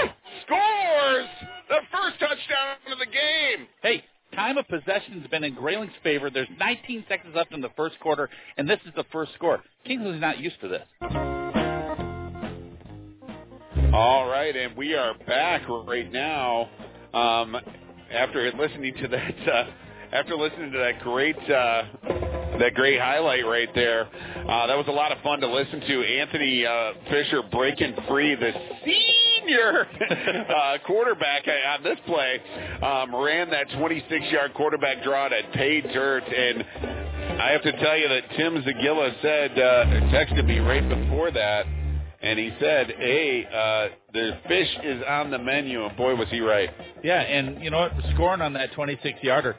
scores 0.46 1.28
the 1.68 1.80
first 1.90 2.20
touchdown 2.20 2.76
of 2.92 2.98
the 2.98 3.06
game. 3.06 3.66
Hey, 3.82 4.04
time 4.34 4.58
of 4.58 4.68
possession's 4.68 5.26
been 5.28 5.42
in 5.42 5.56
Grayling's 5.56 5.92
favor. 6.02 6.30
There's 6.30 6.48
19 6.58 7.04
seconds 7.08 7.34
left 7.34 7.52
in 7.52 7.60
the 7.60 7.70
first 7.76 7.98
quarter, 8.00 8.30
and 8.56 8.70
this 8.70 8.80
is 8.86 8.92
the 8.94 9.04
first 9.10 9.34
score. 9.34 9.60
Kingsley's 9.84 10.20
not 10.20 10.38
used 10.38 10.60
to 10.60 10.68
this. 10.68 10.86
All 13.92 14.28
right, 14.28 14.54
and 14.56 14.76
we 14.76 14.94
are 14.94 15.14
back 15.26 15.68
right 15.68 16.10
now. 16.10 16.68
Um, 17.14 17.56
after 18.10 18.50
listening 18.52 18.94
to 19.02 19.08
that, 19.08 19.48
uh, 19.48 19.64
after 20.12 20.34
listening 20.34 20.72
to 20.72 20.78
that 20.78 21.00
great, 21.00 21.36
uh, 21.36 21.82
that 22.58 22.72
great 22.74 22.98
highlight 22.98 23.46
right 23.46 23.68
there, 23.74 24.06
uh, 24.06 24.66
that 24.66 24.76
was 24.76 24.86
a 24.88 24.92
lot 24.92 25.12
of 25.12 25.18
fun 25.22 25.40
to 25.40 25.46
listen 25.46 25.80
to. 25.80 26.02
Anthony 26.04 26.64
uh, 26.64 26.92
Fisher 27.10 27.42
breaking 27.50 27.94
free, 28.08 28.34
the 28.34 28.52
senior 28.84 29.86
uh, 30.56 30.78
quarterback 30.86 31.44
on 31.46 31.82
this 31.82 31.98
play, 32.06 32.40
um, 32.82 33.14
ran 33.14 33.50
that 33.50 33.68
26-yard 33.68 34.54
quarterback 34.54 35.02
draw 35.02 35.28
that 35.28 35.52
paid 35.52 35.84
dirt, 35.92 36.24
and 36.24 36.64
I 37.42 37.50
have 37.50 37.62
to 37.62 37.72
tell 37.72 37.98
you 37.98 38.08
that 38.08 38.22
Tim 38.36 38.54
Zagilla 38.62 39.20
said, 39.20 39.58
uh, 39.58 39.84
texted 40.12 40.46
me 40.46 40.60
right 40.60 40.88
before 40.88 41.30
that 41.30 41.66
and 42.22 42.38
he 42.38 42.50
said, 42.60 42.94
"Hey, 42.98 43.44
uh, 43.46 43.94
the 44.12 44.38
fish 44.48 44.68
is 44.84 45.02
on 45.08 45.30
the 45.30 45.38
menu." 45.38 45.84
And 45.84 45.96
boy, 45.96 46.14
was 46.14 46.28
he 46.28 46.40
right. 46.40 46.70
Yeah, 47.02 47.20
and 47.20 47.62
you 47.62 47.70
know 47.70 47.80
what? 47.80 47.92
Scoring 48.14 48.40
on 48.40 48.52
that 48.54 48.72
26 48.72 49.18
yarder, 49.22 49.56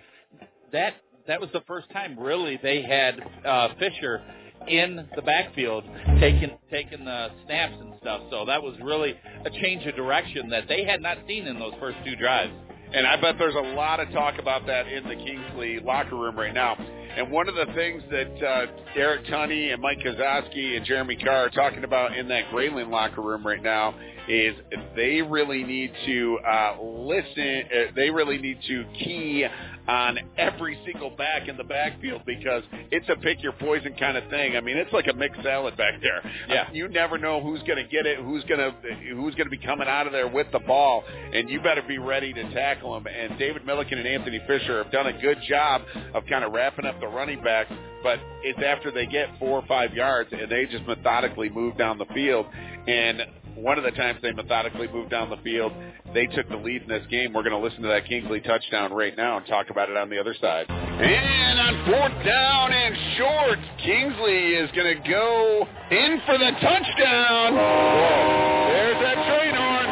that 0.72 0.94
that 1.28 1.40
was 1.40 1.50
the 1.54 1.62
first 1.68 1.90
time 1.92 2.18
really 2.20 2.60
they 2.62 2.82
had 2.82 3.20
uh, 3.46 3.70
Fisher 3.80 4.22
in 4.68 5.08
the 5.16 5.22
backfield 5.22 5.84
taking 6.20 6.58
taking 6.72 7.06
the 7.06 7.30
snaps 7.46 7.76
and 7.80 7.94
stuff. 8.02 8.22
So 8.32 8.46
that 8.46 8.62
was 8.62 8.76
really 8.82 9.14
a 9.46 9.50
change 9.50 9.86
of 9.86 9.96
direction 9.96 10.50
that 10.50 10.68
they 10.68 10.86
had 10.86 11.02
not 11.02 11.18
seen 11.28 11.48
in 11.48 11.60
those 11.60 11.74
first 11.80 11.98
two 12.06 12.16
drives. 12.16 12.54
And 12.94 13.08
I 13.08 13.20
bet 13.20 13.36
there's 13.40 13.56
a 13.56 13.74
lot 13.76 14.00
of 14.00 14.12
talk 14.12 14.40
about 14.40 14.68
that 14.68 14.88
in 14.88 15.08
the 15.08 15.16
Kingsley 15.16 15.80
locker 15.80 16.16
room 16.16 16.38
right 16.38 16.54
now. 16.54 16.76
And 17.16 17.32
one 17.32 17.48
of 17.48 17.56
the 17.56 17.72
things 17.74 18.02
that 18.10 18.44
uh, 18.44 18.66
Eric 18.96 19.26
Tunney 19.26 19.72
and 19.72 19.82
Mike 19.82 20.00
Kozowski 20.00 20.78
and 20.78 20.86
Jeremy 20.86 21.16
Carr 21.16 21.46
are 21.46 21.50
talking 21.50 21.84
about 21.84 22.18
in 22.18 22.28
that 22.30 22.50
Grayling 22.52 22.90
locker 22.90 23.22
room 23.22 23.46
right 23.46 23.62
now 23.62 23.94
is 24.28 24.56
they 24.96 25.22
really 25.22 25.64
need 25.64 25.92
to 26.06 26.40
uh, 26.40 26.78
listen. 26.82 27.64
Uh, 27.66 27.92
they 27.96 28.10
really 28.10 28.38
need 28.38 28.60
to 28.68 28.86
key 28.98 29.46
on 29.88 30.18
every 30.38 30.80
single 30.86 31.10
back 31.10 31.48
in 31.48 31.58
the 31.58 31.64
backfield 31.64 32.22
because 32.26 32.64
it's 32.92 33.08
a 33.10 33.16
pick 33.18 33.44
your 33.44 33.54
poison 33.54 33.94
kind 34.00 34.18
of 34.18 34.30
thing. 34.30 34.56
I 34.56 34.62
mean, 34.62 34.78
it's 34.78 34.94
like 34.94 35.08
a 35.08 35.14
mixed 35.14 35.44
salad 35.44 35.76
back 35.78 36.02
there. 36.02 36.32
Yeah. 36.48 36.70
You 36.72 36.88
never 36.88 37.18
know 37.18 37.42
who's 37.42 37.62
going 37.64 37.84
to 37.84 37.90
get 37.90 38.06
it, 38.06 38.20
who's 38.20 38.44
going 38.46 38.60
to 38.60 38.72
who's 39.14 39.36
going 39.36 39.50
to 39.50 39.56
be 39.56 39.58
coming 39.58 39.88
out 39.88 40.08
of 40.08 40.14
there 40.14 40.28
with 40.28 40.48
the 40.52 40.60
ball, 40.60 41.04
and 41.34 41.50
you 41.50 41.62
better 41.62 41.82
be 41.82 41.98
ready 41.98 42.34
to 42.34 42.54
tackle 42.54 42.94
them. 42.94 43.08
And 43.08 43.38
David 43.38 43.66
Milliken 43.66 43.98
and 43.98 44.08
Anthony 44.08 44.40
Fisher 44.48 44.84
have 44.84 44.92
done 44.92 45.08
a 45.08 45.22
good 45.22 45.38
job 45.48 45.82
of 46.14 46.24
kind 46.30 46.44
of 46.44 46.54
wrapping 46.54 46.86
up 46.86 47.00
the 47.00 47.08
running 47.08 47.44
backs, 47.44 47.72
but 48.04 48.20
it's 48.44 48.60
after 48.66 48.92
they 48.92 49.06
get 49.06 49.28
four 49.40 49.60
or 49.60 49.66
five 49.68 49.94
yards 49.94 50.30
and 50.32 50.50
they 50.50 50.66
just 50.66 50.86
methodically 50.86 51.50
move 51.50 51.78
down 51.78 51.98
the 51.98 52.06
field. 52.14 52.46
And 52.88 53.22
one 53.56 53.78
of 53.78 53.84
the 53.84 53.92
times 53.92 54.20
they 54.22 54.32
methodically 54.32 54.88
moved 54.88 55.12
down 55.12 55.30
the 55.30 55.38
field, 55.38 55.72
they 56.14 56.26
took 56.28 56.48
the 56.50 56.56
lead 56.56 56.84
in 56.84 56.88
this 56.88 57.06
game. 57.10 57.34
We're 57.34 57.44
going 57.44 57.60
to 57.60 57.64
listen 57.64 57.82
to 57.84 57.88
that 57.90 58.06
Kingsley 58.06 58.42
touchdown 58.42 58.94
right 58.94 59.16
now 59.16 59.38
and 59.38 59.46
talk 59.46 59.70
about 59.70 59.90
it 59.90 59.98
on 59.98 60.10
the 60.10 60.20
other 60.20 60.36
side. 60.40 60.66
And 60.70 61.60
on 61.60 61.86
fourth 61.86 62.26
down 62.26 62.72
and 62.72 62.96
short, 63.18 63.60
Kingsley 63.84 64.56
is 64.56 64.70
going 64.72 64.98
to 64.98 65.10
go 65.10 65.68
in 65.92 66.22
for 66.26 66.38
the 66.38 66.52
touchdown. 66.62 67.54
Oh. 67.54 68.70
There's 68.70 69.02
that 69.02 69.16
train 69.28 69.56
horn. 69.56 69.83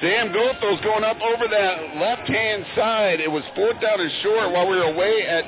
Sam 0.00 0.28
Goethals 0.28 0.82
going 0.84 1.02
up 1.02 1.20
over 1.20 1.48
that 1.50 1.96
left-hand 1.96 2.64
side. 2.76 3.20
It 3.20 3.30
was 3.30 3.42
fourth 3.56 3.80
down 3.80 4.00
and 4.00 4.10
short 4.22 4.52
while 4.52 4.68
we 4.68 4.76
were 4.76 4.84
away 4.94 5.26
at. 5.26 5.44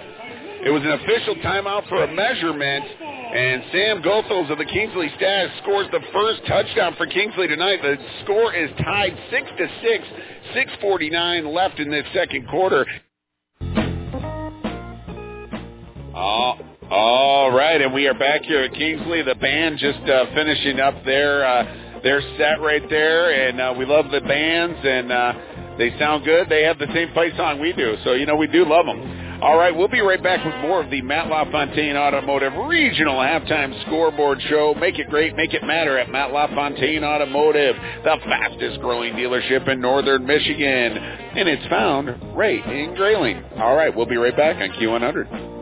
It 0.67 0.71
was 0.71 0.83
an 0.83 0.91
official 0.91 1.37
timeout 1.37 1.89
for 1.89 2.03
a 2.03 2.13
measurement, 2.13 2.85
and 2.85 3.63
Sam 3.73 4.03
Goethals 4.03 4.51
of 4.51 4.59
the 4.59 4.65
Kingsley 4.67 5.11
Stags 5.17 5.53
scores 5.63 5.87
the 5.93 6.01
first 6.13 6.45
touchdown 6.47 6.95
for 6.99 7.07
Kingsley 7.07 7.49
tonight. 7.49 7.81
The 7.81 7.97
score 8.25 8.53
is 8.53 8.71
tied 8.83 9.17
six 9.31 9.49
to 9.57 9.69
six. 9.83 10.05
Six 10.53 10.71
forty-nine 10.81 11.47
left 11.47 11.79
in 11.79 11.91
this 11.91 12.05
second 12.13 12.49
quarter. 12.49 12.85
Oh, 16.13 16.59
all 16.91 17.53
right, 17.53 17.81
and 17.81 17.95
we 17.95 18.09
are 18.09 18.19
back 18.19 18.43
here 18.43 18.65
at 18.65 18.75
Kingsley. 18.75 19.23
The 19.23 19.37
band 19.37 19.79
just 19.79 20.01
uh, 20.01 20.27
finishing 20.35 20.81
up 20.81 21.05
their 21.05 21.47
uh, 21.47 21.90
their 22.03 22.21
set 22.39 22.61
right 22.61 22.89
there, 22.89 23.49
and 23.49 23.61
uh, 23.61 23.75
we 23.77 23.85
love 23.85 24.11
the 24.11 24.21
bands, 24.21 24.79
and 24.83 25.13
uh, 25.13 25.33
they 25.79 25.97
sound 25.99 26.25
good. 26.25 26.49
They 26.49 26.65
have 26.65 26.79
the 26.79 26.89
same 26.95 27.13
fight 27.15 27.33
song 27.37 27.61
we 27.61 27.73
do, 27.73 27.97
so 28.05 28.13
you 28.13 28.27
know 28.27 28.37
we 28.37 28.47
do 28.47 28.65
love 28.65 28.87
them. 28.87 29.21
All 29.43 29.57
right, 29.57 29.75
we'll 29.75 29.89
be 29.89 30.01
right 30.01 30.23
back 30.23 30.45
with 30.45 30.55
more 30.57 30.83
of 30.83 30.91
the 30.91 31.01
Matt 31.01 31.29
LaFontaine 31.29 31.97
Automotive 31.97 32.53
Regional 32.69 33.15
Halftime 33.15 33.87
Scoreboard 33.87 34.39
Show. 34.51 34.75
Make 34.79 34.99
it 34.99 35.09
great, 35.09 35.35
make 35.35 35.55
it 35.55 35.63
matter 35.65 35.97
at 35.97 36.11
Matt 36.11 36.31
LaFontaine 36.31 37.03
Automotive, 37.03 37.75
the 38.05 38.17
fastest 38.25 38.81
growing 38.81 39.15
dealership 39.15 39.67
in 39.67 39.81
northern 39.81 40.27
Michigan, 40.27 40.99
and 40.99 41.49
it's 41.49 41.67
found 41.69 42.37
right 42.37 42.63
in 42.67 42.95
Grayling. 42.95 43.43
All 43.57 43.75
right, 43.75 43.97
we'll 43.97 44.05
be 44.05 44.19
right 44.19 44.37
back 44.37 44.57
on 44.57 44.69
Q100. 44.79 45.60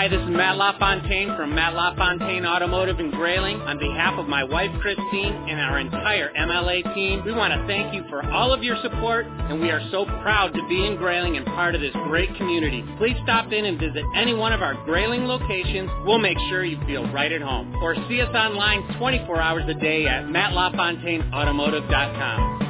Hi, 0.00 0.08
this 0.08 0.22
is 0.22 0.30
Matt 0.30 0.56
LaFontaine 0.56 1.36
from 1.36 1.54
Matt 1.54 1.74
LaFontaine 1.74 2.46
Automotive 2.46 3.00
in 3.00 3.10
Grayling. 3.10 3.60
On 3.60 3.78
behalf 3.78 4.18
of 4.18 4.28
my 4.28 4.42
wife 4.42 4.70
Christine 4.80 5.34
and 5.34 5.60
our 5.60 5.78
entire 5.78 6.32
MLA 6.32 6.94
team, 6.94 7.22
we 7.22 7.32
want 7.32 7.52
to 7.52 7.62
thank 7.66 7.94
you 7.94 8.02
for 8.08 8.24
all 8.32 8.50
of 8.50 8.64
your 8.64 8.78
support, 8.82 9.26
and 9.26 9.60
we 9.60 9.70
are 9.70 9.82
so 9.90 10.06
proud 10.22 10.54
to 10.54 10.66
be 10.68 10.86
in 10.86 10.96
Grayling 10.96 11.36
and 11.36 11.44
part 11.44 11.74
of 11.74 11.82
this 11.82 11.92
great 12.06 12.34
community. 12.36 12.82
Please 12.96 13.16
stop 13.24 13.52
in 13.52 13.66
and 13.66 13.78
visit 13.78 14.02
any 14.16 14.32
one 14.32 14.54
of 14.54 14.62
our 14.62 14.72
Grayling 14.86 15.26
locations. 15.26 15.90
We'll 16.06 16.18
make 16.18 16.38
sure 16.48 16.64
you 16.64 16.78
feel 16.86 17.06
right 17.12 17.32
at 17.32 17.42
home. 17.42 17.76
Or 17.82 17.94
see 18.08 18.22
us 18.22 18.34
online 18.34 18.96
24 18.96 19.38
hours 19.38 19.64
a 19.68 19.74
day 19.74 20.06
at 20.06 20.24
mattlafontaineautomotive.com. 20.24 22.69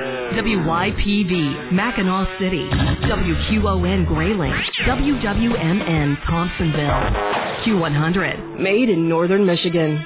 WYPD, 0.00 1.72
Mackinaw 1.72 2.38
City. 2.38 2.68
WQON 3.08 4.06
Grayling. 4.06 4.52
WWMN 4.86 6.22
Thompsonville. 6.24 7.64
Q100, 7.64 8.60
made 8.60 8.88
in 8.88 9.08
Northern 9.08 9.44
Michigan. 9.44 10.04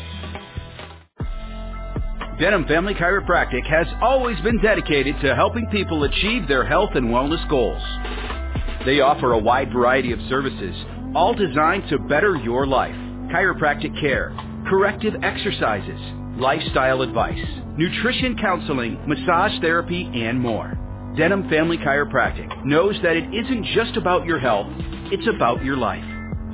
Denham 2.37 2.65
Family 2.65 2.95
Chiropractic 2.95 3.65
has 3.67 3.87
always 4.01 4.37
been 4.41 4.61
dedicated 4.61 5.15
to 5.21 5.35
helping 5.35 5.67
people 5.67 6.03
achieve 6.03 6.49
their 6.49 6.65
health 6.65 6.89
and 6.95 7.07
wellness 7.07 7.47
goals. 7.47 7.81
They 8.85 8.99
offer 8.99 9.31
a 9.31 9.37
wide 9.37 9.71
variety 9.71 10.11
of 10.11 10.19
services, 10.27 10.75
all 11.15 11.33
designed 11.33 11.87
to 11.89 11.97
better 12.09 12.35
your 12.35 12.67
life. 12.67 12.95
Chiropractic 13.31 13.97
care, 14.01 14.35
corrective 14.67 15.13
exercises, 15.23 16.01
lifestyle 16.37 17.01
advice, 17.01 17.39
nutrition 17.77 18.37
counseling, 18.37 18.97
massage 19.07 19.59
therapy, 19.61 20.09
and 20.13 20.39
more. 20.39 20.77
Denham 21.17 21.49
Family 21.49 21.77
Chiropractic 21.77 22.65
knows 22.65 22.95
that 23.03 23.15
it 23.15 23.33
isn't 23.33 23.65
just 23.75 23.95
about 23.97 24.25
your 24.25 24.39
health, 24.39 24.67
it's 25.11 25.27
about 25.27 25.63
your 25.63 25.77
life. 25.77 26.03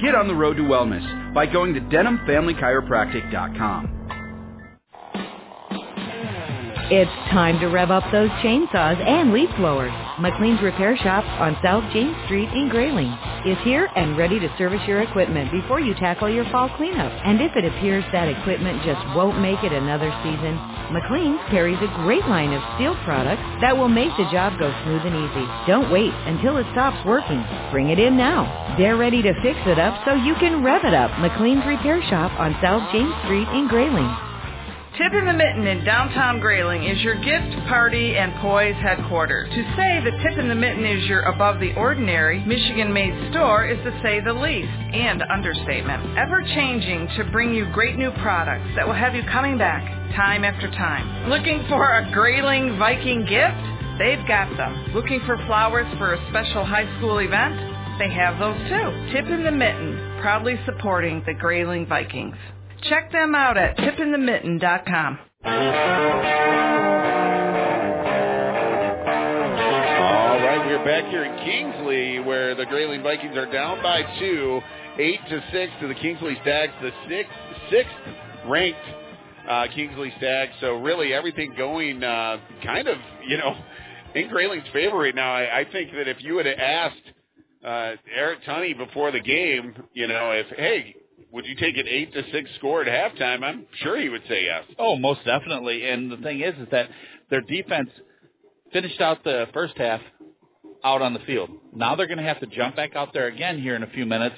Get 0.02 0.16
on 0.16 0.28
the 0.28 0.36
road 0.36 0.58
to 0.58 0.64
wellness 0.64 1.34
by 1.34 1.46
going 1.46 1.74
to 1.74 1.80
denhamfamilychiropractic.com. 1.82 3.96
It's 6.92 7.12
time 7.30 7.60
to 7.60 7.68
rev 7.68 7.92
up 7.92 8.04
those 8.12 8.32
chainsaws 8.42 9.00
and 9.00 9.32
leaf 9.32 9.50
blowers. 9.58 10.09
McLean's 10.20 10.62
Repair 10.62 10.98
Shop 10.98 11.24
on 11.40 11.56
South 11.64 11.84
James 11.94 12.16
Street 12.26 12.50
in 12.52 12.68
Grayling 12.68 13.08
is 13.48 13.56
here 13.64 13.88
and 13.96 14.18
ready 14.18 14.38
to 14.38 14.52
service 14.58 14.82
your 14.86 15.02
equipment 15.02 15.50
before 15.50 15.80
you 15.80 15.96
tackle 15.96 16.30
your 16.30 16.44
fall 16.52 16.68
cleanup. 16.76 17.08
And 17.24 17.40
if 17.40 17.56
it 17.56 17.64
appears 17.64 18.04
that 18.12 18.28
equipment 18.28 18.84
just 18.84 19.00
won't 19.16 19.40
make 19.40 19.64
it 19.64 19.72
another 19.72 20.12
season, 20.20 20.60
McLean's 20.92 21.40
carries 21.48 21.80
a 21.80 21.88
great 22.04 22.28
line 22.28 22.52
of 22.52 22.60
steel 22.76 23.00
products 23.08 23.48
that 23.62 23.78
will 23.78 23.88
make 23.88 24.12
the 24.20 24.28
job 24.28 24.60
go 24.60 24.68
smooth 24.84 25.08
and 25.08 25.16
easy. 25.16 25.48
Don't 25.72 25.88
wait 25.88 26.12
until 26.28 26.58
it 26.58 26.68
stops 26.76 27.00
working. 27.08 27.40
Bring 27.72 27.88
it 27.88 27.98
in 27.98 28.18
now. 28.18 28.76
They're 28.78 28.98
ready 29.00 29.22
to 29.22 29.32
fix 29.42 29.58
it 29.72 29.80
up 29.80 30.04
so 30.04 30.20
you 30.20 30.36
can 30.36 30.62
rev 30.62 30.84
it 30.84 30.94
up. 30.94 31.12
McLean's 31.24 31.64
Repair 31.64 32.04
Shop 32.12 32.36
on 32.36 32.60
South 32.60 32.84
James 32.92 33.16
Street 33.24 33.48
in 33.56 33.70
Grayling. 33.72 34.29
Tip 34.98 35.14
in 35.14 35.26
the 35.26 35.34
Mitten 35.34 35.68
in 35.68 35.86
downtown 35.86 36.40
Grayling 36.40 36.84
is 36.84 37.00
your 37.02 37.16
gift, 37.16 37.68
party, 37.70 38.18
and 38.18 38.34
poise 38.42 38.76
headquarters. 38.82 39.48
To 39.50 39.64
say 39.78 40.02
the 40.04 40.18
Tip 40.24 40.40
in 40.40 40.50
the 40.50 40.56
Mitten 40.56 40.84
is 40.84 41.06
your 41.06 41.22
above 41.22 41.60
the 41.60 41.74
ordinary, 41.76 42.44
Michigan 42.44 42.92
made 42.92 43.14
store 43.32 43.66
is 43.66 43.78
to 43.86 43.92
say 44.02 44.20
the 44.20 44.34
least, 44.34 44.68
and 44.68 45.22
understatement. 45.32 46.18
Ever 46.18 46.42
changing 46.42 47.08
to 47.18 47.24
bring 47.32 47.54
you 47.54 47.72
great 47.72 47.98
new 47.98 48.12
products 48.24 48.68
that 48.76 48.86
will 48.86 48.96
have 48.96 49.14
you 49.14 49.24
coming 49.32 49.58
back 49.58 49.86
time 50.16 50.44
after 50.44 50.70
time. 50.72 51.30
Looking 51.30 51.64
for 51.70 51.86
a 51.86 52.12
Grayling 52.12 52.78
Viking 52.80 53.22
gift? 53.22 53.62
They've 54.00 54.28
got 54.28 54.50
them. 54.58 54.94
Looking 54.94 55.22
for 55.26 55.38
flowers 55.46 55.88
for 55.98 56.16
a 56.16 56.30
special 56.30 56.66
high 56.66 56.90
school 56.98 57.20
event? 57.20 57.56
They 58.00 58.10
have 58.10 58.40
those 58.40 58.58
too. 58.68 59.14
Tip 59.14 59.26
in 59.28 59.44
the 59.44 59.52
Mitten, 59.52 60.18
proudly 60.20 60.60
supporting 60.66 61.22
the 61.26 61.36
Grayling 61.36 61.86
Vikings. 61.86 62.36
Check 62.84 63.12
them 63.12 63.36
out 63.36 63.58
at 63.58 63.78
tipinthemitten.com. 63.78 65.20
All 70.00 70.40
right, 70.40 70.64
we're 70.66 70.86
back 70.86 71.10
here 71.10 71.24
in 71.24 71.36
Kingsley, 71.44 72.20
where 72.20 72.56
the 72.56 72.66
Grayling 72.66 73.04
Vikings 73.04 73.36
are 73.38 73.52
down 73.52 73.82
by 73.82 74.02
two, 74.20 74.62
eight 74.98 75.20
to 75.30 75.44
six 75.52 75.72
to 75.82 75.88
the 75.88 75.96
Kingsley 75.96 76.38
Stags, 76.42 76.74
the 76.82 76.92
sixth, 77.08 77.34
sixth 77.72 77.94
ranked 78.48 78.80
uh, 79.50 79.66
Kingsley 79.74 80.14
Stags. 80.18 80.52
So 80.62 80.76
really, 80.76 81.14
everything 81.14 81.54
going 81.58 82.04
uh, 82.04 82.38
kind 82.64 82.88
of, 82.88 82.98
you 83.28 83.38
know, 83.38 83.56
in 84.16 84.30
Grayling's 84.30 84.70
favor 84.72 84.98
right 84.98 85.16
now. 85.16 85.34
I, 85.34 85.60
I 85.62 85.66
think 85.72 85.92
that 85.92 86.08
if 86.08 86.18
you 86.22 86.38
have 86.38 86.48
asked 86.48 86.96
uh, 87.64 87.92
Eric 88.16 88.44
Tunney 88.48 88.78
before 88.78 89.12
the 89.12 89.20
game, 89.20 89.74
you 89.94 90.08
know, 90.08 90.32
if 90.32 90.48
hey, 90.58 90.96
would 91.32 91.46
you 91.46 91.56
take 91.56 91.78
an 91.78 91.88
eight 91.88 92.14
to 92.14 92.24
six 92.32 92.50
score 92.58 92.84
at 92.84 92.88
halftime? 92.88 93.44
I'm 93.44 93.66
sure 93.82 94.00
he 94.00 94.10
would 94.10 94.24
say 94.28 94.46
yes. 94.46 94.64
Oh, 94.78 94.98
most 94.98 95.24
definitely. 95.26 95.88
And 95.88 96.12
the 96.12 96.18
thing 96.18 96.42
is, 96.42 96.56
is 96.60 96.68
that 96.72 96.90
their 97.30 97.42
defense 97.42 97.90
finished 98.74 99.00
out 99.02 99.24
the 99.24 99.48
first 99.54 99.78
half 99.78 100.02
out 100.84 101.02
on 101.02 101.14
the 101.14 101.20
field. 101.20 101.50
Now 101.74 101.96
they're 101.96 102.08
going 102.08 102.20
to 102.20 102.24
have 102.24 102.40
to 102.40 102.48
jump 102.48 102.76
back 102.76 102.96
out 102.96 103.14
there 103.14 103.28
again 103.28 103.62
here 103.62 103.76
in 103.76 103.84
a 103.84 103.88
few 103.88 104.06
minutes. 104.06 104.36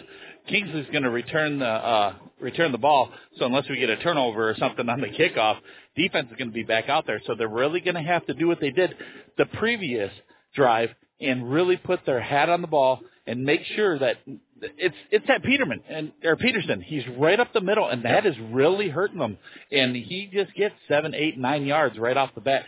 Kingsley's 0.47 0.87
going 0.91 1.03
to 1.03 1.09
return 1.09 1.59
the 1.59 1.65
uh, 1.65 2.15
return 2.39 2.71
the 2.71 2.77
ball. 2.77 3.11
So 3.37 3.45
unless 3.45 3.69
we 3.69 3.77
get 3.77 3.89
a 3.89 3.97
turnover 3.97 4.49
or 4.49 4.55
something 4.57 4.89
on 4.89 4.99
the 4.99 5.07
kickoff, 5.07 5.57
defense 5.95 6.29
is 6.31 6.37
going 6.37 6.49
to 6.49 6.53
be 6.53 6.63
back 6.63 6.89
out 6.89 7.05
there. 7.05 7.21
So 7.27 7.35
they're 7.35 7.47
really 7.47 7.79
going 7.79 7.95
to 7.95 8.01
have 8.01 8.25
to 8.25 8.33
do 8.33 8.47
what 8.47 8.59
they 8.59 8.71
did 8.71 8.95
the 9.37 9.45
previous 9.45 10.11
drive 10.55 10.89
and 11.19 11.49
really 11.49 11.77
put 11.77 12.05
their 12.05 12.19
hat 12.19 12.49
on 12.49 12.61
the 12.61 12.67
ball 12.67 13.01
and 13.27 13.43
make 13.43 13.61
sure 13.75 13.97
that 13.99 14.17
it's 14.61 14.95
it's 15.09 15.27
that 15.27 15.43
Peterman 15.43 15.81
and 15.89 16.11
or 16.23 16.35
Peterson. 16.35 16.81
He's 16.81 17.03
right 17.17 17.39
up 17.39 17.53
the 17.53 17.61
middle, 17.61 17.87
and 17.87 18.05
that 18.05 18.25
is 18.25 18.35
really 18.51 18.89
hurting 18.89 19.19
them. 19.19 19.37
And 19.71 19.95
he 19.95 20.29
just 20.31 20.53
gets 20.55 20.75
seven, 20.87 21.13
eight, 21.13 21.37
nine 21.37 21.65
yards 21.65 21.97
right 21.97 22.15
off 22.17 22.35
the 22.35 22.41
bat. 22.41 22.65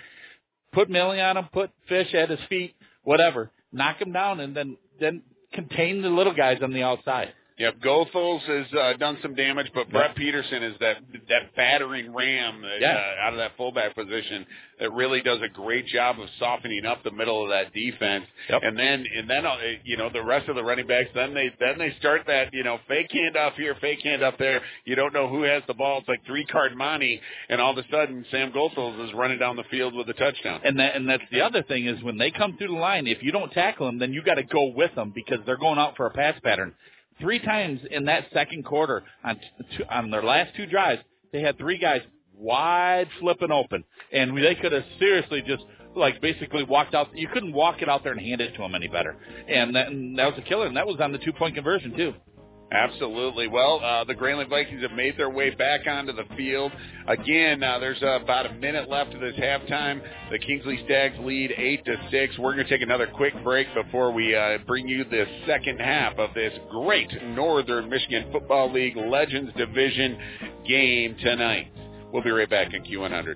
Put 0.73 0.89
Millie 0.89 1.21
on 1.21 1.37
him, 1.37 1.47
put 1.53 1.69
Fish 1.87 2.13
at 2.13 2.29
his 2.29 2.39
feet, 2.49 2.75
whatever. 3.03 3.51
Knock 3.71 4.01
him 4.01 4.11
down, 4.11 4.39
and 4.39 4.55
then 4.55 4.77
then 4.99 5.23
contain 5.53 6.01
the 6.01 6.09
little 6.09 6.33
guys 6.33 6.59
on 6.61 6.73
the 6.73 6.83
outside. 6.83 7.33
Yep, 7.59 7.75
Goethals 7.85 8.41
has 8.41 8.65
uh, 8.73 8.93
done 8.97 9.19
some 9.21 9.35
damage, 9.35 9.67
but 9.75 9.87
Brett 9.91 10.15
Peterson 10.15 10.63
is 10.63 10.73
that 10.79 10.97
that 11.29 11.55
battering 11.55 12.11
ram 12.11 12.63
that, 12.63 12.81
Yeah. 12.81 12.93
uh, 12.95 13.27
out 13.27 13.33
of 13.33 13.37
that 13.37 13.51
fullback 13.57 13.93
position 13.93 14.45
that 14.79 14.91
really 14.91 15.21
does 15.21 15.39
a 15.43 15.49
great 15.49 15.85
job 15.85 16.19
of 16.19 16.27
softening 16.39 16.83
up 16.83 17.03
the 17.03 17.11
middle 17.11 17.43
of 17.43 17.49
that 17.49 17.71
defense. 17.71 18.25
And 18.63 18.77
then 18.77 19.05
and 19.15 19.29
then 19.29 19.45
uh, 19.45 19.55
you 19.83 19.97
know 19.97 20.09
the 20.09 20.23
rest 20.23 20.49
of 20.49 20.55
the 20.55 20.63
running 20.63 20.87
backs 20.87 21.09
then 21.13 21.35
they 21.35 21.51
then 21.59 21.77
they 21.77 21.93
start 21.99 22.23
that 22.25 22.51
you 22.53 22.63
know 22.63 22.79
fake 22.87 23.09
handoff 23.13 23.53
here, 23.53 23.75
fake 23.79 23.99
handoff 24.03 24.37
there. 24.39 24.61
You 24.85 24.95
don't 24.95 25.13
know 25.13 25.27
who 25.29 25.43
has 25.43 25.61
the 25.67 25.75
ball. 25.75 25.99
It's 25.99 26.07
like 26.07 26.25
three 26.25 26.45
card 26.45 26.75
monte, 26.75 27.21
and 27.49 27.61
all 27.61 27.77
of 27.77 27.77
a 27.77 27.87
sudden 27.91 28.25
Sam 28.31 28.51
Goethals 28.51 29.05
is 29.07 29.13
running 29.13 29.37
down 29.37 29.57
the 29.57 29.63
field 29.69 29.93
with 29.93 30.09
a 30.09 30.13
touchdown. 30.13 30.61
And 30.63 30.79
that 30.79 30.95
and 30.95 31.07
that's 31.07 31.23
the 31.31 31.41
other 31.41 31.61
thing 31.61 31.85
is 31.85 32.01
when 32.01 32.17
they 32.17 32.31
come 32.31 32.57
through 32.57 32.69
the 32.69 32.73
line, 32.73 33.05
if 33.05 33.21
you 33.21 33.31
don't 33.31 33.51
tackle 33.51 33.85
them, 33.85 33.99
then 33.99 34.11
you 34.11 34.23
got 34.23 34.35
to 34.35 34.43
go 34.43 34.71
with 34.75 34.95
them 34.95 35.11
because 35.13 35.37
they're 35.45 35.55
going 35.57 35.77
out 35.77 35.95
for 35.97 36.07
a 36.07 36.11
pass 36.11 36.33
pattern. 36.43 36.73
Three 37.19 37.39
times 37.39 37.81
in 37.89 38.05
that 38.05 38.25
second 38.33 38.65
quarter 38.65 39.03
on 39.23 39.39
two, 39.77 39.83
on 39.89 40.09
their 40.09 40.23
last 40.23 40.55
two 40.55 40.65
drives, 40.65 41.01
they 41.31 41.41
had 41.41 41.57
three 41.57 41.77
guys 41.77 42.01
wide 42.35 43.07
flipping 43.19 43.51
open, 43.51 43.83
and 44.11 44.37
they 44.37 44.55
could 44.55 44.71
have 44.71 44.83
seriously 44.99 45.43
just 45.45 45.63
like 45.95 46.21
basically 46.21 46.63
walked 46.63 46.95
out. 46.95 47.09
You 47.13 47.27
couldn't 47.27 47.53
walk 47.53 47.81
it 47.81 47.89
out 47.89 48.03
there 48.03 48.13
and 48.13 48.21
hand 48.21 48.41
it 48.41 48.53
to 48.53 48.61
them 48.61 48.75
any 48.75 48.87
better, 48.87 49.15
and 49.47 49.75
that, 49.75 49.87
and 49.87 50.17
that 50.17 50.25
was 50.25 50.37
a 50.37 50.47
killer. 50.47 50.67
And 50.67 50.75
that 50.77 50.87
was 50.87 50.99
on 50.99 51.11
the 51.11 51.19
two 51.19 51.33
point 51.33 51.55
conversion 51.55 51.95
too. 51.95 52.13
Absolutely. 52.71 53.47
Well, 53.47 53.79
uh, 53.83 54.03
the 54.03 54.15
Grayling 54.15 54.49
Vikings 54.49 54.81
have 54.81 54.93
made 54.93 55.15
their 55.15 55.29
way 55.29 55.51
back 55.51 55.81
onto 55.87 56.11
the 56.11 56.23
field. 56.35 56.71
Again, 57.07 57.61
uh, 57.61 57.77
there's 57.77 58.01
uh, 58.01 58.19
about 58.21 58.47
a 58.47 58.53
minute 58.53 58.89
left 58.89 59.13
of 59.13 59.21
this 59.21 59.35
halftime. 59.35 60.01
The 60.31 60.39
Kingsley 60.39 60.79
Stags 60.85 61.15
lead 61.19 61.53
8 61.55 61.85
to 61.85 61.95
6. 62.09 62.37
We're 62.39 62.53
going 62.55 62.65
to 62.65 62.69
take 62.69 62.81
another 62.81 63.07
quick 63.07 63.33
break 63.43 63.67
before 63.75 64.11
we 64.11 64.35
uh, 64.35 64.57
bring 64.65 64.87
you 64.87 65.03
the 65.03 65.25
second 65.45 65.79
half 65.79 66.17
of 66.17 66.33
this 66.33 66.53
great 66.71 67.11
Northern 67.23 67.89
Michigan 67.89 68.29
Football 68.31 68.73
League 68.73 68.97
Legends 68.97 69.51
Division 69.55 70.17
game 70.67 71.15
tonight. 71.21 71.71
We'll 72.11 72.23
be 72.23 72.31
right 72.31 72.49
back 72.49 72.73
in 72.73 72.83
Q100. 72.83 73.35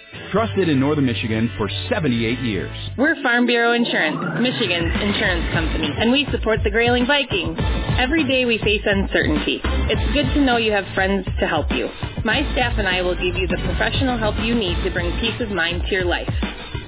Trusted 0.31 0.69
in 0.69 0.79
Northern 0.79 1.05
Michigan 1.05 1.51
for 1.57 1.69
78 1.89 2.39
years. 2.39 2.71
We're 2.97 3.21
Farm 3.21 3.45
Bureau 3.45 3.73
Insurance, 3.73 4.39
Michigan's 4.39 4.93
insurance 5.03 5.51
company, 5.51 5.89
and 5.91 6.09
we 6.09 6.25
support 6.31 6.63
the 6.63 6.69
Grayling 6.69 7.05
Vikings. 7.05 7.59
Every 7.99 8.23
day 8.23 8.45
we 8.45 8.57
face 8.59 8.79
uncertainty. 8.85 9.59
It's 9.61 10.13
good 10.13 10.33
to 10.33 10.39
know 10.39 10.55
you 10.55 10.71
have 10.71 10.85
friends 10.95 11.25
to 11.41 11.47
help 11.47 11.69
you. 11.71 11.89
My 12.23 12.49
staff 12.53 12.75
and 12.77 12.87
I 12.87 13.01
will 13.01 13.15
give 13.15 13.35
you 13.35 13.45
the 13.45 13.57
professional 13.65 14.17
help 14.17 14.39
you 14.39 14.55
need 14.55 14.81
to 14.85 14.91
bring 14.91 15.11
peace 15.19 15.35
of 15.41 15.49
mind 15.49 15.83
to 15.89 15.91
your 15.91 16.05
life. 16.05 16.31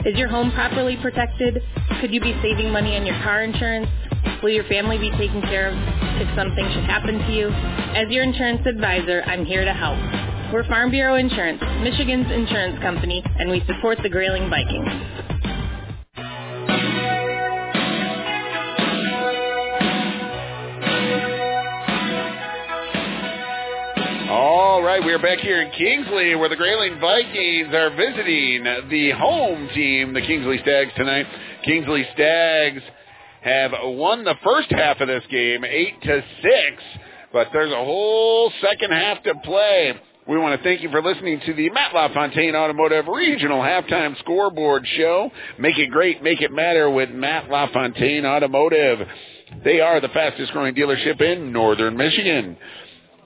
Is 0.05 0.15
your 0.15 0.29
home 0.29 0.53
properly 0.53 0.95
protected? 1.01 1.61
Could 1.99 2.13
you 2.13 2.21
be 2.21 2.39
saving 2.41 2.71
money 2.71 2.95
on 2.95 3.05
your 3.05 3.21
car 3.23 3.43
insurance? 3.43 3.89
Will 4.41 4.51
your 4.51 4.63
family 4.71 4.97
be 4.97 5.11
taken 5.17 5.41
care 5.41 5.67
of 5.67 5.75
if 6.15 6.33
something 6.37 6.63
should 6.71 6.85
happen 6.85 7.19
to 7.19 7.31
you? 7.33 7.49
As 7.49 8.07
your 8.07 8.23
insurance 8.23 8.65
advisor, 8.65 9.21
I'm 9.27 9.43
here 9.43 9.65
to 9.65 9.73
help. 9.73 9.99
We're 10.53 10.63
Farm 10.65 10.91
Bureau 10.91 11.15
Insurance, 11.15 11.59
Michigan's 11.81 12.31
insurance 12.31 12.79
company, 12.83 13.23
and 13.39 13.49
we 13.49 13.63
support 13.65 13.97
the 14.03 14.09
Grayling 14.09 14.51
Vikings. 14.51 14.87
All 24.29 24.83
right, 24.83 25.01
we 25.03 25.11
are 25.11 25.17
back 25.17 25.39
here 25.39 25.59
in 25.59 25.71
Kingsley 25.71 26.35
where 26.35 26.49
the 26.49 26.55
Grayling 26.55 26.99
Vikings 26.99 27.73
are 27.73 27.89
visiting 27.89 28.63
the 28.91 29.09
home 29.17 29.67
team, 29.73 30.13
the 30.13 30.21
Kingsley 30.21 30.59
Stags, 30.61 30.91
tonight. 30.95 31.25
Kingsley 31.65 32.05
Stags 32.13 32.83
have 33.41 33.71
won 33.81 34.23
the 34.23 34.35
first 34.43 34.69
half 34.69 35.01
of 35.01 35.07
this 35.07 35.23
game, 35.31 35.65
8 35.65 36.01
to 36.03 36.23
6, 36.43 36.83
but 37.31 37.47
there's 37.53 37.71
a 37.71 37.83
whole 37.83 38.51
second 38.61 38.91
half 38.91 39.23
to 39.23 39.33
play. 39.43 39.99
We 40.25 40.37
want 40.37 40.57
to 40.57 40.63
thank 40.63 40.81
you 40.81 40.89
for 40.89 41.01
listening 41.01 41.41
to 41.45 41.53
the 41.53 41.69
Matt 41.71 41.93
LaFontaine 41.93 42.55
Automotive 42.55 43.07
Regional 43.07 43.59
Halftime 43.59 44.17
Scoreboard 44.19 44.87
Show. 44.95 45.29
Make 45.59 45.77
it 45.77 45.87
great, 45.91 46.23
make 46.23 46.41
it 46.41 46.49
matter 46.49 46.89
with 46.89 47.09
Matt 47.09 47.49
LaFontaine 47.49 48.25
Automotive. 48.25 49.05
They 49.65 49.81
are 49.81 49.99
the 49.99 50.07
fastest 50.07 50.53
growing 50.53 50.75
dealership 50.75 51.19
in 51.19 51.51
Northern 51.51 51.97
Michigan. 51.97 52.55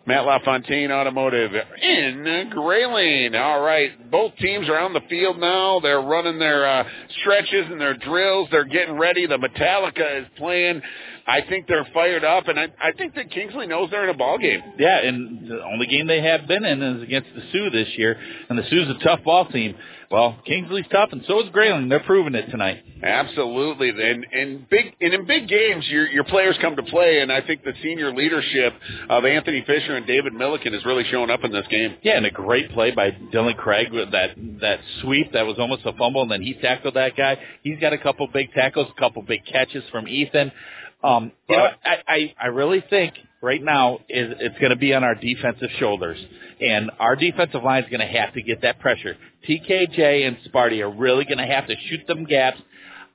Matt 0.07 0.25
LaFontaine 0.25 0.91
Automotive 0.91 1.51
in 1.83 2.49
Grayling. 2.51 3.35
All 3.35 3.61
right, 3.61 4.09
both 4.09 4.35
teams 4.37 4.67
are 4.67 4.79
on 4.79 4.93
the 4.93 5.01
field 5.07 5.37
now. 5.37 5.79
They're 5.81 6.01
running 6.01 6.39
their 6.39 6.65
uh, 6.65 6.83
stretches 7.19 7.67
and 7.69 7.79
their 7.79 7.95
drills. 7.97 8.47
They're 8.49 8.63
getting 8.63 8.97
ready. 8.97 9.27
The 9.27 9.37
Metallica 9.37 10.21
is 10.21 10.27
playing. 10.37 10.81
I 11.27 11.41
think 11.41 11.67
they're 11.67 11.87
fired 11.93 12.23
up, 12.23 12.47
and 12.47 12.57
I, 12.57 12.67
I 12.81 12.93
think 12.93 13.15
that 13.15 13.29
Kingsley 13.31 13.67
knows 13.67 13.89
they're 13.91 14.05
in 14.05 14.09
a 14.09 14.17
ball 14.17 14.37
game. 14.37 14.61
Yeah, 14.79 14.99
and 14.99 15.49
the 15.49 15.61
only 15.61 15.85
game 15.85 16.07
they 16.07 16.21
have 16.21 16.47
been 16.47 16.63
in 16.63 16.81
is 16.81 17.03
against 17.03 17.27
the 17.35 17.41
Sioux 17.51 17.69
this 17.69 17.89
year, 17.97 18.17
and 18.49 18.57
the 18.57 18.63
Sioux's 18.63 18.95
a 19.01 19.03
tough 19.03 19.23
ball 19.25 19.45
team. 19.45 19.75
Well, 20.09 20.37
Kingsley's 20.45 20.85
tough, 20.89 21.09
and 21.11 21.21
so 21.27 21.43
is 21.43 21.49
Grayling. 21.51 21.89
They're 21.89 21.99
proving 21.99 22.33
it 22.33 22.49
tonight. 22.49 22.81
Absolutely, 23.03 23.89
and 23.89 24.25
and 24.31 24.69
big 24.69 24.95
and 25.01 25.13
in 25.13 25.25
big 25.25 25.49
games, 25.49 25.85
your 25.89 26.07
your 26.07 26.23
players 26.23 26.55
come 26.61 26.77
to 26.77 26.83
play, 26.83 27.19
and 27.19 27.29
I 27.29 27.41
think 27.41 27.65
the 27.65 27.73
senior 27.83 28.13
leadership 28.15 28.73
of 29.09 29.25
Anthony 29.25 29.65
Fisher 29.67 29.97
and 29.97 30.07
David 30.07 30.33
Milliken 30.33 30.73
is 30.73 30.85
really 30.85 31.03
showing 31.11 31.29
up 31.29 31.43
in 31.43 31.51
this 31.51 31.67
game. 31.69 31.95
Yeah, 32.03 32.15
and 32.15 32.25
a 32.25 32.31
great 32.31 32.71
play 32.71 32.91
by 32.91 33.11
Dylan 33.33 33.57
Craig 33.57 33.91
with 33.91 34.11
that 34.13 34.29
that 34.61 34.79
sweep 35.01 35.33
that 35.33 35.45
was 35.45 35.59
almost 35.59 35.81
a 35.85 35.91
fumble, 35.91 36.21
and 36.21 36.31
then 36.31 36.41
he 36.41 36.53
tackled 36.53 36.93
that 36.93 37.17
guy. 37.17 37.37
He's 37.63 37.79
got 37.79 37.91
a 37.91 37.97
couple 37.97 38.25
big 38.27 38.53
tackles, 38.53 38.87
a 38.95 38.99
couple 38.99 39.23
big 39.23 39.45
catches 39.45 39.83
from 39.91 40.07
Ethan. 40.07 40.53
Um, 41.03 41.31
you 41.47 41.55
know, 41.55 41.67
I, 41.85 41.97
I, 42.07 42.35
I 42.41 42.47
really 42.47 42.83
think 42.89 43.13
right 43.41 43.61
now 43.61 43.97
is 44.09 44.33
it's 44.39 44.57
going 44.59 44.71
to 44.71 44.77
be 44.77 44.93
on 44.93 45.03
our 45.03 45.15
defensive 45.15 45.69
shoulders, 45.79 46.17
and 46.59 46.91
our 46.99 47.15
defensive 47.15 47.63
line 47.63 47.83
is 47.83 47.89
going 47.89 47.99
to 47.99 48.19
have 48.19 48.33
to 48.33 48.41
get 48.41 48.61
that 48.63 48.79
pressure. 48.79 49.15
TKJ 49.47 50.27
and 50.27 50.37
Sparty 50.51 50.81
are 50.81 50.89
really 50.89 51.25
going 51.25 51.37
to 51.37 51.45
have 51.45 51.67
to 51.67 51.75
shoot 51.87 52.05
them 52.07 52.25
gaps. 52.25 52.59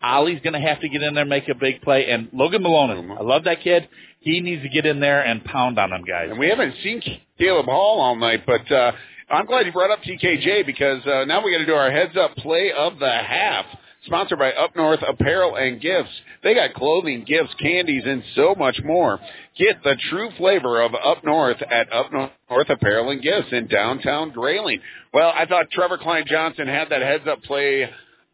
Ollie's 0.02 0.40
going 0.42 0.54
to 0.54 0.60
have 0.60 0.80
to 0.80 0.88
get 0.88 1.02
in 1.02 1.14
there, 1.14 1.22
and 1.22 1.30
make 1.30 1.48
a 1.48 1.54
big 1.54 1.82
play, 1.82 2.10
and 2.10 2.28
Logan 2.32 2.62
Malone, 2.62 3.10
I 3.12 3.22
love 3.22 3.44
that 3.44 3.62
kid. 3.62 3.88
He 4.20 4.40
needs 4.40 4.62
to 4.62 4.68
get 4.68 4.86
in 4.86 5.00
there 5.00 5.20
and 5.20 5.44
pound 5.44 5.78
on 5.78 5.90
them 5.90 6.04
guys. 6.04 6.28
And 6.30 6.38
we 6.38 6.48
haven't 6.48 6.74
seen 6.82 7.02
Caleb 7.38 7.66
Hall 7.66 8.00
all 8.00 8.14
night, 8.14 8.44
but 8.46 8.70
uh, 8.70 8.92
I'm 9.28 9.46
glad 9.46 9.66
you 9.66 9.72
brought 9.72 9.90
up 9.90 10.00
TKJ 10.02 10.64
because 10.64 11.04
uh, 11.06 11.24
now 11.24 11.44
we 11.44 11.50
got 11.50 11.58
to 11.58 11.66
do 11.66 11.74
our 11.74 11.90
heads 11.90 12.16
up 12.16 12.36
play 12.36 12.70
of 12.70 13.00
the 13.00 13.10
half 13.10 13.66
sponsored 14.04 14.38
by 14.38 14.52
Up 14.52 14.74
North 14.76 15.00
Apparel 15.06 15.56
and 15.56 15.80
Gifts. 15.80 16.10
They 16.42 16.54
got 16.54 16.74
clothing, 16.74 17.24
gifts, 17.26 17.54
candies, 17.60 18.02
and 18.06 18.22
so 18.34 18.54
much 18.54 18.80
more. 18.84 19.20
Get 19.56 19.82
the 19.82 19.96
true 20.10 20.30
flavor 20.38 20.80
of 20.82 20.94
Up 20.94 21.24
North 21.24 21.60
at 21.62 21.92
Up 21.92 22.10
North 22.12 22.70
Apparel 22.70 23.10
and 23.10 23.22
Gifts 23.22 23.48
in 23.52 23.68
downtown 23.68 24.30
Grayling. 24.30 24.80
Well, 25.12 25.32
I 25.34 25.46
thought 25.46 25.70
Trevor 25.70 25.98
Kline-Johnson 25.98 26.66
had 26.66 26.88
that 26.90 27.02
heads 27.02 27.24
up 27.28 27.42
play 27.42 27.88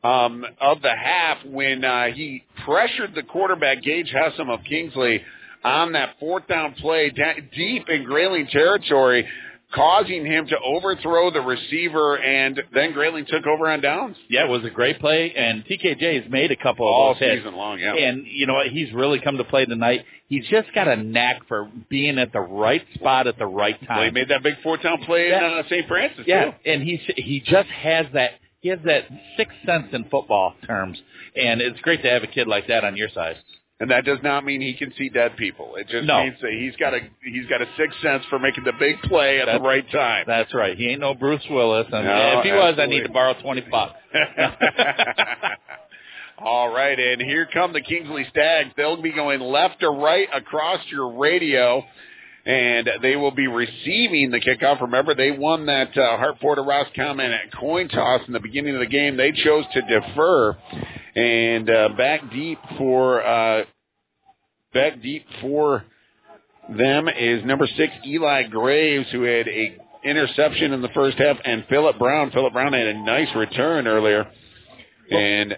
um, 0.05 0.45
of 0.61 0.81
the 0.81 0.95
half 0.95 1.39
when 1.45 1.85
uh, 1.85 2.07
he 2.07 2.45
pressured 2.65 3.15
the 3.15 3.23
quarterback 3.23 3.83
Gage 3.83 4.13
Hessam 4.13 4.49
of 4.49 4.61
Kingsley 4.65 5.23
on 5.65 5.93
that 5.93 6.15
fourth 6.21 6.47
down 6.47 6.75
play 6.75 7.13
deep 7.55 7.89
in 7.89 8.05
Grayling 8.05 8.47
territory 8.47 9.27
causing 9.75 10.25
him 10.25 10.47
to 10.47 10.57
overthrow 10.65 11.31
the 11.31 11.41
receiver, 11.41 12.17
and 12.19 12.61
then 12.73 12.93
Grayling 12.93 13.27
took 13.27 13.47
over 13.47 13.69
on 13.71 13.81
downs. 13.81 14.17
Yeah, 14.29 14.45
it 14.45 14.49
was 14.49 14.65
a 14.65 14.71
great 14.71 14.99
play, 14.99 15.33
and 15.37 15.65
TKJ 15.65 16.23
has 16.23 16.31
made 16.31 16.51
a 16.51 16.57
couple 16.57 16.87
all 16.87 17.13
of 17.13 17.19
those 17.19 17.29
season 17.29 17.45
hits. 17.45 17.57
long. 17.57 17.79
Yeah, 17.79 17.95
and 17.95 18.27
you 18.27 18.47
know 18.47 18.55
what? 18.55 18.69
He's 18.69 18.93
really 18.93 19.21
come 19.21 19.37
to 19.37 19.45
play 19.45 19.67
tonight. 19.67 20.05
He's 20.29 20.47
just 20.49 20.73
got 20.75 20.89
a 20.89 20.97
knack 20.97 21.47
for 21.49 21.71
being 21.89 22.19
at 22.19 22.33
the 22.33 22.41
right 22.41 22.85
spot 22.95 23.27
at 23.27 23.39
the 23.39 23.47
right 23.47 23.79
time. 23.87 23.97
Well, 23.99 24.05
he 24.07 24.11
made 24.11 24.29
that 24.29 24.43
big 24.43 24.55
four 24.63 24.77
down 24.79 25.03
play 25.05 25.29
Yeah. 25.29 25.47
in 25.53 25.59
uh, 25.59 25.63
St. 25.69 25.87
Francis 25.89 26.25
Yeah, 26.27 26.45
too. 26.47 26.51
and 26.67 26.83
he's 26.83 27.01
he 27.17 27.41
just 27.41 27.69
has 27.69 28.07
that 28.15 28.33
he 28.61 28.71
has 28.71 28.79
that 28.85 29.05
sixth 29.37 29.57
sense 29.67 29.87
in 29.93 30.05
football 30.05 30.55
terms, 30.67 30.99
and 31.37 31.61
it's 31.61 31.81
great 31.81 32.03
to 32.03 32.11
have 32.11 32.23
a 32.23 32.27
kid 32.27 32.49
like 32.49 32.67
that 32.69 32.85
on 32.85 32.97
your 32.97 33.09
side. 33.11 33.37
And 33.81 33.93
that 33.93 34.05
does 34.05 34.19
not 34.25 34.45
mean 34.45 34.61
he 34.61 34.75
can 34.75 34.93
see 34.99 35.09
dead 35.09 35.37
people. 35.37 35.77
It 35.77 35.87
just 35.89 36.05
No. 36.05 36.25
means 36.25 36.35
that 36.43 36.51
he's 36.51 36.75
got 36.77 36.95
a 36.95 37.01
he's 37.23 37.47
got 37.47 37.63
a 37.63 37.67
sixth 37.77 38.01
sense 38.03 38.25
for 38.29 38.41
making 38.41 38.65
the 38.65 38.73
big 38.73 39.01
play 39.03 39.41
at 39.41 39.47
the 39.47 39.61
right 39.61 39.89
time. 39.93 40.25
That's 40.27 40.53
right. 40.53 40.77
He 40.77 40.89
ain't 40.89 41.01
no 41.01 41.15
Bruce 41.15 41.45
Willis, 41.49 41.87
and 41.93 42.05
No, 42.05 42.39
if 42.41 42.45
he 42.45 42.51
was, 42.51 42.61
I 42.61 42.69
absolutely. 42.71 42.97
need 42.97 43.07
to 43.07 43.13
borrow 43.13 43.35
twenty 43.41 43.61
bucks. 43.71 43.95
All 46.41 46.73
right, 46.73 46.99
and 46.99 47.21
here 47.21 47.49
come 47.53 47.73
the 47.73 47.81
Kingsley 47.81 48.25
Stags. 48.31 48.71
They'll 48.77 49.03
be 49.03 49.13
going 49.13 49.41
left 49.41 49.81
to 49.81 49.91
right 49.91 50.29
across 50.33 50.79
your 50.89 51.19
radio, 51.19 51.83
and 52.47 52.89
they 53.03 53.17
will 53.17 53.33
be 53.33 53.49
receiving 53.49 54.31
the 54.31 54.41
kickoff. 54.41 54.81
Remember, 54.81 55.17
they 55.17 55.33
won 55.33 55.67
that 55.67 55.97
uh, 55.99 56.17
Hartford 56.17 56.59
Roscommon 56.65 57.33
at 57.33 57.53
coin 57.59 57.89
toss 57.89 58.21
in 58.29 58.33
the 58.33 58.39
beginning 58.41 58.75
of 58.75 58.81
the 58.81 58.87
game. 58.87 59.17
They 59.17 59.33
chose 59.33 59.65
to 59.73 59.83
defer, 59.83 60.57
and 61.15 61.71
uh, 61.71 61.89
back 61.97 62.31
deep 62.31 62.59
for 62.77 63.25
uh, 63.25 63.65
back 64.73 65.03
deep 65.03 65.25
for 65.41 65.85
them 66.69 67.09
is 67.09 67.45
number 67.45 67.67
six 67.77 67.93
Eli 68.07 68.45
Graves, 68.45 69.07
who 69.11 69.23
had 69.23 69.49
a 69.49 69.77
interception 70.05 70.73
in 70.73 70.83
the 70.83 70.89
first 70.91 71.19
half, 71.19 71.37
and 71.45 71.65
Philip 71.69 71.99
Brown. 71.99 72.31
Philip 72.31 72.53
Brown 72.53 72.73
had 72.73 72.87
a 72.87 72.95
nice 72.95 73.29
return 73.35 73.87
earlier, 73.87 74.27
and 75.11 75.57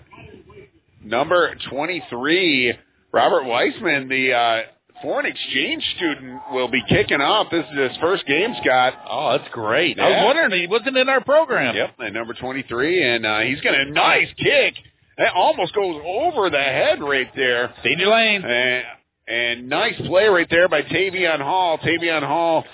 number 1.05 1.55
23, 1.69 2.75
Robert 3.13 3.45
Weissman, 3.45 4.09
the 4.09 4.33
uh, 4.33 4.61
foreign 5.03 5.27
exchange 5.27 5.85
student, 5.97 6.41
will 6.53 6.69
be 6.69 6.83
kicking 6.89 7.21
off. 7.21 7.49
This 7.51 7.65
is 7.73 7.91
his 7.91 7.97
first 8.01 8.27
game, 8.27 8.55
Scott. 8.63 8.95
Oh, 9.09 9.37
that's 9.37 9.51
great. 9.53 9.99
I 9.99 10.09
was 10.09 10.23
wondering 10.25 10.61
he 10.61 10.67
wasn't 10.67 10.97
in 10.97 11.09
our 11.09 11.23
program. 11.23 11.75
Yep, 11.75 11.95
and 11.99 12.15
number 12.15 12.35
23, 12.35 13.03
and 13.03 13.27
uh, 13.27 13.41
he's 13.41 13.61
got 13.61 13.75
a 13.75 13.91
nice 13.91 14.29
kick. 14.39 14.75
That 15.21 15.35
almost 15.35 15.75
goes 15.75 16.01
over 16.03 16.49
the 16.49 16.57
head 16.57 17.03
right 17.03 17.31
there. 17.37 17.75
Danger 17.85 18.07
lane. 18.07 18.43
And, 18.43 18.85
and 19.29 19.69
nice 19.69 19.95
play 20.07 20.27
right 20.29 20.47
there 20.49 20.67
by 20.67 20.81
Tavion 20.81 21.43
Hall. 21.43 21.77
Tavion 21.77 22.27
Hall 22.27 22.65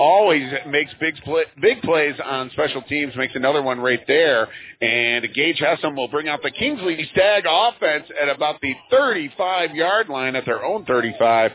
always 0.00 0.52
makes 0.66 0.90
big 0.98 1.14
play, 1.22 1.44
big 1.60 1.80
plays 1.82 2.16
on 2.24 2.50
special 2.50 2.82
teams. 2.82 3.14
Makes 3.14 3.36
another 3.36 3.62
one 3.62 3.78
right 3.78 4.04
there, 4.08 4.48
and 4.80 5.32
Gage 5.32 5.60
Hessam 5.60 5.94
will 5.94 6.08
bring 6.08 6.28
out 6.28 6.42
the 6.42 6.50
Kingsley 6.50 7.08
Stag 7.12 7.44
offense 7.48 8.06
at 8.20 8.28
about 8.28 8.60
the 8.60 8.74
35 8.90 9.76
yard 9.76 10.08
line 10.08 10.34
at 10.34 10.44
their 10.44 10.64
own 10.64 10.84
35. 10.84 11.52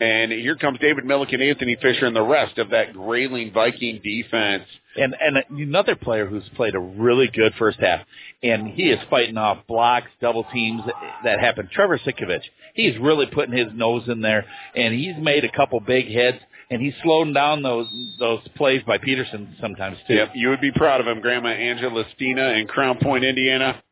And 0.00 0.32
here 0.32 0.56
comes 0.56 0.80
David 0.80 1.04
Milliken, 1.04 1.40
Anthony 1.40 1.76
Fisher, 1.80 2.06
and 2.06 2.16
the 2.16 2.22
rest 2.22 2.58
of 2.58 2.70
that 2.70 2.94
Grayling 2.94 3.52
Viking 3.52 4.00
defense. 4.02 4.64
And 4.96 5.16
and 5.20 5.44
another 5.50 5.96
player 5.96 6.26
who's 6.26 6.48
played 6.56 6.74
a 6.74 6.78
really 6.78 7.28
good 7.28 7.54
first 7.58 7.80
half, 7.80 8.00
and 8.42 8.68
he 8.68 8.84
is 8.90 8.98
fighting 9.10 9.36
off 9.36 9.66
blocks, 9.66 10.08
double 10.20 10.44
teams 10.52 10.82
that 11.24 11.40
happen. 11.40 11.68
Trevor 11.72 11.98
Sikovich, 11.98 12.44
he's 12.74 12.96
really 12.98 13.26
putting 13.26 13.56
his 13.56 13.68
nose 13.74 14.08
in 14.08 14.20
there, 14.20 14.46
and 14.76 14.94
he's 14.94 15.16
made 15.18 15.44
a 15.44 15.50
couple 15.50 15.80
big 15.80 16.06
hits 16.06 16.38
and 16.70 16.80
he's 16.80 16.94
slowing 17.02 17.32
down 17.32 17.62
those 17.62 17.86
those 18.18 18.40
plays 18.56 18.82
by 18.86 18.98
Peterson 18.98 19.54
sometimes 19.60 19.98
too. 20.08 20.14
Yep, 20.14 20.32
you 20.34 20.48
would 20.48 20.60
be 20.60 20.72
proud 20.72 21.00
of 21.00 21.06
him, 21.06 21.20
Grandma 21.20 21.50
Angela 21.50 22.04
Stina 22.14 22.50
in 22.50 22.66
Crown 22.66 22.98
Point, 22.98 23.24
Indiana. 23.24 23.82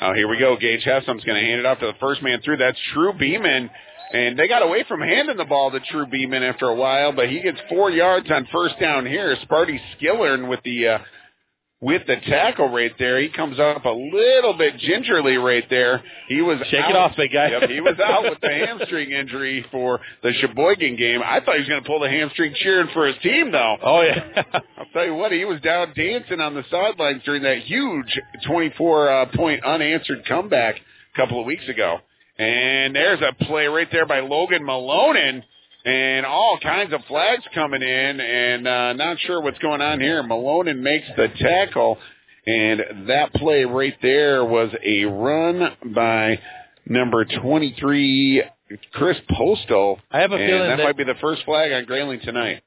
Oh, 0.00 0.14
here 0.14 0.26
we 0.28 0.38
go. 0.38 0.56
Gage 0.56 0.82
Hessam's 0.82 1.22
going 1.22 1.40
to 1.40 1.46
hand 1.46 1.60
it 1.60 1.66
off 1.66 1.78
to 1.78 1.86
the 1.86 1.94
first 2.00 2.22
man 2.22 2.40
through. 2.42 2.56
That's 2.56 2.78
True 2.92 3.12
Beeman. 3.12 3.70
And 4.12 4.38
they 4.38 4.46
got 4.46 4.62
away 4.62 4.84
from 4.86 5.00
handing 5.00 5.38
the 5.38 5.44
ball 5.44 5.70
to 5.70 5.80
True 5.80 6.06
Beeman 6.06 6.42
after 6.42 6.66
a 6.66 6.74
while, 6.74 7.12
but 7.12 7.30
he 7.30 7.40
gets 7.40 7.58
four 7.70 7.90
yards 7.90 8.30
on 8.30 8.46
first 8.52 8.78
down 8.78 9.06
here. 9.06 9.34
Sparty 9.48 9.80
Skillern 9.96 10.48
with 10.48 10.60
the 10.64 10.88
uh, 10.88 10.98
with 11.82 12.06
the 12.06 12.16
tackle 12.28 12.68
right 12.68 12.92
there. 12.98 13.20
He 13.20 13.28
comes 13.28 13.58
up 13.58 13.84
a 13.84 13.90
little 13.90 14.52
bit 14.56 14.78
gingerly 14.78 15.36
right 15.36 15.64
there. 15.68 16.02
He 16.28 16.40
was 16.40 16.58
shake 16.70 16.80
out. 16.80 16.90
it 16.90 16.96
off, 16.96 17.16
big 17.16 17.32
guy. 17.32 17.48
Yep, 17.50 17.70
he 17.70 17.80
was 17.80 17.98
out 17.98 18.22
with 18.22 18.38
the 18.40 18.50
hamstring 18.50 19.10
injury 19.10 19.66
for 19.70 19.98
the 20.22 20.32
Cheboygan 20.40 20.96
game. 20.96 21.22
I 21.24 21.40
thought 21.40 21.54
he 21.54 21.60
was 21.60 21.68
going 21.68 21.82
to 21.82 21.86
pull 21.86 22.00
the 22.00 22.08
hamstring 22.08 22.54
cheering 22.56 22.88
for 22.92 23.06
his 23.06 23.16
team, 23.22 23.50
though. 23.50 23.76
Oh 23.82 24.02
yeah. 24.02 24.42
I'll 24.78 24.86
tell 24.92 25.04
you 25.04 25.14
what, 25.14 25.32
he 25.32 25.44
was 25.44 25.60
down 25.62 25.92
dancing 25.96 26.40
on 26.40 26.54
the 26.54 26.64
sidelines 26.70 27.22
during 27.24 27.42
that 27.42 27.58
huge 27.62 28.18
24 28.46 29.08
uh, 29.08 29.26
point 29.34 29.64
unanswered 29.64 30.24
comeback 30.26 30.76
a 30.76 31.16
couple 31.18 31.40
of 31.40 31.46
weeks 31.46 31.68
ago. 31.68 31.98
And 32.38 32.94
there's 32.94 33.20
a 33.20 33.44
play 33.44 33.66
right 33.66 33.88
there 33.92 34.06
by 34.06 34.20
Logan 34.20 34.62
Malonen 34.62 35.42
and 35.84 36.24
all 36.26 36.58
kinds 36.62 36.92
of 36.92 37.00
flags 37.06 37.42
coming 37.54 37.82
in, 37.82 38.20
and 38.20 38.66
uh, 38.68 38.92
not 38.94 39.18
sure 39.20 39.40
what's 39.42 39.58
going 39.58 39.80
on 39.80 40.00
here. 40.00 40.22
Malonen 40.22 40.78
makes 40.78 41.06
the 41.16 41.28
tackle, 41.38 41.98
and 42.46 43.08
that 43.08 43.32
play 43.34 43.64
right 43.64 43.96
there 44.00 44.44
was 44.44 44.70
a 44.84 45.04
run 45.04 45.76
by 45.94 46.38
number 46.86 47.24
23, 47.24 48.42
Chris 48.92 49.16
Postal. 49.36 49.98
I 50.10 50.20
have 50.20 50.32
a 50.32 50.38
feeling 50.38 50.68
that, 50.68 50.76
that- 50.76 50.84
might 50.84 50.96
be 50.96 51.04
the 51.04 51.16
first 51.20 51.44
flag 51.44 51.72
on 51.72 51.84
Grayling 51.84 52.20
tonight. 52.20 52.62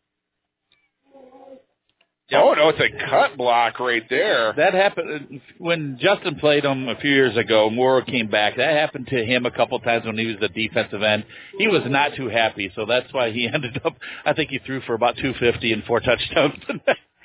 Oh 2.34 2.54
no, 2.54 2.70
it's 2.70 2.80
a 2.80 3.10
cut 3.10 3.38
block 3.38 3.80
right 3.80 4.04
there. 4.10 4.52
That 4.58 4.74
happened 4.74 5.42
when 5.60 6.00
Justin 6.02 6.36
played 6.36 6.66
him 6.66 6.88
a 6.88 6.96
few 6.96 7.12
years 7.12 7.38
ago. 7.38 7.70
Morrow 7.70 8.04
came 8.04 8.30
back. 8.30 8.58
That 8.58 8.76
happened 8.76 9.08
to 9.08 9.24
him 9.24 9.46
a 9.46 9.52
couple 9.52 9.80
times 9.80 10.06
when 10.06 10.18
he 10.18 10.26
was 10.26 10.38
the 10.42 10.50
defensive 10.50 11.04
end. 11.04 11.24
He 11.60 11.68
was 11.68 11.84
not 11.86 12.16
too 12.16 12.28
happy, 12.28 12.72
so 12.76 12.88
that's 12.88 13.14
why 13.14 13.32
he 13.32 13.48
ended 13.54 13.80
up. 13.86 13.96
I 14.26 14.34
think 14.34 14.50
he 14.50 14.58
threw 14.60 14.82
for 14.82 14.96
about 14.96 15.18
250 15.18 15.72
and 15.72 15.84
four 15.84 16.00
touchdowns 16.00 16.56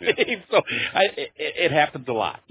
game. 0.01 0.43
So 0.51 0.59
I, 0.95 1.05
it, 1.17 1.31
it 1.37 1.73
happens 1.73 2.07
a 2.09 2.13
lot. 2.13 2.41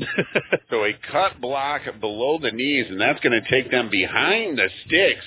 So 0.70 0.86
a 0.86 0.94
cut 1.12 1.42
block 1.42 1.82
below 2.00 2.38
the 2.40 2.52
knees, 2.52 2.86
and 2.90 3.02
that's 3.02 3.20
going 3.22 3.42
to 3.42 3.50
take 3.50 3.72
them 3.72 3.90
behind 3.90 4.60
the 4.60 4.70
sticks 4.86 5.26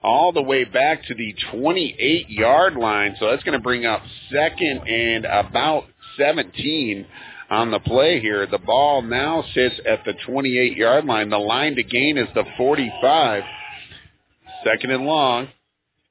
all 0.00 0.32
the 0.32 0.42
way 0.42 0.62
back 0.62 1.04
to 1.06 1.14
the 1.14 1.34
28 1.50 2.30
yard 2.30 2.76
line. 2.76 3.16
So 3.18 3.28
that's 3.28 3.42
going 3.42 3.58
to 3.58 3.62
bring 3.62 3.84
up 3.84 4.02
second 4.30 4.86
and 4.86 5.24
about 5.24 5.86
17 6.18 7.06
on 7.50 7.70
the 7.70 7.78
play 7.80 8.20
here. 8.20 8.46
The 8.46 8.58
ball 8.58 9.02
now 9.02 9.44
sits 9.54 9.76
at 9.88 10.04
the 10.04 10.14
28 10.26 10.76
yard 10.76 11.04
line. 11.04 11.30
The 11.30 11.38
line 11.38 11.74
to 11.76 11.82
gain 11.82 12.18
is 12.18 12.28
the 12.34 12.44
45. 12.56 13.42
Second 14.64 14.90
and 14.90 15.04
long. 15.06 15.48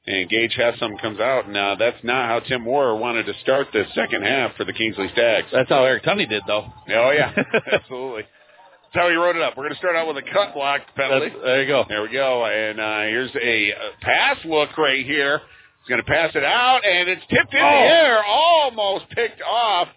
And 0.07 0.30
Gage 0.30 0.56
Hessam 0.56 1.02
comes 1.02 1.19
out. 1.19 1.49
Now, 1.49 1.73
that's 1.76 1.98
not 2.03 2.30
how 2.30 2.40
Tim 2.40 2.64
Wooer 2.64 2.95
wanted 2.99 3.26
to 3.26 3.34
start 3.41 3.68
the 3.73 3.86
second 3.95 4.22
half 4.23 4.56
for 4.56 4.64
the 4.64 4.72
Kingsley 4.73 5.10
Stags. 5.14 5.48
That's 5.52 5.68
how 5.69 5.84
Eric 5.84 6.03
Tunney 6.03 6.30
did, 6.30 6.44
though. 6.45 6.68
Oh, 6.90 7.11
yeah. 7.11 7.34
Absolutely. 7.73 8.22
That's 8.22 9.03
how 9.03 9.10
he 9.10 9.15
wrote 9.15 9.36
it 9.36 9.41
up. 9.41 9.57
We're 9.57 9.64
going 9.64 9.73
to 9.73 9.80
start 9.80 9.95
out 9.95 10.07
with 10.07 10.18
a 10.18 10.22
cut 10.32 10.53
block 10.53 10.82
penalty. 10.95 11.30
That's- 11.30 11.41
there 11.44 11.61
you 11.64 11.68
go. 11.68 11.86
There 11.90 12.03
we 12.03 12.10
go. 12.11 12.45
And 12.45 12.80
uh, 12.80 12.99
here's 13.02 13.32
a, 13.36 13.72
uh 13.73 13.77
pass 14.02 14.38
look 14.45 14.77
right 14.77 15.03
here. 15.03 15.41
He's 15.85 15.89
going 15.89 16.03
to 16.03 16.11
pass 16.11 16.31
it 16.35 16.43
out, 16.43 16.81
and 16.83 17.07
it's 17.09 17.21
tipped 17.29 17.53
in 17.53 17.59
Oh. 17.61 17.69
the 17.69 17.93
air, 17.93 18.23
almost 18.25 19.05
picked 19.11 19.41
off. 19.41 19.87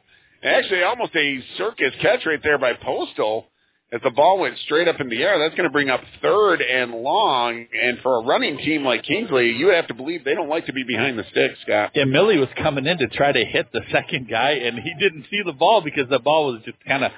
Actually, 0.44 0.82
almost 0.82 1.16
a 1.16 1.40
circus 1.56 1.92
catch 2.02 2.26
right 2.26 2.40
there 2.42 2.58
by 2.58 2.74
Postal. 2.74 3.46
If 3.90 4.02
the 4.02 4.10
ball 4.10 4.38
went 4.38 4.58
straight 4.58 4.86
up 4.86 5.00
in 5.00 5.08
the 5.08 5.22
air, 5.22 5.38
that's 5.38 5.54
going 5.54 5.64
to 5.66 5.72
bring 5.72 5.88
up 5.88 6.02
third 6.20 6.60
and 6.60 6.92
long. 6.92 7.64
And 7.82 7.98
for 8.02 8.16
a 8.20 8.22
running 8.22 8.58
team 8.58 8.84
like 8.84 9.02
Kingsley, 9.02 9.52
you 9.52 9.68
have 9.68 9.86
to 9.86 9.94
believe 9.94 10.24
they 10.24 10.34
don't 10.34 10.50
like 10.50 10.66
to 10.66 10.74
be 10.74 10.84
behind 10.84 11.18
the 11.18 11.24
sticks, 11.30 11.58
Scott. 11.62 11.92
Yeah, 11.94 12.04
Millie 12.04 12.36
was 12.36 12.50
coming 12.62 12.84
in 12.86 12.98
to 12.98 13.06
try 13.08 13.32
to 13.32 13.44
hit 13.46 13.72
the 13.72 13.80
second 13.90 14.28
guy, 14.28 14.50
and 14.50 14.78
he 14.78 14.92
didn't 15.00 15.24
see 15.30 15.40
the 15.42 15.54
ball 15.54 15.80
because 15.80 16.06
the 16.10 16.18
ball 16.18 16.52
was 16.52 16.60
just 16.66 16.76
kind 16.86 17.02
of 17.02 17.12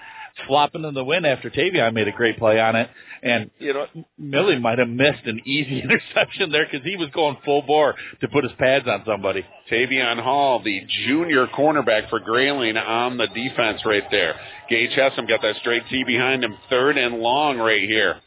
flopping 0.47 0.85
in 0.85 0.95
the 0.95 1.05
wind 1.05 1.27
after 1.27 1.51
Tavion 1.51 1.93
made 1.93 2.07
a 2.07 2.13
great 2.13 2.39
play 2.39 2.61
on 2.61 2.77
it. 2.77 2.89
And, 3.23 3.51
you 3.59 3.75
know, 3.75 3.87
Millie 4.19 4.59
might 4.59 4.79
have 4.79 4.89
missed 4.89 5.25
an 5.27 5.41
easy 5.45 5.81
interception 5.85 6.51
there 6.51 6.67
because 6.71 6.87
he 6.87 6.97
was 6.97 7.09
going 7.11 7.37
full 7.45 7.63
bore 7.63 7.95
to 8.21 8.29
put 8.29 8.45
his 8.45 8.53
pads 8.59 8.89
on 8.89 9.03
somebody. 9.07 9.45
Tavion 9.71 10.23
Hall, 10.23 10.63
the 10.63 10.83
junior 11.07 11.47
cornerback 11.47 12.09
for 12.09 12.21
Grayling 12.21 12.77
on 12.77 13.19
the 13.19 13.27
defense 13.29 13.83
right 13.85 14.05
there. 14.11 14.35
Gage 14.69 14.91
Hessam 14.93 15.29
got 15.29 15.43
that 15.43 15.57
straight 15.57 15.83
T 15.91 16.05
behind 16.05 16.43
him, 16.45 16.57
third 16.69 16.97
and 16.97 17.17
long 17.17 17.59
right 17.59 17.83
here. 17.83 18.21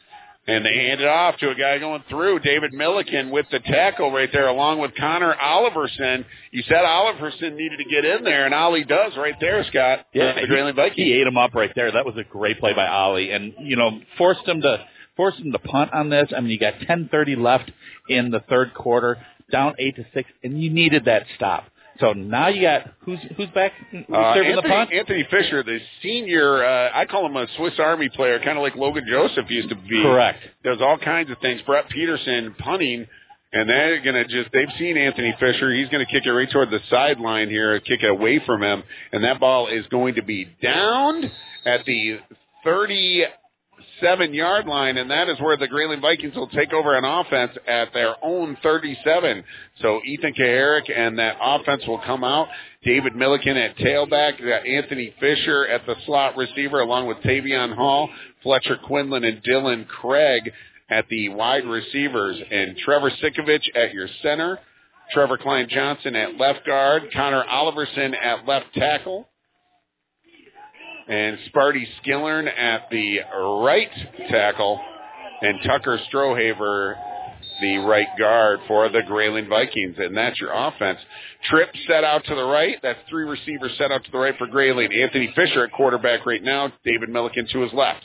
And 0.46 0.64
they 0.64 0.74
hand 0.74 1.00
it 1.00 1.08
off 1.08 1.38
to 1.38 1.48
a 1.48 1.54
guy 1.54 1.78
going 1.78 2.04
through, 2.10 2.40
David 2.40 2.74
Milliken 2.74 3.30
with 3.30 3.46
the 3.50 3.60
tackle 3.60 4.12
right 4.12 4.28
there, 4.30 4.46
along 4.46 4.78
with 4.78 4.90
Connor 4.94 5.34
Oliverson. 5.34 6.22
You 6.50 6.62
said 6.64 6.84
Oliverson 6.84 7.56
needed 7.56 7.78
to 7.78 7.84
get 7.84 8.04
in 8.04 8.24
there, 8.24 8.44
and 8.44 8.54
Ollie 8.54 8.84
does 8.84 9.16
right 9.16 9.34
there, 9.40 9.64
Scott. 9.64 10.06
Yeah, 10.12 10.38
the 10.38 10.46
Grayling 10.46 10.74
Vikings. 10.76 10.96
he 10.96 11.14
ate 11.14 11.26
him 11.26 11.38
up 11.38 11.54
right 11.54 11.72
there. 11.74 11.90
That 11.90 12.04
was 12.04 12.16
a 12.18 12.24
great 12.24 12.60
play 12.60 12.74
by 12.74 12.86
Ollie, 12.86 13.30
and 13.30 13.54
you 13.60 13.76
know 13.76 14.00
forced 14.18 14.46
him 14.46 14.60
to 14.60 14.84
forced 15.16 15.38
him 15.38 15.52
to 15.52 15.58
punt 15.58 15.94
on 15.94 16.10
this. 16.10 16.30
I 16.36 16.40
mean, 16.40 16.50
you 16.50 16.58
got 16.58 16.74
ten 16.86 17.08
thirty 17.10 17.36
left 17.36 17.70
in 18.10 18.30
the 18.30 18.40
third 18.40 18.74
quarter, 18.74 19.16
down 19.50 19.74
eight 19.78 19.96
to 19.96 20.04
six, 20.12 20.28
and 20.42 20.62
you 20.62 20.68
needed 20.68 21.06
that 21.06 21.24
stop. 21.36 21.64
So 22.00 22.12
now 22.12 22.48
you 22.48 22.62
got 22.62 22.88
who's 23.00 23.20
who's 23.36 23.48
back 23.50 23.72
who's 23.90 24.04
Uh, 24.12 24.34
serving 24.34 24.52
Anthony, 24.52 24.62
the 24.62 24.68
punt? 24.68 24.92
Anthony 24.92 25.26
Fisher, 25.30 25.62
the 25.62 25.78
senior, 26.02 26.64
uh, 26.64 26.90
I 26.92 27.04
call 27.06 27.24
him 27.26 27.36
a 27.36 27.46
Swiss 27.56 27.74
Army 27.78 28.08
player, 28.08 28.38
kind 28.40 28.58
of 28.58 28.62
like 28.62 28.74
Logan 28.74 29.04
Joseph 29.08 29.48
used 29.48 29.68
to 29.68 29.76
be. 29.76 30.02
Correct. 30.02 30.40
Does 30.64 30.78
all 30.80 30.98
kinds 30.98 31.30
of 31.30 31.38
things. 31.38 31.60
Brett 31.62 31.88
Peterson 31.88 32.54
punting, 32.58 33.06
and 33.52 33.68
they're 33.68 34.00
going 34.00 34.16
to 34.16 34.24
just, 34.24 34.50
they've 34.52 34.68
seen 34.76 34.96
Anthony 34.96 35.34
Fisher. 35.38 35.72
He's 35.72 35.88
going 35.88 36.04
to 36.04 36.10
kick 36.10 36.26
it 36.26 36.30
right 36.30 36.50
toward 36.50 36.70
the 36.70 36.80
sideline 36.90 37.48
here, 37.48 37.78
kick 37.78 38.02
it 38.02 38.10
away 38.10 38.40
from 38.44 38.62
him, 38.62 38.82
and 39.12 39.22
that 39.22 39.38
ball 39.38 39.68
is 39.68 39.86
going 39.86 40.16
to 40.16 40.22
be 40.22 40.48
downed 40.60 41.30
at 41.64 41.84
the 41.84 42.18
37 44.00 44.34
yard 44.34 44.66
line, 44.66 44.96
and 44.96 45.10
that 45.10 45.28
is 45.28 45.38
where 45.40 45.56
the 45.56 45.68
Grayling 45.68 46.00
Vikings 46.00 46.34
will 46.34 46.48
take 46.48 46.72
over 46.72 46.96
an 46.96 47.04
offense 47.04 47.52
at 47.66 47.92
their 47.92 48.14
own 48.22 48.56
37. 48.62 49.44
So 49.80 50.00
Ethan 50.04 50.34
Kaharick 50.34 50.90
and 50.94 51.18
that 51.18 51.36
offense 51.40 51.82
will 51.86 52.00
come 52.04 52.24
out. 52.24 52.48
David 52.84 53.14
Milliken 53.16 53.56
at 53.56 53.76
tailback, 53.76 54.38
got 54.38 54.66
Anthony 54.66 55.14
Fisher 55.20 55.66
at 55.66 55.86
the 55.86 55.94
slot 56.06 56.36
receiver, 56.36 56.80
along 56.80 57.06
with 57.06 57.18
Tavion 57.18 57.74
Hall, 57.74 58.10
Fletcher 58.42 58.76
Quinlan, 58.84 59.24
and 59.24 59.42
Dylan 59.42 59.86
Craig 59.86 60.52
at 60.90 61.06
the 61.08 61.30
wide 61.30 61.64
receivers, 61.64 62.36
and 62.50 62.76
Trevor 62.78 63.10
Sikovich 63.22 63.64
at 63.74 63.94
your 63.94 64.08
center, 64.22 64.58
Trevor 65.12 65.38
Kline-Johnson 65.38 66.14
at 66.14 66.36
left 66.36 66.66
guard, 66.66 67.04
Connor 67.14 67.44
Oliverson 67.44 68.14
at 68.14 68.46
left 68.46 68.66
tackle, 68.74 69.28
and 71.08 71.38
Sparty 71.52 71.86
Skillern 72.02 72.48
at 72.56 72.88
the 72.90 73.18
right 73.62 73.90
tackle, 74.30 74.80
and 75.42 75.58
Tucker 75.64 75.98
Strohaver 76.12 76.96
the 77.60 77.76
right 77.78 78.08
guard 78.18 78.60
for 78.66 78.88
the 78.88 79.02
Grayling 79.06 79.48
Vikings, 79.48 79.96
and 79.98 80.16
that's 80.16 80.40
your 80.40 80.52
offense. 80.52 80.98
Tripp 81.50 81.70
set 81.86 82.04
out 82.04 82.24
to 82.24 82.34
the 82.34 82.44
right. 82.44 82.76
That's 82.82 82.98
three 83.08 83.24
receivers 83.24 83.72
set 83.78 83.92
out 83.92 84.04
to 84.04 84.10
the 84.10 84.18
right 84.18 84.36
for 84.38 84.46
Grayling. 84.46 84.92
Anthony 84.92 85.32
Fisher 85.34 85.64
at 85.64 85.72
quarterback 85.72 86.26
right 86.26 86.42
now. 86.42 86.72
David 86.84 87.10
Milliken 87.10 87.46
to 87.52 87.60
his 87.60 87.72
left. 87.72 88.02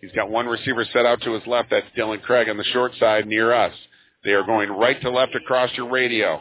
He's 0.00 0.12
got 0.12 0.30
one 0.30 0.46
receiver 0.46 0.84
set 0.92 1.06
out 1.06 1.20
to 1.22 1.32
his 1.32 1.46
left. 1.46 1.70
That's 1.70 1.86
Dylan 1.96 2.22
Craig 2.22 2.48
on 2.48 2.56
the 2.56 2.64
short 2.64 2.92
side 2.98 3.26
near 3.26 3.52
us. 3.52 3.74
They 4.24 4.32
are 4.32 4.44
going 4.44 4.70
right 4.70 5.00
to 5.02 5.10
left 5.10 5.34
across 5.34 5.70
your 5.76 5.90
radio. 5.90 6.40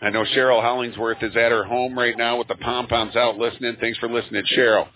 I 0.00 0.10
know 0.10 0.24
Cheryl 0.24 0.62
Hollingsworth 0.62 1.22
is 1.22 1.34
at 1.36 1.50
her 1.50 1.64
home 1.64 1.98
right 1.98 2.16
now 2.16 2.38
with 2.38 2.48
the 2.48 2.54
pom 2.56 2.86
poms 2.86 3.16
out 3.16 3.36
listening. 3.36 3.76
Thanks 3.80 3.98
for 3.98 4.08
listening, 4.08 4.44
Cheryl. 4.56 4.86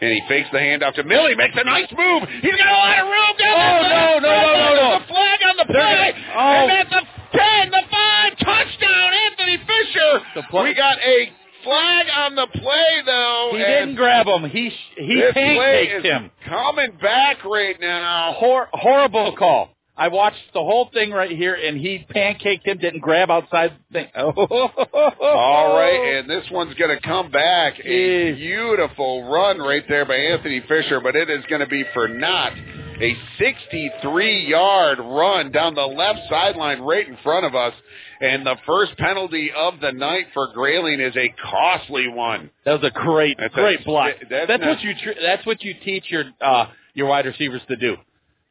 And 0.00 0.10
he 0.12 0.20
fakes 0.28 0.48
the 0.52 0.58
handoff 0.58 0.94
to 0.94 1.02
Millie, 1.04 1.34
makes 1.34 1.54
a 1.56 1.64
nice 1.64 1.90
move. 1.90 2.22
He's 2.40 2.54
got 2.56 2.68
a 2.68 2.78
lot 2.78 2.98
of 2.98 3.06
room 3.06 3.34
down 3.38 3.54
Oh, 3.58 3.82
the 3.82 3.88
no, 3.88 4.18
no, 4.18 4.28
no, 4.28 4.52
no, 4.52 4.74
no. 4.74 5.04
A 5.04 5.06
flag 5.08 5.40
on 5.48 5.56
the 5.56 5.64
play. 5.72 6.12
oh. 6.34 6.38
And 6.38 6.70
that's 6.70 6.92
a 6.92 7.36
10, 7.36 7.70
the 7.70 7.82
5, 7.90 8.38
touchdown, 8.38 9.10
Anthony 9.26 9.58
Fisher. 9.58 10.24
The 10.36 10.62
we 10.62 10.74
got 10.74 10.98
a 10.98 11.32
flag 11.64 12.06
on 12.16 12.34
the 12.36 12.46
play, 12.46 13.02
though. 13.06 13.50
He 13.52 13.58
didn't 13.58 13.96
grab 13.96 14.26
him. 14.26 14.48
He 14.50 14.70
he 14.96 15.22
pancaked 15.34 16.04
him. 16.04 16.30
coming 16.48 16.92
back 17.02 17.44
right 17.44 17.76
now. 17.80 18.34
Hor- 18.38 18.68
horrible 18.72 19.34
call. 19.36 19.70
I 19.98 20.08
watched 20.08 20.52
the 20.54 20.60
whole 20.60 20.88
thing 20.94 21.10
right 21.10 21.30
here, 21.30 21.54
and 21.54 21.76
he 21.76 22.06
pancaked 22.14 22.64
him. 22.64 22.78
Didn't 22.78 23.00
grab 23.00 23.30
outside 23.30 23.72
the 23.90 23.92
thing. 23.92 24.08
All 24.14 25.74
right, 25.76 26.18
and 26.18 26.30
this 26.30 26.44
one's 26.52 26.74
going 26.74 26.96
to 26.96 27.02
come 27.06 27.30
back. 27.30 27.74
A 27.84 28.32
beautiful 28.34 29.24
run 29.30 29.58
right 29.58 29.82
there 29.88 30.04
by 30.06 30.14
Anthony 30.14 30.60
Fisher, 30.68 31.00
but 31.00 31.16
it 31.16 31.28
is 31.28 31.44
going 31.50 31.60
to 31.60 31.66
be 31.66 31.84
for 31.92 32.06
not 32.08 32.52
a 33.00 33.16
63-yard 33.40 34.98
run 34.98 35.52
down 35.52 35.74
the 35.74 35.82
left 35.82 36.20
sideline 36.28 36.80
right 36.80 37.06
in 37.06 37.16
front 37.22 37.46
of 37.46 37.54
us. 37.54 37.72
And 38.20 38.44
the 38.44 38.56
first 38.66 38.96
penalty 38.98 39.50
of 39.56 39.74
the 39.80 39.92
night 39.92 40.26
for 40.34 40.48
Grayling 40.52 41.00
is 41.00 41.14
a 41.16 41.32
costly 41.50 42.08
one. 42.08 42.50
That 42.64 42.80
was 42.82 42.90
a 42.90 42.90
great, 42.90 43.36
That's 43.38 43.54
great 43.54 43.80
a- 43.80 43.84
block. 43.84 44.14
that's 44.28 44.48
That's, 44.48 44.60
not- 44.60 44.68
what 44.68 44.80
you. 44.82 44.94
That's 45.22 45.46
what 45.46 45.62
you 45.62 45.74
teach 45.84 46.04
your 46.08 46.24
uh, 46.40 46.66
your 46.94 47.06
wide 47.06 47.26
receivers 47.26 47.62
to 47.68 47.76
do. 47.76 47.96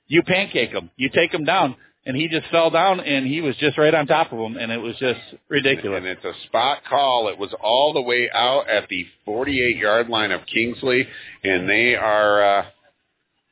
You 0.07 0.23
pancake 0.23 0.71
them. 0.73 0.89
You 0.95 1.09
take 1.13 1.31
them 1.31 1.43
down, 1.43 1.75
and 2.05 2.15
he 2.15 2.27
just 2.27 2.47
fell 2.47 2.69
down, 2.69 2.99
and 3.01 3.27
he 3.27 3.41
was 3.41 3.55
just 3.57 3.77
right 3.77 3.93
on 3.93 4.07
top 4.07 4.31
of 4.31 4.39
him, 4.39 4.55
and 4.57 4.71
it 4.71 4.77
was 4.77 4.95
just 4.97 5.19
ridiculous. 5.49 5.97
And 5.97 6.07
it's 6.07 6.23
a 6.23 6.33
spot 6.45 6.79
call. 6.89 7.27
It 7.27 7.37
was 7.37 7.53
all 7.61 7.93
the 7.93 8.01
way 8.01 8.29
out 8.33 8.69
at 8.69 8.87
the 8.89 9.05
48-yard 9.27 10.07
line 10.07 10.31
of 10.31 10.41
Kingsley, 10.45 11.07
and 11.43 11.67
they 11.67 11.95
are. 11.95 12.59
Uh, 12.59 12.65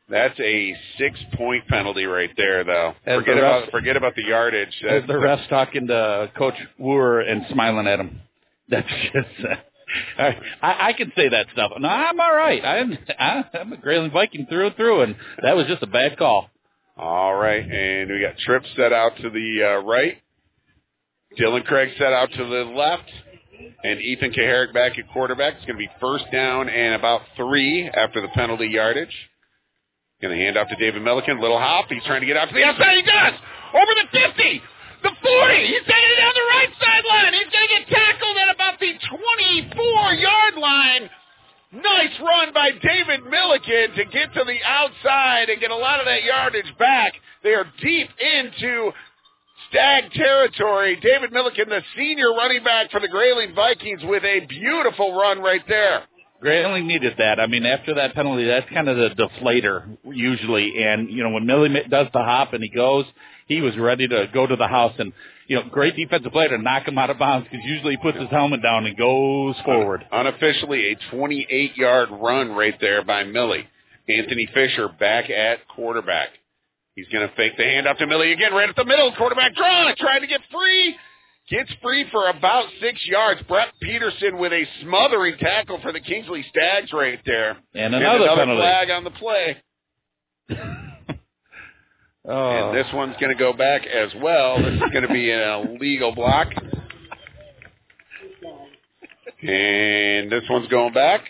that's 0.07 0.39
a 0.39 0.75
six-point 0.99 1.67
penalty 1.67 2.05
right 2.05 2.29
there, 2.37 2.63
though. 2.63 2.93
As 3.05 3.17
forget 3.19 3.35
the 3.35 3.39
about 3.39 3.71
forget 3.71 3.97
about 3.97 4.15
the 4.15 4.23
yardage. 4.23 4.75
As 4.87 5.05
the 5.07 5.13
refs 5.13 5.49
talking 5.49 5.87
to 5.87 6.31
Coach 6.37 6.53
Wooer 6.79 7.21
and 7.21 7.45
smiling 7.51 7.87
at 7.87 7.99
him. 7.99 8.21
That's 8.69 8.87
just. 9.13 9.47
I, 10.17 10.35
I 10.61 10.93
can 10.93 11.11
say 11.15 11.29
that 11.29 11.47
stuff. 11.53 11.71
No, 11.79 11.87
I'm 11.87 12.19
all 12.19 12.35
right. 12.35 12.63
I'm 12.63 12.97
I'm 13.19 13.73
a 13.73 13.77
Grayling 13.77 14.11
Viking 14.11 14.45
through 14.47 14.67
and 14.67 14.75
through, 14.75 15.01
and 15.01 15.15
that 15.41 15.55
was 15.55 15.67
just 15.67 15.83
a 15.83 15.87
bad 15.87 16.17
call. 16.17 16.49
All 16.97 17.35
right, 17.35 17.63
and 17.63 18.09
we 18.09 18.21
got 18.21 18.37
Tripp 18.39 18.63
set 18.75 18.93
out 18.93 19.17
to 19.17 19.29
the 19.29 19.77
uh, 19.79 19.83
right. 19.83 20.17
Dylan 21.39 21.65
Craig 21.65 21.89
set 21.97 22.13
out 22.13 22.31
to 22.31 22.45
the 22.45 22.71
left. 22.75 23.09
And 23.83 24.01
Ethan 24.01 24.31
Kaharick 24.31 24.73
back 24.73 24.97
at 24.97 25.07
quarterback. 25.13 25.55
It's 25.55 25.65
going 25.65 25.77
to 25.77 25.79
be 25.79 25.89
first 25.99 26.25
down 26.31 26.69
and 26.69 26.95
about 26.95 27.21
three 27.37 27.87
after 27.87 28.19
the 28.21 28.27
penalty 28.29 28.67
yardage. 28.67 29.13
Going 30.21 30.37
to 30.37 30.43
hand 30.43 30.57
off 30.57 30.67
to 30.69 30.75
David 30.75 31.03
Milliken. 31.03 31.39
Little 31.39 31.59
hop. 31.59 31.85
He's 31.89 32.03
trying 32.03 32.21
to 32.21 32.27
get 32.27 32.37
out 32.37 32.47
to 32.49 32.53
the 32.53 32.63
outside. 32.63 32.95
He 32.95 33.03
does. 33.03 33.33
Over 33.73 33.91
the 33.95 34.19
50. 34.19 34.61
The 35.05 35.13
40. 35.21 35.67
He's 35.69 35.85
taking 35.85 36.11
it 36.11 36.17
down 36.17 36.33
the 36.33 36.49
right 36.49 36.73
sideline. 36.81 37.33
He's 37.37 37.51
going 37.53 37.67
to 37.69 37.73
get 37.77 37.85
tackled 37.93 38.37
at 38.41 38.49
about 38.49 38.81
the 38.81 38.89
24-yard 39.05 40.55
line. 40.57 41.09
Nice 41.71 42.15
run 42.17 42.53
by 42.53 42.71
David 42.71 43.21
Milliken 43.29 43.93
to 44.01 44.05
get 44.09 44.33
to 44.33 44.43
the 44.43 44.57
outside 44.65 45.49
and 45.49 45.61
get 45.61 45.69
a 45.69 45.75
lot 45.75 45.99
of 45.99 46.05
that 46.05 46.23
yardage 46.23 46.73
back. 46.79 47.13
They 47.43 47.53
are 47.53 47.69
deep 47.83 48.09
into 48.17 48.91
Stag 49.69 50.11
territory. 50.11 50.97
David 51.01 51.31
Milliken, 51.31 51.69
the 51.69 51.81
senior 51.95 52.29
running 52.29 52.63
back 52.63 52.89
for 52.91 52.99
the 52.99 53.07
Grayling 53.07 53.53
Vikings, 53.53 54.01
with 54.03 54.23
a 54.23 54.45
beautiful 54.47 55.15
run 55.15 55.39
right 55.39 55.63
there. 55.67 56.03
Grayling 56.41 56.87
needed 56.87 57.13
that. 57.17 57.39
I 57.39 57.47
mean, 57.47 57.65
after 57.65 57.95
that 57.95 58.13
penalty, 58.13 58.45
that's 58.45 58.69
kind 58.71 58.89
of 58.89 58.97
the 58.97 59.09
deflator 59.15 59.97
usually. 60.03 60.83
And 60.83 61.11
you 61.11 61.23
know, 61.23 61.29
when 61.29 61.45
Millie 61.45 61.69
does 61.89 62.07
the 62.13 62.19
hop 62.19 62.53
and 62.53 62.63
he 62.63 62.69
goes, 62.69 63.05
he 63.45 63.61
was 63.61 63.77
ready 63.77 64.07
to 64.07 64.27
go 64.33 64.45
to 64.45 64.55
the 64.55 64.67
house. 64.67 64.93
And 64.97 65.13
you 65.47 65.57
know, 65.57 65.63
great 65.69 65.95
defensive 65.95 66.31
play 66.31 66.47
to 66.47 66.57
knock 66.57 66.87
him 66.87 66.97
out 66.97 67.09
of 67.09 67.19
bounds 67.19 67.47
because 67.49 67.65
usually 67.65 67.93
he 67.93 67.97
puts 67.97 68.17
his 68.17 68.29
helmet 68.29 68.61
down 68.63 68.85
and 68.85 68.97
goes 68.97 69.55
forward. 69.63 70.05
Unofficially, 70.11 70.91
a 70.91 71.15
28-yard 71.15 72.09
run 72.11 72.51
right 72.51 72.75
there 72.81 73.03
by 73.03 73.23
Millie. 73.23 73.67
Anthony 74.09 74.47
Fisher 74.53 74.89
back 74.99 75.29
at 75.29 75.67
quarterback. 75.67 76.29
He's 76.95 77.07
going 77.09 77.27
to 77.27 77.35
fake 77.35 77.57
the 77.57 77.63
handoff 77.63 77.97
to 77.97 78.07
Millie 78.07 78.31
again, 78.31 78.53
right 78.53 78.69
at 78.69 78.75
the 78.75 78.85
middle. 78.85 79.13
Quarterback 79.17 79.53
drawn, 79.55 79.93
trying 79.97 80.21
to 80.21 80.27
get 80.27 80.41
free. 80.51 80.95
Gets 81.49 81.71
free 81.81 82.05
for 82.11 82.29
about 82.29 82.65
six 82.81 83.05
yards. 83.05 83.41
Brett 83.47 83.67
Peterson 83.81 84.37
with 84.37 84.51
a 84.51 84.63
smothering 84.81 85.37
tackle 85.37 85.79
for 85.81 85.91
the 85.91 85.99
Kingsley 85.99 86.43
Stags 86.49 86.91
right 86.91 87.19
there. 87.25 87.57
And 87.75 87.93
another 87.93 88.27
penalty. 88.35 88.61
flag 88.61 88.89
on 88.89 89.03
the 89.03 89.11
play. 89.11 89.57
Oh. 92.27 92.69
And 92.69 92.77
this 92.77 92.87
oh. 92.91 92.97
one's 92.97 93.15
going 93.19 93.31
to 93.31 93.39
go 93.39 93.53
back 93.53 93.85
as 93.85 94.09
well. 94.21 94.57
This 94.57 94.73
is 94.73 94.91
going 94.91 95.07
to 95.07 95.13
be 95.13 95.31
an 95.31 95.41
illegal 95.41 96.13
block. 96.13 96.47
And 99.41 100.31
this 100.31 100.43
one's 100.49 100.67
going 100.69 100.93
back 100.93 101.21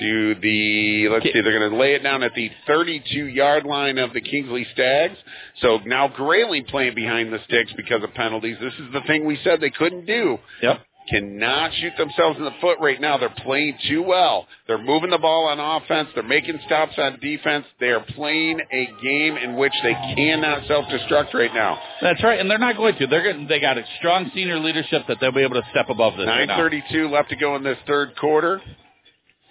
to 0.00 0.34
the, 0.42 1.08
let's 1.10 1.24
see, 1.24 1.32
they're 1.32 1.58
going 1.58 1.70
to 1.70 1.76
lay 1.76 1.94
it 1.94 2.02
down 2.02 2.22
at 2.22 2.34
the 2.34 2.50
32 2.66 3.26
yard 3.26 3.64
line 3.64 3.98
of 3.98 4.12
the 4.12 4.20
Kingsley 4.20 4.66
Stags. 4.72 5.16
So 5.60 5.78
now 5.86 6.08
Grayling 6.08 6.64
playing 6.64 6.94
behind 6.94 7.32
the 7.32 7.38
sticks 7.44 7.72
because 7.76 8.02
of 8.02 8.12
penalties. 8.14 8.56
This 8.60 8.74
is 8.74 8.92
the 8.92 9.00
thing 9.06 9.24
we 9.24 9.38
said 9.44 9.60
they 9.60 9.70
couldn't 9.70 10.06
do. 10.06 10.38
Yep. 10.62 10.80
Cannot 11.08 11.72
shoot 11.74 11.92
themselves 11.96 12.36
in 12.38 12.44
the 12.44 12.54
foot 12.60 12.78
right 12.80 13.00
now. 13.00 13.16
They're 13.16 13.28
playing 13.28 13.78
too 13.88 14.02
well. 14.02 14.46
They're 14.66 14.82
moving 14.82 15.10
the 15.10 15.18
ball 15.18 15.46
on 15.46 15.60
offense. 15.60 16.08
They're 16.14 16.24
making 16.24 16.58
stops 16.66 16.94
on 16.98 17.18
defense. 17.20 17.64
They 17.78 17.90
are 17.90 18.04
playing 18.14 18.60
a 18.72 18.88
game 19.02 19.36
in 19.36 19.56
which 19.56 19.72
they 19.84 19.94
cannot 20.16 20.66
self-destruct 20.66 21.32
right 21.32 21.54
now. 21.54 21.78
That's 22.02 22.22
right, 22.24 22.40
and 22.40 22.50
they're 22.50 22.58
not 22.58 22.76
going 22.76 22.96
to. 22.96 23.06
They're 23.06 23.22
going. 23.22 23.46
They 23.46 23.60
got 23.60 23.78
a 23.78 23.84
strong 23.98 24.30
senior 24.34 24.58
leadership 24.58 25.02
that 25.06 25.18
they'll 25.20 25.32
be 25.32 25.42
able 25.42 25.60
to 25.60 25.68
step 25.70 25.88
above 25.90 26.16
this. 26.16 26.26
right 26.26 26.48
9:32 26.48 27.10
left 27.10 27.30
to 27.30 27.36
go 27.36 27.54
in 27.54 27.62
this 27.62 27.78
third 27.86 28.16
quarter. 28.16 28.60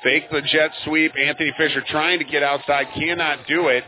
Fake 0.04 0.30
the 0.30 0.42
jet 0.42 0.72
sweep. 0.84 1.14
Anthony 1.18 1.52
Fisher 1.58 1.82
trying 1.90 2.20
to 2.20 2.26
get 2.26 2.44
outside, 2.44 2.88
cannot 2.94 3.48
do 3.48 3.70
it. 3.70 3.84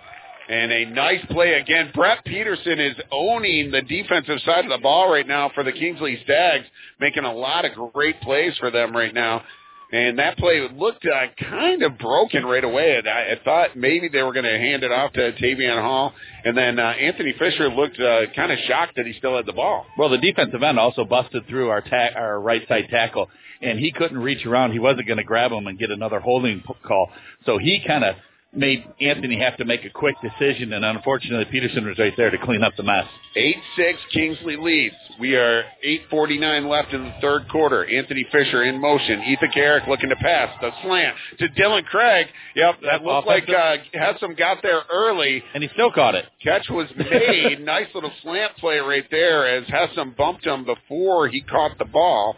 And 0.49 0.71
a 0.71 0.85
nice 0.85 1.25
play 1.29 1.53
again. 1.55 1.91
Brett 1.93 2.23
Peterson 2.23 2.79
is 2.79 2.95
owning 3.11 3.69
the 3.71 3.81
defensive 3.81 4.39
side 4.45 4.63
of 4.63 4.71
the 4.71 4.77
ball 4.77 5.11
right 5.11 5.27
now 5.27 5.51
for 5.53 5.63
the 5.63 5.73
Kingsley 5.73 6.19
Stags, 6.23 6.65
making 6.99 7.25
a 7.25 7.33
lot 7.33 7.65
of 7.65 7.71
great 7.93 8.21
plays 8.21 8.57
for 8.57 8.71
them 8.71 8.95
right 8.95 9.13
now. 9.13 9.43
And 9.91 10.19
that 10.19 10.37
play 10.37 10.67
looked 10.73 11.05
uh, 11.05 11.27
kind 11.49 11.81
of 11.81 11.97
broken 11.97 12.45
right 12.45 12.63
away. 12.63 13.01
I, 13.05 13.33
I 13.33 13.39
thought 13.43 13.77
maybe 13.77 14.09
they 14.09 14.21
were 14.21 14.33
going 14.33 14.45
to 14.45 14.57
hand 14.57 14.83
it 14.83 14.91
off 14.91 15.13
to 15.13 15.31
Tavion 15.33 15.81
Hall. 15.81 16.13
And 16.43 16.57
then 16.57 16.77
uh, 16.77 16.83
Anthony 16.83 17.33
Fisher 17.39 17.69
looked 17.69 17.97
uh, 17.97 18.31
kind 18.35 18.51
of 18.51 18.59
shocked 18.67 18.93
that 18.97 19.05
he 19.05 19.13
still 19.13 19.37
had 19.37 19.45
the 19.45 19.53
ball. 19.53 19.85
Well, 19.97 20.09
the 20.09 20.17
defensive 20.17 20.61
end 20.61 20.77
also 20.77 21.05
busted 21.05 21.47
through 21.47 21.69
our 21.69 21.81
ta- 21.81 22.15
our 22.15 22.39
right 22.41 22.67
side 22.67 22.87
tackle, 22.89 23.29
and 23.61 23.79
he 23.79 23.93
couldn't 23.93 24.17
reach 24.17 24.45
around. 24.45 24.73
He 24.73 24.79
wasn't 24.79 25.07
going 25.07 25.19
to 25.19 25.23
grab 25.23 25.51
him 25.53 25.67
and 25.67 25.79
get 25.79 25.89
another 25.89 26.19
holding 26.19 26.63
call, 26.85 27.09
so 27.45 27.57
he 27.57 27.81
kind 27.85 28.03
of 28.03 28.15
made 28.57 28.83
Anthony 28.99 29.39
have 29.39 29.55
to 29.57 29.65
make 29.65 29.85
a 29.85 29.89
quick 29.89 30.15
decision, 30.21 30.73
and 30.73 30.83
unfortunately, 30.83 31.45
Peterson 31.51 31.85
was 31.85 31.97
right 31.99 32.13
there 32.17 32.31
to 32.31 32.37
clean 32.39 32.63
up 32.63 32.75
the 32.75 32.83
mess. 32.83 33.05
8-6 33.37 33.93
Kingsley 34.11 34.57
leads. 34.57 34.95
We 35.19 35.35
are 35.35 35.63
8.49 35.85 36.69
left 36.69 36.93
in 36.93 37.03
the 37.03 37.13
third 37.21 37.47
quarter. 37.49 37.85
Anthony 37.85 38.25
Fisher 38.31 38.63
in 38.63 38.81
motion. 38.81 39.21
Ethan 39.23 39.51
Kaharick 39.55 39.87
looking 39.87 40.09
to 40.09 40.15
pass. 40.15 40.49
The 40.59 40.71
slant 40.83 41.15
to 41.39 41.47
Dylan 41.49 41.85
Craig. 41.85 42.27
Yep, 42.55 42.75
that 42.81 43.03
looked 43.03 43.27
like 43.27 43.47
uh, 43.47 43.77
Hessam 43.95 44.37
got 44.37 44.61
there 44.63 44.81
early. 44.91 45.43
And 45.53 45.63
he 45.63 45.69
still 45.73 45.91
caught 45.91 46.15
it. 46.15 46.25
Catch 46.43 46.69
was 46.69 46.87
made. 46.97 47.61
nice 47.61 47.87
little 47.93 48.11
slant 48.23 48.55
play 48.57 48.79
right 48.79 49.05
there 49.11 49.47
as 49.47 49.65
Hessam 49.67 50.15
bumped 50.15 50.45
him 50.45 50.65
before 50.65 51.27
he 51.27 51.41
caught 51.41 51.77
the 51.77 51.85
ball. 51.85 52.35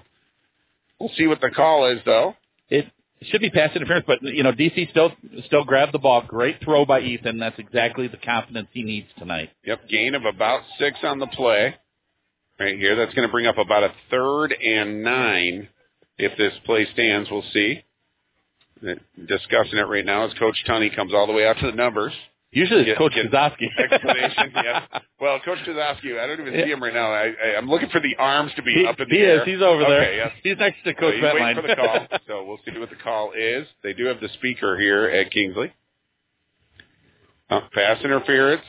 We'll 0.99 1.11
see 1.17 1.27
what 1.27 1.39
the 1.39 1.49
call 1.49 1.91
is, 1.91 1.99
though. 2.05 2.35
It 2.69 2.85
should 3.23 3.41
be 3.41 3.49
pass 3.49 3.75
interference, 3.75 4.05
but 4.07 4.21
you 4.21 4.43
know 4.43 4.53
DC 4.53 4.89
still 4.91 5.11
still 5.45 5.65
grabbed 5.65 5.93
the 5.93 5.99
ball. 5.99 6.23
Great 6.25 6.57
throw 6.63 6.85
by 6.85 7.01
Ethan. 7.01 7.37
That's 7.37 7.59
exactly 7.59 8.07
the 8.07 8.17
confidence 8.17 8.67
he 8.71 8.83
needs 8.83 9.07
tonight. 9.17 9.49
Yep, 9.65 9.89
gain 9.89 10.15
of 10.15 10.23
about 10.25 10.61
six 10.77 10.97
on 11.03 11.19
the 11.19 11.27
play. 11.27 11.75
Right 12.59 12.77
here, 12.77 12.95
that's 12.95 13.13
going 13.13 13.27
to 13.27 13.31
bring 13.31 13.47
up 13.47 13.57
about 13.57 13.83
a 13.83 13.93
third 14.09 14.53
and 14.53 15.01
nine. 15.01 15.69
If 16.17 16.37
this 16.37 16.53
play 16.65 16.85
stands, 16.93 17.29
we'll 17.31 17.43
see. 17.53 17.83
Discussing 18.81 19.77
it 19.77 19.87
right 19.87 20.05
now 20.05 20.25
as 20.25 20.33
Coach 20.37 20.55
Tunney 20.67 20.93
comes 20.93 21.13
all 21.13 21.27
the 21.27 21.33
way 21.33 21.47
out 21.47 21.57
to 21.59 21.67
the 21.67 21.75
numbers. 21.75 22.13
Usually 22.51 22.81
it's 22.81 22.87
Get- 22.89 22.97
Coach 22.97 23.13
Kozowski. 23.13 23.67
Explanation, 23.77 24.51
yes. 24.55 24.83
Well, 25.21 25.39
Coach 25.45 25.59
Kozowski, 25.67 26.19
I 26.19 26.25
don't 26.25 26.39
even 26.41 26.53
see 26.65 26.71
him 26.71 26.81
right 26.81 26.93
now. 26.93 27.11
I, 27.11 27.27
I, 27.27 27.57
I'm 27.57 27.69
looking 27.69 27.89
for 27.89 27.99
the 28.01 28.15
arms 28.17 28.51
to 28.55 28.63
be 28.63 28.73
He- 28.73 28.85
up 28.87 28.99
in 28.99 29.07
the 29.09 29.15
he 29.15 29.21
air. 29.21 29.41
is. 29.41 29.45
He's 29.45 29.61
over 29.61 29.81
there. 29.83 30.01
Okay, 30.01 30.15
yes. 30.17 30.31
He's 30.43 30.57
next 30.57 30.83
to 30.83 30.91
So 30.93 30.99
Coach 30.99 31.13
he's 31.15 31.23
waiting 31.23 31.55
for 31.55 31.67
the 31.67 31.75
call. 31.75 32.07
So 32.27 32.43
we'll 32.45 32.59
see 32.65 32.77
what 32.79 32.89
the 32.89 32.95
call 32.95 33.33
is. 33.37 33.67
They 33.83 33.93
do 33.93 34.05
have 34.05 34.19
the 34.19 34.29
speaker 34.35 34.77
here 34.79 35.05
at 35.05 35.31
Kingsley. 35.31 35.71
Uh, 37.49 37.61
pass 37.73 38.03
interference. 38.03 38.63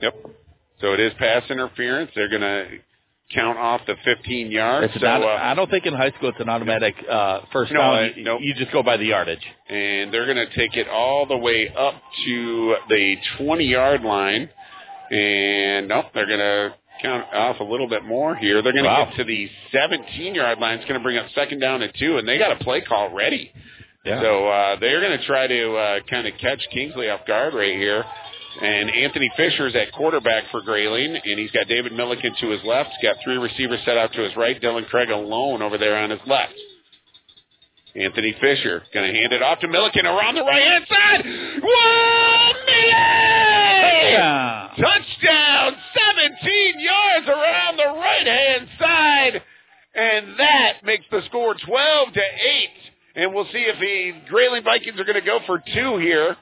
Yep. 0.00 0.14
So 0.80 0.92
it 0.94 1.00
is 1.00 1.12
pass 1.18 1.42
interference. 1.50 2.10
They're 2.14 2.28
going 2.28 2.40
to 2.42 2.66
count 3.34 3.58
off 3.58 3.80
the 3.86 3.96
15 4.04 4.50
yards. 4.50 4.92
So, 4.94 5.00
not, 5.00 5.22
uh, 5.22 5.26
I 5.40 5.54
don't 5.54 5.70
think 5.70 5.86
in 5.86 5.94
high 5.94 6.10
school 6.12 6.28
it's 6.30 6.40
an 6.40 6.48
automatic 6.48 6.94
uh, 7.10 7.40
first 7.52 7.72
No, 7.72 7.80
down. 7.80 8.12
You, 8.16 8.24
nope. 8.24 8.40
you 8.42 8.54
just 8.54 8.72
go 8.72 8.82
by 8.82 8.96
the 8.96 9.06
yardage. 9.06 9.44
and 9.68 10.12
they're 10.12 10.26
going 10.26 10.36
to 10.46 10.54
take 10.56 10.76
it 10.76 10.88
all 10.88 11.26
the 11.26 11.36
way 11.36 11.68
up 11.76 11.94
to 12.26 12.76
the 12.88 13.16
20 13.38 13.64
yard 13.64 14.02
line. 14.02 14.48
And 15.10 15.88
nope, 15.88 16.06
they're 16.14 16.26
going 16.26 16.38
to 16.38 16.74
count 17.02 17.24
off 17.34 17.60
a 17.60 17.64
little 17.64 17.88
bit 17.88 18.04
more 18.04 18.34
here. 18.36 18.62
They're 18.62 18.72
going 18.72 18.84
to 18.84 18.90
Wow. 18.90 19.06
get 19.06 19.16
to 19.16 19.24
the 19.24 19.48
17 19.72 20.34
yard 20.34 20.58
line. 20.58 20.78
It's 20.78 20.88
going 20.88 20.98
to 21.00 21.02
bring 21.02 21.16
up 21.18 21.26
second 21.34 21.60
down 21.60 21.82
and 21.82 21.92
two, 21.98 22.18
and 22.18 22.26
they 22.28 22.38
got 22.38 22.52
a 22.60 22.64
play 22.64 22.80
call 22.80 23.12
ready. 23.12 23.50
Yeah. 24.04 24.20
So 24.20 24.48
uh, 24.48 24.76
they're 24.80 25.00
going 25.00 25.18
to 25.18 25.24
try 25.26 25.46
to 25.46 25.76
uh, 25.76 26.00
kind 26.10 26.26
of 26.26 26.34
catch 26.40 26.60
Kingsley 26.72 27.08
off 27.08 27.26
guard 27.26 27.54
right 27.54 27.76
here. 27.76 28.04
And 28.60 28.90
Anthony 28.90 29.30
Fisher's 29.36 29.74
at 29.74 29.92
quarterback 29.92 30.44
for 30.50 30.60
Grayling, 30.60 31.16
and 31.16 31.38
he's 31.38 31.50
got 31.52 31.68
David 31.68 31.92
Milliken 31.92 32.34
to 32.40 32.50
his 32.50 32.60
left. 32.64 32.90
He's 32.90 33.08
got 33.08 33.16
three 33.24 33.36
receivers 33.36 33.80
set 33.84 33.96
out 33.96 34.12
to 34.12 34.20
his 34.22 34.36
right. 34.36 34.60
Dylan 34.60 34.86
Craig 34.88 35.10
alone 35.10 35.62
over 35.62 35.78
there 35.78 35.96
on 35.96 36.10
his 36.10 36.20
left. 36.26 36.52
Anthony 37.94 38.34
Fisher 38.40 38.82
going 38.92 39.12
to 39.12 39.18
hand 39.18 39.32
it 39.32 39.42
off 39.42 39.60
to 39.60 39.68
Milliken 39.68 40.06
around 40.06 40.34
the 40.34 40.42
right 40.42 40.62
hand 40.62 40.86
side. 40.88 41.24
Whoa, 41.62 42.52
Milliken! 42.66 44.32
Touchdown! 44.82 45.76
17 46.18 46.80
yards 46.80 47.28
around 47.28 47.76
the 47.76 47.98
right 47.98 48.26
hand 48.26 48.68
side, 48.78 49.42
and 49.94 50.38
that 50.38 50.84
makes 50.84 51.04
the 51.10 51.20
score 51.26 51.54
12 51.54 52.12
to 52.14 52.20
eight. 52.20 52.70
And 53.14 53.34
we'll 53.34 53.44
see 53.46 53.66
if 53.66 53.78
the 53.78 54.12
Grayling 54.30 54.64
Vikings 54.64 54.98
are 54.98 55.04
going 55.04 55.20
to 55.20 55.26
go 55.26 55.40
for 55.46 55.62
two 55.74 55.98
here. 55.98 56.36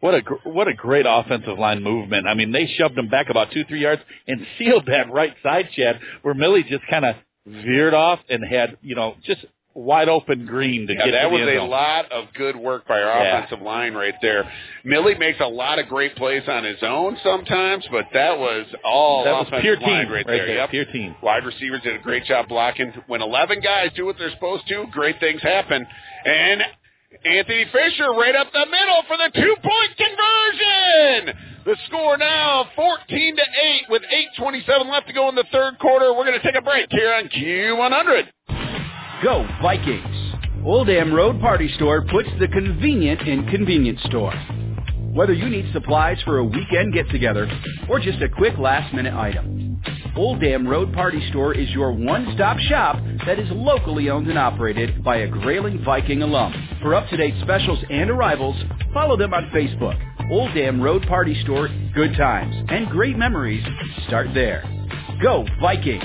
What 0.00 0.14
a 0.14 0.22
gr- 0.22 0.34
what 0.44 0.66
a 0.68 0.74
great 0.74 1.04
offensive 1.08 1.58
line 1.58 1.82
movement. 1.82 2.26
I 2.26 2.34
mean, 2.34 2.52
they 2.52 2.66
shoved 2.66 2.96
him 2.96 3.08
back 3.08 3.28
about 3.30 3.50
two 3.52 3.64
three 3.64 3.80
yards 3.80 4.02
and 4.26 4.46
sealed 4.58 4.86
that 4.86 5.10
right 5.12 5.34
side, 5.42 5.68
Chad, 5.76 6.00
where 6.22 6.34
Millie 6.34 6.62
just 6.64 6.86
kind 6.88 7.04
of 7.04 7.16
veered 7.46 7.94
off 7.94 8.20
and 8.28 8.44
had 8.44 8.76
you 8.82 8.94
know 8.94 9.14
just 9.24 9.44
wide 9.72 10.08
open 10.08 10.46
green 10.46 10.86
to 10.88 10.92
Yeah, 10.94 11.04
get 11.06 11.10
that 11.12 11.30
was 11.30 11.42
a 11.42 11.60
lot 11.60 12.10
of 12.10 12.24
good 12.34 12.56
work 12.56 12.88
by 12.88 13.00
our 13.00 13.22
Yeah. 13.22 13.38
offensive 13.38 13.62
line 13.64 13.94
right 13.94 14.14
there. 14.20 14.50
Millie 14.84 15.14
makes 15.14 15.38
a 15.40 15.46
lot 15.46 15.78
of 15.78 15.86
great 15.88 16.16
plays 16.16 16.42
on 16.48 16.64
his 16.64 16.82
own 16.82 17.16
sometimes, 17.22 17.86
but 17.90 18.06
that 18.12 18.36
was 18.36 18.66
all 18.84 19.22
That 19.24 19.32
was 19.32 19.46
offensive 19.46 19.62
pure 19.62 19.76
line 19.76 20.04
team 20.06 20.12
right, 20.12 20.26
right 20.26 20.26
there. 20.26 20.46
there, 20.46 20.56
Yep. 20.56 20.70
pure 20.70 20.84
team. 20.86 21.14
Wide 21.22 21.44
receivers 21.46 21.82
did 21.82 21.94
a 21.94 21.98
great 22.00 22.24
job 22.24 22.48
blocking. 22.48 22.90
When 23.06 23.22
11 23.22 23.60
guys 23.60 23.90
do 23.94 24.04
what 24.06 24.18
they're 24.18 24.32
supposed 24.32 24.66
to, 24.68 24.86
great 24.90 25.20
things 25.20 25.40
happen. 25.40 25.86
And 26.26 26.62
Anthony 27.10 27.64
Fisher 27.72 28.12
right 28.12 28.36
up 28.36 28.52
the 28.52 28.66
middle 28.66 29.02
for 29.08 29.16
the 29.16 29.30
two-point 29.34 29.96
conversion. 29.98 31.34
The 31.64 31.76
score 31.88 32.16
now 32.16 32.66
14 32.76 33.36
to 33.36 33.42
8 33.42 33.90
with 33.90 34.02
8:27 34.38 34.88
left 34.88 35.08
to 35.08 35.12
go 35.12 35.28
in 35.28 35.34
the 35.34 35.44
third 35.50 35.78
quarter. 35.80 36.14
We're 36.14 36.24
going 36.24 36.38
to 36.40 36.46
take 36.46 36.54
a 36.54 36.62
break 36.62 36.86
here 36.90 37.12
on 37.12 37.28
Q100. 37.28 38.28
Go 39.24 39.44
Vikings! 39.60 40.34
Old 40.64 40.86
Dam 40.86 41.12
Road 41.12 41.40
Party 41.40 41.68
Store 41.74 42.02
puts 42.02 42.28
the 42.38 42.46
convenient 42.46 43.22
in 43.22 43.44
convenience 43.48 44.00
store. 44.04 44.32
Whether 45.12 45.32
you 45.32 45.50
need 45.50 45.72
supplies 45.72 46.18
for 46.24 46.38
a 46.38 46.44
weekend 46.44 46.94
get-together 46.94 47.50
or 47.88 47.98
just 47.98 48.22
a 48.22 48.28
quick 48.28 48.56
last-minute 48.58 49.12
item, 49.12 49.82
Old 50.16 50.40
Dam 50.40 50.66
Road 50.68 50.92
Party 50.92 51.20
Store 51.30 51.52
is 51.52 51.68
your 51.70 51.90
one-stop 51.90 52.58
shop 52.58 52.96
that 53.26 53.40
is 53.40 53.48
locally 53.50 54.08
owned 54.08 54.28
and 54.28 54.38
operated 54.38 55.02
by 55.02 55.16
a 55.18 55.28
Grayling 55.28 55.82
Viking 55.84 56.22
alum. 56.22 56.54
For 56.80 56.94
up-to-date 56.94 57.34
specials 57.42 57.80
and 57.90 58.08
arrivals, 58.08 58.54
follow 58.94 59.16
them 59.16 59.34
on 59.34 59.50
Facebook. 59.50 59.98
Old 60.30 60.54
Dam 60.54 60.80
Road 60.80 61.04
Party 61.08 61.40
Store, 61.42 61.68
good 61.92 62.16
times 62.16 62.54
and 62.68 62.88
great 62.88 63.18
memories 63.18 63.64
start 64.06 64.28
there. 64.32 64.62
Go 65.20 65.44
Vikings! 65.60 66.04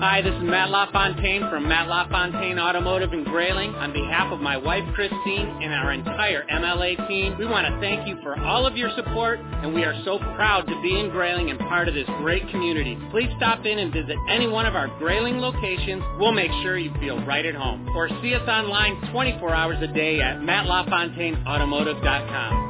Hi, 0.00 0.22
this 0.22 0.32
is 0.32 0.42
Matt 0.42 0.70
LaFontaine 0.70 1.50
from 1.50 1.68
Matt 1.68 1.86
LaFontaine 1.86 2.58
Automotive 2.58 3.12
in 3.12 3.22
Grayling. 3.22 3.74
On 3.74 3.92
behalf 3.92 4.32
of 4.32 4.40
my 4.40 4.56
wife 4.56 4.82
Christine 4.94 5.60
and 5.60 5.74
our 5.74 5.92
entire 5.92 6.46
MLA 6.50 7.06
team, 7.06 7.36
we 7.38 7.44
want 7.44 7.66
to 7.66 7.78
thank 7.82 8.08
you 8.08 8.16
for 8.22 8.40
all 8.40 8.66
of 8.66 8.78
your 8.78 8.88
support, 8.96 9.40
and 9.40 9.74
we 9.74 9.84
are 9.84 9.92
so 10.06 10.16
proud 10.16 10.66
to 10.68 10.80
be 10.80 10.98
in 10.98 11.10
Grayling 11.10 11.50
and 11.50 11.58
part 11.58 11.86
of 11.86 11.92
this 11.92 12.06
great 12.16 12.48
community. 12.48 12.96
Please 13.10 13.28
stop 13.36 13.66
in 13.66 13.78
and 13.78 13.92
visit 13.92 14.16
any 14.30 14.48
one 14.48 14.64
of 14.64 14.74
our 14.74 14.88
Grayling 14.98 15.36
locations. 15.36 16.02
We'll 16.18 16.32
make 16.32 16.50
sure 16.62 16.78
you 16.78 16.94
feel 16.98 17.22
right 17.26 17.44
at 17.44 17.54
home. 17.54 17.86
Or 17.94 18.08
see 18.22 18.34
us 18.34 18.48
online 18.48 19.12
24 19.12 19.54
hours 19.54 19.82
a 19.82 19.88
day 19.88 20.22
at 20.22 20.38
mattlafontaineautomotive.com. 20.38 22.69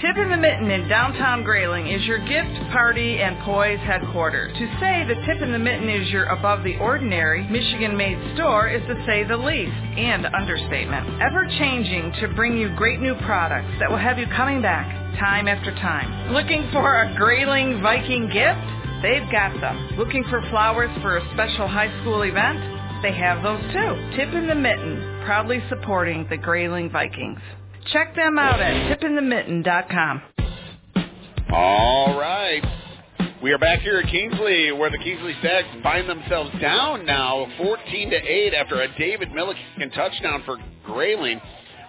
Tip 0.00 0.16
in 0.16 0.28
the 0.28 0.36
Mitten 0.36 0.70
in 0.72 0.88
downtown 0.88 1.44
Grayling 1.44 1.86
is 1.86 2.04
your 2.04 2.18
gift, 2.18 2.50
party, 2.72 3.20
and 3.20 3.38
poise 3.44 3.78
headquarters. 3.78 4.52
To 4.58 4.66
say 4.80 5.06
the 5.06 5.14
Tip 5.24 5.40
in 5.40 5.52
the 5.52 5.58
Mitten 5.58 5.88
is 5.88 6.10
your 6.10 6.24
above 6.24 6.64
the 6.64 6.76
ordinary, 6.78 7.46
Michigan-made 7.48 8.34
store 8.34 8.68
is 8.68 8.82
to 8.88 9.06
say 9.06 9.22
the 9.22 9.36
least, 9.36 9.70
and 9.70 10.26
understatement. 10.26 11.22
Ever 11.22 11.46
changing 11.58 12.12
to 12.20 12.34
bring 12.34 12.58
you 12.58 12.74
great 12.74 13.00
new 13.00 13.14
products 13.24 13.70
that 13.78 13.88
will 13.88 13.98
have 13.98 14.18
you 14.18 14.26
coming 14.34 14.60
back 14.60 14.90
time 15.20 15.46
after 15.46 15.70
time. 15.76 16.32
Looking 16.32 16.68
for 16.72 17.02
a 17.02 17.14
Grayling 17.16 17.80
Viking 17.80 18.26
gift? 18.26 18.66
They've 19.00 19.30
got 19.30 19.54
them. 19.60 19.96
Looking 19.96 20.24
for 20.24 20.42
flowers 20.50 20.90
for 21.02 21.18
a 21.18 21.32
special 21.34 21.68
high 21.68 21.92
school 22.00 22.22
event? 22.22 22.58
They 23.02 23.12
have 23.12 23.44
those 23.44 23.62
too. 23.72 24.16
Tip 24.16 24.34
in 24.34 24.48
the 24.48 24.56
Mitten, 24.56 25.22
proudly 25.24 25.62
supporting 25.68 26.26
the 26.28 26.36
Grayling 26.36 26.90
Vikings. 26.90 27.38
Check 27.92 28.14
them 28.16 28.38
out 28.38 28.60
at 28.60 28.98
tipinthemitten.com. 28.98 30.22
All 31.52 32.18
right. 32.18 32.62
We 33.42 33.52
are 33.52 33.58
back 33.58 33.80
here 33.80 33.98
at 33.98 34.10
Kingsley, 34.10 34.72
where 34.72 34.90
the 34.90 34.98
Kingsley 34.98 35.34
Stags 35.40 35.68
find 35.82 36.08
themselves 36.08 36.50
down 36.60 37.04
now, 37.04 37.46
14 37.58 38.10
to 38.10 38.16
8, 38.16 38.54
after 38.54 38.80
a 38.80 38.98
David 38.98 39.32
Milliken 39.32 39.90
touchdown 39.94 40.42
for 40.46 40.56
Grayling. 40.86 41.40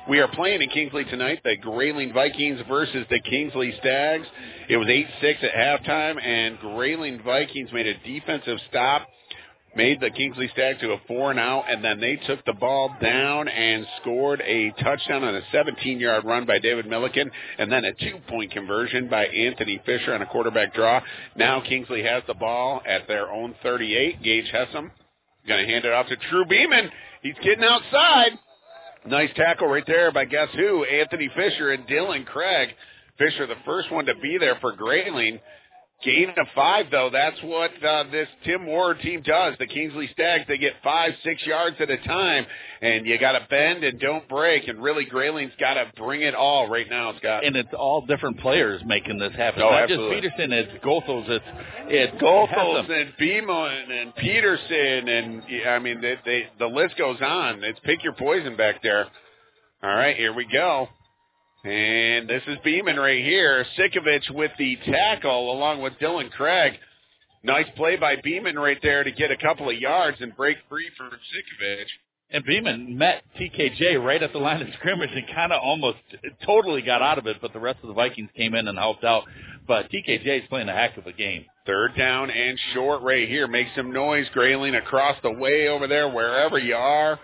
We 0.09 0.19
are 0.19 0.27
playing 0.27 0.61
in 0.61 0.69
Kingsley 0.69 1.05
tonight, 1.05 1.39
the 1.43 1.55
Grayling 1.55 2.13
Vikings 2.13 2.59
versus 2.67 3.07
the 3.09 3.19
Kingsley 3.21 3.73
Stags. 3.79 4.27
It 4.69 4.77
was 4.77 4.87
8-6 4.87 5.43
at 5.43 5.53
halftime, 5.53 6.21
and 6.21 6.59
Grayling 6.59 7.23
Vikings 7.23 7.71
made 7.71 7.87
a 7.87 7.97
defensive 8.05 8.59
stop, 8.69 9.07
made 9.75 9.99
the 9.99 10.09
Kingsley 10.09 10.49
Stags 10.53 10.79
to 10.81 10.91
a 10.91 10.97
four 11.07 11.33
now, 11.33 11.63
and 11.67 11.83
then 11.83 11.99
they 11.99 12.15
took 12.15 12.43
the 12.45 12.53
ball 12.53 12.95
down 13.01 13.47
and 13.47 13.85
scored 14.01 14.41
a 14.41 14.71
touchdown 14.81 15.23
on 15.23 15.35
a 15.35 15.41
17-yard 15.53 16.25
run 16.25 16.45
by 16.45 16.59
David 16.59 16.87
Milliken, 16.87 17.29
and 17.57 17.71
then 17.71 17.85
a 17.85 17.93
two-point 17.93 18.51
conversion 18.51 19.07
by 19.09 19.25
Anthony 19.25 19.81
Fisher 19.85 20.13
on 20.13 20.21
a 20.21 20.25
quarterback 20.25 20.73
draw. 20.73 21.01
Now 21.35 21.61
Kingsley 21.61 22.03
has 22.03 22.23
the 22.27 22.33
ball 22.33 22.81
at 22.87 23.07
their 23.07 23.31
own 23.31 23.55
38. 23.63 24.21
Gage 24.23 24.51
Hessam 24.53 24.91
going 25.47 25.65
to 25.65 25.71
hand 25.71 25.85
it 25.85 25.91
off 25.93 26.07
to 26.07 26.15
True 26.29 26.45
Beeman. 26.45 26.89
He's 27.21 27.35
getting 27.43 27.63
outside. 27.63 28.31
Nice 29.05 29.29
tackle 29.35 29.67
right 29.67 29.85
there 29.85 30.11
by 30.11 30.25
guess 30.25 30.49
who? 30.55 30.83
Anthony 30.83 31.29
Fisher 31.35 31.71
and 31.71 31.87
Dylan 31.87 32.25
Craig. 32.25 32.69
Fisher, 33.17 33.45
the 33.45 33.55
first 33.63 33.91
one 33.91 34.05
to 34.05 34.15
be 34.15 34.37
there 34.39 34.57
for 34.59 34.71
Grayling. 34.71 35.39
Gain 36.05 36.29
of 36.37 36.47
five, 36.53 36.85
though. 36.91 37.09
That's 37.11 37.41
what 37.41 37.71
uh, 37.83 38.03
this 38.11 38.27
Tim 38.43 38.67
Ward 38.67 38.99
team 39.01 39.23
does. 39.23 39.55
The 39.57 39.65
Kingsley 39.65 40.07
Stags, 40.13 40.45
they 40.47 40.59
get 40.59 40.73
five, 40.83 41.13
six 41.23 41.43
yards 41.45 41.77
at 41.79 41.89
a 41.89 41.97
time, 41.97 42.45
and 42.81 43.07
you 43.07 43.17
got 43.17 43.31
to 43.31 43.47
bend 43.49 43.83
and 43.83 43.99
don't 43.99 44.27
break. 44.29 44.67
And 44.67 44.83
really, 44.83 45.07
Grayling's 45.07 45.55
got 45.59 45.73
to 45.73 45.91
bring 45.97 46.21
it 46.21 46.35
all 46.35 46.69
right 46.69 46.87
now, 46.87 47.13
Scott. 47.17 47.43
And 47.43 47.55
it's 47.55 47.73
all 47.75 48.05
different 48.05 48.39
players 48.39 48.83
making 48.85 49.17
this 49.17 49.33
happen. 49.33 49.63
Oh, 49.63 49.71
Not 49.71 49.83
absolutely. 49.83 50.21
just 50.21 50.37
Peterson, 50.37 50.53
it's 50.53 50.85
Goethals, 50.85 51.27
it's 51.27 51.45
it's 51.87 52.21
Goethals 52.21 52.91
and 52.91 53.13
Beeman 53.17 53.91
and 53.91 54.15
Peterson, 54.15 55.07
and 55.07 55.43
I 55.67 55.79
mean, 55.79 56.01
they, 56.01 56.15
they, 56.23 56.47
the 56.59 56.67
list 56.67 56.97
goes 56.97 57.17
on. 57.19 57.63
It's 57.63 57.79
pick 57.79 58.03
your 58.03 58.13
poison 58.13 58.55
back 58.55 58.83
there. 58.83 59.07
All 59.83 59.89
right, 59.95 60.15
here 60.15 60.33
we 60.33 60.47
go. 60.51 60.87
And 61.65 62.29
this 62.29 62.43
is 62.45 62.59
Beeman 62.63 62.97
right 62.97 63.23
here. 63.23 63.65
Sikovich 63.75 64.29
with 64.29 64.51
the 64.59 64.77
tackle 64.85 65.51
along 65.51 65.81
with 65.81 65.93
Dylan 65.93 66.29
Craig. 66.29 66.73
Nice 67.41 67.65
play 67.75 67.95
by 67.95 68.17
Beeman 68.23 68.55
right 68.55 68.77
there 68.83 69.03
to 69.03 69.11
get 69.11 69.31
a 69.31 69.37
couple 69.37 69.71
of 69.71 69.75
yards 69.75 70.17
and 70.19 70.35
break 70.35 70.57
free 70.69 70.91
from 70.95 71.09
Sikovich. 71.09 71.87
And 72.29 72.45
Beeman 72.45 72.95
met 72.95 73.23
TKJ 73.39 73.99
right 74.03 74.21
at 74.21 74.31
the 74.31 74.37
line 74.37 74.61
of 74.61 74.67
scrimmage 74.77 75.09
and 75.15 75.25
kind 75.33 75.51
of 75.51 75.59
almost 75.63 75.97
totally 76.45 76.83
got 76.83 77.01
out 77.01 77.17
of 77.17 77.25
it, 77.25 77.37
but 77.41 77.51
the 77.51 77.59
rest 77.59 77.79
of 77.81 77.87
the 77.87 77.95
Vikings 77.95 78.29
came 78.37 78.53
in 78.53 78.67
and 78.67 78.77
helped 78.77 79.03
out. 79.03 79.23
But 79.67 79.89
TKJ 79.89 80.43
is 80.43 80.47
playing 80.49 80.69
a 80.69 80.73
heck 80.73 80.97
of 80.97 81.07
a 81.07 81.13
game. 81.13 81.45
Third 81.65 81.97
down 81.97 82.29
and 82.29 82.59
short 82.75 83.01
right 83.01 83.27
here. 83.27 83.47
Make 83.47 83.67
some 83.75 83.91
noise, 83.91 84.27
Grayling, 84.33 84.75
across 84.75 85.17
the 85.23 85.31
way 85.31 85.67
over 85.67 85.87
there, 85.87 86.09
wherever 86.09 86.59
you 86.59 86.75
are. 86.75 87.19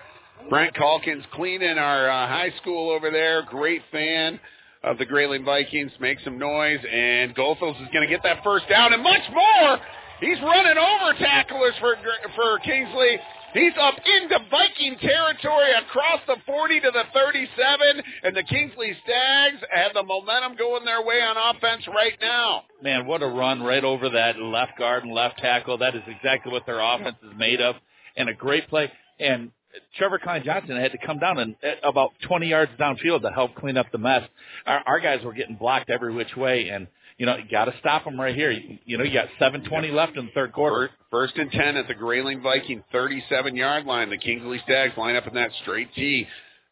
Brent 0.50 0.76
Calkins 0.76 1.24
cleaning 1.34 1.78
our 1.78 2.10
uh, 2.10 2.28
high 2.28 2.52
school 2.62 2.90
over 2.90 3.10
there. 3.12 3.44
Great 3.44 3.82
fan 3.92 4.40
of 4.84 4.98
the 4.98 5.06
Grayling 5.06 5.46
Vikings. 5.46 5.92
Make 6.00 6.20
some 6.24 6.38
noise, 6.38 6.80
and 6.92 7.36
Goethals 7.36 7.82
is 7.82 7.88
going 7.94 8.08
to 8.08 8.14
get 8.14 8.24
that 8.24 8.44
first 8.44 8.68
down 8.70 8.94
and 8.94 9.04
much 9.04 9.24
more. 9.34 9.78
He's 10.20 10.40
running 10.42 10.78
over 10.78 11.18
tacklers 11.20 11.74
for 11.80 11.96
for 12.36 12.60
Kingsley, 12.60 13.18
He's 13.54 13.74
up 13.82 13.96
into 14.06 14.40
Viking 14.50 14.98
territory 15.00 15.74
across 15.74 16.22
the 16.26 16.38
40 16.46 16.80
to 16.82 16.92
the 16.92 17.04
37, 17.14 18.04
and 18.24 18.36
the 18.36 18.44
Kingsley 18.44 18.96
Stags 19.04 19.62
have 19.72 19.94
the 19.94 20.04
momentum 20.04 20.56
going 20.56 20.86
their 20.86 21.04
way 21.04 21.20
on 21.22 21.56
offense 21.56 21.86
right 21.88 22.18
now. 22.22 22.64
Man, 22.82 23.06
what 23.06 23.22
a 23.22 23.28
run 23.28 23.62
right 23.62 23.84
over 23.84 24.10
that 24.10 24.40
left 24.40 24.78
guard 24.78 25.04
and 25.04 25.14
left 25.14 25.40
tackle. 25.40 25.78
That 25.78 25.96
is 25.96 26.04
exactly 26.08 26.52
what 26.52 26.66
their 26.66 26.80
offense 26.80 27.18
is 27.24 27.38
made 27.38 27.60
of, 27.60 27.76
and 28.16 28.30
a 28.30 28.34
great 28.34 28.70
play. 28.70 28.90
And 29.20 29.52
Trevor 29.98 30.20
Kline-Johnson 30.20 30.76
had 30.78 30.92
to 30.92 30.98
come 30.98 31.20
down 31.20 31.40
and 31.40 31.56
uh, 31.64 31.88
about 31.88 32.12
20 32.28 32.48
yards 32.48 32.72
downfield 32.80 33.22
to 33.22 33.32
help 33.32 33.56
clean 33.56 33.78
up 33.78 33.88
the 33.92 33.98
mess. 33.98 34.24
Our, 34.66 34.84
our 34.86 35.00
guys 35.00 35.24
were 35.24 35.34
getting 35.34 35.56
blocked 35.56 35.90
every 35.90 36.14
which 36.14 36.36
way, 36.36 36.70
and 36.70 36.88
you 37.18 37.26
know 37.26 37.36
you 37.36 37.44
got 37.50 37.66
to 37.66 37.74
stop 37.80 38.06
them 38.06 38.20
right 38.20 38.36
here. 38.36 38.52
You, 38.52 38.78
you 38.86 38.98
know 38.98 39.04
you 39.04 39.14
got 39.14 39.28
7:20 39.40 39.94
left 39.94 40.18
in 40.18 40.26
the 40.26 40.32
third 40.32 40.54
quarter. 40.54 40.90
First 41.10 41.36
and 41.38 41.52
10 41.52 41.78
at 41.78 41.88
the 41.88 41.94
Grayling 41.94 42.42
Viking 42.42 42.84
37 42.92 43.56
yard 43.56 43.86
line. 43.86 44.10
The 44.10 44.18
Kingsley 44.18 44.60
Stags 44.64 44.94
line 44.98 45.16
up 45.16 45.28
in 45.28 45.34
that 45.36 45.52
straight 45.62 45.90
T. 45.96 46.28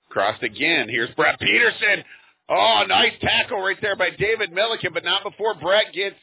Crossed 0.09 0.43
again. 0.43 0.89
Here's 0.89 1.13
Brett 1.15 1.39
Peterson. 1.39 2.03
Oh, 2.49 2.83
nice 2.87 3.13
tackle 3.21 3.61
right 3.61 3.77
there 3.79 3.95
by 3.95 4.09
David 4.17 4.51
Milliken, 4.51 4.91
but 4.91 5.03
not 5.03 5.23
before 5.23 5.53
Brett 5.53 5.93
gets 5.93 6.15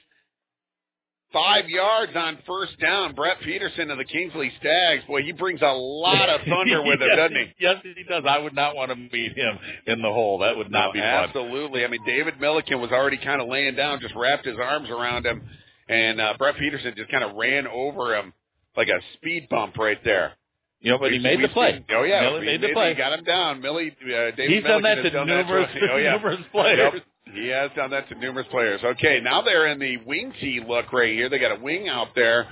five 1.33 1.69
yards 1.69 2.13
on 2.17 2.39
first 2.47 2.79
down. 2.81 3.15
Brett 3.15 3.41
Peterson 3.43 3.91
of 3.91 3.99
the 3.99 4.05
Kingsley 4.05 4.53
Stags. 4.61 5.05
Boy, 5.07 5.23
he 5.23 5.33
brings 5.33 5.61
a 5.63 5.73
lot 5.73 6.29
of 6.29 6.41
thunder 6.43 6.83
with 6.83 7.01
him, 7.01 7.09
yes, 7.09 7.17
doesn't 7.17 7.37
he? 7.37 7.47
Yes, 7.59 7.77
he 7.83 8.05
does. 8.05 8.25
I 8.29 8.39
would 8.39 8.55
not 8.55 8.75
want 8.77 8.91
to 8.91 8.97
meet 8.97 9.37
him 9.37 9.59
in 9.87 10.03
the 10.03 10.09
hole. 10.13 10.39
That 10.39 10.57
would 10.57 10.71
not 10.71 10.89
No, 10.89 10.93
be 10.93 10.99
fun. 11.01 11.07
Absolutely. 11.09 11.85
I 11.85 11.89
mean, 11.89 12.01
David 12.07 12.41
Milliken 12.41 12.81
was 12.81 12.91
already 12.91 13.19
kind 13.19 13.41
of 13.41 13.49
laying 13.49 13.75
down, 13.75 14.01
just 14.01 14.15
wrapped 14.15 14.47
his 14.47 14.57
arms 14.59 14.89
around 14.91 15.27
him, 15.27 15.43
and 15.89 16.21
uh, 16.21 16.35
Brett 16.39 16.57
Peterson 16.59 16.95
just 16.97 17.11
kind 17.11 17.25
of 17.25 17.37
ran 17.37 17.67
over 17.67 18.15
him 18.17 18.33
like 18.77 18.89
a 18.89 19.01
speed 19.15 19.49
bump 19.49 19.77
right 19.77 20.03
there. 20.05 20.33
You 20.81 20.93
know, 20.93 20.99
but 20.99 21.11
he 21.11 21.19
made 21.19 21.43
the 21.43 21.49
play. 21.49 21.73
seen- 21.73 21.85
Oh 21.91 22.03
yeah, 22.05 22.21
Millie 22.21 22.41
he 22.41 22.47
made 22.47 22.61
the 22.61 22.73
play. 22.75 22.91
He 22.91 22.95
got 22.95 23.19
him 23.19 23.25
down. 23.25 23.61
Millie, 23.63 23.97
uh, 24.03 24.31
David 24.37 24.51
He's 24.51 24.63
done 24.63 24.83
Milliken 24.83 24.83
that 24.83 24.97
has 24.99 25.05
to 25.05 25.11
done 25.11 25.27
numerous- 25.27 25.71
that 25.75 25.81
to, 25.81 25.93
oh, 25.93 25.97
yeah. 25.97 26.13
numerous 26.17 26.41
players. 26.53 26.93
Yep. 26.95 27.03
He 27.33 27.49
has 27.49 27.71
done 27.77 27.91
that 27.91 28.09
to 28.09 28.15
numerous 28.15 28.47
players. 28.51 28.81
Okay, 28.85 29.21
now 29.21 29.43
they're 29.43 29.67
in 29.67 29.79
the 29.79 29.97
wing 30.07 30.33
tee 30.41 30.63
look 30.67 30.93
right 30.93 31.13
here. 31.13 31.29
They 31.29 31.39
got 31.39 31.59
a 31.59 31.61
wing 31.61 31.89
out 31.89 32.09
there. 32.15 32.47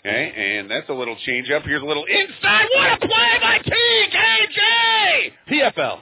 Okay, 0.00 0.58
and 0.58 0.70
that's 0.70 0.88
a 0.88 0.92
little 0.92 1.16
change 1.24 1.50
up. 1.50 1.62
Here's 1.64 1.82
a 1.82 1.86
little 1.86 2.04
inside. 2.04 2.66
What 2.74 2.92
a 2.92 2.98
play 3.06 3.38
by 3.40 3.58
TKJ! 3.58 5.32
TFL. 5.50 6.00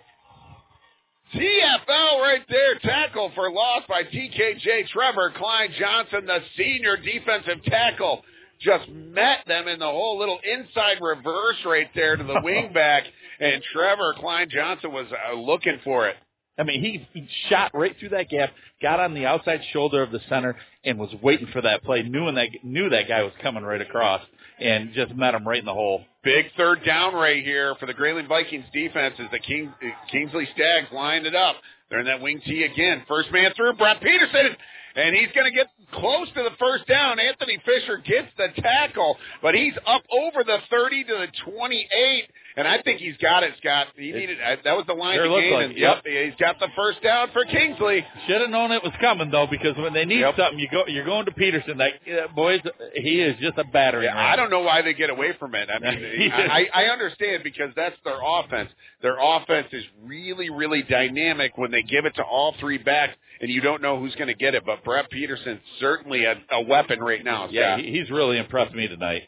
TFL 1.34 2.20
right 2.20 2.42
there, 2.48 2.78
tackle 2.82 3.32
for 3.34 3.50
loss 3.50 3.84
by 3.88 4.02
TKJ. 4.02 4.88
Trevor 4.88 5.32
Kline-Johnson, 5.36 6.26
the 6.26 6.40
senior 6.58 6.98
defensive 6.98 7.64
tackle, 7.64 8.22
just 8.60 8.88
met 8.90 9.38
them 9.46 9.66
in 9.66 9.78
the 9.78 9.86
whole 9.86 10.18
little 10.18 10.38
inside 10.44 10.98
reverse 11.00 11.56
right 11.64 11.88
there 11.94 12.16
to 12.16 12.24
the 12.24 12.34
wingback, 12.44 13.02
and 13.40 13.62
Trevor 13.72 14.14
Kline-Johnson 14.18 14.92
was 14.92 15.06
uh, 15.10 15.34
looking 15.34 15.78
for 15.84 16.08
it. 16.08 16.16
I 16.58 16.64
mean, 16.64 16.82
he, 16.82 17.08
he 17.14 17.26
shot 17.48 17.72
right 17.74 17.96
through 17.98 18.10
that 18.10 18.28
gap, 18.28 18.50
got 18.82 19.00
on 19.00 19.14
the 19.14 19.24
outside 19.24 19.60
shoulder 19.72 20.02
of 20.02 20.10
the 20.10 20.20
center, 20.28 20.54
and 20.84 20.98
was 20.98 21.10
waiting 21.22 21.46
for 21.52 21.62
that 21.62 21.82
play. 21.82 22.02
Knew 22.02 22.30
that 22.32 22.48
knew 22.62 22.90
that 22.90 23.08
guy 23.08 23.22
was 23.22 23.32
coming 23.42 23.62
right 23.62 23.80
across, 23.80 24.20
and 24.60 24.92
just 24.92 25.14
met 25.14 25.34
him 25.34 25.48
right 25.48 25.60
in 25.60 25.64
the 25.64 25.72
hole. 25.72 26.04
Big 26.22 26.46
third 26.56 26.84
down 26.84 27.14
right 27.14 27.42
here 27.42 27.74
for 27.80 27.86
the 27.86 27.94
Grayling 27.94 28.28
Vikings 28.28 28.66
defense 28.72 29.14
as 29.18 29.30
the 29.32 29.38
King, 29.38 29.72
Kingsley 30.10 30.46
Stags 30.54 30.88
lined 30.92 31.26
it 31.26 31.34
up. 31.34 31.56
They're 31.88 32.00
in 32.00 32.06
that 32.06 32.20
wing 32.20 32.40
tee 32.44 32.64
again. 32.64 33.02
First 33.08 33.32
man 33.32 33.52
through, 33.56 33.74
Brett 33.74 34.00
Peterson, 34.00 34.56
and 34.94 35.16
he's 35.16 35.28
going 35.34 35.50
to 35.50 35.56
get 35.56 35.68
close 35.92 36.28
to 36.28 36.42
the 36.42 36.56
first 36.58 36.86
down. 36.86 37.18
Anthony 37.18 37.58
Fisher 37.64 37.98
gets 37.98 38.28
the 38.36 38.48
tackle, 38.62 39.16
but 39.42 39.54
he's 39.54 39.74
up 39.86 40.02
over 40.10 40.44
the 40.44 40.58
30 40.70 41.04
to 41.04 41.12
the 41.12 41.26
28, 41.52 42.24
and 42.56 42.68
I 42.68 42.82
think 42.82 43.00
he's 43.00 43.16
got 43.18 43.42
it, 43.42 43.54
Scott. 43.58 43.88
He 43.96 44.12
needed 44.12 44.38
uh, 44.40 44.56
that 44.64 44.76
was 44.76 44.84
the 44.86 44.94
line 44.94 45.16
Sure 45.16 45.24
to 45.24 45.30
looked 45.32 45.42
gain, 45.44 45.52
like 45.54 45.64
and 45.64 45.72
it, 45.72 45.78
yep, 45.78 46.02
he's 46.04 46.34
got 46.38 46.58
the 46.58 46.68
first 46.76 47.02
down 47.02 47.28
for 47.32 47.44
Kingsley. 47.44 48.04
Should 48.26 48.40
have 48.40 48.50
known 48.50 48.72
it 48.72 48.82
was 48.82 48.92
coming 49.00 49.30
though, 49.30 49.46
because 49.50 49.76
when 49.76 49.92
they 49.92 50.04
need 50.04 50.20
Yep. 50.20 50.34
something, 50.36 50.58
you 50.58 50.68
go 50.70 50.84
you're 50.86 51.04
going 51.04 51.24
to 51.26 51.32
Peterson. 51.32 51.78
That 51.78 51.92
uh, 52.06 52.28
boys, 52.34 52.60
he 52.94 53.20
is 53.20 53.36
just 53.40 53.58
a 53.58 53.64
battering 53.64 54.04
Yeah. 54.04 54.16
I 54.18 54.36
don't 54.36 54.50
know 54.50 54.60
why 54.60 54.82
they 54.82 54.94
get 54.94 55.10
away 55.10 55.32
from 55.38 55.54
it. 55.54 55.68
I 55.72 55.78
mean, 55.78 56.30
I, 56.32 56.66
I 56.74 56.84
understand 56.86 57.42
because 57.44 57.70
that's 57.76 57.96
their 58.04 58.18
offense. 58.24 58.70
Their 59.02 59.16
offense 59.20 59.68
is 59.72 59.84
really, 60.04 60.50
really 60.50 60.82
dynamic 60.82 61.56
when 61.56 61.70
they 61.70 61.82
give 61.82 62.04
it 62.04 62.14
to 62.16 62.22
all 62.22 62.54
three 62.60 62.78
backs, 62.78 63.14
and 63.40 63.50
you 63.50 63.60
don't 63.60 63.82
know 63.82 63.98
who's 63.98 64.14
going 64.14 64.28
to 64.28 64.34
get 64.34 64.54
it. 64.54 64.64
But 64.64 64.84
Brett 64.84 65.10
Peterson 65.10 65.60
certainly 65.80 66.24
a, 66.24 66.34
a 66.52 66.62
weapon 66.62 67.00
right 67.00 67.24
now. 67.24 67.48
Yeah, 67.50 67.76
Scott. 67.76 67.84
he, 67.84 67.92
he's 67.98 68.10
really 68.10 68.38
impressed 68.38 68.74
me 68.74 68.86
tonight. 68.88 69.22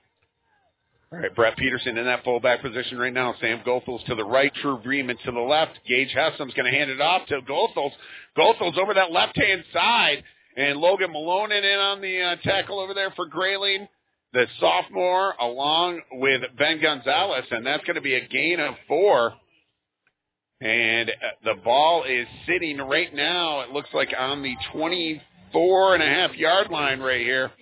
All 1.14 1.20
right, 1.20 1.32
Brett 1.32 1.56
Peterson 1.56 1.96
in 1.96 2.06
that 2.06 2.24
fullback 2.24 2.60
position 2.60 2.98
right 2.98 3.12
now. 3.12 3.36
Sam 3.40 3.60
Goethals 3.64 4.04
to 4.06 4.16
the 4.16 4.24
right, 4.24 4.52
True 4.52 4.80
Beeman 4.84 5.16
to 5.24 5.30
the 5.30 5.38
left. 5.38 5.78
Gage 5.86 6.12
Hessam's 6.12 6.52
going 6.54 6.70
to 6.70 6.76
hand 6.76 6.90
it 6.90 7.00
off 7.00 7.24
to 7.28 7.40
Goethals. 7.42 7.92
Goethals 8.36 8.76
over 8.76 8.94
that 8.94 9.12
left-hand 9.12 9.62
side, 9.72 10.24
and 10.56 10.76
Logan 10.76 11.12
Malone 11.12 11.52
in 11.52 11.64
on 11.64 12.00
the 12.00 12.20
uh, 12.20 12.36
tackle 12.42 12.80
over 12.80 12.94
there 12.94 13.12
for 13.14 13.26
Grayling, 13.26 13.86
the 14.32 14.46
sophomore, 14.58 15.34
along 15.40 16.00
with 16.14 16.42
Ben 16.58 16.82
Gonzalez, 16.82 17.44
and 17.48 17.64
that's 17.64 17.84
going 17.84 17.94
to 17.94 18.02
be 18.02 18.16
a 18.16 18.26
gain 18.26 18.58
of 18.58 18.74
four. 18.88 19.34
And 20.60 21.10
uh, 21.10 21.14
the 21.44 21.62
ball 21.62 22.02
is 22.08 22.26
sitting 22.44 22.78
right 22.78 23.14
now, 23.14 23.60
it 23.60 23.70
looks 23.70 23.90
like 23.94 24.12
on 24.18 24.42
the 24.42 24.56
24 24.72 25.94
and 25.94 26.02
a 26.02 26.06
half 26.06 26.34
yard 26.34 26.72
line 26.72 26.98
right 26.98 27.20
here. 27.20 27.52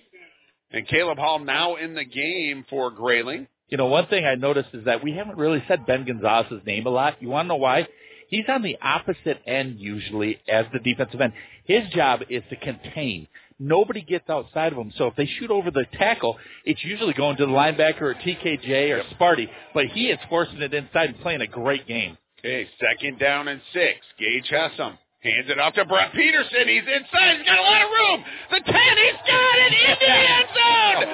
And 0.73 0.87
Caleb 0.87 1.19
Hall 1.19 1.39
now 1.39 1.75
in 1.75 1.93
the 1.93 2.03
game 2.03 2.65
for 2.67 2.89
Grayling. 2.89 3.47
You 3.69 3.77
know, 3.77 3.85
one 3.85 4.07
thing 4.07 4.25
I 4.25 4.35
noticed 4.35 4.69
is 4.73 4.85
that 4.85 5.03
we 5.03 5.13
haven't 5.13 5.37
really 5.37 5.63
said 5.67 5.85
Ben 5.85 6.03
Gonzalez's 6.03 6.65
name 6.65 6.87
a 6.87 6.89
lot. 6.89 7.21
You 7.21 7.29
want 7.29 7.45
to 7.45 7.49
know 7.49 7.55
why? 7.55 7.87
He's 8.27 8.45
on 8.49 8.63
the 8.63 8.77
opposite 8.81 9.39
end 9.45 9.79
usually 9.79 10.39
as 10.51 10.65
the 10.73 10.79
defensive 10.79 11.21
end. 11.21 11.33
His 11.65 11.87
job 11.93 12.21
is 12.29 12.41
to 12.49 12.55
contain. 12.55 13.27
Nobody 13.59 14.01
gets 14.01 14.29
outside 14.29 14.73
of 14.73 14.79
him. 14.79 14.91
So 14.97 15.07
if 15.07 15.15
they 15.15 15.27
shoot 15.27 15.51
over 15.51 15.69
the 15.69 15.85
tackle, 15.93 16.37
it's 16.65 16.83
usually 16.83 17.13
going 17.13 17.37
to 17.37 17.45
the 17.45 17.51
linebacker 17.51 18.01
or 18.01 18.15
TKJ 18.15 18.89
or 18.91 19.03
Sparty. 19.15 19.47
But 19.75 19.85
he 19.87 20.07
is 20.07 20.19
forcing 20.27 20.61
it 20.61 20.73
inside 20.73 21.09
and 21.09 21.19
playing 21.19 21.41
a 21.41 21.47
great 21.47 21.87
game. 21.87 22.17
Okay, 22.39 22.67
second 22.79 23.19
down 23.19 23.47
and 23.47 23.61
six. 23.71 23.99
Gage 24.17 24.51
Hessam 24.51 24.97
hands 25.23 25.47
it 25.47 25.57
off 25.59 25.73
to 25.73 25.85
Brett 25.85 26.11
Peterson. 26.11 26.67
He's 26.67 26.83
inside. 26.83 27.39
He's 27.39 27.47
got 27.47 27.59
a 27.59 27.63
lot 27.63 27.81
of 27.81 27.89
room. 27.89 28.19
The 28.51 28.59
10, 28.59 28.75
he's 28.75 29.21
got 29.23 29.55
it 29.55 29.71
in 29.71 29.95
the 30.03 30.11
end 30.11 30.49
zone. 30.51 31.07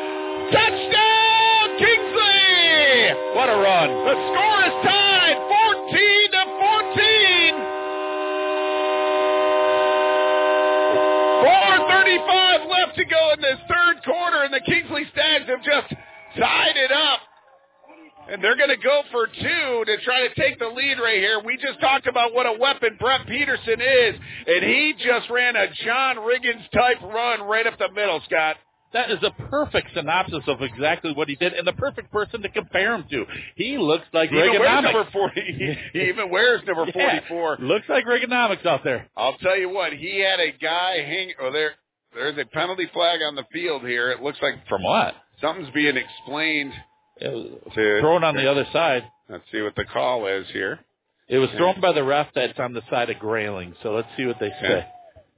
Touchdown, 0.49 1.65
Kingsley. 1.77 3.13
What 3.37 3.53
a 3.53 3.57
run. 3.61 3.89
The 4.09 4.15
score 4.33 4.61
is 4.65 4.75
tied 4.81 5.37
14 5.37 6.33
to 6.33 6.41
14. 6.57 7.53
4.35 11.45 12.65
left 12.65 12.97
to 12.97 13.05
go 13.05 13.33
in 13.37 13.41
this 13.41 13.61
third 13.69 14.01
quarter, 14.03 14.41
and 14.41 14.53
the 14.53 14.65
Kingsley 14.65 15.05
Stags 15.13 15.45
have 15.47 15.61
just 15.61 15.93
tied 16.33 16.77
it 16.77 16.91
up. 16.91 17.18
And 18.31 18.43
they're 18.43 18.55
going 18.57 18.69
to 18.69 18.77
go 18.77 19.01
for 19.11 19.25
two 19.27 19.83
to 19.85 19.97
try 20.03 20.27
to 20.27 20.33
take 20.35 20.59
the 20.59 20.67
lead 20.67 20.97
right 21.03 21.17
here. 21.17 21.41
We 21.43 21.57
just 21.57 21.79
talked 21.81 22.05
about 22.07 22.33
what 22.33 22.45
a 22.45 22.53
weapon 22.59 22.97
Brett 22.99 23.25
Peterson 23.27 23.81
is, 23.81 24.15
and 24.47 24.63
he 24.63 24.93
just 24.97 25.29
ran 25.29 25.55
a 25.55 25.67
John 25.85 26.17
Riggins 26.17 26.69
type 26.71 27.01
run 27.01 27.41
right 27.43 27.65
up 27.65 27.77
the 27.79 27.89
middle, 27.91 28.21
Scott. 28.25 28.57
That 28.91 29.11
is 29.11 29.19
a 29.23 29.29
perfect 29.49 29.89
synopsis 29.93 30.43
of 30.47 30.61
exactly 30.61 31.11
what 31.13 31.27
he 31.27 31.35
did, 31.35 31.53
and 31.53 31.65
the 31.67 31.73
perfect 31.73 32.11
person 32.11 32.41
to 32.41 32.49
compare 32.49 32.95
him 32.95 33.05
to. 33.11 33.25
He 33.55 33.77
looks 33.77 34.05
like 34.13 34.29
He 34.31 34.35
even 34.37 34.59
wears 34.59 34.61
Reaganomics. 34.61 34.93
number 34.93 35.09
40. 35.11 35.41
He 35.93 36.01
even 36.09 36.29
wears 36.31 36.61
number 36.65 36.85
Yeah, 36.95 37.19
44. 37.29 37.57
looks 37.61 37.85
like 37.87 38.05
Reaganomics 38.05 38.65
out 38.65 38.83
there. 38.83 39.07
I'll 39.15 39.37
tell 39.37 39.57
you 39.57 39.69
what, 39.69 39.93
he 39.93 40.19
had 40.21 40.39
a 40.39 40.51
guy 40.51 40.97
hang. 41.05 41.33
Oh, 41.41 41.51
there, 41.51 41.73
there's 42.15 42.37
a 42.39 42.45
penalty 42.45 42.89
flag 42.93 43.19
on 43.27 43.35
the 43.35 43.45
field 43.53 43.83
here. 43.83 44.09
It 44.11 44.21
looks 44.23 44.39
like 44.41 44.55
From 44.67 44.81
what? 44.83 45.13
something's 45.39 45.69
being 45.73 45.95
explained. 45.95 46.73
It 47.21 47.29
was 47.29 47.73
To, 47.75 47.99
thrown 48.01 48.23
on 48.23 48.35
the 48.35 48.49
other 48.49 48.65
side. 48.71 49.03
Let's 49.29 49.43
see 49.51 49.61
what 49.61 49.75
the 49.75 49.85
call 49.85 50.25
is 50.27 50.47
here. 50.51 50.79
It 51.27 51.37
was 51.37 51.49
thrown 51.57 51.79
by 51.79 51.93
the 51.93 52.03
ref 52.03 52.27
that's 52.33 52.57
on 52.59 52.73
the 52.73 52.81
side 52.89 53.09
of 53.09 53.19
Grayling. 53.19 53.75
So 53.83 53.93
let's 53.93 54.07
see 54.17 54.25
what 54.25 54.39
they 54.39 54.49
say. 54.61 54.85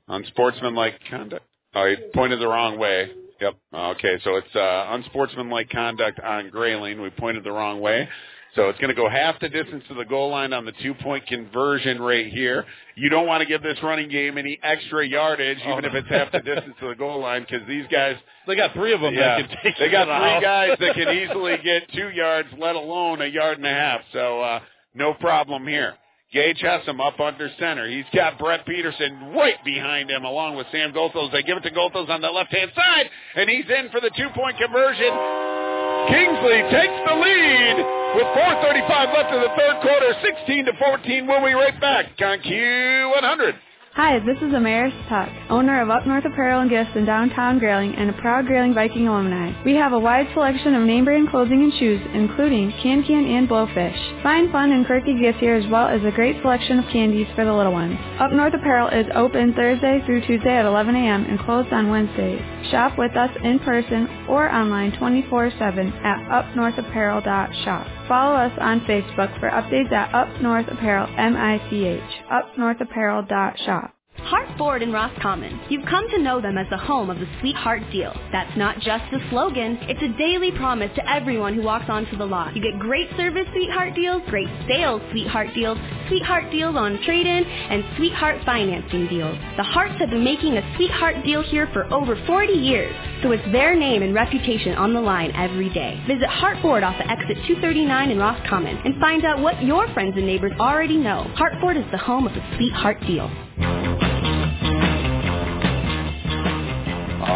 Unsportsmanlike 0.07 0.99
conduct. 1.09 1.45
Oh, 1.73 1.87
he 1.87 1.95
pointed 2.13 2.39
the 2.39 2.47
wrong 2.47 2.77
way. 2.77 3.11
Yep. 3.41 3.55
Okay, 3.73 4.19
so 4.23 4.35
it's 4.35 4.55
uh, 4.55 4.87
unsportsmanlike 4.91 5.69
conduct 5.69 6.19
on 6.19 6.49
Grayling. 6.49 7.01
We 7.01 7.09
pointed 7.09 7.43
the 7.43 7.51
wrong 7.51 7.81
way. 7.81 8.07
So 8.55 8.67
it's 8.67 8.77
going 8.79 8.89
to 8.89 8.95
go 8.95 9.07
half 9.09 9.39
the 9.39 9.47
distance 9.47 9.83
to 9.87 9.93
the 9.93 10.03
goal 10.03 10.29
line 10.29 10.51
on 10.51 10.65
the 10.65 10.73
two-point 10.83 11.25
conversion 11.27 12.01
right 12.01 12.27
here. 12.27 12.65
You 12.95 13.09
don't 13.09 13.25
want 13.25 13.41
to 13.41 13.47
give 13.47 13.63
this 13.63 13.77
running 13.81 14.09
game 14.09 14.37
any 14.37 14.59
extra 14.61 15.07
yardage, 15.07 15.59
Oh, 15.65 15.71
even 15.71 15.85
if 15.85 15.93
it's 15.93 16.09
half 16.09 16.31
the 16.33 16.39
distance 16.41 16.75
to 16.81 16.89
the 16.89 16.95
goal 16.95 17.21
line, 17.21 17.45
because 17.49 17.65
these 17.67 17.85
guys 17.89 18.17
They 18.47 18.57
got 18.57 18.73
three 18.73 18.93
of 18.93 18.99
them 18.99 19.13
yeah, 19.13 19.37
that 19.37 19.47
can 19.49 19.57
take 19.63 19.77
they 19.79 19.89
got 19.89 20.05
three 20.05 20.41
guys 20.41 20.77
that 20.79 20.95
can 20.95 21.09
easily 21.17 21.57
get 21.63 21.83
two 21.93 22.09
yards, 22.09 22.49
let 22.57 22.75
alone 22.75 23.21
a 23.21 23.25
yard 23.25 23.57
and 23.57 23.65
a 23.65 23.69
half. 23.73 24.01
So 24.11 24.41
uh, 24.41 24.59
no 24.93 25.13
problem 25.13 25.65
here. 25.65 25.95
Gage 26.33 26.61
has 26.61 26.81
Hessam 26.83 27.05
up 27.05 27.19
under 27.19 27.49
center. 27.59 27.89
He's 27.89 28.05
got 28.15 28.39
Brett 28.39 28.65
Peterson 28.65 29.33
right 29.35 29.61
behind 29.65 30.09
him, 30.09 30.23
along 30.23 30.55
with 30.55 30.65
Sam 30.71 30.93
Goethals. 30.93 31.31
They 31.33 31.43
give 31.43 31.57
it 31.57 31.63
to 31.63 31.71
Goethals 31.71 32.07
on 32.09 32.21
the 32.21 32.29
left-hand 32.29 32.71
side, 32.73 33.09
and 33.35 33.49
he's 33.49 33.65
in 33.65 33.89
for 33.91 33.99
the 33.99 34.11
two-point 34.15 34.57
conversion. 34.57 35.70
Kingsley 36.09 36.61
takes 36.71 36.97
the 37.05 37.15
lead 37.15 37.77
with 38.15 38.27
4.35 38.33 39.13
left 39.13 39.33
in 39.33 39.41
the 39.41 39.53
third 39.57 39.81
quarter, 39.81 40.13
16 40.21 40.65
to 40.65 40.73
14. 40.77 41.27
We'll 41.27 41.45
be 41.45 41.53
right 41.53 41.79
back 41.79 42.05
on 42.21 42.39
Q100. 42.39 43.53
Hi, 43.93 44.19
this 44.19 44.37
is 44.37 44.53
Amaris 44.55 44.95
Tuck, 45.09 45.27
owner 45.49 45.81
of 45.81 45.89
Up 45.89 46.07
North 46.07 46.23
Apparel 46.23 46.61
and 46.61 46.69
Gifts 46.69 46.91
in 46.95 47.03
downtown 47.03 47.59
Grayling 47.59 47.93
and 47.95 48.09
a 48.09 48.13
proud 48.13 48.45
Grayling 48.45 48.73
Viking 48.73 49.09
alumni. 49.09 49.51
We 49.65 49.75
have 49.75 49.91
a 49.91 49.99
wide 49.99 50.27
selection 50.33 50.75
of 50.75 50.83
name 50.83 51.03
brand 51.03 51.29
clothing 51.29 51.61
and 51.61 51.73
shoes, 51.73 51.99
including 52.13 52.71
Can 52.81 53.03
Can 53.03 53.25
and 53.25 53.49
Blowfish. 53.49 54.23
Find 54.23 54.49
fun 54.49 54.71
and 54.71 54.85
quirky 54.85 55.19
gifts 55.19 55.41
here 55.41 55.55
as 55.55 55.69
well 55.69 55.89
as 55.89 56.01
a 56.05 56.15
great 56.15 56.41
selection 56.41 56.79
of 56.79 56.85
candies 56.85 57.27
for 57.35 57.43
the 57.43 57.51
little 57.51 57.73
ones. 57.73 57.99
Up 58.17 58.31
North 58.31 58.53
Apparel 58.53 58.87
is 58.87 59.11
open 59.13 59.53
Thursday 59.55 60.01
through 60.05 60.25
Tuesday 60.25 60.55
at 60.55 60.65
11 60.65 60.95
a.m. 60.95 61.25
and 61.25 61.37
closed 61.39 61.73
on 61.73 61.89
Wednesdays. 61.89 62.41
Shop 62.71 62.97
with 62.97 63.17
us 63.17 63.31
in 63.43 63.59
person 63.59 64.07
or 64.29 64.49
online 64.49 64.93
24-7 64.93 65.59
at 66.05 66.45
upnorthapparel.shop. 66.45 67.87
Follow 68.07 68.35
us 68.35 68.57
on 68.59 68.79
Facebook 68.81 69.37
for 69.39 69.49
updates 69.49 69.91
at 69.91 70.13
Up 70.15 70.41
North 70.41 70.67
Apparel, 70.69 71.07
M-I-C-H, 71.17 72.23
upnorthapparel.shop. 72.31 73.90
Hart 74.23 74.47
Ford 74.57 74.81
in 74.81 74.93
Roscommon. 74.93 75.59
You've 75.69 75.85
come 75.85 76.09
to 76.09 76.21
know 76.21 76.39
them 76.39 76.57
as 76.57 76.67
the 76.69 76.77
home 76.77 77.09
of 77.09 77.19
the 77.19 77.27
Sweetheart 77.39 77.81
Deal. 77.91 78.13
That's 78.31 78.55
not 78.55 78.79
just 78.79 79.03
a 79.13 79.19
slogan, 79.29 79.77
it's 79.89 80.01
a 80.01 80.17
daily 80.17 80.51
promise 80.51 80.91
to 80.95 81.09
everyone 81.09 81.55
who 81.55 81.63
walks 81.63 81.89
onto 81.89 82.15
the 82.17 82.25
lot. 82.25 82.55
You 82.55 82.61
get 82.61 82.79
great 82.79 83.09
service 83.17 83.47
Sweetheart 83.51 83.95
deals, 83.95 84.21
great 84.27 84.47
sales 84.67 85.01
Sweetheart 85.11 85.49
deals, 85.55 85.77
Sweetheart 86.07 86.51
deals 86.51 86.75
on 86.75 87.01
trade-in, 87.03 87.43
and 87.45 87.83
Sweetheart 87.97 88.41
financing 88.45 89.07
deals. 89.07 89.37
The 89.57 89.63
Hearts 89.63 89.95
have 89.99 90.09
been 90.09 90.23
making 90.23 90.57
a 90.57 90.75
Sweetheart 90.75 91.23
deal 91.25 91.41
here 91.41 91.67
for 91.73 91.91
over 91.91 92.15
40 92.27 92.53
years, 92.53 92.95
so 93.23 93.31
it's 93.31 93.51
their 93.51 93.75
name 93.75 94.03
and 94.03 94.13
reputation 94.13 94.75
on 94.75 94.93
the 94.93 95.01
line 95.01 95.31
every 95.35 95.69
day. 95.73 96.01
Visit 96.07 96.29
Hart 96.29 96.57
Ford 96.61 96.83
off 96.83 96.95
of 96.95 97.09
exit 97.09 97.37
239 97.47 98.11
in 98.11 98.19
Roscommon 98.19 98.77
and 98.85 98.99
find 98.99 99.25
out 99.25 99.41
what 99.41 99.63
your 99.63 99.91
friends 99.93 100.13
and 100.15 100.25
neighbors 100.25 100.53
already 100.59 100.97
know. 100.97 101.23
Hart 101.35 101.53
Ford 101.59 101.75
is 101.75 101.85
the 101.91 101.97
home 101.97 102.27
of 102.27 102.33
the 102.33 102.43
Sweetheart 102.55 102.99
Deal. 103.07 103.29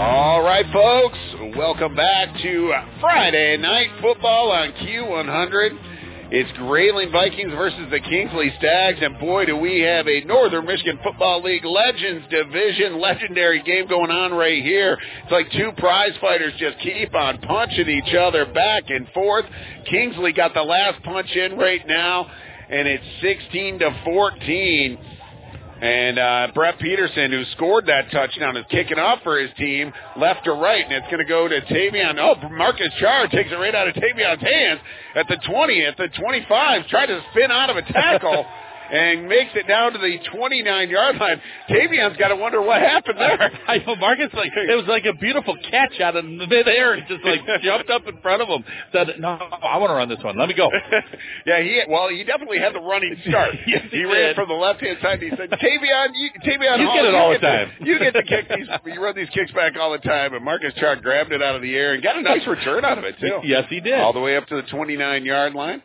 All 0.05 0.43
right, 0.43 0.65
folks, 0.71 1.17
welcome 1.57 1.95
back 1.95 2.29
to 2.43 2.73
Friday 3.01 3.57
Night 3.57 3.89
Football 4.03 4.51
on 4.51 4.71
Q100. 4.73 6.29
It's 6.29 6.57
Grayling 6.59 7.11
Vikings 7.11 7.51
versus 7.51 7.87
the 7.89 7.99
Kingsley 7.99 8.53
Stags, 8.59 8.99
and 9.01 9.17
boy, 9.17 9.45
do 9.45 9.57
we 9.57 9.79
have 9.79 10.07
a 10.07 10.21
Northern 10.25 10.63
Michigan 10.67 10.99
Football 11.03 11.41
League 11.41 11.65
Legends 11.65 12.23
Division 12.29 13.01
legendary 13.01 13.63
game 13.63 13.87
going 13.87 14.11
on 14.11 14.31
right 14.31 14.61
here. 14.61 14.95
It's 15.23 15.31
like 15.31 15.51
two 15.53 15.71
prize 15.79 16.13
fighters 16.21 16.53
just 16.59 16.77
keep 16.81 17.15
on 17.15 17.39
punching 17.39 17.89
each 17.89 18.13
other 18.13 18.45
back 18.45 18.83
and 18.89 19.07
forth. 19.09 19.45
Kingsley 19.89 20.33
got 20.33 20.53
the 20.53 20.61
last 20.61 21.01
punch 21.01 21.35
in 21.35 21.57
right 21.57 21.81
now, 21.87 22.29
and 22.69 22.87
it's 22.87 23.03
16 23.21 23.79
to 23.79 24.01
14. 24.05 25.14
And 25.81 26.17
uh, 26.17 26.47
Brett 26.53 26.79
Peterson, 26.79 27.31
who 27.31 27.43
scored 27.55 27.85
that 27.87 28.09
touchdown, 28.11 28.55
is 28.55 28.65
kicking 28.69 28.97
off 28.97 29.19
for 29.23 29.37
his 29.37 29.51
team 29.57 29.91
left 30.17 30.45
to 30.45 30.53
right, 30.53 30.83
and 30.85 30.93
it's 30.93 31.07
going 31.07 31.19
to 31.19 31.25
go 31.25 31.47
to 31.47 31.61
Tavion. 31.61 32.17
Oh, 32.17 32.49
Marcus 32.49 32.89
Char 32.99 33.27
takes 33.27 33.51
it 33.51 33.55
right 33.55 33.75
out 33.75 33.87
of 33.87 33.95
Tavion's 33.95 34.41
hands 34.41 34.79
at 35.15 35.27
the 35.27 35.37
20, 35.45 35.85
at 35.85 35.97
the 35.97 36.07
25, 36.17 36.87
tried 36.87 37.07
to 37.07 37.21
spin 37.31 37.51
out 37.51 37.69
of 37.69 37.77
a 37.77 37.81
tackle. 37.81 38.45
and 38.91 39.27
makes 39.27 39.51
it 39.55 39.67
down 39.67 39.93
to 39.93 39.99
the 39.99 40.17
29 40.33 40.89
yard 40.89 41.17
line. 41.17 41.41
Tavion's 41.69 42.17
got 42.17 42.29
to 42.29 42.35
wonder 42.35 42.61
what 42.61 42.81
happened 42.81 43.17
there. 43.19 43.51
I 43.67 43.77
know 43.79 43.95
Marcus 43.95 44.29
like 44.33 44.51
it 44.55 44.75
was 44.75 44.85
like 44.87 45.05
a 45.05 45.13
beautiful 45.13 45.55
catch 45.69 45.99
out 46.01 46.15
of 46.15 46.25
the 46.25 46.29
midair. 46.47 46.93
and 46.93 47.03
just 47.07 47.23
like 47.23 47.39
jumped 47.63 47.89
up 47.89 48.07
in 48.07 48.17
front 48.21 48.41
of 48.41 48.47
him. 48.47 48.63
Said, 48.91 49.07
"No, 49.19 49.29
I 49.29 49.77
want 49.77 49.89
to 49.89 49.95
run 49.95 50.09
this 50.09 50.19
one. 50.23 50.37
Let 50.37 50.47
me 50.49 50.55
go." 50.55 50.69
yeah, 51.45 51.61
he 51.61 51.81
well, 51.89 52.09
he 52.09 52.23
definitely 52.23 52.59
had 52.59 52.73
the 52.73 52.79
running 52.81 53.15
start. 53.27 53.55
yes, 53.67 53.83
he, 53.91 53.97
he 53.97 54.03
ran 54.05 54.35
from 54.35 54.47
the 54.49 54.55
left 54.55 54.81
hand 54.81 54.97
side. 55.01 55.21
He 55.21 55.29
said, 55.29 55.49
"Tavion, 55.51 56.07
you, 56.15 56.29
Tavion, 56.45 56.79
You 56.79 56.85
Hall, 56.87 56.95
get 56.95 57.05
it 57.05 57.15
all 57.15 57.31
the 57.31 57.39
to- 57.39 57.41
time." 57.41 57.71
you 57.81 57.99
get 57.99 58.13
to 58.13 58.23
kick 58.23 58.49
these. 58.49 58.67
You 58.85 59.03
run 59.03 59.15
these 59.15 59.29
kicks 59.29 59.51
back 59.51 59.73
all 59.79 59.91
the 59.91 59.97
time." 59.99 60.33
And 60.33 60.43
Marcus 60.43 60.73
Char 60.75 60.95
grabbed 60.97 61.31
it 61.31 61.41
out 61.41 61.55
of 61.55 61.61
the 61.61 61.75
air 61.75 61.93
and 61.93 62.03
got 62.03 62.17
a 62.17 62.21
nice 62.21 62.45
return 62.47 62.85
out 62.85 62.97
of 62.97 63.03
it 63.03 63.15
too. 63.19 63.39
Yes, 63.43 63.65
he 63.69 63.79
did. 63.79 63.99
All 63.99 64.13
the 64.13 64.19
way 64.19 64.35
up 64.37 64.47
to 64.47 64.55
the 64.55 64.63
29 64.63 65.25
yard 65.25 65.53
line. 65.53 65.81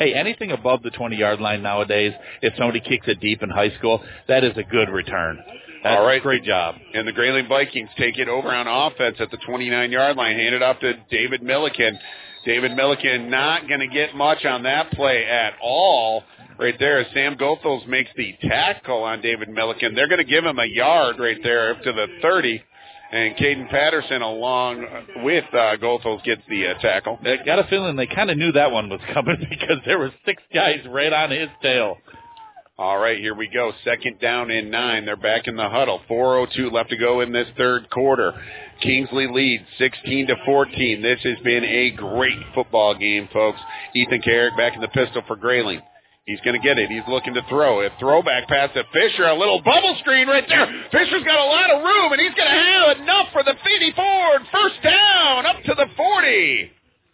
Hey, 0.00 0.14
anything 0.14 0.50
above 0.50 0.82
the 0.82 0.88
20 0.88 1.14
yard 1.14 1.42
line 1.42 1.60
nowadays, 1.60 2.14
if 2.40 2.54
somebody 2.56 2.80
kicks 2.80 3.06
it 3.06 3.20
deep 3.20 3.42
in 3.42 3.50
high 3.50 3.68
school, 3.76 4.02
that 4.28 4.44
is 4.44 4.56
a 4.56 4.62
good 4.62 4.88
return. 4.88 5.38
That's 5.82 5.98
All 5.98 6.06
right. 6.06 6.22
great 6.22 6.42
job. 6.42 6.76
And 6.94 7.06
the 7.06 7.12
Grayling 7.12 7.46
Vikings 7.48 7.90
take 7.98 8.16
it 8.16 8.26
over 8.26 8.48
on 8.48 8.66
offense 8.66 9.16
at 9.20 9.30
the 9.30 9.36
29 9.46 9.92
yard 9.92 10.16
line, 10.16 10.36
hand 10.36 10.54
it 10.54 10.62
off 10.62 10.80
to 10.80 10.94
David 11.10 11.42
Milliken. 11.42 11.98
David 12.46 12.72
Milliken 12.72 13.28
not 13.28 13.68
going 13.68 13.80
to 13.80 13.88
get 13.88 14.14
much 14.14 14.46
on 14.46 14.62
that 14.62 14.90
play 14.92 15.26
at 15.26 15.52
all. 15.62 16.24
Right 16.58 16.78
there, 16.78 17.04
Sam 17.12 17.36
Goethals 17.36 17.86
makes 17.86 18.10
the 18.16 18.34
tackle 18.48 19.02
on 19.02 19.20
David 19.20 19.50
Milliken. 19.50 19.94
They're 19.94 20.08
going 20.08 20.24
to 20.24 20.30
give 20.30 20.46
him 20.46 20.58
a 20.58 20.66
yard 20.66 21.16
right 21.18 21.38
there 21.42 21.72
up 21.72 21.82
to 21.82 21.92
the 21.92 22.06
30. 22.22 22.62
And 23.12 23.34
Caden 23.36 23.68
Patterson, 23.70 24.22
along 24.22 24.86
with 25.24 25.44
uh, 25.52 25.76
Goethals, 25.76 26.22
gets 26.24 26.42
the 26.48 26.68
uh, 26.68 26.74
tackle. 26.80 27.18
I 27.24 27.38
got 27.44 27.58
a 27.58 27.64
feeling 27.64 27.96
they 27.96 28.06
kind 28.06 28.30
of 28.30 28.38
knew 28.38 28.52
that 28.52 28.70
one 28.70 28.88
was 28.88 29.00
coming 29.12 29.36
because 29.50 29.78
there 29.84 29.98
were 29.98 30.12
six 30.24 30.42
guys 30.54 30.78
right 30.88 31.12
on 31.12 31.30
his 31.30 31.48
tail. 31.60 31.96
All 32.80 32.98
right, 32.98 33.18
here 33.18 33.34
we 33.34 33.46
go. 33.48 33.72
Second 33.84 34.20
down 34.20 34.50
and 34.50 34.70
nine. 34.70 35.04
They're 35.04 35.14
back 35.14 35.48
in 35.48 35.54
the 35.54 35.68
huddle. 35.68 36.00
4:02 36.08 36.72
left 36.72 36.88
to 36.88 36.96
go 36.96 37.20
in 37.20 37.30
this 37.30 37.48
third 37.58 37.90
quarter. 37.90 38.32
Kingsley 38.80 39.26
leads 39.26 39.64
16 39.76 40.28
to 40.28 40.36
14. 40.46 41.02
This 41.02 41.20
has 41.24 41.38
been 41.44 41.62
a 41.62 41.90
great 41.90 42.38
football 42.54 42.94
game, 42.94 43.28
folks. 43.34 43.58
Ethan 43.94 44.22
Kaharick 44.22 44.56
back 44.56 44.76
in 44.76 44.80
the 44.80 44.88
pistol 44.88 45.22
for 45.26 45.36
Grayling. 45.36 45.82
He's 46.26 46.40
going 46.42 46.60
to 46.60 46.64
get 46.64 46.78
it. 46.78 46.90
He's 46.90 47.02
looking 47.08 47.34
to 47.34 47.42
throw. 47.48 47.80
A 47.84 47.90
throwback 47.98 48.46
pass 48.46 48.70
to 48.74 48.84
Fisher. 48.92 49.24
A 49.24 49.34
little 49.34 49.60
bubble 49.62 49.96
screen 50.00 50.28
right 50.28 50.44
there. 50.48 50.66
Fisher's 50.92 51.24
got 51.24 51.38
a 51.40 51.44
lot 51.44 51.70
of 51.70 51.82
room, 51.82 52.12
and 52.12 52.20
he's 52.20 52.34
going 52.34 52.48
to 52.48 52.56
have 52.56 52.98
enough 52.98 53.28
for 53.32 53.42
the 53.42 53.54
54. 53.54 54.38
First 54.52 54.82
down, 54.82 55.46
up 55.46 55.56
to 55.64 55.74
the 55.74 55.86
40. 55.96 56.70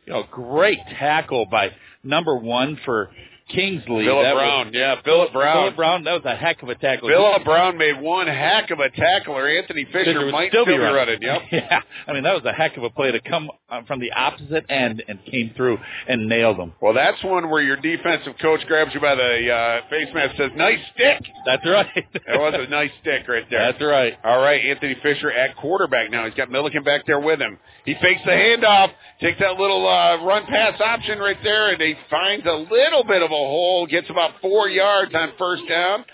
You 0.07 0.13
know, 0.13 0.25
great 0.31 0.81
tackle 0.99 1.47
by 1.47 1.71
number 2.03 2.37
one 2.37 2.79
for 2.85 3.11
Kingsley. 3.49 4.05
Philip 4.05 4.25
That 4.25 4.35
was- 4.35 4.41
Brown. 4.43 4.71
Yeah, 4.75 4.97
Philip 5.05 5.33
Brown. 5.33 5.57
Philip 5.57 5.77
Brown, 5.77 6.05
that 6.05 6.13
was 6.15 6.25
a 6.25 6.35
heck 6.35 6.63
of 6.63 6.69
a 6.69 6.75
tackle. 6.75 7.09
Philip 7.09 7.45
Brown 7.45 7.79
made 7.79 8.01
one 8.01 8.27
heck 8.27 8.71
of 8.71 8.81
a 8.81 8.91
tackler. 8.91 9.47
Anthony 9.49 9.85
Fisher, 9.93 10.25
would 10.25 10.33
might 10.33 10.51
still 10.51 10.67
be 10.67 10.77
running. 10.77 11.23
Yep. 11.23 11.43
Yeah, 11.53 11.81
I 12.07 12.13
mean 12.13 12.25
that 12.25 12.35
was 12.35 12.45
a 12.45 12.53
heck 12.53 12.77
of 12.77 12.83
a 12.83 12.91
play 12.91 13.13
to 13.13 13.21
come 13.21 13.51
uh, 13.71 13.83
from 13.87 14.01
the 14.01 14.13
opposite 14.13 14.65
end 14.69 15.03
and 15.09 15.25
came 15.25 15.53
through 15.57 15.79
and 16.09 16.29
nailed 16.29 16.59
them. 16.59 16.73
Well, 16.81 16.93
that's 16.93 17.23
one 17.25 17.49
where 17.51 17.63
your 17.63 17.77
defensive 17.77 18.35
coach 18.43 18.61
grabs 18.67 18.93
you 18.95 19.01
by 19.01 19.15
the 19.15 19.51
uh, 19.53 19.89
face 19.91 20.09
mask 20.13 20.35
and 20.39 20.51
says, 20.51 20.59
"Nice 20.59 20.79
stick." 20.95 21.23
That's 21.47 21.65
right. 21.67 21.87
That 22.27 22.41
was 22.41 22.55
a 22.67 22.71
nice 22.71 22.91
stick 23.01 23.27
right 23.29 23.45
there. 23.51 23.71
That's 23.73 23.83
right. 23.83 24.15
All 24.25 24.41
right, 24.43 24.61
Anthony 24.65 24.97
Fisher 25.03 25.31
at 25.31 25.57
quarterback 25.57 26.11
now. 26.11 26.25
He's 26.25 26.35
got 26.35 26.51
Milliken 26.51 26.83
back 26.83 27.07
there 27.07 27.21
with 27.21 27.41
him. 27.41 27.59
He 27.85 27.95
fakes 28.03 28.21
the 28.25 28.33
handoff, 28.33 28.91
takes 29.21 29.39
that 29.39 29.53
little 29.59 29.87
uh, 29.89 30.23
run 30.25 30.45
pass 30.47 30.81
option 30.81 31.19
right 31.21 31.37
there, 31.45 31.69
and 31.73 31.81
he 31.81 31.95
finds 32.11 32.45
a 32.47 32.53
little 32.71 33.05
bit 33.05 33.23
of 33.23 33.31
a 33.31 33.36
hole. 33.37 33.87
Gets 33.87 34.11
about 34.11 34.33
four 34.41 34.69
yards 34.69 35.15
on 35.15 35.33
first 35.39 35.63
down. 35.69 36.05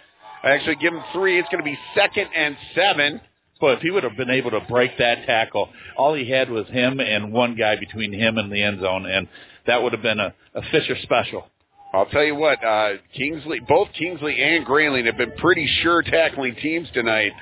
I 0.43 0.51
actually 0.51 0.77
give 0.77 0.93
him 0.93 1.03
three. 1.13 1.39
It's 1.39 1.49
going 1.51 1.63
to 1.63 1.71
be 1.71 1.79
second 1.95 2.29
and 2.35 2.57
seven. 2.75 3.21
But 3.61 3.75
if 3.79 3.81
he 3.81 3.91
would 3.91 4.03
have 4.03 4.17
been 4.17 4.31
able 4.31 4.51
to 4.51 4.61
break 4.69 4.99
that 4.99 5.25
tackle, 5.25 5.69
all 5.97 6.15
he 6.15 6.29
had 6.29 6.51
was 6.51 6.67
him 6.67 6.99
and 6.99 7.33
one 7.33 7.55
guy 7.55 7.77
between 7.77 8.13
him 8.13 8.37
and 8.37 8.51
the 8.51 8.61
end 8.61 8.81
zone, 8.81 9.07
and 9.07 9.29
that 9.69 9.81
would 9.81 9.93
have 9.93 10.03
been 10.03 10.19
a, 10.19 10.35
a 10.55 10.63
Fisher 10.73 10.97
special. 11.05 11.47
I'll 11.95 12.07
tell 12.07 12.25
you 12.25 12.35
what, 12.35 12.65
uh, 12.65 12.95
Kingsley, 13.15 13.61
both 13.61 13.89
Kingsley 13.97 14.43
and 14.43 14.65
Grayling 14.65 15.07
have 15.07 15.17
been 15.17 15.33
pretty 15.37 15.69
sure 15.83 16.03
tackling 16.03 16.57
teams 16.57 16.89
tonight. 16.93 17.33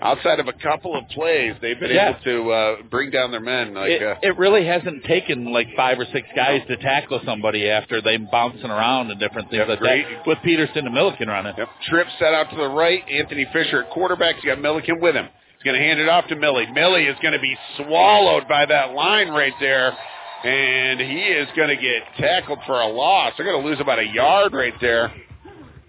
Outside 0.00 0.40
of 0.40 0.48
a 0.48 0.52
couple 0.52 0.96
of 0.96 1.08
plays, 1.08 1.54
they've 1.62 1.78
been 1.78 1.92
Yeah. 1.92 2.10
able 2.10 2.20
to 2.24 2.50
uh, 2.52 2.76
bring 2.90 3.10
down 3.10 3.30
their 3.30 3.40
men. 3.40 3.74
Like, 3.74 3.90
It, 3.92 4.02
uh, 4.02 4.16
it 4.22 4.36
really 4.36 4.66
hasn't 4.66 5.04
taken 5.04 5.52
like 5.52 5.68
five 5.76 5.98
or 6.00 6.04
six 6.12 6.26
guys 6.34 6.62
to 6.68 6.76
tackle 6.76 7.20
somebody 7.24 7.70
after 7.70 8.00
they 8.02 8.16
bouncing 8.16 8.70
around 8.70 9.10
and 9.12 9.20
different 9.20 9.50
things 9.50 9.60
Yep, 9.60 9.68
like 9.68 9.78
great. 9.78 10.06
that. 10.08 10.26
With 10.26 10.38
Peterson 10.42 10.84
and 10.86 10.94
Milliken 10.94 11.28
running. 11.28 11.54
Yep. 11.56 11.68
Trip 11.88 12.08
set 12.18 12.34
out 12.34 12.50
to 12.50 12.56
the 12.56 12.68
right. 12.68 13.02
Anthony 13.08 13.46
Fisher 13.52 13.84
at 13.84 13.90
quarterback. 13.90 14.34
He's 14.36 14.44
got 14.46 14.60
Milliken 14.60 15.00
with 15.00 15.14
him. 15.14 15.28
He's 15.58 15.62
going 15.64 15.78
to 15.80 15.86
hand 15.86 16.00
it 16.00 16.08
off 16.08 16.26
to 16.26 16.36
Millie. 16.36 16.66
Millie 16.72 17.06
is 17.06 17.16
going 17.22 17.32
to 17.32 17.40
be 17.40 17.56
swallowed 17.76 18.48
by 18.48 18.66
that 18.66 18.92
line 18.94 19.28
right 19.30 19.54
there. 19.60 19.96
And 20.44 21.00
he 21.00 21.20
is 21.22 21.48
going 21.56 21.68
to 21.68 21.76
get 21.76 22.02
tackled 22.18 22.58
for 22.66 22.78
a 22.80 22.86
loss. 22.88 23.32
They're 23.36 23.46
going 23.46 23.62
to 23.62 23.66
lose 23.66 23.80
about 23.80 23.98
a 24.00 24.06
yard 24.06 24.52
right 24.52 24.74
there. 24.80 25.10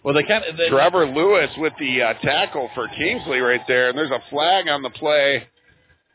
Well, 0.05 0.13
they 0.13 0.21
kind 0.21 0.43
of 0.45 0.55
they, 0.55 0.69
Trevor 0.69 1.07
Lewis 1.07 1.49
with 1.57 1.73
the 1.79 2.03
uh, 2.03 2.13
tackle 2.21 2.69
for 2.75 2.87
Kingsley 2.89 3.39
right 3.39 3.61
there. 3.67 3.89
And 3.89 3.97
there's 3.97 4.11
a 4.11 4.21
flag 4.29 4.67
on 4.67 4.83
the 4.83 4.91
play. 4.91 5.47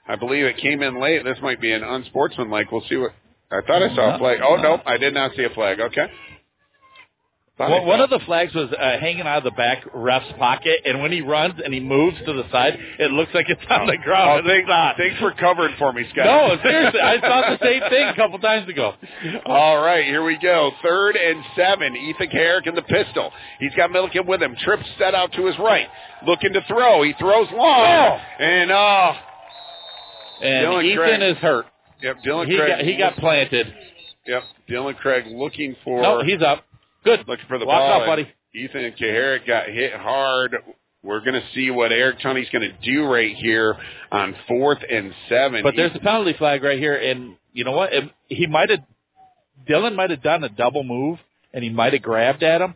I 0.07 0.15
believe 0.15 0.45
it 0.45 0.59
came 0.59 0.81
in 0.81 1.01
late. 1.01 1.25
This 1.25 1.39
might 1.43 1.61
be 1.61 1.73
an 1.73 1.83
unsportsmanlike. 1.83 2.71
We'll 2.71 2.85
see 2.89 2.97
what. 2.97 3.11
I 3.51 3.61
thought 3.67 3.83
I 3.83 3.93
saw 3.97 4.15
a 4.15 4.19
flag. 4.19 4.39
Oh, 4.45 4.55
no, 4.55 4.81
I 4.87 4.97
did 4.97 5.13
not 5.13 5.33
see 5.35 5.43
a 5.43 5.51
flag. 5.51 5.81
Okay. 5.81 6.07
Well, 7.69 7.85
one 7.85 8.01
of 8.01 8.09
the 8.11 8.21
flags 8.27 8.55
was 8.55 8.71
uh, 8.73 8.99
hanging 9.01 9.23
out 9.27 9.39
of 9.39 9.45
the 9.45 9.51
back 9.51 9.85
ref's 9.93 10.33
pocket, 10.39 10.81
and 10.85 11.03
when 11.03 11.13
he 11.13 11.21
runs 11.21 11.61
and 11.63 11.75
he 11.75 11.81
moves 11.81 12.17
to 12.25 12.33
the 12.33 12.45
side, 12.51 12.79
it 12.99 13.11
looks 13.11 13.33
like 13.35 13.47
it's 13.49 13.61
on 13.69 13.87
the 13.87 13.99
ground. 13.99 14.43
Oh, 14.45 14.49
thanks, 14.49 14.71
thanks 14.97 15.19
for 15.21 15.33
covering 15.33 15.75
for 15.79 15.93
me, 15.93 16.07
Scott. 16.13 16.25
No, 16.27 16.57
seriously, 16.63 17.01
I 17.01 17.21
thought 17.21 17.59
the 17.59 17.65
same 17.67 17.83
thing 17.91 18.09
a 18.09 18.15
couple 18.17 18.39
times 18.39 18.69
ago. 18.69 18.95
All 19.45 19.77
right, 19.83 20.05
here 20.05 20.25
we 20.25 20.39
go. 20.39 20.71
Third 20.83 21.17
and 21.17 21.43
seven. 21.57 21.97
Ethan 21.97 22.29
Kaharick 22.29 22.67
in 22.67 22.75
the 22.75 22.83
pistol. 22.83 23.31
He's 23.59 23.75
got 23.77 23.91
Milliken 23.91 24.27
with 24.27 24.43
him. 24.43 24.57
Trips 24.65 24.85
set 24.99 25.15
out 25.15 25.33
to 25.33 25.47
his 25.47 25.59
right. 25.59 25.89
Looking 26.27 26.53
to 26.55 26.63
throw. 26.67 27.03
He 27.03 27.13
throws 27.19 27.49
long. 27.53 28.21
And, 28.39 28.71
oh. 28.71 29.13
And 30.43 30.67
Dylan 30.67 30.85
Ethan 30.85 30.97
Craig. 30.99 31.23
is 31.23 31.37
hurt. 31.39 31.67
Yep, 32.03 32.17
Dylan 32.27 32.47
he 32.47 32.57
Craig. 32.57 32.69
got 32.71 32.81
he 32.81 32.97
got 32.97 33.17
planted. 33.17 33.67
Yep, 34.27 34.43
Dylan 34.71 34.97
Craig 34.97 35.25
looking 35.29 35.77
for. 35.85 36.01
No, 36.01 36.23
he's 36.23 36.41
up. 36.43 36.65
Good. 37.05 37.27
Looking 37.27 37.47
for 37.49 37.59
the 37.59 37.67
Walk 37.67 37.81
ball. 37.81 38.01
off, 38.03 38.07
buddy. 38.07 38.29
Ethan 38.55 38.93
Kaharick 39.01 39.47
got 39.47 39.69
hit 39.69 39.95
hard. 39.95 40.57
We're 41.03 41.21
going 41.21 41.35
to 41.35 41.45
see 41.55 41.71
what 41.71 41.93
Eric 41.93 42.21
Tunney's 42.21 42.49
going 42.51 42.69
to 42.69 42.77
do 42.83 43.05
right 43.05 43.35
here 43.35 43.77
on 44.13 44.35
fourth 44.47 44.81
and 44.89 45.15
seven. 45.29 45.63
But 45.63 45.75
there's 45.77 45.95
a 45.95 46.01
penalty 46.01 46.35
flag 46.35 46.63
right 46.63 46.79
here, 46.79 46.95
and 46.95 47.37
you 47.53 47.65
know 47.65 47.73
what? 47.73 47.91
He 48.27 48.47
might 48.47 48.71
have 48.71 48.81
Dylan 49.69 49.95
might 49.95 50.11
have 50.11 50.23
done 50.23 50.45
a 50.45 50.49
double 50.49 50.85
move, 50.85 51.19
and 51.55 51.65
he 51.65 51.71
might 51.71 51.93
have 51.95 52.03
grabbed 52.03 52.43
at 52.43 52.61
him. 52.61 52.75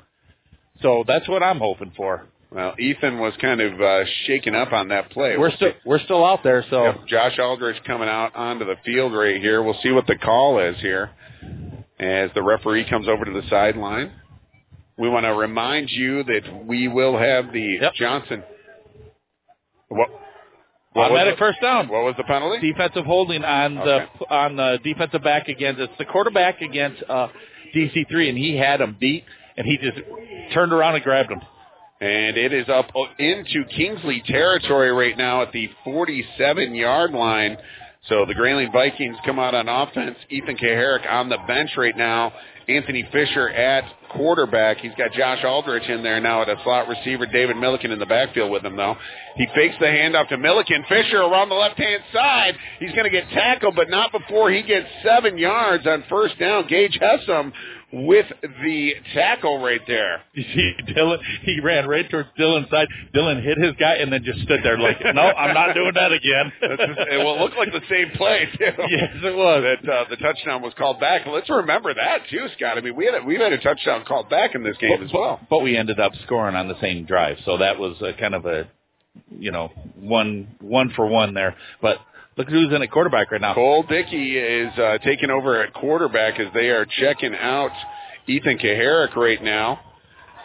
So 0.81 1.05
that's 1.07 1.29
what 1.29 1.43
I'm 1.43 1.59
hoping 1.59 1.93
for. 1.97 2.27
Well, 2.51 2.75
Ethan 2.79 3.19
was 3.19 3.35
kind 3.41 3.61
of 3.61 3.81
uh, 3.81 4.05
shaken 4.27 4.55
up 4.55 4.73
on 4.73 4.89
that 4.89 5.11
play. 5.11 5.37
We're 5.37 5.51
still 5.51 5.73
we're 5.85 5.99
still 5.99 6.25
out 6.25 6.43
there, 6.45 6.65
so 6.71 6.85
Yep, 6.85 7.07
Josh 7.09 7.39
Aldrich 7.39 7.83
coming 7.85 8.09
out 8.09 8.35
onto 8.37 8.65
the 8.65 8.77
field 8.85 9.13
right 9.13 9.41
here. 9.41 9.63
We'll 9.63 9.79
see 9.83 9.91
what 9.91 10.07
the 10.07 10.17
call 10.17 10.61
is 10.61 10.77
here 10.81 11.11
as 11.99 12.31
the 12.35 12.43
referee 12.43 12.89
comes 12.89 13.09
over 13.09 13.25
to 13.25 13.33
the 13.33 13.43
sideline. 13.49 14.13
We 14.97 15.09
want 15.09 15.25
to 15.25 15.35
remind 15.35 15.91
you 15.91 16.23
that 16.25 16.65
we 16.67 16.89
will 16.89 17.19
have 17.19 17.53
the 17.53 17.79
Johnson. 17.97 18.45
What? 19.89 20.09
what 20.93 21.07
automatic 21.07 21.39
first 21.39 21.61
down. 21.61 21.89
What 21.89 22.05
was 22.05 22.15
the 22.17 22.25
penalty? 22.25 22.73
Defensive 22.73 23.05
holding 23.05 23.45
on 23.45 23.75
the 23.75 24.07
on 24.31 24.57
the 24.57 24.79
defensive 24.85 25.23
back 25.23 25.49
against 25.49 25.81
it's 25.81 25.93
the 25.99 26.05
quarterback 26.05 26.61
against 26.63 27.03
uh, 27.09 27.29
DC 27.75 28.09
three, 28.09 28.29
and 28.29 28.39
he 28.39 28.57
had 28.57 28.81
him 28.81 28.97
beat, 29.01 29.25
and 29.57 29.67
he 29.67 29.77
just 29.79 29.99
turned 30.53 30.73
around 30.73 30.95
and 30.95 31.03
grabbed 31.03 31.33
him. 31.33 31.41
And 32.01 32.37
it 32.37 32.53
is 32.53 32.69
up 32.69 32.87
into 33.19 33.65
Kingsley 33.77 34.23
territory 34.27 34.93
right 34.93 35.17
now 35.17 35.43
at 35.43 35.53
the 35.53 35.71
47 35.85 36.75
yard 36.75 37.13
line. 37.13 37.57
So 38.09 38.27
the 38.27 38.35
Grayling 38.35 38.71
Vikings 38.71 39.17
come 39.25 39.39
out 39.39 39.55
on 39.55 39.69
offense. 39.69 40.17
Ethan 40.29 40.57
Kaharick 40.57 41.11
on 41.11 41.31
the 41.31 41.39
bench 41.47 41.71
right 41.77 41.97
now. 41.97 42.33
Anthony 42.69 43.07
Fisher 43.13 43.49
at 43.51 43.85
quarterback. 44.11 44.79
He's 44.79 44.93
got 44.97 45.13
Josh 45.13 45.45
Aldrich 45.45 45.89
in 45.89 46.03
there 46.03 46.21
now 46.21 46.43
at 46.43 46.49
a 46.49 46.57
slot 46.65 46.89
receiver. 46.89 47.27
David 47.27 47.57
Milliken 47.57 47.91
in 47.91 47.99
the 47.99 48.07
backfield 48.07 48.51
with 48.51 48.65
him 48.65 48.77
though. 48.77 48.97
He 49.37 49.47
fakes 49.55 49.75
the 49.81 49.87
handoff 49.87 50.29
to 50.29 50.39
Milliken. 50.39 50.85
Fisher 50.89 51.19
around 51.19 51.49
the 51.49 51.55
left 51.55 51.79
hand 51.79 52.03
side. 52.13 52.55
He's 52.79 52.93
going 52.93 53.05
to 53.05 53.11
get 53.11 53.29
tackled, 53.31 53.75
but 53.75 53.91
not 53.91 54.13
before 54.13 54.51
he 54.51 54.63
gets 54.63 54.87
seven 55.03 55.37
yards 55.37 55.87
on 55.87 56.05
first 56.09 56.39
down. 56.39 56.67
Gage 56.69 56.99
Hessam 57.01 57.53
with 57.95 58.27
the 58.43 58.93
tackle 59.15 59.63
right 59.63 59.81
there. 59.87 60.23
You 60.35 60.43
see, 60.43 60.93
Dylan, 60.93 61.19
he 61.43 61.61
ran 61.61 61.87
right 61.87 62.11
towards 62.11 62.29
Dylan's 62.39 62.69
side. 62.69 62.89
Dylan 63.15 63.43
hit 63.43 63.57
his 63.57 63.73
guy 63.79 63.95
and 63.95 64.13
then 64.13 64.25
just 64.25 64.41
stood 64.41 64.61
there 64.65 64.77
like, 64.77 64.99
no, 65.15 65.23
I'm 65.23 65.55
not 65.55 65.75
doing 65.75 65.93
that 65.95 66.13
again. 66.13 66.53
It 67.15 67.19
will 67.19 67.39
look 67.39 67.53
like 67.57 67.71
the 67.71 67.81
same 67.89 68.11
play 68.17 68.47
too. 68.59 68.65
Yes, 68.89 69.11
it 69.23 69.37
was. 69.37 69.63
That 69.63 69.89
uh, 69.93 70.05
the 70.11 70.17
touchdown 70.17 70.63
was 70.63 70.73
called 70.77 70.99
back. 70.99 71.23
Let's 71.27 71.49
remember 71.49 71.95
that 71.95 72.23
too, 72.31 72.47
Scott. 72.57 72.79
I 72.79 72.81
mean, 72.81 72.97
we 72.97 73.05
had 73.07 73.15
a, 73.15 73.25
we've 73.25 73.41
had 73.41 73.53
a 73.53 73.61
touchdown 73.61 74.05
called 74.05 74.29
back 74.29 74.55
in 74.55 74.65
this 74.65 74.77
game 74.79 75.03
as 75.03 75.11
well. 75.13 75.41
But 75.49 75.61
we 75.61 75.77
ended 75.77 76.01
up 76.01 76.13
scoring 76.25 76.57
on 76.57 76.67
the 76.69 76.79
same 76.81 77.05
drive, 77.05 77.39
so 77.45 77.59
that 77.59 77.79
was 77.79 77.97
a 78.03 78.13
kind 78.19 78.35
of 78.35 78.47
a, 78.47 78.69
you 79.31 79.53
know, 79.53 79.71
one 79.97 80.57
one 80.61 80.91
for 80.97 81.07
one 81.07 81.35
there. 81.35 81.57
But 81.81 81.99
look 82.37 82.49
who's 82.49 82.73
in 82.73 82.83
at 82.83 82.91
quarterback 82.91 83.31
right 83.31 83.41
now. 83.41 83.55
Cole 83.55 83.85
Dickey 83.89 84.39
is 84.39 84.73
uh, 84.79 84.99
taking 84.99 85.31
over 85.31 85.63
at 85.63 85.73
quarterback 85.73 86.39
as 86.41 86.53
they 86.55 86.69
are 86.69 86.87
checking 86.87 87.35
out 87.35 87.73
Ethan 88.27 88.59
Kaharick 88.59 89.15
right 89.17 89.43
now. 89.43 89.81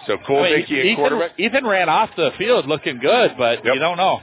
So 0.07 0.17
Cole 0.25 0.43
I 0.43 0.49
mean, 0.49 0.59
Dickey 0.61 0.79
at 0.79 0.85
Ethan, 0.85 0.95
quarterback. 0.95 1.39
Ethan 1.39 1.65
ran 1.65 1.89
off 1.89 2.09
the 2.15 2.31
field 2.37 2.67
looking 2.67 2.99
good, 2.99 3.31
but 3.37 3.63
you 3.65 3.79
don't 3.79 3.97
know. 3.97 4.19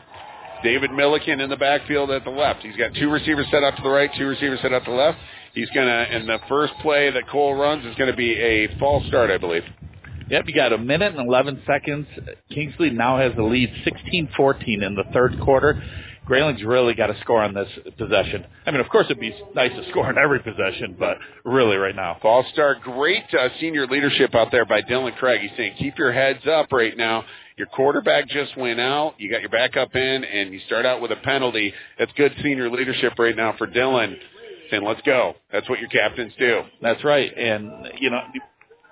David 0.63 0.91
Milliken 0.91 1.41
in 1.41 1.51
the 1.51 1.57
backfield 1.57 2.11
at 2.11 2.25
the 2.25 2.31
left. 2.31 2.63
He's 2.63 2.77
got 2.77 2.95
two 2.95 3.11
receivers 3.11 3.47
set 3.51 3.63
up 3.63 3.77
to 3.77 3.83
the 3.83 3.91
right, 3.91 4.11
two 4.17 4.27
receivers 4.27 4.61
set 4.63 4.73
up 4.73 4.85
to 4.85 4.91
the 4.91 4.97
left. 4.97 5.19
He's 5.53 5.69
gonna, 5.71 6.07
in 6.11 6.27
the 6.27 6.39
first 6.49 6.73
play 6.83 7.11
that 7.11 7.29
Cole 7.29 7.55
runs 7.55 7.85
is 7.85 7.95
going 7.97 8.11
to 8.11 8.17
be 8.17 8.35
a 8.35 8.69
false 8.79 9.07
start, 9.07 9.31
I 9.31 9.39
believe. 9.39 9.63
Yep, 10.29 10.45
you 10.49 10.55
got 10.55 10.73
a 10.73 10.79
minute 10.79 11.15
and 11.15 11.27
11 11.29 11.63
seconds. 11.67 12.07
Kingsley 12.51 12.91
now 12.91 13.17
has 13.17 13.33
the 13.37 13.45
lead 13.45 13.71
16-14 13.87 14.85
in 14.85 14.97
the 14.97 15.05
third 15.13 15.39
quarter. 15.41 15.81
Grayling's 16.29 16.65
really 16.65 16.95
got 16.95 17.07
to 17.07 17.21
score 17.21 17.43
on 17.43 17.55
this 17.55 17.69
possession. 17.97 18.45
I 18.67 18.73
mean, 18.73 18.81
of 18.81 18.89
course, 18.89 19.07
it'd 19.07 19.21
be 19.21 19.35
nice 19.55 19.73
to 19.73 19.89
score 19.91 20.07
on 20.07 20.19
every 20.19 20.41
possession, 20.41 20.97
but 20.99 21.19
really 21.45 21.77
right 21.77 21.95
now. 21.95 22.19
False 22.21 22.47
start. 22.53 22.83
Great 22.83 23.23
uh, 23.33 23.49
senior 23.61 23.87
leadership 23.87 24.35
out 24.35 24.51
there 24.51 24.65
by 24.65 24.83
Dylan 24.83 25.17
Craig. 25.17 25.41
He's 25.41 25.57
saying, 25.57 25.75
keep 25.79 25.97
your 25.99 26.13
heads 26.13 26.47
up 26.47 26.73
right 26.73 26.97
now. 26.97 27.25
Your 27.57 27.69
quarterback 27.69 28.29
just 28.29 28.57
went 28.57 28.81
out. 28.81 29.15
You 29.19 29.31
got 29.31 29.41
your 29.41 29.51
backup 29.51 29.95
in, 29.95 30.25
and 30.25 30.53
you 30.53 30.61
start 30.67 30.85
out 30.85 31.01
with 31.01 31.13
a 31.13 31.17
penalty. 31.17 31.73
That's 31.99 32.13
good 32.13 32.35
senior 32.43 32.71
leadership 32.71 33.15
right 33.19 33.37
now 33.37 33.55
for 33.57 33.67
Dylan. 33.67 34.17
Saying, 34.71 34.85
let's 34.85 35.01
go. 35.03 35.35
That's 35.53 35.69
what 35.69 35.79
your 35.79 35.89
captains 35.89 36.33
do. 36.39 36.63
That's 36.83 37.03
right. 37.05 37.33
And, 37.39 37.71
you 38.01 38.11
know, 38.11 38.21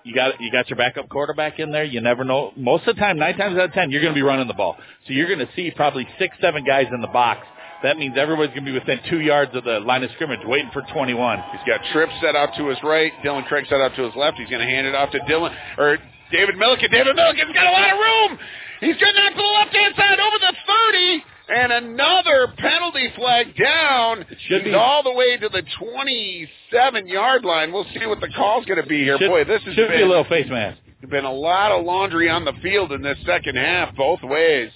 you 0.05 0.15
got 0.15 0.41
you 0.41 0.53
got 0.53 0.69
your 0.69 0.77
backup 0.77 1.09
quarterback 1.09 1.59
in 1.59 1.73
there. 1.73 1.85
You 1.85 2.01
never 2.01 2.25
know. 2.25 2.53
Most 2.57 2.87
of 2.87 2.95
the 2.95 3.01
time, 3.01 3.19
nine 3.19 3.37
times 3.37 3.57
out 3.57 3.65
of 3.65 3.73
ten, 3.73 3.91
you're 3.91 4.03
going 4.03 4.13
to 4.13 4.19
be 4.19 4.23
running 4.23 4.47
the 4.47 4.55
ball. 4.55 4.77
So 5.07 5.13
you're 5.13 5.27
going 5.27 5.41
to 5.41 5.49
see 5.57 5.71
probably 5.71 6.07
six, 6.19 6.37
seven 6.41 6.65
guys 6.65 6.87
in 6.93 7.01
the 7.01 7.09
box. 7.09 7.47
That 7.83 7.99
means 7.99 8.17
everybody's 8.17 8.55
going 8.55 8.65
to 8.65 8.73
be 8.73 8.79
within 8.79 9.01
two 9.11 9.21
yards 9.21 9.55
of 9.55 9.65
the 9.65 9.81
line 9.81 10.05
of 10.05 10.11
scrimmage, 10.13 10.41
waiting 10.45 10.71
for 10.73 10.83
21. 10.93 11.39
He's 11.53 11.61
got 11.67 11.81
Tripp 11.93 12.09
set 12.23 12.37
out 12.37 12.51
to 12.57 12.69
his 12.69 12.79
right. 12.83 13.13
Dylan 13.25 13.47
Craig 13.47 13.67
set 13.69 13.81
out 13.81 13.95
to 13.97 14.05
his 14.05 14.17
left. 14.17 14.39
He's 14.39 14.49
going 14.49 14.65
to 14.65 14.69
hand 14.69 14.87
it 14.87 14.95
off 14.95 15.11
to 15.13 15.21
Dylan 15.21 15.55
or 15.77 15.99
David 16.33 16.57
Milliken. 16.57 16.91
David 16.91 17.17
Milliken's 17.17 17.53
got 17.53 17.67
a 17.67 17.73
lot 17.73 17.93
of 17.93 17.99
room. 17.99 18.39
He's 18.81 18.97
going 18.97 19.15
to 19.15 19.21
knock 19.21 19.33
to 19.33 19.37
the 19.37 19.55
left 19.61 19.75
hand 19.75 19.95
side 19.97 20.21
over 20.21 20.39
the 20.39 20.53
30. 20.93 21.34
And 21.47 21.73
another 21.73 22.49
penalty 22.57 23.11
flag 23.17 23.55
down. 23.57 24.25
should 24.49 24.65
be- 24.65 24.75
all 24.75 25.03
the 25.03 25.13
way 25.13 25.37
to 25.37 25.49
the 25.51 25.63
27 25.79 27.07
yard 27.09 27.45
line. 27.45 27.71
We'll 27.73 27.85
see 27.99 28.07
what 28.07 28.21
the 28.21 28.29
call's 28.29 28.65
going 28.65 28.81
to 28.81 28.89
be 28.89 29.05
here. 29.05 29.19
Should- 29.19 29.29
Boy, 29.29 29.45
this 29.45 29.63
has 29.65 29.75
should 29.75 29.89
been 29.89 29.99
be 29.99 30.03
a 30.05 30.07
little 30.09 30.25
face 30.25 30.49
mask. 30.49 30.79
There's 31.01 31.11
been 31.11 31.25
a 31.27 31.33
lot 31.33 31.71
of 31.71 31.85
laundry 31.85 32.31
on 32.31 32.47
the 32.47 32.55
field 32.63 32.93
in 32.93 33.03
this 33.03 33.19
second 33.27 33.57
half, 33.57 33.95
both 33.95 34.23
ways. 34.23 34.71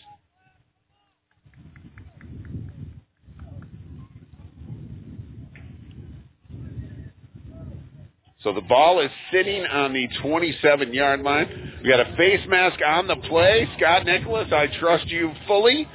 So 8.43 8.53
the 8.53 8.61
ball 8.61 9.01
is 9.01 9.11
sitting 9.33 9.67
on 9.67 9.93
the 9.93 10.09
27 10.23 10.93
yard 10.95 11.23
line. 11.23 11.73
We 11.83 11.89
got 11.91 12.01
a 12.01 12.17
face 12.17 12.41
mask 12.49 12.79
on 12.87 13.09
the 13.09 13.17
play. 13.17 13.69
Scott 13.77 14.07
Nicholas, 14.07 14.49
I 14.53 14.69
trust 14.79 15.07
you 15.09 15.33
fully. 15.47 15.89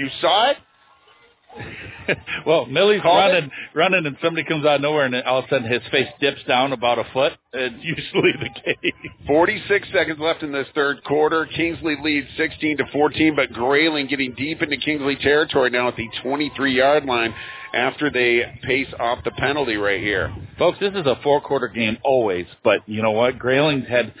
You 0.00 0.08
saw 0.22 0.52
it? 0.52 0.56
well, 2.46 2.64
Millie's 2.64 3.02
running, 3.04 3.50
running, 3.74 4.06
and 4.06 4.16
somebody 4.22 4.46
comes 4.48 4.64
out 4.64 4.76
of 4.76 4.80
nowhere, 4.80 5.04
and 5.04 5.14
all 5.24 5.40
of 5.40 5.44
a 5.44 5.48
sudden 5.48 5.70
his 5.70 5.82
face 5.90 6.08
dips 6.22 6.42
down 6.48 6.72
about 6.72 6.98
a 6.98 7.04
foot. 7.12 7.34
It's 7.52 7.74
usually 7.84 8.32
the 8.40 8.48
case. 8.62 8.92
46 9.26 9.88
seconds 9.92 10.18
left 10.18 10.42
in 10.42 10.52
this 10.52 10.68
third 10.74 11.04
quarter. 11.04 11.44
Kingsley 11.54 11.98
leads 12.02 12.28
16 12.38 12.78
to 12.78 12.84
14, 12.90 13.36
but 13.36 13.52
Grayling 13.52 14.06
getting 14.06 14.32
deep 14.32 14.62
into 14.62 14.78
Kingsley 14.78 15.16
territory 15.16 15.68
now 15.68 15.88
at 15.88 15.96
the 15.96 16.08
23 16.22 16.74
yard 16.74 17.04
line 17.04 17.34
after 17.74 18.10
they 18.10 18.58
pace 18.62 18.88
off 18.98 19.22
the 19.24 19.32
penalty 19.32 19.76
right 19.76 20.00
here. 20.00 20.34
Folks, 20.58 20.78
this 20.80 20.94
is 20.94 21.04
a 21.04 21.20
four-quarter 21.22 21.68
game 21.68 21.98
always, 22.04 22.46
but 22.64 22.80
you 22.88 23.02
know 23.02 23.10
what? 23.10 23.38
Grayling's 23.38 23.86
had 23.86 24.14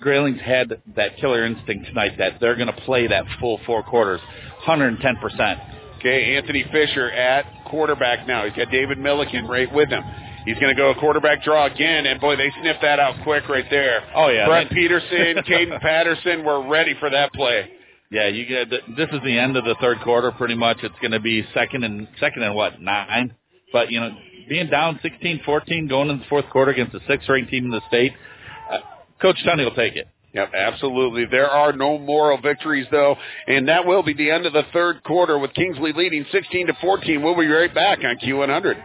Grayling's 0.00 0.40
had 0.40 0.82
that 0.96 1.16
killer 1.18 1.44
instinct 1.44 1.86
tonight 1.86 2.12
that 2.18 2.34
they're 2.40 2.56
going 2.56 2.68
to 2.68 2.80
play 2.82 3.06
that 3.08 3.24
full 3.40 3.60
four 3.66 3.82
quarters, 3.82 4.20
110 4.66 5.16
percent. 5.16 5.58
Okay, 5.98 6.36
Anthony 6.36 6.64
Fisher 6.72 7.10
at 7.10 7.46
quarterback 7.66 8.26
now. 8.26 8.44
He's 8.44 8.54
got 8.54 8.72
David 8.72 8.98
Milliken 8.98 9.46
right 9.46 9.72
with 9.72 9.88
him. 9.88 10.02
He's 10.44 10.58
going 10.58 10.74
to 10.74 10.80
go 10.80 10.90
a 10.90 10.94
quarterback 10.96 11.44
draw 11.44 11.66
again, 11.66 12.06
and 12.06 12.20
boy, 12.20 12.34
they 12.36 12.50
sniffed 12.60 12.82
that 12.82 12.98
out 12.98 13.22
quick 13.22 13.48
right 13.48 13.66
there. 13.70 14.02
Oh 14.14 14.28
yeah, 14.28 14.46
Brett 14.46 14.68
they- 14.70 14.74
Peterson, 14.74 15.36
Caden 15.48 15.80
Patterson 15.80 16.44
we're 16.44 16.68
ready 16.68 16.94
for 16.98 17.10
that 17.10 17.32
play. 17.32 17.70
Yeah, 18.10 18.28
you 18.28 18.44
get 18.46 18.68
this 18.70 19.08
is 19.12 19.20
the 19.24 19.38
end 19.38 19.56
of 19.56 19.64
the 19.64 19.76
third 19.80 19.98
quarter. 20.02 20.32
Pretty 20.32 20.54
much, 20.54 20.78
it's 20.82 20.98
going 21.00 21.12
to 21.12 21.20
be 21.20 21.46
second 21.54 21.84
and 21.84 22.08
second 22.20 22.42
and 22.42 22.54
what 22.54 22.80
nine. 22.80 23.34
But 23.72 23.90
you 23.90 24.00
know, 24.00 24.10
being 24.48 24.68
down 24.68 25.00
16-14 25.02 25.88
going 25.88 26.10
into 26.10 26.22
the 26.22 26.28
fourth 26.28 26.44
quarter 26.50 26.72
against 26.72 26.92
the 26.92 27.00
sixth-ranked 27.08 27.50
team 27.50 27.64
in 27.64 27.70
the 27.70 27.80
state, 27.88 28.12
Coach 29.22 29.38
Tunney 29.46 29.64
will 29.64 29.74
take 29.74 29.96
it. 29.96 30.08
Yep, 30.34 30.52
absolutely. 30.54 31.26
There 31.26 31.48
are 31.48 31.72
no 31.72 31.98
moral 31.98 32.40
victories 32.40 32.86
though, 32.90 33.16
and 33.46 33.68
that 33.68 33.86
will 33.86 34.02
be 34.02 34.14
the 34.14 34.30
end 34.30 34.46
of 34.46 34.52
the 34.52 34.64
third 34.72 35.04
quarter 35.04 35.38
with 35.38 35.52
Kingsley 35.54 35.92
leading 35.94 36.24
16 36.32 36.66
to 36.68 36.74
14. 36.80 37.22
We'll 37.22 37.38
be 37.38 37.46
right 37.46 37.72
back 37.72 38.00
on 38.02 38.16
Q100. 38.16 38.82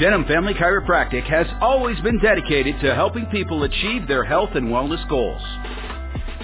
Denham 0.00 0.24
Family 0.24 0.54
Chiropractic 0.54 1.24
has 1.24 1.46
always 1.60 2.00
been 2.00 2.18
dedicated 2.20 2.80
to 2.80 2.94
helping 2.94 3.26
people 3.26 3.64
achieve 3.64 4.08
their 4.08 4.24
health 4.24 4.48
and 4.54 4.68
wellness 4.68 5.06
goals. 5.10 5.42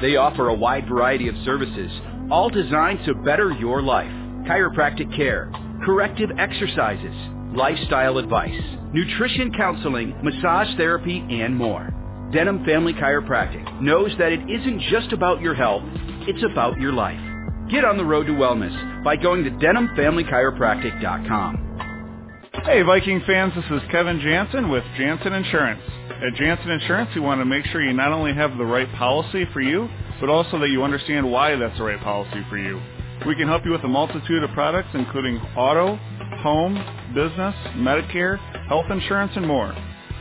They 0.03 0.17
offer 0.17 0.49
a 0.49 0.55
wide 0.55 0.87
variety 0.87 1.29
of 1.29 1.35
services, 1.47 1.91
all 2.31 2.51
designed 2.51 3.07
to 3.07 3.15
better 3.15 3.53
your 3.53 3.81
life. 3.81 4.11
Chiropractic 4.47 5.17
care, 5.17 5.51
corrective 5.87 6.29
exercises, 6.39 7.15
lifestyle 7.57 8.19
advice, 8.19 8.61
nutrition 8.93 9.51
counseling, 9.57 10.15
massage 10.23 10.77
therapy, 10.77 11.25
and 11.31 11.57
more. 11.57 11.91
Denham 12.33 12.65
Family 12.65 12.93
Chiropractic 12.93 13.81
knows 13.81 14.11
that 14.19 14.33
it 14.33 14.41
isn't 14.51 14.81
just 14.91 15.13
about 15.13 15.41
your 15.41 15.55
health, 15.55 15.85
it's 16.27 16.43
about 16.51 16.77
your 16.81 16.93
life. 16.93 17.21
Get 17.71 17.85
on 17.85 17.97
the 17.97 18.05
road 18.05 18.27
to 18.27 18.33
wellness 18.33 19.05
by 19.05 19.15
going 19.17 19.45
to 19.45 19.51
denhamfamilychiropractic.com. 19.51 21.63
Hey, 22.65 22.83
Viking 22.83 23.23
fans, 23.27 23.53
this 23.55 23.65
is 23.71 23.81
Kevin 23.93 24.19
Jansen 24.21 24.69
with 24.69 24.83
Jansen 24.97 25.35
Insurance. 25.35 25.81
At 26.11 26.35
Jansen 26.35 26.71
Insurance, 26.71 27.11
we 27.15 27.21
want 27.21 27.41
to 27.41 27.45
make 27.45 27.65
sure 27.67 27.81
you 27.81 27.93
not 27.93 28.11
only 28.13 28.35
have 28.35 28.59
the 28.59 28.65
right 28.65 28.93
policy 28.95 29.45
for 29.53 29.61
you, 29.61 29.89
but 30.19 30.29
also 30.29 30.59
that 30.59 30.71
you 30.71 30.83
understand 30.83 31.31
why 31.31 31.55
that's 31.55 31.79
the 31.79 31.85
right 31.85 32.01
policy 32.01 32.45
for 32.51 32.59
you. 32.59 32.81
We 33.25 33.37
can 33.37 33.47
help 33.47 33.65
you 33.65 33.71
with 33.71 33.85
a 33.85 33.89
multitude 33.89 34.43
of 34.43 34.51
products, 34.51 34.89
including 34.95 35.37
auto, 35.57 35.95
home, 36.43 36.75
business, 37.15 37.55
Medicare, 37.77 38.41
health 38.67 38.91
insurance, 38.91 39.31
and 39.37 39.47
more. 39.47 39.73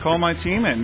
Call 0.06 0.18
my 0.18 0.34
team 0.44 0.64
at 0.64 0.78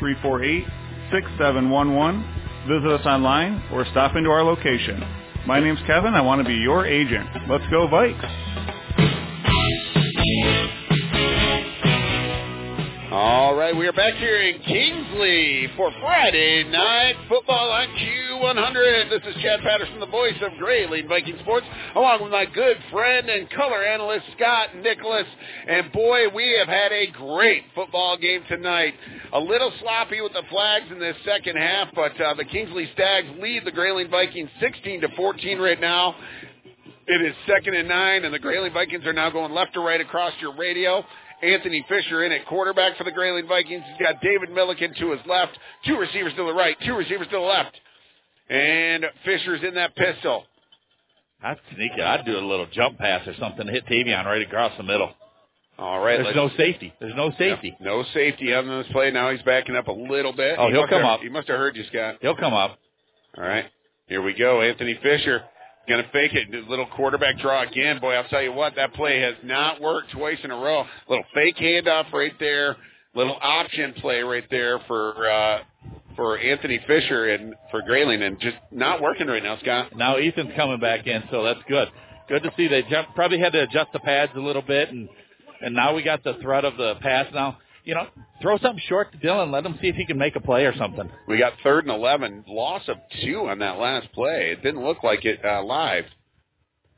989-348-6711. 0.00 2.68
Visit 2.68 2.90
us 2.90 3.04
online 3.04 3.62
or 3.70 3.84
stop 3.90 4.16
into 4.16 4.30
our 4.30 4.42
location. 4.42 5.04
My 5.46 5.60
name's 5.60 5.80
Kevin. 5.86 6.14
I 6.14 6.22
want 6.22 6.40
to 6.40 6.48
be 6.48 6.54
your 6.54 6.86
agent. 6.86 7.28
Let's 7.50 7.66
go 7.70 7.86
Vikes. 7.86 8.46
All 13.10 13.56
right, 13.56 13.74
we 13.74 13.88
are 13.88 13.92
back 13.92 14.14
here 14.14 14.40
in 14.40 14.60
Kingsley 14.62 15.68
for 15.76 15.90
Friday 16.00 16.62
night 16.70 17.16
football 17.28 17.68
on 17.68 17.88
Q100. 17.88 19.10
This 19.10 19.34
is 19.34 19.42
Chad 19.42 19.58
Patterson, 19.62 19.98
the 19.98 20.06
voice 20.06 20.36
of 20.40 20.56
Grayling 20.58 21.08
Viking 21.08 21.36
Sports, 21.40 21.66
along 21.96 22.22
with 22.22 22.30
my 22.30 22.44
good 22.44 22.76
friend 22.92 23.28
and 23.28 23.50
color 23.50 23.84
analyst 23.84 24.26
Scott 24.36 24.76
Nicholas. 24.76 25.26
And 25.66 25.90
boy, 25.90 26.28
we 26.32 26.54
have 26.56 26.68
had 26.68 26.92
a 26.92 27.08
great 27.10 27.64
football 27.74 28.16
game 28.16 28.42
tonight. 28.48 28.94
A 29.32 29.40
little 29.40 29.72
sloppy 29.80 30.20
with 30.20 30.32
the 30.32 30.44
flags 30.48 30.86
in 30.92 31.00
this 31.00 31.16
second 31.24 31.56
half, 31.56 31.88
but 31.96 32.12
uh, 32.20 32.34
the 32.34 32.44
Kingsley 32.44 32.88
Stags 32.94 33.26
lead 33.40 33.64
the 33.64 33.72
Grayling 33.72 34.08
Vikings 34.08 34.50
16 34.60 35.00
to 35.00 35.08
14 35.16 35.58
right 35.58 35.80
now. 35.80 36.14
It 37.08 37.22
is 37.22 37.34
second 37.48 37.74
and 37.74 37.88
nine, 37.88 38.24
and 38.24 38.32
the 38.32 38.38
Grayling 38.38 38.72
Vikings 38.72 39.04
are 39.04 39.12
now 39.12 39.30
going 39.30 39.50
left 39.50 39.74
to 39.74 39.80
right 39.80 40.00
across 40.00 40.32
your 40.40 40.54
radio. 40.54 41.04
Anthony 41.42 41.84
Fisher 41.88 42.24
in 42.24 42.32
at 42.32 42.46
quarterback 42.46 42.96
for 42.96 43.04
the 43.04 43.12
Grayling 43.12 43.46
Vikings. 43.46 43.82
He's 43.88 44.06
got 44.06 44.20
David 44.20 44.50
Milliken 44.50 44.94
to 44.98 45.12
his 45.12 45.20
left, 45.26 45.58
two 45.86 45.96
receivers 45.96 46.32
to 46.36 46.44
the 46.44 46.52
right, 46.52 46.76
two 46.84 46.94
receivers 46.94 47.26
to 47.28 47.36
the 47.36 47.40
left. 47.40 47.74
And 48.48 49.06
Fisher's 49.24 49.62
in 49.66 49.74
that 49.74 49.94
pistol. 49.96 50.44
I'd 51.42 51.58
sneak 51.74 51.92
it. 51.96 52.02
I'd 52.02 52.26
do 52.26 52.36
a 52.36 52.40
little 52.40 52.66
jump 52.72 52.98
pass 52.98 53.26
or 53.26 53.34
something 53.38 53.66
to 53.66 53.72
hit 53.72 53.86
Tavion 53.86 54.24
right 54.26 54.42
across 54.42 54.72
the 54.76 54.82
middle. 54.82 55.10
All 55.78 56.00
right. 56.00 56.22
There's 56.22 56.36
no 56.36 56.50
safety. 56.58 56.92
There's 57.00 57.16
no 57.16 57.30
safety. 57.38 57.74
Yeah, 57.80 57.86
no 57.86 58.04
safety 58.12 58.52
on 58.52 58.68
this 58.68 58.86
play. 58.92 59.10
Now 59.10 59.30
he's 59.30 59.40
backing 59.42 59.76
up 59.76 59.88
a 59.88 59.92
little 59.92 60.34
bit. 60.34 60.56
Oh, 60.58 60.66
he 60.66 60.74
he'll 60.74 60.86
come 60.86 61.00
have, 61.00 61.12
up. 61.12 61.20
He 61.20 61.30
must 61.30 61.48
have 61.48 61.56
heard 61.56 61.74
you, 61.76 61.84
Scott. 61.88 62.16
He'll 62.20 62.36
come 62.36 62.52
up. 62.52 62.78
All 63.38 63.44
right. 63.44 63.64
Here 64.06 64.20
we 64.20 64.34
go. 64.34 64.60
Anthony 64.60 64.98
Fisher 65.02 65.42
going 65.90 66.04
to 66.04 66.10
fake 66.10 66.32
it. 66.32 66.68
Little 66.68 66.86
quarterback 66.86 67.38
draw 67.38 67.62
again. 67.62 68.00
Boy, 68.00 68.14
I'll 68.14 68.28
tell 68.28 68.42
you 68.42 68.52
what, 68.52 68.76
that 68.76 68.94
play 68.94 69.20
has 69.20 69.34
not 69.42 69.80
worked 69.80 70.12
twice 70.12 70.38
in 70.42 70.50
a 70.50 70.56
row. 70.56 70.84
Little 71.08 71.24
fake 71.34 71.56
handoff 71.56 72.12
right 72.12 72.32
there. 72.38 72.76
Little 73.14 73.36
option 73.42 73.92
play 73.94 74.20
right 74.20 74.44
there 74.50 74.78
for 74.86 75.28
uh, 75.28 75.58
for 76.14 76.38
Anthony 76.38 76.78
Fisher 76.86 77.30
and 77.30 77.54
for 77.72 77.82
Grayling, 77.82 78.22
and 78.22 78.38
just 78.38 78.56
not 78.70 79.02
working 79.02 79.26
right 79.26 79.42
now, 79.42 79.58
Scott. 79.58 79.96
Now 79.96 80.16
Ethan's 80.16 80.52
coming 80.54 80.78
back 80.78 81.06
in, 81.08 81.24
so 81.30 81.42
that's 81.42 81.60
good. 81.68 81.88
Good 82.28 82.44
to 82.44 82.52
see 82.56 82.68
they 82.68 82.82
jump, 82.88 83.08
probably 83.16 83.40
had 83.40 83.52
to 83.52 83.62
adjust 83.62 83.92
the 83.92 83.98
pads 83.98 84.30
a 84.36 84.40
little 84.40 84.62
bit, 84.62 84.90
and 84.90 85.08
and 85.60 85.74
now 85.74 85.92
we 85.94 86.04
got 86.04 86.22
the 86.22 86.34
threat 86.40 86.64
of 86.64 86.76
the 86.76 86.94
pass. 87.00 87.26
Now 87.34 87.58
you 87.84 87.94
know, 87.94 88.06
throw 88.42 88.58
something 88.58 88.82
short 88.88 89.12
to 89.12 89.18
Dylan. 89.18 89.52
Let 89.52 89.64
him 89.64 89.78
see 89.80 89.88
if 89.88 89.96
he 89.96 90.04
can 90.06 90.18
make 90.18 90.36
a 90.36 90.40
play 90.40 90.64
or 90.64 90.74
something. 90.76 91.08
We 91.28 91.38
got 91.38 91.54
third 91.62 91.84
and 91.86 91.94
eleven, 91.94 92.44
loss 92.48 92.82
of 92.88 92.96
two 93.22 93.48
on 93.48 93.58
that 93.60 93.78
last 93.78 94.12
play. 94.12 94.50
It 94.52 94.62
didn't 94.62 94.84
look 94.84 95.02
like 95.02 95.24
it 95.24 95.40
uh, 95.44 95.62
live, 95.62 96.04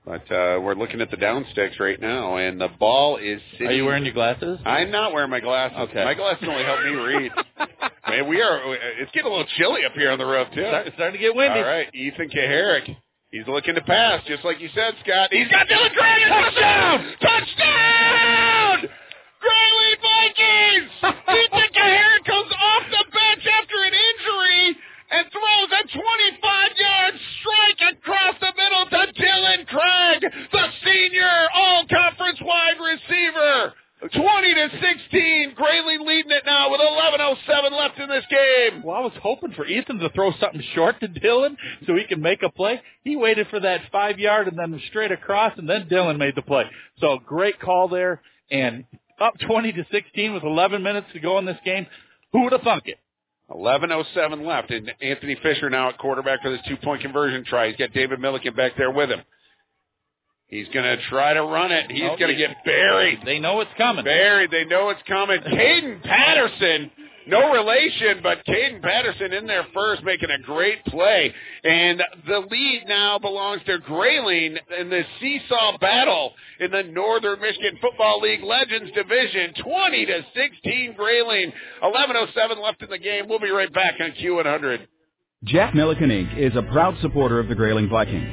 but 0.05 0.23
uh, 0.31 0.59
we're 0.61 0.75
looking 0.75 1.01
at 1.01 1.11
the 1.11 1.17
down 1.17 1.47
sticks 1.53 1.77
right 1.79 2.01
now, 2.01 2.37
and 2.37 2.61
the 2.61 2.69
ball 2.79 3.17
is. 3.19 3.41
Sitting. 3.53 3.69
Are 3.69 3.73
you 3.73 3.85
wearing 3.85 4.05
your 4.05 4.15
glasses? 4.15 4.59
I'm 4.65 4.91
not 4.91 5.13
wearing 5.13 5.31
my 5.31 5.41
glasses. 5.41 5.79
Okay. 5.91 6.05
My 6.05 6.15
glasses 6.15 6.47
only 6.49 6.65
help 6.65 6.81
me 6.81 6.91
read. 6.91 7.33
Man, 8.09 8.29
we 8.29 8.43
are. 8.43 8.75
It's 9.01 9.11
getting 9.13 9.31
a 9.31 9.35
little 9.35 9.47
chilly 9.57 9.85
up 9.87 9.93
here 9.93 10.11
on 10.11 10.19
the 10.19 10.27
roof 10.27 10.49
too. 10.55 10.63
It's 10.65 10.95
starting 10.97 11.19
to 11.21 11.25
get 11.25 11.35
windy. 11.35 11.61
All 11.61 11.65
right, 11.65 11.89
Ethan 11.95 12.29
Kaharick. 12.31 12.97
He's 13.31 13.47
looking 13.47 13.75
to 13.77 13.81
pass, 13.81 14.21
just 14.27 14.45
like 14.45 14.61
you 14.61 14.69
said, 14.75 14.93
Scott. 15.03 15.31
He's 15.33 15.49
got 15.49 15.67
Dylan 15.67 15.95
Craig. 15.95 16.23
Touchdown! 16.29 17.15
Touchdown! 17.23 18.91
Vikings! 20.23 20.91
Ethan 21.03 21.71
Kaharick 21.75 22.25
comes 22.25 22.53
off 22.53 22.85
the 22.91 23.05
bench 23.11 23.43
after 23.43 23.77
an 23.83 23.95
injury 23.95 24.77
and 25.11 25.27
throws 25.33 25.71
a 25.75 25.83
25-yard 25.99 27.15
strike 27.41 27.97
across 27.97 28.35
the 28.41 28.53
middle 28.57 28.87
to 28.87 29.13
Dylan 29.21 29.67
Craig, 29.67 30.33
the 30.53 30.67
senior 30.85 31.49
all-conference 31.55 32.39
wide 32.41 32.79
receiver. 32.79 33.75
20 34.15 34.55
to 34.55 34.69
16. 34.81 35.55
Grayling 35.55 36.07
leading 36.07 36.31
it 36.33 36.43
now 36.45 36.71
with 36.71 36.81
11:07 36.81 37.73
left 37.73 37.99
in 37.99 38.09
this 38.09 38.25
game. 38.31 38.83
Well, 38.83 38.97
I 38.97 39.01
was 39.01 39.13
hoping 39.23 39.53
for 39.53 39.65
Ethan 39.65 39.99
to 39.99 40.11
throw 40.11 40.33
something 40.41 40.63
short 40.75 40.99
to 41.01 41.09
Dylan 41.09 41.57
so 41.87 41.95
he 41.95 42.05
can 42.05 42.21
make 42.21 42.43
a 42.43 42.49
play. 42.49 42.81
He 43.05 43.17
waited 43.17 43.47
for 43.49 43.61
that 43.61 43.81
five 43.93 44.19
yard 44.19 44.49
and 44.49 44.59
then 44.59 44.81
straight 44.89 45.13
across, 45.13 45.57
and 45.57 45.69
then 45.69 45.89
Dylan 45.89 46.19
made 46.19 46.35
the 46.35 46.43
play. 46.43 46.65
So 46.99 47.19
great 47.25 47.61
call 47.61 47.87
there, 47.89 48.21
and 48.51 48.85
up 49.21 49.35
20 49.47 49.73
to 49.73 49.87
16 49.91 50.33
with 50.35 50.43
11 50.43 50.83
minutes 50.83 51.07
to 51.13 51.21
go 51.21 51.39
in 51.39 51.45
this 51.45 51.59
game. 51.65 51.87
Who 52.33 52.43
would 52.45 52.53
have 52.53 52.63
thunk 52.63 52.85
it? 52.87 52.99
11:07 53.51 54.47
left, 54.47 54.71
and 54.71 54.91
Anthony 55.03 55.37
Fisher 55.43 55.69
now 55.69 55.89
at 55.91 55.99
quarterback 55.99 56.41
for 56.43 56.51
this 56.51 56.61
two-point 56.67 57.03
conversion 57.03 57.45
try. 57.45 57.69
He's 57.69 57.77
got 57.77 57.93
David 57.93 58.19
Milliken 58.21 58.55
back 58.55 58.73
there 58.79 58.91
with 58.91 59.11
him. 59.11 59.21
He's 60.47 60.69
going 60.69 60.85
to 60.85 61.03
try 61.09 61.33
to 61.35 61.43
run 61.43 61.73
it. 61.73 61.91
He's 61.91 62.03
Oh, 62.05 62.17
going 62.17 62.31
to 62.31 62.37
get 62.37 62.51
buried. 62.65 63.21
They 63.25 63.39
know 63.39 63.61
it's 63.61 63.71
coming. 63.79 64.05
Buried. 64.05 64.51
They 64.51 64.65
know 64.65 64.91
it's 64.91 65.01
coming. 65.09 65.41
Caden 65.47 66.03
Patterson, 66.03 66.91
no 67.27 67.53
relation, 67.53 68.21
but 68.23 68.45
Caden 68.47 68.83
Patterson 68.83 69.33
in 69.33 69.47
there 69.47 69.67
first, 69.75 70.03
making 70.03 70.31
a 70.31 70.43
great 70.43 70.85
play. 70.87 71.33
And 71.65 72.03
the 72.27 72.39
lead 72.51 72.85
now 72.87 73.19
belongs 73.19 73.63
to 73.67 73.79
Grayling 73.79 74.57
in 74.79 74.91
the 74.91 75.03
seesaw 75.21 75.79
battle 75.79 76.33
in 76.61 76.71
the 76.71 76.83
Northern 76.85 77.41
Michigan 77.41 77.79
Football 77.81 78.21
League 78.21 78.43
Legends 78.43 78.91
Division. 78.93 79.55
20 79.63 80.07
to 80.07 80.27
16 80.35 80.95
Grayling. 80.97 81.53
11:07 81.83 82.63
left 82.63 82.83
in 82.83 82.91
the 82.91 82.99
game. 82.99 83.29
We'll 83.29 83.39
be 83.39 83.51
right 83.51 83.73
back 83.73 83.95
on 84.01 84.13
Q100. 84.13 84.87
Jack 85.45 85.75
Milliken 85.75 86.11
Inc. 86.11 86.39
is 86.39 86.55
a 86.57 86.63
proud 86.63 86.97
supporter 87.01 87.41
of 87.41 87.49
the 87.49 87.55
Grayling 87.55 87.89
Vikings 87.89 88.33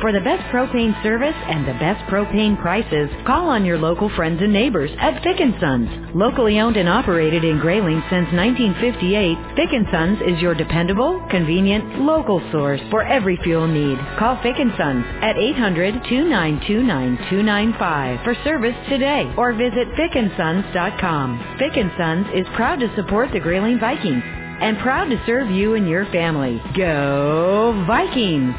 For 0.00 0.12
the 0.12 0.20
best 0.20 0.42
propane 0.52 0.92
service 1.02 1.34
and 1.46 1.66
the 1.66 1.72
best 1.80 2.04
propane 2.10 2.60
prices, 2.60 3.08
call 3.26 3.48
on 3.48 3.64
your 3.64 3.78
local 3.78 4.10
friends 4.10 4.42
and 4.42 4.52
neighbors 4.52 4.90
at 4.98 5.22
Fick 5.22 5.38
& 5.50 5.60
Sons. 5.60 5.88
Locally 6.14 6.60
owned 6.60 6.76
and 6.76 6.86
operated 6.86 7.44
in 7.44 7.58
Grayling 7.58 8.02
since 8.10 8.30
1958, 8.30 9.38
Fick 9.56 9.70
& 9.88 9.90
Sons 9.90 10.20
is 10.26 10.38
your 10.42 10.54
dependable, 10.54 11.26
convenient, 11.30 12.02
local 12.02 12.42
source 12.52 12.82
for 12.90 13.04
every 13.04 13.38
fuel 13.38 13.66
need. 13.66 13.98
Call 14.18 14.36
Fick 14.42 14.56
& 14.66 14.76
Sons 14.76 15.02
at 15.22 15.36
800-292-9295 15.36 18.22
for 18.22 18.34
service 18.44 18.76
today 18.90 19.32
or 19.38 19.54
visit 19.54 19.88
fickandsons.com. 19.96 21.56
Fick 21.58 21.72
& 21.86 21.98
Sons 21.98 22.26
is 22.34 22.46
proud 22.54 22.80
to 22.80 22.94
support 22.96 23.32
the 23.32 23.40
Grayling 23.40 23.78
Vikings 23.78 24.22
and 24.60 24.76
proud 24.78 25.08
to 25.08 25.18
serve 25.24 25.50
you 25.50 25.72
and 25.74 25.88
your 25.88 26.04
family. 26.12 26.60
Go 26.76 27.82
Vikings! 27.86 28.54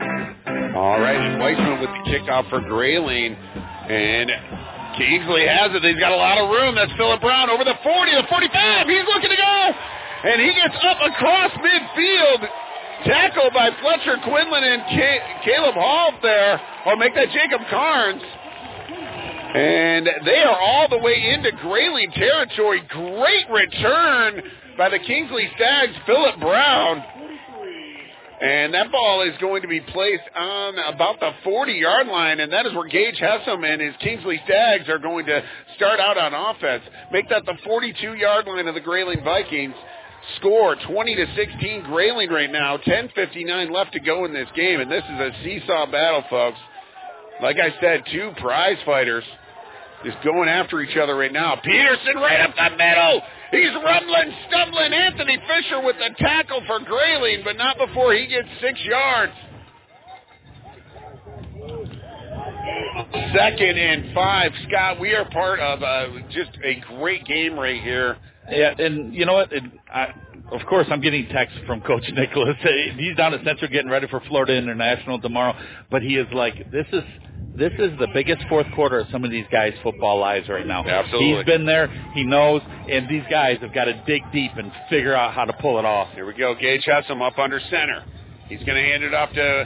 All 0.00 1.00
right, 1.00 1.38
Weissman 1.38 1.80
with 1.80 1.90
the 1.90 2.02
kickoff 2.10 2.48
for 2.50 2.60
Grayling. 2.60 3.34
And 3.34 4.30
Kingsley 4.96 5.46
has 5.46 5.74
it. 5.74 5.82
He's 5.82 5.98
got 5.98 6.12
a 6.12 6.16
lot 6.16 6.38
of 6.38 6.50
room. 6.50 6.74
That's 6.74 6.92
Philip 6.96 7.20
Brown 7.20 7.50
over 7.50 7.64
the 7.64 7.74
40, 7.82 8.10
the 8.14 8.26
45. 8.28 8.86
He's 8.86 9.06
looking 9.06 9.30
to 9.30 9.36
go. 9.36 9.58
And 10.24 10.40
he 10.42 10.54
gets 10.54 10.76
up 10.84 10.98
across 11.02 11.50
midfield. 11.58 12.48
Tackled 13.06 13.54
by 13.54 13.70
Fletcher 13.80 14.18
Quinlan 14.24 14.64
and 14.64 14.82
Caleb 15.44 15.74
Hall 15.74 16.12
there. 16.22 16.60
Or 16.86 16.96
make 16.96 17.14
that 17.14 17.30
Jacob 17.30 17.62
Carnes. 17.70 18.22
And 19.54 20.08
they 20.24 20.42
are 20.42 20.58
all 20.60 20.88
the 20.88 20.98
way 20.98 21.32
into 21.32 21.50
Grayling 21.62 22.10
territory. 22.12 22.82
Great 22.88 23.48
return 23.50 24.42
by 24.76 24.90
the 24.90 24.98
Kingsley 24.98 25.48
Stags, 25.56 25.94
Philip 26.06 26.38
Brown. 26.40 27.02
And 28.40 28.72
that 28.72 28.92
ball 28.92 29.22
is 29.22 29.34
going 29.40 29.62
to 29.62 29.68
be 29.68 29.80
placed 29.80 30.22
on 30.36 30.78
about 30.78 31.18
the 31.18 31.32
40-yard 31.44 32.06
line, 32.06 32.38
and 32.38 32.52
that 32.52 32.66
is 32.66 32.72
where 32.72 32.88
Gage 32.88 33.18
Hessam 33.18 33.64
and 33.64 33.82
his 33.82 33.94
Kingsley 34.00 34.40
Stags 34.44 34.88
are 34.88 35.00
going 35.00 35.26
to 35.26 35.42
start 35.74 35.98
out 35.98 36.16
on 36.16 36.32
offense. 36.34 36.84
Make 37.10 37.28
that 37.30 37.44
the 37.46 37.54
42-yard 37.66 38.46
line 38.46 38.68
of 38.68 38.74
the 38.74 38.80
Grayling 38.80 39.24
Vikings. 39.24 39.74
Score 40.36 40.76
20 40.86 41.16
to 41.16 41.26
16 41.34 41.82
Grayling 41.84 42.28
right 42.28 42.50
now. 42.50 42.76
10:59 42.76 43.70
left 43.70 43.92
to 43.92 44.00
go 44.00 44.24
in 44.24 44.32
this 44.32 44.48
game, 44.54 44.80
and 44.80 44.90
this 44.90 45.04
is 45.04 45.20
a 45.20 45.30
seesaw 45.42 45.86
battle, 45.90 46.24
folks. 46.28 46.58
Like 47.40 47.56
I 47.56 47.74
said, 47.80 48.02
two 48.12 48.32
prize 48.40 48.76
fighters 48.84 49.24
just 50.04 50.18
going 50.24 50.48
after 50.48 50.80
each 50.80 50.96
other 50.96 51.16
right 51.16 51.32
now. 51.32 51.56
Peterson 51.62 52.16
right 52.16 52.40
up 52.40 52.54
the 52.54 52.76
middle. 52.76 53.22
He's 53.50 53.74
rumbling, 53.82 54.32
stumbling. 54.48 54.92
Anthony 54.92 55.38
Fisher 55.46 55.82
with 55.82 55.96
the 55.96 56.10
tackle 56.18 56.62
for 56.66 56.80
Grayling, 56.80 57.42
but 57.44 57.56
not 57.56 57.78
before 57.78 58.14
he 58.14 58.26
gets 58.26 58.48
six 58.60 58.78
yards. 58.84 59.32
Second 63.34 63.78
and 63.78 64.14
five. 64.14 64.52
Scott, 64.68 65.00
we 65.00 65.14
are 65.14 65.28
part 65.30 65.60
of 65.60 65.82
uh, 65.82 66.06
just 66.30 66.50
a 66.64 66.80
great 66.98 67.24
game 67.24 67.58
right 67.58 67.82
here. 67.82 68.16
Yeah, 68.50 68.74
and 68.78 69.14
you 69.14 69.24
know 69.24 69.34
what? 69.34 69.52
It, 69.52 69.62
I, 69.92 70.12
of 70.52 70.64
course, 70.66 70.86
I'm 70.90 71.00
getting 71.00 71.26
texts 71.28 71.58
from 71.66 71.80
Coach 71.80 72.04
Nicholas. 72.12 72.56
He's 72.96 73.16
down 73.16 73.34
at 73.34 73.44
Central 73.44 73.70
getting 73.70 73.90
ready 73.90 74.06
for 74.08 74.20
Florida 74.28 74.54
International 74.56 75.20
tomorrow, 75.20 75.54
but 75.90 76.02
he 76.02 76.16
is 76.16 76.26
like, 76.32 76.70
this 76.70 76.86
is 76.92 77.02
this 77.54 77.72
is 77.78 77.90
the 77.98 78.06
biggest 78.14 78.40
fourth 78.48 78.66
quarter 78.76 79.00
of 79.00 79.08
some 79.10 79.24
of 79.24 79.32
these 79.32 79.46
guys' 79.50 79.72
football 79.82 80.20
lives 80.20 80.48
right 80.48 80.66
now. 80.66 80.84
Absolutely. 80.86 81.38
He's 81.38 81.44
been 81.44 81.66
there. 81.66 81.88
He 82.14 82.22
knows. 82.22 82.62
And 82.88 83.08
these 83.08 83.24
guys 83.28 83.58
have 83.62 83.74
got 83.74 83.86
to 83.86 84.00
dig 84.06 84.22
deep 84.32 84.52
and 84.56 84.70
figure 84.88 85.14
out 85.14 85.34
how 85.34 85.44
to 85.44 85.52
pull 85.54 85.76
it 85.80 85.84
off. 85.84 86.14
Here 86.14 86.24
we 86.24 86.34
go. 86.34 86.54
Gage 86.54 86.84
has 86.86 87.04
him 87.06 87.20
up 87.20 87.36
under 87.36 87.58
center. 87.58 88.04
He's 88.48 88.62
going 88.62 88.80
to 88.80 88.88
hand 88.88 89.02
it 89.02 89.12
off 89.12 89.32
to 89.32 89.64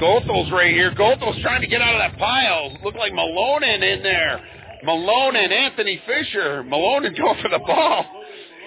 Goethals 0.00 0.52
right 0.52 0.72
here. 0.72 0.92
Goethals 0.94 1.40
trying 1.42 1.62
to 1.62 1.66
get 1.66 1.82
out 1.82 1.94
of 1.94 2.12
that 2.12 2.18
pile. 2.18 2.76
Look 2.84 2.94
like 2.94 3.12
Malonen 3.12 3.82
in 3.82 4.02
there. 4.04 4.40
Malone 4.84 5.34
and 5.34 5.52
Anthony 5.52 6.00
Fisher. 6.06 6.62
Malone 6.62 7.02
going 7.18 7.42
for 7.42 7.48
the 7.48 7.58
ball. 7.58 8.06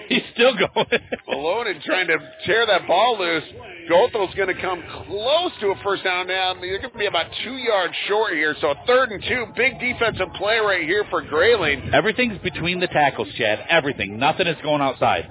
He's 0.08 0.22
still 0.34 0.54
going. 0.54 0.86
Malone 1.28 1.80
trying 1.84 2.06
to 2.08 2.18
tear 2.46 2.66
that 2.66 2.86
ball 2.86 3.18
loose. 3.18 3.44
Goethals 3.90 4.34
going 4.36 4.54
to 4.54 4.60
come 4.60 4.82
close 5.06 5.52
to 5.60 5.68
a 5.68 5.74
first 5.82 6.04
down 6.04 6.26
now. 6.26 6.54
They're 6.54 6.78
going 6.78 6.92
to 6.92 6.98
be 6.98 7.06
about 7.06 7.26
two 7.42 7.56
yards 7.56 7.94
short 8.08 8.32
here. 8.32 8.54
So 8.60 8.74
third 8.86 9.10
and 9.10 9.22
two. 9.22 9.46
Big 9.56 9.78
defensive 9.78 10.28
play 10.36 10.58
right 10.58 10.84
here 10.84 11.04
for 11.10 11.22
Grayling. 11.22 11.92
Everything's 11.92 12.38
between 12.38 12.80
the 12.80 12.86
tackles, 12.86 13.28
Chad. 13.36 13.66
Everything. 13.68 14.18
Nothing 14.18 14.46
is 14.46 14.56
going 14.62 14.80
outside. 14.80 15.30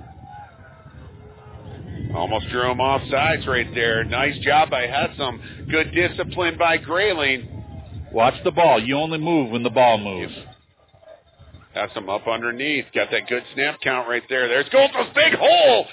Almost 2.16 2.50
drew 2.50 2.70
him 2.70 2.80
off 2.80 3.02
sides 3.10 3.48
right 3.48 3.68
there. 3.74 4.04
Nice 4.04 4.38
job 4.40 4.70
by 4.70 4.86
Hessam. 4.86 5.70
Good 5.70 5.94
discipline 5.95 6.58
by 6.60 6.78
Grayling. 6.78 7.64
Watch 8.12 8.36
the 8.44 8.52
ball. 8.52 8.80
You 8.80 8.98
only 8.98 9.18
move 9.18 9.50
when 9.50 9.64
the 9.64 9.72
ball 9.72 9.98
moves. 9.98 10.34
Hessam 11.76 12.10
up 12.10 12.28
underneath. 12.28 12.86
Got 12.94 13.10
that 13.12 13.28
good 13.28 13.44
snap 13.54 13.80
count 13.84 14.08
right 14.08 14.24
there. 14.30 14.48
There's 14.48 14.68
Goethals 14.70 15.14
big 15.14 15.34
hole. 15.34 15.86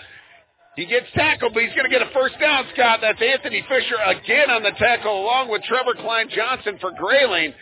He 0.77 0.87
gets 0.87 1.07
tackled, 1.15 1.53
but 1.53 1.63
he's 1.63 1.73
going 1.75 1.85
to 1.85 1.91
get 1.91 2.01
a 2.01 2.11
first 2.13 2.39
down, 2.41 2.65
Scott. 2.75 3.01
That's 3.03 3.21
Anthony 3.21 3.65
Fisher 3.69 3.97
again 4.07 4.51
on 4.51 4.63
the 4.63 4.71
tackle, 4.79 5.21
along 5.21 5.51
with 5.51 5.63
Trevor 5.65 5.95
Kline-Johnson 5.95 6.79
for 6.81 6.93
Grayling. 6.93 7.53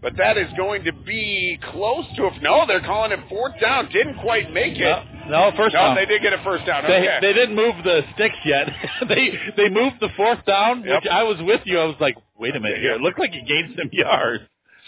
But 0.00 0.16
that 0.16 0.36
is 0.36 0.48
going 0.56 0.82
to 0.84 0.92
be 0.92 1.60
close 1.70 2.04
to 2.16 2.26
it. 2.26 2.32
No, 2.42 2.64
they're 2.66 2.80
calling 2.80 3.12
it 3.12 3.20
fourth 3.28 3.52
down. 3.60 3.88
Didn't 3.92 4.18
quite 4.18 4.52
make 4.52 4.74
it. 4.74 4.80
No, 4.80 5.04
no 5.28 5.52
first 5.56 5.74
no, 5.74 5.80
down. 5.80 5.94
they 5.96 6.06
did 6.06 6.22
get 6.22 6.32
a 6.32 6.42
first 6.42 6.66
down. 6.66 6.82
They, 6.82 6.96
okay. 6.98 7.18
they 7.20 7.32
didn't 7.32 7.54
move 7.54 7.74
the 7.84 8.00
sticks 8.14 8.34
yet. 8.44 8.68
they 9.08 9.30
they 9.56 9.68
moved 9.68 9.96
the 10.00 10.08
fourth 10.16 10.44
down, 10.44 10.82
Yep. 10.84 11.02
which 11.02 11.10
I 11.12 11.22
was 11.22 11.36
with 11.40 11.60
you. 11.66 11.78
I 11.78 11.84
was 11.84 11.94
like, 12.00 12.16
wait 12.36 12.56
a 12.56 12.60
minute 12.60 12.78
here. 12.78 12.94
It 12.94 13.00
looked 13.00 13.20
like 13.20 13.30
he 13.30 13.42
gained 13.42 13.76
some 13.78 13.90
yards. 13.92 14.42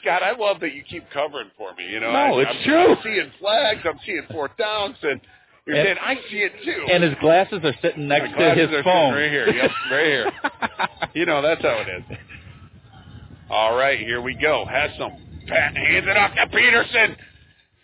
Scott, 0.05 0.23
I 0.23 0.37
love 0.39 0.61
that 0.61 0.73
you 0.75 0.83
keep 0.89 1.05
covering 1.11 1.51
for 1.57 1.75
me. 1.75 1.85
You 1.91 2.01
know, 2.01 2.13
No, 2.13 2.39
I, 2.39 2.43
it's 2.43 2.51
I'm, 2.51 2.65
true. 2.65 2.93
I'm 2.93 2.99
seeing 3.03 3.33
flags. 3.41 3.81
I'm 3.85 3.99
seeing 4.05 4.23
fourth 4.31 4.53
downs, 4.59 4.97
and 5.03 5.21
you're 5.67 5.77
And- 5.77 5.87
saying 5.87 5.97
I 6.01 6.15
see 6.31 6.39
it 6.39 6.53
too. 6.65 6.87
And 6.93 7.03
his 7.03 7.15
glasses 7.21 7.61
are 7.65 7.75
sitting 7.83 8.07
next 8.07 8.33
My 8.37 8.55
to 8.55 8.67
his 8.69 8.85
phone. 8.85 9.15
right 9.15 9.31
here. 9.31 9.49
Yep, 9.49 9.71
right 9.91 10.07
here. 10.07 10.33
you 11.15 11.27
know, 11.27 11.41
that's 11.43 11.63
how 11.63 11.79
it 11.81 11.89
is. 11.89 12.19
All 13.51 13.75
right, 13.77 13.99
here 13.99 14.21
we 14.21 14.35
go. 14.35 14.65
Hessam. 14.69 15.17
Pat 15.47 15.77
hands 15.77 16.07
it 16.09 16.17
off 16.17 16.35
to 16.35 16.47
Peterson. 16.49 17.17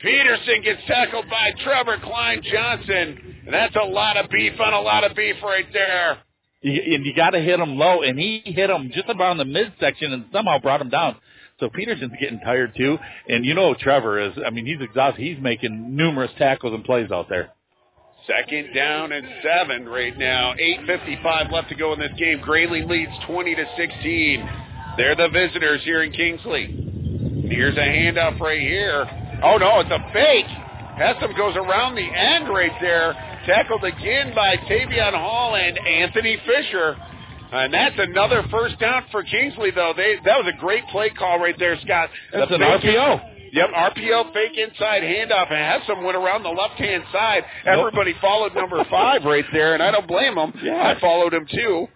Peterson 0.01 0.63
gets 0.63 0.81
tackled 0.87 1.29
by 1.29 1.53
Trevor 1.63 1.99
Kline-Johnson. 2.03 3.37
And 3.45 3.53
that's 3.55 3.77
a 3.77 3.85
lot 3.85 4.17
of 4.17 4.31
beef 4.31 4.59
on 4.59 4.73
a 4.73 4.81
lot 4.81 5.05
of 5.05 5.15
beef 5.15 5.37
right 5.43 5.67
there. 5.73 6.19
You, 6.63 6.95
and 6.95 7.05
you 7.05 7.15
got 7.15 7.31
to 7.31 7.41
hit 7.41 7.61
him 7.61 7.77
low, 7.77 8.03
and 8.03 8.19
he 8.19 8.41
hit 8.45 8.71
him 8.71 8.91
just 8.95 9.09
about 9.11 9.33
in 9.33 9.39
the 9.39 9.45
midsection 9.45 10.13
and 10.13 10.25
somehow 10.33 10.59
brought 10.59 10.81
him 10.81 10.89
down. 10.89 11.17
So 11.61 11.69
Peterson's 11.69 12.15
getting 12.19 12.41
tired 12.41 12.75
too, 12.77 12.99
and 13.29 13.45
you 13.45 13.55
know 13.55 13.75
Trevor 13.75 14.19
is. 14.19 14.33
I 14.45 14.51
mean, 14.51 14.67
he's 14.67 14.81
exhausted. 14.81 15.23
He's 15.23 15.39
making 15.39 15.95
numerous 15.95 16.31
tackles 16.39 16.75
and 16.75 16.83
plays 16.83 17.13
out 17.13 17.29
there. 17.29 17.51
Second 18.27 18.75
down 18.75 19.13
and 19.13 19.27
seven 19.43 19.89
right 19.89 20.17
now. 20.17 20.55
8.55 20.55 21.53
left 21.53 21.69
to 21.71 21.75
go 21.75 21.93
in 21.93 21.99
this 21.99 22.13
game. 22.19 22.41
Grayling 22.41 22.89
leads 22.89 23.13
20 23.27 23.55
to 23.55 23.65
16. 23.77 24.49
They're 24.97 25.17
the 25.17 25.29
visitors 25.33 25.83
here 25.85 26.03
in 26.03 26.13
Kingsley. 26.13 27.47
Here's 27.51 27.77
a 27.77 27.81
handoff 27.81 28.39
right 28.41 28.61
here. 28.61 29.07
Oh 29.43 29.57
no, 29.57 29.81
it's 29.81 29.91
a 29.91 30.13
fake. 30.13 30.47
Hessam 31.01 31.37
goes 31.37 31.57
around 31.57 31.95
the 31.95 32.03
end 32.03 32.49
right 32.49 32.73
there. 32.81 33.15
Tackled 33.47 33.85
again 33.85 34.35
by 34.35 34.57
Tavion 34.69 35.13
Hall 35.13 35.57
and 35.57 35.79
Anthony 35.79 36.37
Fisher. 36.47 36.97
And 37.53 37.73
that's 37.75 37.97
another 37.99 38.45
first 38.51 38.79
down 38.79 39.05
for 39.11 39.23
Kingsley, 39.25 39.71
though. 39.73 39.93
They 39.97 40.17
that 40.25 40.37
was 40.39 40.53
a 40.55 40.59
great 40.61 40.87
play 40.89 41.11
call 41.11 41.39
right 41.41 41.59
there, 41.59 41.79
Scott. 41.81 42.11
That's 42.33 42.49
The 42.49 42.55
an 42.57 42.61
fake- 42.81 42.91
RPO. 42.95 43.21
Yep, 43.53 43.69
RPO 43.75 44.33
fake 44.33 44.57
inside 44.57 45.03
handoff, 45.03 45.51
and 45.51 45.83
Hessam 45.83 46.05
went 46.05 46.17
around 46.17 46.45
the 46.45 46.51
left 46.51 46.75
hand 46.75 47.03
side. 47.13 47.43
Everybody 47.67 48.15
followed 48.21 48.55
number 48.55 48.85
five 48.85 49.25
right 49.25 49.45
there, 49.53 49.75
and 49.75 49.83
I 49.83 49.91
don't 49.91 50.07
blame 50.07 50.37
them. 50.37 50.53
Yeah. 50.63 50.87
I 50.97 51.01
followed 51.01 51.35
him 51.35 51.47
too. 51.51 51.89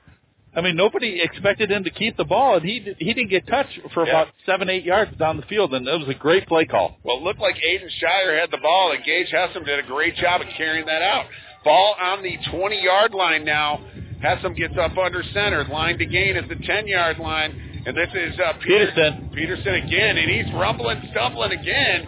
I 0.57 0.61
mean, 0.63 0.75
nobody 0.77 1.21
expected 1.23 1.71
him 1.71 1.85
to 1.85 1.91
keep 1.91 2.17
the 2.17 2.25
ball, 2.25 2.57
and 2.57 2.65
he 2.65 2.81
did, 2.81 2.97
he 2.99 3.13
didn't 3.15 3.31
get 3.31 3.47
touched 3.47 3.79
for 3.93 4.05
Yeah. 4.05 4.11
about 4.23 4.29
seven, 4.47 4.69
eight 4.69 4.83
yards 4.85 5.17
down 5.17 5.37
the 5.37 5.47
field, 5.47 5.75
and 5.75 5.87
it 5.87 5.99
was 5.99 6.09
a 6.09 6.15
great 6.15 6.47
play 6.49 6.65
call. 6.65 6.97
Well, 7.05 7.19
it 7.19 7.23
looked 7.23 7.41
like 7.41 7.55
Aiden 7.57 7.89
Shire 8.01 8.37
had 8.39 8.51
the 8.51 8.59
ball, 8.59 8.91
and 8.91 9.05
Gage 9.05 9.31
Hessam 9.31 9.65
did 9.65 9.79
a 9.79 9.83
great 9.83 10.17
job 10.17 10.41
of 10.41 10.49
carrying 10.57 10.87
that 10.87 11.03
out. 11.03 11.27
Ball 11.65 11.97
on 12.01 12.23
the 12.23 12.37
20 12.51 12.83
yard 12.83 13.15
line 13.15 13.45
now. 13.45 13.81
Hessam 14.25 14.57
gets 14.57 14.75
up 14.81 14.97
under 14.97 15.23
center. 15.35 15.65
Line 15.65 15.99
to 15.99 16.07
gain 16.07 16.37
at 16.37 16.49
the 16.49 16.57
10 16.57 16.87
yard 16.87 17.19
line. 17.19 17.83
And 17.87 17.97
this 17.97 18.09
is 18.15 18.39
uh, 18.41 18.55
Peterson. 18.63 19.31
Peterson 19.35 19.75
again, 19.75 20.17
and 20.17 20.31
he's 20.31 20.53
rumbling, 20.55 21.03
stumbling 21.11 21.53
again, 21.53 22.07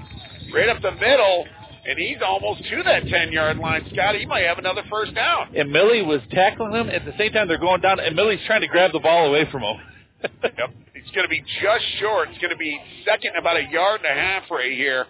right 0.55 0.69
up 0.71 0.81
the 0.81 0.93
middle. 0.93 1.47
And 1.89 1.99
he's 1.99 2.17
almost 2.25 2.65
to 2.65 2.83
that 2.85 3.07
10 3.07 3.33
yard 3.33 3.59
line. 3.59 3.87
Scott, 3.93 4.17
he 4.17 4.27
might 4.27 4.45
have 4.45 4.59
another 4.59 4.83
first 4.91 5.15
down. 5.15 5.55
And 5.55 5.71
Millie 5.71 6.03
was 6.03 6.21
tackling 6.31 6.73
him 6.73 6.89
at 6.89 7.05
the 7.05 7.13
same 7.19 7.33
time 7.33 7.47
they're 7.47 7.59
going 7.59 7.81
down, 7.81 8.01
and 8.01 8.17
Millie's 8.17 8.41
trying 8.47 8.63
to 8.63 8.69
grab 8.69 8.93
the 8.93 8.99
ball 9.01 9.27
away 9.27 9.49
from 9.51 9.63
him. 9.63 9.77
Yep. 10.43 10.71
It's 10.95 11.15
going 11.15 11.25
to 11.25 11.31
be 11.31 11.45
just 11.63 11.85
short. 12.01 12.31
It's 12.31 12.39
going 12.39 12.51
to 12.51 12.57
be 12.57 12.81
second 13.05 13.37
about 13.39 13.57
a 13.57 13.63
yard 13.71 14.01
and 14.03 14.19
a 14.19 14.21
half 14.21 14.51
right 14.51 14.73
here. 14.73 15.07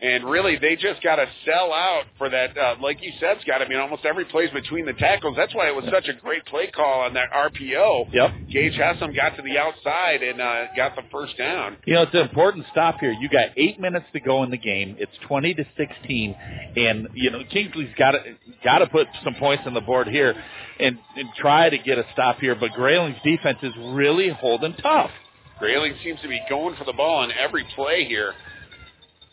And 0.00 0.22
really, 0.24 0.56
they 0.56 0.76
just 0.76 1.02
got 1.02 1.16
to 1.16 1.26
sell 1.44 1.72
out 1.72 2.04
for 2.18 2.30
that. 2.30 2.56
Uh, 2.56 2.76
like 2.80 3.02
you 3.02 3.10
said, 3.18 3.38
Scott, 3.42 3.62
I 3.62 3.68
mean, 3.68 3.80
almost 3.80 4.04
every 4.04 4.24
play's 4.26 4.50
between 4.52 4.86
the 4.86 4.92
tackles. 4.92 5.34
That's 5.36 5.52
why 5.56 5.66
it 5.66 5.74
was 5.74 5.86
such 5.90 6.06
a 6.06 6.12
great 6.12 6.46
play 6.46 6.68
call 6.68 7.00
on 7.00 7.14
that 7.14 7.32
RPO. 7.32 8.12
Yep. 8.12 8.30
Gage 8.48 8.74
Hessam 8.74 9.14
got 9.14 9.30
to 9.36 9.42
the 9.42 9.58
outside 9.58 10.22
and 10.22 10.40
uh, 10.40 10.66
got 10.76 10.94
the 10.94 11.02
first 11.10 11.36
down. 11.36 11.78
You 11.84 11.94
know, 11.94 12.02
it's 12.02 12.14
an 12.14 12.20
important 12.20 12.66
stop 12.70 13.00
here. 13.00 13.10
You 13.10 13.28
got 13.28 13.48
eight 13.56 13.80
minutes 13.80 14.06
to 14.12 14.20
go 14.20 14.44
in 14.44 14.50
the 14.52 14.56
game. 14.56 14.94
It's 15.00 15.10
twenty 15.26 15.52
to 15.54 15.64
sixteen, 15.76 16.36
and 16.76 17.08
you 17.14 17.32
know 17.32 17.42
Kingsley's 17.50 17.92
got 17.98 18.12
to 18.12 18.20
got 18.62 18.78
to 18.78 18.86
put 18.86 19.08
some 19.24 19.34
points 19.34 19.64
on 19.66 19.74
the 19.74 19.80
board 19.80 20.06
here, 20.06 20.32
and, 20.78 20.96
and 21.16 21.28
try 21.36 21.70
to 21.70 21.78
get 21.78 21.98
a 21.98 22.04
stop 22.12 22.38
here. 22.38 22.54
But 22.54 22.70
Grayling's 22.70 23.20
defense 23.24 23.58
is 23.64 23.72
really 23.76 24.28
holding 24.28 24.74
tough. 24.74 25.10
Grayling 25.58 25.94
seems 26.04 26.20
to 26.20 26.28
be 26.28 26.40
going 26.48 26.76
for 26.76 26.84
the 26.84 26.92
ball 26.92 27.18
on 27.18 27.32
every 27.32 27.66
play 27.74 28.04
here. 28.04 28.32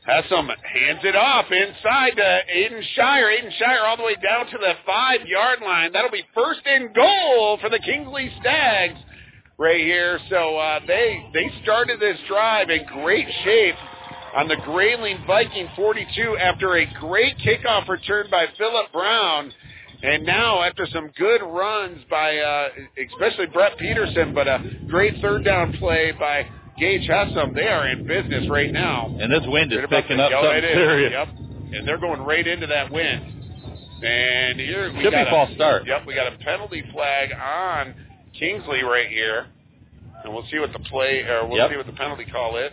Hessam 0.07 0.47
hands 0.47 0.99
it 1.03 1.15
off 1.15 1.45
inside 1.51 2.11
to 2.15 2.39
Aiden 2.55 2.81
Shire. 2.95 3.25
Aiden 3.25 3.51
Shire 3.57 3.85
all 3.87 3.97
the 3.97 4.03
way 4.03 4.15
down 4.15 4.45
to 4.45 4.57
the 4.57 4.73
five 4.85 5.25
yard 5.25 5.59
line. 5.61 5.91
That'll 5.93 6.11
be 6.11 6.23
first 6.33 6.61
and 6.65 6.93
goal 6.93 7.57
for 7.59 7.69
the 7.69 7.79
Kingsley 7.79 8.31
Stags 8.39 8.99
right 9.57 9.81
here. 9.81 10.19
So 10.29 10.57
uh, 10.57 10.79
they 10.85 11.25
they 11.33 11.49
started 11.63 11.99
this 11.99 12.17
drive 12.27 12.69
in 12.69 12.85
great 13.01 13.27
shape 13.43 13.75
on 14.35 14.47
the 14.47 14.57
Grayling 14.57 15.23
Viking 15.25 15.69
42 15.75 16.37
after 16.37 16.77
a 16.77 16.85
great 16.99 17.37
kickoff 17.39 17.87
return 17.87 18.27
by 18.29 18.45
Philip 18.57 18.91
Brown. 18.91 19.51
And 20.03 20.23
now, 20.23 20.61
after 20.61 20.85
some 20.93 21.09
good 21.17 21.41
runs 21.41 21.99
by, 22.11 22.37
uh, 22.37 22.67
especially 23.11 23.47
Brett 23.47 23.77
Peterson, 23.79 24.35
but 24.35 24.47
a 24.47 24.59
great 24.87 25.15
third 25.19 25.45
down 25.45 25.73
play 25.79 26.11
by 26.11 26.45
Gage 26.77 27.07
Hessam, 27.07 27.53
they 27.55 27.67
are 27.67 27.87
in 27.87 28.05
business 28.05 28.49
right 28.49 28.71
now. 28.71 29.07
And 29.19 29.31
this 29.31 29.43
wind 29.45 29.71
is 29.71 29.79
picking 29.89 30.19
up 30.19 30.31
something 30.31 30.49
right 30.49 30.61
serious. 30.63 31.11
Yep. 31.13 31.27
And 31.73 31.87
they're 31.87 31.97
going 31.99 32.21
right 32.21 32.45
into 32.45 32.67
that 32.67 32.91
wind. 32.91 33.31
And 34.03 34.59
here 34.59 34.91
we 34.93 35.01
Should 35.01 35.11
be 35.11 35.15
got 35.23 35.29
false 35.29 35.51
a, 35.51 35.55
start. 35.55 35.87
Yep, 35.87 36.05
we 36.05 36.15
got 36.15 36.31
a 36.33 36.37
penalty 36.37 36.83
flag 36.91 37.29
on 37.33 37.95
Kingsley 38.37 38.83
right 38.83 39.07
here, 39.07 39.47
and 40.23 40.33
we'll 40.33 40.45
see 40.51 40.59
what 40.59 40.73
the 40.73 40.79
play 40.79 41.21
or 41.21 41.47
we'll 41.47 41.57
Yep. 41.57 41.71
see 41.71 41.77
what 41.77 41.85
the 41.85 41.93
penalty 41.93 42.25
call 42.25 42.57
is. 42.57 42.71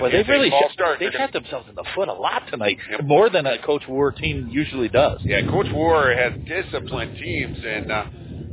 Well, 0.00 0.10
they 0.10 0.22
really 0.22 0.50
false 0.50 0.70
sh- 0.70 0.74
start. 0.74 0.98
they 1.00 1.10
shot 1.10 1.32
themselves 1.32 1.68
in 1.68 1.74
the 1.74 1.84
foot 1.94 2.08
a 2.08 2.12
lot 2.12 2.44
tonight, 2.50 2.78
more 3.04 3.28
than 3.28 3.44
a 3.46 3.58
Coach 3.64 3.82
War 3.86 4.10
team 4.10 4.48
usually 4.50 4.88
does. 4.88 5.20
Yeah, 5.22 5.42
Coach 5.42 5.66
War 5.72 6.12
has 6.12 6.32
disciplined 6.46 7.16
teams, 7.18 7.58
and 7.64 7.92
uh, 7.92 8.04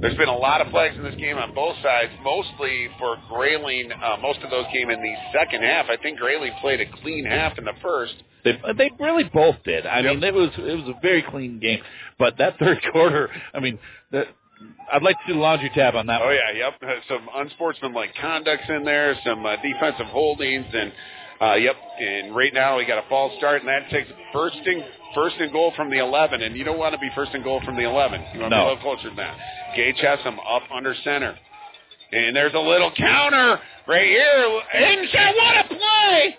there's 0.01 0.17
been 0.17 0.29
a 0.29 0.35
lot 0.37 0.61
of 0.61 0.71
flags 0.71 0.95
in 0.97 1.03
this 1.03 1.15
game 1.15 1.37
on 1.37 1.53
both 1.53 1.75
sides, 1.83 2.11
mostly 2.23 2.89
for 2.99 3.17
Grayling. 3.29 3.91
Uh, 3.91 4.17
most 4.21 4.39
of 4.41 4.49
those 4.49 4.65
came 4.73 4.89
in 4.89 5.01
the 5.01 5.13
second 5.33 5.63
half. 5.63 5.85
I 5.89 5.97
think 5.97 6.17
Grayling 6.19 6.51
played 6.59 6.81
a 6.81 6.85
clean 7.01 7.25
half 7.25 7.57
in 7.57 7.65
the 7.65 7.73
first. 7.81 8.15
They 8.43 8.59
they 8.77 8.91
really 8.99 9.25
both 9.25 9.57
did. 9.63 9.85
I 9.85 10.01
mean, 10.01 10.23
it 10.23 10.33
was 10.33 10.49
it 10.57 10.75
was 10.75 10.95
a 10.95 10.99
very 11.01 11.21
clean 11.21 11.59
game. 11.59 11.81
But 12.17 12.37
that 12.39 12.57
third 12.57 12.79
quarter, 12.91 13.29
I 13.53 13.59
mean, 13.59 13.77
the, 14.11 14.25
I'd 14.91 15.03
like 15.03 15.17
to 15.17 15.21
see 15.27 15.33
the 15.33 15.39
laundry 15.39 15.69
tab 15.75 15.95
on 15.95 16.07
that. 16.07 16.21
Oh 16.21 16.25
one. 16.25 16.35
yeah, 16.35 16.51
yep. 16.51 16.73
Uh, 16.81 16.99
Some 17.07 17.29
unsportsmanlike 17.35 18.15
conducts 18.19 18.65
in 18.69 18.83
there, 18.83 19.15
some 19.25 19.45
uh, 19.45 19.55
defensive 19.57 20.07
holdings, 20.07 20.65
and 20.73 20.91
uh, 21.41 21.53
yep. 21.55 21.75
And 21.99 22.35
right 22.35 22.53
now 22.53 22.77
we 22.77 22.85
got 22.85 23.03
a 23.03 23.07
false 23.09 23.33
start, 23.37 23.61
and 23.61 23.69
that 23.69 23.89
takes 23.91 24.09
first 24.33 24.57
and 24.65 24.83
first 25.13 25.35
and 25.39 25.51
goal 25.51 25.73
from 25.75 25.89
the 25.89 25.99
11. 25.99 26.41
And 26.41 26.55
you 26.55 26.63
don't 26.63 26.77
want 26.77 26.93
to 26.93 26.99
be 26.99 27.09
first 27.15 27.31
and 27.33 27.43
goal 27.43 27.61
from 27.63 27.75
the 27.75 27.83
11. 27.83 28.21
You 28.33 28.41
want 28.41 28.51
to 28.51 28.57
be 28.57 28.61
a 28.61 28.63
little 28.63 28.77
closer 28.77 29.07
than 29.09 29.17
that. 29.17 29.37
Gage 29.75 29.99
has 30.01 30.19
them 30.23 30.39
up 30.39 30.63
under 30.73 30.95
center, 31.03 31.37
and 32.11 32.35
there's 32.35 32.53
a 32.53 32.59
little 32.59 32.91
counter 32.97 33.59
right 33.87 34.07
here. 34.07 34.61
Inside, 34.73 35.33
what 35.35 35.65
a 35.65 35.67
play! 35.67 36.37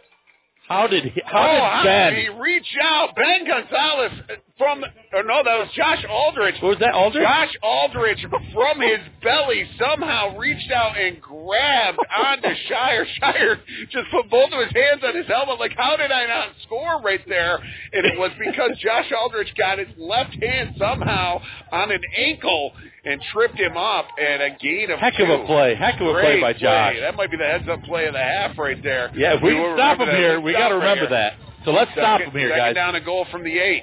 How 0.73 0.87
did 0.87 1.05
he, 1.05 1.23
how 1.27 1.51
oh, 1.51 1.83
did 1.85 1.93
how 1.93 2.11
did 2.11 2.19
he 2.19 2.29
reach 2.41 2.67
out? 2.83 3.15
Ben 3.15 3.47
Gonzalez 3.47 4.13
from, 4.57 4.83
or 5.13 5.23
no, 5.23 5.43
that 5.45 5.59
was 5.59 5.69
Josh 5.77 6.03
Aldrich. 6.09 6.55
What 6.63 6.71
was 6.71 6.79
that, 6.79 6.95
Aldrich? 6.95 7.23
Josh 7.23 7.55
Aldrich 7.63 8.25
from 8.55 8.81
his 8.81 9.01
belly 9.23 9.69
somehow 9.79 10.35
reached 10.39 10.73
out 10.73 10.97
and 10.97 11.21
grabbed 11.21 11.99
onto 12.17 12.49
Shire. 12.69 13.07
Shire 13.21 13.61
just 13.91 14.07
put 14.11 14.31
both 14.31 14.51
of 14.51 14.65
his 14.65 14.73
hands 14.73 15.03
on 15.05 15.15
his 15.15 15.27
helmet. 15.27 15.61
Like, 15.61 15.77
how 15.77 15.97
did 15.97 16.11
I 16.11 16.27
not 16.27 16.49
score 16.65 17.03
right 17.03 17.21
there? 17.29 17.57
And 17.93 18.07
it 18.07 18.19
was 18.19 18.31
because 18.39 18.71
Josh 18.79 19.13
Aldrich 19.13 19.55
got 19.59 19.79
his 19.79 19.89
left 19.99 20.35
hand 20.43 20.75
somehow 20.79 21.43
on 21.71 21.93
an 21.93 22.01
ankle 22.17 22.73
and 23.05 23.21
tripped 23.33 23.59
him 23.59 23.77
up 23.77 24.07
and 24.21 24.43
a 24.43 24.51
gain 24.61 24.91
of 24.91 24.99
Heck 25.01 25.19
of 25.19 25.29
a 25.29 25.45
play. 25.45 25.75
Heck 25.75 26.01
of 26.01 26.07
a 26.07 26.13
play 26.13 26.41
by 26.41 26.53
Josh. 26.53 26.97
That 27.01 27.17
might 27.17 27.31
be 27.31 27.37
the 27.37 27.45
heads 27.45 27.69
up 27.69 27.83
play 27.83 28.07
of 28.07 28.13
the 28.13 28.21
half 28.21 28.57
right 28.57 28.81
there. 28.83 29.11
Yeah, 29.15 29.37
if 29.37 29.43
we 29.43 29.51
can 29.51 29.77
stop 29.77 29.99
him 29.99 30.09
here, 30.09 30.41
we 30.41 30.53
got 30.53 30.69
to 30.69 30.77
remember 30.77 31.09
that. 31.11 31.35
So 31.65 31.73
let's 31.73 31.91
stop 31.93 32.21
him 32.21 32.31
here, 32.31 32.51
second 32.51 32.59
guys. 32.59 32.75
down 32.75 32.95
a 32.95 33.01
goal 33.01 33.27
from 33.31 33.45
the 33.45 33.59
eight. 33.59 33.83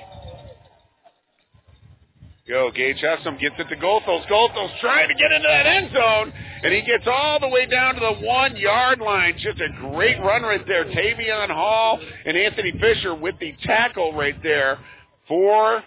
Go, 2.48 2.72
Gage 2.72 2.98
Hessam 2.98 3.40
gets 3.40 3.56
it 3.60 3.70
to 3.70 3.76
Goethals. 3.76 4.26
Goethals 4.28 4.80
trying 4.82 5.08
to 5.08 5.14
get 5.14 5.32
into 5.32 5.48
that 5.48 5.68
end 5.68 5.92
zone, 5.94 6.34
and 6.64 6.74
he 6.74 6.82
gets 6.82 7.04
all 7.06 7.40
the 7.40 7.48
way 7.48 7.68
down 7.68 7.94
to 7.94 8.00
the 8.00 8.26
one 8.26 8.58
yard 8.58 9.00
line. 9.00 9.36
Just 9.38 9.62
a 9.62 9.68
great 9.80 10.20
run 10.20 10.42
right 10.42 10.66
there. 10.66 10.86
Tavion 10.86 11.50
Hall 11.52 12.00
and 12.26 12.36
Anthony 12.36 12.74
Fisher 12.80 13.14
with 13.14 13.36
the 13.40 13.54
tackle 13.64 14.14
right 14.14 14.42
there 14.42 14.80
for 15.28 15.84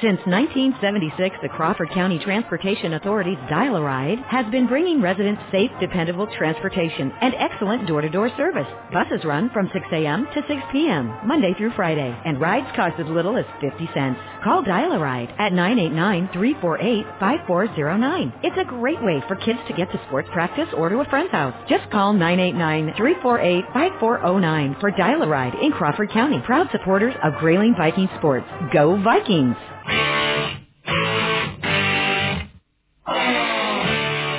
Since 0.00 0.24
1976, 0.24 1.36
the 1.42 1.50
Crawford 1.50 1.90
County 1.90 2.18
Transportation 2.18 2.94
Authority's 2.94 3.36
Dial-A-Ride 3.50 4.20
has 4.28 4.46
been 4.50 4.66
bringing 4.66 5.02
residents 5.02 5.42
safe, 5.52 5.70
dependable 5.78 6.26
transportation 6.38 7.12
and 7.20 7.34
excellent 7.34 7.86
door-to-door 7.86 8.30
service. 8.34 8.66
Buses 8.94 9.26
run 9.26 9.50
from 9.50 9.68
6 9.74 9.84
a.m. 9.92 10.26
to 10.32 10.40
6 10.48 10.62
p.m., 10.72 11.14
Monday 11.26 11.52
through 11.58 11.72
Friday, 11.76 12.18
and 12.24 12.40
rides 12.40 12.66
cost 12.74 12.98
as 12.98 13.06
little 13.08 13.36
as 13.36 13.44
50 13.60 13.90
cents. 13.92 14.18
Call 14.42 14.62
Dial-A-Ride 14.62 15.34
at 15.38 15.52
989-348-5409. 15.52 18.32
It's 18.42 18.56
a 18.56 18.64
great 18.64 19.02
way 19.02 19.22
for 19.28 19.36
kids 19.36 19.58
to 19.68 19.74
get 19.74 19.92
to 19.92 20.00
sports 20.06 20.30
practice 20.32 20.68
or 20.78 20.88
to 20.88 21.00
a 21.00 21.04
friend's 21.10 21.32
house. 21.32 21.54
Just 21.68 21.90
call 21.90 22.14
989-348-5409 22.14 24.80
for 24.80 24.90
Dial-A-Ride 24.92 25.56
in 25.60 25.72
Crawford 25.72 26.10
County. 26.10 26.40
Proud 26.46 26.70
supporters 26.72 27.12
of 27.22 27.34
Grayling 27.34 27.74
Viking 27.76 28.08
Sports. 28.16 28.46
Go 28.72 28.96
Vikings! 29.02 29.56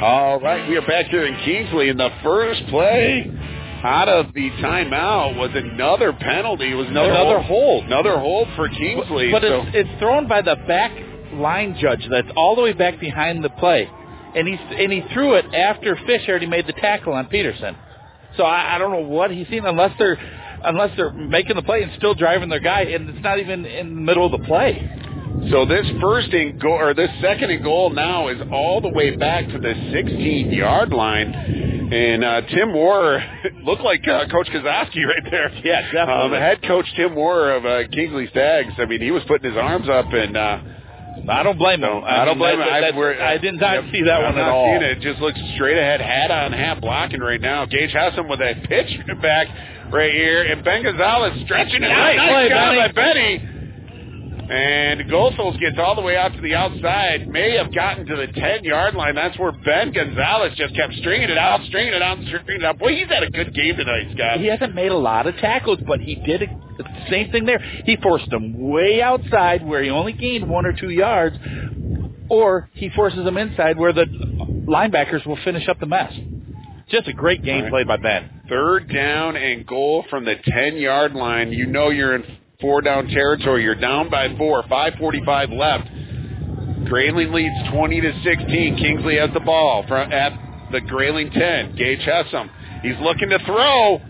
All 0.04 0.40
right, 0.40 0.68
we 0.68 0.76
are 0.78 0.88
back 0.88 1.08
here 1.08 1.26
in 1.26 1.36
Kingsley, 1.46 1.90
and 1.90 2.00
the 2.00 2.10
first 2.24 2.66
play 2.70 3.24
out 3.84 4.10
of 4.10 4.34
the 4.34 4.50
timeout 4.52 5.38
was 5.38 5.52
another 5.54 6.12
penalty. 6.14 6.72
It 6.72 6.76
was 6.76 6.88
another, 6.88 7.12
Another 7.12 7.40
hold, 7.42 7.84
another 7.86 8.18
hold 8.18 8.48
for 8.56 8.68
Kingsley. 8.70 9.32
But 9.32 9.44
so- 9.44 9.62
it's, 9.68 9.88
it's 9.90 10.00
thrown 10.00 10.28
by 10.28 10.42
the 10.42 10.56
back 10.68 10.92
line 11.34 11.78
judge 11.80 12.06
that's 12.10 12.28
all 12.36 12.56
the 12.56 12.62
way 12.62 12.74
back 12.74 13.00
behind 13.00 13.44
the 13.44 13.50
play. 13.50 13.88
And 14.36 14.48
he's 14.48 14.60
and 14.60 14.92
he 14.92 15.04
threw 15.14 15.36
it 15.36 15.46
after 15.54 15.96
Fish 16.08 16.22
already 16.28 16.46
made 16.48 16.66
the 16.66 16.74
tackle 16.74 17.14
on 17.14 17.28
Peterson. 17.28 17.76
So 18.38 18.44
I, 18.44 18.76
I 18.76 18.78
don't 18.80 18.92
know 18.92 19.08
what 19.08 19.30
he's 19.32 19.48
seen 19.50 19.66
unless 19.66 19.92
they're 20.00 20.18
unless 20.64 20.96
they're 20.96 21.12
making 21.12 21.58
the 21.58 21.62
play 21.64 21.84
and 21.84 21.92
still 21.98 22.14
driving 22.14 22.48
their 22.50 22.60
guy 22.62 22.82
and 22.84 23.10
it's 23.10 23.24
not 23.24 23.40
even 23.40 23.66
in 23.66 23.90
the 23.96 24.02
middle 24.02 24.26
of 24.26 24.32
the 24.40 24.46
play. 24.48 24.90
So 25.50 25.66
this 25.66 25.86
first 26.00 26.32
and 26.34 26.60
goal, 26.62 26.74
or 26.74 26.94
this 26.94 27.10
second 27.22 27.50
and 27.50 27.64
goal 27.64 27.90
now 27.90 28.28
is 28.28 28.38
all 28.52 28.80
the 28.80 28.90
way 28.90 29.16
back 29.16 29.48
to 29.48 29.58
the 29.60 29.74
16 29.92 30.52
yard 30.52 30.92
line. 30.94 31.34
And 31.92 32.24
uh, 32.24 32.42
Tim 32.42 32.72
Moore 32.72 33.22
looked 33.64 33.82
like 33.82 34.08
uh, 34.08 34.28
Coach 34.30 34.48
Kazowski 34.48 35.04
right 35.06 35.24
there. 35.30 35.50
Yeah, 35.64 35.82
definitely. 35.92 36.38
Um, 36.38 36.42
head 36.42 36.62
coach 36.64 36.86
Tim 36.96 37.14
Moore 37.16 37.52
of 37.52 37.66
uh, 37.66 37.88
Kingsley 37.92 38.28
Stags. 38.30 38.74
I 38.78 38.86
mean, 38.86 39.02
he 39.02 39.12
was 39.12 39.24
putting 39.28 39.50
his 39.52 39.58
arms 39.60 39.90
up, 39.90 40.06
and 40.14 40.38
uh, 40.38 40.60
I 41.30 41.44
don't 41.44 41.58
blame 41.58 41.84
him. 41.84 42.02
I, 42.06 42.24
don't 42.24 42.38
mean, 42.38 42.58
blame 42.58 42.60
that- 42.60 42.84
him. 42.84 42.96
I, 42.96 42.98
we're- 42.98 43.20
I 43.22 43.38
did 43.38 43.56
not 43.56 43.84
yep, 43.84 43.92
see 43.92 44.04
that 44.04 44.24
I'm 44.24 44.34
one 44.36 44.38
at 44.44 44.48
all. 44.48 44.66
seeing 44.80 44.82
it. 44.92 45.02
Just 45.02 45.20
looks 45.20 45.40
straight 45.56 45.78
ahead, 45.78 46.00
hat 46.02 46.32
on, 46.32 46.54
hat 46.54 46.80
blocking 46.82 47.20
right 47.20 47.42
now. 47.42 47.66
Gage 47.66 47.92
Hessam 47.92 48.30
with 48.30 48.40
a 48.40 48.56
pitch 48.68 48.90
back 49.22 49.48
right 49.92 50.14
here, 50.14 50.44
and 50.44 50.64
Ben 50.64 50.84
Gonzalez 50.84 51.42
stretching 51.44 51.84
it 51.84 51.90
Nice 51.90 52.18
out. 52.20 52.30
play, 52.30 52.50
job 52.50 52.70
Benny. 52.72 52.80
by 52.80 52.92
Benny. 52.94 53.48
And 54.52 55.10
Goethals 55.10 55.58
gets 55.62 55.78
all 55.80 55.96
the 55.96 56.02
way 56.02 56.18
out 56.18 56.34
to 56.34 56.42
the 56.42 56.56
outside. 56.56 57.26
May 57.30 57.56
have 57.56 57.74
gotten 57.74 58.06
to 58.06 58.18
the 58.18 58.28
10 58.28 58.66
yard 58.66 58.96
line. 58.96 59.16
That's 59.16 59.40
where 59.40 59.54
Ben 59.54 59.94
Gonzalez 59.94 60.58
just 60.58 60.76
kept 60.76 60.94
stringing 60.96 61.30
it 61.30 61.38
out, 61.38 61.62
stringing 61.68 61.94
it 61.94 62.02
out, 62.02 62.18
stringing 62.28 62.62
it 62.62 62.66
out. 62.66 62.78
Boy, 62.78 62.98
he's 62.98 63.08
had 63.08 63.24
a 63.24 63.30
good 63.30 63.56
game 63.56 63.78
tonight, 63.78 64.12
Scott. 64.14 64.42
He 64.42 64.48
hasn't 64.48 64.76
made 64.76 64.92
a 64.92 64.98
lot 64.98 65.26
of 65.26 65.38
tackles, 65.38 65.80
but 65.88 66.02
he 66.02 66.16
did 66.16 66.42
the 66.78 66.84
same 67.10 67.32
thing 67.32 67.46
there. 67.46 67.60
He 67.86 67.96
forced 67.96 68.30
them 68.30 68.70
way 68.70 69.02
outside 69.02 69.66
where 69.66 69.82
he 69.82 69.90
only 69.90 70.12
gained 70.12 70.50
one 70.50 70.66
or 70.66 70.74
two 70.74 70.90
yards, 70.90 71.38
or 72.28 72.70
he 72.74 72.90
forces 72.90 73.24
them 73.24 73.38
inside 73.38 73.78
where 73.78 73.94
the 73.94 74.04
linebackers 74.04 75.26
will 75.26 75.40
finish 75.46 75.70
up 75.70 75.80
the 75.80 75.86
mess. 75.86 76.12
Just 76.90 77.08
a 77.08 77.14
great 77.14 77.42
game 77.42 77.64
right. 77.64 77.72
played 77.72 77.88
by 77.88 77.96
Ben. 77.96 78.42
Third 78.50 78.92
down 78.94 79.38
and 79.38 79.66
goal 79.66 80.04
from 80.10 80.26
the 80.26 80.36
10 80.44 80.76
yard 80.76 81.14
line. 81.14 81.54
You 81.54 81.68
know 81.68 81.90
you're 81.90 82.16
in 82.16 82.26
four 82.62 82.82
down 82.82 83.08
territory. 83.08 83.64
You're 83.64 83.76
down 83.76 84.10
by 84.10 84.36
four. 84.38 84.64
5:45 84.64 85.52
left. 85.52 85.90
Grayling 86.88 87.32
leads 87.32 87.56
20 87.74 88.02
to 88.02 88.14
16. 88.24 88.78
Kingsley 88.78 89.18
has 89.18 89.30
the 89.34 89.40
ball 89.40 89.84
from 89.88 90.12
at 90.12 90.34
the 90.72 90.82
Grayling 90.82 91.32
10. 91.32 91.76
Gage 91.76 92.02
Hessam. 92.02 92.50
He's 92.82 92.98
looking 93.02 93.30
to 93.30 93.40
throw. 93.46 94.02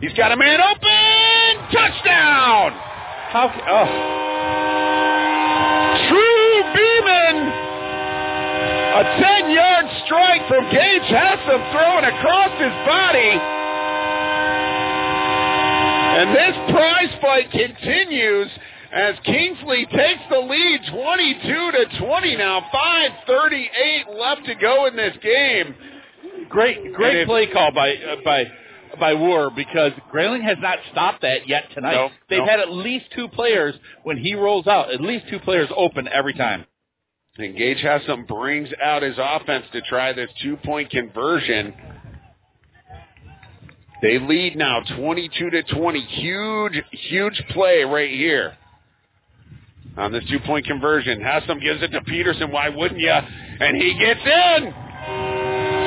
He's 0.00 0.12
got 0.14 0.32
a 0.32 0.36
man 0.36 0.60
open. 0.60 1.72
Touchdown. 1.72 2.72
How? 3.32 3.48
Oh, 3.68 3.88
True 6.08 6.62
Beeman. 6.74 7.36
A 8.96 9.02
10 9.20 9.50
yard 9.50 9.86
strike 10.04 10.46
from 10.48 10.64
Gage 10.70 11.08
Hessam 11.08 11.60
throwing 11.72 12.04
across 12.04 12.52
his 12.60 12.72
body. 12.84 13.40
And 16.16 16.34
this 16.34 16.56
prize 16.74 17.20
fight 17.20 17.50
continues 17.50 18.48
as 18.92 19.14
Kingsley 19.24 19.86
takes 19.86 20.22
the 20.30 20.38
lead 20.38 20.80
22 20.90 21.72
to 21.72 21.98
20 22.06 22.36
now. 22.36 22.60
5:38 23.28 24.08
left 24.18 24.46
to 24.46 24.54
go 24.54 24.86
in 24.86 24.96
this 24.96 25.16
game. 25.22 25.74
great, 26.48 26.92
great 26.94 27.16
if- 27.18 27.26
play 27.28 27.46
call 27.48 27.70
by 27.72 27.94
uh, 27.96 28.16
by 28.24 28.44
by 28.98 29.12
War 29.14 29.50
because 29.54 29.92
Grayling 30.10 30.42
has 30.42 30.56
not 30.60 30.78
stopped 30.92 31.20
that 31.22 31.46
yet 31.48 31.64
tonight. 31.74 31.92
No, 31.94 32.10
They've 32.30 32.38
no. 32.38 32.46
had 32.46 32.60
at 32.60 32.70
least 32.72 33.06
two 33.14 33.28
players 33.28 33.74
when 34.04 34.16
he 34.16 34.34
rolls 34.34 34.66
out. 34.66 34.90
At 34.92 35.00
least 35.02 35.26
two 35.28 35.40
players 35.40 35.68
open 35.76 36.08
every 36.08 36.32
time. 36.32 36.64
And 37.36 37.54
Gage 37.54 37.82
Hessam 37.82 38.26
brings 38.26 38.70
out 38.82 39.02
his 39.02 39.16
offense 39.18 39.66
to 39.72 39.82
try 39.82 40.14
this 40.14 40.30
two 40.42 40.56
point 40.56 40.88
conversion. 40.90 41.74
They 44.02 44.18
lead 44.18 44.56
now 44.56 44.80
22 44.98 45.50
to 45.50 45.62
20. 45.62 46.00
Huge, 46.00 46.82
huge 46.90 47.42
play 47.50 47.82
right 47.84 48.10
here 48.10 48.56
on 49.96 50.12
this 50.12 50.24
two 50.30 50.38
point 50.40 50.66
conversion. 50.66 51.20
Hessam 51.20 51.60
gives 51.62 51.82
it 51.82 51.88
to 51.88 52.00
Peterson. 52.02 52.50
Why 52.50 52.68
wouldn't 52.68 53.00
you? 53.00 53.10
And 53.10 53.76
he 53.76 53.94
gets 53.98 54.20
in. 54.20 54.74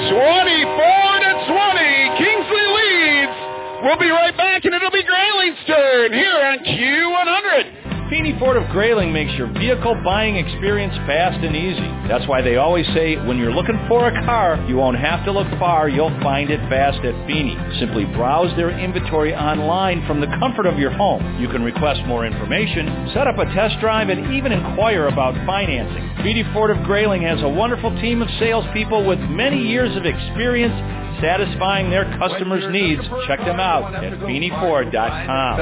24 0.09 1.19
to 1.19 1.31
20. 1.47 2.09
Kingsley 2.17 2.65
leads. 2.73 3.37
We'll 3.83 3.99
be 3.99 4.09
right 4.09 4.35
back, 4.35 4.65
and 4.65 4.73
it'll 4.73 4.91
be 4.91 5.03
Grayling's 5.03 5.65
turn 5.67 6.11
here 6.11 6.39
on 6.43 6.59
Q100. 6.65 7.88
Feeney 8.09 8.35
Ford 8.39 8.57
of 8.57 8.67
Grayling 8.71 9.13
makes 9.13 9.31
your 9.33 9.45
vehicle 9.53 9.93
buying 10.03 10.35
experience 10.35 10.95
fast 11.05 11.37
and 11.45 11.55
easy. 11.55 12.07
That's 12.07 12.27
why 12.27 12.41
they 12.41 12.55
always 12.55 12.87
say 12.87 13.15
when 13.15 13.37
you're 13.37 13.53
looking 13.53 13.79
for 13.87 14.07
a 14.07 14.25
car, 14.25 14.55
you 14.67 14.77
won't 14.77 14.97
have 14.97 15.23
to 15.25 15.31
look 15.31 15.47
far, 15.59 15.89
you'll 15.89 16.19
find 16.21 16.49
it 16.49 16.59
fast 16.69 17.05
at 17.05 17.13
Feeney. 17.27 17.55
Simply 17.79 18.05
browse 18.05 18.49
their 18.55 18.71
inventory 18.71 19.35
online 19.35 20.07
from 20.07 20.21
the 20.21 20.27
comfort 20.39 20.65
of 20.65 20.79
your 20.79 20.89
home. 20.89 21.39
You 21.39 21.49
can 21.49 21.61
request 21.61 22.01
more 22.07 22.25
information, 22.25 23.11
set 23.13 23.27
up 23.27 23.37
a 23.37 23.45
test 23.53 23.79
drive, 23.79 24.09
and 24.09 24.33
even 24.33 24.53
inquire 24.53 25.07
about 25.07 25.35
financing. 25.45 26.09
Feeney 26.23 26.43
Ford 26.51 26.71
of 26.75 26.83
Grayling 26.85 27.21
has 27.21 27.43
a 27.43 27.49
wonderful 27.49 27.91
team 28.01 28.23
of 28.23 28.29
salespeople 28.39 29.05
with 29.05 29.19
many 29.19 29.61
years 29.61 29.95
of 29.95 30.07
experience 30.07 30.73
satisfying 31.21 31.91
their 31.91 32.05
customers' 32.17 32.65
needs. 32.71 33.03
Check 33.27 33.39
them 33.41 33.59
out 33.59 33.93
at 33.93 34.13
FeeneyFord.com. 34.13 35.59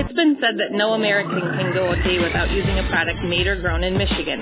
It's 0.00 0.14
been 0.14 0.36
said 0.40 0.58
that 0.58 0.72
no 0.72 0.94
American 0.94 1.40
can 1.40 1.74
go 1.74 1.92
a 1.92 1.96
day 2.02 2.18
without 2.18 2.50
using 2.50 2.78
a 2.78 2.88
product 2.88 3.22
made 3.24 3.46
or 3.46 3.60
grown 3.60 3.82
in 3.82 3.98
Michigan. 3.98 4.40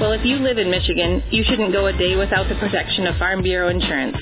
Well, 0.00 0.12
if 0.12 0.24
you 0.24 0.36
live 0.36 0.58
in 0.58 0.70
Michigan, 0.70 1.22
you 1.30 1.42
shouldn't 1.44 1.72
go 1.72 1.86
a 1.86 1.92
day 1.92 2.16
without 2.16 2.48
the 2.48 2.54
protection 2.56 3.06
of 3.06 3.16
Farm 3.16 3.42
Bureau 3.42 3.68
Insurance. 3.68 4.16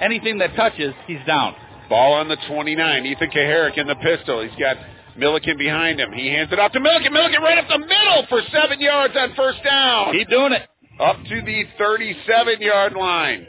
Anything 0.00 0.38
that 0.38 0.54
touches, 0.54 0.94
he's 1.06 1.18
down. 1.26 1.54
Ball 1.88 2.14
on 2.14 2.28
the 2.28 2.36
29. 2.48 3.06
Ethan 3.06 3.30
Kaharick 3.30 3.78
in 3.78 3.86
the 3.86 3.96
pistol. 3.96 4.42
He's 4.42 4.58
got 4.58 4.76
Milliken 5.16 5.58
behind 5.58 5.98
him. 5.98 6.12
He 6.12 6.28
hands 6.28 6.52
it 6.52 6.58
off 6.58 6.72
to 6.72 6.80
Milliken. 6.80 7.12
Milliken 7.12 7.42
right 7.42 7.58
up 7.58 7.66
the 7.68 7.78
middle 7.78 8.26
for 8.28 8.40
seven 8.52 8.80
yards 8.80 9.14
on 9.16 9.34
first 9.34 9.62
down. 9.64 10.12
Keep 10.12 10.28
doing 10.28 10.52
it. 10.52 10.62
Up 11.00 11.16
to 11.16 11.42
the 11.42 11.64
37 11.78 12.60
yard 12.60 12.92
line. 12.94 13.46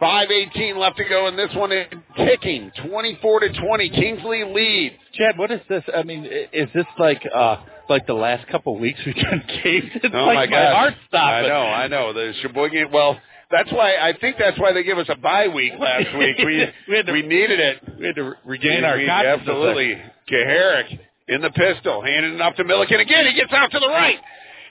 5:18 0.00 0.76
left 0.76 0.96
to 0.96 1.04
go, 1.04 1.28
and 1.28 1.38
this 1.38 1.54
one 1.54 1.70
is 1.70 1.86
ticking. 2.16 2.72
24 2.88 3.40
to 3.40 3.52
20. 3.52 3.90
Kingsley 3.90 4.42
leads. 4.44 4.96
Chad, 5.12 5.38
what 5.38 5.52
is 5.52 5.60
this? 5.68 5.84
I 5.96 6.02
mean, 6.02 6.24
is 6.52 6.68
this 6.74 6.86
like 6.98 7.22
uh 7.32 7.56
like 7.92 8.06
the 8.06 8.14
last 8.14 8.46
couple 8.48 8.74
of 8.74 8.80
weeks 8.80 8.98
we've 9.06 9.14
done 9.14 9.42
games? 9.62 9.90
It's 9.94 10.14
Oh 10.14 10.24
like 10.24 10.36
my 10.36 10.46
God! 10.46 10.74
heart 10.74 10.94
stopped. 11.08 11.44
I 11.44 11.48
know, 11.48 11.62
I 11.62 11.86
know. 11.88 12.12
The 12.12 12.32
Cheboygan. 12.42 12.90
Well, 12.92 13.18
that's 13.50 13.70
why 13.70 13.96
I 13.96 14.14
think 14.18 14.36
that's 14.38 14.58
why 14.58 14.72
they 14.72 14.82
give 14.82 14.98
us 14.98 15.06
a 15.08 15.16
bye 15.16 15.48
week 15.48 15.72
last 15.78 16.16
week. 16.18 16.36
We 16.38 16.66
We 16.88 16.96
had 16.96 17.06
to- 17.06 17.12
we 17.12 17.22
needed 17.22 17.60
it. 17.60 17.82
We 18.00 18.06
had 18.06 18.16
to 18.16 18.34
regain 18.44 18.80
We- 18.80 18.84
our 18.84 18.96
we- 18.96 19.08
Absolutely. 19.08 20.00
Kaharick 20.30 20.98
in 21.28 21.40
the 21.42 21.50
pistol, 21.50 22.02
handing 22.02 22.34
it 22.34 22.40
off 22.40 22.56
to 22.56 22.64
Milliken 22.64 23.00
again. 23.00 23.26
He 23.26 23.34
gets 23.34 23.52
out 23.52 23.70
to 23.70 23.78
the 23.78 23.88
right. 23.88 24.18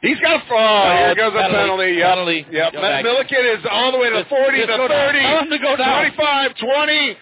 He's 0.01 0.19
got 0.19 0.41
a. 0.41 0.43
Oh, 0.49 0.57
Oh, 0.57 1.05
here 1.05 1.15
goes 1.15 1.33
a 1.33 1.49
penalty. 1.49 1.93
Yep. 1.93 2.09
penalty. 2.09 2.45
Yep. 2.51 2.73
Go. 2.73 3.01
Milliken 3.03 3.45
is 3.45 3.65
all 3.69 3.91
the 3.91 3.99
way 3.99 4.09
to 4.09 4.15
the 4.15 4.21
Just- 4.23 4.29
40, 4.29 4.57
just 4.57 4.67
the 4.67 4.77
30, 4.77 5.19
Tell 5.21 5.39
him 5.45 5.61
go 5.61 5.75
down. 5.77 6.11
25, 6.11 6.55
20, 6.57 7.17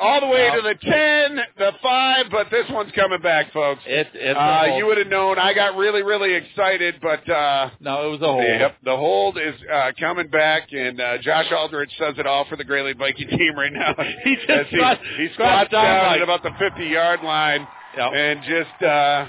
all 0.00 0.20
the 0.20 0.26
way 0.26 0.50
to 0.50 0.60
the 0.62 0.74
10, 0.74 1.36
the 1.58 1.72
5, 1.82 2.26
but 2.30 2.50
this 2.50 2.64
one's 2.70 2.92
coming 2.92 3.20
back, 3.20 3.52
folks. 3.52 3.82
It, 3.86 4.08
it's 4.14 4.38
Uh, 4.38 4.74
you 4.76 4.86
would 4.86 4.98
have 4.98 5.06
known. 5.08 5.38
I 5.38 5.54
got 5.54 5.76
really, 5.76 6.02
really 6.02 6.34
excited, 6.34 6.96
but 7.02 7.28
uh, 7.28 7.70
no, 7.80 8.06
it 8.08 8.10
was 8.10 8.20
a 8.22 8.26
hold. 8.26 8.44
Yep, 8.44 8.76
the 8.84 8.96
hold 8.96 9.38
is 9.38 9.54
uh, 9.72 9.92
coming 9.98 10.28
back, 10.28 10.68
and 10.72 11.00
uh, 11.00 11.18
Josh 11.18 11.46
Aldrich 11.52 11.90
does 11.98 12.14
it 12.18 12.26
all 12.26 12.44
for 12.46 12.56
the 12.56 12.64
Grayling 12.64 12.98
Viking 12.98 13.28
team 13.28 13.54
right 13.56 13.72
now. 13.72 13.94
He 14.24 14.36
just 14.46 14.70
he, 14.70 14.76
squats- 14.76 15.00
he 15.18 15.28
squats 15.34 15.70
down 15.70 16.06
like- 16.06 16.16
at 16.16 16.22
about 16.22 16.42
the 16.42 16.52
50 16.58 16.84
yard 16.86 17.20
line 17.22 17.66
Yep. 17.96 18.12
and 18.14 18.40
just 18.44 18.82
uh, 18.82 19.26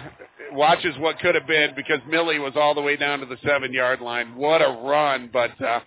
watches 0.53 0.95
what 0.99 1.19
could 1.19 1.35
have 1.35 1.45
been 1.47 1.71
because 1.75 1.99
Millie 2.07 2.39
was 2.39 2.53
all 2.55 2.73
the 2.73 2.81
way 2.81 2.95
down 2.95 3.19
to 3.19 3.25
the 3.25 3.37
seven 3.45 3.73
yard 3.73 3.99
line. 4.01 4.35
What 4.35 4.61
a 4.61 4.69
run! 4.85 5.29
But 5.33 5.61
uh, 5.61 5.81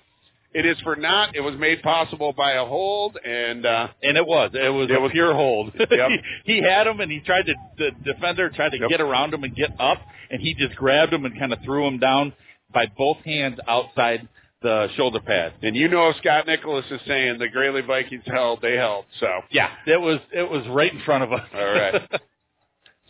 it 0.59 0.67
is 0.67 0.79
for 0.81 0.97
not. 0.97 1.37
It 1.37 1.41
was 1.41 1.55
made 1.57 1.83
possible 1.83 2.33
by 2.33 2.53
a 2.53 2.65
hold, 2.65 3.17
and 3.25 3.65
uh, 3.67 3.89
And 4.03 4.17
it 4.17 4.27
was. 4.27 4.51
It 4.55 4.69
was 4.73 4.89
It 4.91 4.97
a 4.97 5.01
was- 5.01 5.13
pure 5.13 5.35
hold. 5.35 5.73
Yep. 5.79 5.91
he, 5.91 6.19
he 6.55 6.63
had 6.63 6.87
him, 6.87 7.01
and 7.01 7.11
he 7.13 7.21
tried 7.21 7.47
to. 7.47 7.55
The 7.79 7.91
defender 8.05 8.51
tried 8.51 8.71
to 8.73 8.79
Yep. 8.81 8.89
get 8.91 9.01
around 9.01 9.35
him 9.35 9.45
and 9.45 9.55
get 9.55 9.71
up, 9.81 9.99
and 10.31 10.41
he 10.41 10.55
just 10.55 10.75
grabbed 10.77 11.13
him 11.13 11.25
and 11.25 11.39
kind 11.39 11.53
of 11.53 11.59
threw 11.65 11.87
him 11.87 11.99
down 11.99 12.33
by 12.73 12.87
both 12.99 13.19
hands 13.25 13.59
outside 13.69 14.27
the 14.63 14.89
shoulder 14.97 15.21
pad. 15.21 15.53
and 15.63 15.77
you 15.77 15.87
know 15.89 16.13
Scott 16.21 16.47
Nicholas 16.47 16.85
is 16.91 17.01
saying 17.07 17.39
the 17.39 17.49
Grayling 17.49 17.87
Vikings 17.87 18.25
held. 18.27 18.61
They 18.63 18.75
held. 18.77 19.05
So 19.21 19.29
Yeah, 19.51 19.69
it 19.87 20.01
was. 20.01 20.19
It 20.33 20.51
was 20.51 20.67
right 20.69 20.93
in 20.93 21.01
front 21.03 21.23
of 21.25 21.33
us. 21.33 21.47
All 21.55 21.65
right. 21.65 22.03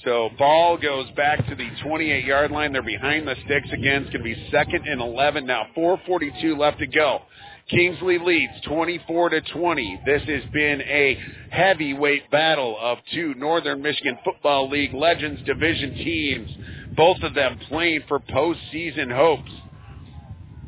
So 0.07 0.31
ball 0.39 0.79
goes 0.79 1.11
back 1.17 1.45
to 1.49 1.57
the 1.57 1.69
28 1.83 2.25
yard 2.25 2.53
line. 2.53 2.73
They're 2.73 2.81
behind 2.81 3.27
the 3.27 3.35
sticks 3.45 3.69
again. 3.73 4.03
It's 4.03 4.13
going 4.13 4.25
to 4.25 4.37
be 4.37 4.49
second 4.53 4.87
and 4.87 5.01
11 5.01 5.45
now. 5.45 5.67
4:42 5.77 6.57
left 6.57 6.79
to 6.79 6.87
go. 6.87 7.23
Kingsley 7.69 8.19
leads 8.19 8.53
24 8.69 9.31
to 9.31 9.41
20. 9.41 10.01
This 10.07 10.23
has 10.23 10.45
been 10.53 10.81
a 10.83 11.19
heavyweight 11.51 12.31
battle 12.31 12.79
of 12.81 12.99
two 13.13 13.35
Northern 13.35 13.83
Michigan 13.83 14.17
Football 14.25 14.71
League 14.71 14.95
Legends 14.95 15.43
division 15.43 15.97
teams. 15.97 16.51
Both 16.97 17.23
of 17.25 17.35
them 17.35 17.59
playing 17.69 18.03
for 18.07 18.21
postseason 18.21 19.13
hopes 19.13 19.51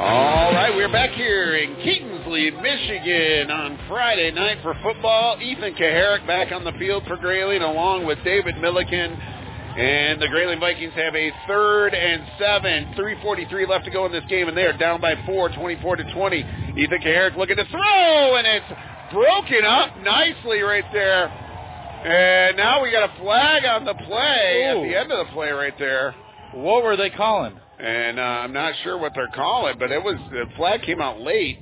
All 0.00 0.54
right, 0.54 0.74
we're 0.74 0.90
back 0.90 1.10
here 1.10 1.56
in 1.56 1.76
Kingsley, 1.76 2.50
Michigan 2.52 3.50
on 3.50 3.78
Friday 3.86 4.30
night 4.30 4.56
for 4.62 4.74
football. 4.82 5.36
Ethan 5.38 5.74
Kaharick 5.74 6.26
back 6.26 6.52
on 6.52 6.64
the 6.64 6.72
field 6.78 7.04
for 7.06 7.18
Grayling 7.18 7.60
along 7.60 8.06
with 8.06 8.16
David 8.24 8.56
Milliken. 8.62 9.12
And 9.12 10.18
the 10.18 10.28
Grayling 10.28 10.58
Vikings 10.58 10.94
have 10.94 11.14
a 11.14 11.30
third 11.46 11.92
and 11.92 12.22
seven. 12.38 12.94
3.43 12.94 13.68
left 13.68 13.84
to 13.84 13.90
go 13.90 14.06
in 14.06 14.12
this 14.12 14.24
game, 14.30 14.48
and 14.48 14.56
they 14.56 14.62
are 14.64 14.72
down 14.72 15.02
by 15.02 15.22
four, 15.26 15.50
24 15.50 15.96
to 15.96 16.14
20. 16.14 16.36
Ethan 16.78 17.00
Kaharick 17.02 17.36
looking 17.36 17.56
to 17.56 17.66
throw, 17.66 18.36
and 18.36 18.46
it's 18.46 19.12
broken 19.12 19.66
up 19.66 19.98
nicely 19.98 20.62
right 20.62 20.90
there. 20.94 21.26
And 21.28 22.56
now 22.56 22.82
we 22.82 22.90
got 22.90 23.10
a 23.10 23.20
flag 23.20 23.66
on 23.66 23.84
the 23.84 23.92
play 23.92 24.64
at 24.64 24.80
the 24.80 24.98
end 24.98 25.12
of 25.12 25.26
the 25.26 25.32
play 25.34 25.50
right 25.50 25.78
there. 25.78 26.14
What 26.54 26.84
were 26.84 26.96
they 26.96 27.10
calling? 27.10 27.60
And 27.80 28.18
uh, 28.18 28.22
I'm 28.22 28.52
not 28.52 28.74
sure 28.82 28.98
what 28.98 29.12
they're 29.14 29.30
calling, 29.34 29.76
but 29.78 29.90
it 29.90 30.02
was 30.02 30.16
the 30.30 30.44
flag 30.56 30.82
came 30.82 31.00
out 31.00 31.20
late. 31.20 31.58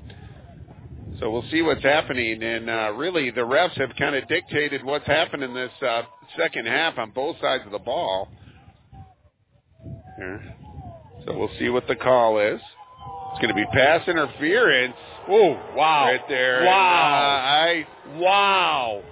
So 1.20 1.30
we'll 1.30 1.48
see 1.50 1.62
what's 1.62 1.82
happening. 1.82 2.42
And 2.42 2.68
uh, 2.68 2.92
really, 2.96 3.30
the 3.30 3.42
refs 3.42 3.78
have 3.78 3.90
kind 3.98 4.14
of 4.14 4.26
dictated 4.28 4.84
what's 4.84 5.06
happened 5.06 5.42
in 5.42 5.54
this 5.54 5.70
uh, 5.80 6.02
second 6.36 6.66
half 6.66 6.98
on 6.98 7.10
both 7.10 7.36
sides 7.40 7.64
of 7.66 7.72
the 7.72 7.78
ball. 7.78 8.28
Here. 10.16 10.56
So 11.26 11.36
we'll 11.36 11.50
see 11.58 11.68
what 11.68 11.86
the 11.86 11.96
call 11.96 12.38
is. 12.38 12.60
It's 13.30 13.40
going 13.40 13.48
to 13.48 13.54
be 13.54 13.66
pass 13.72 14.06
interference. 14.08 14.94
Oh, 15.28 15.52
wow. 15.76 16.06
Right 16.06 16.28
there. 16.28 16.64
Wow. 16.64 17.84
And, 17.84 17.86
uh, 18.16 18.16
I 18.16 18.18
Wow. 18.18 19.02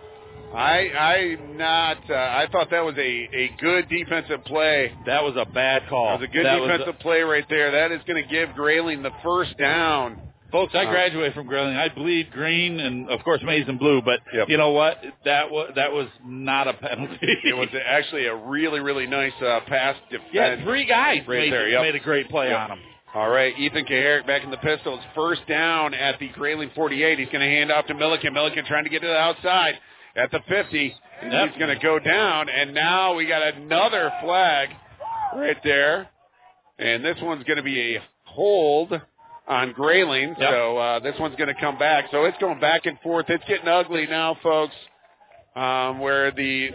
I 0.55 0.89
I'm 0.91 1.57
not. 1.57 1.99
Uh, 2.09 2.15
I 2.15 2.47
thought 2.51 2.71
that 2.71 2.85
was 2.85 2.95
a 2.97 3.01
a 3.33 3.51
good 3.61 3.89
defensive 3.89 4.45
play. 4.45 4.93
That 5.07 5.23
was 5.23 5.35
a 5.37 5.45
bad 5.45 5.83
call. 5.89 6.07
That 6.07 6.21
was 6.21 6.29
a 6.31 6.33
good 6.33 6.47
That 6.47 6.59
defensive 6.61 6.99
play 7.01 7.21
right 7.23 7.45
there. 7.49 7.71
That 7.73 7.93
is 7.93 8.01
going 8.07 8.23
to 8.23 8.29
give 8.29 8.55
Grayling 8.55 9.03
the 9.03 9.11
first 9.23 9.57
down. 9.59 10.21
Folks, 10.53 10.75
I 10.75 10.85
Uh, 10.85 10.91
graduated 10.91 11.35
from 11.35 11.47
Grayling. 11.49 11.77
I 11.77 11.89
bleed 11.89 12.31
green 12.31 12.79
and 12.81 13.11
of 13.11 13.23
course 13.25 13.43
maize 13.43 13.67
and 13.69 13.79
blue, 13.79 14.01
but 14.01 14.21
you 14.49 14.57
know 14.57 14.71
what? 14.71 15.03
That 15.25 15.51
was 15.51 15.73
that 15.75 15.93
was 15.93 16.07
not 16.25 16.69
a 16.69 16.75
penalty. 16.75 17.19
It 17.45 17.57
was 17.57 17.69
actually 17.87 18.27
a 18.27 18.35
really 18.35 18.81
really 18.81 19.07
nice 19.07 19.33
uh, 19.43 19.61
pass 19.67 19.97
defense. 20.11 20.31
yeah, 20.33 20.65
three 20.65 20.85
guys 20.87 21.19
right 21.27 21.41
made, 21.41 21.53
there. 21.53 21.69
Yep. 21.69 21.83
made 21.83 21.95
a 21.97 22.01
great 22.01 22.31
play 22.31 22.49
Yep. 22.51 22.59
on 22.59 22.71
him. 22.79 22.85
All 23.15 23.29
right, 23.31 23.59
Ethan 23.59 23.87
Kaharick 23.87 24.27
back 24.27 24.45
in 24.45 24.51
the 24.51 24.59
pistols. 24.59 25.01
First 25.15 25.41
down 25.49 25.95
at 25.95 26.19
the 26.21 26.29
Grayling 26.29 26.71
48. 26.75 27.19
He's 27.19 27.29
going 27.29 27.41
to 27.41 27.47
hand 27.47 27.73
off 27.73 27.87
to 27.87 27.95
Milliken. 27.95 28.35
Milliken 28.35 28.65
trying 28.67 28.85
to 28.85 28.91
get 28.91 29.01
to 29.01 29.09
the 29.09 29.17
outside 29.17 29.75
at 30.17 30.31
the 30.31 30.41
50. 30.49 30.95
And 31.23 31.33
Yep. 31.33 31.49
He's 31.51 31.59
going 31.59 31.75
to 31.77 31.83
go 31.83 31.99
down, 31.99 32.49
and 32.49 32.75
now 32.75 33.15
we 33.15 33.27
got 33.27 33.43
another 33.43 34.13
flag 34.23 34.69
right 35.35 35.57
there. 35.65 36.09
And 36.79 37.03
this 37.05 37.17
one's 37.23 37.45
going 37.45 37.57
to 37.57 37.63
be 37.63 37.97
a 37.97 38.03
hold 38.25 38.93
on 39.49 39.73
Grayling. 39.73 40.35
Yep. 40.39 40.51
So 40.51 40.77
uh, 40.77 40.99
this 41.01 41.15
one's 41.19 41.37
going 41.37 41.55
to 41.55 41.61
come 41.61 41.79
back. 41.79 42.07
So 42.11 42.25
it's 42.25 42.37
going 42.39 42.61
back 42.61 42.85
and 42.85 42.99
forth. 43.01 43.27
It's 43.31 43.45
getting 43.49 43.69
ugly 43.69 44.07
now, 44.07 44.37
folks. 44.43 44.75
Um, 45.55 46.01
where 46.01 46.31
the 46.33 46.69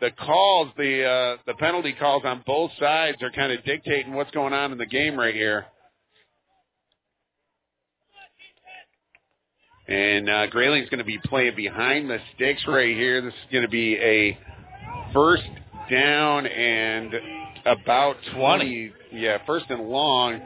the 0.00 0.12
calls, 0.12 0.68
the 0.76 1.04
uh, 1.04 1.36
the 1.46 1.54
penalty 1.54 1.94
calls 1.94 2.22
on 2.24 2.44
both 2.46 2.70
sides 2.78 3.20
are 3.22 3.30
kind 3.32 3.50
of 3.50 3.64
dictating 3.64 4.14
what's 4.14 4.30
going 4.30 4.52
on 4.52 4.70
in 4.70 4.78
the 4.78 4.86
game 4.86 5.18
right 5.18 5.34
here. 5.34 5.66
And 9.86 10.28
uh, 10.30 10.46
Grayling's 10.48 10.88
going 10.88 10.98
to 10.98 11.04
be 11.04 11.18
playing 11.24 11.56
behind 11.56 12.08
the 12.08 12.18
sticks 12.34 12.62
right 12.66 12.94
here. 12.96 13.20
This 13.20 13.34
is 13.34 13.52
going 13.52 13.64
to 13.64 13.68
be 13.70 13.96
a 13.96 14.38
first 15.12 15.42
down 15.90 16.46
and 16.46 17.12
about 17.66 18.16
20. 18.34 18.92
Yeah, 19.12 19.38
first 19.46 19.66
and 19.68 19.82
long. 19.88 20.40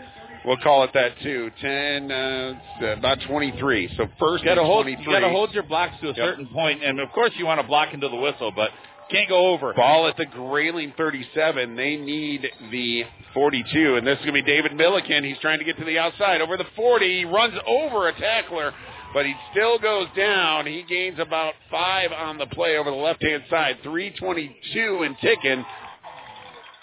We'll 0.44 0.56
call 0.58 0.84
it 0.84 0.90
that 0.94 1.12
too. 1.22 1.50
10, 1.60 2.10
uh, 2.10 2.54
about 2.96 3.18
23. 3.26 3.90
So 3.96 4.06
first 4.18 4.42
You 4.44 4.50
gotta 4.50 4.60
and 4.60 4.66
hold. 4.68 4.84
23. 4.84 5.04
You 5.04 5.20
gotta 5.20 5.32
hold 5.32 5.52
your 5.52 5.64
blocks 5.64 5.94
to 6.00 6.06
a 6.06 6.08
Yep. 6.08 6.16
certain 6.16 6.46
point, 6.46 6.82
and 6.82 7.00
of 7.00 7.10
course 7.12 7.32
you 7.36 7.44
want 7.44 7.60
to 7.60 7.66
block 7.66 7.92
into 7.92 8.08
the 8.08 8.16
whistle, 8.16 8.52
but 8.52 8.70
can't 9.10 9.28
go 9.28 9.48
over. 9.48 9.72
Ball 9.74 10.06
at 10.06 10.16
the 10.16 10.26
Grayling 10.26 10.92
37. 10.96 11.74
They 11.76 11.96
need 11.96 12.48
the 12.70 13.04
42, 13.34 13.96
and 13.96 14.06
this 14.06 14.18
is 14.18 14.24
going 14.24 14.34
to 14.36 14.42
be 14.44 14.46
David 14.50 14.74
Milliken. 14.74 15.24
He's 15.24 15.38
trying 15.38 15.58
to 15.58 15.64
get 15.64 15.76
to 15.78 15.84
the 15.84 15.98
outside 15.98 16.40
over 16.40 16.56
the 16.56 16.66
40. 16.76 17.18
He 17.20 17.24
runs 17.24 17.54
over 17.66 18.08
a 18.08 18.12
tackler, 18.12 18.72
but 19.14 19.26
he 19.26 19.34
still 19.52 19.78
goes 19.78 20.06
down. 20.16 20.66
He 20.66 20.84
gains 20.88 21.18
about 21.18 21.54
five 21.70 22.12
on 22.12 22.38
the 22.38 22.46
play 22.46 22.76
over 22.76 22.90
the 22.90 22.96
left-hand 22.96 23.44
side. 23.48 23.78
322 23.82 25.02
and 25.02 25.16
ticking. 25.20 25.64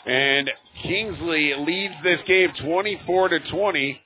And 0.06 0.52
Kingsley 0.84 1.54
leads 1.58 1.94
this 2.04 2.20
game 2.28 2.52
24 2.64 3.30
to 3.30 3.40
20. 3.52 4.02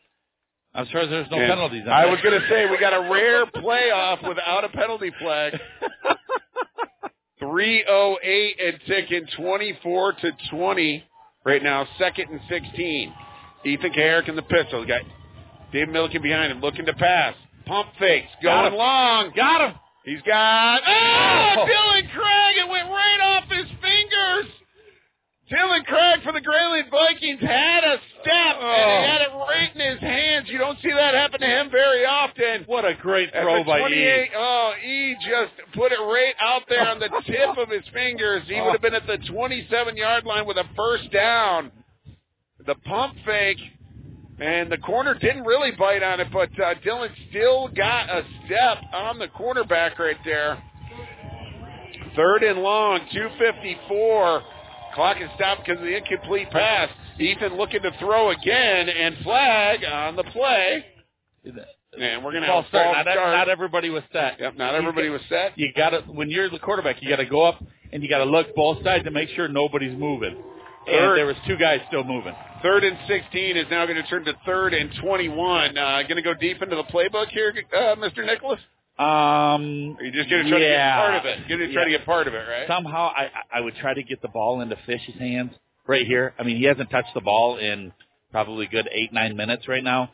I'm 0.74 0.86
sure 0.88 1.08
there's 1.08 1.30
no 1.32 1.38
And 1.40 1.50
penalties. 1.50 1.84
I 1.90 2.06
was 2.06 2.20
going 2.22 2.40
to 2.40 2.48
say 2.48 2.70
we 2.70 2.78
got 2.78 2.94
a 2.94 3.10
rare 3.12 3.46
playoff 3.48 4.28
without 4.28 4.64
a 4.64 4.70
penalty 4.70 5.12
flag. 5.20 5.60
308 7.40 8.56
and 8.64 8.80
ticking 8.86 9.26
24 9.38 10.14
to 10.14 10.32
20 10.52 11.04
right 11.46 11.64
now, 11.64 11.88
second 11.98 12.30
and 12.30 12.42
16. 12.50 13.14
Ethan 13.66 13.92
Kaharick 13.92 14.30
in 14.30 14.36
the 14.36 14.42
pistol. 14.44 14.86
Got 14.86 15.02
Dave 15.74 15.90
Milliken 15.90 16.22
behind 16.22 16.52
him 16.52 16.62
looking 16.62 16.86
to 16.86 16.94
pass. 16.94 17.34
Pump 17.70 17.90
fakes. 18.00 18.28
Got 18.42 18.62
Going 18.64 18.74
him. 18.74 18.80
long. 18.80 19.32
Got 19.36 19.70
him. 19.70 19.76
He's 20.06 20.22
got. 20.24 20.82
Oh, 20.86 21.56
Oh. 21.60 21.66
Dylan 21.70 22.10
Craig. 22.12 22.58
It 22.58 22.68
went 22.70 22.90
right 22.90 23.20
off 23.22 23.44
his 23.50 23.68
fingers. 23.82 24.48
Dylan 25.52 25.84
Craig 25.86 26.20
for 26.24 26.32
the 26.32 26.42
Grayling 26.42 26.84
Vikings 26.92 27.42
had 27.42 27.84
a 27.84 27.98
step 28.22 28.56
and 28.62 28.64
Oh. 28.64 29.02
he 29.02 29.08
had 29.08 29.22
it 29.22 29.32
right 29.34 29.72
in 29.76 29.82
his 29.94 30.00
hands. 30.00 30.48
You 30.48 30.60
don't 30.60 30.80
see 30.80 30.92
that 30.92 31.16
happen 31.16 31.40
to 31.42 31.48
him 31.48 31.70
very 31.72 32.06
often. 32.06 32.64
What 32.66 32.86
a 32.86 32.94
great 32.94 33.32
throw 33.32 33.64
by 33.64 33.80
28, 33.80 34.26
E. 34.26 34.30
oh, 34.36 34.74
E 34.84 35.16
just 35.28 35.54
put 35.74 35.92
it 35.92 36.00
right 36.00 36.36
out 36.40 36.64
there 36.70 36.88
on 36.88 37.00
the 37.00 37.10
tip 37.26 37.58
of 37.58 37.70
his 37.70 37.84
fingers. 37.94 38.44
He 38.48 38.56
oh. 38.60 38.66
would 38.66 38.74
have 38.74 38.82
been 38.82 38.94
at 38.94 39.08
the 39.08 39.18
27 39.32 39.98
yard 39.98 40.26
line 40.26 40.46
with 40.46 40.58
a 40.58 40.66
first 40.76 41.12
down. 41.12 41.72
The 42.68 42.76
pump 42.86 43.16
fake, 43.26 43.58
and 44.42 44.72
the 44.72 44.78
corner 44.78 45.14
didn't 45.14 45.44
really 45.44 45.72
bite 45.72 46.04
on 46.04 46.20
it, 46.20 46.28
but 46.32 46.50
uh, 46.60 46.76
Dylan 46.86 47.10
still 47.30 47.68
got 47.70 48.10
a 48.10 48.24
step 48.46 48.78
on 48.94 49.20
the 49.20 49.28
quarterback 49.28 50.00
right 50.00 50.18
there. 50.24 50.62
Third 52.16 52.44
and 52.44 52.60
long, 52.60 53.00
254. 53.12 54.44
Clock 54.96 55.18
is 55.22 55.30
stopped 55.36 55.66
because 55.66 55.80
of 55.80 55.86
the 55.86 55.96
incomplete 55.96 56.50
pass. 56.52 56.90
Ethan 57.20 57.58
looking 57.58 57.82
to 57.82 57.92
throw 58.00 58.32
again, 58.32 58.90
and 58.90 59.18
flag 59.24 59.84
on 59.84 60.16
the 60.16 60.24
play. 60.24 60.86
And 61.44 62.24
we're 62.24 62.32
going 62.32 62.44
to 62.44 62.50
have 62.50 62.66
a 62.66 62.68
start. 62.70 63.06
Not, 63.06 63.14
start. 63.14 63.34
not 63.34 63.50
everybody 63.50 63.90
was 63.90 64.04
set. 64.14 64.40
Yep, 64.40 64.58
not 64.58 64.76
everybody 64.76 65.10
was 65.10 65.22
set. 65.28 65.58
You 65.58 65.70
got 65.76 65.90
to 65.90 66.02
when 66.02 66.30
you're 66.30 66.50
the 66.50 66.60
quarterback, 66.60 67.02
you 67.02 67.10
got 67.10 67.18
to 67.18 67.26
go 67.26 67.44
up 67.44 67.64
and 67.92 68.02
you 68.04 68.10
got 68.10 68.20
to 68.20 68.26
look 68.26 68.56
both 68.56 68.84
sides 68.84 69.04
to 69.04 69.12
make 69.12 69.30
sure 69.30 69.48
nobody's 69.48 69.98
moving. 69.98 70.36
Third. 70.86 71.10
And 71.10 71.18
there 71.18 71.26
was 71.26 71.36
two 71.48 71.58
guys 71.58 71.82
still 71.88 72.04
moving. 72.04 72.34
Third 72.62 72.84
and 72.84 72.98
16 73.08 73.58
is 73.58 73.66
now 73.72 73.86
going 73.86 74.02
to 74.02 74.08
turn 74.10 74.26
to 74.26 74.34
third 74.46 74.74
and 74.74 74.92
21. 75.02 75.78
Uh, 75.78 76.02
going 76.04 76.16
to 76.18 76.22
go 76.22 76.34
deep 76.34 76.62
into 76.62 76.76
the 76.76 76.84
playbook 76.84 77.28
here, 77.30 77.54
uh, 77.74 77.96
Mr. 77.96 78.26
Nicholas? 78.26 78.60
Um, 78.98 79.96
Or 79.98 80.04
you 80.04 80.12
just 80.12 80.30
going 80.30 80.44
to 80.44 80.50
try 80.50 80.60
yeah. 80.60 80.68
to 80.68 80.68
get 80.68 80.96
part 80.96 81.16
of 81.16 81.26
it? 81.26 81.48
Going 81.48 81.60
to 81.62 81.74
try 81.74 81.84
to 81.86 81.90
get 81.90 82.06
part 82.06 82.28
of 82.28 82.34
it, 82.34 82.38
right? 82.38 82.68
Somehow, 82.68 83.12
I 83.16 83.30
I 83.54 83.62
would 83.62 83.76
try 83.76 83.94
to 83.94 84.04
get 84.04 84.22
the 84.22 84.28
ball 84.28 84.60
into 84.60 84.76
Fish's 84.86 85.16
hands 85.18 85.54
right 85.88 86.06
here. 86.06 86.34
I 86.38 86.44
mean, 86.44 86.58
he 86.58 86.66
hasn't 86.66 86.90
touched 86.90 87.14
the 87.14 87.22
ball 87.22 87.58
in 87.58 87.94
probably 88.32 88.66
a 88.66 88.70
good 88.70 88.90
eight 88.92 89.14
nine 89.14 89.38
minutes 89.38 89.68
right 89.70 89.84
now. 89.84 90.12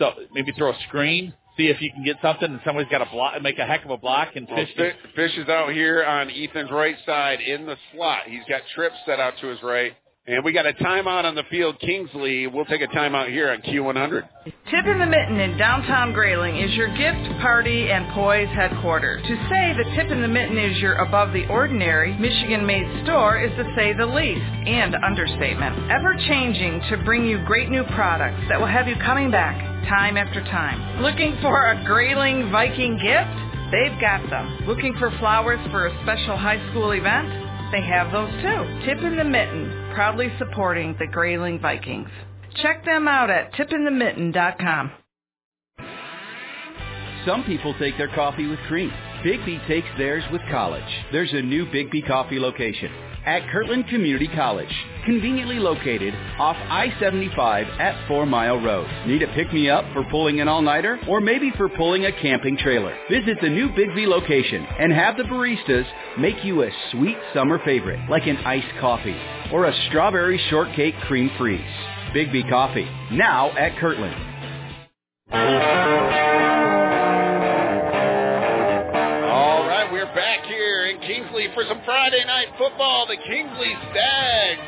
So 0.00 0.10
maybe 0.32 0.50
throw 0.58 0.72
a 0.72 0.78
screen, 0.88 1.32
see 1.56 1.68
if 1.68 1.80
you 1.80 1.92
can 1.92 2.04
get 2.04 2.16
something, 2.20 2.50
and 2.50 2.60
somebody's 2.64 2.90
got 2.90 3.04
to 3.04 3.10
block, 3.12 3.40
make 3.40 3.58
a 3.60 3.66
heck 3.66 3.84
of 3.84 3.92
a 3.92 3.96
block, 3.96 4.34
and 4.34 4.48
Well, 4.50 4.66
Fish. 4.76 4.94
Fish 5.14 5.38
is 5.38 5.48
out 5.48 5.72
here 5.72 6.02
on 6.04 6.28
Ethan's 6.28 6.72
right 6.72 6.96
side 7.06 7.40
in 7.40 7.66
the 7.66 7.76
slot. 7.92 8.22
He's 8.26 8.42
got 8.48 8.62
trips 8.74 8.96
set 9.06 9.20
out 9.20 9.34
to 9.42 9.46
his 9.46 9.62
right. 9.62 9.92
And 10.26 10.42
we 10.42 10.54
got 10.54 10.64
a 10.66 10.72
timeout 10.72 11.24
on 11.24 11.34
the 11.34 11.42
field. 11.50 11.78
Kingsley, 11.80 12.46
we'll 12.46 12.64
take 12.64 12.80
a 12.80 12.86
timeout 12.86 13.28
here 13.28 13.50
on 13.50 13.60
Q100. 13.60 14.22
Tip 14.70 14.86
in 14.86 14.98
the 14.98 15.04
Mitten 15.04 15.38
in 15.38 15.58
downtown 15.58 16.14
Grayling 16.14 16.56
is 16.56 16.72
your 16.72 16.88
gift, 16.96 17.42
party, 17.42 17.90
and 17.90 18.10
poise 18.14 18.48
headquarters. 18.48 19.20
To 19.20 19.36
say 19.50 19.76
the 19.76 19.84
Tip 19.94 20.10
in 20.10 20.22
the 20.22 20.28
Mitten 20.28 20.56
is 20.56 20.78
your 20.78 20.94
above 20.94 21.34
the 21.34 21.46
ordinary, 21.48 22.16
Michigan 22.16 22.64
made 22.64 23.04
store 23.04 23.38
is 23.38 23.50
to 23.58 23.70
say 23.76 23.92
the 23.92 24.06
least, 24.06 24.40
and 24.40 24.94
understatement. 25.04 25.90
Ever 25.92 26.16
changing 26.26 26.80
to 26.88 27.04
bring 27.04 27.26
you 27.26 27.44
great 27.44 27.68
new 27.68 27.84
products 27.94 28.40
that 28.48 28.58
will 28.58 28.66
have 28.66 28.88
you 28.88 28.96
coming 29.04 29.30
back 29.30 29.60
time 29.90 30.16
after 30.16 30.40
time. 30.44 31.02
Looking 31.02 31.36
for 31.42 31.70
a 31.70 31.84
Grayling 31.84 32.50
Viking 32.50 32.96
gift? 32.96 33.36
They've 33.70 34.00
got 34.00 34.24
them. 34.30 34.66
Looking 34.66 34.94
for 34.98 35.10
flowers 35.18 35.60
for 35.70 35.86
a 35.86 36.02
special 36.02 36.38
high 36.38 36.66
school 36.70 36.92
event? 36.92 37.43
They 37.74 37.82
have 37.82 38.12
those 38.12 38.30
too. 38.40 38.86
Tip 38.86 38.98
in 38.98 39.16
the 39.16 39.24
Mitten, 39.24 39.90
proudly 39.96 40.28
supporting 40.38 40.94
the 41.00 41.08
Grayling 41.08 41.58
Vikings. 41.58 42.08
Check 42.62 42.84
them 42.84 43.08
out 43.08 43.30
at 43.30 43.52
tipinthemitten.com. 43.54 44.92
Some 47.26 47.42
people 47.42 47.74
take 47.80 47.98
their 47.98 48.14
coffee 48.14 48.46
with 48.46 48.60
cream. 48.68 48.92
Bigby 49.24 49.66
takes 49.66 49.88
theirs 49.98 50.22
with 50.30 50.42
college. 50.52 50.84
There's 51.10 51.32
a 51.32 51.42
new 51.42 51.66
Bigby 51.66 52.06
coffee 52.06 52.38
location 52.38 52.92
at 53.26 53.48
Kirtland 53.50 53.88
Community 53.88 54.28
College, 54.28 54.72
conveniently 55.04 55.58
located 55.58 56.14
off 56.38 56.56
I-75 56.56 57.80
at 57.80 58.08
Four 58.08 58.26
Mile 58.26 58.60
Road. 58.60 58.88
Need 59.06 59.22
a 59.22 59.32
pick-me-up 59.34 59.84
for 59.92 60.04
pulling 60.10 60.40
an 60.40 60.48
all-nighter 60.48 61.00
or 61.08 61.20
maybe 61.20 61.50
for 61.56 61.68
pulling 61.68 62.06
a 62.06 62.12
camping 62.20 62.56
trailer? 62.56 62.96
Visit 63.10 63.38
the 63.40 63.48
new 63.48 63.68
Bigby 63.70 64.06
location 64.06 64.66
and 64.78 64.92
have 64.92 65.16
the 65.16 65.24
baristas 65.24 65.86
make 66.18 66.44
you 66.44 66.62
a 66.62 66.70
sweet 66.92 67.18
summer 67.32 67.60
favorite 67.64 68.00
like 68.08 68.26
an 68.26 68.36
iced 68.38 68.78
coffee 68.80 69.20
or 69.52 69.66
a 69.66 69.86
strawberry 69.88 70.40
shortcake 70.50 70.96
cream 71.06 71.30
freeze. 71.38 71.60
Bigby 72.14 72.48
Coffee, 72.48 72.88
now 73.10 73.50
at 73.58 73.76
Kirtland. 73.78 74.14
All 79.34 79.66
right, 79.66 79.90
we're 79.90 80.06
back 80.14 80.44
here 80.46 80.86
in 80.86 81.00
Kingsley 81.00 81.48
for 81.54 81.64
some 81.68 81.80
Friday 81.84 82.24
night 82.24 82.46
football. 82.56 83.04
The 83.08 83.16
Kingsley 83.16 83.74
Stags, 83.90 84.60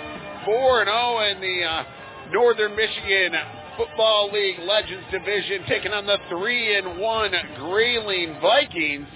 4 0.44 0.84
0 0.84 1.18
in 1.30 1.40
the 1.40 1.62
uh, 1.62 1.84
Northern 2.32 2.74
Michigan 2.74 3.30
Football 3.76 4.32
League 4.32 4.58
Legends 4.58 5.04
Division, 5.12 5.62
taking 5.68 5.92
on 5.92 6.04
the 6.04 6.18
3 6.28 6.78
and 6.78 6.98
1 6.98 7.32
Grayling 7.60 8.40
Vikings. 8.42 9.06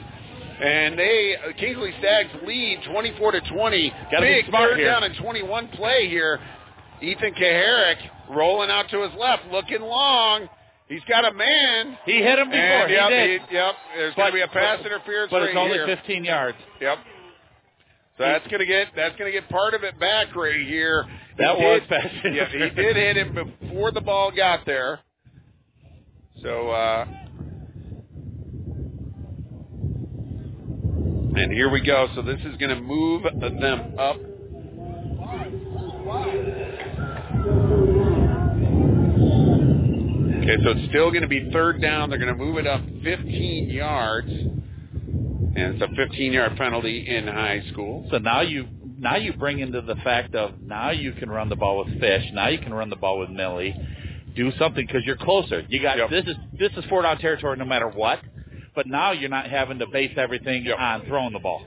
And 0.62 0.96
they, 0.96 1.34
Kingsley 1.58 1.94
Stags 1.98 2.30
lead 2.46 2.84
24 2.88 3.32
to 3.32 3.40
20. 3.40 3.92
Gotta 4.12 4.26
be 4.26 4.32
Big 4.32 4.46
smart 4.46 4.70
third 4.70 4.78
here. 4.78 4.86
down 4.86 5.02
and 5.02 5.16
21 5.16 5.66
play 5.70 6.08
here. 6.08 6.38
Ethan 7.02 7.34
Kaharick 7.34 7.98
rolling 8.30 8.70
out 8.70 8.88
to 8.90 9.02
his 9.02 9.18
left, 9.18 9.42
looking 9.50 9.80
long. 9.80 10.46
He's 10.90 11.04
got 11.08 11.24
a 11.24 11.32
man. 11.32 11.96
He 12.04 12.16
hit 12.16 12.36
him 12.38 12.48
before. 12.48 12.58
And, 12.60 12.90
he 12.90 12.96
yep, 12.96 13.08
did. 13.10 13.40
he- 13.48 13.54
yep. 13.54 13.74
There's 13.96 14.14
going 14.16 14.28
to 14.32 14.34
be 14.34 14.40
a 14.42 14.48
pass 14.48 14.84
interference 14.84 15.30
but 15.30 15.38
right 15.38 15.48
it's 15.50 15.56
only 15.56 15.74
here. 15.78 15.86
15 15.86 16.24
yards. 16.24 16.58
Yep. 16.80 16.98
So 18.18 18.24
that's 18.24 18.46
gonna 18.48 18.66
get 18.66 18.88
that's 18.94 19.16
gonna 19.16 19.30
get 19.32 19.48
part 19.48 19.72
of 19.72 19.82
it 19.82 19.98
back 19.98 20.34
right 20.36 20.60
here. 20.66 21.04
He 21.04 21.42
That 21.42 21.56
was 21.58 21.80
did- 21.80 21.88
pass 21.88 22.06
Yeah, 22.24 22.48
he 22.50 22.58
did 22.58 22.96
hit 22.96 23.16
him 23.16 23.34
before 23.62 23.92
the 23.92 24.02
ball 24.02 24.30
got 24.30 24.66
there. 24.66 25.00
So 26.42 26.68
uh 26.70 27.06
and 31.36 31.50
here 31.52 31.70
we 31.70 31.80
go. 31.80 32.08
So 32.14 32.20
this 32.20 32.40
is 32.44 32.56
gonna 32.58 32.80
move 32.80 33.22
them 33.22 33.94
up. 33.98 34.16
Okay, 40.42 40.56
so 40.64 40.70
it's 40.70 40.88
still 40.88 41.10
going 41.10 41.20
to 41.20 41.28
be 41.28 41.50
third 41.52 41.82
down. 41.82 42.08
They're 42.08 42.18
going 42.18 42.32
to 42.32 42.38
move 42.42 42.56
it 42.56 42.66
up 42.66 42.80
15 43.04 43.68
yards, 43.68 44.30
and 44.30 45.54
it's 45.56 45.82
a 45.82 45.86
15-yard 45.86 46.56
penalty 46.56 47.06
in 47.06 47.26
high 47.26 47.62
school. 47.70 48.08
So 48.10 48.16
now 48.16 48.40
you 48.40 48.66
now 48.98 49.16
you 49.16 49.34
bring 49.34 49.58
into 49.58 49.82
the 49.82 49.96
fact 49.96 50.34
of 50.34 50.60
now 50.62 50.90
you 50.92 51.12
can 51.12 51.28
run 51.28 51.50
the 51.50 51.56
ball 51.56 51.84
with 51.84 52.00
Fish. 52.00 52.24
Now 52.32 52.48
you 52.48 52.58
can 52.58 52.72
run 52.72 52.88
the 52.88 52.96
ball 52.96 53.18
with 53.18 53.28
Millie. 53.28 53.74
Do 54.34 54.50
something 54.58 54.86
because 54.86 55.02
you're 55.04 55.18
closer. 55.18 55.62
You 55.68 55.82
got 55.82 56.08
this 56.08 56.24
is 56.24 56.36
this 56.58 56.72
is 56.74 56.84
four 56.88 57.02
down 57.02 57.18
territory 57.18 57.58
no 57.58 57.66
matter 57.66 57.88
what. 57.88 58.20
But 58.74 58.86
now 58.86 59.12
you're 59.12 59.28
not 59.28 59.50
having 59.50 59.78
to 59.80 59.86
base 59.88 60.12
everything 60.16 60.66
on 60.68 61.04
throwing 61.06 61.34
the 61.34 61.38
ball. 61.38 61.66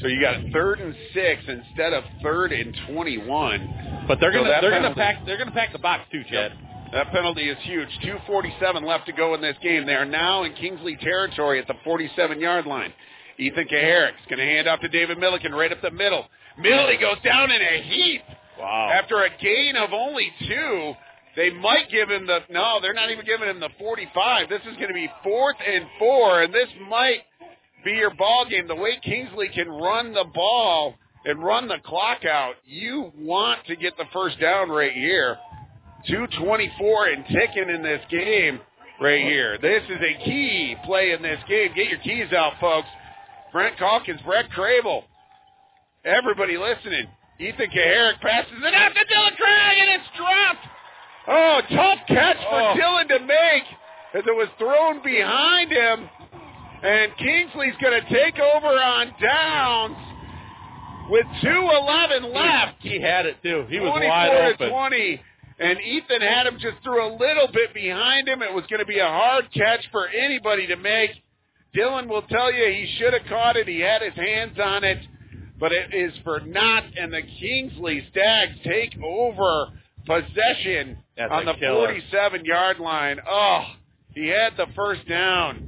So 0.00 0.06
you 0.06 0.20
got 0.20 0.36
third 0.52 0.80
and 0.80 0.94
six 1.12 1.42
instead 1.46 1.92
of 1.92 2.04
third 2.22 2.52
and 2.52 2.74
21. 2.90 4.04
But 4.08 4.18
they're 4.20 4.32
gonna 4.32 4.48
that 4.48 4.62
they're 4.62 4.70
gonna 4.70 4.94
pack 4.94 5.26
they're 5.26 5.38
gonna 5.38 5.50
pack 5.50 5.72
the 5.72 5.78
box 5.78 6.04
too, 6.10 6.22
Chad. 6.30 6.52
That 6.92 7.10
penalty 7.10 7.48
is 7.48 7.58
huge. 7.62 7.88
247 8.02 8.82
left 8.82 9.06
to 9.06 9.12
go 9.12 9.34
in 9.34 9.42
this 9.42 9.56
game. 9.62 9.84
They 9.84 9.94
are 9.94 10.06
now 10.06 10.44
in 10.44 10.54
Kingsley 10.54 10.96
territory 10.96 11.60
at 11.60 11.66
the 11.66 11.74
47-yard 11.86 12.66
line. 12.66 12.92
Ethan 13.38 13.68
Kaharick's 13.68 14.24
going 14.28 14.38
to 14.38 14.44
hand 14.44 14.66
off 14.66 14.80
to 14.80 14.88
David 14.88 15.18
Milliken 15.18 15.52
right 15.52 15.70
up 15.70 15.82
the 15.82 15.90
middle. 15.90 16.26
Millie 16.58 16.96
goes 16.96 17.18
down 17.22 17.50
in 17.50 17.60
a 17.60 17.82
heap. 17.82 18.22
Wow. 18.58 18.90
After 18.92 19.22
a 19.22 19.28
gain 19.40 19.76
of 19.76 19.92
only 19.92 20.32
two, 20.48 20.94
they 21.36 21.50
might 21.50 21.88
give 21.90 22.10
him 22.10 22.26
the 22.26 22.40
no. 22.50 22.78
They're 22.82 22.94
not 22.94 23.10
even 23.10 23.24
giving 23.24 23.48
him 23.48 23.60
the 23.60 23.68
45. 23.78 24.48
This 24.48 24.62
is 24.62 24.74
going 24.76 24.88
to 24.88 24.94
be 24.94 25.08
fourth 25.22 25.56
and 25.64 25.84
four, 25.98 26.42
and 26.42 26.52
this 26.52 26.68
might 26.88 27.20
be 27.84 27.92
your 27.92 28.12
ball 28.14 28.46
game. 28.50 28.66
The 28.66 28.74
way 28.74 28.98
Kingsley 29.04 29.48
can 29.54 29.68
run 29.68 30.12
the 30.12 30.24
ball 30.34 30.94
and 31.24 31.40
run 31.40 31.68
the 31.68 31.78
clock 31.84 32.24
out, 32.24 32.54
you 32.66 33.12
want 33.16 33.64
to 33.66 33.76
get 33.76 33.96
the 33.96 34.06
first 34.12 34.40
down 34.40 34.68
right 34.68 34.92
here. 34.92 35.36
224 36.06 37.06
and 37.08 37.24
ticking 37.26 37.68
in 37.74 37.82
this 37.82 38.00
game 38.10 38.60
right 39.00 39.22
here. 39.22 39.58
This 39.58 39.82
is 39.88 39.98
a 40.00 40.24
key 40.24 40.76
play 40.84 41.12
in 41.12 41.22
this 41.22 41.40
game. 41.48 41.72
Get 41.74 41.88
your 41.88 41.98
keys 42.00 42.32
out, 42.32 42.54
folks. 42.60 42.88
Brent 43.52 43.76
Calkins, 43.78 44.20
Brett 44.24 44.46
Crable. 44.50 45.04
Everybody 46.04 46.56
listening. 46.56 47.08
Ethan 47.40 47.70
Kaharick 47.70 48.20
passes 48.20 48.52
it 48.62 48.74
out 48.74 48.92
to 48.94 49.00
Dylan 49.00 49.36
Craig, 49.36 49.78
and 49.80 49.90
it's 50.00 50.08
dropped. 50.16 50.66
Oh, 51.28 51.60
tough 51.70 51.98
catch 52.08 52.36
for 52.38 52.60
Oh. 52.60 52.74
Dylan 52.76 53.08
to 53.08 53.18
make 53.20 53.64
as 54.14 54.24
it 54.26 54.34
was 54.34 54.48
thrown 54.58 55.02
behind 55.02 55.70
him. 55.70 56.08
And 56.82 57.16
Kingsley's 57.16 57.74
going 57.82 58.00
to 58.02 58.08
take 58.08 58.38
over 58.38 58.68
on 58.68 59.12
downs 59.20 59.96
with 61.10 61.26
2.11 61.42 62.32
left. 62.34 62.76
He 62.80 63.00
had 63.00 63.26
it 63.26 63.36
too. 63.42 63.66
He 63.68 63.78
was 63.80 63.90
24 63.90 64.08
wide 64.08 64.52
open. 64.54 64.70
20. 64.70 65.20
And 65.58 65.80
Ethan 65.80 66.20
had 66.20 66.46
him 66.46 66.58
just 66.60 66.76
threw 66.84 67.04
a 67.04 67.12
little 67.16 67.48
bit 67.52 67.74
behind 67.74 68.28
him. 68.28 68.42
It 68.42 68.54
was 68.54 68.64
going 68.70 68.80
to 68.80 68.86
be 68.86 68.98
a 68.98 69.06
hard 69.06 69.46
catch 69.52 69.84
for 69.90 70.08
anybody 70.08 70.66
to 70.68 70.76
make. 70.76 71.10
Dylan 71.76 72.08
will 72.08 72.22
tell 72.22 72.52
you 72.52 72.64
he 72.64 72.96
should 72.98 73.12
have 73.12 73.26
caught 73.28 73.56
it. 73.56 73.66
He 73.66 73.80
had 73.80 74.02
his 74.02 74.14
hands 74.14 74.56
on 74.62 74.84
it. 74.84 74.98
But 75.58 75.72
it 75.72 75.92
is 75.92 76.12
for 76.22 76.38
naught, 76.40 76.84
and 76.96 77.12
the 77.12 77.22
Kingsley 77.40 78.06
Stags 78.12 78.52
take 78.64 78.94
over 79.02 79.72
possession 80.06 80.98
That's 81.16 81.32
on 81.32 81.46
the 81.46 81.54
killer. 81.54 81.94
47-yard 82.12 82.78
line. 82.78 83.18
Oh, 83.28 83.64
he 84.14 84.28
had 84.28 84.56
the 84.56 84.66
first 84.76 85.06
down. 85.08 85.66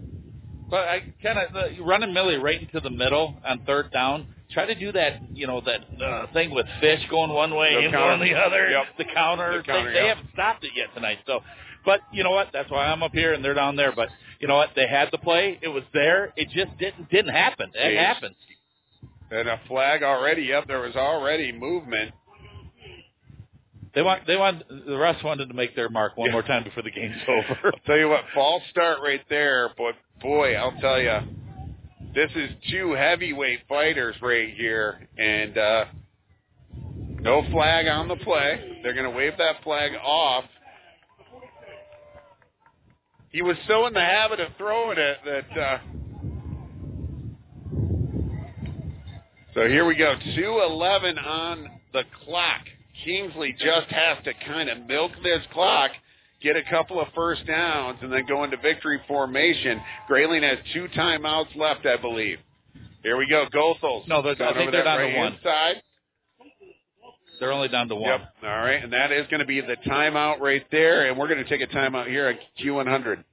But 0.71 0.87
I 0.87 1.03
kind 1.21 1.39
of 1.39 1.85
running 1.85 2.15
Millie 2.15 2.37
right 2.37 2.61
into 2.61 2.79
the 2.79 2.91
middle 2.91 3.35
on 3.45 3.65
third 3.67 3.91
down. 3.91 4.29
Try 4.53 4.67
to 4.67 4.75
do 4.75 4.91
that, 4.93 5.21
you 5.33 5.47
know, 5.47 5.61
that 5.61 6.05
uh, 6.05 6.27
thing 6.33 6.53
with 6.53 6.67
Fish 6.81 7.01
going 7.09 7.33
one 7.33 7.55
way, 7.55 7.75
The 7.75 7.83
him 7.83 7.93
counter. 7.93 8.17
going 8.19 8.33
the 8.33 8.39
other. 8.39 8.69
Yep. 8.69 8.85
The 8.99 9.05
counter. 9.15 9.59
The 9.59 9.63
counter, 9.65 9.93
they, 9.93 10.01
they 10.01 10.09
haven't 10.09 10.27
stopped 10.33 10.65
it 10.65 10.73
yet 10.75 10.89
tonight. 10.95 11.19
So, 11.27 11.41
but 11.85 12.01
you 12.13 12.25
know 12.25 12.33
what? 12.33 12.49
That's 12.53 12.71
why 12.71 12.87
I'm 12.87 13.03
up 13.03 13.13
here 13.13 13.33
and 13.33 13.45
they're 13.45 13.55
down 13.55 13.77
there. 13.77 13.93
But 13.95 14.09
you 14.41 14.49
know 14.49 14.57
what? 14.57 14.71
They 14.75 14.89
had 14.89 15.09
the 15.13 15.19
play. 15.19 15.59
It 15.63 15.69
was 15.69 15.85
there. 15.95 16.33
It 16.37 16.49
just 16.51 16.77
didn't 16.79 17.09
didn't 17.11 17.33
happen. 17.33 17.71
It 17.75 17.97
happens. 17.97 18.37
And 19.31 19.49
a 19.49 19.61
flag 19.69 20.03
already. 20.03 20.43
Yep, 20.43 20.67
there 20.67 20.81
was 20.81 20.97
already 20.97 21.53
movement. 21.53 22.13
They 23.95 24.03
want 24.03 24.27
they 24.27 24.37
want 24.37 24.63
the 24.69 24.97
rest 24.97 25.25
wanted 25.25 25.47
to 25.49 25.55
make 25.55 25.75
their 25.75 25.89
mark 25.89 26.17
one 26.17 26.31
more 26.31 26.43
time 26.43 26.65
before 26.65 26.83
the 26.83 26.91
game's 26.91 27.17
over. 27.29 27.59
I'll 27.67 27.81
tell 27.87 27.97
you 27.99 28.09
what, 28.09 28.25
false 28.35 28.63
start 28.71 28.99
right 29.03 29.21
there, 29.29 29.71
but 29.77 29.95
boy, 30.21 30.55
I'll 30.55 30.79
tell 30.81 31.01
you, 31.01 31.19
this 32.15 32.31
is 32.35 32.51
two 32.71 32.93
heavyweight 32.93 33.61
fighters 33.69 34.17
right 34.21 34.53
here, 34.55 35.09
and 35.17 35.57
uh, 35.57 35.85
no 37.21 37.43
flag 37.51 37.87
on 37.87 38.09
the 38.09 38.17
play. 38.17 38.81
They're 38.83 38.95
going 38.95 39.11
to 39.11 39.17
wave 39.17 39.35
that 39.39 39.63
flag 39.63 39.93
off. 40.03 40.45
He 43.31 43.43
was 43.43 43.57
so 43.69 43.87
in 43.87 43.95
the 43.95 44.01
habit 44.01 44.41
of 44.41 44.49
throwing 44.59 44.99
it 44.99 45.19
that. 45.25 45.61
Uh, 45.61 45.79
so 49.55 49.69
here 49.69 49.85
we 49.85 49.97
go, 49.97 50.15
two 50.37 50.63
eleven 50.65 51.19
on 51.19 51.69
the 51.93 52.03
clock. 52.25 52.63
Kingsley 53.05 53.53
just 53.53 53.89
has 53.91 54.19
to 54.25 54.33
kind 54.47 54.69
of 54.69 54.87
milk 54.87 55.13
this 55.23 55.41
clock 55.53 55.91
get 56.43 56.57
a 56.57 56.63
couple 56.71 57.01
of 57.01 57.09
first 57.15 57.47
downs, 57.47 57.99
and 58.03 58.13
then 58.13 58.25
go 58.27 58.45
into 58.45 58.57
victory 58.59 59.01
formation. 59.07 59.81
Grayling 60.07 60.43
has 60.43 60.59
two 60.73 60.89
timeouts 60.97 61.55
left, 61.57 61.87
I 61.87 61.97
believe. 61.97 62.39
Here 63.03 63.17
we 63.17 63.27
go, 63.29 63.47
Goethals. 63.53 64.07
No, 64.09 64.23
they're- 64.23 64.33
I 64.41 64.53
think 64.55 64.71
they're 64.73 64.85
that 64.85 64.97
down 64.99 65.11
to 65.11 65.17
one. 65.19 65.33
Inside. 65.35 65.83
They're 67.39 67.53
only 67.53 67.69
down 67.69 67.89
to 67.89 67.95
one. 67.95 68.05
Yep. 68.05 68.21
All 68.43 68.49
right, 68.51 68.83
and 68.85 68.93
that 68.93 69.13
is 69.13 69.27
going 69.29 69.41
to 69.41 69.47
be 69.47 69.61
the 69.63 69.77
timeout 69.87 70.41
right 70.41 70.65
there, 70.71 71.09
and 71.09 71.17
we're 71.19 71.29
going 71.29 71.43
to 71.43 71.49
take 71.49 71.63
a 71.63 71.67
timeout 71.75 72.07
here 72.07 72.27
at 72.29 72.39
Q100. 72.63 73.25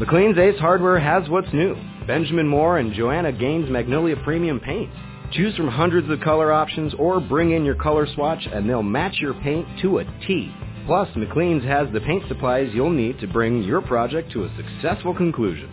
McLean's 0.00 0.36
Ace 0.36 0.58
Hardware 0.58 0.98
has 0.98 1.28
what's 1.30 1.50
new. 1.52 1.74
Benjamin 2.06 2.46
Moore 2.46 2.78
and 2.78 2.92
Joanna 2.92 3.32
Gaines 3.32 3.70
Magnolia 3.70 4.16
Premium 4.24 4.60
Paints. 4.60 4.94
Choose 5.32 5.56
from 5.56 5.68
hundreds 5.68 6.08
of 6.10 6.20
color 6.20 6.52
options 6.52 6.92
or 6.98 7.18
bring 7.20 7.52
in 7.52 7.64
your 7.64 7.74
color 7.76 8.06
swatch 8.14 8.46
and 8.52 8.68
they'll 8.68 8.82
match 8.82 9.16
your 9.20 9.34
paint 9.34 9.66
to 9.82 9.98
a 9.98 10.04
T. 10.26 10.52
Plus, 10.86 11.08
McLean's 11.16 11.64
has 11.64 11.88
the 11.92 12.00
paint 12.00 12.22
supplies 12.28 12.70
you'll 12.72 12.90
need 12.90 13.18
to 13.18 13.26
bring 13.26 13.62
your 13.64 13.82
project 13.82 14.30
to 14.32 14.44
a 14.44 14.56
successful 14.56 15.12
conclusion. 15.12 15.68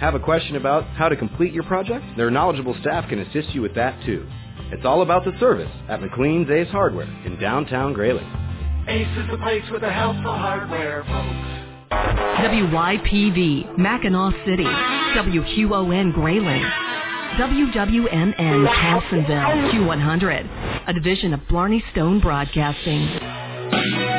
Have 0.00 0.14
a 0.14 0.20
question 0.20 0.56
about 0.56 0.84
how 0.96 1.08
to 1.08 1.16
complete 1.16 1.54
your 1.54 1.64
project? 1.64 2.04
Their 2.16 2.30
knowledgeable 2.30 2.76
staff 2.80 3.08
can 3.08 3.20
assist 3.20 3.54
you 3.54 3.62
with 3.62 3.74
that 3.74 3.98
too. 4.04 4.28
It's 4.70 4.84
all 4.84 5.00
about 5.00 5.24
the 5.24 5.32
service 5.40 5.70
at 5.88 6.00
McLean's 6.00 6.50
Ace 6.50 6.68
Hardware 6.68 7.08
in 7.24 7.38
downtown 7.40 7.94
Grayling. 7.94 8.26
Ace 8.86 9.08
is 9.16 9.30
the 9.30 9.38
place 9.38 9.64
with 9.70 9.80
the 9.80 9.90
helpful 9.90 10.30
hardware, 10.30 11.04
folks. 11.04 11.60
WYPV, 11.90 13.78
Mackinaw 13.78 14.44
City. 14.44 14.64
WQON 14.64 16.12
Grayling. 16.12 16.62
WWNN 17.38 18.66
Thompsonville, 18.66 19.70
Q100, 19.72 20.88
a 20.88 20.92
division 20.92 21.32
of 21.32 21.40
Blarney 21.48 21.82
Stone 21.92 22.20
Broadcasting. 22.20 24.09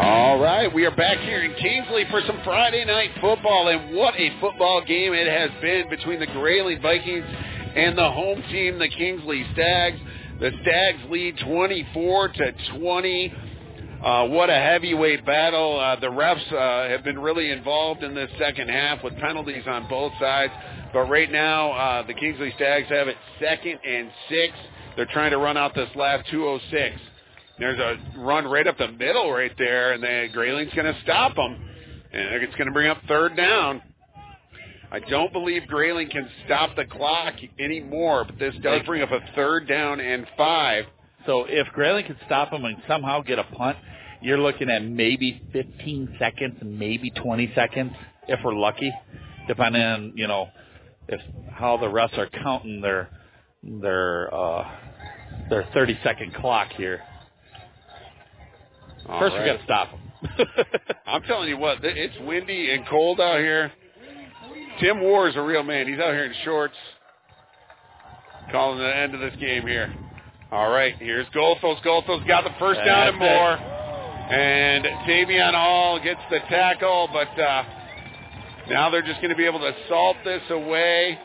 All 0.00 0.38
right, 0.38 0.72
we 0.72 0.86
are 0.86 0.94
back 0.94 1.18
here 1.18 1.42
in 1.42 1.52
Kingsley 1.54 2.04
for 2.08 2.20
some 2.24 2.40
Friday 2.44 2.84
night 2.84 3.10
football, 3.20 3.66
and 3.66 3.96
what 3.96 4.14
a 4.14 4.30
football 4.40 4.80
game 4.86 5.12
it 5.12 5.26
has 5.26 5.50
been 5.60 5.90
between 5.90 6.20
the 6.20 6.26
Grayling 6.28 6.80
Vikings 6.80 7.24
and 7.74 7.98
the 7.98 8.08
home 8.08 8.40
team, 8.42 8.78
the 8.78 8.88
Kingsley 8.88 9.44
Stags. 9.54 9.98
The 10.38 10.52
Stags 10.62 10.98
lead 11.10 11.36
24 11.44 12.28
to 12.28 12.52
20. 12.78 13.34
Uh, 14.04 14.26
what 14.28 14.50
a 14.50 14.54
heavyweight 14.54 15.26
battle. 15.26 15.80
Uh, 15.80 15.96
the 15.96 16.06
refs 16.06 16.52
uh, 16.52 16.88
have 16.88 17.02
been 17.02 17.18
really 17.18 17.50
involved 17.50 18.04
in 18.04 18.14
this 18.14 18.30
second 18.38 18.70
half 18.70 19.02
with 19.02 19.16
penalties 19.16 19.64
on 19.66 19.88
both 19.88 20.12
sides. 20.20 20.52
But 20.92 21.10
right 21.10 21.30
now, 21.30 21.72
uh, 21.72 22.06
the 22.06 22.14
Kingsley 22.14 22.52
Stags 22.54 22.86
have 22.90 23.08
it 23.08 23.16
second 23.40 23.80
and 23.84 24.12
six. 24.28 24.52
They're 24.94 25.06
trying 25.06 25.32
to 25.32 25.38
run 25.38 25.56
out 25.56 25.74
this 25.74 25.90
last 25.96 26.30
206. 26.30 27.00
There's 27.58 27.78
a 27.78 28.20
run 28.20 28.46
right 28.46 28.66
up 28.66 28.78
the 28.78 28.92
middle 28.92 29.32
right 29.32 29.52
there, 29.58 29.92
and 29.92 30.02
then 30.02 30.30
Grayling's 30.30 30.72
going 30.74 30.92
to 30.92 31.00
stop 31.02 31.34
them. 31.34 31.56
And 32.12 32.42
it's 32.42 32.54
going 32.54 32.66
to 32.66 32.72
bring 32.72 32.88
up 32.88 32.98
third 33.06 33.36
down. 33.36 33.82
I 34.90 35.00
don't 35.00 35.32
believe 35.32 35.66
Grayling 35.66 36.08
can 36.08 36.28
stop 36.46 36.74
the 36.74 36.86
clock 36.86 37.34
anymore, 37.58 38.24
but 38.24 38.38
this 38.38 38.54
does 38.62 38.82
bring 38.86 39.02
up 39.02 39.10
a 39.10 39.20
third 39.34 39.68
down 39.68 40.00
and 40.00 40.26
five. 40.36 40.84
So 41.26 41.44
if 41.46 41.66
Grayling 41.74 42.06
could 42.06 42.16
stop 42.24 42.50
them 42.50 42.64
and 42.64 42.76
somehow 42.88 43.20
get 43.20 43.38
a 43.38 43.44
punt, 43.44 43.76
you're 44.22 44.38
looking 44.38 44.70
at 44.70 44.82
maybe 44.82 45.42
15 45.52 46.16
seconds, 46.18 46.56
maybe 46.62 47.10
20 47.10 47.52
seconds, 47.54 47.92
if 48.28 48.40
we're 48.42 48.54
lucky, 48.54 48.90
depending 49.46 49.82
on 49.82 50.12
you 50.14 50.26
know 50.26 50.48
if 51.08 51.20
how 51.52 51.76
the 51.76 51.86
refs 51.86 52.16
are 52.16 52.28
counting 52.42 52.80
their 52.80 53.10
their 53.62 54.32
uh, 54.32 54.70
their 55.50 55.68
30 55.74 55.98
second 56.02 56.34
clock 56.34 56.68
here. 56.72 57.02
All 59.08 59.20
First, 59.20 59.32
we 59.34 59.38
right. 59.40 59.46
got 59.46 59.56
to 59.58 59.64
stop 59.64 59.90
them. 59.90 60.46
I'm 61.06 61.22
telling 61.22 61.48
you 61.48 61.56
what, 61.56 61.78
it's 61.82 62.14
windy 62.26 62.72
and 62.72 62.86
cold 62.88 63.20
out 63.20 63.38
here. 63.38 63.72
Tim 64.80 65.00
War 65.00 65.28
is 65.28 65.36
a 65.36 65.42
real 65.42 65.62
man. 65.62 65.86
He's 65.88 65.98
out 65.98 66.12
here 66.12 66.24
in 66.24 66.34
shorts, 66.44 66.74
calling 68.52 68.78
the 68.78 68.96
end 68.96 69.14
of 69.14 69.20
this 69.20 69.34
game 69.40 69.66
here. 69.66 69.92
All 70.50 70.70
right, 70.70 70.94
here's 70.98 71.26
Goethals. 71.28 71.82
Goethals 71.82 72.26
got 72.26 72.44
the 72.44 72.54
first 72.58 72.78
down 72.84 73.08
and 73.08 73.20
That's 73.20 73.30
it. 73.30 73.34
more. 73.34 73.74
And 74.30 74.84
Tavion 75.06 75.54
Hall 75.54 76.00
gets 76.02 76.20
the 76.30 76.40
tackle, 76.50 77.08
but 77.12 77.28
uh, 77.40 77.64
now 78.68 78.90
they're 78.90 79.02
just 79.02 79.20
going 79.20 79.30
to 79.30 79.36
be 79.36 79.46
able 79.46 79.60
to 79.60 79.72
salt 79.88 80.16
this 80.24 80.42
away 80.50 81.18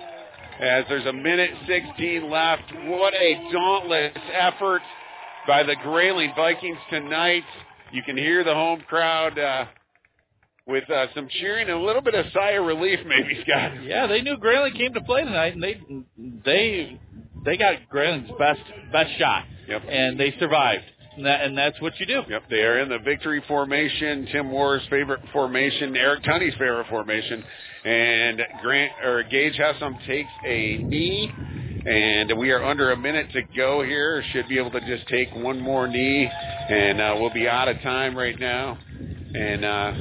as 0.60 0.86
there's 0.88 1.06
a 1.06 1.14
minute 1.14 1.52
16 1.68 2.30
left. 2.30 2.64
What 2.86 3.14
a 3.14 3.50
dauntless 3.52 4.14
effort 4.34 4.82
by 5.48 5.64
the 5.64 5.76
Grayling 5.84 6.32
Vikings 6.36 6.78
tonight. 6.90 7.44
You 7.94 8.02
can 8.02 8.18
hear 8.18 8.44
the 8.44 8.56
home 8.56 8.82
crowd 8.88 9.38
uh, 9.38 9.66
with 10.66 10.90
uh, 10.90 11.06
some 11.14 11.28
cheering 11.30 11.70
and 11.70 11.78
a 11.78 11.80
little 11.80 12.02
bit 12.02 12.16
of 12.16 12.26
sigh 12.34 12.54
of 12.54 12.66
relief, 12.66 13.00
maybe, 13.06 13.40
Scott. 13.44 13.84
Yeah, 13.84 14.08
they 14.08 14.22
knew 14.22 14.36
Grayling 14.38 14.74
came 14.74 14.94
to 14.96 15.02
play 15.02 15.24
tonight, 15.24 15.54
and 15.54 15.62
they 15.62 15.80
they 16.44 17.00
they 17.46 17.56
got 17.56 17.76
Grayling's 17.94 18.32
best 18.40 18.62
best 18.92 19.12
shot, 19.20 19.44
yep. 19.68 19.84
and 19.88 20.20
they 20.20 20.34
survived. 20.40 20.84
And, 21.16 21.28
that, 21.28 21.42
and 21.42 21.56
that's 21.56 21.80
what 21.80 21.94
you 22.00 22.08
do. 22.08 22.24
Yep, 22.28 22.46
they 22.50 22.64
are 22.64 22.80
in 22.80 22.90
the 22.90 22.98
victory 22.98 23.44
formation. 23.48 24.28
Tim 24.32 24.48
Moore's 24.48 24.82
favorite 24.90 25.22
formation, 25.32 25.96
Eric 25.96 26.24
Tunney's 26.24 26.54
favorite 26.54 26.88
formation, 26.90 27.44
and 27.86 28.42
Grant 28.64 28.92
or 29.04 29.22
Gage 29.22 29.54
Hessam 29.54 30.04
takes 30.08 30.32
a 30.44 30.78
knee, 30.78 31.32
and 31.86 32.38
we 32.38 32.52
are 32.52 32.64
under 32.64 32.92
a 32.92 32.98
minute 32.98 33.32
to 33.34 33.42
go 33.56 33.84
here. 33.84 34.24
Should 34.32 34.48
be 34.48 34.58
able 34.58 34.72
to 34.72 34.82
just 34.82 35.08
take 35.08 35.34
one 35.36 35.60
more 35.60 35.88
knee, 35.88 36.26
and 36.70 37.02
uh, 37.02 37.16
we'll 37.20 37.34
be 37.34 37.48
out 37.48 37.68
of 37.68 37.80
time 37.82 38.18
right 38.18 38.40
now. 38.40 38.78
And 39.36 39.66
uh, 39.66 39.92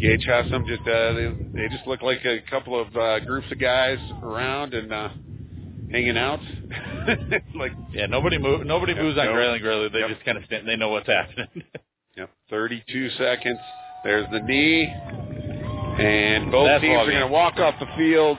Gage 0.00 0.26
Hessam 0.26 0.66
just 0.66 0.82
uh, 0.82 1.12
they, 1.12 1.32
they 1.54 1.68
just 1.68 1.86
look 1.86 2.02
like 2.02 2.24
a 2.24 2.40
couple 2.50 2.80
of 2.80 2.94
uh, 2.96 3.20
groups 3.20 3.46
of 3.50 3.58
guys 3.60 3.98
around 4.22 4.74
and. 4.74 4.92
Uh, 4.92 5.08
hanging 5.90 6.16
out. 6.16 6.40
like 7.54 7.72
yeah, 7.92 8.06
nobody 8.06 8.38
move, 8.38 8.64
nobody 8.64 8.94
Yep, 8.94 9.02
moves 9.02 9.18
on 9.18 9.26
no. 9.26 9.32
Grayling 9.34 9.62
really. 9.62 9.90
They 9.90 9.98
Yep. 9.98 10.08
just 10.08 10.24
kind 10.24 10.38
of 10.38 10.44
stand. 10.46 10.66
They 10.66 10.74
know 10.76 10.88
what's 10.88 11.06
happening. 11.06 11.48
Yep, 12.16 12.30
32 12.50 13.10
seconds. 13.10 13.58
There's 14.04 14.26
the 14.32 14.40
knee. 14.40 14.84
And 14.86 16.50
both 16.50 16.66
That's 16.66 16.82
teams 16.82 16.94
are 16.94 17.10
going 17.10 17.20
to 17.20 17.26
walk 17.26 17.58
off 17.58 17.74
the 17.80 17.86
field 17.96 18.36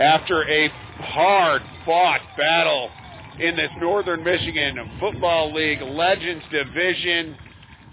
after 0.00 0.42
a 0.48 0.68
hard 1.00 1.62
fought 1.84 2.20
battle 2.36 2.90
in 3.38 3.56
this 3.56 3.70
Northern 3.80 4.22
Michigan 4.22 4.76
Football 5.00 5.54
League 5.54 5.80
Legends 5.82 6.44
Division. 6.50 7.36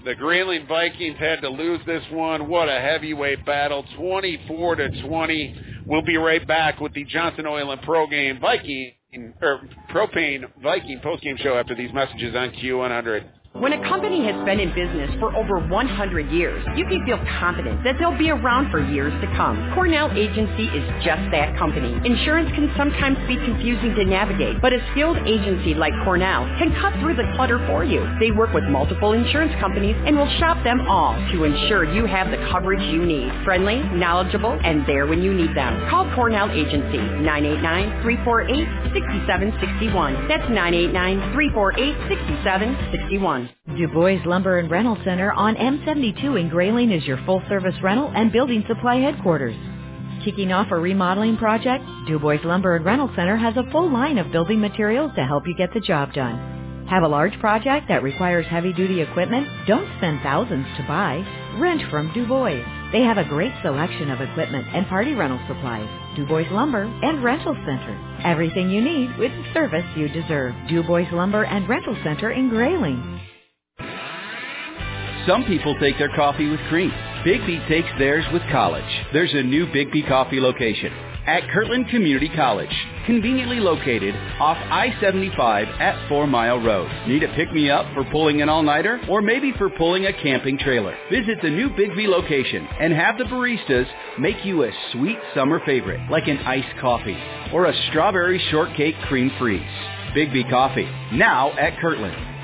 The 0.06 0.16
Grayling 0.16 0.68
Vikings 0.68 1.18
had 1.18 1.42
to 1.42 1.50
lose 1.50 1.80
this 1.86 2.03
one. 2.11 2.48
What 2.48 2.69
a 2.69 2.80
heavyweight 2.80 3.45
battle, 3.45 3.84
24 3.98 4.76
to 4.76 5.02
20. 5.02 5.56
We'll 5.86 6.02
be 6.06 6.18
right 6.18 6.45
back 6.48 6.80
with 6.80 6.94
the 6.94 7.03
Johnson 7.06 7.45
Oil 7.48 7.72
and 7.72 7.82
Pro 7.82 8.08
Game 8.08 8.40
Viking 8.40 8.94
or 9.42 9.61
Propane 9.90 10.44
Viking 10.61 11.00
postgame 11.00 11.38
show 11.40 11.56
after 11.56 11.76
these 11.76 11.92
messages 11.94 12.36
on 12.36 12.52
Q100. 12.52 13.26
When 13.53 13.72
a 13.74 13.82
company 13.90 14.24
has 14.26 14.35
been 14.45 14.59
in 14.59 14.69
business 14.76 15.09
for 15.19 15.35
over 15.35 15.58
100 15.58 16.30
years, 16.30 16.64
you 16.76 16.85
can 16.85 17.03
feel 17.06 17.17
confident 17.40 17.84
that 17.84 17.98
they'll 17.98 18.16
be 18.16 18.30
around 18.30 18.69
for 18.69 18.80
years 18.80 19.11
to 19.19 19.27
come. 19.35 19.72
Cornell 19.74 20.11
Agency 20.11 20.66
is 20.69 20.85
just 21.03 21.32
that 21.32 21.58
company. 21.58 22.00
Insurance 22.06 22.51
can 22.53 22.72
sometimes 22.77 23.17
be 23.27 23.35
confusing 23.35 23.95
to 23.95 24.06
navigate, 24.06 24.61
but 24.61 24.74
a 24.74 24.80
skilled 24.92 25.17
agency 25.26 25.74
like 25.74 25.92
Cornell 26.03 26.45
can 26.59 26.72
cut 26.80 26.93
through 27.01 27.16
the 27.16 27.26
clutter 27.35 27.58
for 27.66 27.84
you. 27.84 28.06
They 28.19 28.30
work 28.30 28.53
with 28.53 28.66
multiple 28.66 29.14
insurance 29.14 29.53
companies 29.59 29.95
and 30.06 30.16
will 30.16 30.30
shop 30.38 30.64
them 30.64 30.82
all 30.88 31.16
to 31.34 31.43
ensure 31.43 31.84
you 31.84 32.06
have 32.06 32.30
the 32.30 32.38
coverage 32.53 32.84
you 32.93 33.03
need. 33.06 33.34
Friendly, 33.43 33.82
knowledgeable, 33.98 34.56
and 34.64 34.85
there 34.85 35.08
when 35.08 35.24
you 35.24 35.34
need 35.34 35.56
them. 35.58 35.90
Call 35.90 36.06
Cornell 36.14 36.51
Agency 36.51 37.00
989-348-6761. 38.06 40.27
That's 40.30 40.45
989-348-6761. 40.45 43.37
Du 43.78 43.88
Bois 43.90 44.20
Lumber 44.26 44.60
and 44.60 44.72
Rental 44.72 44.98
Center 45.04 45.32
on 45.34 45.56
M72 45.56 46.40
in 46.40 46.50
Grayling 46.50 46.92
is 46.92 47.06
your 47.06 47.18
full-service 47.26 47.76
rental 47.84 48.12
and 48.16 48.32
building 48.32 48.64
supply 48.68 48.98
headquarters. 48.98 49.56
Kicking 50.24 50.52
off 50.52 50.72
a 50.72 50.76
remodeling 50.76 51.38
project? 51.38 51.84
Du 52.08 52.20
Bois 52.20 52.40
Lumber 52.44 52.76
and 52.76 52.86
Rental 52.86 53.12
Center 53.16 53.36
has 53.38 53.56
a 53.58 53.70
full 53.72 53.92
line 53.92 54.18
of 54.18 54.32
building 54.32 54.60
materials 54.60 55.12
to 55.16 55.26
help 55.26 55.48
you 55.48 55.56
get 55.56 55.74
the 55.74 55.80
job 55.80 56.14
done. 56.14 56.86
Have 56.90 57.04
a 57.04 57.08
large 57.08 57.38
project 57.40 57.88
that 57.90 58.04
requires 58.04 58.46
heavy-duty 58.48 59.02
equipment? 59.02 59.48
Don't 59.68 59.90
spend 59.98 60.22
thousands 60.24 60.66
to 60.78 60.84
buy. 60.88 61.26
Rent 61.60 61.82
from 61.92 62.14
Du 62.14 62.26
Bois. 62.28 62.64
They 62.92 63.02
have 63.04 63.18
a 63.18 63.28
great 63.28 63.54
selection 63.62 64.10
of 64.10 64.22
equipment 64.22 64.66
and 64.74 64.88
party 64.88 65.14
rental 65.14 65.40
supplies. 65.48 65.90
Du 66.16 66.26
Bois 66.26 66.50
Lumber 66.52 66.84
and 66.84 67.24
Rental 67.24 67.54
Center. 67.66 68.22
Everything 68.24 68.70
you 68.70 68.82
need 68.82 69.18
with 69.18 69.32
the 69.32 69.54
service 69.54 69.86
you 69.96 70.08
deserve. 70.10 70.56
Du 70.70 70.82
Bois 70.84 71.12
Lumber 71.12 71.44
and 71.46 71.68
Rental 71.68 71.98
Center 72.04 72.32
in 72.32 72.50
Grayling. 72.50 73.20
Some 75.28 75.44
people 75.44 75.76
take 75.80 75.98
their 75.98 76.16
coffee 76.16 76.50
with 76.50 76.60
cream. 76.70 76.90
Bigby 77.26 77.68
takes 77.68 77.90
theirs 78.00 78.24
with 78.32 78.42
college. 78.50 78.84
There's 79.12 79.34
a 79.34 79.44
new 79.44 79.66
Bigby 79.68 80.08
coffee 80.08 80.40
location 80.40 80.94
at 81.28 81.44
Kirtland 81.50 81.90
Community 81.90 82.30
College, 82.34 82.74
conveniently 83.06 83.60
located 83.60 84.16
off 84.40 84.56
I-75 84.56 85.68
at 85.82 86.08
Four 86.08 86.26
Mile 86.26 86.62
Road. 86.62 86.90
Need 87.06 87.24
a 87.24 87.36
pick-me-up 87.36 87.94
for 87.94 88.06
pulling 88.06 88.42
an 88.42 88.48
all-nighter 88.48 89.02
or 89.10 89.22
maybe 89.22 89.52
for 89.58 89.70
pulling 89.70 90.06
a 90.06 90.14
camping 90.24 90.58
trailer? 90.58 90.96
Visit 91.12 91.40
the 91.42 91.50
new 91.50 91.70
Bigby 91.72 92.08
location 92.08 92.66
and 92.80 92.94
have 92.94 93.18
the 93.18 93.26
baristas 93.26 93.88
make 94.18 94.46
you 94.46 94.64
a 94.64 94.72
sweet 94.94 95.18
summer 95.36 95.60
favorite 95.66 96.10
like 96.10 96.30
an 96.30 96.38
iced 96.38 96.80
coffee 96.80 97.18
or 97.52 97.66
a 97.66 97.74
strawberry 97.90 98.42
shortcake 98.50 98.96
cream 99.10 99.30
freeze. 99.38 99.62
Bigby 100.16 100.50
Coffee, 100.50 100.90
now 101.12 101.52
at 101.58 101.78
Kirtland. 101.80 102.37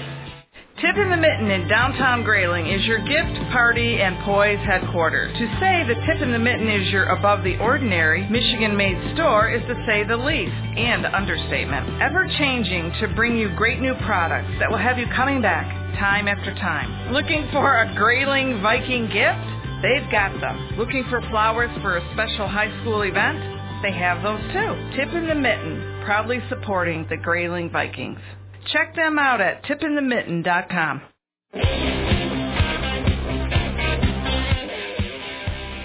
Tip 0.83 0.97
in 0.97 1.09
the 1.09 1.15
Mitten 1.15 1.49
in 1.49 1.65
downtown 1.69 2.25
Grayling 2.25 2.67
is 2.67 2.83
your 2.83 2.99
gift, 2.99 3.39
party, 3.53 4.01
and 4.01 4.19
poise 4.25 4.59
headquarters. 4.67 5.31
To 5.31 5.47
say 5.55 5.87
the 5.87 5.95
Tip 5.95 6.21
in 6.21 6.33
the 6.33 6.43
Mitten 6.43 6.67
is 6.67 6.91
your 6.91 7.05
above 7.05 7.45
the 7.45 7.55
ordinary, 7.59 8.27
Michigan-made 8.27 9.15
store 9.15 9.49
is 9.49 9.61
to 9.71 9.75
say 9.87 10.03
the 10.03 10.17
least, 10.17 10.51
and 10.51 11.05
understatement. 11.05 12.01
Ever 12.01 12.27
changing 12.37 12.91
to 12.99 13.07
bring 13.15 13.37
you 13.37 13.55
great 13.55 13.79
new 13.79 13.95
products 14.03 14.51
that 14.59 14.69
will 14.69 14.77
have 14.77 14.97
you 14.97 15.07
coming 15.15 15.41
back 15.41 15.63
time 16.03 16.27
after 16.27 16.53
time. 16.55 17.13
Looking 17.13 17.47
for 17.53 17.79
a 17.79 17.95
Grayling 17.95 18.61
Viking 18.61 19.07
gift? 19.07 19.47
They've 19.79 20.11
got 20.11 20.35
them. 20.41 20.75
Looking 20.77 21.05
for 21.09 21.21
flowers 21.31 21.71
for 21.81 21.95
a 21.95 22.03
special 22.11 22.45
high 22.45 22.75
school 22.81 23.03
event? 23.03 23.39
They 23.83 23.93
have 23.93 24.21
those 24.21 24.43
too. 24.51 24.99
Tip 24.99 25.15
in 25.15 25.31
the 25.31 25.35
Mitten, 25.35 26.03
proudly 26.03 26.43
supporting 26.49 27.07
the 27.09 27.15
Grayling 27.15 27.69
Vikings. 27.71 28.19
Check 28.71 28.95
them 28.95 29.19
out 29.19 29.41
at 29.41 29.63
tipinthemitten.com. 29.65 31.01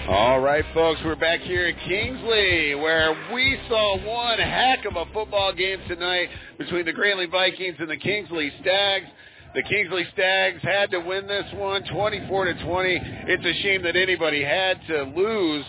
All 0.09 0.39
right, 0.39 0.65
folks, 0.73 0.99
we're 1.05 1.15
back 1.15 1.41
here 1.41 1.67
at 1.67 1.77
Kingsley 1.87 2.73
where 2.73 3.15
we 3.31 3.59
saw 3.69 3.97
one 4.03 4.39
heck 4.39 4.85
of 4.85 4.95
a 4.95 5.05
football 5.13 5.53
game 5.53 5.79
tonight 5.87 6.29
between 6.57 6.85
the 6.85 6.93
Grayling 6.93 7.29
Vikings 7.29 7.75
and 7.77 7.89
the 7.89 7.97
Kingsley 7.97 8.51
Stags. 8.61 9.05
The 9.53 9.61
Kingsley 9.63 10.07
Stags 10.13 10.63
had 10.63 10.89
to 10.91 10.99
win 10.99 11.27
this 11.27 11.45
one 11.53 11.83
24 11.91 12.45
to 12.45 12.65
20. 12.65 12.99
It's 13.27 13.45
a 13.45 13.61
shame 13.61 13.83
that 13.83 13.95
anybody 13.95 14.43
had 14.43 14.79
to 14.87 15.03
lose, 15.03 15.65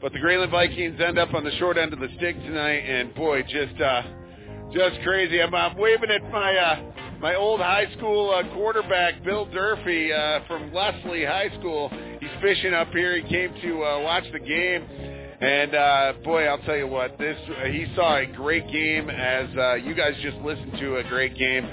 but 0.00 0.12
the 0.14 0.20
Grayling 0.20 0.50
Vikings 0.50 0.98
end 0.98 1.18
up 1.18 1.34
on 1.34 1.44
the 1.44 1.52
short 1.58 1.76
end 1.76 1.92
of 1.92 1.98
the 1.98 2.08
stick 2.16 2.36
tonight 2.36 2.78
and 2.78 3.14
boy, 3.14 3.42
just 3.42 3.78
uh 3.78 4.02
just 4.72 5.02
crazy. 5.02 5.40
I'm, 5.40 5.54
I'm 5.54 5.76
waving 5.76 6.10
at 6.10 6.22
my 6.30 6.54
uh 6.56 6.92
my 7.20 7.36
old 7.36 7.60
high 7.60 7.86
school 7.96 8.30
uh, 8.30 8.52
quarterback 8.54 9.22
Bill 9.22 9.46
Durfee 9.46 10.12
uh, 10.12 10.40
from 10.48 10.72
Leslie 10.74 11.24
High 11.24 11.50
School. 11.60 11.88
He's 12.20 12.30
fishing 12.40 12.74
up 12.74 12.88
here. 12.88 13.16
He 13.16 13.28
came 13.28 13.54
to 13.62 13.84
uh, 13.84 14.00
watch 14.00 14.24
the 14.32 14.40
game, 14.40 14.82
and 15.40 15.74
uh, 15.74 16.12
boy, 16.24 16.46
I'll 16.46 16.58
tell 16.58 16.76
you 16.76 16.88
what, 16.88 17.18
this 17.18 17.36
he 17.70 17.86
saw 17.94 18.16
a 18.16 18.26
great 18.26 18.66
game 18.72 19.08
as 19.08 19.48
uh, 19.56 19.74
you 19.74 19.94
guys 19.94 20.14
just 20.20 20.36
listened 20.38 20.72
to 20.80 20.96
a 20.96 21.04
great 21.04 21.36
game. 21.36 21.64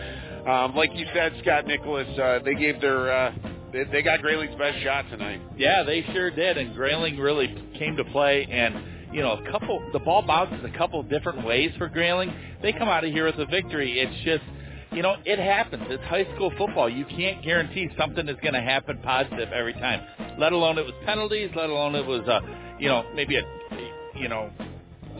Um, 0.47 0.75
like 0.75 0.91
you 0.93 1.05
said, 1.13 1.33
Scott 1.41 1.65
Nicholas, 1.65 2.07
uh, 2.19 2.39
they 2.45 2.53
gave 2.53 2.79
their 2.79 3.11
uh, 3.11 3.33
they, 3.73 3.85
they 3.85 4.01
got 4.01 4.19
Grayling's 4.19 4.57
best 4.57 4.83
shot 4.83 5.05
tonight. 5.09 5.41
Yeah, 5.57 5.83
they 5.83 6.03
sure 6.13 6.31
did, 6.31 6.57
and 6.57 6.75
Grayling 6.75 7.17
really 7.17 7.47
came 7.77 7.95
to 7.97 8.03
play. 8.05 8.47
And 8.49 8.98
you 9.11 9.21
know, 9.21 9.33
a 9.33 9.51
couple 9.51 9.81
the 9.93 9.99
ball 9.99 10.21
bounces 10.21 10.63
a 10.63 10.77
couple 10.77 11.01
different 11.03 11.45
ways 11.45 11.71
for 11.77 11.87
Grayling. 11.87 12.33
They 12.61 12.71
come 12.73 12.87
out 12.87 13.03
of 13.03 13.11
here 13.11 13.25
with 13.25 13.39
a 13.39 13.45
victory. 13.45 13.99
It's 13.99 14.23
just 14.23 14.43
you 14.91 15.03
know, 15.03 15.15
it 15.23 15.37
happens. 15.37 15.83
It's 15.87 16.03
high 16.05 16.25
school 16.35 16.51
football. 16.57 16.89
You 16.89 17.05
can't 17.05 17.43
guarantee 17.43 17.89
something 17.97 18.27
is 18.27 18.37
going 18.41 18.55
to 18.55 18.61
happen 18.61 18.99
positive 19.03 19.49
every 19.53 19.73
time. 19.73 20.01
Let 20.39 20.51
alone 20.51 20.77
it 20.79 20.85
was 20.85 20.95
penalties. 21.05 21.51
Let 21.55 21.69
alone 21.69 21.93
it 21.95 22.05
was, 22.05 22.27
uh, 22.27 22.39
you 22.79 22.89
know, 22.89 23.05
maybe 23.13 23.35
a, 23.35 23.43
you 24.15 24.29
know, 24.29 24.49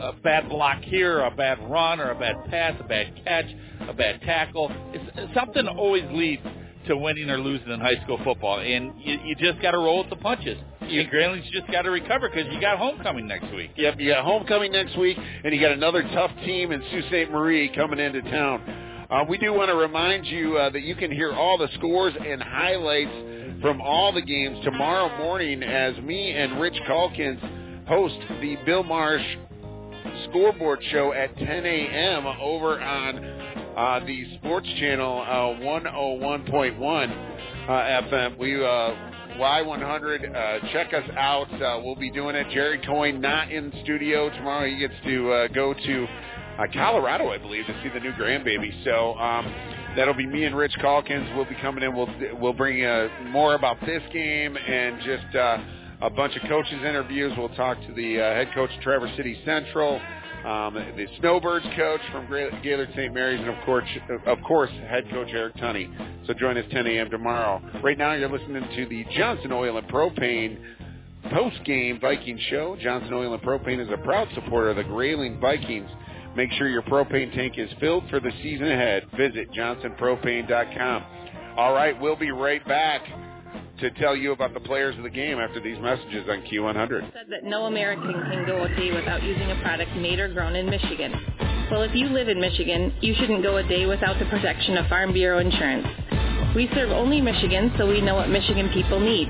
a 0.00 0.12
bad 0.12 0.48
block 0.48 0.82
here, 0.82 1.20
a 1.20 1.30
bad 1.30 1.58
run, 1.70 2.00
or 2.00 2.10
a 2.10 2.18
bad 2.18 2.50
pass, 2.50 2.74
a 2.80 2.84
bad 2.84 3.12
catch, 3.24 3.46
a 3.88 3.92
bad 3.92 4.20
tackle. 4.22 4.72
It's, 4.92 5.34
something 5.34 5.68
always 5.68 6.04
leads 6.10 6.42
to 6.90 6.96
winning 6.96 7.30
or 7.30 7.38
losing 7.38 7.70
in 7.70 7.80
high 7.80 8.00
school 8.02 8.18
football, 8.24 8.60
and 8.60 8.92
you, 8.98 9.18
you 9.24 9.34
just 9.36 9.62
got 9.62 9.70
to 9.70 9.78
roll 9.78 9.98
with 9.98 10.10
the 10.10 10.16
punches. 10.16 10.58
You 10.82 11.04
Grayling's 11.08 11.48
just 11.50 11.70
got 11.70 11.82
to 11.82 11.90
recover 11.90 12.28
because 12.28 12.52
you 12.52 12.60
got 12.60 12.78
homecoming 12.78 13.26
next 13.26 13.52
week. 13.54 13.70
Yep, 13.76 13.94
you 13.98 14.12
got 14.12 14.24
homecoming 14.24 14.72
next 14.72 14.98
week, 14.98 15.16
and 15.16 15.54
you 15.54 15.60
got 15.60 15.72
another 15.72 16.02
tough 16.02 16.32
team 16.44 16.72
in 16.72 16.82
Sault 16.90 17.04
Ste. 17.08 17.30
Marie 17.30 17.70
coming 17.74 18.00
into 18.00 18.22
town. 18.22 19.06
Uh, 19.08 19.24
we 19.28 19.38
do 19.38 19.52
want 19.52 19.68
to 19.68 19.76
remind 19.76 20.26
you 20.26 20.56
uh, 20.56 20.70
that 20.70 20.82
you 20.82 20.94
can 20.94 21.10
hear 21.10 21.32
all 21.32 21.58
the 21.58 21.68
scores 21.74 22.14
and 22.24 22.42
highlights 22.42 23.60
from 23.60 23.80
all 23.80 24.12
the 24.12 24.22
games 24.22 24.58
tomorrow 24.64 25.16
morning 25.18 25.62
as 25.62 25.96
me 26.02 26.32
and 26.32 26.60
Rich 26.60 26.78
Calkins 26.86 27.40
host 27.86 28.16
the 28.40 28.56
Bill 28.64 28.82
Marsh 28.82 29.24
scoreboard 30.28 30.80
show 30.90 31.12
at 31.12 31.36
10 31.36 31.48
a.m. 31.48 32.26
over 32.26 32.80
on 32.80 33.49
uh, 33.76 34.04
the 34.04 34.34
sports 34.36 34.68
channel 34.78 35.20
uh, 35.22 35.62
101.1 35.62 37.40
uh, 37.68 37.70
FM. 37.70 38.38
We 38.38 38.56
uh, 38.56 38.94
Y100. 39.38 40.34
Uh, 40.34 40.72
check 40.72 40.92
us 40.92 41.08
out. 41.16 41.50
Uh, 41.62 41.80
we'll 41.82 41.96
be 41.96 42.10
doing 42.10 42.36
it. 42.36 42.46
Jerry 42.52 42.80
Coyne 42.86 43.20
not 43.20 43.50
in 43.50 43.72
studio 43.82 44.28
tomorrow. 44.30 44.68
He 44.68 44.78
gets 44.78 44.94
to 45.04 45.32
uh, 45.32 45.48
go 45.48 45.72
to 45.72 46.06
uh, 46.58 46.66
Colorado, 46.72 47.30
I 47.30 47.38
believe, 47.38 47.66
to 47.66 47.82
see 47.82 47.88
the 47.88 48.00
new 48.00 48.12
grandbaby. 48.12 48.84
So 48.84 49.14
um, 49.14 49.46
that'll 49.96 50.14
be 50.14 50.26
me 50.26 50.44
and 50.44 50.56
Rich 50.56 50.74
Calkins. 50.80 51.28
We'll 51.34 51.46
be 51.46 51.56
coming 51.62 51.82
in. 51.82 51.94
We'll 51.94 52.08
we'll 52.40 52.52
bring 52.52 52.84
uh, 52.84 53.08
more 53.28 53.54
about 53.54 53.78
this 53.86 54.02
game 54.12 54.56
and 54.56 55.00
just 55.02 55.34
uh, 55.34 55.58
a 56.02 56.10
bunch 56.10 56.36
of 56.36 56.42
coaches 56.48 56.80
interviews. 56.86 57.32
We'll 57.36 57.48
talk 57.50 57.78
to 57.86 57.92
the 57.94 58.20
uh, 58.20 58.34
head 58.34 58.48
coach 58.54 58.70
Traverse 58.82 59.16
City 59.16 59.40
Central. 59.44 60.00
Um, 60.44 60.74
the 60.74 61.06
Snowbirds 61.18 61.66
coach 61.76 62.00
from 62.12 62.26
Gaylord 62.62 62.88
St. 62.96 63.12
Mary's, 63.12 63.40
and 63.40 63.50
of 63.50 63.64
course, 63.64 63.84
of 64.26 64.38
course, 64.46 64.70
head 64.88 65.04
coach 65.10 65.28
Eric 65.32 65.56
Tunney. 65.56 66.26
So 66.26 66.32
join 66.32 66.56
us 66.56 66.64
10 66.70 66.86
a.m. 66.86 67.10
tomorrow. 67.10 67.60
Right 67.82 67.98
now, 67.98 68.14
you're 68.14 68.30
listening 68.30 68.66
to 68.74 68.86
the 68.86 69.04
Johnson 69.16 69.52
Oil 69.52 69.76
and 69.76 69.86
Propane 69.88 70.58
post-game 71.30 72.00
Viking 72.00 72.38
show. 72.48 72.76
Johnson 72.80 73.12
Oil 73.12 73.34
and 73.34 73.42
Propane 73.42 73.80
is 73.80 73.88
a 73.92 73.98
proud 73.98 74.28
supporter 74.34 74.70
of 74.70 74.76
the 74.76 74.84
Grayling 74.84 75.38
Vikings. 75.40 75.90
Make 76.34 76.50
sure 76.52 76.68
your 76.68 76.82
propane 76.82 77.34
tank 77.34 77.58
is 77.58 77.68
filled 77.78 78.08
for 78.08 78.20
the 78.20 78.30
season 78.42 78.70
ahead. 78.70 79.06
Visit 79.16 79.50
johnsonpropane.com. 79.52 81.04
All 81.56 81.74
right, 81.74 82.00
we'll 82.00 82.16
be 82.16 82.30
right 82.30 82.64
back 82.66 83.02
to 83.80 83.90
tell 83.92 84.14
you 84.14 84.32
about 84.32 84.54
the 84.54 84.60
players 84.60 84.96
of 84.96 85.02
the 85.02 85.10
game 85.10 85.38
after 85.38 85.60
these 85.60 85.78
messages 85.80 86.26
on 86.28 86.42
Q100. 86.42 87.12
Said 87.12 87.26
that 87.30 87.44
no 87.44 87.64
American 87.64 88.12
can 88.12 88.46
go 88.46 88.64
a 88.64 88.68
day 88.76 88.92
without 88.92 89.22
using 89.22 89.50
a 89.50 89.60
product 89.62 89.94
made 89.96 90.18
or 90.18 90.32
grown 90.32 90.54
in 90.54 90.68
Michigan. 90.68 91.12
Well, 91.70 91.82
if 91.82 91.94
you 91.94 92.06
live 92.06 92.28
in 92.28 92.40
Michigan, 92.40 92.92
you 93.00 93.14
shouldn't 93.18 93.42
go 93.42 93.56
a 93.56 93.62
day 93.62 93.86
without 93.86 94.18
the 94.18 94.26
protection 94.26 94.76
of 94.76 94.86
Farm 94.88 95.12
Bureau 95.12 95.38
insurance. 95.38 95.86
We 96.54 96.68
serve 96.74 96.90
only 96.90 97.20
Michigan, 97.20 97.72
so 97.78 97.86
we 97.86 98.00
know 98.00 98.16
what 98.16 98.28
Michigan 98.28 98.70
people 98.74 98.98
need. 98.98 99.28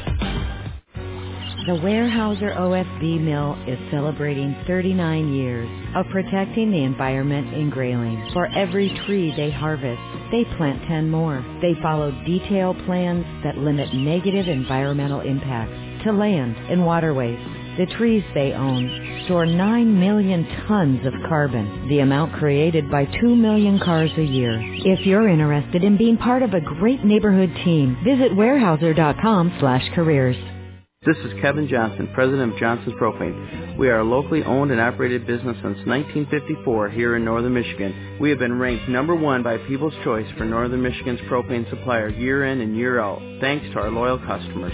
The 1.65 1.73
Weyerhaeuser 1.73 2.56
OSB 2.56 3.19
mill 3.19 3.61
is 3.67 3.77
celebrating 3.91 4.56
39 4.67 5.33
years 5.33 5.69
of 5.97 6.06
protecting 6.14 6.72
the 6.72 6.81
environment 6.81 7.53
in 7.53 7.69
Grayling. 7.69 8.30
For 8.31 8.47
every 8.57 8.88
tree 9.06 9.33
they 9.35 9.51
harvest, 9.51 9.99
they 10.31 10.45
plant 10.56 10.81
10 10.88 11.09
more. 11.09 11.43
They 11.61 11.73
follow 11.81 12.11
detailed 12.25 12.77
plans 12.85 13.25
that 13.43 13.57
limit 13.57 13.93
negative 13.93 14.47
environmental 14.47 15.19
impacts 15.19 16.06
to 16.06 16.14
land 16.14 16.56
and 16.72 16.85
waterways. 16.85 17.66
The 17.77 17.85
trees 17.97 18.23
they 18.33 18.53
own 18.53 19.22
store 19.25 19.45
9 19.45 19.99
million 19.99 20.47
tons 20.67 21.06
of 21.06 21.14
carbon, 21.30 21.88
the 21.89 21.99
amount 21.99 22.33
created 22.33 22.89
by 22.89 23.06
2 23.06 23.35
million 23.35 23.80
cars 23.80 24.09
a 24.17 24.23
year. 24.23 24.59
If 24.83 25.06
you're 25.06 25.30
interested 25.30 25.83
in 25.83 25.95
being 25.95 26.17
part 26.17 26.41
of 26.41 26.56
a 26.56 26.61
great 26.61 27.06
neighborhood 27.06 27.53
team, 27.64 27.95
visit 28.03 28.31
weyerhaeuser.com 28.31 29.57
slash 29.59 29.83
careers. 29.93 30.35
This 31.06 31.17
is 31.17 31.39
Kevin 31.39 31.67
Johnson, 31.67 32.09
president 32.15 32.53
of 32.53 32.59
Johnson's 32.59 32.99
Propane. 32.99 33.77
We 33.77 33.89
are 33.89 33.99
a 33.99 34.03
locally 34.03 34.43
owned 34.43 34.72
and 34.72 34.81
operated 34.81 35.27
business 35.27 35.56
since 35.57 35.77
1954 35.85 36.89
here 36.89 37.15
in 37.15 37.23
northern 37.23 37.53
Michigan. 37.53 38.17
We 38.19 38.31
have 38.31 38.39
been 38.39 38.57
ranked 38.57 38.89
number 38.89 39.15
one 39.15 39.43
by 39.43 39.59
People's 39.67 39.93
Choice 40.03 40.25
for 40.35 40.45
northern 40.45 40.81
Michigan's 40.81 41.22
propane 41.30 41.69
supplier 41.69 42.09
year 42.09 42.45
in 42.45 42.59
and 42.59 42.75
year 42.75 42.99
out, 42.99 43.22
thanks 43.39 43.67
to 43.67 43.80
our 43.80 43.91
loyal 43.91 44.17
customers. 44.17 44.73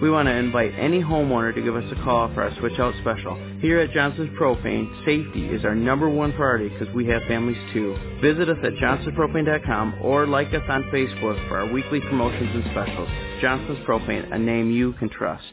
We 0.00 0.10
want 0.10 0.28
to 0.28 0.32
invite 0.32 0.72
any 0.78 1.02
homeowner 1.02 1.52
to 1.54 1.60
give 1.60 1.74
us 1.74 1.84
a 1.90 2.04
call 2.04 2.32
for 2.32 2.44
our 2.44 2.54
switch 2.58 2.78
out 2.78 2.94
special. 3.00 3.34
Here 3.60 3.80
at 3.80 3.90
Johnson's 3.92 4.30
Propane, 4.38 4.88
safety 5.04 5.48
is 5.48 5.64
our 5.64 5.74
number 5.74 6.08
one 6.08 6.32
priority 6.34 6.68
because 6.68 6.92
we 6.94 7.06
have 7.06 7.20
families 7.26 7.58
too. 7.72 7.96
Visit 8.22 8.48
us 8.48 8.58
at 8.62 8.74
johnsonspropane.com 8.74 9.98
or 10.02 10.26
like 10.26 10.54
us 10.54 10.62
on 10.68 10.84
Facebook 10.84 11.48
for 11.48 11.58
our 11.58 11.66
weekly 11.72 12.00
promotions 12.00 12.50
and 12.54 12.64
specials. 12.70 13.08
Johnson's 13.40 13.84
Propane, 13.86 14.32
a 14.32 14.38
name 14.38 14.70
you 14.70 14.92
can 14.94 15.08
trust. 15.08 15.44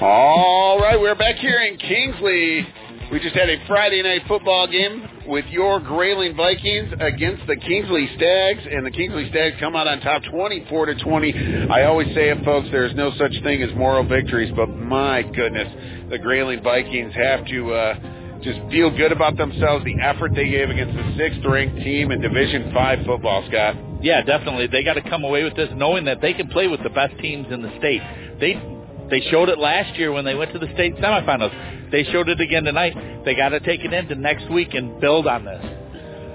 All 0.00 0.78
right, 0.78 1.00
we're 1.00 1.16
back 1.16 1.36
here 1.36 1.60
in 1.60 1.76
Kingsley. 1.78 2.64
We 3.10 3.20
just 3.20 3.34
had 3.34 3.48
a 3.48 3.56
Friday 3.66 4.02
night 4.02 4.20
football 4.28 4.66
game 4.66 5.08
with 5.26 5.46
your 5.46 5.80
Grayling 5.80 6.36
Vikings 6.36 6.92
against 7.00 7.46
the 7.46 7.56
Kingsley 7.56 8.06
Stags, 8.16 8.60
and 8.70 8.84
the 8.84 8.90
Kingsley 8.90 9.30
Stags 9.30 9.56
come 9.58 9.74
out 9.74 9.88
on 9.88 10.00
top 10.00 10.22
24 10.30 10.86
to 10.86 10.94
20. 10.94 11.68
I 11.70 11.84
always 11.84 12.08
say 12.08 12.28
it, 12.28 12.44
folks, 12.44 12.68
there's 12.70 12.94
no 12.94 13.10
such 13.16 13.32
thing 13.42 13.62
as 13.62 13.74
moral 13.74 14.04
victories, 14.04 14.52
but 14.54 14.66
my 14.68 15.22
goodness, 15.22 16.10
the 16.10 16.18
Grayling 16.18 16.62
Vikings 16.62 17.14
have 17.14 17.46
to 17.46 17.72
uh, 17.72 17.94
just 18.42 18.60
feel 18.70 18.94
good 18.94 19.10
about 19.10 19.38
themselves, 19.38 19.86
the 19.86 19.96
effort 20.02 20.32
they 20.34 20.50
gave 20.50 20.68
against 20.68 20.94
the 20.94 21.14
sixth-ranked 21.16 21.76
team 21.76 22.10
in 22.10 22.20
Division 22.20 22.72
Five 22.74 23.06
football, 23.06 23.42
Scott. 23.48 23.74
Yeah, 24.02 24.20
definitely. 24.20 24.66
They 24.66 24.84
got 24.84 24.94
to 24.94 25.08
come 25.08 25.24
away 25.24 25.44
with 25.44 25.56
this 25.56 25.70
knowing 25.74 26.04
that 26.04 26.20
they 26.20 26.34
can 26.34 26.48
play 26.48 26.68
with 26.68 26.82
the 26.82 26.90
best 26.90 27.18
teams 27.20 27.46
in 27.50 27.62
the 27.62 27.74
state. 27.78 28.02
They 28.38 28.60
they 29.08 29.22
showed 29.30 29.48
it 29.48 29.58
last 29.58 29.96
year 29.96 30.12
when 30.12 30.26
they 30.26 30.34
went 30.34 30.52
to 30.52 30.58
the 30.58 30.70
state 30.74 30.94
semifinals. 30.96 31.77
They 31.90 32.04
showed 32.04 32.28
it 32.28 32.40
again 32.40 32.64
tonight. 32.64 33.24
They 33.24 33.34
got 33.34 33.50
to 33.50 33.60
take 33.60 33.84
it 33.84 33.92
into 33.92 34.14
next 34.14 34.50
week 34.50 34.74
and 34.74 35.00
build 35.00 35.26
on 35.26 35.44
this. 35.44 35.64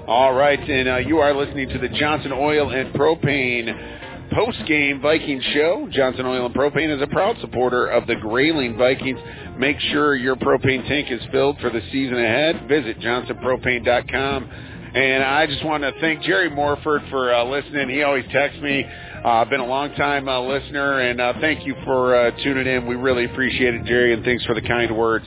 All 0.06 0.34
right, 0.34 0.58
and 0.58 0.88
uh, 0.88 0.96
you 0.98 1.18
are 1.18 1.34
listening 1.34 1.68
to 1.70 1.78
the 1.78 1.88
Johnson 1.88 2.32
Oil 2.32 2.70
and 2.70 2.92
Propane 2.94 3.94
post-game 4.32 5.00
Viking 5.00 5.40
show. 5.52 5.88
Johnson 5.90 6.26
Oil 6.26 6.46
and 6.46 6.54
Propane 6.54 6.94
is 6.94 7.00
a 7.00 7.06
proud 7.06 7.36
supporter 7.40 7.86
of 7.86 8.06
the 8.06 8.16
Grayling 8.16 8.76
Vikings. 8.76 9.18
Make 9.56 9.78
sure 9.80 10.14
your 10.16 10.36
propane 10.36 10.86
tank 10.88 11.10
is 11.10 11.20
filled 11.30 11.58
for 11.60 11.70
the 11.70 11.80
season 11.92 12.18
ahead. 12.18 12.68
Visit 12.68 12.98
johnsonpropane.com. 13.00 14.50
And 14.94 15.24
I 15.24 15.46
just 15.46 15.64
want 15.64 15.82
to 15.82 15.92
thank 16.00 16.22
Jerry 16.22 16.50
Morford 16.50 17.02
for 17.10 17.32
uh, 17.32 17.44
listening. 17.44 17.88
He 17.88 18.02
always 18.02 18.24
texts 18.32 18.60
me. 18.60 18.84
Uh, 19.24 19.40
I've 19.40 19.48
been 19.48 19.60
a 19.60 19.66
long 19.66 19.94
time 19.94 20.28
uh, 20.28 20.38
listener, 20.38 21.00
and 21.00 21.18
uh, 21.18 21.32
thank 21.40 21.66
you 21.66 21.74
for 21.82 22.14
uh, 22.14 22.30
tuning 22.42 22.66
in. 22.66 22.84
We 22.86 22.94
really 22.94 23.24
appreciate 23.24 23.72
it, 23.72 23.86
Jerry, 23.86 24.12
and 24.12 24.22
thanks 24.22 24.44
for 24.44 24.54
the 24.54 24.60
kind 24.60 24.94
words. 24.94 25.24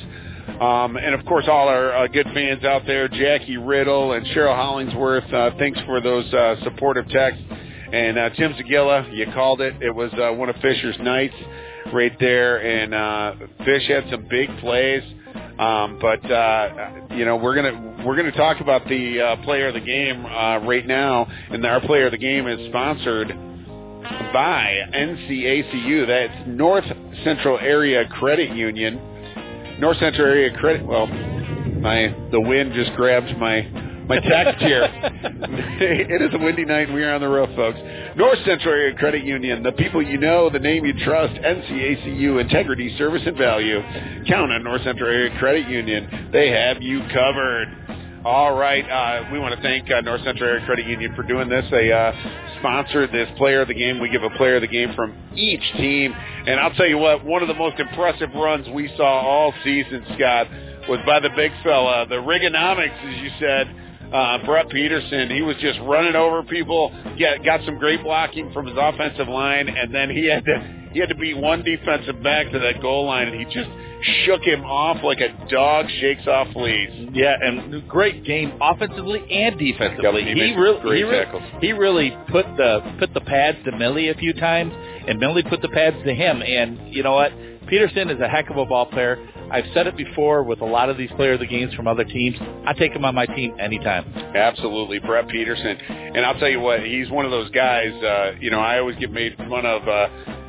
Um, 0.61 0.97
and 0.97 1.15
of 1.15 1.25
course, 1.25 1.45
all 1.47 1.67
our 1.67 1.97
uh, 1.97 2.07
good 2.07 2.27
fans 2.31 2.63
out 2.63 2.83
there, 2.85 3.07
Jackie 3.07 3.57
Riddle 3.57 4.13
and 4.13 4.23
Cheryl 4.27 4.55
Hollingsworth. 4.55 5.33
Uh, 5.33 5.49
thanks 5.57 5.79
for 5.87 5.99
those 5.99 6.31
uh, 6.31 6.63
supportive 6.63 7.09
texts. 7.09 7.41
And 7.91 8.19
uh, 8.19 8.29
Tim 8.31 8.53
Zagilla, 8.53 9.15
you 9.15 9.25
called 9.33 9.61
it. 9.61 9.81
It 9.81 9.95
was 9.95 10.11
uh, 10.13 10.31
one 10.31 10.49
of 10.49 10.57
Fisher's 10.57 10.97
nights 10.99 11.35
right 11.91 12.15
there, 12.19 12.57
and 12.57 12.93
uh, 12.93 13.47
Fish 13.65 13.87
had 13.87 14.03
some 14.11 14.27
big 14.29 14.55
plays. 14.59 15.01
Um, 15.57 15.97
but 15.99 16.23
uh, 16.29 16.91
you 17.15 17.25
know 17.25 17.35
we're 17.37 17.55
gonna 17.55 18.03
we're 18.05 18.15
gonna 18.15 18.31
talk 18.31 18.61
about 18.61 18.87
the 18.87 19.19
uh, 19.19 19.43
player 19.43 19.69
of 19.69 19.73
the 19.73 19.79
game 19.79 20.23
uh, 20.23 20.59
right 20.59 20.85
now, 20.85 21.27
and 21.49 21.65
our 21.65 21.81
player 21.81 22.05
of 22.05 22.11
the 22.11 22.19
game 22.19 22.45
is 22.45 22.67
sponsored 22.69 23.35
by 24.33 24.75
NCACU. 24.93 26.07
That's 26.07 26.47
North 26.47 26.85
Central 27.23 27.57
Area 27.59 28.07
Credit 28.07 28.55
Union. 28.55 28.99
North 29.79 29.97
Central 29.97 30.27
Area 30.27 30.55
Credit. 30.57 30.85
Well, 30.85 31.07
my 31.07 32.13
the 32.31 32.41
wind 32.41 32.73
just 32.73 32.93
grabbed 32.95 33.37
my 33.37 33.61
my 34.07 34.19
tax 34.19 34.59
chair. 34.61 34.89
it 35.79 36.21
is 36.21 36.33
a 36.33 36.37
windy 36.37 36.65
night. 36.65 36.87
and 36.87 36.95
We 36.95 37.03
are 37.03 37.13
on 37.13 37.21
the 37.21 37.27
roof, 37.27 37.49
folks. 37.55 37.77
North 38.15 38.39
Central 38.45 38.73
Area 38.73 38.95
Credit 38.95 39.23
Union, 39.23 39.63
the 39.63 39.73
people 39.73 40.01
you 40.01 40.17
know, 40.17 40.49
the 40.49 40.59
name 40.59 40.85
you 40.85 40.93
trust, 41.03 41.33
NCACU, 41.33 42.41
integrity, 42.41 42.97
service, 42.97 43.21
and 43.25 43.37
value. 43.37 43.81
Count 44.27 44.51
on 44.51 44.63
North 44.63 44.83
Central 44.83 45.09
Area 45.09 45.37
Credit 45.37 45.67
Union. 45.69 46.29
They 46.31 46.49
have 46.49 46.81
you 46.81 47.01
covered. 47.13 47.67
All 48.25 48.57
right. 48.57 48.83
Uh, 48.83 49.29
we 49.31 49.39
want 49.39 49.55
to 49.55 49.61
thank 49.61 49.89
uh, 49.89 50.01
North 50.01 50.21
Central 50.23 50.49
Area 50.49 50.65
Credit 50.65 50.85
Union 50.85 51.15
for 51.15 51.23
doing 51.23 51.49
this. 51.49 51.65
They 51.71 51.91
uh, 51.91 52.11
sponsored 52.59 53.11
this 53.11 53.29
player 53.37 53.61
of 53.61 53.67
the 53.67 53.73
game. 53.73 53.99
We 53.99 54.09
give 54.09 54.23
a 54.23 54.29
player 54.31 54.55
of 54.55 54.61
the 54.61 54.67
game 54.67 54.93
from 54.95 55.15
each 55.35 55.61
team. 55.77 56.13
And 56.13 56.59
I'll 56.59 56.73
tell 56.73 56.87
you 56.87 56.97
what, 56.97 57.23
one 57.23 57.41
of 57.41 57.47
the 57.47 57.53
most 57.53 57.79
impressive 57.79 58.29
runs 58.33 58.67
we 58.69 58.91
saw 58.97 59.21
all 59.21 59.53
season, 59.63 60.03
Scott, 60.15 60.47
was 60.89 60.99
by 61.05 61.19
the 61.19 61.29
big 61.35 61.51
fella. 61.63 62.05
The 62.07 62.15
Reaganomics, 62.15 63.15
as 63.15 63.21
you 63.21 63.29
said, 63.39 64.13
uh, 64.13 64.45
Brett 64.45 64.69
Peterson. 64.69 65.29
He 65.29 65.41
was 65.41 65.55
just 65.57 65.79
running 65.83 66.15
over 66.15 66.43
people. 66.43 66.91
Get, 67.17 67.43
got 67.43 67.61
some 67.65 67.77
great 67.77 68.03
blocking 68.03 68.51
from 68.51 68.65
his 68.65 68.75
offensive 68.79 69.27
line, 69.27 69.69
and 69.69 69.93
then 69.93 70.09
he 70.09 70.29
had 70.29 70.45
to 70.45 70.89
he 70.91 70.99
had 70.99 71.09
to 71.09 71.15
beat 71.15 71.37
one 71.37 71.63
defensive 71.63 72.23
back 72.23 72.51
to 72.51 72.59
that 72.59 72.81
goal 72.81 73.05
line, 73.05 73.27
and 73.27 73.37
he 73.37 73.45
just 73.45 73.69
shook 74.01 74.43
him 74.43 74.63
off 74.63 75.03
like 75.03 75.19
a 75.19 75.29
dog 75.49 75.87
shakes 75.99 76.27
off 76.27 76.51
fleas. 76.53 77.09
Yeah, 77.13 77.35
and 77.41 77.87
great 77.87 78.23
game 78.23 78.53
offensively 78.61 79.19
and 79.31 79.57
defensively. 79.57 80.23
He 80.23 80.33
he 80.33 80.55
really, 80.55 80.81
great 80.81 80.97
he, 80.97 81.03
re- 81.03 81.59
he 81.61 81.71
really 81.71 82.17
put 82.31 82.45
the 82.57 82.95
put 82.99 83.13
the 83.13 83.21
pads 83.21 83.57
to 83.65 83.75
Millie 83.77 84.09
a 84.09 84.15
few 84.15 84.33
times, 84.33 84.73
and 85.07 85.19
Millie 85.19 85.43
put 85.43 85.61
the 85.61 85.69
pads 85.69 85.97
to 86.05 86.13
him. 86.13 86.41
And 86.41 86.93
you 86.93 87.03
know 87.03 87.13
what? 87.13 87.31
Peterson 87.67 88.09
is 88.09 88.19
a 88.21 88.29
heck 88.29 88.49
of 88.49 88.57
a 88.57 88.65
ball 88.65 88.85
player. 88.85 89.17
I've 89.51 89.65
said 89.73 89.87
it 89.87 89.97
before 89.97 90.43
with 90.43 90.61
a 90.61 90.65
lot 90.65 90.89
of 90.89 90.97
these 90.97 91.11
player 91.11 91.33
of 91.33 91.39
the 91.39 91.47
games 91.47 91.73
from 91.73 91.87
other 91.87 92.03
teams. 92.03 92.37
I 92.65 92.73
take 92.73 92.93
him 92.93 93.05
on 93.05 93.15
my 93.15 93.25
team 93.25 93.55
anytime. 93.59 94.05
Absolutely, 94.35 94.99
Brett 94.99 95.27
Peterson. 95.27 95.77
And 95.89 96.25
I'll 96.25 96.37
tell 96.39 96.49
you 96.49 96.59
what, 96.59 96.81
he's 96.81 97.09
one 97.09 97.25
of 97.25 97.31
those 97.31 97.49
guys. 97.51 97.91
Uh, 98.03 98.35
you 98.39 98.51
know, 98.51 98.59
I 98.59 98.79
always 98.79 98.97
get 98.97 99.11
made 99.11 99.35
fun 99.37 99.65
of. 99.65 99.87
Uh, 99.87 100.07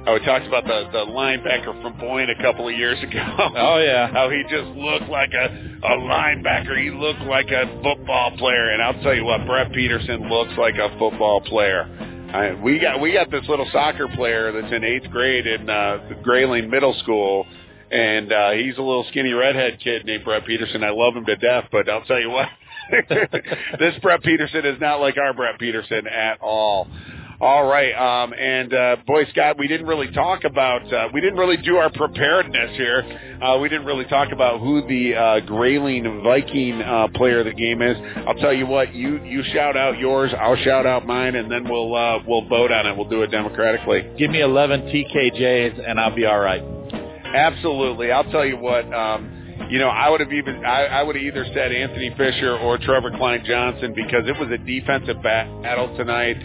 how 0.08 0.14
we 0.14 0.24
talked 0.24 0.46
about 0.46 0.64
the 0.64 0.88
the 0.90 1.04
linebacker 1.04 1.82
from 1.82 1.98
Boyne 1.98 2.30
a 2.30 2.42
couple 2.42 2.66
of 2.66 2.74
years 2.74 2.98
ago. 3.02 3.20
Oh 3.58 3.78
yeah, 3.78 4.08
how 4.12 4.30
he 4.30 4.42
just 4.44 4.68
looked 4.74 5.10
like 5.10 5.32
a 5.34 5.78
a 5.84 5.96
linebacker. 5.98 6.80
He 6.82 6.90
looked 6.90 7.20
like 7.20 7.50
a 7.50 7.66
football 7.82 8.34
player. 8.38 8.70
And 8.70 8.82
I'll 8.82 9.02
tell 9.02 9.14
you 9.14 9.24
what, 9.24 9.44
Brett 9.46 9.70
Peterson 9.72 10.30
looks 10.30 10.52
like 10.56 10.76
a 10.76 10.88
football 10.98 11.42
player. 11.42 11.84
I, 12.32 12.54
we 12.54 12.78
got 12.78 13.00
we 13.00 13.12
got 13.12 13.30
this 13.30 13.44
little 13.48 13.68
soccer 13.70 14.08
player 14.08 14.50
that's 14.50 14.72
in 14.72 14.82
eighth 14.82 15.10
grade 15.10 15.46
in 15.46 15.68
uh, 15.68 15.98
Grayling 16.22 16.70
Middle 16.70 16.94
School, 17.02 17.46
and 17.90 18.32
uh, 18.32 18.50
he's 18.52 18.78
a 18.78 18.82
little 18.82 19.04
skinny 19.10 19.32
redhead 19.32 19.78
kid 19.84 20.06
named 20.06 20.24
Brett 20.24 20.46
Peterson. 20.46 20.84
I 20.84 20.90
love 20.90 21.14
him 21.14 21.26
to 21.26 21.36
death, 21.36 21.66
but 21.70 21.86
I'll 21.88 22.04
tell 22.04 22.20
you 22.20 22.30
what, 22.30 22.48
this 23.78 23.94
Brett 24.00 24.22
Peterson 24.22 24.64
is 24.64 24.80
not 24.80 25.00
like 25.00 25.18
our 25.18 25.34
Brett 25.34 25.58
Peterson 25.58 26.06
at 26.06 26.40
all. 26.40 26.88
All 27.40 27.68
right, 27.68 27.92
um, 27.94 28.34
and 28.34 28.74
uh, 28.74 28.96
boy, 29.06 29.24
Scott, 29.26 29.58
we 29.60 29.68
didn't 29.68 29.86
really 29.86 30.10
talk 30.10 30.42
about, 30.42 30.92
uh, 30.92 31.08
we 31.14 31.20
didn't 31.20 31.38
really 31.38 31.56
do 31.56 31.76
our 31.76 31.88
preparedness 31.88 32.76
here. 32.76 33.38
Uh, 33.40 33.60
we 33.60 33.68
didn't 33.68 33.86
really 33.86 34.06
talk 34.06 34.32
about 34.32 34.58
who 34.58 34.84
the 34.88 35.14
uh, 35.14 35.40
Grayling 35.46 36.22
Viking 36.24 36.82
uh, 36.82 37.06
player 37.14 37.38
of 37.38 37.44
the 37.44 37.52
game 37.52 37.80
is. 37.80 37.96
I'll 38.26 38.34
tell 38.34 38.52
you 38.52 38.66
what, 38.66 38.92
you 38.92 39.22
you 39.22 39.44
shout 39.52 39.76
out 39.76 39.98
yours, 39.98 40.32
I'll 40.36 40.56
shout 40.56 40.84
out 40.84 41.06
mine, 41.06 41.36
and 41.36 41.48
then 41.48 41.62
we'll 41.62 41.94
uh, 41.94 42.18
we'll 42.26 42.48
vote 42.48 42.72
on 42.72 42.86
it. 42.86 42.96
We'll 42.96 43.08
do 43.08 43.22
it 43.22 43.30
democratically. 43.30 44.14
Give 44.18 44.32
me 44.32 44.40
11 44.40 44.80
TKJs, 44.88 45.88
and 45.88 46.00
I'll 46.00 46.16
be 46.16 46.24
all 46.24 46.40
right. 46.40 46.64
Absolutely, 47.24 48.10
I'll 48.10 48.28
tell 48.32 48.44
you 48.44 48.56
what. 48.56 48.92
Um, 48.92 49.37
you 49.68 49.78
know, 49.78 49.88
I 49.88 50.08
would 50.08 50.20
have 50.20 50.32
even 50.32 50.64
I, 50.64 50.84
I 50.86 51.02
would 51.02 51.16
have 51.16 51.24
either 51.24 51.44
said 51.54 51.72
Anthony 51.72 52.14
Fisher 52.16 52.56
or 52.56 52.78
Trevor 52.78 53.10
Kline-Johnson 53.10 53.92
because 53.94 54.26
it 54.26 54.38
was 54.38 54.48
a 54.50 54.58
defensive 54.58 55.22
battle 55.22 55.94
tonight, 55.96 56.36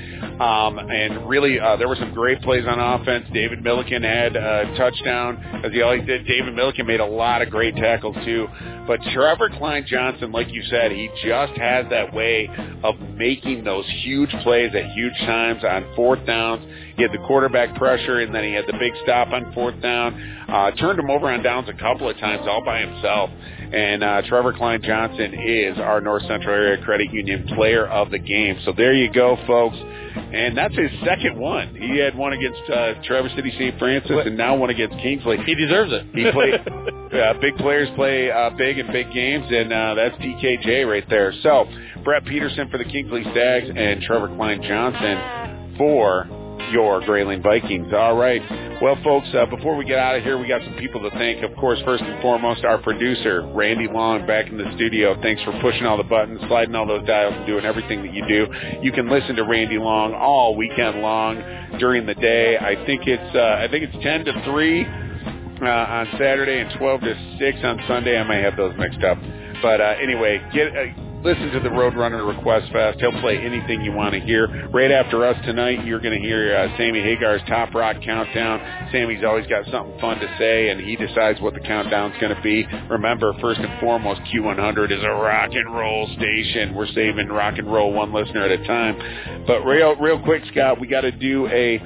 um, 0.41 0.77
and 0.77 1.27
really 1.27 1.59
uh, 1.59 1.77
there 1.77 1.87
were 1.87 1.95
some 1.95 2.13
great 2.13 2.41
plays 2.41 2.65
on 2.67 2.79
offense. 2.79 3.25
David 3.33 3.63
Milliken 3.63 4.03
had 4.03 4.35
a 4.35 4.75
touchdown 4.77 5.37
as 5.63 5.71
he 5.71 5.81
always 5.81 6.05
did. 6.05 6.27
David 6.27 6.53
Milliken 6.53 6.85
made 6.85 6.99
a 6.99 7.05
lot 7.05 7.41
of 7.41 7.49
great 7.49 7.75
tackles 7.75 8.15
too, 8.25 8.47
but 8.87 8.99
Trevor 9.13 9.49
Kline-Johnson, 9.49 10.31
like 10.31 10.51
you 10.51 10.63
said, 10.63 10.91
he 10.91 11.09
just 11.23 11.53
has 11.53 11.85
that 11.89 12.13
way 12.13 12.49
of 12.83 12.99
making 13.15 13.63
those 13.63 13.85
huge 14.03 14.31
plays 14.43 14.71
at 14.75 14.91
huge 14.91 15.17
times 15.19 15.63
on 15.63 15.85
fourth 15.95 16.25
downs. 16.25 16.65
He 16.95 17.01
had 17.01 17.11
the 17.11 17.25
quarterback 17.25 17.75
pressure, 17.75 18.19
and 18.19 18.33
then 18.33 18.43
he 18.43 18.53
had 18.53 18.65
the 18.67 18.73
big 18.73 18.93
stop 19.03 19.29
on 19.29 19.51
fourth 19.53 19.81
down. 19.81 20.13
Uh, 20.47 20.71
turned 20.71 20.99
him 20.99 21.09
over 21.09 21.27
on 21.29 21.41
downs 21.41 21.67
a 21.69 21.73
couple 21.73 22.09
of 22.09 22.17
times 22.17 22.43
all 22.47 22.63
by 22.63 22.79
himself. 22.79 23.29
And 23.73 24.03
uh, 24.03 24.21
Trevor 24.27 24.53
Kline-Johnson 24.53 25.33
is 25.33 25.79
our 25.79 25.99
North 25.99 26.21
Central 26.27 26.53
Area 26.53 26.83
Credit 26.83 27.11
Union 27.11 27.47
Player 27.55 27.87
of 27.87 28.11
the 28.11 28.19
Game. 28.19 28.59
So 28.65 28.71
there 28.71 28.93
you 28.93 29.11
go, 29.11 29.37
folks. 29.47 29.77
And 29.77 30.55
that's 30.55 30.75
his 30.75 30.91
second 31.03 31.39
one. 31.39 31.75
He 31.75 31.97
had 31.97 32.15
one 32.15 32.33
against 32.33 32.69
uh, 32.69 33.01
Traverse 33.03 33.33
City 33.35 33.51
St. 33.57 33.79
Francis, 33.79 34.11
and 34.25 34.37
now 34.37 34.55
one 34.55 34.69
against 34.69 34.95
Kingsley. 34.99 35.37
He 35.45 35.55
deserves 35.55 35.91
it. 35.91 36.05
He 36.13 36.31
played. 36.31 36.53
uh, 37.19 37.33
big 37.41 37.57
players 37.57 37.89
play 37.95 38.29
uh, 38.29 38.51
big 38.51 38.77
in 38.77 38.91
big 38.91 39.11
games, 39.11 39.45
and 39.49 39.73
uh, 39.73 39.95
that's 39.95 40.15
TKJ 40.17 40.87
right 40.87 41.07
there. 41.09 41.33
So 41.41 41.65
Brett 42.03 42.25
Peterson 42.25 42.69
for 42.69 42.77
the 42.77 42.85
Kingsley 42.85 43.23
Stags, 43.31 43.69
and 43.75 44.03
Trevor 44.03 44.27
Kline-Johnson 44.35 45.77
for 45.77 46.27
your 46.71 47.01
Grayling 47.01 47.41
Vikings. 47.41 47.91
All 47.93 48.15
right. 48.15 48.41
Well, 48.81 48.97
folks, 49.03 49.27
uh, 49.33 49.45
before 49.45 49.75
we 49.75 49.85
get 49.85 49.99
out 49.99 50.15
of 50.15 50.23
here, 50.23 50.37
we 50.37 50.47
got 50.47 50.61
some 50.63 50.75
people 50.75 51.01
to 51.01 51.09
thank. 51.11 51.43
Of 51.43 51.55
course, 51.57 51.79
first 51.85 52.03
and 52.03 52.21
foremost, 52.21 52.65
our 52.65 52.77
producer, 52.79 53.47
Randy 53.53 53.87
Long, 53.87 54.25
back 54.27 54.47
in 54.47 54.57
the 54.57 54.71
studio. 54.75 55.19
Thanks 55.21 55.41
for 55.43 55.51
pushing 55.61 55.85
all 55.85 55.97
the 55.97 56.03
buttons, 56.03 56.39
sliding 56.47 56.75
all 56.75 56.85
those 56.85 57.05
dials, 57.05 57.33
and 57.35 57.45
doing 57.45 57.65
everything 57.65 58.03
that 58.03 58.13
you 58.13 58.27
do. 58.27 58.47
You 58.81 58.91
can 58.91 59.09
listen 59.09 59.35
to 59.35 59.43
Randy 59.43 59.77
Long 59.77 60.13
all 60.13 60.55
weekend 60.55 61.01
long 61.01 61.37
during 61.79 62.05
the 62.05 62.15
day. 62.15 62.57
I 62.57 62.75
think 62.85 63.07
it's 63.07 63.35
uh, 63.35 63.63
I 63.63 63.67
think 63.69 63.85
it's 63.85 64.03
ten 64.03 64.25
to 64.25 64.43
three 64.45 64.85
uh, 64.85 65.69
on 65.69 66.07
Saturday 66.19 66.59
and 66.59 66.77
twelve 66.77 67.01
to 67.01 67.37
six 67.39 67.59
on 67.63 67.79
Sunday. 67.87 68.17
I 68.17 68.23
may 68.23 68.41
have 68.41 68.57
those 68.57 68.73
mixed 68.77 69.03
up, 69.03 69.17
but 69.61 69.81
uh, 69.81 69.95
anyway, 70.01 70.41
get. 70.53 70.75
Uh, 70.75 71.02
listen 71.23 71.51
to 71.51 71.59
the 71.61 71.69
Roadrunner 71.69 72.27
Request 72.27 72.71
Fest. 72.73 72.99
He'll 72.99 73.19
play 73.21 73.37
anything 73.37 73.81
you 73.81 73.93
want 73.93 74.13
to 74.13 74.19
hear. 74.19 74.67
Right 74.69 74.91
after 74.91 75.25
us 75.25 75.37
tonight, 75.45 75.85
you're 75.85 76.01
going 76.01 76.19
to 76.19 76.27
hear 76.27 76.53
uh, 76.53 76.77
Sammy 76.77 77.01
Hagar's 77.01 77.41
Top 77.47 77.73
Rock 77.73 77.97
Countdown. 78.03 78.89
Sammy's 78.91 79.23
always 79.23 79.47
got 79.47 79.65
something 79.71 79.97
fun 80.01 80.19
to 80.19 80.35
say, 80.37 80.69
and 80.69 80.81
he 80.81 80.97
decides 80.97 81.39
what 81.39 81.53
the 81.53 81.61
countdown's 81.61 82.15
going 82.19 82.35
to 82.35 82.41
be. 82.41 82.67
Remember, 82.89 83.33
first 83.39 83.61
and 83.61 83.79
foremost, 83.79 84.19
Q100 84.33 84.91
is 84.91 85.01
a 85.01 85.09
rock 85.09 85.51
and 85.53 85.73
roll 85.73 86.07
station. 86.17 86.75
We're 86.75 86.87
saving 86.87 87.29
rock 87.29 87.57
and 87.57 87.71
roll 87.71 87.93
one 87.93 88.13
listener 88.13 88.43
at 88.43 88.51
a 88.51 88.67
time. 88.67 89.45
But 89.47 89.61
real, 89.61 89.95
real 89.95 90.21
quick, 90.21 90.43
Scott, 90.51 90.81
we 90.81 90.87
got 90.87 91.01
to 91.01 91.11
do 91.11 91.47
a, 91.47 91.79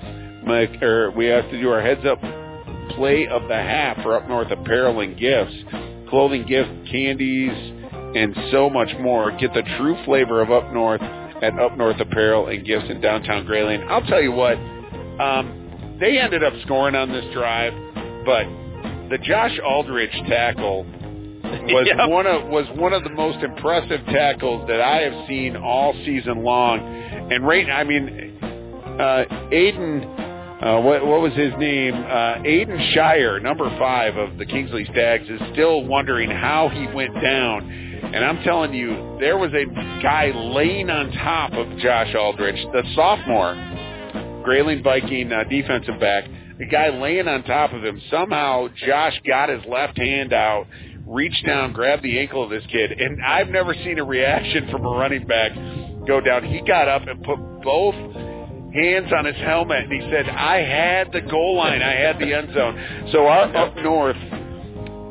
or 0.82 1.12
we 1.12 1.26
have 1.28 1.50
to 1.52 1.62
do 1.62 1.70
our 1.70 1.82
heads 1.82 2.02
up 2.06 2.20
play 2.96 3.28
of 3.28 3.44
the 3.44 3.56
half 3.56 4.02
for 4.02 4.16
Up 4.16 4.28
North 4.28 4.50
Apparel 4.50 5.02
and 5.02 5.20
Gifts, 5.20 5.54
clothing, 6.10 6.48
gift, 6.48 6.72
candies, 6.90 7.77
and 8.16 8.36
so 8.52 8.70
much 8.70 8.90
more. 9.00 9.32
Get 9.38 9.54
the 9.54 9.64
true 9.78 9.96
flavor 10.06 10.42
of 10.42 10.52
Up 10.52 10.72
North 10.74 11.02
at 11.02 11.58
Up 11.60 11.78
North 11.78 12.00
Apparel 12.00 12.48
and 12.48 12.66
Gifts 12.66 12.86
in 12.90 13.02
downtown 13.02 13.46
Grayling. 13.46 13.84
I'll 13.90 14.02
tell 14.06 14.22
you 14.22 14.32
what, 14.32 14.58
um, 15.20 15.98
they 16.00 16.18
ended 16.20 16.44
up 16.44 16.54
scoring 16.66 16.96
on 16.96 17.12
this 17.12 17.26
drive, 17.34 17.74
but 18.26 18.46
the 19.10 19.18
Josh 19.24 19.58
Aldridge 19.66 20.12
tackle 20.28 20.84
was 20.84 21.88
Yep. 21.98 22.10
one 22.10 22.28
of 22.28 22.48
was 22.50 22.66
one 22.78 22.94
of 22.94 23.04
the 23.04 23.10
most 23.10 23.44
impressive 23.44 24.04
tackles 24.08 24.68
that 24.68 24.82
I 24.82 25.02
have 25.02 25.28
seen 25.28 25.56
all 25.56 25.94
season 26.06 26.44
long. 26.44 26.80
And 27.32 27.46
right, 27.46 27.70
I 27.70 27.84
mean, 27.84 28.38
uh, 28.42 29.26
Aiden. 29.52 30.24
Uh, 30.58 30.82
what, 30.82 31.06
what 31.06 31.22
was 31.22 31.34
his 31.34 31.54
name? 31.60 31.94
Uh, 31.94 32.42
Aiden 32.42 32.92
Shire, 32.96 33.40
number 33.40 33.70
five 33.78 34.18
of 34.18 34.40
the 34.40 34.46
Kingsley 34.46 34.86
Stags, 34.86 35.30
is 35.30 35.40
still 35.54 35.84
wondering 35.86 36.32
how 36.32 36.68
he 36.70 36.88
went 36.96 37.14
down. 37.22 37.62
And 38.04 38.24
I'm 38.24 38.44
telling 38.44 38.74
you, 38.74 39.18
there 39.20 39.38
was 39.38 39.52
a 39.54 39.66
guy 40.02 40.32
laying 40.34 40.90
on 40.90 41.12
top 41.12 41.54
of 41.54 41.78
Josh 41.80 42.14
Aldrich, 42.16 42.60
the 42.72 42.84
sophomore, 42.96 44.42
Grayling 44.44 44.84
Viking 44.84 45.32
uh, 45.32 45.44
defensive 45.50 46.00
back. 46.00 46.26
The 46.58 46.66
guy 46.66 46.90
laying 46.90 47.28
on 47.28 47.44
top 47.44 47.74
of 47.74 47.84
him. 47.84 48.02
Somehow, 48.10 48.70
Josh 48.86 49.20
got 49.28 49.50
his 49.50 49.62
left 49.70 49.98
hand 49.98 50.34
out, 50.34 50.66
reached 51.06 51.46
down, 51.46 51.74
grabbed 51.74 52.04
the 52.04 52.18
ankle 52.20 52.44
of 52.44 52.50
this 52.50 52.64
kid, 52.72 52.92
and 52.94 53.24
I've 53.24 53.50
never 53.50 53.74
seen 53.74 54.00
a 54.00 54.04
reaction 54.04 54.70
from 54.72 54.86
a 54.86 54.90
running 54.90 55.28
back 55.28 55.52
go 56.08 56.22
down. 56.22 56.46
He 56.46 56.62
got 56.62 56.88
up 56.88 57.08
and 57.08 57.22
put 57.24 57.38
both 57.62 57.96
hands 58.74 59.12
on 59.16 59.26
his 59.26 59.36
helmet, 59.38 59.84
and 59.84 59.92
he 59.92 60.02
said, 60.10 60.30
"I 60.30 60.62
had 60.62 61.12
the 61.12 61.22
goal 61.22 61.58
line. 61.58 61.82
I 61.82 61.94
had 61.94 62.20
the 62.20 62.34
end 62.34 62.54
zone." 62.54 63.08
So 63.12 63.28
our 63.28 63.56
up 63.56 63.76
north 63.78 64.18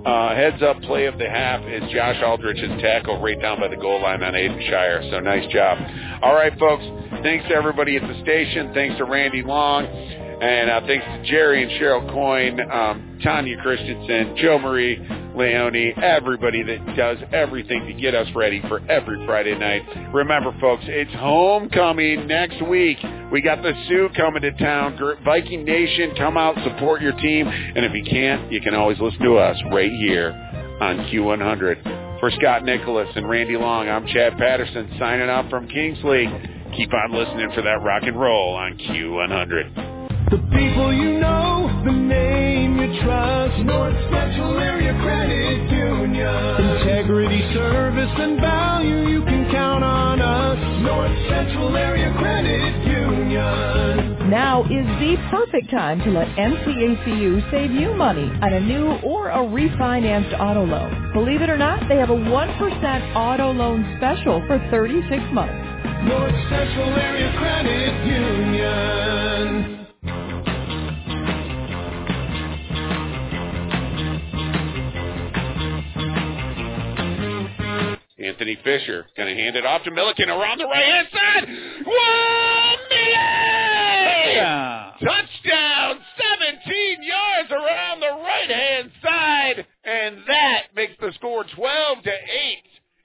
uh, 0.07 0.35
heads 0.36 0.62
up 0.62 0.81
play 0.83 1.07
of 1.07 1.18
the 1.18 1.28
half 1.28 1.62
is 1.65 1.83
Josh 1.91 2.23
Aldrich's 2.23 2.81
tackle 2.81 3.20
right 3.20 3.41
down 3.41 3.59
by 3.59 3.67
the 3.67 3.76
goal 3.76 4.01
line 4.01 4.23
on 4.23 4.35
Aiden 4.35 4.62
Shire. 4.70 5.02
So 5.10 5.18
nice 5.18 5.47
job. 5.52 5.78
All 6.23 6.35
right, 6.35 6.57
folks. 6.59 6.85
Thanks 7.23 7.44
to 7.49 7.55
everybody 7.55 7.97
at 7.97 8.02
the 8.02 8.23
station. 8.23 8.73
Thanks 8.73 8.97
to 8.99 9.05
Randy 9.05 9.43
Long. 9.43 9.85
And 9.85 10.70
uh, 10.70 10.81
thanks 10.86 11.05
to 11.05 11.23
Jerry 11.25 11.62
and 11.62 11.73
Cheryl 11.73 12.09
Coyne, 12.12 12.60
um, 12.70 13.18
Tanya 13.25 13.57
Christensen, 13.62 14.36
Joe 14.36 14.59
Marie 14.59 14.97
Leone, 15.36 15.92
everybody 16.02 16.62
that 16.62 16.97
does 16.97 17.18
everything 17.32 17.86
to 17.86 17.92
get 17.92 18.15
us 18.15 18.26
ready 18.34 18.62
for 18.62 18.81
every 18.90 19.24
Friday 19.26 19.56
night. 19.56 19.82
Remember, 20.15 20.56
folks, 20.60 20.84
it's 20.86 21.12
homecoming 21.12 22.26
next 22.26 22.66
week. 22.66 22.98
We 23.31 23.42
got 23.42 23.62
the 23.62 23.73
Soo 23.89 24.08
coming 24.16 24.42
to 24.42 24.52
town. 24.52 24.98
Viking 25.24 25.65
Nation, 25.65 26.15
come 26.16 26.36
out, 26.36 26.56
support 26.65 27.02
your 27.02 27.12
team. 27.12 27.47
And 27.47 27.84
if 27.84 27.92
you 27.92 28.05
can't, 28.05 28.50
you 28.50 28.60
can 28.60 28.74
always 28.74 28.98
listen 28.98 29.20
to 29.20 29.36
us 29.36 29.56
right 29.70 29.92
here 29.92 30.31
on 30.81 30.98
Q100. 31.10 32.20
For 32.20 32.31
Scott 32.31 32.65
Nicholas 32.65 33.08
and 33.15 33.28
Randy 33.28 33.56
Long, 33.56 33.89
I'm 33.90 34.06
Chad 34.06 34.39
Patterson 34.39 34.97
signing 34.98 35.28
off 35.28 35.50
from 35.50 35.68
Kingsley. 35.68 36.26
Keep 36.76 36.92
on 36.94 37.12
listening 37.12 37.50
for 37.55 37.62
that 37.62 37.82
rock 37.82 38.05
and 38.05 38.18
roll 38.18 38.55
on 38.55 38.78
Q100. 38.78 39.95
The 40.31 40.39
people 40.39 40.93
you 40.93 41.21
know, 41.21 41.71
the 41.87 41.93
name 41.93 42.79
you 42.79 43.01
trust. 43.05 43.65
North 43.65 43.95
Central 44.11 44.59
Area 44.59 44.93
Credit 45.01 45.71
Union. 45.71 46.81
Integrity, 46.83 47.55
service, 47.55 48.11
and 48.19 48.41
value, 48.41 49.07
you 49.07 49.23
can 49.23 49.49
count 49.53 49.85
on 49.85 50.21
us. 50.21 50.59
North 50.83 51.17
Central 51.31 51.77
Area 51.77 52.13
Credit 52.19 52.75
Union. 52.87 54.29
Now 54.29 54.65
is 54.65 54.87
the 54.99 55.15
perfect 55.31 55.71
time 55.71 56.01
to 56.01 56.11
let 56.11 56.27
NCACU 56.37 57.49
save 57.53 57.71
you 57.71 57.95
money 57.95 58.29
on 58.43 58.53
a 58.53 58.59
new 58.61 58.99
or 59.07 59.29
a 59.31 59.39
refinanced 59.39 60.41
auto 60.41 60.67
loan. 60.67 61.13
Believe 61.15 61.43
it 61.43 61.51
or 61.51 61.57
not, 61.57 61.89
they 61.89 61.99
have 61.99 62.11
a 62.11 62.17
1% 62.17 63.15
auto 63.15 63.53
loan 63.53 63.95
special 63.99 64.43
for 64.49 64.59
36 64.73 65.23
months. 65.33 65.55
North 66.03 66.35
Central 66.51 66.91
Area 66.99 67.33
Credit 67.39 68.07
Union. 68.07 69.85
Anthony 78.19 78.59
Fisher 78.65 79.07
going 79.17 79.35
to 79.35 79.43
hand 79.43 79.57
it 79.57 79.67
off 79.67 79.83
to 79.85 79.91
Milliken 79.91 80.31
around 80.31 80.59
the 80.59 80.65
right 80.65 80.85
hand 80.85 81.09
side. 81.12 81.49
Whoa! 81.86 82.47
Touchdown! 85.01 85.99
17 86.41 87.03
yards 87.03 87.51
around 87.51 88.01
the 88.01 88.23
right 88.23 88.51
hand 88.51 88.91
side, 89.03 89.67
and 89.85 90.19
that 90.27 90.62
makes 90.75 90.95
the 91.01 91.12
score 91.15 91.45
12 91.55 92.03
to 92.05 92.11
8. 92.11 92.17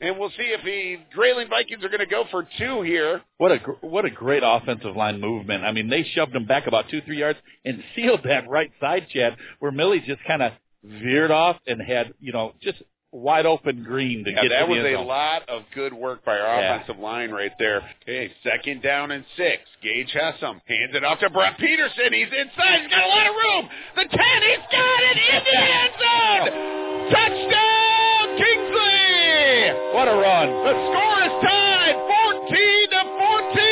And 0.01 0.17
we'll 0.17 0.29
see 0.29 0.55
if 0.57 0.63
the 0.63 0.97
Grayling 1.13 1.49
Vikings 1.49 1.83
are 1.83 1.89
going 1.89 1.99
to 1.99 2.07
go 2.07 2.23
for 2.31 2.47
two 2.57 2.81
here. 2.81 3.21
What 3.37 3.51
a 3.51 3.57
what 3.81 4.03
a 4.03 4.09
great 4.09 4.41
offensive 4.43 4.95
line 4.95 5.21
movement. 5.21 5.63
I 5.63 5.71
mean, 5.73 5.89
they 5.89 6.03
shoved 6.15 6.35
him 6.35 6.47
back 6.47 6.65
about 6.65 6.89
two 6.89 7.01
three 7.01 7.19
yards 7.19 7.37
and 7.65 7.83
sealed 7.95 8.21
that 8.23 8.49
right 8.49 8.71
side, 8.79 9.07
Chad, 9.13 9.35
where 9.59 9.71
Millie 9.71 9.99
just 9.99 10.23
kind 10.25 10.41
of 10.41 10.53
veered 10.83 11.29
off 11.29 11.57
and 11.67 11.79
had 11.79 12.13
you 12.19 12.33
know 12.33 12.53
just 12.63 12.81
wide 13.11 13.45
open 13.45 13.83
green 13.83 14.23
to 14.25 14.31
Yeah, 14.31 14.41
get 14.43 14.49
that 14.49 14.59
to 14.67 14.73
the 14.73 14.81
was 14.95 14.99
a 14.99 15.03
lot 15.03 15.47
of 15.49 15.63
good 15.75 15.93
work 15.93 16.23
by 16.23 16.39
our 16.39 16.61
Yeah. 16.61 16.75
offensive 16.75 16.99
line 16.99 17.31
right 17.31 17.51
there. 17.59 17.81
Okay, 18.03 18.31
second 18.43 18.81
down 18.81 19.11
and 19.11 19.25
six. 19.35 19.63
Gage 19.81 20.11
Hessam 20.13 20.61
hands 20.67 20.95
it 20.95 21.03
off 21.03 21.19
to 21.19 21.29
Brett 21.29 21.57
Peterson. 21.57 22.13
He's 22.13 22.31
inside. 22.31 22.81
He's 22.81 22.89
got 22.89 23.03
a 23.03 23.07
lot 23.07 23.27
of 23.27 23.35
room. 23.35 23.69
The 23.95 24.05
10, 24.05 24.41
he's 24.43 24.65
got 24.71 24.99
it 25.03 25.17
in 25.17 25.43
the 25.43 25.59
end 25.59 25.93
zone. 25.99 27.11
Touchdown, 27.11 28.37
Kingsley! 28.37 29.93
What 29.93 30.07
a 30.07 30.15
run. 30.15 30.47
The 30.63 30.73
score 30.87 31.23
is 31.27 31.35
tied 31.43 31.95
14 32.47 32.89
to 32.91 33.01
14. 33.19 33.70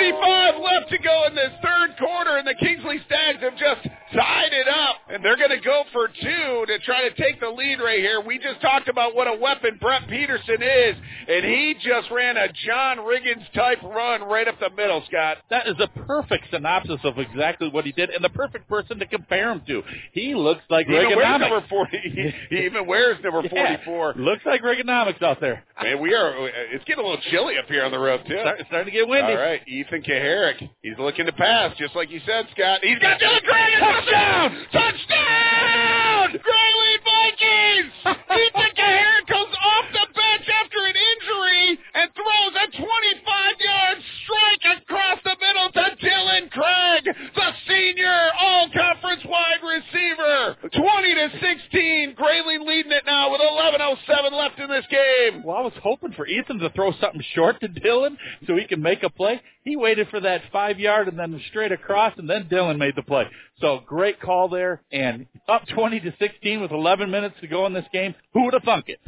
4.35 0.00 0.62
left 0.62 0.90
to 0.90 0.98
go 0.98 1.24
in 1.28 1.34
this 1.34 1.52
third 1.62 1.96
quarter, 1.98 2.36
and 2.36 2.46
the 2.46 2.54
Kingsley 2.54 2.98
Stags 3.06 3.40
have 3.42 3.56
just 3.56 3.86
tied 4.14 4.52
it 4.52 4.68
up. 4.68 4.96
And 5.08 5.24
they're 5.24 5.36
going 5.36 5.50
to 5.50 5.60
go 5.64 5.84
for 5.92 6.08
two 6.08 6.64
to 6.66 6.78
try 6.84 7.08
to 7.08 7.14
take 7.14 7.40
the 7.40 7.48
lead 7.48 7.78
right 7.80 7.98
here. 8.00 8.20
We 8.20 8.38
just 8.38 8.60
talked 8.60 8.88
about 8.88 9.14
what 9.14 9.26
a 9.26 9.34
weapon 9.40 9.78
Brett 9.80 10.08
Peterson 10.08 10.62
is, 10.62 10.96
and 11.28 11.44
he 11.44 11.74
just 11.82 12.10
ran 12.10 12.36
a 12.36 12.48
John 12.66 12.98
Riggins 12.98 13.50
type 13.54 13.82
run 13.82 14.22
right 14.22 14.46
up 14.48 14.58
the 14.60 14.70
middle, 14.70 15.02
Scott. 15.08 15.38
That 15.50 15.66
is 15.68 15.76
a 15.80 15.88
perfect 16.06 16.46
synopsis 16.50 17.00
of 17.04 17.18
exactly 17.18 17.68
what 17.68 17.84
he 17.84 17.92
did, 17.92 18.10
and 18.10 18.22
the 18.24 18.30
perfect 18.30 18.68
person 18.68 18.98
to 18.98 19.06
compare 19.06 19.50
him 19.52 19.62
to. 19.66 19.82
He 20.12 20.34
looks 20.34 20.62
like 20.70 20.86
He 20.86 20.92
Reaganomics. 20.92 21.40
number 21.40 21.64
40. 21.68 21.96
He, 22.50 22.56
even 22.66 22.86
wears 22.86 23.16
number 23.22 23.42
Yeah, 23.52 23.76
44. 23.84 24.14
looks 24.16 24.42
like 24.46 24.62
Reaganomics 24.62 25.22
out 25.22 25.40
there. 25.40 25.64
Man, 25.82 26.00
we 26.00 26.14
are. 26.14 26.48
It's 26.72 26.84
getting 26.84 27.04
a 27.04 27.06
little 27.08 27.22
chilly 27.30 27.54
up 27.58 27.66
here 27.66 27.84
on 27.84 27.90
the 27.90 27.98
roof 27.98 28.20
too. 28.26 28.36
Start, 28.40 28.60
starting 28.68 28.86
to 28.86 28.90
get 28.98 29.08
windy. 29.08 29.32
All 29.32 29.38
right, 29.38 29.60
Ethan 29.86 30.02
Kaharick. 30.02 30.68
He's 30.82 30.98
looking 30.98 31.26
to 31.26 31.32
pass, 31.32 31.76
just 31.78 31.94
like 31.94 32.10
you 32.10 32.20
said, 32.26 32.46
Scott. 32.50 32.80
He's 32.82 32.98
got 32.98 33.20
Dylan 33.20 33.42
Gray 33.46 33.70
touchdown! 33.78 34.66
Touchdown! 34.72 36.26
Grayling 36.42 37.02
Vikings! 37.06 37.94
Ethan 38.34 38.72
Kaharick 38.74 39.26
comes 39.30 39.54
off 39.54 39.86
the 39.92 40.06
bench 40.10 40.46
after 40.50 40.78
an 40.90 40.96
injury 40.98 41.78
and 41.94 42.10
throws 42.18 42.54
a 42.58 42.66
25-yard 42.82 43.98
strike 44.26 44.82
across 44.82 45.18
the 45.22 45.36
middle 45.38 45.70
to 45.70 45.84
Dylan 46.02 46.50
Craig, 46.50 47.04
the 47.34 47.48
senior 47.68 48.30
all-conference 48.40 48.95
wide 49.28 49.62
receiver. 49.62 50.56
20 50.74 51.14
to 51.14 51.30
16. 51.40 52.14
Grayling 52.14 52.66
leading 52.66 52.92
it 52.92 53.04
now 53.06 53.30
with 53.30 53.40
11:07 53.40 54.32
left 54.32 54.58
in 54.58 54.68
this 54.68 54.86
game. 54.90 55.42
Well, 55.42 55.56
I 55.56 55.60
was 55.60 55.72
hoping 55.82 56.12
for 56.12 56.26
Ethan 56.26 56.58
to 56.58 56.70
throw 56.70 56.92
something 57.00 57.22
short 57.34 57.60
to 57.60 57.68
Dylan 57.68 58.16
so 58.46 58.56
he 58.56 58.66
can 58.66 58.82
make 58.82 59.02
a 59.02 59.10
play. 59.10 59.40
He 59.64 59.76
waited 59.76 60.08
for 60.08 60.20
that 60.20 60.42
five 60.52 60.78
yard 60.78 61.08
and 61.08 61.18
then 61.18 61.40
straight 61.48 61.72
across, 61.72 62.12
and 62.18 62.28
then 62.28 62.48
Dylan 62.50 62.78
made 62.78 62.94
the 62.96 63.02
play. 63.02 63.24
So 63.60 63.80
great 63.86 64.20
call 64.20 64.48
there, 64.48 64.82
and 64.92 65.26
up 65.48 65.66
20 65.74 66.00
to 66.00 66.14
16 66.18 66.60
with 66.60 66.70
11 66.70 67.10
minutes 67.10 67.36
to 67.40 67.46
go 67.46 67.66
in 67.66 67.72
this 67.72 67.86
game. 67.92 68.14
Who 68.34 68.44
would 68.44 68.54
have 68.54 68.62
thunk 68.62 68.88
it? 68.88 69.00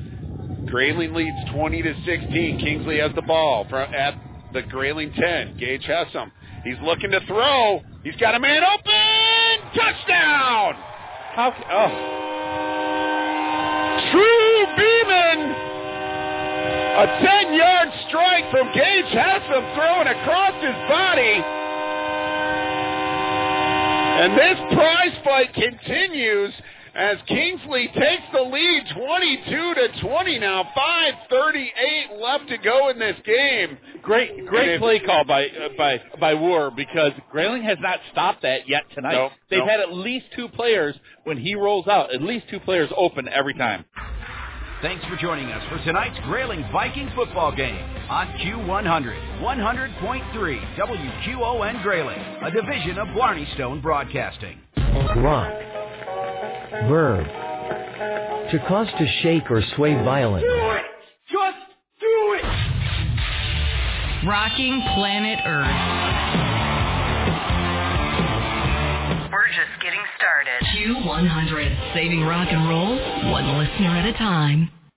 Grayling 0.66 1.14
leads 1.14 1.36
20 1.52 1.82
to 1.82 1.94
16. 2.04 2.58
Kingsley 2.58 2.98
has 2.98 3.14
the 3.14 3.22
ball 3.22 3.66
from 3.70 3.94
at 3.94 4.14
the 4.52 4.62
Grayling 4.62 5.12
10. 5.12 5.56
Gage 5.58 5.84
Hessam. 5.84 6.30
He's 6.64 6.78
looking 6.82 7.10
to 7.10 7.20
throw. 7.26 7.82
He's 8.02 8.16
got 8.16 8.34
a 8.34 8.40
man 8.40 8.62
open. 8.64 9.70
Touchdown! 9.74 10.74
How? 11.34 11.52
Oh, 11.70 11.90
True 14.10 14.66
Beeman. 14.76 15.54
A 16.98 17.06
10-yard 17.22 17.88
strike 18.08 18.50
from 18.50 18.66
Gage 18.74 19.12
Hessam 19.12 19.74
thrown 19.74 20.06
across 20.08 20.54
his 20.62 20.74
body. 20.88 21.42
And 24.18 24.36
this 24.36 24.58
prize 24.74 25.16
fight 25.22 25.54
continues 25.54 26.52
as 26.94 27.16
Kingsley 27.26 27.88
takes 27.88 28.22
the 28.32 28.40
lead 28.40 28.82
22 28.94 29.74
to 29.74 30.00
20 30.00 30.38
now. 30.38 30.64
5:38 30.76 32.20
left 32.20 32.48
to 32.48 32.58
go 32.58 32.88
in 32.88 32.98
this 32.98 33.16
game. 33.24 33.78
great, 34.02 34.46
great 34.46 34.78
play 34.80 34.98
call 35.00 35.24
by 35.24 35.46
uh, 35.46 35.68
by 35.76 36.00
by 36.20 36.34
War 36.34 36.70
because 36.74 37.12
Grayling 37.30 37.62
has 37.62 37.78
not 37.80 38.00
stopped 38.12 38.42
that 38.42 38.68
yet 38.68 38.84
tonight. 38.94 39.12
No, 39.12 39.30
They've 39.50 39.58
no. 39.60 39.66
had 39.66 39.80
at 39.80 39.92
least 39.92 40.26
two 40.36 40.48
players 40.48 40.94
when 41.24 41.36
he 41.36 41.54
rolls 41.54 41.88
out. 41.88 42.14
At 42.14 42.22
least 42.22 42.46
two 42.50 42.60
players 42.60 42.90
open 42.96 43.28
every 43.28 43.54
time. 43.54 43.84
Thanks 44.80 45.04
for 45.06 45.16
joining 45.16 45.46
us 45.50 45.62
for 45.68 45.84
tonight's 45.84 46.18
Grayling 46.26 46.64
Viking 46.72 47.10
football 47.16 47.50
game 47.54 47.74
on 48.08 48.28
Q100, 48.38 49.40
100.3 49.40 50.76
WQON 50.76 51.82
Grayling, 51.82 52.18
a 52.44 52.50
division 52.52 52.96
of 52.98 53.08
Blarney 53.08 53.52
Stone 53.54 53.80
Broadcasting. 53.80 54.60
Rock. 55.16 55.52
Verb. 56.88 57.26
To 58.50 58.58
cause 58.66 58.88
to 58.98 59.06
shake 59.22 59.50
or 59.50 59.62
sway 59.76 59.94
violently. 59.94 60.48
Do 60.48 60.54
it! 60.54 60.84
Just 61.30 61.58
do 62.00 62.38
it! 62.38 62.44
Rocking 64.26 64.82
planet 64.94 65.38
Earth. 65.44 66.08
We're 69.32 69.48
just 69.48 69.82
getting 69.82 70.00
started. 70.16 70.62
Q100, 70.74 71.94
saving 71.94 72.22
rock 72.22 72.48
and 72.50 72.68
roll 72.68 72.96
one 73.32 73.58
listener 73.58 73.96
at 73.96 74.06
a 74.06 74.12
time. 74.14 74.70